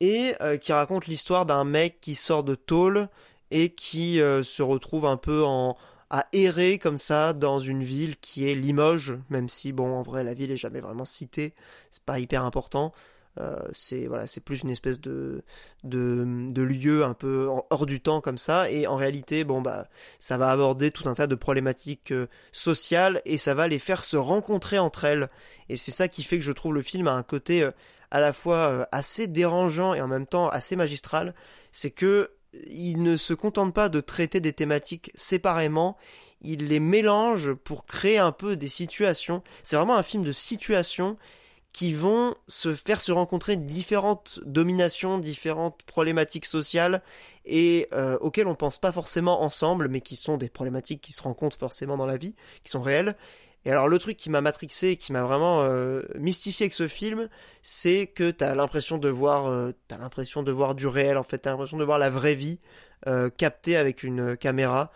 Et 0.00 0.34
qui 0.60 0.72
raconte 0.72 1.06
l'histoire 1.06 1.46
d'un 1.46 1.62
mec 1.62 2.00
qui 2.00 2.16
sort 2.16 2.42
de 2.42 2.56
tôle 2.56 3.08
et 3.52 3.68
qui 3.68 4.20
euh, 4.20 4.42
se 4.42 4.62
retrouve 4.62 5.06
un 5.06 5.18
peu 5.18 5.44
en 5.44 5.76
à 6.10 6.26
errer 6.32 6.78
comme 6.78 6.98
ça 6.98 7.32
dans 7.32 7.58
une 7.58 7.82
ville 7.82 8.16
qui 8.18 8.46
est 8.46 8.54
Limoges, 8.54 9.14
même 9.30 9.48
si 9.48 9.72
bon 9.72 9.94
en 9.94 10.02
vrai 10.02 10.24
la 10.24 10.34
ville 10.34 10.50
est 10.50 10.58
jamais 10.58 10.80
vraiment 10.80 11.06
citée, 11.06 11.54
c'est 11.90 12.02
pas 12.02 12.18
hyper 12.18 12.44
important. 12.44 12.92
Euh, 13.40 13.58
c'est 13.72 14.08
voilà, 14.08 14.26
c'est 14.26 14.42
plus 14.42 14.60
une 14.60 14.68
espèce 14.68 15.00
de, 15.00 15.42
de 15.84 16.62
lieu 16.62 17.02
un 17.02 17.14
peu 17.14 17.48
hors 17.70 17.86
du 17.86 18.00
temps 18.02 18.20
comme 18.20 18.36
ça. 18.36 18.70
Et 18.70 18.86
en 18.86 18.96
réalité, 18.96 19.44
bon 19.44 19.62
bah, 19.62 19.88
ça 20.18 20.36
va 20.36 20.50
aborder 20.50 20.90
tout 20.90 21.08
un 21.08 21.14
tas 21.14 21.26
de 21.26 21.34
problématiques 21.34 22.12
euh, 22.12 22.26
sociales 22.52 23.22
et 23.24 23.38
ça 23.38 23.54
va 23.54 23.68
les 23.68 23.78
faire 23.78 24.04
se 24.04 24.18
rencontrer 24.18 24.78
entre 24.78 25.04
elles. 25.04 25.28
Et 25.70 25.76
c'est 25.76 25.92
ça 25.92 26.08
qui 26.08 26.22
fait 26.24 26.38
que 26.38 26.44
je 26.44 26.52
trouve 26.52 26.74
le 26.74 26.82
film 26.82 27.08
a 27.08 27.14
un 27.14 27.22
côté 27.22 27.66
à 28.10 28.20
la 28.20 28.34
fois 28.34 28.86
assez 28.92 29.28
dérangeant 29.28 29.94
et 29.94 30.02
en 30.02 30.08
même 30.08 30.26
temps 30.26 30.50
assez 30.50 30.76
magistral. 30.76 31.34
C'est 31.70 31.90
que 31.90 32.30
il 32.68 33.02
ne 33.02 33.16
se 33.16 33.34
contente 33.34 33.74
pas 33.74 33.88
de 33.88 34.00
traiter 34.00 34.40
des 34.40 34.52
thématiques 34.52 35.10
séparément, 35.14 35.96
il 36.42 36.68
les 36.68 36.80
mélange 36.80 37.54
pour 37.54 37.86
créer 37.86 38.18
un 38.18 38.32
peu 38.32 38.56
des 38.56 38.68
situations. 38.68 39.42
C'est 39.62 39.76
vraiment 39.76 39.96
un 39.96 40.02
film 40.02 40.24
de 40.24 40.32
situation 40.32 41.16
qui 41.72 41.94
vont 41.94 42.34
se 42.48 42.74
faire 42.74 43.00
se 43.00 43.12
rencontrer 43.12 43.56
différentes 43.56 44.40
dominations, 44.44 45.18
différentes 45.18 45.82
problématiques 45.84 46.44
sociales 46.44 47.02
et 47.46 47.88
euh, 47.94 48.18
auxquelles 48.18 48.46
on 48.46 48.54
pense 48.54 48.78
pas 48.78 48.92
forcément 48.92 49.42
ensemble, 49.42 49.88
mais 49.88 50.02
qui 50.02 50.16
sont 50.16 50.36
des 50.36 50.50
problématiques 50.50 51.00
qui 51.00 51.12
se 51.12 51.22
rencontrent 51.22 51.56
forcément 51.56 51.96
dans 51.96 52.06
la 52.06 52.18
vie, 52.18 52.34
qui 52.62 52.70
sont 52.70 52.82
réelles. 52.82 53.16
Et 53.64 53.70
alors 53.70 53.88
le 53.88 53.98
truc 53.98 54.16
qui 54.16 54.30
m'a 54.30 54.40
matrixé, 54.40 54.88
et 54.88 54.96
qui 54.96 55.12
m'a 55.12 55.22
vraiment 55.22 55.62
euh, 55.62 56.02
mystifié 56.16 56.64
avec 56.64 56.74
ce 56.74 56.88
film, 56.88 57.28
c'est 57.62 58.08
que 58.08 58.30
t'as 58.30 58.54
l'impression 58.54 58.98
de 58.98 59.08
voir, 59.08 59.46
euh, 59.46 59.72
t'as 59.88 59.98
l'impression 59.98 60.42
de 60.42 60.50
voir 60.52 60.74
du 60.74 60.86
réel. 60.86 61.16
En 61.16 61.22
fait, 61.22 61.38
t'as 61.38 61.50
l'impression 61.50 61.76
de 61.78 61.84
voir 61.84 61.98
la 61.98 62.10
vraie 62.10 62.34
vie 62.34 62.58
euh, 63.06 63.30
captée 63.30 63.76
avec 63.76 64.02
une 64.02 64.36
caméra. 64.36 64.90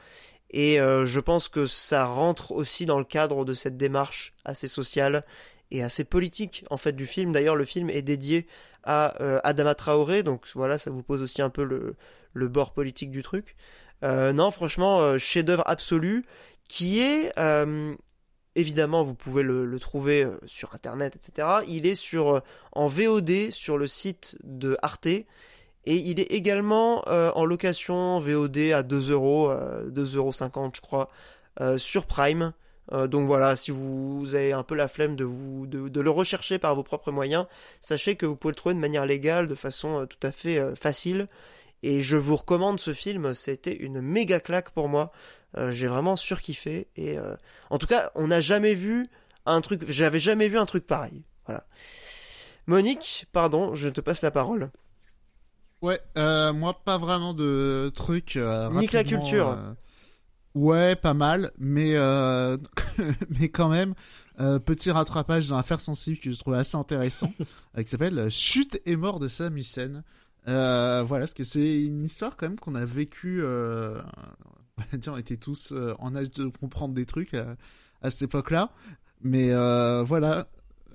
Et 0.51 0.81
euh, 0.81 1.07
je 1.07 1.21
pense 1.21 1.49
que 1.49 1.67
ça 1.67 2.07
rentre 2.07 2.53
aussi 2.53 2.87
dans 2.87 2.99
le 2.99 3.05
cadre 3.05 3.45
de 3.45 3.53
cette 3.53 3.77
démarche 3.77 4.35
assez 4.45 4.69
sociale 4.69 5.23
et 5.71 5.83
assez 5.83 6.05
politique 6.05 6.65
en 6.71 6.77
fait 6.77 6.93
du 6.93 7.07
film. 7.07 7.33
D'ailleurs, 7.33 7.57
le 7.57 7.65
film 7.65 7.91
est 7.91 8.03
dédié 8.03 8.47
à 8.85 9.21
euh, 9.21 9.41
Adama 9.43 9.75
Traoré, 9.75 10.23
donc 10.23 10.47
voilà, 10.55 10.79
ça 10.79 10.91
vous 10.91 11.03
pose 11.03 11.21
aussi 11.23 11.43
un 11.43 11.51
peu 11.51 11.65
le, 11.65 11.97
le 12.33 12.49
bord 12.49 12.73
politique 12.73 13.11
du 13.11 13.23
truc. 13.23 13.57
Euh, 14.05 14.33
non, 14.33 14.51
franchement, 14.51 15.01
euh, 15.01 15.19
chef-d'œuvre 15.19 15.65
absolu, 15.67 16.25
qui 16.69 17.01
est 17.01 17.33
euh, 17.39 17.95
évidemment, 18.57 19.03
vous 19.03 19.15
pouvez 19.15 19.43
le, 19.43 19.79
trouver 19.79 20.25
euh, 20.25 20.39
sur 20.47 20.75
internet, 20.75 21.15
etc. 21.15 21.49
Il 21.69 21.87
est 21.87 21.95
sur 21.95 22.37
euh, 22.37 22.41
en 22.73 22.87
VOD 22.87 23.51
sur 23.51 23.79
le 23.79 23.87
site 23.87 24.37
de 24.43 24.77
Arte. 24.83 25.07
Et 25.07 25.95
il 25.95 26.19
est 26.19 26.33
également 26.33 27.07
euh, 27.07 27.31
en 27.37 27.45
location 27.45 28.19
VOD 28.19 28.73
à 28.75 28.83
2 28.83 29.13
euros, 29.13 29.51
euh, 29.51 29.89
2,50 29.91 30.17
euros 30.17 30.71
je 30.75 30.81
crois, 30.81 31.09
sur 31.79 32.07
Prime. 32.07 32.53
Donc 32.93 33.27
voilà, 33.27 33.57
si 33.57 33.73
vous 33.73 34.35
avez 34.37 34.53
un 34.53 34.63
peu 34.63 34.77
la 34.77 34.87
flemme 34.87 35.17
de, 35.17 35.25
vous, 35.25 35.67
de, 35.67 36.01
le 36.01 36.11
rechercher 36.11 36.59
par 36.61 36.75
vos 36.77 36.85
propres 36.85 37.11
moyens, 37.11 37.47
sachez 37.81 38.15
que 38.15 38.27
vous 38.27 38.37
pouvez 38.37 38.53
le 38.53 38.57
trouver 38.57 38.75
de 38.77 38.81
manière 38.81 39.07
légale, 39.07 39.49
de 39.49 39.57
façon 39.57 40.07
tout 40.07 40.25
à 40.25 40.31
fait 40.31 40.77
facile. 40.77 41.27
Et 41.83 42.03
je 42.03 42.17
vous 42.17 42.37
recommande 42.37 42.79
ce 42.79 42.93
film, 42.93 43.35
c'était 43.35 43.75
une 43.75 44.01
méga 44.01 44.39
claque 44.39 44.71
pour 44.71 44.89
moi. 44.89 45.13
Euh, 45.59 45.71
J'ai 45.71 45.87
vraiment 45.87 46.17
surkiffé. 46.17 46.89
Et 46.97 47.19
euh, 47.19 47.35
en 47.71 47.79
tout 47.79 47.87
cas, 47.87 48.11
on 48.15 48.29
n'a 48.29 48.41
jamais 48.41 48.75
vu 48.75 49.07
un 49.47 49.61
truc, 49.61 49.83
j'avais 49.91 50.19
jamais 50.19 50.49
vu 50.49 50.59
un 50.59 50.67
truc 50.67 50.87
pareil. 50.87 51.25
Voilà. 51.47 51.65
Monique, 52.67 53.27
pardon, 53.33 53.75
je 53.75 53.89
te 53.89 54.01
passe 54.01 54.23
la 54.23 54.31
parole. 54.31 54.71
Ouais, 55.83 56.01
euh, 56.19 56.53
moi 56.53 56.75
pas 56.85 56.99
vraiment 56.99 57.33
de 57.35 57.93
trucs. 57.95 58.37
Euh, 58.37 58.69
Nique 58.71 58.93
la 58.93 59.05
culture. 59.05 59.51
euh, 59.51 59.73
ouais, 60.55 60.97
pas 60.97 61.15
mal, 61.15 61.53
mais 61.59 61.95
mais 63.41 63.49
quand 63.51 63.69
même, 63.69 63.95
petit 64.65 64.91
rattrapage 64.91 65.49
dans 65.49 65.57
Affaires 65.59 65.81
sensibles 65.81 66.19
que 66.19 66.33
je 66.33 66.39
trouvais 66.39 66.59
assez 66.59 66.77
intéressant, 66.77 67.33
qui 67.77 67.87
s'appelle 67.87 68.29
Chute 68.31 68.81
et 68.85 68.97
mort 68.97 69.21
de 69.21 69.29
Sam 69.29 69.57
Hussein. 69.57 70.03
Voilà, 70.47 71.05
parce 71.09 71.35
que 71.35 71.45
c'est 71.45 71.85
une 71.85 72.05
histoire 72.05 72.37
quand 72.37 72.49
même 72.49 72.59
qu'on 72.59 72.75
a 72.75 72.85
vécu. 72.85 73.45
Euh, 74.81 74.97
dire, 74.99 75.13
on 75.13 75.17
était 75.17 75.37
tous 75.37 75.73
euh, 75.73 75.95
en 75.99 76.15
âge 76.17 76.31
de 76.31 76.47
comprendre 76.47 76.95
des 76.95 77.07
trucs 77.07 77.35
à, 77.35 77.57
à 78.03 78.11
cette 78.11 78.23
époque-là, 78.23 78.71
mais 79.23 79.53
euh, 79.53 80.03
voilà. 80.03 80.49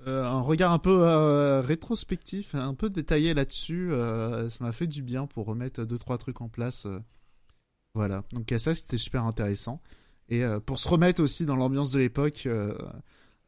Euh, 0.08 0.26
un 0.26 0.42
regard 0.42 0.72
un 0.72 0.80
peu 0.80 1.04
euh, 1.04 1.62
rétrospectif, 1.62 2.56
un 2.56 2.74
peu 2.74 2.90
détaillé 2.90 3.36
là-dessus, 3.36 3.92
euh, 3.92 4.50
ça 4.50 4.64
m'a 4.64 4.72
fait 4.72 4.88
du 4.88 5.04
bien 5.04 5.28
pour 5.28 5.46
remettre 5.46 5.84
deux 5.86 6.00
trois 6.00 6.18
trucs 6.18 6.42
en 6.42 6.50
place. 6.50 6.88
euh. 6.88 7.00
voilà, 7.94 8.24
donc 8.34 8.52
euh, 8.52 8.58
ça 8.58 8.74
c'était 8.74 8.98
super 8.98 9.26
intéressant. 9.26 9.80
Et 10.30 10.44
euh, 10.44 10.60
pour 10.60 10.80
se 10.80 10.88
remettre 10.90 11.22
aussi 11.22 11.46
dans 11.46 11.56
l'ambiance 11.56 11.92
de 11.92 12.00
l'époque, 12.00 12.44
euh, 12.48 12.74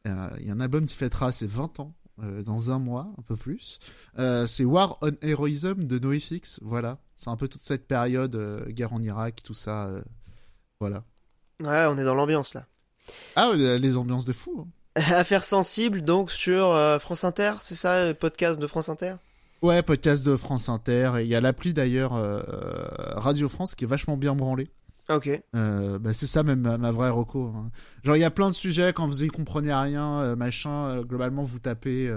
euh, 0.08 0.30
il 0.40 0.48
y 0.48 0.52
a 0.52 0.54
un 0.54 0.60
album 0.60 0.86
qui 0.86 0.96
fêtera 0.96 1.32
ses 1.32 1.48
20 1.48 1.80
ans 1.80 1.96
euh, 2.22 2.44
dans 2.44 2.72
un 2.72 2.78
mois, 2.78 3.12
un 3.18 3.22
peu 3.24 3.36
plus. 3.36 3.80
Euh, 4.20 4.46
c'est 4.46 4.66
War 4.66 4.98
on 5.02 5.12
Heroism 5.24 5.86
de 5.86 5.98
NoFX, 5.98 6.60
voilà. 6.62 7.00
C'est 7.16 7.30
un 7.32 7.36
peu 7.38 7.48
toute 7.48 7.62
cette 7.62 7.88
période, 7.88 8.36
euh, 8.36 8.66
guerre 8.70 8.94
en 8.94 9.02
Irak, 9.02 9.42
tout 9.44 9.54
ça. 9.56 9.92
Euh, 10.86 10.90
voilà. 11.60 11.88
Ouais, 11.88 11.94
on 11.94 11.98
est 12.00 12.06
dans 12.06 12.16
l'ambiance 12.16 12.54
là. 12.54 12.66
Ah, 13.36 13.50
euh, 13.50 13.78
les 13.78 13.98
ambiances 13.98 14.26
de 14.26 14.34
fou. 14.34 14.66
hein. 14.96 15.02
Affaires 15.16 15.44
sensibles, 15.44 16.02
donc 16.04 16.32
sur 16.32 16.72
euh, 16.72 17.00
France 17.00 17.24
Inter, 17.24 17.54
c'est 17.60 17.76
ça, 17.76 18.08
le 18.08 18.14
podcast 18.14 18.60
de 18.60 18.68
France 18.68 18.90
Inter? 18.90 19.16
Ouais, 19.62 19.82
podcast 19.82 20.26
de 20.26 20.36
France 20.36 20.70
Inter. 20.70 21.14
Et 21.20 21.24
il 21.24 21.28
y 21.30 21.36
a 21.36 21.42
l'appli 21.42 21.74
d'ailleurs 21.74 22.14
euh, 22.16 22.42
Radio 23.16 23.50
France 23.50 23.76
qui 23.76 23.86
est 23.86 23.88
vachement 23.88 24.18
bien 24.18 24.36
branlée. 24.36 24.68
Ok. 25.10 25.30
Euh, 25.56 26.00
bah, 26.00 26.14
c'est 26.14 26.28
ça 26.28 26.44
même 26.44 26.62
ma, 26.62 26.78
ma 26.78 26.92
vraie 26.92 27.10
reco. 27.10 27.52
hein. 27.56 27.72
Genre 28.04 28.16
il 28.16 28.20
y 28.20 28.24
a 28.26 28.32
plein 28.32 28.50
de 28.50 28.56
sujets 28.56 28.94
quand 28.94 29.08
vous 29.08 29.24
y 29.24 29.28
comprenez 29.30 29.74
rien, 29.74 30.20
euh, 30.22 30.36
machin. 30.36 30.86
euh, 30.88 31.04
globalement 31.04 31.42
vous 31.42 31.60
tapez. 31.60 32.14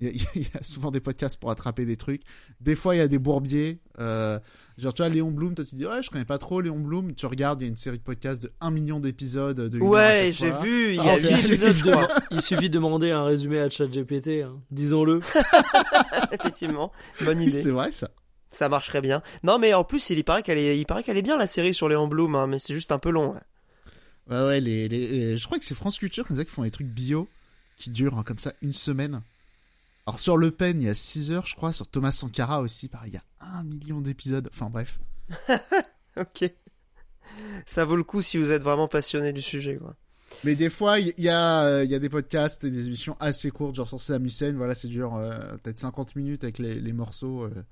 Il 0.00 0.06
y, 0.08 0.10
a- 0.10 0.24
il 0.36 0.42
y 0.42 0.46
a 0.58 0.62
souvent 0.62 0.90
des 0.90 1.00
podcasts 1.00 1.38
pour 1.40 1.50
attraper 1.50 1.84
des 1.84 1.96
trucs. 1.96 2.22
Des 2.60 2.76
fois 2.76 2.94
il 2.94 2.98
y 2.98 3.00
a 3.00 3.08
des 3.08 3.18
bourbiers. 3.18 3.80
euh, 3.98 4.38
genre 4.76 4.94
tu 4.94 5.02
vois 5.02 5.08
Léon 5.08 5.30
Blum, 5.32 5.54
toi 5.54 5.64
tu 5.64 5.74
dis 5.74 5.86
ouais 5.86 6.02
je 6.02 6.10
connais 6.10 6.24
pas 6.24 6.38
trop 6.38 6.60
Léon 6.60 6.78
Blum. 6.78 7.14
Tu 7.14 7.26
regardes 7.26 7.60
il 7.60 7.64
y 7.64 7.66
a 7.66 7.70
une 7.70 7.76
série 7.76 7.98
de 7.98 8.02
podcasts 8.04 8.42
de 8.44 8.52
1 8.60 8.70
million 8.70 9.00
d'épisodes. 9.00 9.58
De 9.60 9.78
Ouais, 9.80 10.30
j'ai 10.32 10.52
vu, 10.62 10.90
il 10.90 10.96
y 10.96 11.00
Ah, 11.00 11.12
a 11.12 11.16
ok. 11.16 11.22
8 11.22 11.28
épisodes, 11.46 11.72
je 11.72 11.90
crois. 11.90 12.08
Il 12.30 12.40
suffit 12.42 12.68
de 12.70 12.74
demander 12.74 13.10
un 13.10 13.24
résumé 13.24 13.58
à 13.60 13.68
ChatGPT, 13.70 14.42
hein. 14.44 14.60
disons-le. 14.70 15.20
Effectivement, 16.32 16.92
bonne 17.24 17.40
idée. 17.40 17.50
c'est 17.50 17.70
vrai 17.70 17.90
ça. 17.92 18.10
Ça 18.50 18.68
marcherait 18.68 19.00
bien. 19.02 19.22
Non, 19.42 19.58
mais 19.58 19.74
en 19.74 19.84
plus, 19.84 20.08
il, 20.10 20.24
paraît 20.24 20.42
qu'elle 20.42 20.58
est, 20.58 20.78
il 20.78 20.86
paraît 20.86 21.02
qu'elle 21.02 21.18
est 21.18 21.22
bien 21.22 21.36
la 21.36 21.46
série 21.46 21.74
sur 21.74 21.88
Léon 21.88 22.08
Blum, 22.08 22.34
hein, 22.34 22.46
mais 22.46 22.58
c'est 22.58 22.72
juste 22.72 22.92
un 22.92 22.98
peu 22.98 23.10
long. 23.10 23.34
ouais. 23.34 23.40
Ouais 24.30 24.42
ouais 24.46 24.60
les, 24.60 24.88
les, 24.88 25.08
les- 25.08 25.36
je 25.38 25.44
crois 25.46 25.58
que 25.58 25.64
c'est 25.64 25.74
France 25.74 25.98
Culture 25.98 26.26
comme 26.26 26.36
ça 26.36 26.44
qui 26.44 26.50
font 26.50 26.62
des 26.62 26.70
trucs 26.70 26.86
bio 26.88 27.28
qui 27.78 27.88
durent 27.90 28.18
hein, 28.18 28.22
comme 28.26 28.38
ça 28.38 28.52
une 28.62 28.72
semaine. 28.74 29.22
Alors 30.08 30.18
sur 30.20 30.38
Le 30.38 30.50
Pen, 30.50 30.80
il 30.80 30.86
y 30.86 30.88
a 30.88 30.94
6 30.94 31.32
heures, 31.32 31.46
je 31.46 31.54
crois. 31.54 31.72
Sur 31.72 31.86
Thomas 31.86 32.12
Sankara 32.12 32.60
aussi, 32.60 32.88
pareil, 32.88 33.10
il 33.12 33.14
y 33.14 33.18
a 33.18 33.56
un 33.58 33.62
million 33.62 34.00
d'épisodes. 34.00 34.48
Enfin 34.52 34.70
bref. 34.70 35.00
Ok. 36.16 36.50
Ça 37.66 37.84
vaut 37.84 37.94
le 37.94 38.02
coup 38.02 38.22
si 38.22 38.38
vous 38.38 38.50
êtes 38.50 38.62
vraiment 38.64 38.88
passionné 38.88 39.32
du 39.32 39.42
sujet, 39.42 39.76
quoi. 39.76 39.94
Mais 40.42 40.56
des 40.56 40.68
fois, 40.70 40.98
il 40.98 41.12
y, 41.18 41.28
a, 41.28 41.84
y 41.84 41.94
a 41.94 41.98
des 42.00 42.08
podcasts 42.08 42.64
et 42.64 42.70
des 42.70 42.86
émissions 42.86 43.16
assez 43.20 43.50
courtes, 43.52 43.76
genre 43.76 43.86
sur 43.86 44.00
Saddam 44.00 44.24
Hussein, 44.26 44.54
voilà, 44.56 44.74
c'est 44.74 44.88
dur, 44.88 45.14
euh, 45.14 45.56
peut-être 45.62 45.78
50 45.78 46.16
minutes 46.16 46.42
avec 46.42 46.58
les, 46.58 46.74
les 46.80 46.92
morceaux. 46.92 47.44
euh, 47.44 47.62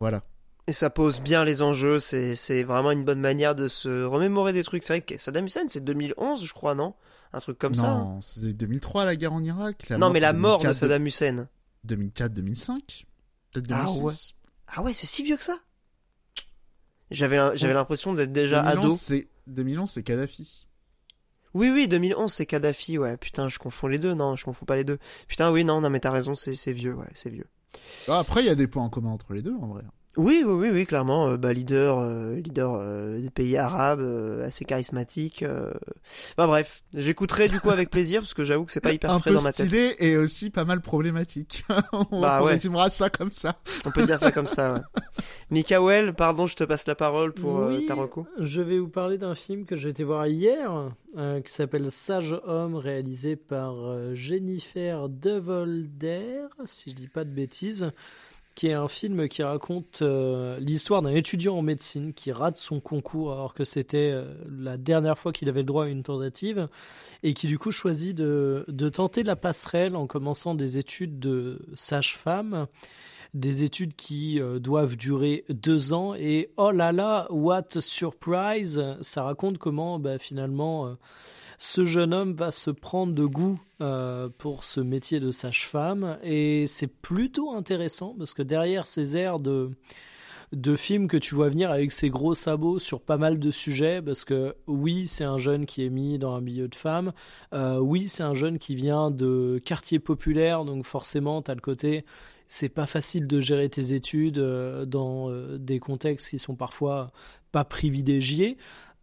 voilà. 0.00 0.24
Et 0.66 0.72
ça 0.72 0.90
pose 0.90 1.20
bien 1.20 1.44
les 1.44 1.62
enjeux, 1.62 2.00
c'est, 2.00 2.62
vraiment 2.64 2.90
une 2.90 3.04
bonne 3.04 3.20
manière 3.20 3.54
de 3.54 3.68
se 3.68 4.04
remémorer 4.04 4.52
des 4.52 4.64
trucs. 4.64 4.82
C'est 4.82 4.94
vrai 4.94 5.00
que 5.02 5.18
Saddam 5.18 5.46
Hussein, 5.46 5.68
c'est 5.68 5.84
2011, 5.84 6.44
je 6.44 6.52
crois, 6.52 6.74
non? 6.74 6.94
Un 7.32 7.40
truc 7.40 7.58
comme 7.58 7.74
ça. 7.74 7.90
hein. 7.90 8.04
non, 8.14 8.20
c'est 8.20 8.54
2003 8.54 9.04
la 9.04 9.14
guerre 9.14 9.34
en 9.34 9.42
Irak. 9.44 9.84
Non, 9.90 10.10
mais 10.10 10.20
la 10.20 10.32
mort 10.32 10.64
de 10.64 10.72
Saddam 10.72 11.06
Hussein. 11.06 11.48
2004-2005 11.86 13.04
Peut-être 13.52 13.66
Ah 13.70 13.84
2006 13.86 14.00
ouais. 14.02 14.12
Ah 14.68 14.82
ouais, 14.82 14.92
c'est 14.92 15.06
si 15.06 15.22
vieux 15.22 15.36
que 15.36 15.44
ça 15.44 15.58
J'avais, 17.10 17.36
l'impression 17.36 18.12
d'être 18.12 18.32
déjà 18.32 18.62
2011, 18.62 18.84
ado. 18.84 18.90
c'est 18.94 19.28
2011, 19.46 19.90
c'est 19.90 20.02
Kadhafi. 20.02 20.66
Oui, 21.54 21.70
oui, 21.70 21.88
2011, 21.88 22.30
c'est 22.30 22.44
Kadhafi, 22.44 22.98
ouais. 22.98 23.16
Putain, 23.16 23.48
je 23.48 23.58
confonds 23.58 23.86
les 23.86 23.98
deux, 23.98 24.14
non, 24.14 24.36
je 24.36 24.44
confonds 24.44 24.66
pas 24.66 24.76
les 24.76 24.84
deux. 24.84 24.98
Putain, 25.26 25.50
oui, 25.50 25.64
non, 25.64 25.80
non, 25.80 25.88
mais 25.88 26.00
t'as 26.00 26.10
raison, 26.10 26.34
c'est, 26.34 26.72
vieux, 26.72 26.94
ouais, 26.94 27.08
c'est 27.14 27.30
vieux. 27.30 27.46
Ah, 28.08 28.18
Après, 28.18 28.42
il 28.42 28.46
y 28.46 28.50
a 28.50 28.54
des 28.54 28.68
points 28.68 28.84
en 28.84 28.90
commun 28.90 29.10
entre 29.10 29.32
les 29.32 29.40
deux, 29.42 29.54
en 29.54 29.68
vrai. 29.68 29.82
Oui, 30.16 30.42
oui, 30.44 30.52
oui, 30.52 30.70
oui, 30.72 30.84
clairement, 30.86 31.28
euh, 31.28 31.36
bah, 31.36 31.52
leader, 31.52 32.00
euh, 32.00 32.34
leader 32.36 32.74
euh, 32.74 33.20
des 33.20 33.30
pays 33.30 33.56
arabes, 33.56 34.00
euh, 34.00 34.44
assez 34.46 34.64
charismatique. 34.64 35.44
euh. 35.44 35.72
Enfin 36.36 36.48
bref, 36.48 36.82
j'écouterai 36.94 37.48
du 37.48 37.60
coup 37.60 37.70
avec 37.70 37.88
plaisir 37.90 38.20
parce 38.22 38.34
que 38.34 38.42
j'avoue 38.42 38.64
que 38.64 38.72
c'est 38.72 38.80
pas 38.80 38.90
hyper 38.90 39.10
Un 39.12 39.20
frais 39.20 39.30
peu 39.30 39.36
dans 39.36 39.42
ma 39.42 39.52
tête. 39.52 39.66
stylé 39.66 39.94
et 40.00 40.16
aussi 40.16 40.50
pas 40.50 40.64
mal 40.64 40.80
problématique. 40.80 41.62
on 41.92 42.20
Bah 42.20 42.40
on 42.42 42.46
ouais. 42.46 42.52
résumera 42.52 42.88
ça 42.88 43.10
comme 43.10 43.30
ça. 43.30 43.60
On 43.84 43.92
peut 43.92 44.04
dire 44.06 44.18
ça 44.18 44.32
comme 44.32 44.48
ça. 44.48 44.74
Ouais. 44.74 44.80
Mikael, 45.50 46.12
pardon, 46.14 46.46
je 46.46 46.56
te 46.56 46.64
passe 46.64 46.86
la 46.88 46.96
parole 46.96 47.32
pour 47.32 47.54
Oui, 47.68 47.86
ta 47.86 47.94
reco. 47.94 48.26
Je 48.40 48.60
vais 48.60 48.80
vous 48.80 48.88
parler 48.88 49.18
d'un 49.18 49.36
film 49.36 49.66
que 49.66 49.76
j'ai 49.76 49.90
été 49.90 50.02
voir 50.02 50.26
hier, 50.26 50.90
euh, 51.16 51.40
qui 51.42 51.52
s'appelle 51.52 51.92
Sage 51.92 52.34
Homme, 52.44 52.74
réalisé 52.74 53.36
par 53.36 53.74
euh, 53.86 54.14
Jennifer 54.14 55.08
Devolder, 55.08 56.40
si 56.64 56.90
je 56.90 56.94
dis 56.96 57.08
pas 57.08 57.24
de 57.24 57.30
bêtises, 57.30 57.90
qui 58.58 58.66
est 58.66 58.72
un 58.72 58.88
film 58.88 59.28
qui 59.28 59.44
raconte 59.44 60.00
euh, 60.02 60.58
l'histoire 60.58 61.00
d'un 61.00 61.14
étudiant 61.14 61.56
en 61.56 61.62
médecine 61.62 62.12
qui 62.12 62.32
rate 62.32 62.56
son 62.56 62.80
concours 62.80 63.32
alors 63.32 63.54
que 63.54 63.62
c'était 63.62 64.10
euh, 64.12 64.34
la 64.50 64.76
dernière 64.76 65.16
fois 65.16 65.32
qu'il 65.32 65.48
avait 65.48 65.60
le 65.60 65.66
droit 65.66 65.84
à 65.84 65.86
une 65.86 66.02
tentative 66.02 66.68
et 67.22 67.34
qui 67.34 67.46
du 67.46 67.56
coup 67.56 67.70
choisit 67.70 68.16
de, 68.16 68.64
de 68.66 68.88
tenter 68.88 69.22
la 69.22 69.36
passerelle 69.36 69.94
en 69.94 70.08
commençant 70.08 70.56
des 70.56 70.76
études 70.76 71.20
de 71.20 71.60
sage-femme 71.74 72.66
des 73.32 73.62
études 73.62 73.94
qui 73.94 74.40
euh, 74.40 74.58
doivent 74.58 74.96
durer 74.96 75.44
deux 75.50 75.92
ans 75.92 76.16
et 76.16 76.50
oh 76.56 76.72
là 76.72 76.90
là, 76.90 77.28
what 77.30 77.78
surprise! 77.78 78.82
Ça 79.02 79.22
raconte 79.22 79.58
comment 79.58 80.00
bah, 80.00 80.18
finalement 80.18 80.96
ce 81.58 81.84
jeune 81.84 82.14
homme 82.14 82.34
va 82.34 82.52
se 82.52 82.70
prendre 82.70 83.12
de 83.12 83.24
goût 83.24 83.60
euh, 83.80 84.28
pour 84.38 84.62
ce 84.62 84.80
métier 84.80 85.18
de 85.18 85.32
sage-femme 85.32 86.18
et 86.22 86.66
c'est 86.66 86.86
plutôt 86.86 87.52
intéressant 87.52 88.14
parce 88.16 88.32
que 88.32 88.42
derrière 88.42 88.86
ces 88.86 89.16
airs 89.16 89.40
de 89.40 89.70
de 90.52 90.76
films 90.76 91.08
que 91.08 91.18
tu 91.18 91.34
vois 91.34 91.50
venir 91.50 91.70
avec 91.70 91.92
ses 91.92 92.08
gros 92.08 92.32
sabots 92.32 92.78
sur 92.78 93.02
pas 93.02 93.18
mal 93.18 93.38
de 93.38 93.50
sujets 93.50 94.00
parce 94.00 94.24
que 94.24 94.54
oui 94.66 95.06
c'est 95.06 95.24
un 95.24 95.36
jeune 95.36 95.66
qui 95.66 95.84
est 95.84 95.90
mis 95.90 96.18
dans 96.18 96.34
un 96.34 96.40
milieu 96.40 96.68
de 96.68 96.74
femmes 96.74 97.12
euh, 97.52 97.78
oui 97.78 98.08
c'est 98.08 98.22
un 98.22 98.34
jeune 98.34 98.58
qui 98.58 98.74
vient 98.74 99.10
de 99.10 99.60
quartier 99.64 99.98
populaire 99.98 100.64
donc 100.64 100.86
forcément 100.86 101.42
t'as 101.42 101.54
le 101.54 101.60
côté 101.60 102.06
c'est 102.46 102.70
pas 102.70 102.86
facile 102.86 103.26
de 103.26 103.40
gérer 103.40 103.68
tes 103.68 103.92
études 103.92 104.38
euh, 104.38 104.86
dans 104.86 105.28
des 105.58 105.80
contextes 105.80 106.30
qui 106.30 106.38
sont 106.38 106.54
parfois 106.54 107.10
pas 107.52 107.64
privilégiés. 107.64 108.56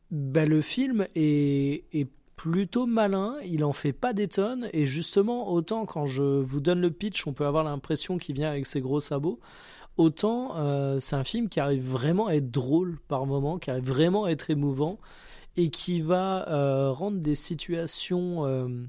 Ben, 0.10 0.50
le 0.50 0.62
film 0.62 1.08
est 1.16 2.08
plutôt 2.36 2.86
malin, 2.86 3.36
il 3.44 3.64
en 3.64 3.74
fait 3.74 3.94
pas 3.94 4.14
des 4.14 4.28
tonnes, 4.28 4.70
et 4.74 4.86
justement, 4.86 5.52
autant 5.52 5.86
quand 5.86 6.06
je 6.06 6.24
vous 6.24 6.60
donne 6.60 6.82
le 6.82 6.92
pitch, 6.92 7.26
on 7.28 7.34
peut 7.34 7.46
avoir 7.46 7.64
l'impression 7.64 8.18
qu'il 8.18 8.36
vient 8.36 8.50
avec 8.50 8.68
ses 8.68 8.82
gros 8.82 9.00
sabots, 9.00 9.40
autant 9.98 10.56
euh, 10.58 11.00
c'est 11.00 11.16
un 11.16 11.24
film 11.24 11.50
qui 11.50 11.60
arrive 11.60 11.88
vraiment 11.88 12.28
à 12.28 12.36
être 12.36 12.52
drôle 12.52 12.98
par 13.08 13.26
moment, 13.26 13.58
qui 13.60 13.72
arrive 13.72 13.86
vraiment 13.86 14.26
à 14.26 14.32
être 14.32 14.50
émouvant, 14.50 15.00
et 15.58 15.70
qui 15.70 16.02
va 16.02 16.50
euh, 16.50 16.92
rendre 16.92 17.20
des 17.20 17.36
situations... 17.36 18.88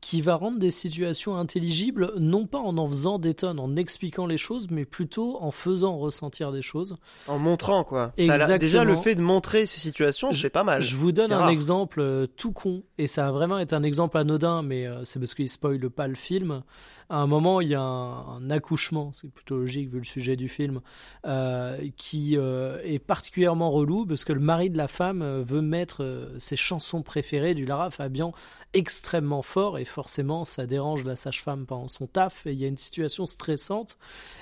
qui 0.00 0.22
va 0.22 0.34
rendre 0.34 0.58
des 0.58 0.70
situations 0.70 1.36
intelligibles, 1.36 2.12
non 2.18 2.46
pas 2.46 2.58
en 2.58 2.78
en 2.78 2.88
faisant 2.88 3.18
des 3.18 3.34
tonnes, 3.34 3.58
en 3.58 3.76
expliquant 3.76 4.26
les 4.26 4.38
choses, 4.38 4.68
mais 4.70 4.84
plutôt 4.84 5.36
en 5.42 5.50
faisant 5.50 5.98
ressentir 5.98 6.52
des 6.52 6.62
choses. 6.62 6.96
En 7.26 7.38
montrant 7.38 7.84
quoi. 7.84 8.12
Ça 8.18 8.34
a 8.34 8.58
déjà 8.58 8.84
le 8.84 8.96
fait 8.96 9.14
de 9.14 9.20
montrer 9.20 9.66
ces 9.66 9.78
situations, 9.78 10.32
c'est 10.32 10.50
pas 10.50 10.64
mal. 10.64 10.80
Je 10.80 10.96
vous 10.96 11.12
donne 11.12 11.32
un 11.32 11.38
rare. 11.38 11.50
exemple 11.50 12.00
euh, 12.00 12.26
tout 12.26 12.52
con, 12.52 12.82
et 12.98 13.06
ça 13.06 13.26
va 13.26 13.32
vraiment 13.32 13.58
être 13.58 13.72
un 13.74 13.82
exemple 13.82 14.16
anodin, 14.16 14.62
mais 14.62 14.86
euh, 14.86 15.04
c'est 15.04 15.18
parce 15.18 15.34
qu'il 15.34 15.48
spoile 15.48 15.90
pas 15.90 16.08
le 16.08 16.14
film. 16.14 16.62
À 17.10 17.16
un 17.16 17.26
moment, 17.26 17.60
il 17.60 17.68
y 17.68 17.74
a 17.74 17.80
un, 17.80 18.36
un 18.36 18.50
accouchement, 18.50 19.10
c'est 19.14 19.30
plutôt 19.30 19.58
logique 19.58 19.90
vu 19.90 19.98
le 19.98 20.04
sujet 20.04 20.36
du 20.36 20.48
film, 20.48 20.80
euh, 21.26 21.76
qui 21.96 22.36
est 22.36 22.98
particulièrement 23.00 23.70
relou 23.70 24.06
parce 24.06 24.24
que 24.24 24.32
le 24.32 24.40
mari 24.40 24.70
de 24.70 24.78
la 24.78 24.88
femme 24.88 25.40
veut 25.40 25.60
mettre 25.60 26.30
ses 26.38 26.56
chansons 26.56 27.02
préférées 27.02 27.54
du 27.54 27.66
Lara 27.66 27.90
Fabian 27.90 28.32
extrêmement 28.72 29.42
fort, 29.42 29.78
et 29.78 29.84
forcément, 29.90 30.44
ça 30.44 30.66
dérange 30.66 31.04
la 31.04 31.16
sage-femme 31.16 31.66
pendant 31.66 31.88
son 31.88 32.06
taf, 32.06 32.46
et 32.46 32.52
il 32.52 32.58
y 32.58 32.64
a 32.64 32.68
une 32.68 32.76
situation 32.76 33.26
stressante, 33.26 33.98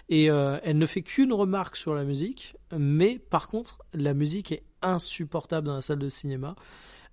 et 0.09 0.31
euh, 0.31 0.59
elle 0.63 0.79
ne 0.79 0.87
fait 0.87 1.03
qu'une 1.03 1.33
remarque 1.33 1.77
sur 1.77 1.95
la 1.95 2.05
musique, 2.05 2.57
mais 2.77 3.19
par 3.19 3.49
contre, 3.49 3.79
la 3.95 4.15
musique 4.15 4.53
est 4.53 4.63
insupportable 4.83 5.67
dans 5.67 5.75
la 5.75 5.83
salle 5.83 5.99
de 5.99 6.09
cinéma. 6.09 6.55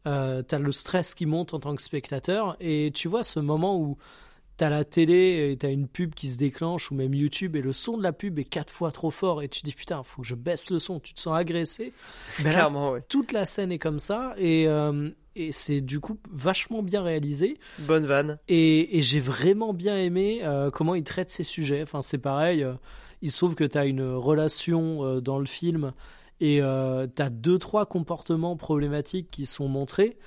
Euh, 0.07 0.43
t'as 0.43 0.59
le 0.59 0.71
stress 0.71 1.15
qui 1.15 1.25
monte 1.25 1.55
en 1.55 1.59
tant 1.59 1.75
que 1.75 1.81
spectateur 1.81 2.55
et 2.59 2.91
tu 2.93 3.07
vois 3.07 3.23
ce 3.23 3.39
moment 3.39 3.79
où 3.79 3.97
t'as 4.57 4.69
la 4.69 4.85
télé 4.85 5.49
et 5.51 5.57
t'as 5.57 5.71
une 5.71 5.87
pub 5.87 6.15
qui 6.15 6.27
se 6.29 6.37
déclenche 6.37 6.91
ou 6.91 6.95
même 6.95 7.13
YouTube 7.13 7.55
et 7.55 7.61
le 7.61 7.73
son 7.73 7.97
de 7.97 8.03
la 8.03 8.13
pub 8.13 8.39
est 8.39 8.43
quatre 8.45 8.71
fois 8.71 8.91
trop 8.91 9.11
fort 9.11 9.41
et 9.43 9.49
tu 9.49 9.59
te 9.61 9.65
dis 9.65 9.73
putain 9.73 10.01
faut 10.03 10.21
que 10.21 10.27
je 10.27 10.35
baisse 10.35 10.69
le 10.69 10.79
son 10.79 10.99
tu 10.99 11.13
te 11.13 11.19
sens 11.19 11.35
agressé 11.37 11.91
Ben 12.39 12.45
là, 12.45 12.51
Clairement, 12.51 12.91
ouais. 12.91 13.01
toute 13.09 13.31
la 13.33 13.45
scène 13.45 13.71
est 13.71 13.79
comme 13.79 13.99
ça 13.99 14.33
et, 14.37 14.67
euh, 14.67 15.09
et 15.35 15.51
c'est 15.51 15.81
du 15.81 15.99
coup 15.99 16.17
vachement 16.31 16.83
bien 16.83 17.01
réalisé 17.03 17.57
Bonne 17.79 18.05
vanne. 18.05 18.37
et, 18.47 18.97
et 18.97 19.01
j'ai 19.01 19.19
vraiment 19.19 19.73
bien 19.73 19.97
aimé 19.97 20.39
euh, 20.43 20.71
comment 20.71 20.95
il 20.95 21.03
traite 21.03 21.29
ces 21.29 21.43
sujets. 21.43 21.81
Enfin, 21.83 22.01
c'est 22.01 22.17
pareil. 22.17 22.63
euh, 22.63 22.73
il 23.21 23.31
se 23.31 23.37
trouve 23.37 23.55
que 23.55 23.63
tu 23.65 23.77
as 23.77 23.85
une 23.85 24.03
relation 24.03 25.19
dans 25.19 25.39
le 25.39 25.45
film 25.45 25.93
et 26.41 26.59
tu 26.59 27.21
as 27.21 27.29
deux, 27.31 27.57
trois 27.57 27.85
comportements 27.85 28.55
problématiques 28.57 29.31
qui 29.31 29.45
sont 29.45 29.67
montrés, 29.67 30.17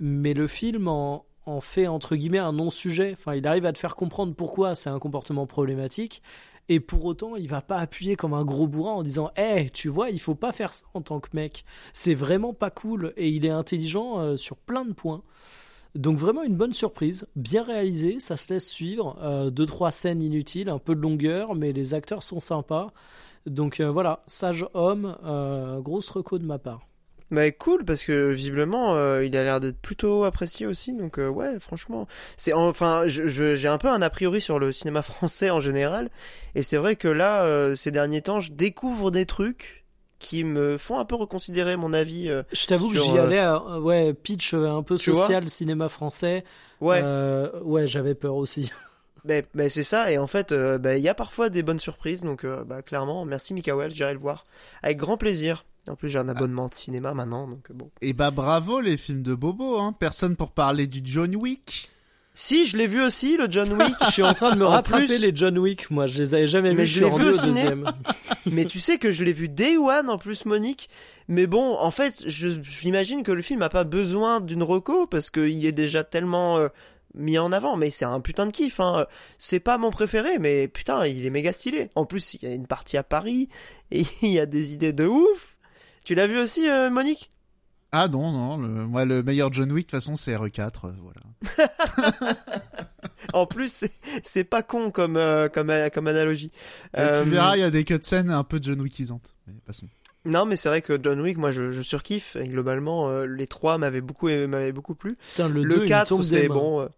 mais 0.00 0.34
le 0.34 0.48
film 0.48 0.88
en, 0.88 1.26
en 1.46 1.60
fait 1.60 1.86
entre 1.86 2.16
guillemets 2.16 2.38
un 2.38 2.52
non-sujet. 2.52 3.14
Enfin, 3.18 3.34
il 3.34 3.46
arrive 3.46 3.66
à 3.66 3.72
te 3.72 3.78
faire 3.78 3.96
comprendre 3.96 4.34
pourquoi 4.34 4.74
c'est 4.74 4.90
un 4.90 4.98
comportement 4.98 5.46
problématique. 5.46 6.22
Et 6.68 6.78
pour 6.78 7.04
autant, 7.04 7.34
il 7.34 7.48
va 7.48 7.62
pas 7.62 7.78
appuyer 7.78 8.14
comme 8.14 8.32
un 8.32 8.44
gros 8.44 8.68
bourrin 8.68 8.92
en 8.92 9.02
disant 9.02 9.30
Eh, 9.36 9.70
tu 9.70 9.88
vois, 9.88 10.10
il 10.10 10.20
faut 10.20 10.36
pas 10.36 10.52
faire 10.52 10.72
ça 10.72 10.86
en 10.94 11.00
tant 11.00 11.18
que 11.18 11.28
mec. 11.32 11.64
C'est 11.92 12.14
vraiment 12.14 12.54
pas 12.54 12.70
cool. 12.70 13.12
Et 13.16 13.28
il 13.28 13.44
est 13.44 13.50
intelligent 13.50 14.20
euh, 14.20 14.36
sur 14.36 14.56
plein 14.56 14.84
de 14.84 14.92
points. 14.92 15.22
Donc 15.94 16.18
vraiment 16.18 16.44
une 16.44 16.54
bonne 16.54 16.72
surprise, 16.72 17.26
bien 17.34 17.64
réalisé, 17.64 18.20
ça 18.20 18.36
se 18.36 18.52
laisse 18.52 18.68
suivre, 18.68 19.18
euh, 19.22 19.50
deux 19.50 19.66
trois 19.66 19.90
scènes 19.90 20.22
inutiles, 20.22 20.68
un 20.68 20.78
peu 20.78 20.94
de 20.94 21.00
longueur, 21.00 21.56
mais 21.56 21.72
les 21.72 21.94
acteurs 21.94 22.22
sont 22.22 22.38
sympas. 22.38 22.92
Donc 23.46 23.80
euh, 23.80 23.90
voilà, 23.90 24.22
sage 24.26 24.66
homme, 24.74 25.16
euh, 25.24 25.80
grosse 25.80 26.10
reco 26.10 26.38
de 26.38 26.44
ma 26.44 26.58
part. 26.58 26.86
Bah 27.30 27.50
cool 27.52 27.84
parce 27.84 28.02
que 28.04 28.30
visiblement 28.32 28.96
euh, 28.96 29.24
il 29.24 29.36
a 29.36 29.44
l'air 29.44 29.60
d'être 29.60 29.80
plutôt 29.80 30.24
apprécié 30.24 30.66
aussi 30.66 30.94
donc 30.96 31.18
euh, 31.18 31.28
ouais 31.28 31.60
franchement 31.60 32.08
c'est 32.36 32.52
enfin 32.52 33.04
je- 33.06 33.28
je- 33.28 33.54
j'ai 33.54 33.68
un 33.68 33.78
peu 33.78 33.86
un 33.88 34.02
a 34.02 34.10
priori 34.10 34.40
sur 34.40 34.58
le 34.58 34.72
cinéma 34.72 35.00
français 35.02 35.48
en 35.50 35.60
général 35.60 36.10
et 36.56 36.62
c'est 36.62 36.76
vrai 36.76 36.96
que 36.96 37.06
là 37.06 37.44
euh, 37.44 37.76
ces 37.76 37.92
derniers 37.92 38.20
temps 38.22 38.40
je 38.40 38.50
découvre 38.52 39.12
des 39.12 39.26
trucs 39.26 39.84
qui 40.18 40.42
me 40.42 40.76
font 40.76 40.98
un 40.98 41.04
peu 41.04 41.14
reconsidérer 41.14 41.76
mon 41.76 41.92
avis 41.92 42.28
euh, 42.28 42.42
Je 42.52 42.66
t'avoue 42.66 42.90
que 42.90 42.98
j'y 42.98 43.16
euh, 43.16 43.22
allais, 43.26 43.38
à- 43.38 43.78
ouais, 43.80 44.12
pitch 44.12 44.52
euh, 44.52 44.66
un 44.68 44.82
peu 44.82 44.96
social, 44.96 45.48
cinéma 45.48 45.88
français. 45.88 46.42
ouais 46.80 47.00
Euh, 47.04 47.48
ouais, 47.62 47.86
j'avais 47.86 48.14
peur 48.14 48.34
aussi. 48.34 48.70
mais 49.24 49.46
mais 49.54 49.68
c'est 49.68 49.82
ça 49.84 50.10
et 50.10 50.18
en 50.18 50.26
fait 50.26 50.50
euh, 50.52 50.78
bah, 50.78 50.96
il 50.96 51.02
y 51.02 51.08
a 51.08 51.14
parfois 51.14 51.48
des 51.48 51.62
bonnes 51.62 51.78
surprises 51.78 52.22
donc 52.22 52.44
euh, 52.44 52.64
bah 52.64 52.82
clairement 52.82 53.24
merci 53.24 53.54
Mikael 53.54 53.92
j'irai 53.92 54.14
le 54.14 54.18
voir 54.18 54.46
avec 54.82 54.98
grand 54.98 55.16
plaisir 55.16 55.64
en 55.88 55.96
plus 55.96 56.08
j'ai 56.08 56.18
un 56.18 56.28
abonnement 56.28 56.66
de 56.66 56.74
cinéma 56.74 57.14
maintenant 57.14 57.48
donc 57.48 57.70
euh, 57.70 57.74
bon 57.74 57.90
Et 58.00 58.12
bah 58.12 58.30
bravo 58.30 58.80
les 58.80 58.96
films 58.96 59.22
de 59.22 59.34
Bobo, 59.34 59.78
hein. 59.78 59.94
Personne 59.98 60.36
pour 60.36 60.52
parler 60.52 60.86
du 60.86 61.00
John 61.04 61.34
Wick. 61.36 61.88
si 62.34 62.66
je 62.66 62.76
l'ai 62.76 62.86
vu 62.86 63.02
aussi 63.02 63.36
le 63.36 63.46
John 63.50 63.72
Wick 63.72 63.94
Je 64.06 64.10
suis 64.12 64.22
en 64.22 64.34
train 64.34 64.52
de 64.54 64.58
me 64.58 64.64
rattraper 64.66 65.06
plus- 65.06 65.20
les 65.22 65.32
John 65.34 65.58
Wick, 65.58 65.90
moi 65.90 66.06
je 66.06 66.18
les 66.18 66.34
avais 66.34 66.46
jamais 66.46 66.74
Mais 66.74 66.84
vus, 66.84 66.86
je 66.90 67.04
l'ai 67.04 67.10
vu 67.10 67.24
au 67.28 67.32
ciné. 67.32 67.54
deuxième. 67.62 67.84
Mais 68.46 68.64
tu 68.64 68.78
sais 68.80 68.98
que 68.98 69.10
je 69.10 69.24
l'ai 69.24 69.32
vu 69.34 69.48
Day 69.48 69.76
One 69.76 70.08
en 70.08 70.16
plus, 70.16 70.46
Monique. 70.46 70.88
Mais 71.28 71.46
bon, 71.46 71.76
en 71.78 71.90
fait, 71.90 72.24
je- 72.26 72.60
j'imagine 72.62 73.22
que 73.22 73.32
le 73.32 73.42
film 73.42 73.60
a 73.62 73.68
pas 73.68 73.84
besoin 73.84 74.40
d'une 74.40 74.62
reco 74.62 75.06
parce 75.06 75.30
qu'il 75.30 75.64
est 75.66 75.72
déjà 75.72 76.04
tellement 76.04 76.56
euh, 76.56 76.68
mis 77.14 77.38
en 77.38 77.52
avant. 77.52 77.76
Mais 77.76 77.90
c'est 77.90 78.06
un 78.06 78.20
putain 78.20 78.46
de 78.46 78.52
kiff. 78.52 78.80
Hein. 78.80 79.06
C'est 79.38 79.60
pas 79.60 79.76
mon 79.78 79.90
préféré, 79.90 80.38
mais 80.38 80.68
putain, 80.68 81.06
il 81.06 81.24
est 81.26 81.30
méga 81.30 81.52
stylé. 81.52 81.90
En 81.94 82.06
plus, 82.06 82.34
il 82.34 82.48
y 82.48 82.50
a 82.50 82.54
une 82.54 82.66
partie 82.66 82.96
à 82.96 83.02
Paris 83.04 83.48
et 83.92 84.04
il 84.22 84.30
y 84.30 84.40
a 84.40 84.46
des 84.46 84.72
idées 84.72 84.94
de 84.94 85.04
ouf. 85.04 85.58
Tu 86.04 86.14
l'as 86.14 86.26
vu 86.26 86.38
aussi, 86.38 86.68
euh, 86.68 86.90
Monique? 86.90 87.30
Ah 87.92 88.06
non, 88.08 88.30
non, 88.30 88.56
le, 88.56 88.68
moi 88.86 89.04
le 89.04 89.22
meilleur 89.22 89.52
John 89.52 89.70
Wick 89.72 89.86
de 89.86 89.90
toute 89.90 90.00
façon 90.00 90.14
c'est 90.14 90.34
RE4, 90.36 90.86
euh, 90.86 90.92
voilà. 91.02 92.34
En 93.32 93.46
plus, 93.46 93.84
c'est- 94.24 94.44
pas 94.44 94.62
con 94.62 94.90
comme 94.90 95.16
euh, 95.16 95.48
comme 95.48 95.72
comme 95.94 96.06
analogie. 96.08 96.50
Euh, 96.96 97.22
tu 97.22 97.28
verras, 97.30 97.56
il 97.56 97.60
y 97.60 97.62
a 97.64 97.70
des 97.70 97.84
cutscenes 97.84 98.30
un 98.30 98.42
peu 98.42 98.58
John 98.60 98.80
Wickisantes. 98.80 99.34
Mais 99.46 99.54
passons. 99.64 99.86
Non, 100.24 100.46
mais 100.46 100.56
c'est 100.56 100.68
vrai 100.68 100.82
que 100.82 100.98
John 101.00 101.20
Wick, 101.20 101.36
moi, 101.38 101.52
je, 101.52 101.70
je 101.70 101.82
surkiffe. 101.82 102.34
Et 102.36 102.48
globalement, 102.48 103.08
euh, 103.08 103.26
les 103.26 103.46
trois 103.46 103.78
m'avaient 103.78 104.00
beaucoup 104.00 104.26
m'avaient 104.28 104.72
beaucoup 104.72 104.94
plu. 104.96 105.14
Putain, 105.14 105.48
le, 105.48 105.62
Le, 105.62 105.68
2, 105.68 105.76
il 105.76 105.82
me 105.82 105.86
4, 105.88 106.08
tombe 106.08 106.20
des 106.22 106.26
c'est 106.26 106.48
bon. 106.48 106.80
euh, 106.80 106.88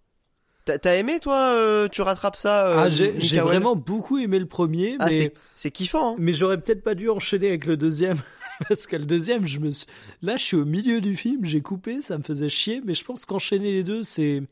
T'as 0.78 0.94
aimé, 0.94 1.18
toi 1.20 1.54
euh, 1.54 1.88
Tu 1.88 2.00
rattrapes 2.02 2.36
ça 2.36 2.68
euh, 2.68 2.84
Ah, 2.84 2.88
j'ai 2.88 3.40
vraiment 3.40 3.76
beaucoup 3.76 4.18
aimé 4.18 4.38
le 4.38 4.46
premier, 4.46 4.96
Ah, 5.00 5.06
mais 5.06 5.10
c'est- 5.18 5.34
c'est 5.54 5.70
kiffant. 5.70 6.12
hein. 6.12 6.16
Mais 6.18 6.32
j'aurais 6.32 6.58
peut-être 6.58 6.82
pas 6.82 6.94
dû 6.94 7.10
enchaîner 7.10 7.48
avec 7.48 7.66
le 7.66 7.76
deuxième. 7.76 8.18
Parce 8.68 8.86
que 8.86 8.96
le 8.96 9.04
deuxième, 9.04 9.46
je 9.46 9.58
me 9.58 9.70
suis... 9.70 9.86
là, 10.22 10.36
je 10.36 10.44
suis 10.44 10.56
au 10.56 10.64
milieu 10.64 11.00
du 11.00 11.16
film, 11.16 11.44
j'ai 11.44 11.60
coupé, 11.60 12.00
ça 12.00 12.18
me 12.18 12.22
faisait 12.22 12.48
chier. 12.48 12.80
Mais 12.84 12.94
je 12.94 13.04
pense 13.04 13.24
qu'enchaîner 13.24 13.72
les 13.72 13.84
deux, 13.84 14.02
c'est 14.02 14.42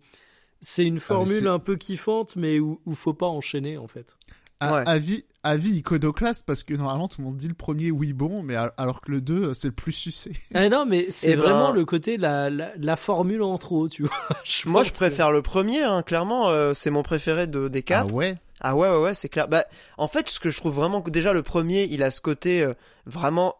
c'est 0.60 0.84
une 0.84 1.00
formule 1.00 1.40
c'est- 1.40 1.46
un 1.48 1.58
peu 1.58 1.76
kiffante, 1.76 2.36
mais 2.36 2.58
où, 2.60 2.80
où 2.86 2.94
faut 2.94 3.14
pas 3.14 3.26
enchaîner 3.26 3.78
en 3.78 3.86
fait. 3.88 4.16
À- 4.62 4.74
Ouais. 4.74 4.82
Avis, 4.86 5.24
avis 5.42 5.76
iconoclaste, 5.78 6.44
parce 6.46 6.64
que 6.64 6.74
normalement 6.74 7.08
tout 7.08 7.22
le 7.22 7.26
monde 7.28 7.38
dit 7.38 7.48
le 7.48 7.54
premier 7.54 7.90
oui 7.90 8.12
bon, 8.12 8.42
mais 8.42 8.54
alors 8.76 9.00
que 9.00 9.10
le 9.10 9.22
2 9.22 9.54
c'est 9.54 9.68
le 9.68 9.74
plus 9.74 9.92
sucé. 9.92 10.32
Ah 10.54 10.68
non, 10.68 10.84
mais 10.84 11.06
c'est 11.08 11.30
Eh 11.30 11.36
ben- 11.36 11.40
vraiment 11.44 11.72
le 11.72 11.86
côté 11.86 12.18
la, 12.18 12.50
la, 12.50 12.72
la 12.76 12.96
formule 12.96 13.42
en 13.42 13.56
trop, 13.56 13.88
tu 13.88 14.02
vois. 14.02 14.12
Je 14.44 14.68
Moi, 14.68 14.82
je 14.82 14.90
que- 14.90 14.96
préfère 14.96 15.30
le 15.32 15.40
premier, 15.40 15.82
hein, 15.82 16.02
clairement, 16.02 16.50
euh, 16.50 16.74
c'est 16.74 16.90
mon 16.90 17.02
préféré 17.02 17.46
de, 17.46 17.68
des 17.68 17.82
quatre. 17.82 18.08
Ah 18.10 18.14
ouais? 18.14 18.34
Ah 18.60 18.76
ouais, 18.76 18.90
ouais, 18.90 18.98
ouais, 19.00 19.14
c'est 19.14 19.30
clair. 19.30 19.48
Bah, 19.48 19.64
en 19.96 20.08
fait, 20.08 20.28
ce 20.28 20.38
que 20.38 20.50
je 20.50 20.58
trouve 20.58 20.74
vraiment 20.74 21.00
que 21.00 21.08
déjà 21.10 21.32
le 21.32 21.42
premier, 21.42 21.84
il 21.90 22.02
a 22.02 22.10
ce 22.10 22.20
côté 22.20 22.62
euh, 22.62 22.72
vraiment 23.06 23.54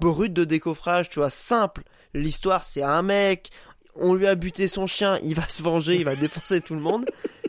brut 0.00 0.32
de 0.32 0.44
décoffrage, 0.44 1.08
tu 1.08 1.18
vois, 1.18 1.30
simple. 1.30 1.82
L'histoire, 2.14 2.64
c'est 2.64 2.82
un 2.82 3.02
mec, 3.02 3.50
on 3.96 4.14
lui 4.14 4.26
a 4.26 4.34
buté 4.34 4.68
son 4.68 4.86
chien, 4.86 5.18
il 5.22 5.34
va 5.34 5.48
se 5.48 5.62
venger, 5.62 5.96
il 5.96 6.04
va 6.04 6.16
défoncer 6.16 6.60
tout 6.60 6.74
le 6.74 6.80
monde. 6.80 7.06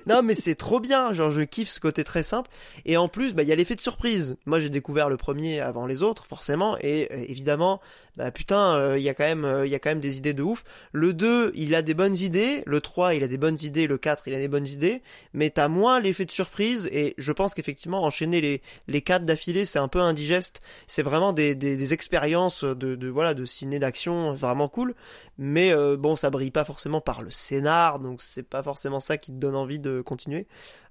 Non, 0.08 0.22
mais 0.24 0.36
c'est 0.36 0.56
trop 0.56 0.80
bien, 0.80 1.14
genre 1.14 1.32
je 1.32 1.42
kiffe 1.42 1.70
ce 1.70 1.80
côté 1.80 2.04
très 2.04 2.24
simple. 2.24 2.50
Et 2.86 2.98
en 2.98 3.08
plus, 3.08 3.34
bah, 3.34 3.44
il 3.44 3.50
y 3.50 3.52
a 3.52 3.56
l'effet 3.56 3.76
de 3.76 3.82
surprise. 3.82 4.38
Moi, 4.46 4.60
j'ai 4.60 4.70
découvert 4.70 5.10
le 5.10 5.18
premier 5.18 5.60
avant 5.60 5.86
les 5.86 6.04
autres, 6.04 6.26
forcément, 6.26 6.78
et 6.80 7.08
euh, 7.12 7.26
évidemment, 7.28 7.82
bah 8.18 8.32
putain, 8.32 8.76
euh, 8.76 8.98
il 8.98 9.04
y 9.04 9.10
a 9.10 9.14
quand 9.14 9.26
même, 9.26 9.44
euh, 9.44 9.68
y 9.68 9.76
a 9.76 9.80
quand 9.80 9.90
même 9.90 10.00
des 10.00 10.18
idées 10.18 10.34
de 10.34 10.42
ouf. 10.42 10.64
Le 10.94 11.14
2, 11.14 11.52
il 11.56 11.76
a 11.76 11.82
des 11.82 11.94
bonnes 11.94 12.16
idées. 12.16 12.64
Le 12.66 12.80
3, 12.80 13.14
il 13.16 13.24
a 13.24 13.28
des 13.28 13.38
bonnes 13.38 13.58
idées. 13.62 13.88
Le 13.88 13.98
4, 13.98 14.28
il 14.28 14.34
a 14.34 14.38
des 14.38 14.48
bonnes 14.48 14.68
idées. 14.68 15.02
Mais 15.34 15.50
t'as 15.50 15.68
moins 15.68 16.00
l'effet 16.00 16.26
de 16.26 16.32
surprise. 16.32 16.88
Et 16.94 17.14
je 17.18 17.32
pense 17.34 17.54
qu'effectivement, 17.54 18.04
enchaîner 18.04 18.40
les, 18.40 18.62
les 18.88 19.02
4 19.02 19.26
d'affilée, 19.26 19.66
c'est 19.66 19.80
un 19.80 19.90
peu 19.90 20.00
indigeste. 20.00 20.62
C'est 20.88 21.04
vraiment 21.04 21.34
des, 21.34 21.56
des, 21.56 21.76
des 21.76 21.94
expériences 21.94 22.64
de, 22.64 22.96
de, 22.96 23.08
voilà, 23.10 23.34
de 23.34 23.44
ciné 23.44 23.80
d'action 23.80 24.34
vraiment 24.34 24.70
cool. 24.70 24.96
Mais 25.38 25.74
euh, 25.74 25.98
bon, 25.98 26.16
ça 26.16 26.30
brille 26.30 26.52
pas 26.52 26.64
forcément 26.64 27.02
par 27.02 27.22
le 27.22 27.32
scénar. 27.32 28.00
Donc 28.00 28.22
c'est 28.22 28.44
pas 28.44 28.64
forcément 28.64 29.02
ça 29.02 29.18
qui 29.18 29.32
te 29.32 29.38
donne 29.38 29.56
envie 29.56 29.80
de 29.80 29.95
continuer. 30.02 30.48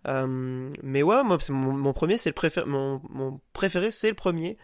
Euh, 0.06 0.70
mais 0.82 1.02
ouais, 1.02 1.22
moi, 1.24 1.38
c'est 1.40 1.52
mon, 1.52 1.72
mon 1.72 1.92
premier, 1.92 2.16
c'est 2.18 2.30
le 2.30 2.34
préféré, 2.34 2.66
mon, 2.68 3.00
mon 3.10 3.40
préféré, 3.52 3.90
c'est 3.90 4.08
le 4.08 4.14
premier. 4.14 4.56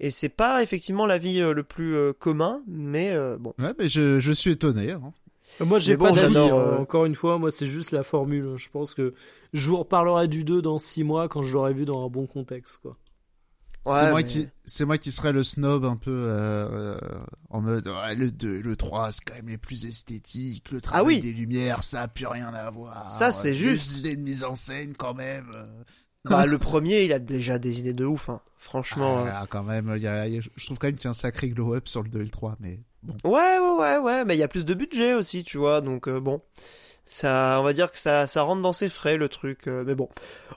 Et 0.00 0.10
c'est 0.10 0.28
pas 0.28 0.62
effectivement 0.62 1.06
l'avis 1.06 1.40
euh, 1.40 1.52
le 1.54 1.62
plus 1.62 1.94
euh, 1.94 2.12
commun, 2.12 2.62
mais 2.66 3.10
euh, 3.12 3.36
bon. 3.38 3.54
Ouais, 3.58 3.72
mais 3.78 3.88
je, 3.88 4.20
je 4.20 4.32
suis 4.32 4.52
étonné. 4.52 4.92
hein. 4.92 5.12
Moi, 5.60 5.78
j'ai 5.78 5.96
bon, 5.96 6.06
pas 6.06 6.12
d'avis. 6.12 6.36
hein. 6.50 6.54
euh, 6.54 6.78
Encore 6.78 7.04
une 7.06 7.14
fois, 7.14 7.38
moi, 7.38 7.50
c'est 7.50 7.66
juste 7.66 7.90
la 7.92 8.02
formule. 8.02 8.54
Je 8.56 8.68
pense 8.68 8.94
que 8.94 9.14
je 9.54 9.68
vous 9.70 9.78
reparlerai 9.78 10.28
du 10.28 10.44
2 10.44 10.60
dans 10.60 10.78
6 10.78 11.04
mois 11.04 11.28
quand 11.28 11.40
je 11.42 11.54
l'aurai 11.54 11.72
vu 11.72 11.84
dans 11.86 12.04
un 12.04 12.08
bon 12.08 12.26
contexte, 12.26 12.78
quoi. 12.82 12.96
C'est 13.94 14.10
moi 14.10 14.20
mais- 14.20 14.24
qui 14.24 14.48
c'est 14.64 14.84
moi 14.84 14.98
qui 14.98 15.10
serais 15.12 15.32
le 15.32 15.44
snob 15.44 15.84
un 15.84 15.96
peu 15.96 16.10
euh, 16.10 16.96
euh, 16.96 17.24
en 17.50 17.60
mode 17.60 17.86
ouais, 17.86 18.14
le 18.14 18.30
2 18.32 18.60
le 18.62 18.76
3 18.76 19.12
c'est 19.12 19.24
quand 19.24 19.34
même 19.34 19.48
les 19.48 19.58
plus 19.58 19.86
esthétiques 19.86 20.70
le 20.70 20.80
travail 20.80 21.00
Ah 21.02 21.06
oui. 21.06 21.20
des 21.20 21.32
lumières 21.32 21.82
ça 21.82 22.02
a 22.02 22.08
plus 22.08 22.26
rien 22.26 22.48
à 22.54 22.70
voir 22.70 23.10
Ça, 23.10 23.30
c'est 23.32 23.54
juste. 23.54 23.98
idées 23.98 24.16
de 24.16 24.22
mise 24.22 24.44
en 24.44 24.54
scène 24.54 24.94
quand 24.96 25.14
même 25.14 25.50
euh. 25.54 25.66
Bah, 26.28 26.44
le 26.44 26.58
premier, 26.58 27.02
il 27.04 27.12
a 27.12 27.20
déjà 27.20 27.56
des 27.60 27.78
idées 27.78 27.94
de 27.94 28.04
ouf, 28.04 28.28
hein. 28.28 28.40
franchement. 28.56 29.24
Ah, 29.28 29.42
euh. 29.42 29.46
quand 29.48 29.62
même 29.62 29.92
il 29.94 30.02
y 30.02 30.08
a- 30.08 30.26
y 30.26 30.38
a- 30.38 30.40
je 30.40 30.66
trouve 30.66 30.76
quand 30.78 30.88
même 30.88 30.96
qu'il 30.96 31.04
y 31.04 31.06
a 31.06 31.10
un 31.10 31.12
sacré 31.12 31.48
glow 31.50 31.74
up 31.74 31.86
sur 31.86 32.02
le 32.02 32.08
2 32.08 32.20
et 32.20 32.24
le 32.24 32.30
3 32.30 32.56
mais 32.58 32.80
bon 33.04 33.14
Ouais, 33.24 33.58
ouais, 33.60 33.78
ouais, 33.78 33.98
ouais, 33.98 34.24
mais 34.24 34.34
il 34.34 34.38
y 34.40 34.42
a 34.42 34.48
plus 34.48 34.64
de 34.64 34.74
budget 34.74 35.14
aussi, 35.14 35.44
tu 35.44 35.58
vois, 35.58 35.80
donc 35.80 36.08
euh, 36.08 36.18
bon. 36.18 36.42
Ça, 37.08 37.58
on 37.60 37.62
va 37.62 37.72
dire 37.72 37.92
que 37.92 37.98
ça, 37.98 38.26
ça 38.26 38.42
rentre 38.42 38.62
dans 38.62 38.72
ses 38.72 38.88
frais 38.88 39.16
le 39.16 39.28
truc, 39.28 39.68
euh, 39.68 39.84
mais 39.86 39.94
bon, 39.94 40.08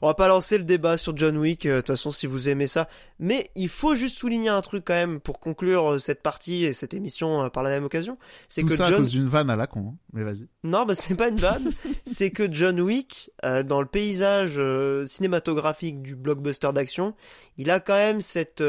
on 0.02 0.08
va 0.08 0.16
pas 0.16 0.28
lancer 0.28 0.58
le 0.58 0.64
débat 0.64 0.98
sur 0.98 1.16
John 1.16 1.38
Wick. 1.38 1.68
euh, 1.68 1.76
De 1.76 1.82
toute 1.82 1.88
façon, 1.96 2.10
si 2.10 2.26
vous 2.26 2.50
aimez 2.50 2.66
ça, 2.66 2.90
mais 3.20 3.52
il 3.54 3.70
faut 3.70 3.94
juste 3.94 4.18
souligner 4.18 4.50
un 4.50 4.62
truc 4.64 4.84
quand 4.84 4.96
même 4.96 5.20
pour 5.20 5.40
conclure 5.40 5.92
euh, 5.94 6.00
cette 6.00 6.24
partie 6.24 6.66
et 6.66 6.74
cette 6.74 6.96
émission 6.96 7.44
euh, 7.46 7.50
par 7.50 7.62
la 7.62 7.70
même 7.70 7.84
occasion, 7.84 8.18
c'est 8.48 8.64
que 8.64 8.76
ça 8.76 8.86
à 8.86 8.90
John, 8.90 8.98
cause 8.98 9.12
d'une 9.12 9.28
vanne 9.28 9.52
à 9.52 9.56
la 9.56 9.68
con 9.68 9.92
hein. 9.94 9.98
mais 10.14 10.24
vas-y 10.24 10.48
Non, 10.64 10.86
bah 10.88 10.96
c'est 10.96 11.14
pas 11.14 11.28
une 11.28 11.36
vanne. 11.36 11.70
c'est 12.06 12.32
que 12.32 12.52
John 12.52 12.82
Wick, 12.82 13.30
dans 13.44 13.80
le 13.80 13.88
paysage 13.88 14.60
cinématographique 15.08 16.02
du 16.02 16.16
blockbuster 16.16 16.74
d'action, 16.74 17.14
il 17.58 17.70
a 17.70 17.80
quand 17.80 17.94
même 17.94 18.22
cette, 18.22 18.64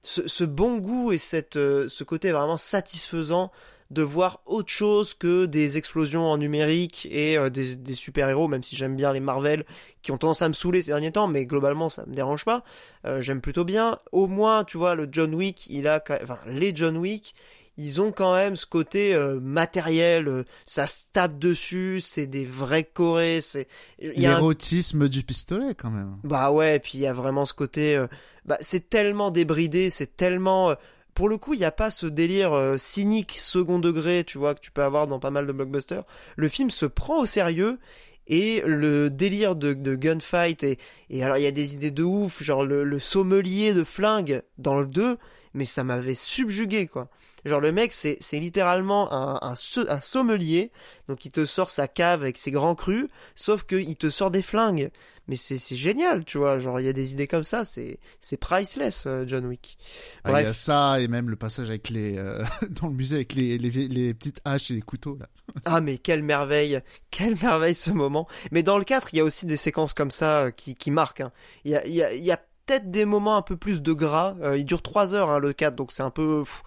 ce, 0.00 0.26
ce 0.26 0.44
bon 0.44 0.78
goût 0.78 1.12
et 1.12 1.18
cette, 1.18 1.54
ce 1.56 2.04
côté 2.04 2.32
vraiment 2.32 2.56
satisfaisant 2.56 3.52
de 3.90 4.02
voir 4.02 4.40
autre 4.44 4.68
chose 4.70 5.14
que 5.14 5.46
des 5.46 5.78
explosions 5.78 6.26
en 6.26 6.36
numérique 6.36 7.08
et 7.10 7.38
euh, 7.38 7.48
des, 7.48 7.76
des 7.76 7.94
super-héros, 7.94 8.46
même 8.46 8.62
si 8.62 8.76
j'aime 8.76 8.96
bien 8.96 9.12
les 9.14 9.20
Marvel, 9.20 9.64
qui 10.02 10.10
ont 10.12 10.18
tendance 10.18 10.42
à 10.42 10.48
me 10.48 10.52
saouler 10.54 10.82
ces 10.82 10.90
derniers 10.90 11.12
temps, 11.12 11.26
mais 11.26 11.46
globalement 11.46 11.88
ça 11.88 12.04
me 12.06 12.14
dérange 12.14 12.44
pas. 12.44 12.64
Euh, 13.06 13.22
j'aime 13.22 13.40
plutôt 13.40 13.64
bien. 13.64 13.98
Au 14.12 14.26
moins, 14.26 14.64
tu 14.64 14.76
vois, 14.76 14.94
le 14.94 15.08
John 15.10 15.34
Wick, 15.34 15.66
il 15.70 15.88
a, 15.88 16.00
quand- 16.00 16.18
enfin 16.22 16.38
les 16.46 16.76
John 16.76 16.98
Wick, 16.98 17.34
ils 17.78 18.02
ont 18.02 18.10
quand 18.12 18.34
même 18.34 18.56
ce 18.56 18.66
côté 18.66 19.14
euh, 19.14 19.38
matériel, 19.40 20.28
euh, 20.28 20.44
ça 20.66 20.86
se 20.86 21.04
tape 21.12 21.38
dessus, 21.38 22.00
c'est 22.02 22.26
des 22.26 22.44
vrais 22.44 22.84
corées, 22.84 23.40
c'est 23.40 23.68
un- 24.02 24.10
l'érotisme 24.12 25.08
du 25.08 25.22
pistolet 25.22 25.74
quand 25.74 25.90
même 25.90 26.16
bah 26.24 26.50
ouais, 26.50 26.76
et 26.76 26.78
puis 26.80 26.92
il 26.94 27.00
y 27.00 27.06
a 27.06 27.12
vraiment 27.12 27.44
ce 27.44 27.54
côté 27.54 27.96
euh, 27.96 28.06
bah 28.44 28.58
c'est 28.60 28.90
tellement 28.90 29.30
débridé, 29.30 29.90
c'est 29.90 30.16
tellement 30.16 30.70
euh, 30.70 30.74
pour 31.18 31.28
le 31.28 31.36
coup, 31.36 31.52
il 31.52 31.58
n'y 31.58 31.64
a 31.64 31.72
pas 31.72 31.90
ce 31.90 32.06
délire 32.06 32.52
euh, 32.52 32.76
cynique 32.76 33.38
second 33.40 33.80
degré, 33.80 34.22
tu 34.22 34.38
vois, 34.38 34.54
que 34.54 34.60
tu 34.60 34.70
peux 34.70 34.84
avoir 34.84 35.08
dans 35.08 35.18
pas 35.18 35.32
mal 35.32 35.48
de 35.48 35.52
blockbusters. 35.52 36.04
Le 36.36 36.48
film 36.48 36.70
se 36.70 36.86
prend 36.86 37.18
au 37.18 37.26
sérieux 37.26 37.80
et 38.28 38.62
le 38.64 39.10
délire 39.10 39.56
de, 39.56 39.72
gunfight 39.96 40.62
et, 40.62 40.78
et 41.10 41.24
alors 41.24 41.36
il 41.36 41.42
y 41.42 41.48
a 41.48 41.50
des 41.50 41.74
idées 41.74 41.90
de 41.90 42.04
ouf, 42.04 42.40
genre 42.40 42.64
le, 42.64 42.84
le 42.84 42.98
sommelier 43.00 43.74
de 43.74 43.82
flingue 43.82 44.42
dans 44.58 44.78
le 44.78 44.86
2, 44.86 45.18
mais 45.54 45.64
ça 45.64 45.82
m'avait 45.82 46.14
subjugué 46.14 46.86
quoi. 46.86 47.08
Genre 47.48 47.60
le 47.60 47.72
mec 47.72 47.92
c'est 47.92 48.18
littéralement 48.34 49.12
un, 49.12 49.52
un, 49.52 50.00
sommelier, 50.00 50.70
donc 51.08 51.24
il 51.24 51.30
te 51.32 51.44
sort 51.46 51.70
sa 51.70 51.88
cave 51.88 52.22
avec 52.22 52.36
ses 52.38 52.50
grands 52.50 52.74
crus, 52.74 53.08
sauf 53.34 53.64
qu'il 53.64 53.96
te 53.96 54.10
sort 54.10 54.30
des 54.30 54.42
flingues. 54.42 54.90
Mais 55.26 55.36
c'est 55.36 55.76
génial, 55.76 56.24
tu 56.24 56.38
vois, 56.38 56.58
genre 56.58 56.80
il 56.80 56.86
y 56.86 56.88
a 56.88 56.94
des 56.94 57.12
idées 57.12 57.26
comme 57.26 57.44
ça, 57.44 57.62
c'est 57.66 57.98
priceless 58.40 59.04
euh, 59.06 59.24
John 59.26 59.44
Wick. 59.44 59.76
Ah, 60.24 60.30
il 60.30 60.32
y 60.32 60.36
a 60.38 60.42
Bref. 60.44 60.56
ça 60.56 61.00
et 61.00 61.06
même 61.08 61.28
le 61.28 61.36
passage 61.36 61.68
avec 61.68 61.90
les 61.90 62.16
euh, 62.16 62.44
dans 62.70 62.86
le 62.88 62.94
musée 62.94 63.16
avec 63.16 63.34
les, 63.34 63.58
les, 63.58 63.70
les 63.88 64.14
petites 64.14 64.40
haches 64.46 64.70
et 64.70 64.74
les 64.74 64.80
couteaux 64.80 65.18
là 65.20 65.26
Ah 65.66 65.82
mais 65.82 65.98
quelle 65.98 66.22
merveille, 66.22 66.80
quelle 67.10 67.36
merveille 67.42 67.74
ce 67.74 67.90
moment. 67.90 68.26
Mais 68.52 68.62
dans 68.62 68.78
le 68.78 68.84
4, 68.84 69.12
il 69.12 69.18
y 69.18 69.20
a 69.20 69.24
aussi 69.24 69.44
des 69.44 69.58
séquences 69.58 69.92
comme 69.92 70.10
ça 70.10 70.44
euh, 70.44 70.50
qui, 70.50 70.74
qui 70.74 70.90
marquent. 70.90 71.20
hein. 71.20 71.32
Il 71.64 71.72
y 71.72 71.76
a, 71.76 71.86
il 71.86 71.92
y 71.92 72.02
a, 72.02 72.14
il 72.14 72.22
y 72.24 72.30
a 72.32 72.38
peut-être 72.64 72.90
des 72.90 73.04
moments 73.04 73.36
un 73.36 73.42
peu 73.42 73.58
plus 73.58 73.82
de 73.82 73.92
gras. 73.92 74.34
Euh, 74.40 74.56
il 74.56 74.64
dure 74.64 74.80
3 74.80 75.14
heures 75.14 75.30
hein, 75.30 75.38
le 75.40 75.52
4, 75.52 75.74
donc 75.74 75.92
c'est 75.92 76.02
un 76.02 76.10
peu... 76.10 76.42
pff, 76.44 76.62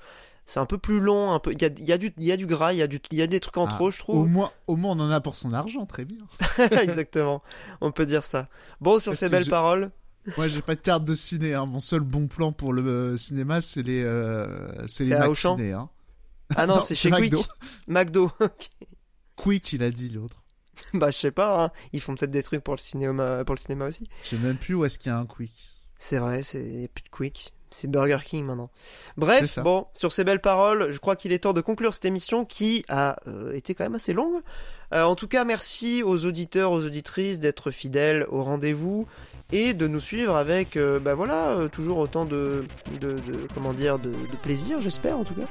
c'est 0.52 0.60
un 0.60 0.66
peu 0.66 0.78
plus 0.78 1.00
long, 1.00 1.32
un 1.32 1.40
peu. 1.40 1.54
Il 1.54 1.62
y 1.62 1.66
a, 1.66 1.70
il 1.78 1.86
y 1.86 1.94
a 1.94 1.98
du, 1.98 2.14
il 2.18 2.24
y 2.26 2.32
a 2.34 2.36
du 2.38 2.46
gras, 2.46 2.74
il 2.74 2.80
y 2.80 2.82
a 2.82 2.88
du, 2.88 3.00
y 3.12 3.22
a 3.22 3.28
des 3.28 3.40
trucs 3.40 3.56
en 3.58 3.68
Ah, 3.68 3.70
trop, 3.70 3.90
je 3.90 3.98
au 4.00 4.00
trouve. 4.00 4.28
moins 4.28 4.52
au 4.68 4.76
moins 4.76 4.92
on 4.98 5.00
en 5.00 5.10
a 5.10 5.22
pour 5.22 5.36
son 5.38 5.54
argent 5.54 5.86
très 5.86 6.04
bien 6.04 6.18
Exactement, 6.82 7.42
on 7.80 7.92
peut 7.92 8.06
dire 8.06 8.24
ça. 8.26 8.50
Bon, 8.82 9.00
sur 9.00 9.12
Parce 9.12 9.20
ces 9.22 9.30
belles 9.30 9.46
je- 9.46 9.50
paroles, 9.50 9.92
Moi, 10.36 10.48
j'ai 10.50 10.62
pas 10.62 10.76
de 10.76 10.82
carte 10.82 11.06
de 11.06 11.14
ciné. 11.16 11.54
Hein. 11.54 11.66
Mon 11.66 11.80
seul 11.80 12.02
bon 12.02 12.28
plan 12.28 12.52
pour 12.52 12.74
le 12.74 12.82
euh, 12.86 13.18
cinéma, 13.18 13.62
c'est 13.62 13.82
les, 13.82 14.04
euh, 14.04 14.86
c'est 14.88 15.06
les 15.06 15.12
Mac 15.18 15.36
ciné. 15.38 15.72
Hein. 15.72 15.90
ah 16.58 16.68
non, 16.68 16.76
Non, 16.76 16.82
c'est 16.82 16.96
chez 16.96 17.10
Quick, 17.12 17.32
McDo. 17.32 17.46
McDo. 17.88 18.32
Quick, 19.38 19.74
il 19.74 19.84
a 19.84 19.90
dit 19.92 20.10
l'autre. 20.10 20.44
bah 20.94 21.12
je 21.12 21.18
sais 21.18 21.32
pas, 21.32 21.64
hein. 21.64 21.72
ils 21.94 22.02
font 22.02 22.16
peut-être 22.16 22.32
des 22.32 22.44
trucs 22.44 22.62
pour 22.64 22.76
le 22.76 22.80
cinéma, 22.80 23.44
pour 23.46 23.56
le 23.56 23.60
cinéma 23.62 23.86
aussi. 23.86 24.04
Je 24.24 24.30
sais 24.30 24.38
même 24.38 24.58
plus 24.58 24.74
où 24.76 24.84
est-ce 24.86 25.00
qu'il 25.00 25.12
y 25.12 25.16
a 25.16 25.18
un 25.18 25.26
Quick. 25.26 25.54
C'est 25.98 26.18
vrai, 26.20 26.44
c'est 26.44 26.90
plus 26.94 27.04
de 27.04 27.10
Quick. 27.10 27.54
C'est 27.72 27.90
Burger 27.90 28.18
King 28.26 28.46
maintenant. 28.46 28.70
Bref, 29.18 29.42
bon, 29.62 29.88
sur 29.94 30.12
ces 30.12 30.24
belles 30.26 30.42
paroles, 30.42 30.92
je 30.92 31.00
crois 31.00 31.16
qu'il 31.16 31.32
est 31.32 31.40
temps 31.40 31.54
de 31.54 31.62
conclure 31.62 31.94
cette 31.94 32.06
émission 32.06 32.44
qui 32.46 32.84
a 32.90 33.16
euh, 33.28 33.54
été 33.54 33.74
quand 33.76 33.86
même 33.86 33.96
assez 33.96 34.12
longue. 34.14 34.42
Euh, 34.94 35.04
en 35.04 35.16
tout 35.16 35.28
cas, 35.30 35.46
merci 35.46 36.04
aux 36.04 36.26
auditeurs, 36.26 36.72
aux 36.74 36.86
auditrices 36.86 37.40
d'être 37.40 37.72
fidèles 37.72 38.26
au 38.30 38.44
rendez-vous 38.44 39.08
et 39.54 39.74
de 39.74 39.88
nous 39.88 40.02
suivre 40.02 40.36
avec, 40.36 40.76
euh, 40.76 41.00
bah 41.00 41.14
voilà, 41.16 41.50
euh, 41.52 41.68
toujours 41.70 41.98
autant 41.98 42.26
de, 42.26 42.66
de, 43.00 43.12
de- 43.14 43.48
comment 43.54 43.74
dire, 43.74 44.00
de, 44.00 44.10
de 44.10 44.36
plaisir, 44.44 44.82
j'espère 44.82 45.18
en 45.18 45.24
tout 45.24 45.34
cas. 45.34 45.48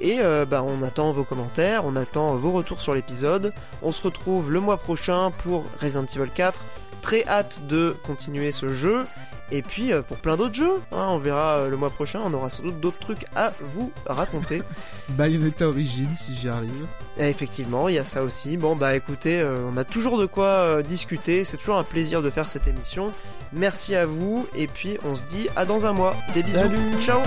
Et 0.00 0.18
bah 0.48 0.64
on 0.66 0.82
attend 0.82 1.12
vos 1.12 1.24
commentaires, 1.24 1.84
on 1.84 1.94
attend 1.94 2.34
vos 2.34 2.50
retours 2.50 2.80
sur 2.80 2.94
l'épisode. 2.94 3.52
On 3.82 3.92
se 3.92 4.02
retrouve 4.02 4.50
le 4.50 4.58
mois 4.60 4.76
prochain 4.76 5.30
pour 5.42 5.64
Resident 5.80 6.04
Evil 6.06 6.30
4. 6.34 6.64
Très 7.02 7.24
hâte 7.26 7.60
de 7.68 7.94
continuer 8.06 8.50
ce 8.52 8.72
jeu. 8.72 9.04
Et 9.52 9.62
puis 9.62 9.92
euh, 9.92 10.02
pour 10.02 10.16
plein 10.18 10.36
d'autres 10.36 10.54
jeux, 10.54 10.80
hein, 10.92 11.08
on 11.10 11.18
verra 11.18 11.58
euh, 11.58 11.68
le 11.68 11.76
mois 11.76 11.90
prochain, 11.90 12.20
on 12.24 12.32
aura 12.32 12.50
sans 12.50 12.62
doute 12.62 12.80
d'autres 12.80 12.98
trucs 12.98 13.26
à 13.34 13.52
vous 13.74 13.90
raconter. 14.06 14.62
Bayonetta 15.10 15.68
Origins, 15.68 16.14
si 16.14 16.34
j'y 16.34 16.48
arrive. 16.48 16.86
Et 17.18 17.28
effectivement, 17.28 17.88
il 17.88 17.96
y 17.96 17.98
a 17.98 18.04
ça 18.04 18.22
aussi. 18.22 18.56
Bon 18.56 18.76
bah 18.76 18.94
écoutez, 18.94 19.40
euh, 19.40 19.68
on 19.72 19.76
a 19.76 19.84
toujours 19.84 20.18
de 20.18 20.26
quoi 20.26 20.46
euh, 20.46 20.82
discuter, 20.82 21.44
c'est 21.44 21.56
toujours 21.56 21.78
un 21.78 21.84
plaisir 21.84 22.22
de 22.22 22.30
faire 22.30 22.48
cette 22.48 22.66
émission. 22.66 23.12
Merci 23.52 23.96
à 23.96 24.06
vous, 24.06 24.46
et 24.54 24.68
puis 24.68 24.98
on 25.04 25.14
se 25.14 25.22
dit 25.22 25.48
à 25.56 25.64
dans 25.64 25.84
un 25.86 25.92
mois. 25.92 26.14
Des 26.32 26.42
bisous, 26.42 27.00
ciao 27.00 27.20